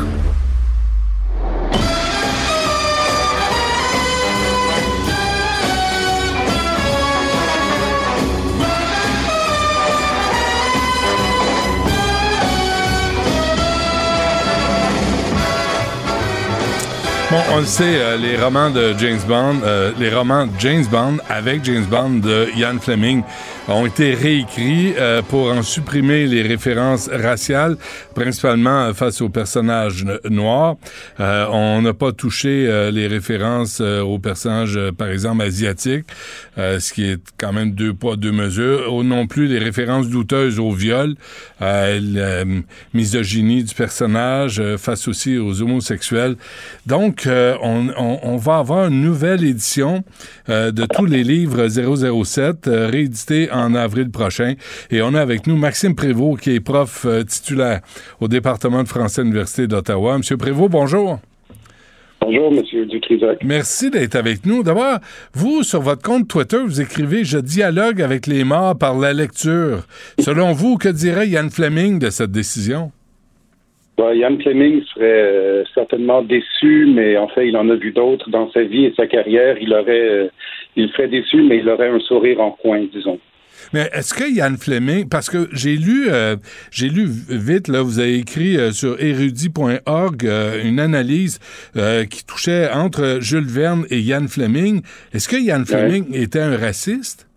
On 17.52 17.58
le 17.58 17.64
sait, 17.64 17.96
euh, 17.96 18.16
les 18.16 18.36
romans 18.36 18.70
de 18.70 18.94
James 18.98 19.18
Bond, 19.26 19.56
euh, 19.64 19.90
les 19.98 20.14
romans 20.14 20.46
James 20.60 20.84
Bond 20.84 21.16
avec 21.28 21.64
James 21.64 21.84
Bond 21.84 22.20
de 22.20 22.48
Ian 22.56 22.78
Fleming 22.80 23.22
ont 23.68 23.86
été 23.86 24.14
réécrits 24.14 24.92
euh, 24.98 25.22
pour 25.22 25.50
en 25.50 25.62
supprimer 25.62 26.26
les 26.26 26.42
références 26.42 27.08
raciales, 27.10 27.76
principalement 28.14 28.84
euh, 28.88 28.92
face 28.92 29.20
aux 29.22 29.30
personnages 29.30 30.04
noirs. 30.28 30.76
Euh, 31.20 31.46
on 31.50 31.80
n'a 31.82 31.94
pas 31.94 32.12
touché 32.12 32.66
euh, 32.68 32.90
les 32.90 33.06
références 33.06 33.78
euh, 33.80 34.00
aux 34.02 34.18
personnages, 34.18 34.76
euh, 34.76 34.92
par 34.92 35.08
exemple, 35.08 35.42
asiatiques, 35.42 36.04
ce 36.56 36.92
qui 36.92 37.04
est 37.04 37.20
quand 37.38 37.52
même 37.52 37.72
deux 37.72 37.94
poids, 37.94 38.16
deux 38.16 38.32
mesures. 38.32 38.92
Ou 38.92 39.02
non 39.02 39.26
plus 39.26 39.46
les 39.46 39.58
références 39.58 40.08
douteuses 40.08 40.58
au 40.58 40.70
viol, 40.72 41.14
la 41.60 42.44
misogynie 42.92 43.64
du 43.64 43.74
personnage, 43.74 44.62
face 44.76 45.08
aussi 45.08 45.36
aux 45.38 45.62
homosexuels. 45.62 46.36
Donc, 46.86 47.26
on, 47.26 47.88
on- 47.96 48.18
on 48.22 48.36
va 48.36 48.58
avoir 48.58 48.88
une 48.88 49.00
nouvelle 49.02 49.44
édition 49.44 50.04
de 50.48 50.86
tous 50.94 51.06
les 51.06 51.24
livres 51.24 51.66
007, 51.68 52.68
euh, 52.68 52.88
réédité 52.90 53.48
en 53.54 53.74
avril 53.74 54.10
prochain. 54.10 54.54
Et 54.90 55.02
on 55.02 55.14
a 55.14 55.20
avec 55.20 55.46
nous 55.46 55.56
Maxime 55.56 55.94
Prévost, 55.94 56.40
qui 56.40 56.54
est 56.54 56.60
prof 56.60 57.04
euh, 57.06 57.22
titulaire 57.22 57.80
au 58.20 58.28
département 58.28 58.82
de 58.82 58.88
français 58.88 59.22
de 59.22 59.26
l'Université 59.26 59.66
d'Ottawa. 59.66 60.18
Monsieur 60.18 60.36
Prévost, 60.36 60.70
bonjour. 60.70 61.18
Bonjour, 62.20 62.52
Monsieur 62.52 62.86
Dutrisac. 62.86 63.44
Merci 63.44 63.90
d'être 63.90 64.14
avec 64.16 64.46
nous. 64.46 64.62
D'abord, 64.62 64.98
vous, 65.34 65.62
sur 65.62 65.82
votre 65.82 66.00
compte 66.00 66.26
Twitter, 66.26 66.56
vous 66.64 66.80
écrivez 66.80 67.22
«Je 67.24 67.36
dialogue 67.36 68.00
avec 68.00 68.26
les 68.26 68.44
morts 68.44 68.78
par 68.78 68.98
la 68.98 69.12
lecture». 69.12 69.80
Selon 70.18 70.52
vous, 70.52 70.78
que 70.78 70.88
dirait 70.88 71.28
Ian 71.28 71.50
Fleming 71.50 71.98
de 71.98 72.08
cette 72.08 72.30
décision? 72.30 72.92
Ben, 73.98 74.14
Ian 74.14 74.38
Fleming 74.42 74.82
serait 74.94 75.04
euh, 75.04 75.64
certainement 75.74 76.22
déçu, 76.22 76.86
mais 76.94 77.16
en 77.18 77.28
fait, 77.28 77.46
il 77.46 77.56
en 77.58 77.68
a 77.68 77.74
vu 77.74 77.92
d'autres 77.92 78.30
dans 78.30 78.50
sa 78.52 78.62
vie 78.62 78.86
et 78.86 78.94
sa 78.96 79.06
carrière. 79.06 79.56
Il 79.60 79.74
aurait, 79.74 80.08
euh, 80.10 80.28
il 80.76 80.88
serait 80.90 81.08
déçu, 81.08 81.42
mais 81.42 81.58
il 81.58 81.68
aurait 81.68 81.90
un 81.90 82.00
sourire 82.00 82.40
en 82.40 82.52
coin, 82.52 82.86
disons. 82.92 83.20
Mais 83.74 83.90
est-ce 83.92 84.14
que 84.14 84.22
Yann 84.32 84.56
Fleming, 84.56 85.08
parce 85.08 85.28
que 85.28 85.48
j'ai 85.52 85.74
lu, 85.74 86.04
euh, 86.08 86.36
j'ai 86.70 86.88
lu 86.88 87.06
vite, 87.28 87.66
là, 87.66 87.82
vous 87.82 87.98
avez 87.98 88.18
écrit 88.18 88.56
euh, 88.56 88.70
sur 88.70 89.02
érudit.org 89.02 90.24
euh, 90.24 90.62
une 90.62 90.78
analyse 90.78 91.40
qui 92.08 92.24
touchait 92.24 92.70
entre 92.70 93.18
Jules 93.20 93.48
Verne 93.48 93.84
et 93.90 93.98
Yann 93.98 94.28
Fleming. 94.28 94.82
Est-ce 95.12 95.28
que 95.28 95.34
Yann 95.34 95.64
Fleming 95.64 96.14
était 96.14 96.38
un 96.38 96.56
raciste? 96.56 97.28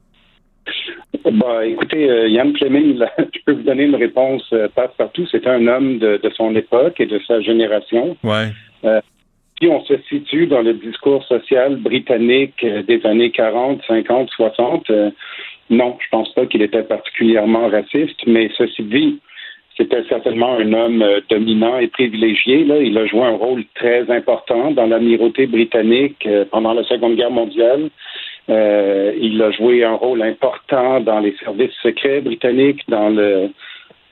Bah, 1.26 1.66
écoutez, 1.66 2.06
Yann 2.30 2.56
Fleming, 2.56 3.00
je 3.18 3.40
peux 3.44 3.54
vous 3.54 3.64
donner 3.64 3.86
une 3.86 3.96
réponse 3.96 4.44
passe 4.76 4.92
partout. 4.96 5.26
C'est 5.32 5.48
un 5.48 5.66
homme 5.66 5.98
de, 5.98 6.20
de, 6.22 6.30
son 6.38 6.56
époque 6.56 7.00
et 7.00 7.08
de 7.08 7.20
sa 7.28 7.42
génération. 7.42 8.16
Ouais. 8.24 8.52
si 9.60 9.68
on 9.68 9.84
se 9.86 9.96
situe 10.08 10.46
dans 10.46 10.62
le 10.62 10.76
discours 10.76 11.24
social 11.24 11.78
britannique 11.78 12.64
des 12.64 13.04
années 13.08 13.32
40, 13.32 13.82
50, 13.88 14.30
60, 14.30 14.92
non, 15.70 15.98
je 16.00 16.08
pense 16.10 16.32
pas 16.34 16.46
qu'il 16.46 16.62
était 16.62 16.84
particulièrement 16.84 17.68
raciste, 17.68 18.26
mais 18.26 18.50
ceci 18.58 18.84
dit, 18.84 19.20
c'était 19.78 20.04
certainement 20.10 20.58
un 20.58 20.74
homme 20.74 21.02
euh, 21.02 21.22
dominant 21.30 21.78
et 21.78 21.88
privilégié. 21.88 22.64
Là. 22.64 22.78
Il 22.78 22.98
a 22.98 23.06
joué 23.06 23.22
un 23.22 23.36
rôle 23.36 23.64
très 23.76 24.10
important 24.10 24.72
dans 24.72 24.88
l'amirauté 24.88 25.46
britannique 25.46 26.26
euh, 26.26 26.46
pendant 26.50 26.74
la 26.74 26.84
Seconde 26.84 27.16
Guerre 27.16 27.32
mondiale. 27.32 27.90
Euh, 28.50 29.14
il 29.20 29.42
a 29.42 29.52
joué 29.52 29.84
un 29.84 29.94
rôle 29.94 30.22
important 30.22 31.02
dans 31.02 31.20
les 31.20 31.36
services 31.44 31.76
secrets 31.84 32.22
britanniques, 32.22 32.82
dans 32.88 33.10
le, 33.10 33.50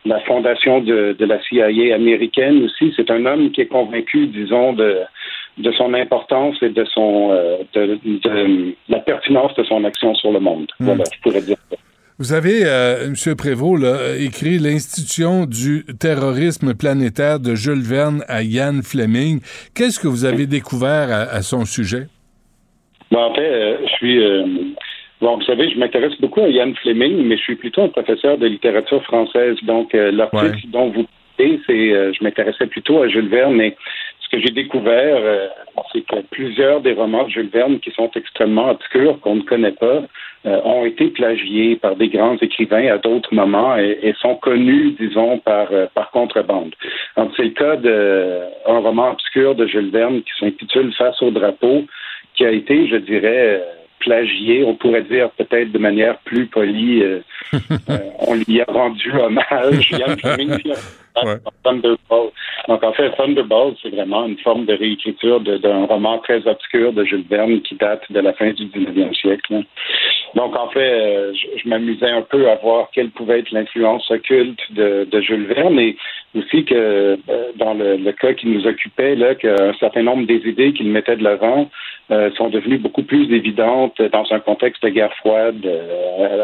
la 0.06 0.19
fondation 0.22 0.82
de, 0.82 1.15
de 1.18 1.26
la 1.26 1.41
CIA 1.41 1.95
américaine 1.95 2.64
aussi. 2.65 2.94
C'est 2.95 3.10
un 3.10 3.26
homme 3.26 3.52
qui 3.52 3.61
est 3.61 3.68
convaincu, 3.68 4.27
disons, 4.27 4.73
de, 4.73 4.99
de 5.57 5.72
son 5.72 5.94
importance 5.94 6.56
et 6.61 6.69
de 6.69 6.86
son 6.86 7.30
euh, 7.32 7.57
de, 7.73 8.76
la 8.90 8.99
pertinence 8.99 9.53
de 9.56 9.64
son 9.64 9.84
action 9.84 10.14
sur 10.15 10.32
le 10.32 10.40
monde. 10.40 10.68
Hmm. 10.80 10.86
Voilà, 10.86 11.03
je 11.14 11.19
pourrais 11.22 11.41
dire 11.41 11.57
ça. 11.69 11.77
Vous 12.18 12.32
avez, 12.32 12.64
euh, 12.64 13.07
M. 13.07 13.36
Prévost, 13.36 13.84
là, 13.84 14.15
écrit 14.18 14.57
L'institution 14.57 15.45
du 15.45 15.84
terrorisme 15.99 16.73
planétaire 16.73 17.41
de 17.41 17.56
Jules 17.56 17.84
Verne 17.84 18.23
à 18.30 18.41
Ian 18.41 18.80
Fleming. 18.84 19.41
Qu'est-ce 19.76 19.99
que 19.99 20.07
vous 20.07 20.23
avez 20.23 20.48
découvert 20.48 21.11
à, 21.11 21.41
son 21.41 21.65
sujet? 21.65 22.07
Bon, 23.11 23.19
en 23.19 23.34
fait, 23.34 23.41
euh, 23.41 23.77
je 23.86 23.94
suis. 23.95 24.23
Euh, 24.23 24.45
bon, 25.19 25.36
vous 25.36 25.44
savez, 25.44 25.69
je 25.69 25.77
m'intéresse 25.77 26.14
beaucoup 26.22 26.40
à 26.40 26.48
Ian 26.48 26.72
Fleming, 26.82 27.22
mais 27.26 27.36
je 27.36 27.41
suis 27.41 27.56
plutôt 27.57 27.82
un 27.82 27.90
professeur 27.90 28.38
de 28.38 28.48
littérature 28.48 29.03
française. 29.03 29.57
Donc, 29.64 29.91
l'article 29.91 30.69
dont 30.72 30.91
vous 30.91 31.06
parlez, 31.38 31.60
c'est. 31.68 32.14
je 32.14 32.23
m'intéressais 32.23 32.68
plutôt 32.68 33.02
à 33.02 33.10
Jules 33.10 33.27
Verne, 33.27 33.56
mais 33.56 33.76
ce 34.26 34.36
que 34.36 34.42
j'ai 34.42 34.52
découvert, 34.52 35.18
euh, 35.18 35.48
c'est 35.92 36.02
que 36.02 36.22
plusieurs 36.32 36.82
des 36.82 36.94
romans 36.94 37.26
de 37.26 37.30
Jules 37.30 37.50
Verne 37.50 37.80
qui 37.80 37.92
sont 37.92 38.10
extrêmement 38.16 38.70
obscurs, 38.72 39.20
qu'on 39.22 39.36
ne 39.36 39.42
connaît 39.42 39.72
pas, 39.72 40.04
euh, 40.46 40.62
ont 40.64 40.86
été 40.86 41.08
plagiés 41.08 41.76
par 41.76 41.96
des 41.96 42.10
grands 42.10 42.38
écrivains 42.38 42.88
à 42.88 42.98
d'autres 42.98 43.34
moments 43.34 43.78
et, 43.78 44.14
sont 44.20 44.36
connus, 44.36 44.96
disons, 45.00 45.40
par, 45.40 45.68
euh, 45.72 45.86
par 45.94 46.12
contrebande. 46.12 46.74
C'est 47.38 47.44
le 47.44 47.50
cas 47.50 47.76
d'un 47.76 48.80
roman 48.80 49.12
obscur 49.12 49.56
de 49.56 49.68
Jules 49.68 49.92
Verne 49.92 50.22
qui 50.22 50.32
s'intitule 50.40 50.94
Face 50.94 51.22
au 51.22 51.32
drapeau, 51.32 51.84
qui 52.36 52.46
a 52.46 52.52
été, 52.52 52.88
je 52.88 52.98
dirais, 52.98 53.62
plagié, 54.00 54.64
on 54.64 54.76
pourrait 54.76 55.04
dire 55.04 55.30
peut-être 55.32 55.72
de 55.72 55.80
manière 55.80 56.18
plus 56.20 56.48
polie, 56.48 57.04
on 58.28 58.36
lui 58.36 58.62
a 58.62 58.66
rendu 58.66 59.12
hommage. 59.12 59.92
Donc, 62.68 62.84
en 62.84 62.94
fait, 62.94 63.12
Thunderball, 63.12 63.74
c'est 63.82 63.90
vraiment 63.90 64.26
une 64.26 64.38
forme 64.40 64.66
de 64.66 64.74
réécriture 64.74 65.40
d'un 65.40 65.86
roman 65.86 66.18
très 66.20 66.46
obscur 66.48 66.94
de 66.94 67.04
Jules 67.04 67.26
Verne 67.30 67.62
qui 67.62 67.76
date 67.76 68.02
de 68.10 68.20
la 68.20 68.34
fin 68.34 68.52
du 68.52 68.66
19e 68.66 69.14
siècle. 69.14 69.64
Donc, 70.36 70.56
en 70.56 70.68
fait, 70.70 70.80
euh, 70.80 71.34
je, 71.34 71.70
m'amusais 71.70 72.10
un 72.10 72.24
peu 72.24 72.50
à 72.50 72.56
voir 72.56 72.90
quelle 72.94 73.10
pouvait 73.12 73.40
être 73.40 73.52
l'influence 73.52 74.10
occulte 74.12 74.60
de, 74.72 75.22
Jules 75.22 75.46
Verne 75.46 75.80
et 75.80 75.96
aussi 76.36 76.66
que 76.66 76.76
euh, 76.76 77.18
dans 77.56 77.74
le, 77.74 78.12
cas 78.12 78.34
qui 78.34 78.48
nous 78.48 78.66
occupait, 78.68 79.16
là, 79.16 79.36
qu'un 79.36 79.74
certain 79.80 80.04
nombre 80.04 80.26
des 80.26 80.42
idées 80.48 80.74
qu'il 80.74 80.90
mettait 80.90 81.16
de 81.16 81.24
l'avant 81.24 81.70
euh, 82.11 82.30
sont 82.38 82.49
devenues 82.49 82.77
beaucoup 82.77 83.03
plus 83.03 83.34
évidentes 83.34 84.02
dans 84.11 84.26
un 84.32 84.40
contexte 84.40 84.84
de 84.84 84.90
guerre 84.90 85.14
froide 85.15 85.68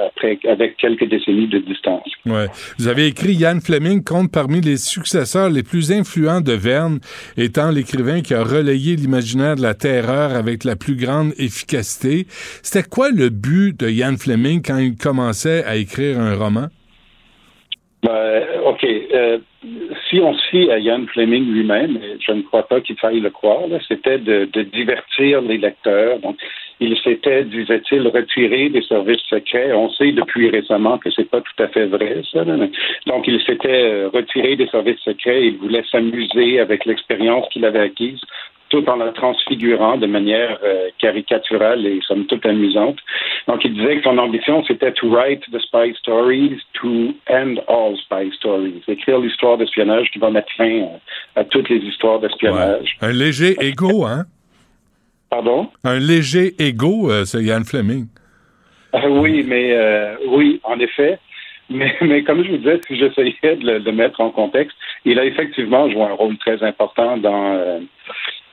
après, 0.07 0.39
avec 0.47 0.77
quelques 0.77 1.07
décennies 1.07 1.47
de 1.47 1.59
distance. 1.59 2.07
Ouais. 2.25 2.47
Vous 2.79 2.87
avez 2.87 3.07
écrit 3.07 3.33
Yann 3.33 3.61
Fleming 3.61 4.03
compte 4.03 4.31
parmi 4.31 4.61
les 4.61 4.77
successeurs 4.77 5.49
les 5.49 5.63
plus 5.63 5.91
influents 5.91 6.41
de 6.41 6.53
Verne, 6.53 6.99
étant 7.37 7.71
l'écrivain 7.71 8.21
qui 8.21 8.33
a 8.33 8.43
relayé 8.43 8.95
l'imaginaire 8.95 9.55
de 9.55 9.61
la 9.61 9.73
terreur 9.73 10.35
avec 10.35 10.63
la 10.63 10.75
plus 10.75 10.95
grande 10.95 11.33
efficacité. 11.37 12.25
C'était 12.63 12.87
quoi 12.87 13.09
le 13.11 13.29
but 13.29 13.79
de 13.79 13.89
Ian 13.89 14.15
Fleming 14.17 14.61
quand 14.65 14.77
il 14.77 14.95
commençait 14.95 15.63
à 15.65 15.75
écrire 15.75 16.19
un 16.19 16.35
roman? 16.35 16.67
Ben, 18.03 18.43
OK. 18.65 18.83
Euh, 18.83 19.37
si 20.11 20.19
on 20.19 20.33
se 20.33 20.49
fie 20.49 20.69
à 20.69 20.77
Ian 20.77 21.05
Fleming 21.07 21.51
lui-même, 21.53 21.97
je 22.19 22.33
ne 22.33 22.41
crois 22.41 22.67
pas 22.67 22.81
qu'il 22.81 22.97
faille 22.97 23.21
le 23.21 23.29
croire, 23.29 23.63
c'était 23.87 24.17
de, 24.17 24.45
divertir 24.61 25.41
les 25.41 25.57
lecteurs. 25.57 26.19
Il 26.81 26.97
s'était, 26.97 27.45
disait-il, 27.45 28.07
retiré 28.07 28.69
des 28.69 28.81
services 28.81 29.21
secrets. 29.29 29.71
On 29.71 29.89
sait 29.91 30.11
depuis 30.11 30.49
récemment 30.49 30.97
que 30.97 31.09
c'est 31.11 31.29
pas 31.29 31.39
tout 31.39 31.63
à 31.63 31.67
fait 31.69 31.85
vrai, 31.85 32.21
ça. 32.31 32.43
Donc, 32.43 33.27
il 33.27 33.39
s'était 33.43 33.83
euh, 33.83 34.09
retiré 34.11 34.55
des 34.55 34.67
services 34.67 34.99
secrets. 34.99 35.45
Il 35.45 35.57
voulait 35.57 35.83
s'amuser 35.91 36.59
avec 36.59 36.85
l'expérience 36.85 37.47
qu'il 37.49 37.65
avait 37.65 37.79
acquise 37.79 38.19
tout 38.71 38.87
en 38.89 38.95
la 38.95 39.11
transfigurant 39.11 39.97
de 39.97 40.07
manière 40.07 40.57
euh, 40.63 40.87
caricaturale 40.97 41.85
et 41.85 41.99
somme 42.07 42.25
toute 42.25 42.45
amusante. 42.45 42.97
Donc, 43.47 43.63
il 43.65 43.73
disait 43.73 43.97
que 43.97 44.03
son 44.03 44.17
ambition, 44.17 44.63
c'était 44.65 44.93
to 44.93 45.09
write 45.09 45.41
the 45.51 45.59
spy 45.59 45.93
stories, 45.99 46.57
to 46.73 47.13
end 47.29 47.55
all 47.67 47.97
spy 47.97 48.31
stories. 48.37 48.81
Écrire 48.87 49.19
l'histoire 49.19 49.57
d'espionnage 49.57 50.09
qui 50.11 50.19
va 50.19 50.29
mettre 50.29 50.51
fin 50.55 50.71
euh, 50.71 50.85
à, 51.35 51.43
toutes 51.43 51.67
les 51.69 51.79
histoires 51.79 52.19
d'espionnage. 52.19 52.95
Un 53.01 53.11
léger 53.11 53.57
égo, 53.59 54.05
hein? 54.05 54.23
Pardon? 55.29 55.69
Un 55.83 55.99
léger 55.99 56.53
égo, 56.57 57.11
euh, 57.11 57.25
c'est 57.25 57.43
Ian 57.43 57.63
Fleming. 57.65 58.07
oui, 59.09 59.43
mais 59.45 59.77
oui, 60.27 60.61
en 60.63 60.79
effet. 60.79 61.19
Mais, 61.69 61.95
mais, 62.01 62.23
comme 62.23 62.43
je 62.43 62.51
vous 62.51 62.57
disais, 62.57 62.81
si 62.87 62.97
j'essayais 62.97 63.55
de 63.55 63.83
le 63.83 63.91
mettre 63.91 64.19
en 64.19 64.29
contexte, 64.29 64.75
il 65.05 65.19
a 65.19 65.25
effectivement 65.25 65.89
joué 65.89 66.03
un 66.03 66.13
rôle 66.13 66.37
très 66.37 66.61
important 66.63 67.17
dans 67.17 67.81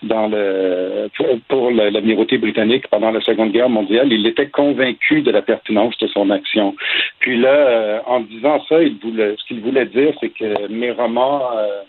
dans 0.03 0.29
le 0.29 1.09
pour 1.49 1.71
l'amirauté 1.71 2.39
britannique 2.39 2.89
pendant 2.89 3.11
la 3.11 3.21
Seconde 3.21 3.53
Guerre 3.53 3.69
mondiale, 3.69 4.13
il 4.13 4.27
était 4.27 4.49
convaincu 4.49 5.23
de 5.23 5.31
la 5.31 5.43
pertinence 5.43 5.97
de 5.99 6.07
son 6.09 6.31
action. 6.31 6.75
Puis 7.21 7.39
là, 7.39 7.49
euh, 7.49 8.01
en 8.07 8.21
disant 8.21 8.63
ça, 8.69 8.83
il 8.83 8.97
voulait, 8.99 9.35
ce 9.37 9.45
qu'il 9.47 9.61
voulait 9.61 9.87
dire, 9.87 10.13
c'est 10.21 10.31
que 10.31 10.69
mes 10.69 10.93
romans 10.93 11.43
euh, 11.57 11.83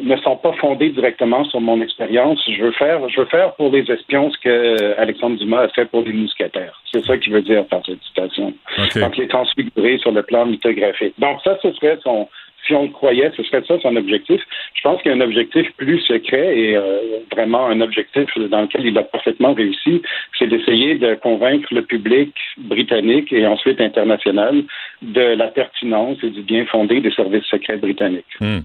ne 0.00 0.16
sont 0.18 0.36
pas 0.36 0.52
fondés 0.54 0.90
directement 0.90 1.44
sur 1.44 1.60
mon 1.60 1.80
expérience. 1.80 2.42
Je 2.48 2.62
veux 2.62 2.72
faire, 2.72 3.08
je 3.08 3.20
veux 3.20 3.26
faire 3.26 3.54
pour 3.54 3.70
les 3.70 3.90
espions 3.90 4.30
ce 4.30 4.38
que 4.38 4.98
Alexandre 4.98 5.38
Dumas 5.38 5.62
a 5.62 5.68
fait 5.68 5.86
pour 5.86 6.02
les 6.02 6.12
mousquetaires. 6.12 6.80
C'est 6.92 7.04
ça 7.04 7.16
qu'il 7.16 7.32
veut 7.32 7.42
dire 7.42 7.66
par 7.66 7.84
cette 7.86 8.02
citation. 8.02 8.52
Donc, 8.96 9.16
les 9.16 9.28
transfigurer 9.28 9.98
sur 9.98 10.12
le 10.12 10.22
plan 10.22 10.46
mythographique. 10.46 11.14
Donc, 11.18 11.40
ça, 11.42 11.58
ce 11.62 11.72
serait 11.72 11.98
son, 12.02 12.28
si 12.66 12.74
on 12.74 12.84
le 12.84 12.90
croyait, 12.90 13.30
ce 13.36 13.42
serait 13.42 13.62
ça 13.66 13.78
son 13.80 13.96
objectif. 13.96 14.40
Je 14.74 14.82
pense 14.82 15.00
qu'il 15.02 15.10
y 15.10 15.14
a 15.14 15.16
un 15.16 15.20
objectif 15.20 15.66
plus 15.76 16.00
secret 16.00 16.58
et 16.58 16.76
euh, 16.76 16.98
vraiment 17.32 17.66
un 17.66 17.80
objectif 17.80 18.26
dans 18.50 18.62
lequel 18.62 18.86
il 18.86 18.98
a 18.98 19.02
parfaitement 19.02 19.54
réussi, 19.54 20.02
c'est 20.38 20.46
d'essayer 20.46 20.96
de 20.96 21.14
convaincre 21.14 21.68
le 21.72 21.82
public 21.82 22.34
britannique 22.58 23.32
et 23.32 23.46
ensuite 23.46 23.80
international 23.80 24.64
de 25.02 25.36
la 25.36 25.48
pertinence 25.48 26.18
et 26.22 26.30
du 26.30 26.42
bien 26.42 26.64
fondé 26.66 27.00
des 27.00 27.10
services 27.12 27.44
secrets 27.50 27.76
britanniques. 27.76 28.24
Hmm. 28.40 28.60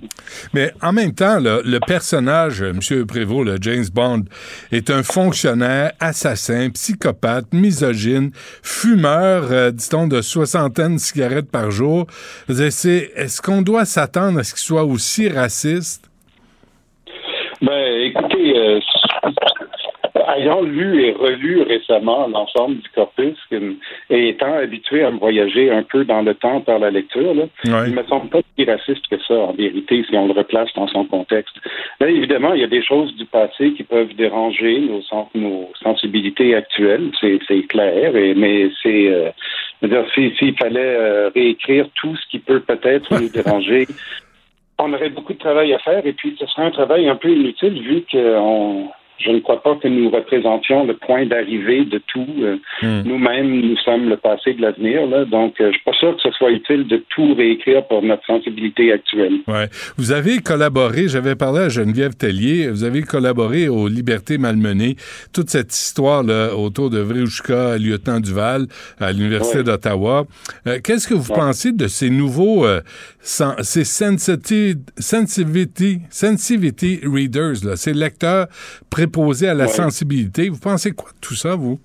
Mais 0.53 0.71
en 0.81 0.93
même 0.93 1.13
temps, 1.13 1.37
le 1.39 1.79
personnage, 1.85 2.61
M. 2.61 3.05
Prévost, 3.05 3.47
le 3.47 3.57
James 3.61 3.85
Bond, 3.93 4.23
est 4.71 4.89
un 4.89 5.03
fonctionnaire, 5.03 5.91
assassin, 5.99 6.69
psychopathe, 6.69 7.53
misogyne, 7.53 8.31
fumeur, 8.63 9.51
euh, 9.51 9.71
dit-on, 9.71 10.07
de 10.07 10.21
soixantaine 10.21 10.95
de 10.95 10.99
cigarettes 10.99 11.51
par 11.51 11.71
jour. 11.71 12.07
Est-ce 12.49 13.41
qu'on 13.41 13.61
doit 13.61 13.85
s'attendre 13.91 14.39
à 14.39 14.43
ce 14.43 14.53
qu'il 14.53 14.63
soit 14.63 14.85
aussi 14.85 15.27
raciste? 15.27 16.09
Ben, 17.61 18.01
écoutez, 18.01 18.57
euh, 18.57 18.79
ayant 20.35 20.61
lu 20.61 21.03
et 21.03 21.11
relu 21.11 21.61
récemment 21.61 22.27
l'ensemble 22.27 22.77
du 22.77 22.89
corpus 22.95 23.37
et 24.09 24.29
étant 24.29 24.55
habitué 24.55 25.03
à 25.03 25.11
me 25.11 25.19
voyager 25.19 25.69
un 25.71 25.83
peu 25.83 26.05
dans 26.05 26.21
le 26.21 26.33
temps 26.33 26.61
par 26.61 26.79
la 26.79 26.89
lecture, 26.89 27.33
là, 27.33 27.45
il 27.85 27.93
me 27.93 28.03
semble 28.05 28.29
pas 28.29 28.39
si 28.57 28.65
raciste 28.65 29.07
que 29.09 29.17
ça, 29.27 29.35
en 29.35 29.53
vérité, 29.53 30.03
si 30.09 30.15
on 30.15 30.27
le 30.27 30.33
replace 30.33 30.69
dans 30.75 30.87
son 30.87 31.05
contexte. 31.05 31.55
Là, 31.99 32.09
évidemment, 32.09 32.53
il 32.53 32.61
y 32.61 32.63
a 32.63 32.67
des 32.67 32.83
choses 32.83 33.15
du 33.15 33.25
passé 33.25 33.73
qui 33.73 33.83
peuvent 33.83 34.13
déranger 34.15 34.79
nos, 34.79 35.01
nos 35.35 35.69
sensibilités 35.83 36.55
actuelles, 36.55 37.11
c'est 37.19 37.67
clair, 37.67 38.15
et, 38.15 38.33
mais 38.33 38.69
c'est... 38.81 39.07
Euh, 39.09 39.29
dire, 39.87 40.05
s'il 40.13 40.57
fallait 40.57 40.79
euh, 40.79 41.29
réécrire 41.33 41.87
tout 41.95 42.15
ce 42.15 42.27
qui 42.29 42.39
peut 42.39 42.59
peut-être 42.59 43.19
nous 43.19 43.29
déranger, 43.33 43.87
on 44.77 44.93
aurait 44.93 45.09
beaucoup 45.09 45.33
de 45.33 45.39
travail 45.39 45.73
à 45.73 45.79
faire 45.79 46.05
et 46.05 46.13
puis 46.13 46.35
ce 46.39 46.45
serait 46.47 46.65
un 46.65 46.71
travail 46.71 47.07
un 47.07 47.15
peu 47.15 47.29
inutile 47.29 47.81
vu 47.81 48.03
qu'on 48.11 48.89
je 49.23 49.31
ne 49.31 49.39
crois 49.39 49.61
pas 49.61 49.75
que 49.75 49.87
nous 49.87 50.09
représentions 50.09 50.85
le 50.85 50.95
point 50.95 51.25
d'arrivée 51.25 51.85
de 51.85 51.99
tout. 52.11 52.27
Euh, 52.41 52.57
Hmm. 52.81 53.03
Nous-mêmes, 53.05 53.61
nous 53.61 53.77
sommes 53.77 54.09
le 54.09 54.17
passé 54.17 54.53
de 54.53 54.61
l'avenir. 54.61 55.05
Donc, 55.27 55.59
euh, 55.61 55.67
je 55.67 55.73
suis 55.73 55.83
pas 55.83 55.93
sûr 55.93 56.15
que 56.15 56.21
ce 56.23 56.31
soit 56.31 56.49
utile 56.51 56.87
de 56.87 57.03
tout 57.13 57.35
réécrire 57.35 57.85
pour 57.87 58.01
notre 58.01 58.25
sensibilité 58.25 58.91
actuelle. 58.91 59.33
Ouais. 59.47 59.67
Vous 59.97 60.11
avez 60.11 60.39
collaboré, 60.39 61.07
j'avais 61.07 61.35
parlé 61.35 61.59
à 61.61 61.69
Geneviève 61.69 62.15
Tellier, 62.15 62.69
vous 62.69 62.83
avez 62.83 63.03
collaboré 63.03 63.69
aux 63.69 63.87
Libertés 63.87 64.37
malmenées, 64.39 64.95
toute 65.33 65.49
cette 65.49 65.71
histoire 65.73 66.23
là, 66.23 66.55
autour 66.55 66.89
de 66.89 66.99
Vrouchka, 66.99 67.77
lieutenant 67.77 68.19
Duval, 68.19 68.65
à 68.99 69.11
l'Université 69.11 69.59
Ouais. 69.59 69.63
d'Ottawa. 69.63 70.25
Euh, 70.65 70.79
Qu'est-ce 70.83 71.07
que 71.07 71.13
vous 71.13 71.33
pensez 71.33 71.71
de 71.73 71.87
ces 71.87 72.09
nouveaux, 72.09 72.65
euh, 72.65 72.81
ces 73.19 73.83
sensitivity, 73.83 74.75
sensitivity, 74.97 75.99
sensitivity 76.09 76.99
readers, 77.03 77.63
là, 77.63 77.75
ces 77.75 77.93
lecteurs 77.93 78.47
préposés 79.11 79.49
à 79.49 79.53
la 79.53 79.65
Ouais. 79.65 79.69
sensibilité? 79.69 80.49
Vous 80.49 80.59
pensez 80.59 80.91
quoi 80.91 81.09
de 81.11 81.19
tout 81.21 81.35
ça, 81.35 81.55
vous? 81.55 81.79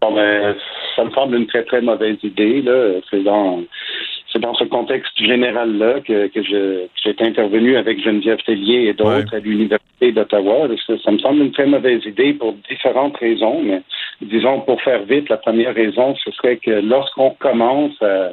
Bon, 0.00 0.14
ben, 0.14 0.54
ça 0.94 1.04
me 1.04 1.10
semble 1.10 1.36
une 1.36 1.46
très, 1.46 1.64
très 1.64 1.80
mauvaise 1.80 2.18
idée. 2.22 2.62
C'est 3.10 3.22
dans 3.22 3.62
dans 4.40 4.54
ce 4.54 4.64
contexte 4.64 5.18
général-là 5.18 6.00
que, 6.00 6.28
que 6.28 6.42
j'ai 6.44 7.16
intervenu 7.18 7.76
avec 7.76 8.00
Geneviève 8.00 8.38
Tellier 8.46 8.86
et 8.88 8.92
d'autres 8.92 9.34
à 9.34 9.40
l'Université 9.40 10.12
d'Ottawa. 10.12 10.68
Ça, 10.86 10.92
ça 11.02 11.10
me 11.10 11.18
semble 11.18 11.40
une 11.42 11.50
très 11.50 11.66
mauvaise 11.66 12.04
idée 12.04 12.34
pour 12.34 12.52
différentes 12.70 13.16
raisons, 13.16 13.60
mais 13.64 13.82
disons, 14.22 14.60
pour 14.60 14.80
faire 14.82 15.02
vite, 15.04 15.28
la 15.28 15.38
première 15.38 15.74
raison, 15.74 16.14
ce 16.24 16.30
serait 16.32 16.58
que 16.58 16.70
lorsqu'on 16.70 17.30
commence 17.30 18.00
à, 18.00 18.30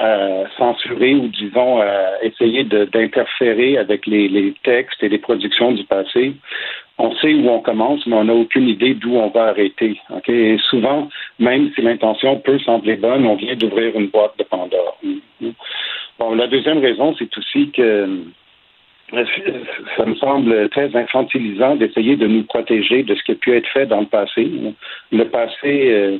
à 0.00 0.44
censurer 0.58 1.14
ou, 1.14 1.28
disons, 1.28 1.80
à 1.80 2.24
essayer 2.24 2.64
d'interférer 2.64 3.78
avec 3.78 4.06
les, 4.06 4.28
les 4.28 4.54
textes 4.64 5.00
et 5.04 5.08
les 5.08 5.18
productions 5.18 5.70
du 5.70 5.84
passé, 5.84 6.32
on 6.98 7.14
sait 7.16 7.34
où 7.34 7.48
on 7.48 7.60
commence, 7.60 8.06
mais 8.06 8.16
on 8.16 8.24
n'a 8.24 8.34
aucune 8.34 8.68
idée 8.68 8.94
d'où 8.94 9.16
on 9.16 9.28
va 9.28 9.48
arrêter. 9.48 10.00
ok? 10.10 10.28
Et 10.28 10.56
souvent, 10.70 11.08
même 11.38 11.70
si 11.74 11.82
l'intention 11.82 12.38
peut 12.40 12.58
sembler 12.60 12.96
bonne, 12.96 13.26
on 13.26 13.36
vient 13.36 13.54
d'ouvrir 13.54 13.94
une 13.98 14.08
boîte 14.08 14.38
de 14.38 14.44
Pandore. 14.44 14.98
Bon, 16.18 16.34
la 16.34 16.46
deuxième 16.46 16.78
raison, 16.78 17.14
c'est 17.18 17.36
aussi 17.36 17.70
que 17.70 17.82
euh, 19.12 19.24
ça 19.96 20.06
me 20.06 20.14
semble 20.16 20.68
très 20.70 20.94
infantilisant 20.96 21.76
d'essayer 21.76 22.16
de 22.16 22.26
nous 22.26 22.44
protéger 22.44 23.02
de 23.02 23.14
ce 23.14 23.22
qui 23.22 23.32
a 23.32 23.34
pu 23.36 23.54
être 23.54 23.68
fait 23.68 23.86
dans 23.86 24.00
le 24.00 24.06
passé. 24.06 24.50
Le 25.12 25.24
passé, 25.26 25.90
euh, 25.90 26.18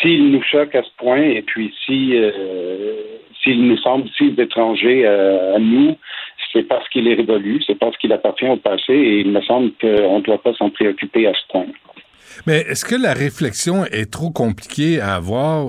s'il 0.00 0.30
nous 0.30 0.42
choque 0.42 0.74
à 0.74 0.82
ce 0.82 0.90
point, 0.98 1.22
et 1.22 1.42
puis 1.42 1.72
si 1.84 2.16
euh, 2.16 2.92
s'il 3.42 3.66
nous 3.66 3.76
semble 3.78 4.08
si 4.16 4.34
étranger 4.38 5.06
à, 5.06 5.58
nous, 5.58 5.96
c'est 6.52 6.62
parce 6.62 6.88
qu'il 6.90 7.08
est 7.08 7.14
révolu, 7.14 7.62
c'est 7.66 7.78
parce 7.78 7.96
qu'il 7.96 8.12
appartient 8.12 8.48
au 8.48 8.56
passé, 8.56 8.92
et 8.92 9.20
il 9.20 9.30
me 9.30 9.40
semble 9.42 9.72
qu'on 9.80 10.18
ne 10.18 10.22
doit 10.22 10.42
pas 10.42 10.54
s'en 10.54 10.70
préoccuper 10.70 11.26
à 11.26 11.32
ce 11.32 11.52
point. 11.52 11.66
Mais 12.46 12.60
est-ce 12.60 12.84
que 12.84 12.94
la 12.94 13.12
réflexion 13.12 13.84
est 13.86 14.10
trop 14.10 14.30
compliquée 14.30 15.00
à 15.00 15.14
avoir 15.16 15.66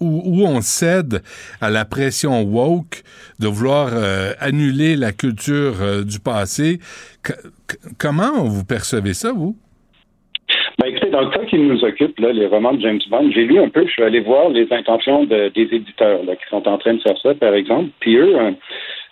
ou, 0.00 0.22
ou 0.24 0.46
on 0.46 0.60
cède 0.60 1.22
à 1.60 1.70
la 1.70 1.84
pression 1.84 2.42
woke 2.42 3.02
de 3.38 3.46
vouloir 3.46 3.90
euh, 3.92 4.32
annuler 4.38 4.96
la 4.96 5.12
culture 5.12 5.80
euh, 5.80 6.04
du 6.04 6.20
passé? 6.20 6.80
Comment 7.98 8.44
vous 8.44 8.64
percevez 8.64 9.14
ça, 9.14 9.32
vous? 9.32 9.56
Ben, 10.82 10.88
écoutez, 10.88 11.10
dans 11.10 11.20
le 11.20 11.30
cas 11.30 11.44
qui 11.44 11.58
nous 11.58 11.84
occupe, 11.84 12.18
là, 12.18 12.32
les 12.32 12.46
romans 12.46 12.72
de 12.74 12.80
James 12.80 12.98
Bond, 13.08 13.30
j'ai 13.32 13.44
lu 13.44 13.60
un 13.60 13.68
peu, 13.68 13.86
je 13.86 13.92
suis 13.92 14.02
allé 14.02 14.18
voir 14.18 14.48
les 14.48 14.66
intentions 14.72 15.22
de- 15.24 15.48
des 15.54 15.68
éditeurs 15.72 16.24
là, 16.24 16.34
qui 16.34 16.42
sont 16.50 16.66
en 16.66 16.76
train 16.76 16.94
de 16.94 17.00
faire 17.02 17.16
ça, 17.22 17.34
par 17.36 17.54
exemple. 17.54 17.90
Puis 18.00 18.16
eux, 18.16 18.36
euh, 18.36 18.50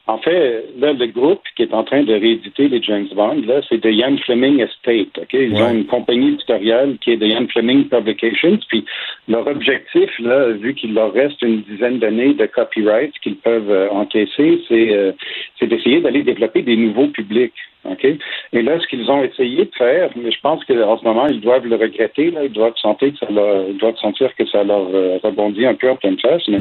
en 0.08 0.18
fait, 0.18 0.64
là, 0.80 0.92
le 0.92 1.06
groupe 1.06 1.42
qui 1.54 1.62
est 1.62 1.72
en 1.72 1.84
train 1.84 2.02
de 2.02 2.12
rééditer 2.12 2.66
les 2.66 2.82
James 2.82 3.06
Bond, 3.14 3.42
là, 3.46 3.60
c'est 3.68 3.80
The 3.82 3.92
Ian 3.92 4.16
Fleming 4.16 4.58
Estate. 4.58 5.16
ok? 5.16 5.32
Ils 5.32 5.52
Ouais. 5.52 5.62
ont 5.62 5.70
une 5.72 5.86
compagnie 5.86 6.30
éditoriale 6.30 6.96
qui 7.00 7.12
est 7.12 7.18
The 7.18 7.26
Ian 7.26 7.46
Fleming 7.46 7.84
Publications. 7.88 8.58
Puis 8.68 8.84
leur 9.28 9.46
objectif, 9.46 10.10
là, 10.18 10.48
vu 10.48 10.74
qu'il 10.74 10.92
leur 10.94 11.12
reste 11.12 11.40
une 11.42 11.60
dizaine 11.62 12.00
d'années 12.00 12.34
de 12.34 12.46
copyright 12.46 13.12
qu'ils 13.22 13.36
peuvent 13.36 13.70
euh, 13.70 13.90
encaisser, 13.90 14.60
c'est 14.66 14.92
euh, 14.92 15.12
c'est 15.60 15.68
d'essayer 15.68 16.00
d'aller 16.00 16.24
développer 16.24 16.62
des 16.62 16.76
nouveaux 16.76 17.06
publics. 17.06 17.54
OK? 17.84 18.04
Et 18.52 18.62
là, 18.62 18.78
ce 18.78 18.86
qu'ils 18.88 19.10
ont 19.10 19.22
essayé 19.22 19.64
de 19.64 19.70
faire, 19.76 20.10
mais 20.14 20.30
je 20.30 20.40
pense 20.40 20.62
qu'en 20.64 20.98
ce 20.98 21.04
moment, 21.04 21.26
ils 21.28 21.40
doivent 21.40 21.66
le 21.66 21.76
regretter, 21.76 22.30
là, 22.30 22.44
ils 22.44 22.52
doivent 22.52 22.76
sentir 22.76 23.12
que 23.12 23.18
ça 23.18 23.32
leur, 23.32 23.68
ils 23.68 23.78
doivent 23.78 23.96
sentir 23.96 24.34
que 24.34 24.46
ça 24.46 24.64
leur 24.64 24.86
euh, 24.92 25.18
rebondit 25.22 25.64
un 25.64 25.74
peu 25.74 25.88
en 25.88 25.96
pleine 25.96 26.18
face, 26.18 26.46
mais 26.48 26.58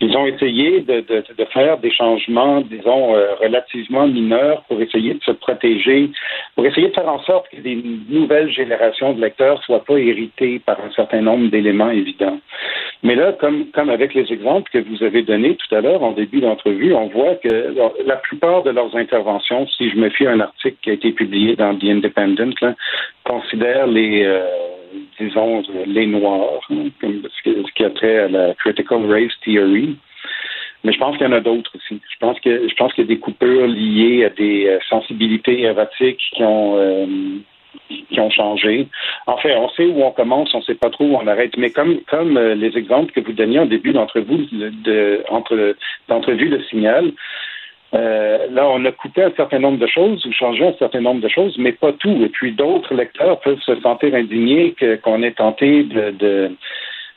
ils 0.00 0.14
ont 0.16 0.26
essayé 0.26 0.80
de, 0.80 1.00
de, 1.00 1.24
de 1.36 1.44
faire 1.46 1.78
des 1.78 1.90
changements, 1.90 2.60
disons, 2.60 3.14
euh, 3.14 3.34
relativement 3.40 4.06
mineurs 4.06 4.62
pour 4.68 4.80
essayer 4.80 5.14
de 5.14 5.22
se 5.22 5.30
protéger, 5.30 6.10
pour 6.54 6.66
essayer 6.66 6.88
de 6.88 6.94
faire 6.94 7.08
en 7.08 7.22
sorte 7.22 7.48
que 7.48 7.60
des 7.60 7.82
nouvelles 8.10 8.50
générations 8.50 9.14
de 9.14 9.20
lecteurs 9.22 9.62
soient 9.64 9.84
pas 9.84 9.98
héritées 9.98 10.58
par 10.58 10.78
un 10.80 10.90
certain 10.90 11.22
nombre 11.22 11.50
d'éléments 11.50 11.90
évidents. 11.90 12.38
Mais 13.02 13.14
là, 13.14 13.32
comme, 13.32 13.66
comme 13.72 13.88
avec 13.88 14.12
les 14.12 14.30
exemples 14.32 14.70
que 14.70 14.78
vous 14.78 15.02
avez 15.02 15.22
donnés 15.22 15.56
tout 15.56 15.74
à 15.74 15.80
l'heure 15.80 16.02
en 16.02 16.12
début 16.12 16.40
d'entrevue, 16.40 16.92
on 16.92 17.06
voit 17.06 17.36
que 17.36 17.74
la 18.04 18.16
plupart 18.16 18.64
de 18.64 18.70
leurs 18.70 18.94
interventions, 18.96 19.66
si 19.68 19.88
je 19.90 19.96
me 19.96 20.10
fie 20.10 20.26
à 20.26 20.32
un 20.32 20.40
article 20.40 20.57
qui 20.82 20.90
a 20.90 20.94
été 20.94 21.12
publié 21.12 21.56
dans 21.56 21.74
The 21.76 21.84
Independent, 21.84 22.54
là, 22.60 22.74
considèrent 23.24 23.86
les, 23.86 24.22
euh, 24.24 24.44
disons, 25.20 25.62
les 25.86 26.06
Noirs, 26.06 26.60
hein, 26.70 26.88
ce 27.02 27.72
qui- 27.74 27.84
a 27.84 27.90
trait 27.90 28.18
à 28.18 28.28
la 28.28 28.54
Critical 28.54 29.04
Race 29.10 29.32
Theory. 29.44 29.96
Mais 30.84 30.92
je 30.92 30.98
pense 30.98 31.16
qu'il 31.16 31.26
y 31.26 31.28
en 31.28 31.32
a 31.32 31.40
d'autres 31.40 31.72
aussi. 31.76 32.00
Je 32.12 32.18
pense 32.20 32.38
que 32.40 32.68
je 32.68 32.74
pense 32.76 32.92
qu'il 32.92 33.04
y 33.04 33.06
a 33.06 33.14
des 33.14 33.18
coupures 33.18 33.66
liées 33.66 34.24
à 34.24 34.30
des 34.30 34.66
euh, 34.68 34.78
sensibilités 34.88 35.62
érotiques 35.62 36.22
qui 36.34 36.42
ont 36.44 36.76
euh, 36.76 37.06
qui 38.10 38.20
ont 38.20 38.30
changé. 38.30 38.86
Enfin, 39.26 39.50
on 39.56 39.68
sait 39.70 39.86
où 39.86 40.02
on 40.04 40.10
commence, 40.12 40.54
on 40.54 40.62
sait 40.62 40.74
pas 40.76 40.90
trop 40.90 41.04
où 41.04 41.16
on 41.16 41.26
arrête. 41.26 41.56
Mais 41.56 41.70
comme 41.70 42.00
comme 42.08 42.38
les 42.38 42.76
exemples 42.78 43.12
que 43.12 43.20
vous 43.20 43.32
donniez 43.32 43.58
en 43.58 43.66
début 43.66 43.92
d'entrevue 43.92 44.46
de, 44.52 44.70
de- 44.84 45.24
entre 45.28 45.74
d'entrevue 46.08 46.48
de 46.48 46.62
signal, 46.70 47.10
euh, 47.94 48.46
là, 48.50 48.68
on 48.68 48.84
a 48.84 48.92
coupé 48.92 49.22
un 49.22 49.32
certain 49.36 49.58
nombre 49.58 49.78
de 49.78 49.86
choses 49.86 50.24
ou 50.26 50.32
changé 50.32 50.66
un 50.66 50.74
certain 50.74 51.00
nombre 51.00 51.22
de 51.22 51.28
choses, 51.28 51.56
mais 51.58 51.72
pas 51.72 51.92
tout. 51.92 52.22
Et 52.22 52.28
puis 52.28 52.52
d'autres 52.52 52.94
lecteurs 52.94 53.40
peuvent 53.40 53.60
se 53.60 53.80
sentir 53.80 54.14
indignés 54.14 54.74
qu'on 55.02 55.22
ait 55.22 55.32
tenté 55.32 55.84
de, 55.84 56.10
de 56.10 56.50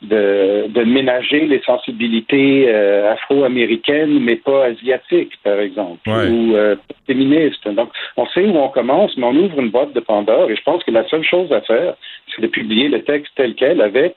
de, 0.02 0.66
de 0.68 0.82
ménager 0.82 1.46
les 1.46 1.60
sensibilités 1.62 2.66
euh, 2.68 3.12
afro-américaines, 3.12 4.18
mais 4.18 4.36
pas 4.36 4.64
asiatiques, 4.64 5.38
par 5.44 5.60
exemple, 5.60 6.00
Ouais. 6.08 6.28
ou 6.28 6.56
euh, 6.56 6.74
féministes. 7.06 7.68
Donc, 7.68 7.90
on 8.16 8.26
sait 8.26 8.44
où 8.44 8.56
on 8.56 8.68
commence, 8.68 9.16
mais 9.16 9.26
on 9.26 9.36
ouvre 9.36 9.60
une 9.60 9.70
boîte 9.70 9.92
de 9.92 10.00
Pandore, 10.00 10.50
et 10.50 10.56
je 10.56 10.62
pense 10.62 10.82
que 10.82 10.90
la 10.90 11.06
seule 11.08 11.22
chose 11.22 11.52
à 11.52 11.60
faire, 11.60 11.94
c'est 12.34 12.42
de 12.42 12.48
publier 12.48 12.88
le 12.88 13.02
texte 13.04 13.32
tel 13.36 13.54
quel, 13.54 13.80
avec, 13.80 14.16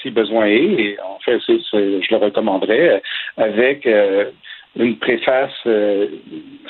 si 0.00 0.10
besoin 0.10 0.46
est, 0.46 0.56
et 0.80 0.96
en 1.00 1.18
fait, 1.24 1.40
je 1.48 2.10
le 2.10 2.16
recommanderais, 2.16 3.02
avec 3.36 3.86
euh, 3.86 4.26
une 4.76 4.96
préface 4.98 5.50
euh, 5.66 6.06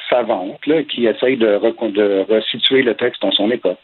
savante 0.09 0.66
là, 0.66 0.82
qui 0.85 1.06
essaye 1.06 1.36
de, 1.36 1.47
recon- 1.47 1.93
de 1.93 2.24
resituer 2.28 2.82
le 2.82 2.94
texte 2.94 3.20
dans 3.22 3.32
son 3.32 3.51
époque. 3.51 3.78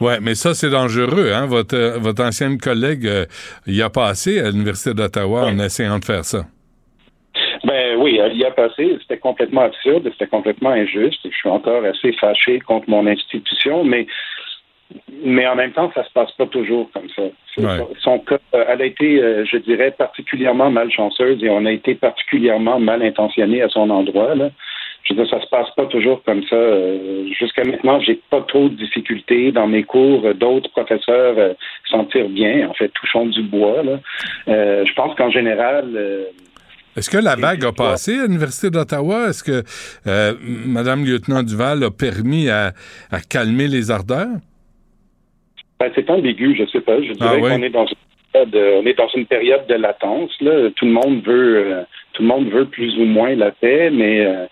Ouais, 0.00 0.18
mais 0.20 0.34
ça, 0.34 0.54
c'est 0.54 0.70
dangereux, 0.70 1.32
hein? 1.32 1.46
Votre, 1.46 1.76
euh, 1.76 1.98
votre 1.98 2.24
ancienne 2.24 2.58
collègue 2.58 3.06
euh, 3.06 3.26
y 3.66 3.82
a 3.82 3.90
passé 3.90 4.40
à 4.40 4.50
l'Université 4.50 4.94
d'Ottawa 4.94 5.44
en 5.44 5.58
essayant 5.58 5.98
de 5.98 6.04
faire 6.04 6.24
ça. 6.24 6.44
Ben 7.64 7.96
oui, 7.98 8.18
elle 8.22 8.36
y 8.36 8.44
a 8.44 8.50
passé. 8.50 8.96
C'était 9.02 9.18
complètement 9.18 9.62
absurde, 9.62 10.08
c'était 10.12 10.26
complètement 10.26 10.70
injuste. 10.70 11.20
Je 11.24 11.36
suis 11.36 11.48
encore 11.48 11.84
assez 11.84 12.12
fâché 12.14 12.58
contre 12.60 12.88
mon 12.88 13.06
institution, 13.06 13.84
mais 13.84 14.06
mais 15.24 15.46
en 15.46 15.54
même 15.54 15.72
temps, 15.72 15.90
ça 15.94 16.04
se 16.04 16.12
passe 16.12 16.30
pas 16.32 16.46
toujours 16.46 16.90
comme 16.92 17.08
ça. 17.14 17.22
Ouais. 17.58 17.86
Son 18.00 18.18
cas, 18.20 18.38
euh, 18.54 18.64
elle 18.68 18.82
a 18.82 18.86
été, 18.86 19.22
euh, 19.22 19.44
je 19.44 19.58
dirais, 19.58 19.90
particulièrement 19.90 20.70
malchanceuse 20.70 21.42
et 21.44 21.50
on 21.50 21.66
a 21.66 21.72
été 21.72 21.94
particulièrement 21.94 22.80
mal 22.80 23.02
intentionné 23.02 23.62
à 23.62 23.68
son 23.68 23.90
endroit. 23.90 24.34
Là. 24.34 24.50
Je 25.04 25.14
veux 25.14 25.22
dire, 25.22 25.30
ça 25.30 25.40
se 25.42 25.48
passe 25.48 25.68
pas 25.76 25.86
toujours 25.86 26.22
comme 26.24 26.42
ça. 26.44 26.56
Euh, 26.56 27.26
Jusqu'à 27.38 27.64
maintenant, 27.64 28.00
j'ai 28.00 28.20
pas 28.30 28.40
trop 28.42 28.68
de 28.68 28.74
difficultés 28.74 29.52
dans 29.52 29.66
mes 29.66 29.82
cours. 29.82 30.32
D'autres 30.34 30.70
professeurs 30.70 31.54
s'en 31.90 32.04
tirent 32.04 32.28
bien. 32.28 32.68
En 32.68 32.74
fait, 32.74 32.88
touchons 32.88 33.26
du 33.26 33.42
bois. 33.42 33.82
Là. 33.82 33.98
Euh, 34.48 34.84
je 34.86 34.92
pense 34.94 35.14
qu'en 35.16 35.30
général, 35.30 35.90
euh, 35.94 36.24
Est-ce 36.96 37.10
que 37.10 37.18
la 37.18 37.36
vague 37.36 37.64
a 37.64 37.72
passé 37.72 38.18
à 38.18 38.22
l'Université 38.26 38.70
d'Ottawa? 38.70 39.28
Est-ce 39.28 39.42
que 39.42 39.62
euh, 40.06 40.34
Mme 40.42 41.04
Lieutenant 41.04 41.42
Duval 41.42 41.82
a 41.84 41.90
permis 41.90 42.48
à, 42.48 42.72
à 43.10 43.20
calmer 43.20 43.66
les 43.66 43.90
ardeurs? 43.90 44.28
Ben, 45.82 45.90
c'est 45.96 46.08
ambigu, 46.10 46.54
je 46.56 46.64
sais 46.70 46.80
pas. 46.80 47.00
Je 47.02 47.12
dirais 47.12 47.28
Ah 47.32 47.34
oui? 47.40 47.50
qu'on 47.50 47.62
est 47.62 47.70
dans 47.70 47.86
une 47.86 47.96
période, 48.32 48.54
euh, 48.54 48.80
on 48.80 48.86
est 48.86 48.96
dans 48.96 49.08
une 49.16 49.26
période 49.26 49.66
de 49.68 49.74
latence. 49.74 50.30
Là. 50.40 50.70
Tout 50.76 50.84
le 50.86 50.92
monde 50.92 51.22
veut, 51.24 51.56
euh, 51.56 51.82
tout 52.12 52.22
le 52.22 52.28
monde 52.28 52.48
veut 52.50 52.66
plus 52.66 52.96
ou 52.98 53.04
moins 53.04 53.34
la 53.34 53.50
paix, 53.50 53.90
mais 53.90 54.24
euh, 54.24 54.46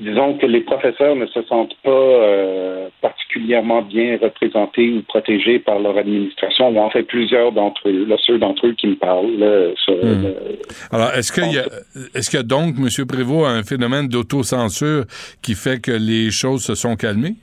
disons 0.00 0.34
que 0.38 0.46
les 0.46 0.62
professeurs 0.62 1.14
ne 1.14 1.26
se 1.26 1.40
sentent 1.44 1.76
pas 1.84 1.90
euh, 1.90 2.88
particulièrement 3.00 3.82
bien 3.82 4.18
représentés 4.20 4.90
ou 4.90 5.02
protégés 5.02 5.60
par 5.60 5.78
leur 5.78 5.96
administration. 5.96 6.70
Ou 6.70 6.80
en 6.80 6.90
fait, 6.90 7.04
plusieurs 7.04 7.52
d'entre 7.52 7.88
eux, 7.88 8.06
là, 8.08 8.16
ceux 8.26 8.38
d'entre 8.38 8.66
eux 8.66 8.72
qui 8.72 8.88
me 8.88 8.96
parlent. 8.96 9.36
Là, 9.38 9.70
sur, 9.76 9.94
Hmm. 9.94 10.32
Alors, 10.90 11.12
est-ce 11.14 11.30
qu'il 11.30 11.52
y 11.52 11.58
a, 11.58 11.66
est-ce 12.14 12.28
qu'il 12.28 12.38
y 12.38 12.40
a 12.40 12.42
donc, 12.42 12.74
M. 12.76 12.88
Prévost, 13.06 13.46
un 13.46 13.62
phénomène 13.62 14.08
d'autocensure 14.08 15.04
qui 15.42 15.54
fait 15.54 15.80
que 15.80 15.92
les 15.92 16.32
choses 16.32 16.64
se 16.64 16.74
sont 16.74 16.96
calmées? 16.96 17.36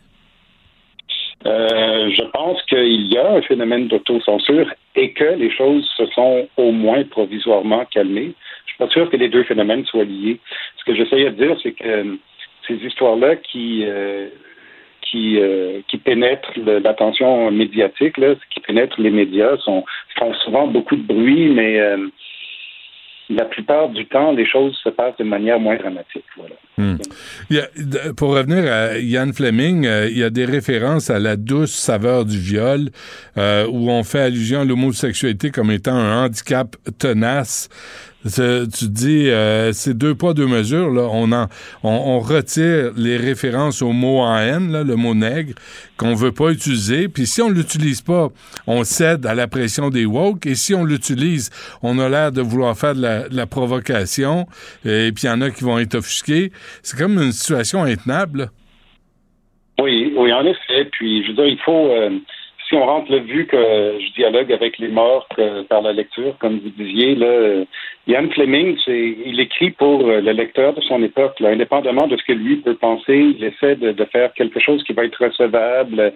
Euh, 1.46 2.10
je 2.10 2.24
pense 2.32 2.62
qu'il 2.64 3.08
y 3.08 3.18
a 3.18 3.32
un 3.32 3.42
phénomène 3.42 3.88
d'autocensure 3.88 4.74
et 4.96 5.14
que 5.14 5.36
les 5.36 5.52
choses 5.52 5.88
se 5.96 6.06
sont 6.08 6.48
au 6.58 6.72
moins 6.72 7.04
provisoirement 7.04 7.86
calmées. 7.86 8.34
Je 8.66 8.72
suis 8.72 8.78
pas 8.78 8.90
sûr 8.90 9.10
que 9.10 9.18
les 9.18 9.30
deux 9.30 9.44
phénomènes 9.44 9.86
soient 9.86 10.04
liés. 10.04 10.40
Ce 10.78 10.84
que 10.84 10.96
j'essayais 10.96 11.30
de 11.30 11.46
dire, 11.46 11.58
c'est 11.62 11.74
que 11.74 12.18
ces 12.68 12.76
histoires-là 12.76 13.36
qui 13.36 13.84
euh, 13.86 14.30
qui, 15.10 15.40
euh, 15.40 15.82
qui 15.88 15.98
pénètrent 15.98 16.52
l'attention 16.58 17.52
médiatique, 17.52 18.18
là, 18.18 18.36
qui 18.50 18.60
pénètrent 18.60 19.00
les 19.00 19.10
médias, 19.10 19.58
sont, 19.58 19.86
font 20.18 20.34
souvent 20.46 20.68
beaucoup 20.68 20.96
de 20.96 21.02
bruit, 21.02 21.50
mais 21.50 21.80
euh, 21.80 22.08
la 23.30 23.46
plupart 23.46 23.90
du 23.90 24.06
temps, 24.08 24.32
les 24.32 24.46
choses 24.46 24.78
se 24.84 24.90
passent 24.90 25.18
de 25.18 25.24
manière 25.24 25.60
moins 25.60 25.76
dramatique. 25.76 26.24
Voilà. 26.38 26.56
Hmm. 26.78 26.98
Pour 28.16 28.30
revenir 28.30 28.72
à 28.72 28.98
Ian 28.98 29.32
Fleming, 29.34 29.86
euh, 29.86 30.08
il 30.10 30.18
y 30.18 30.24
a 30.24 30.30
des 30.30 30.46
références 30.46 31.10
à 31.10 31.20
la 31.20 31.36
douce 31.36 31.74
saveur 31.74 32.26
du 32.26 32.40
viol, 32.40 32.90
euh, 33.38 33.68
où 33.68 33.90
on 33.90 34.04
fait 34.04 34.22
allusion 34.22 34.62
à 34.62 34.66
l'homosexualité 34.66 35.52
comme 35.52 35.72
étant 35.72 35.96
un 35.96 36.26
handicap 36.26 36.76
tenace. 37.00 37.70
Tu 38.24 38.90
dis, 38.90 39.30
euh, 39.30 39.72
c'est 39.72 39.98
deux 39.98 40.16
poids, 40.16 40.34
deux 40.34 40.48
mesures. 40.48 40.90
Là. 40.90 41.08
On, 41.12 41.32
en, 41.32 41.48
on, 41.84 41.90
on 41.90 42.20
retire 42.20 42.92
les 42.98 43.16
références 43.16 43.82
au 43.82 43.92
mot 43.92 44.20
en 44.20 44.38
haine, 44.38 44.72
là, 44.72 44.84
le 44.84 44.96
mot 44.96 45.14
nègre, 45.14 45.54
qu'on 45.98 46.14
veut 46.14 46.32
pas 46.32 46.50
utiliser. 46.50 47.08
Puis 47.08 47.26
si 47.26 47.42
on 47.42 47.50
l'utilise 47.50 48.02
pas, 48.02 48.30
on 48.66 48.84
cède 48.84 49.26
à 49.26 49.34
la 49.36 49.48
pression 49.48 49.90
des 49.90 50.06
woke. 50.06 50.46
Et 50.46 50.56
si 50.56 50.74
on 50.74 50.84
l'utilise, 50.84 51.52
on 51.82 52.00
a 52.00 52.10
l'air 52.10 52.32
de 52.32 52.42
vouloir 52.42 52.78
faire 52.78 52.96
de 52.96 53.02
la, 53.02 53.30
de 53.30 53.36
la 53.36 53.46
provocation. 53.46 54.48
Et 54.84 55.12
puis 55.14 55.24
il 55.24 55.28
y 55.28 55.30
en 55.30 55.42
a 55.42 55.50
qui 55.50 55.64
vont 55.64 55.80
être 55.80 55.96
offusqués. 55.96 56.52
C'est 56.84 56.98
comme 56.98 57.18
une 57.22 57.32
situation 57.32 57.84
intenable. 57.84 58.50
Oui, 59.80 60.12
oui, 60.18 60.34
en 60.34 60.44
effet. 60.44 60.90
Puis, 60.92 61.24
je 61.24 61.28
veux 61.30 61.36
dire, 61.36 61.46
il 61.46 61.60
faut, 61.60 61.92
euh, 61.92 62.10
si 62.68 62.76
on 62.76 62.86
rentre 62.86 63.12
le 63.12 63.20
vu 63.20 63.46
que 63.46 63.58
je 63.58 64.14
dialogue 64.14 64.52
avec 64.52 64.78
les 64.78 64.90
morts 64.90 65.28
par 65.70 65.82
la 65.82 65.94
lecture, 65.94 66.38
comme 66.40 66.60
vous 66.60 66.70
disiez, 66.70 67.16
là, 67.16 67.64
Ian 68.08 68.30
Fleming, 68.30 68.78
il 68.88 69.38
écrit 69.42 69.72
pour 69.72 70.08
euh, 70.08 70.22
le 70.22 70.32
lecteur 70.32 70.74
de 70.74 70.80
son 70.80 71.04
époque, 71.04 71.42
là, 71.42 71.50
indépendamment 71.50 72.08
de 72.08 72.16
ce 72.16 72.24
que 72.24 72.32
lui 72.32 72.56
peut 72.56 72.76
penser, 72.76 73.36
il 73.38 73.44
essaie 73.44 73.76
de, 73.76 74.06
faire 74.06 74.32
quelque 74.34 74.62
chose 74.62 74.82
qui 74.86 74.94
va 74.94 75.04
être 75.04 75.22
recevable. 75.22 76.14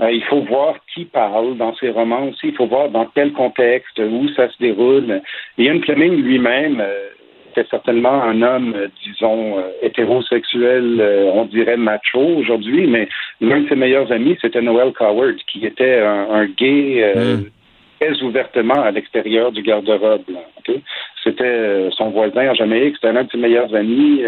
Euh, 0.00 0.10
il 0.10 0.24
faut 0.24 0.40
voir 0.40 0.76
qui 0.94 1.04
parle 1.04 1.58
dans 1.58 1.74
ses 1.76 1.90
romans 1.90 2.28
aussi, 2.28 2.48
il 2.48 2.54
faut 2.54 2.66
voir 2.66 2.88
dans 2.88 3.04
quel 3.14 3.32
contexte, 3.32 3.98
où 3.98 4.28
ça 4.30 4.48
se 4.48 4.56
déroule. 4.58 5.20
Ian 5.58 5.78
Fleming 5.82 6.22
lui-même, 6.22 6.80
euh, 6.80 7.08
était 7.56 7.68
certainement 7.70 8.22
un 8.22 8.42
homme, 8.42 8.74
euh, 8.76 8.88
disons, 9.04 9.58
euh, 9.58 9.62
hétérosexuel, 9.82 10.98
euh, 11.00 11.30
on 11.32 11.46
dirait 11.46 11.76
macho 11.76 12.20
aujourd'hui, 12.20 12.86
mais 12.86 13.08
l'un 13.40 13.60
de 13.60 13.68
ses 13.68 13.76
meilleurs 13.76 14.12
amis, 14.12 14.36
c'était 14.40 14.60
Noel 14.60 14.92
Coward, 14.92 15.36
qui 15.46 15.64
était 15.64 16.00
un, 16.00 16.30
un 16.30 16.46
gay 16.46 17.02
euh, 17.02 17.38
très 17.98 18.22
ouvertement 18.22 18.82
à 18.82 18.90
l'extérieur 18.90 19.52
du 19.52 19.62
garde-robe. 19.62 20.22
C'était 21.24 21.90
son 21.96 22.10
voisin 22.10 22.50
en 22.50 22.54
Jamaïque, 22.54 22.96
c'était 22.96 23.12
l'un 23.12 23.24
de 23.24 23.30
ses 23.30 23.38
meilleurs 23.38 23.74
amis. 23.74 24.22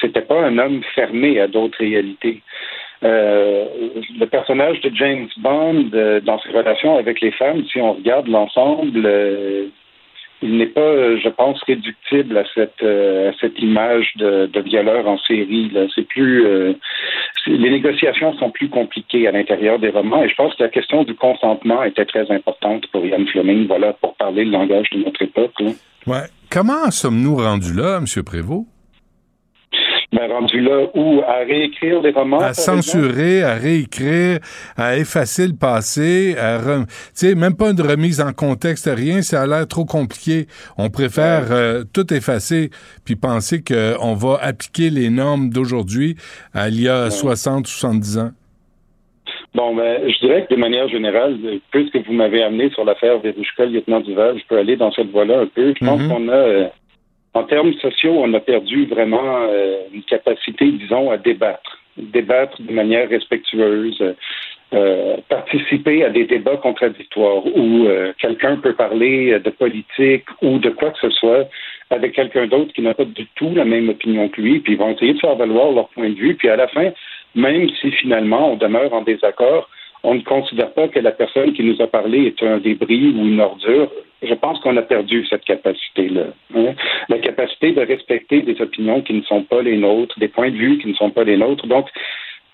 c'était 0.00 0.20
pas 0.20 0.40
un 0.40 0.58
homme 0.58 0.82
fermé 0.94 1.40
à 1.40 1.48
d'autres 1.48 1.78
réalités. 1.78 2.42
Euh, 3.04 3.66
le 4.18 4.26
personnage 4.26 4.80
de 4.80 4.90
James 4.94 5.28
Bond 5.38 5.90
euh, 5.94 6.20
dans 6.20 6.40
ses 6.40 6.50
relations 6.50 6.98
avec 6.98 7.20
les 7.20 7.30
femmes, 7.30 7.64
si 7.70 7.80
on 7.80 7.92
regarde 7.92 8.26
l'ensemble, 8.26 9.02
euh, 9.04 9.66
il 10.42 10.56
n'est 10.56 10.66
pas, 10.66 10.80
euh, 10.80 11.18
je 11.22 11.28
pense, 11.28 11.60
réductible 11.64 12.36
à 12.38 12.44
cette 12.54 12.82
euh, 12.82 13.30
à 13.30 13.32
cette 13.40 13.58
image 13.60 14.12
de, 14.16 14.46
de 14.46 14.60
violeur 14.60 15.06
en 15.08 15.18
série. 15.18 15.72
C'est 15.94 16.06
plus 16.06 16.46
euh, 16.46 16.74
les 17.46 17.70
négociations 17.70 18.34
sont 18.34 18.50
plus 18.50 18.68
compliquées 18.68 19.26
à 19.26 19.32
l'intérieur 19.32 19.78
des 19.78 19.90
romans 19.90 20.22
et 20.22 20.28
je 20.28 20.34
pense 20.34 20.54
que 20.54 20.62
la 20.62 20.68
question 20.68 21.02
du 21.04 21.14
consentement 21.14 21.82
était 21.82 22.04
très 22.04 22.30
importante 22.30 22.86
pour 22.92 23.04
Ian 23.04 23.24
Fleming. 23.26 23.66
Voilà 23.66 23.92
pour 23.94 24.14
parler 24.14 24.44
le 24.44 24.52
langage 24.52 24.88
de 24.90 24.98
notre 24.98 25.22
époque. 25.22 25.54
là. 25.60 25.70
Ouais. 26.06 26.26
Comment 26.50 26.90
sommes-nous 26.90 27.36
rendus 27.36 27.74
là, 27.74 27.98
M. 27.98 28.22
Prévost? 28.24 28.66
Ben, 30.10 30.26
rendu 30.32 30.58
là 30.62 30.86
où 30.94 31.20
à 31.26 31.44
réécrire 31.44 32.00
des 32.00 32.12
romans. 32.12 32.40
À 32.40 32.48
exemple? 32.50 32.80
censurer, 32.82 33.42
à 33.42 33.54
réécrire, 33.56 34.38
à 34.76 34.96
effacer 34.96 35.46
le 35.46 35.52
passé, 35.54 36.34
à 36.38 36.56
rem- 36.58 36.86
tu 36.86 36.94
sais, 37.12 37.34
même 37.34 37.54
pas 37.54 37.70
une 37.72 37.80
remise 37.82 38.22
en 38.22 38.32
contexte, 38.32 38.88
rien, 38.90 39.20
ça 39.20 39.42
a 39.42 39.46
l'air 39.46 39.68
trop 39.68 39.84
compliqué. 39.84 40.46
On 40.78 40.88
préfère 40.88 41.48
euh, 41.52 41.84
tout 41.92 42.12
effacer 42.14 42.70
puis 43.04 43.16
penser 43.16 43.62
qu'on 43.62 44.14
va 44.14 44.38
appliquer 44.40 44.88
les 44.88 45.10
normes 45.10 45.50
d'aujourd'hui 45.50 46.16
à 46.54 46.68
il 46.70 46.80
y 46.80 46.88
a 46.88 47.10
60, 47.10 47.66
70 47.66 48.18
ans. 48.18 48.30
Bon, 49.54 49.74
ben, 49.74 50.08
je 50.08 50.18
dirais 50.26 50.46
que 50.48 50.54
de 50.54 50.60
manière 50.60 50.88
générale, 50.88 51.36
puisque 51.70 51.96
vous 52.06 52.12
m'avez 52.12 52.42
amené 52.42 52.70
sur 52.70 52.84
l'affaire 52.84 53.18
Verouchka, 53.18 53.66
lieutenant 53.66 54.00
Duval, 54.00 54.38
je 54.38 54.44
peux 54.48 54.58
aller 54.58 54.76
dans 54.76 54.92
cette 54.92 55.10
voie-là 55.10 55.40
un 55.40 55.46
peu. 55.46 55.74
Je 55.78 55.84
pense 55.84 56.00
Mhm. 56.00 56.08
qu'on 56.08 56.28
a, 56.28 56.32
euh, 56.32 56.66
en 57.38 57.44
termes 57.44 57.72
sociaux, 57.74 58.14
on 58.18 58.34
a 58.34 58.40
perdu 58.40 58.86
vraiment 58.86 59.46
euh, 59.48 59.82
une 59.92 60.02
capacité, 60.02 60.66
disons, 60.72 61.10
à 61.10 61.16
débattre. 61.16 61.78
Débattre 61.96 62.60
de 62.60 62.72
manière 62.72 63.08
respectueuse, 63.08 64.02
euh, 64.74 65.16
participer 65.28 66.04
à 66.04 66.10
des 66.10 66.24
débats 66.24 66.56
contradictoires 66.56 67.46
où 67.46 67.86
euh, 67.86 68.12
quelqu'un 68.18 68.56
peut 68.56 68.74
parler 68.74 69.38
de 69.38 69.50
politique 69.50 70.24
ou 70.42 70.58
de 70.58 70.70
quoi 70.70 70.90
que 70.90 70.98
ce 71.00 71.10
soit 71.10 71.48
avec 71.90 72.12
quelqu'un 72.12 72.46
d'autre 72.46 72.72
qui 72.74 72.82
n'a 72.82 72.94
pas 72.94 73.04
du 73.04 73.26
tout 73.36 73.52
la 73.54 73.64
même 73.64 73.88
opinion 73.88 74.28
que 74.28 74.40
lui, 74.40 74.58
puis 74.60 74.74
ils 74.74 74.78
vont 74.78 74.90
essayer 74.90 75.14
de 75.14 75.20
faire 75.20 75.36
valoir 75.36 75.72
leur 75.72 75.88
point 75.88 76.10
de 76.10 76.14
vue, 76.14 76.34
puis 76.34 76.48
à 76.48 76.56
la 76.56 76.68
fin, 76.68 76.90
même 77.34 77.68
si 77.80 77.90
finalement 77.92 78.52
on 78.52 78.56
demeure 78.56 78.92
en 78.92 79.02
désaccord, 79.02 79.70
on 80.02 80.14
ne 80.14 80.20
considère 80.20 80.72
pas 80.72 80.88
que 80.88 81.00
la 81.00 81.12
personne 81.12 81.52
qui 81.52 81.64
nous 81.64 81.80
a 81.82 81.86
parlé 81.86 82.26
est 82.26 82.42
un 82.42 82.58
débris 82.58 83.08
ou 83.16 83.26
une 83.26 83.40
ordure. 83.40 83.90
Je 84.22 84.34
pense 84.34 84.58
qu'on 84.60 84.76
a 84.76 84.82
perdu 84.82 85.24
cette 85.28 85.44
capacité-là. 85.44 86.26
hein. 86.56 86.74
La 87.08 87.18
capacité 87.18 87.72
de 87.72 87.80
respecter 87.80 88.42
des 88.42 88.60
opinions 88.60 89.00
qui 89.02 89.14
ne 89.14 89.22
sont 89.22 89.44
pas 89.44 89.62
les 89.62 89.76
nôtres, 89.76 90.18
des 90.18 90.28
points 90.28 90.50
de 90.50 90.56
vue 90.56 90.78
qui 90.78 90.88
ne 90.88 90.94
sont 90.94 91.10
pas 91.10 91.24
les 91.24 91.36
nôtres. 91.36 91.66
Donc, 91.66 91.88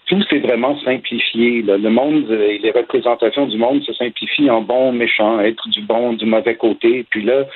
tout 0.07 0.23
s'est 0.25 0.41
vraiment 0.41 0.79
simplifié. 0.81 1.63
Le 1.63 1.89
monde 1.89 2.27
euh, 2.31 2.49
et 2.49 2.59
les 2.59 2.71
représentations 2.71 3.47
du 3.47 3.57
monde 3.57 3.83
se 3.85 3.93
simplifient 3.95 4.51
en 4.51 4.61
bon, 4.61 4.93
méchant, 4.93 5.41
être 5.41 5.69
du 5.71 5.81
bon, 5.81 6.13
du 6.13 6.27
mauvais 6.27 6.57
côté. 6.57 7.07
Puis 7.09 7.23
là, 7.23 7.47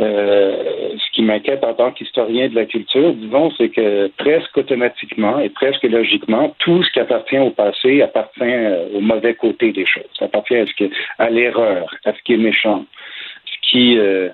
euh, 0.00 0.96
ce 0.96 1.12
qui 1.12 1.22
m'inquiète 1.22 1.62
en 1.64 1.74
tant 1.74 1.92
qu'historien 1.92 2.48
de 2.48 2.54
la 2.54 2.64
culture, 2.64 3.12
disons, 3.12 3.50
c'est 3.58 3.68
que 3.68 4.08
presque 4.16 4.56
automatiquement 4.56 5.38
et 5.38 5.50
presque 5.50 5.82
logiquement, 5.82 6.54
tout 6.58 6.82
ce 6.82 6.90
qui 6.92 7.00
appartient 7.00 7.38
au 7.38 7.50
passé 7.50 8.00
appartient 8.00 8.42
euh, 8.42 8.86
au 8.94 9.00
mauvais 9.00 9.34
côté 9.34 9.70
des 9.72 9.84
choses. 9.84 10.04
Appartient 10.20 10.56
à, 10.56 10.66
ce 10.66 10.84
à 11.18 11.28
l'erreur, 11.28 11.94
à 12.04 12.12
ce 12.14 12.22
qui 12.24 12.32
est 12.34 12.38
méchant, 12.38 12.86
ce 13.44 13.70
qui 13.70 13.98
euh, 13.98 14.30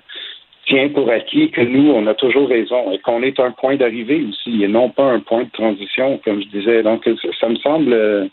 tient 0.67 0.89
pour 0.91 1.11
acquis 1.11 1.51
que 1.51 1.63
nous, 1.63 1.91
on 1.91 2.07
a 2.07 2.15
toujours 2.15 2.49
raison 2.49 2.93
et 2.93 2.99
qu'on 2.99 3.23
est 3.23 3.41
un 3.41 3.51
point 3.51 3.75
d'arrivée 3.77 4.25
aussi 4.29 4.63
et 4.63 4.69
non 4.69 4.91
pas 4.91 5.11
un 5.11 5.21
point 5.21 5.43
de 5.43 5.51
transition, 5.51 6.21
comme 6.25 6.41
je 6.41 6.49
disais. 6.49 6.83
Donc, 6.83 7.09
ça 7.41 7.49
me 7.49 7.57
semble... 7.57 8.31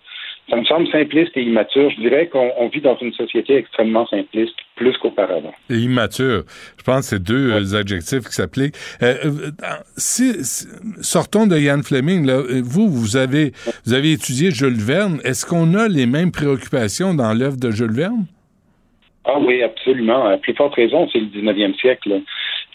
ça 0.50 0.58
me 0.58 0.64
semble 0.66 0.88
simpliste 0.90 1.32
et 1.36 1.42
immature. 1.44 1.90
Je 1.92 2.02
dirais 2.02 2.28
qu'on 2.28 2.52
on 2.58 2.68
vit 2.68 2.82
dans 2.82 2.98
une 2.98 3.14
société 3.14 3.56
extrêmement 3.56 4.06
simpliste, 4.08 4.54
plus 4.76 4.96
qu'auparavant. 4.98 5.54
Et 5.70 5.76
immature. 5.78 6.44
Je 6.78 6.84
pense 6.84 7.10
que 7.10 7.16
c'est 7.16 7.24
deux 7.24 7.52
euh, 7.52 7.80
adjectifs 7.80 8.26
qui 8.26 8.34
s'appliquent. 8.34 8.76
Euh, 9.02 9.16
euh, 9.24 9.52
si, 9.98 10.44
si- 10.44 10.68
sortons 11.02 11.48
de 11.48 11.58
Ian 11.58 11.82
Fleming. 11.82 12.26
Là, 12.28 12.42
vous, 12.64 12.88
vous 12.90 13.18
avez, 13.18 13.54
vous 13.86 13.94
avez 13.94 14.12
étudié 14.12 14.52
Jules 14.52 14.74
Verne. 14.80 15.20
Est-ce 15.24 15.46
qu'on 15.46 15.74
a 15.74 15.88
les 15.88 16.06
mêmes 16.06 16.32
préoccupations 16.32 17.14
dans 17.14 17.34
l'œuvre 17.34 17.58
de 17.58 17.72
Jules 17.72 17.94
Verne? 17.94 18.26
Ah 19.28 19.40
oui, 19.40 19.64
absolument. 19.64 20.26
À 20.28 20.38
plus 20.38 20.54
forte 20.54 20.76
raison, 20.76 21.10
c'est 21.12 21.20
le 21.20 21.26
19e 21.26 21.76
siècle. 21.80 22.22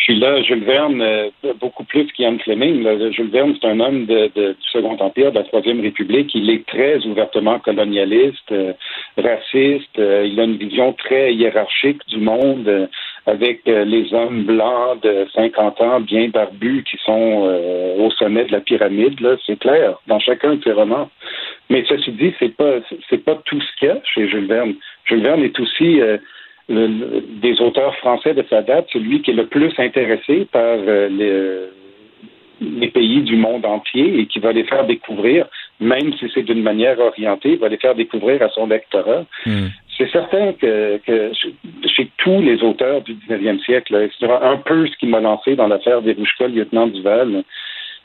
Puis 0.05 0.19
là, 0.19 0.41
Jules 0.43 0.65
Verne, 0.65 1.03
euh, 1.03 1.29
beaucoup 1.61 1.85
plus 1.85 2.07
qu'Ian 2.13 2.39
Fleming, 2.39 3.11
Jules 3.13 3.29
Verne, 3.31 3.55
c'est 3.61 3.69
un 3.69 3.81
homme 3.81 4.07
de, 4.07 4.31
de- 4.35 4.53
du 4.53 4.69
Second 4.73 4.97
Empire, 4.99 5.31
de 5.31 5.39
la 5.39 5.45
Troisième 5.45 5.81
République. 5.83 6.35
Il 6.35 6.49
est 6.49 6.65
très 6.67 7.05
ouvertement 7.07 7.59
colonialiste, 7.59 8.51
euh, 8.51 8.73
raciste. 9.19 9.99
euh, 9.99 10.27
il 10.27 10.41
a 10.41 10.45
une 10.45 10.57
vision 10.57 10.95
très 10.95 11.35
hiérarchique 11.35 12.01
du 12.09 12.17
monde, 12.19 12.89
avec 13.27 13.61
les 13.67 14.13
hommes 14.15 14.45
blancs 14.45 15.03
de 15.03 15.27
50 15.35 15.81
ans, 15.83 16.01
bien 16.01 16.29
barbus, 16.29 16.83
qui 16.91 16.97
sont 17.05 17.53
au 17.99 18.11
sommet 18.13 18.45
de 18.47 18.53
la 18.53 18.61
pyramide. 18.61 19.21
Là, 19.21 19.37
c'est 19.47 19.59
clair 19.59 19.99
dans 20.07 20.19
chacun 20.19 20.55
de 20.55 20.63
ses 20.65 20.73
romans. 20.73 21.09
Mais 21.69 21.85
ceci 21.89 22.11
dit, 22.13 22.33
c'est 22.39 22.57
pas 22.57 22.77
c'est 23.09 23.23
pas 23.25 23.37
tout 23.45 23.61
ce 23.61 23.77
qu'il 23.79 23.89
y 23.89 23.91
a 23.91 23.99
chez 24.15 24.27
Jules 24.29 24.47
Verne. 24.47 24.75
Jules 25.05 25.23
Verne 25.23 25.43
est 25.45 25.61
aussi 25.61 26.01
le- 26.71 26.87
le- 26.87 27.25
des 27.43 27.61
auteurs 27.61 27.95
français 27.97 28.33
de 28.35 28.45
sa 28.49 28.63
date, 28.63 28.87
celui 28.93 29.21
qui 29.23 29.33
est 29.33 29.35
le 29.35 29.47
plus 29.47 29.73
intéressé 29.79 30.47
par 30.51 30.63
euh, 30.79 31.09
les, 31.09 32.71
les 32.81 32.89
pays 32.89 33.23
du 33.23 33.37
monde 33.37 33.65
entier 33.67 34.21
et 34.21 34.27
qui 34.27 34.39
va 34.39 34.53
les 34.53 34.65
faire 34.65 34.87
découvrir, 34.87 35.47
même 35.81 36.13
si 36.15 36.31
c'est 36.33 36.43
d'une 36.43 36.63
manière 36.63 36.99
orientée, 37.01 37.57
va 37.57 37.69
les 37.69 37.79
faire 37.79 37.95
découvrir 37.95 38.43
à 38.43 38.49
son 38.51 38.67
lectorat. 38.67 39.25
C'est 39.99 40.11
certain 40.11 40.53
que, 40.55 40.99
que 41.07 41.33
chez, 41.87 42.09
tous 42.19 42.41
les 42.41 42.63
auteurs 42.63 43.03
du 43.03 43.15
19e 43.15 43.61
siècle, 43.65 44.09
c'est 44.19 44.31
un 44.31 44.57
peu 44.57 44.87
ce 44.87 44.97
qui 44.97 45.07
m'a 45.07 45.21
lancé 45.21 45.57
dans 45.57 45.69
l'affaire 45.69 46.01
des 46.01 46.15
Rouchka, 46.15 46.49
lieutenant 46.49 46.87
Duval, 46.87 47.43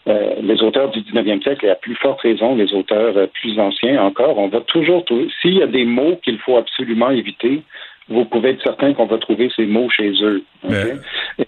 euh, 0.07 0.35
les 0.41 0.61
auteurs 0.61 0.89
du 0.91 0.99
19e 1.01 1.41
siècle 1.41 1.65
et 1.65 1.69
à 1.69 1.75
plus 1.75 1.95
forte 1.95 2.21
raison 2.21 2.55
les 2.55 2.73
auteurs 2.73 3.17
euh, 3.17 3.27
plus 3.27 3.57
anciens 3.59 4.03
encore. 4.03 4.37
On 4.37 4.49
va 4.49 4.61
toujours 4.61 5.03
s'il 5.41 5.57
y 5.57 5.63
a 5.63 5.67
des 5.67 5.85
mots 5.85 6.17
qu'il 6.23 6.37
faut 6.39 6.57
absolument 6.57 7.09
éviter, 7.11 7.61
vous 8.09 8.25
pouvez 8.25 8.51
être 8.51 8.63
certain 8.63 8.93
qu'on 8.93 9.05
va 9.05 9.17
trouver 9.17 9.49
ces 9.55 9.65
mots 9.65 9.89
chez 9.89 10.11
eux. 10.21 10.43
ok? 10.63 11.47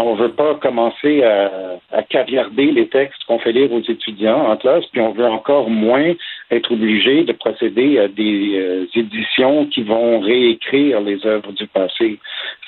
on 0.00 0.16
ne 0.16 0.22
veut 0.22 0.32
pas 0.32 0.54
commencer 0.54 1.22
à, 1.22 1.78
à 1.92 2.02
caviarder 2.02 2.70
les 2.72 2.88
textes 2.88 3.22
qu'on 3.26 3.38
fait 3.38 3.52
lire 3.52 3.72
aux 3.72 3.82
étudiants 3.82 4.50
en 4.50 4.56
classe, 4.56 4.84
puis 4.92 5.00
on 5.00 5.12
veut 5.12 5.26
encore 5.26 5.68
moins 5.68 6.12
être 6.50 6.72
obligé 6.72 7.24
de 7.24 7.32
procéder 7.32 7.98
à 7.98 8.08
des 8.08 8.58
euh, 8.58 8.86
éditions 8.94 9.66
qui 9.66 9.82
vont 9.82 10.20
réécrire 10.20 11.00
les 11.00 11.24
œuvres 11.26 11.52
du 11.52 11.66
passé. 11.66 12.18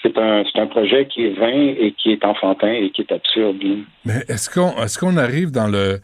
C'est 0.03 0.17
un, 0.19 0.45
c'est 0.45 0.61
un 0.61 0.67
projet 0.67 1.07
qui 1.07 1.27
est 1.27 1.39
vain 1.39 1.75
et 1.79 1.93
qui 1.93 2.13
est 2.13 2.25
enfantin 2.25 2.73
et 2.73 2.91
qui 2.91 3.03
est 3.03 3.13
absurde. 3.13 3.63
Mais 4.05 4.21
est-ce 4.29 4.51
qu'on 4.51 4.73
est-ce 4.83 4.99
qu'on 4.99 5.17
arrive 5.17 5.51
dans 5.51 5.69
le 5.69 6.01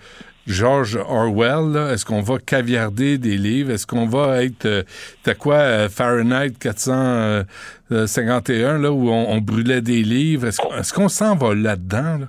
George 0.47 0.97
Orwell, 0.97 1.77
est-ce 1.93 2.05
qu'on 2.05 2.23
va 2.23 2.39
caviarder 2.39 3.19
des 3.19 3.37
livres? 3.37 3.73
Est-ce 3.73 3.87
qu'on 3.87 4.07
va 4.07 4.43
être, 4.43 4.67
euh, 4.67 4.83
t'as 5.23 5.35
quoi, 5.35 5.57
euh, 5.57 5.89
Fahrenheit 5.89 6.55
451, 6.61 8.79
là, 8.79 8.91
où 8.91 9.11
on, 9.11 9.39
brûlait 9.39 9.83
des 9.83 10.03
livres? 10.03 10.49
Est-ce, 10.49 10.93
qu'on- 10.93 11.09
s'en 11.09 11.37
va 11.37 11.55
là-dedans? 11.55 12.19
Là? 12.21 12.27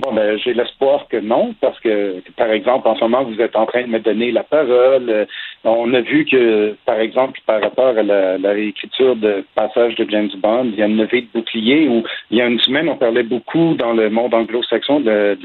Bon, 0.00 0.12
ben, 0.12 0.36
j'ai 0.38 0.52
l'espoir 0.54 1.06
que 1.08 1.16
non, 1.16 1.54
parce 1.60 1.78
que, 1.80 2.22
par 2.36 2.50
exemple, 2.50 2.86
en 2.88 2.94
ce 2.96 3.00
moment, 3.00 3.24
vous 3.24 3.40
êtes 3.40 3.56
en 3.56 3.64
train 3.66 3.82
de 3.82 3.88
me 3.88 3.98
donner 3.98 4.30
la 4.30 4.42
parole. 4.42 5.08
Euh, 5.08 5.24
On 5.64 5.92
a 5.94 6.00
vu 6.00 6.24
que, 6.24 6.76
par 6.86 7.00
exemple, 7.00 7.40
par 7.44 7.60
rapport 7.60 7.98
à 7.98 8.02
la, 8.02 8.36
réécriture 8.50 9.16
de 9.16 9.44
passages 9.54 9.96
de 9.96 10.08
James 10.08 10.30
Bond, 10.40 10.66
il 10.66 10.76
y 10.76 10.82
a 10.82 10.86
une 10.86 10.96
levée 10.96 11.22
de 11.22 11.26
bouclier 11.34 11.88
où, 11.88 12.04
il 12.30 12.38
y 12.38 12.40
a 12.40 12.46
une 12.46 12.60
semaine, 12.60 12.88
on 12.88 12.96
parlait 12.96 13.24
beaucoup 13.24 13.74
dans 13.74 13.92
le 13.92 14.08
monde 14.08 14.32
anglo-saxon 14.34 15.00
de 15.00 15.36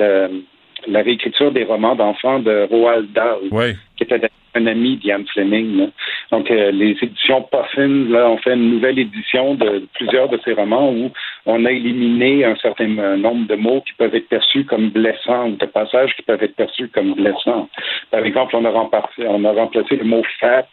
la 0.87 1.01
réécriture 1.01 1.51
des 1.51 1.63
romans 1.63 1.95
d'enfants 1.95 2.39
de 2.39 2.67
Roald 2.69 3.11
Dahl, 3.13 3.37
Oui. 3.51 3.73
qui 3.97 4.03
était 4.03 4.29
un 4.53 4.67
ami 4.67 4.97
d'Ian 4.97 5.23
Fleming. 5.31 5.77
là. 5.77 5.85
Donc, 6.31 6.51
euh, 6.51 6.71
les 6.71 6.97
éditions 7.01 7.41
Puffin, 7.43 7.87
là, 8.09 8.29
ont 8.29 8.37
fait 8.37 8.53
une 8.53 8.71
nouvelle 8.71 8.99
édition 8.99 9.55
de 9.55 9.87
plusieurs 9.93 10.27
de 10.29 10.39
ces 10.43 10.53
romans 10.53 10.91
où 10.91 11.11
on 11.45 11.65
a 11.65 11.71
éliminé 11.71 12.43
un 12.45 12.55
certain 12.57 12.87
nombre 12.87 13.47
de 13.47 13.55
mots 13.55 13.81
qui 13.81 13.93
peuvent 13.93 14.13
être 14.15 14.27
perçus 14.27 14.65
comme 14.65 14.89
blessants 14.89 15.49
ou 15.49 15.55
de 15.55 15.65
passages 15.65 16.13
qui 16.15 16.21
peuvent 16.23 16.43
être 16.43 16.55
perçus 16.55 16.89
comme 16.89 17.13
blessants. 17.13 17.69
Par 18.11 18.25
exemple, 18.25 18.55
on 18.55 18.65
a 18.65 18.69
remplacé, 18.71 19.25
on 19.25 19.43
a 19.45 19.51
remplacé 19.51 19.95
le 19.95 20.03
mot 20.03 20.23
fat 20.39 20.67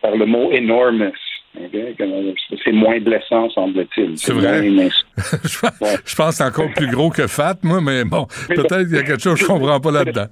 par 0.00 0.16
le 0.16 0.26
mot 0.26 0.50
enormous. 0.52 1.12
Ok? 1.54 1.96
Comme, 1.98 2.32
C'est 2.64 2.72
moins 2.72 2.98
blessant, 2.98 3.50
semble-t-il. 3.50 4.16
C'est 4.16 4.32
vrai? 4.32 4.62
moins- 4.70 4.88
je, 5.44 5.58
pense- 6.16 6.40
encore 6.40 6.70
plus 6.74 6.86
gros 6.90 7.10
que 7.10 7.26
Fat, 7.26 7.56
moi, 7.62 7.80
mais 7.82 8.04
bon, 8.04 8.26
peut-être 8.48 8.84
qu'il 8.86 8.96
y 8.96 8.98
a 8.98 9.02
quelque 9.02 9.22
chose 9.22 9.34
que 9.34 9.40
je 9.40 9.46
comprends 9.46 9.78
pas 9.78 9.90
là-dedans. 9.90 10.26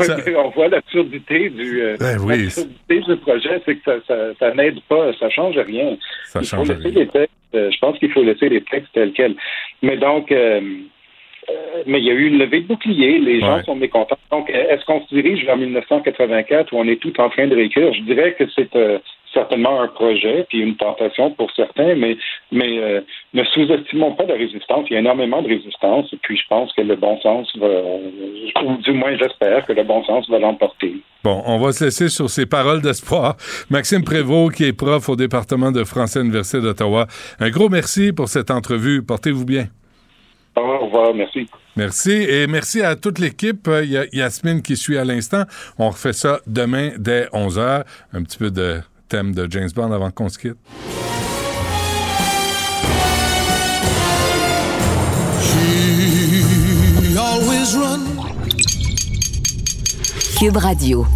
Ça- 0.00 0.16
On 0.36 0.50
voit 0.50 0.68
l'absurdité 0.68 1.48
du, 1.50 1.80
euh, 1.80 1.96
Ben 2.00 2.18
oui. 2.20 2.48
du 2.88 3.16
projet, 3.18 3.62
c'est 3.64 3.76
que 3.76 3.82
ça, 3.84 3.94
ça, 4.08 4.16
ça 4.40 4.52
n'aide 4.54 4.80
pas, 4.88 5.12
ça 5.20 5.30
change 5.30 5.56
rien. 5.58 5.96
Ça 6.26 6.40
il 6.42 6.46
change 6.46 6.66
faut 6.66 6.72
laisser 6.74 6.88
rien. 6.88 6.98
les 7.00 7.06
textes, 7.06 7.34
euh, 7.54 7.70
je 7.70 7.78
pense 7.78 7.98
qu'il 8.00 8.10
faut 8.10 8.24
laisser 8.24 8.48
les 8.48 8.62
textes 8.62 8.92
tels 8.92 9.12
quels. 9.12 9.36
Mais 9.82 9.96
donc, 9.96 10.32
euh, 10.32 10.60
euh, 11.50 11.82
mais 11.86 12.00
il 12.00 12.04
y 12.04 12.10
a 12.10 12.14
eu 12.14 12.26
une 12.26 12.38
levée 12.38 12.62
de 12.62 12.66
bouclier, 12.66 13.18
les 13.20 13.38
gens 13.40 13.56
Ouais. 13.58 13.62
sont 13.62 13.76
mécontents. 13.76 14.18
Donc, 14.32 14.50
euh, 14.50 14.54
est-ce 14.70 14.84
qu'on 14.86 15.06
se 15.06 15.14
dirige 15.14 15.44
vers 15.44 15.56
1984 15.56 16.72
où 16.72 16.78
on 16.78 16.88
est 16.88 16.96
tout 17.00 17.18
en 17.20 17.28
train 17.30 17.46
de 17.46 17.54
réécrire? 17.54 17.92
Je 17.94 18.00
dirais 18.02 18.34
que 18.36 18.44
c'est 18.56 18.74
euh, 18.74 18.98
certainement 19.34 19.82
un 19.82 19.88
projet, 19.88 20.46
puis 20.48 20.60
une 20.60 20.76
tentation 20.76 21.30
pour 21.32 21.50
certains, 21.54 21.94
mais, 21.94 22.16
mais 22.50 22.78
euh, 22.78 23.00
ne 23.34 23.44
sous-estimons 23.44 24.12
pas 24.12 24.24
la 24.24 24.34
résistance. 24.34 24.86
Il 24.88 24.94
y 24.94 24.96
a 24.96 25.00
énormément 25.00 25.42
de 25.42 25.48
résistance, 25.48 26.12
et 26.12 26.18
puis 26.22 26.36
je 26.36 26.44
pense 26.48 26.72
que 26.72 26.82
le 26.82 26.96
bon 26.96 27.20
sens 27.20 27.54
va, 27.56 27.66
ou 28.64 28.76
du 28.78 28.92
moins 28.92 29.16
j'espère 29.16 29.66
que 29.66 29.72
le 29.72 29.82
bon 29.82 30.02
sens 30.04 30.28
va 30.30 30.38
l'emporter. 30.38 30.94
Bon, 31.22 31.42
on 31.46 31.58
va 31.58 31.72
se 31.72 31.84
laisser 31.84 32.08
sur 32.08 32.30
ces 32.30 32.46
paroles 32.46 32.80
d'espoir. 32.80 33.36
Maxime 33.70 34.04
Prévost, 34.04 34.56
qui 34.56 34.64
est 34.64 34.72
prof 34.72 35.08
au 35.08 35.16
département 35.16 35.72
de 35.72 35.84
français 35.84 36.20
à 36.20 36.22
l'Université 36.22 36.60
d'Ottawa, 36.60 37.06
un 37.40 37.50
gros 37.50 37.68
merci 37.68 38.12
pour 38.12 38.28
cette 38.28 38.50
entrevue. 38.50 39.02
Portez-vous 39.02 39.44
bien. 39.44 39.66
Au 40.56 40.84
revoir, 40.84 41.14
merci. 41.14 41.48
Merci 41.76 42.12
et 42.12 42.46
merci 42.46 42.82
à 42.82 42.94
toute 42.94 43.18
l'équipe. 43.18 43.68
Il 43.82 43.90
y 43.90 43.98
a 43.98 44.04
Yasmine 44.12 44.62
qui 44.62 44.76
suit 44.76 44.96
à 44.96 45.04
l'instant. 45.04 45.42
On 45.78 45.88
refait 45.88 46.12
ça 46.12 46.40
demain 46.46 46.90
dès 46.96 47.24
11h. 47.26 47.84
Un 48.12 48.22
petit 48.22 48.38
peu 48.38 48.50
de 48.50 48.80
thème 49.08 49.34
de 49.34 49.50
James 49.50 49.70
Bond 49.74 49.92
avant 49.92 50.10
qu'on 50.10 50.28
se 50.28 50.38
quitte. 50.38 50.56
She 55.40 57.16
always 57.16 57.76
run. 57.76 58.00
Cube 60.38 60.56
Radio. 60.56 61.06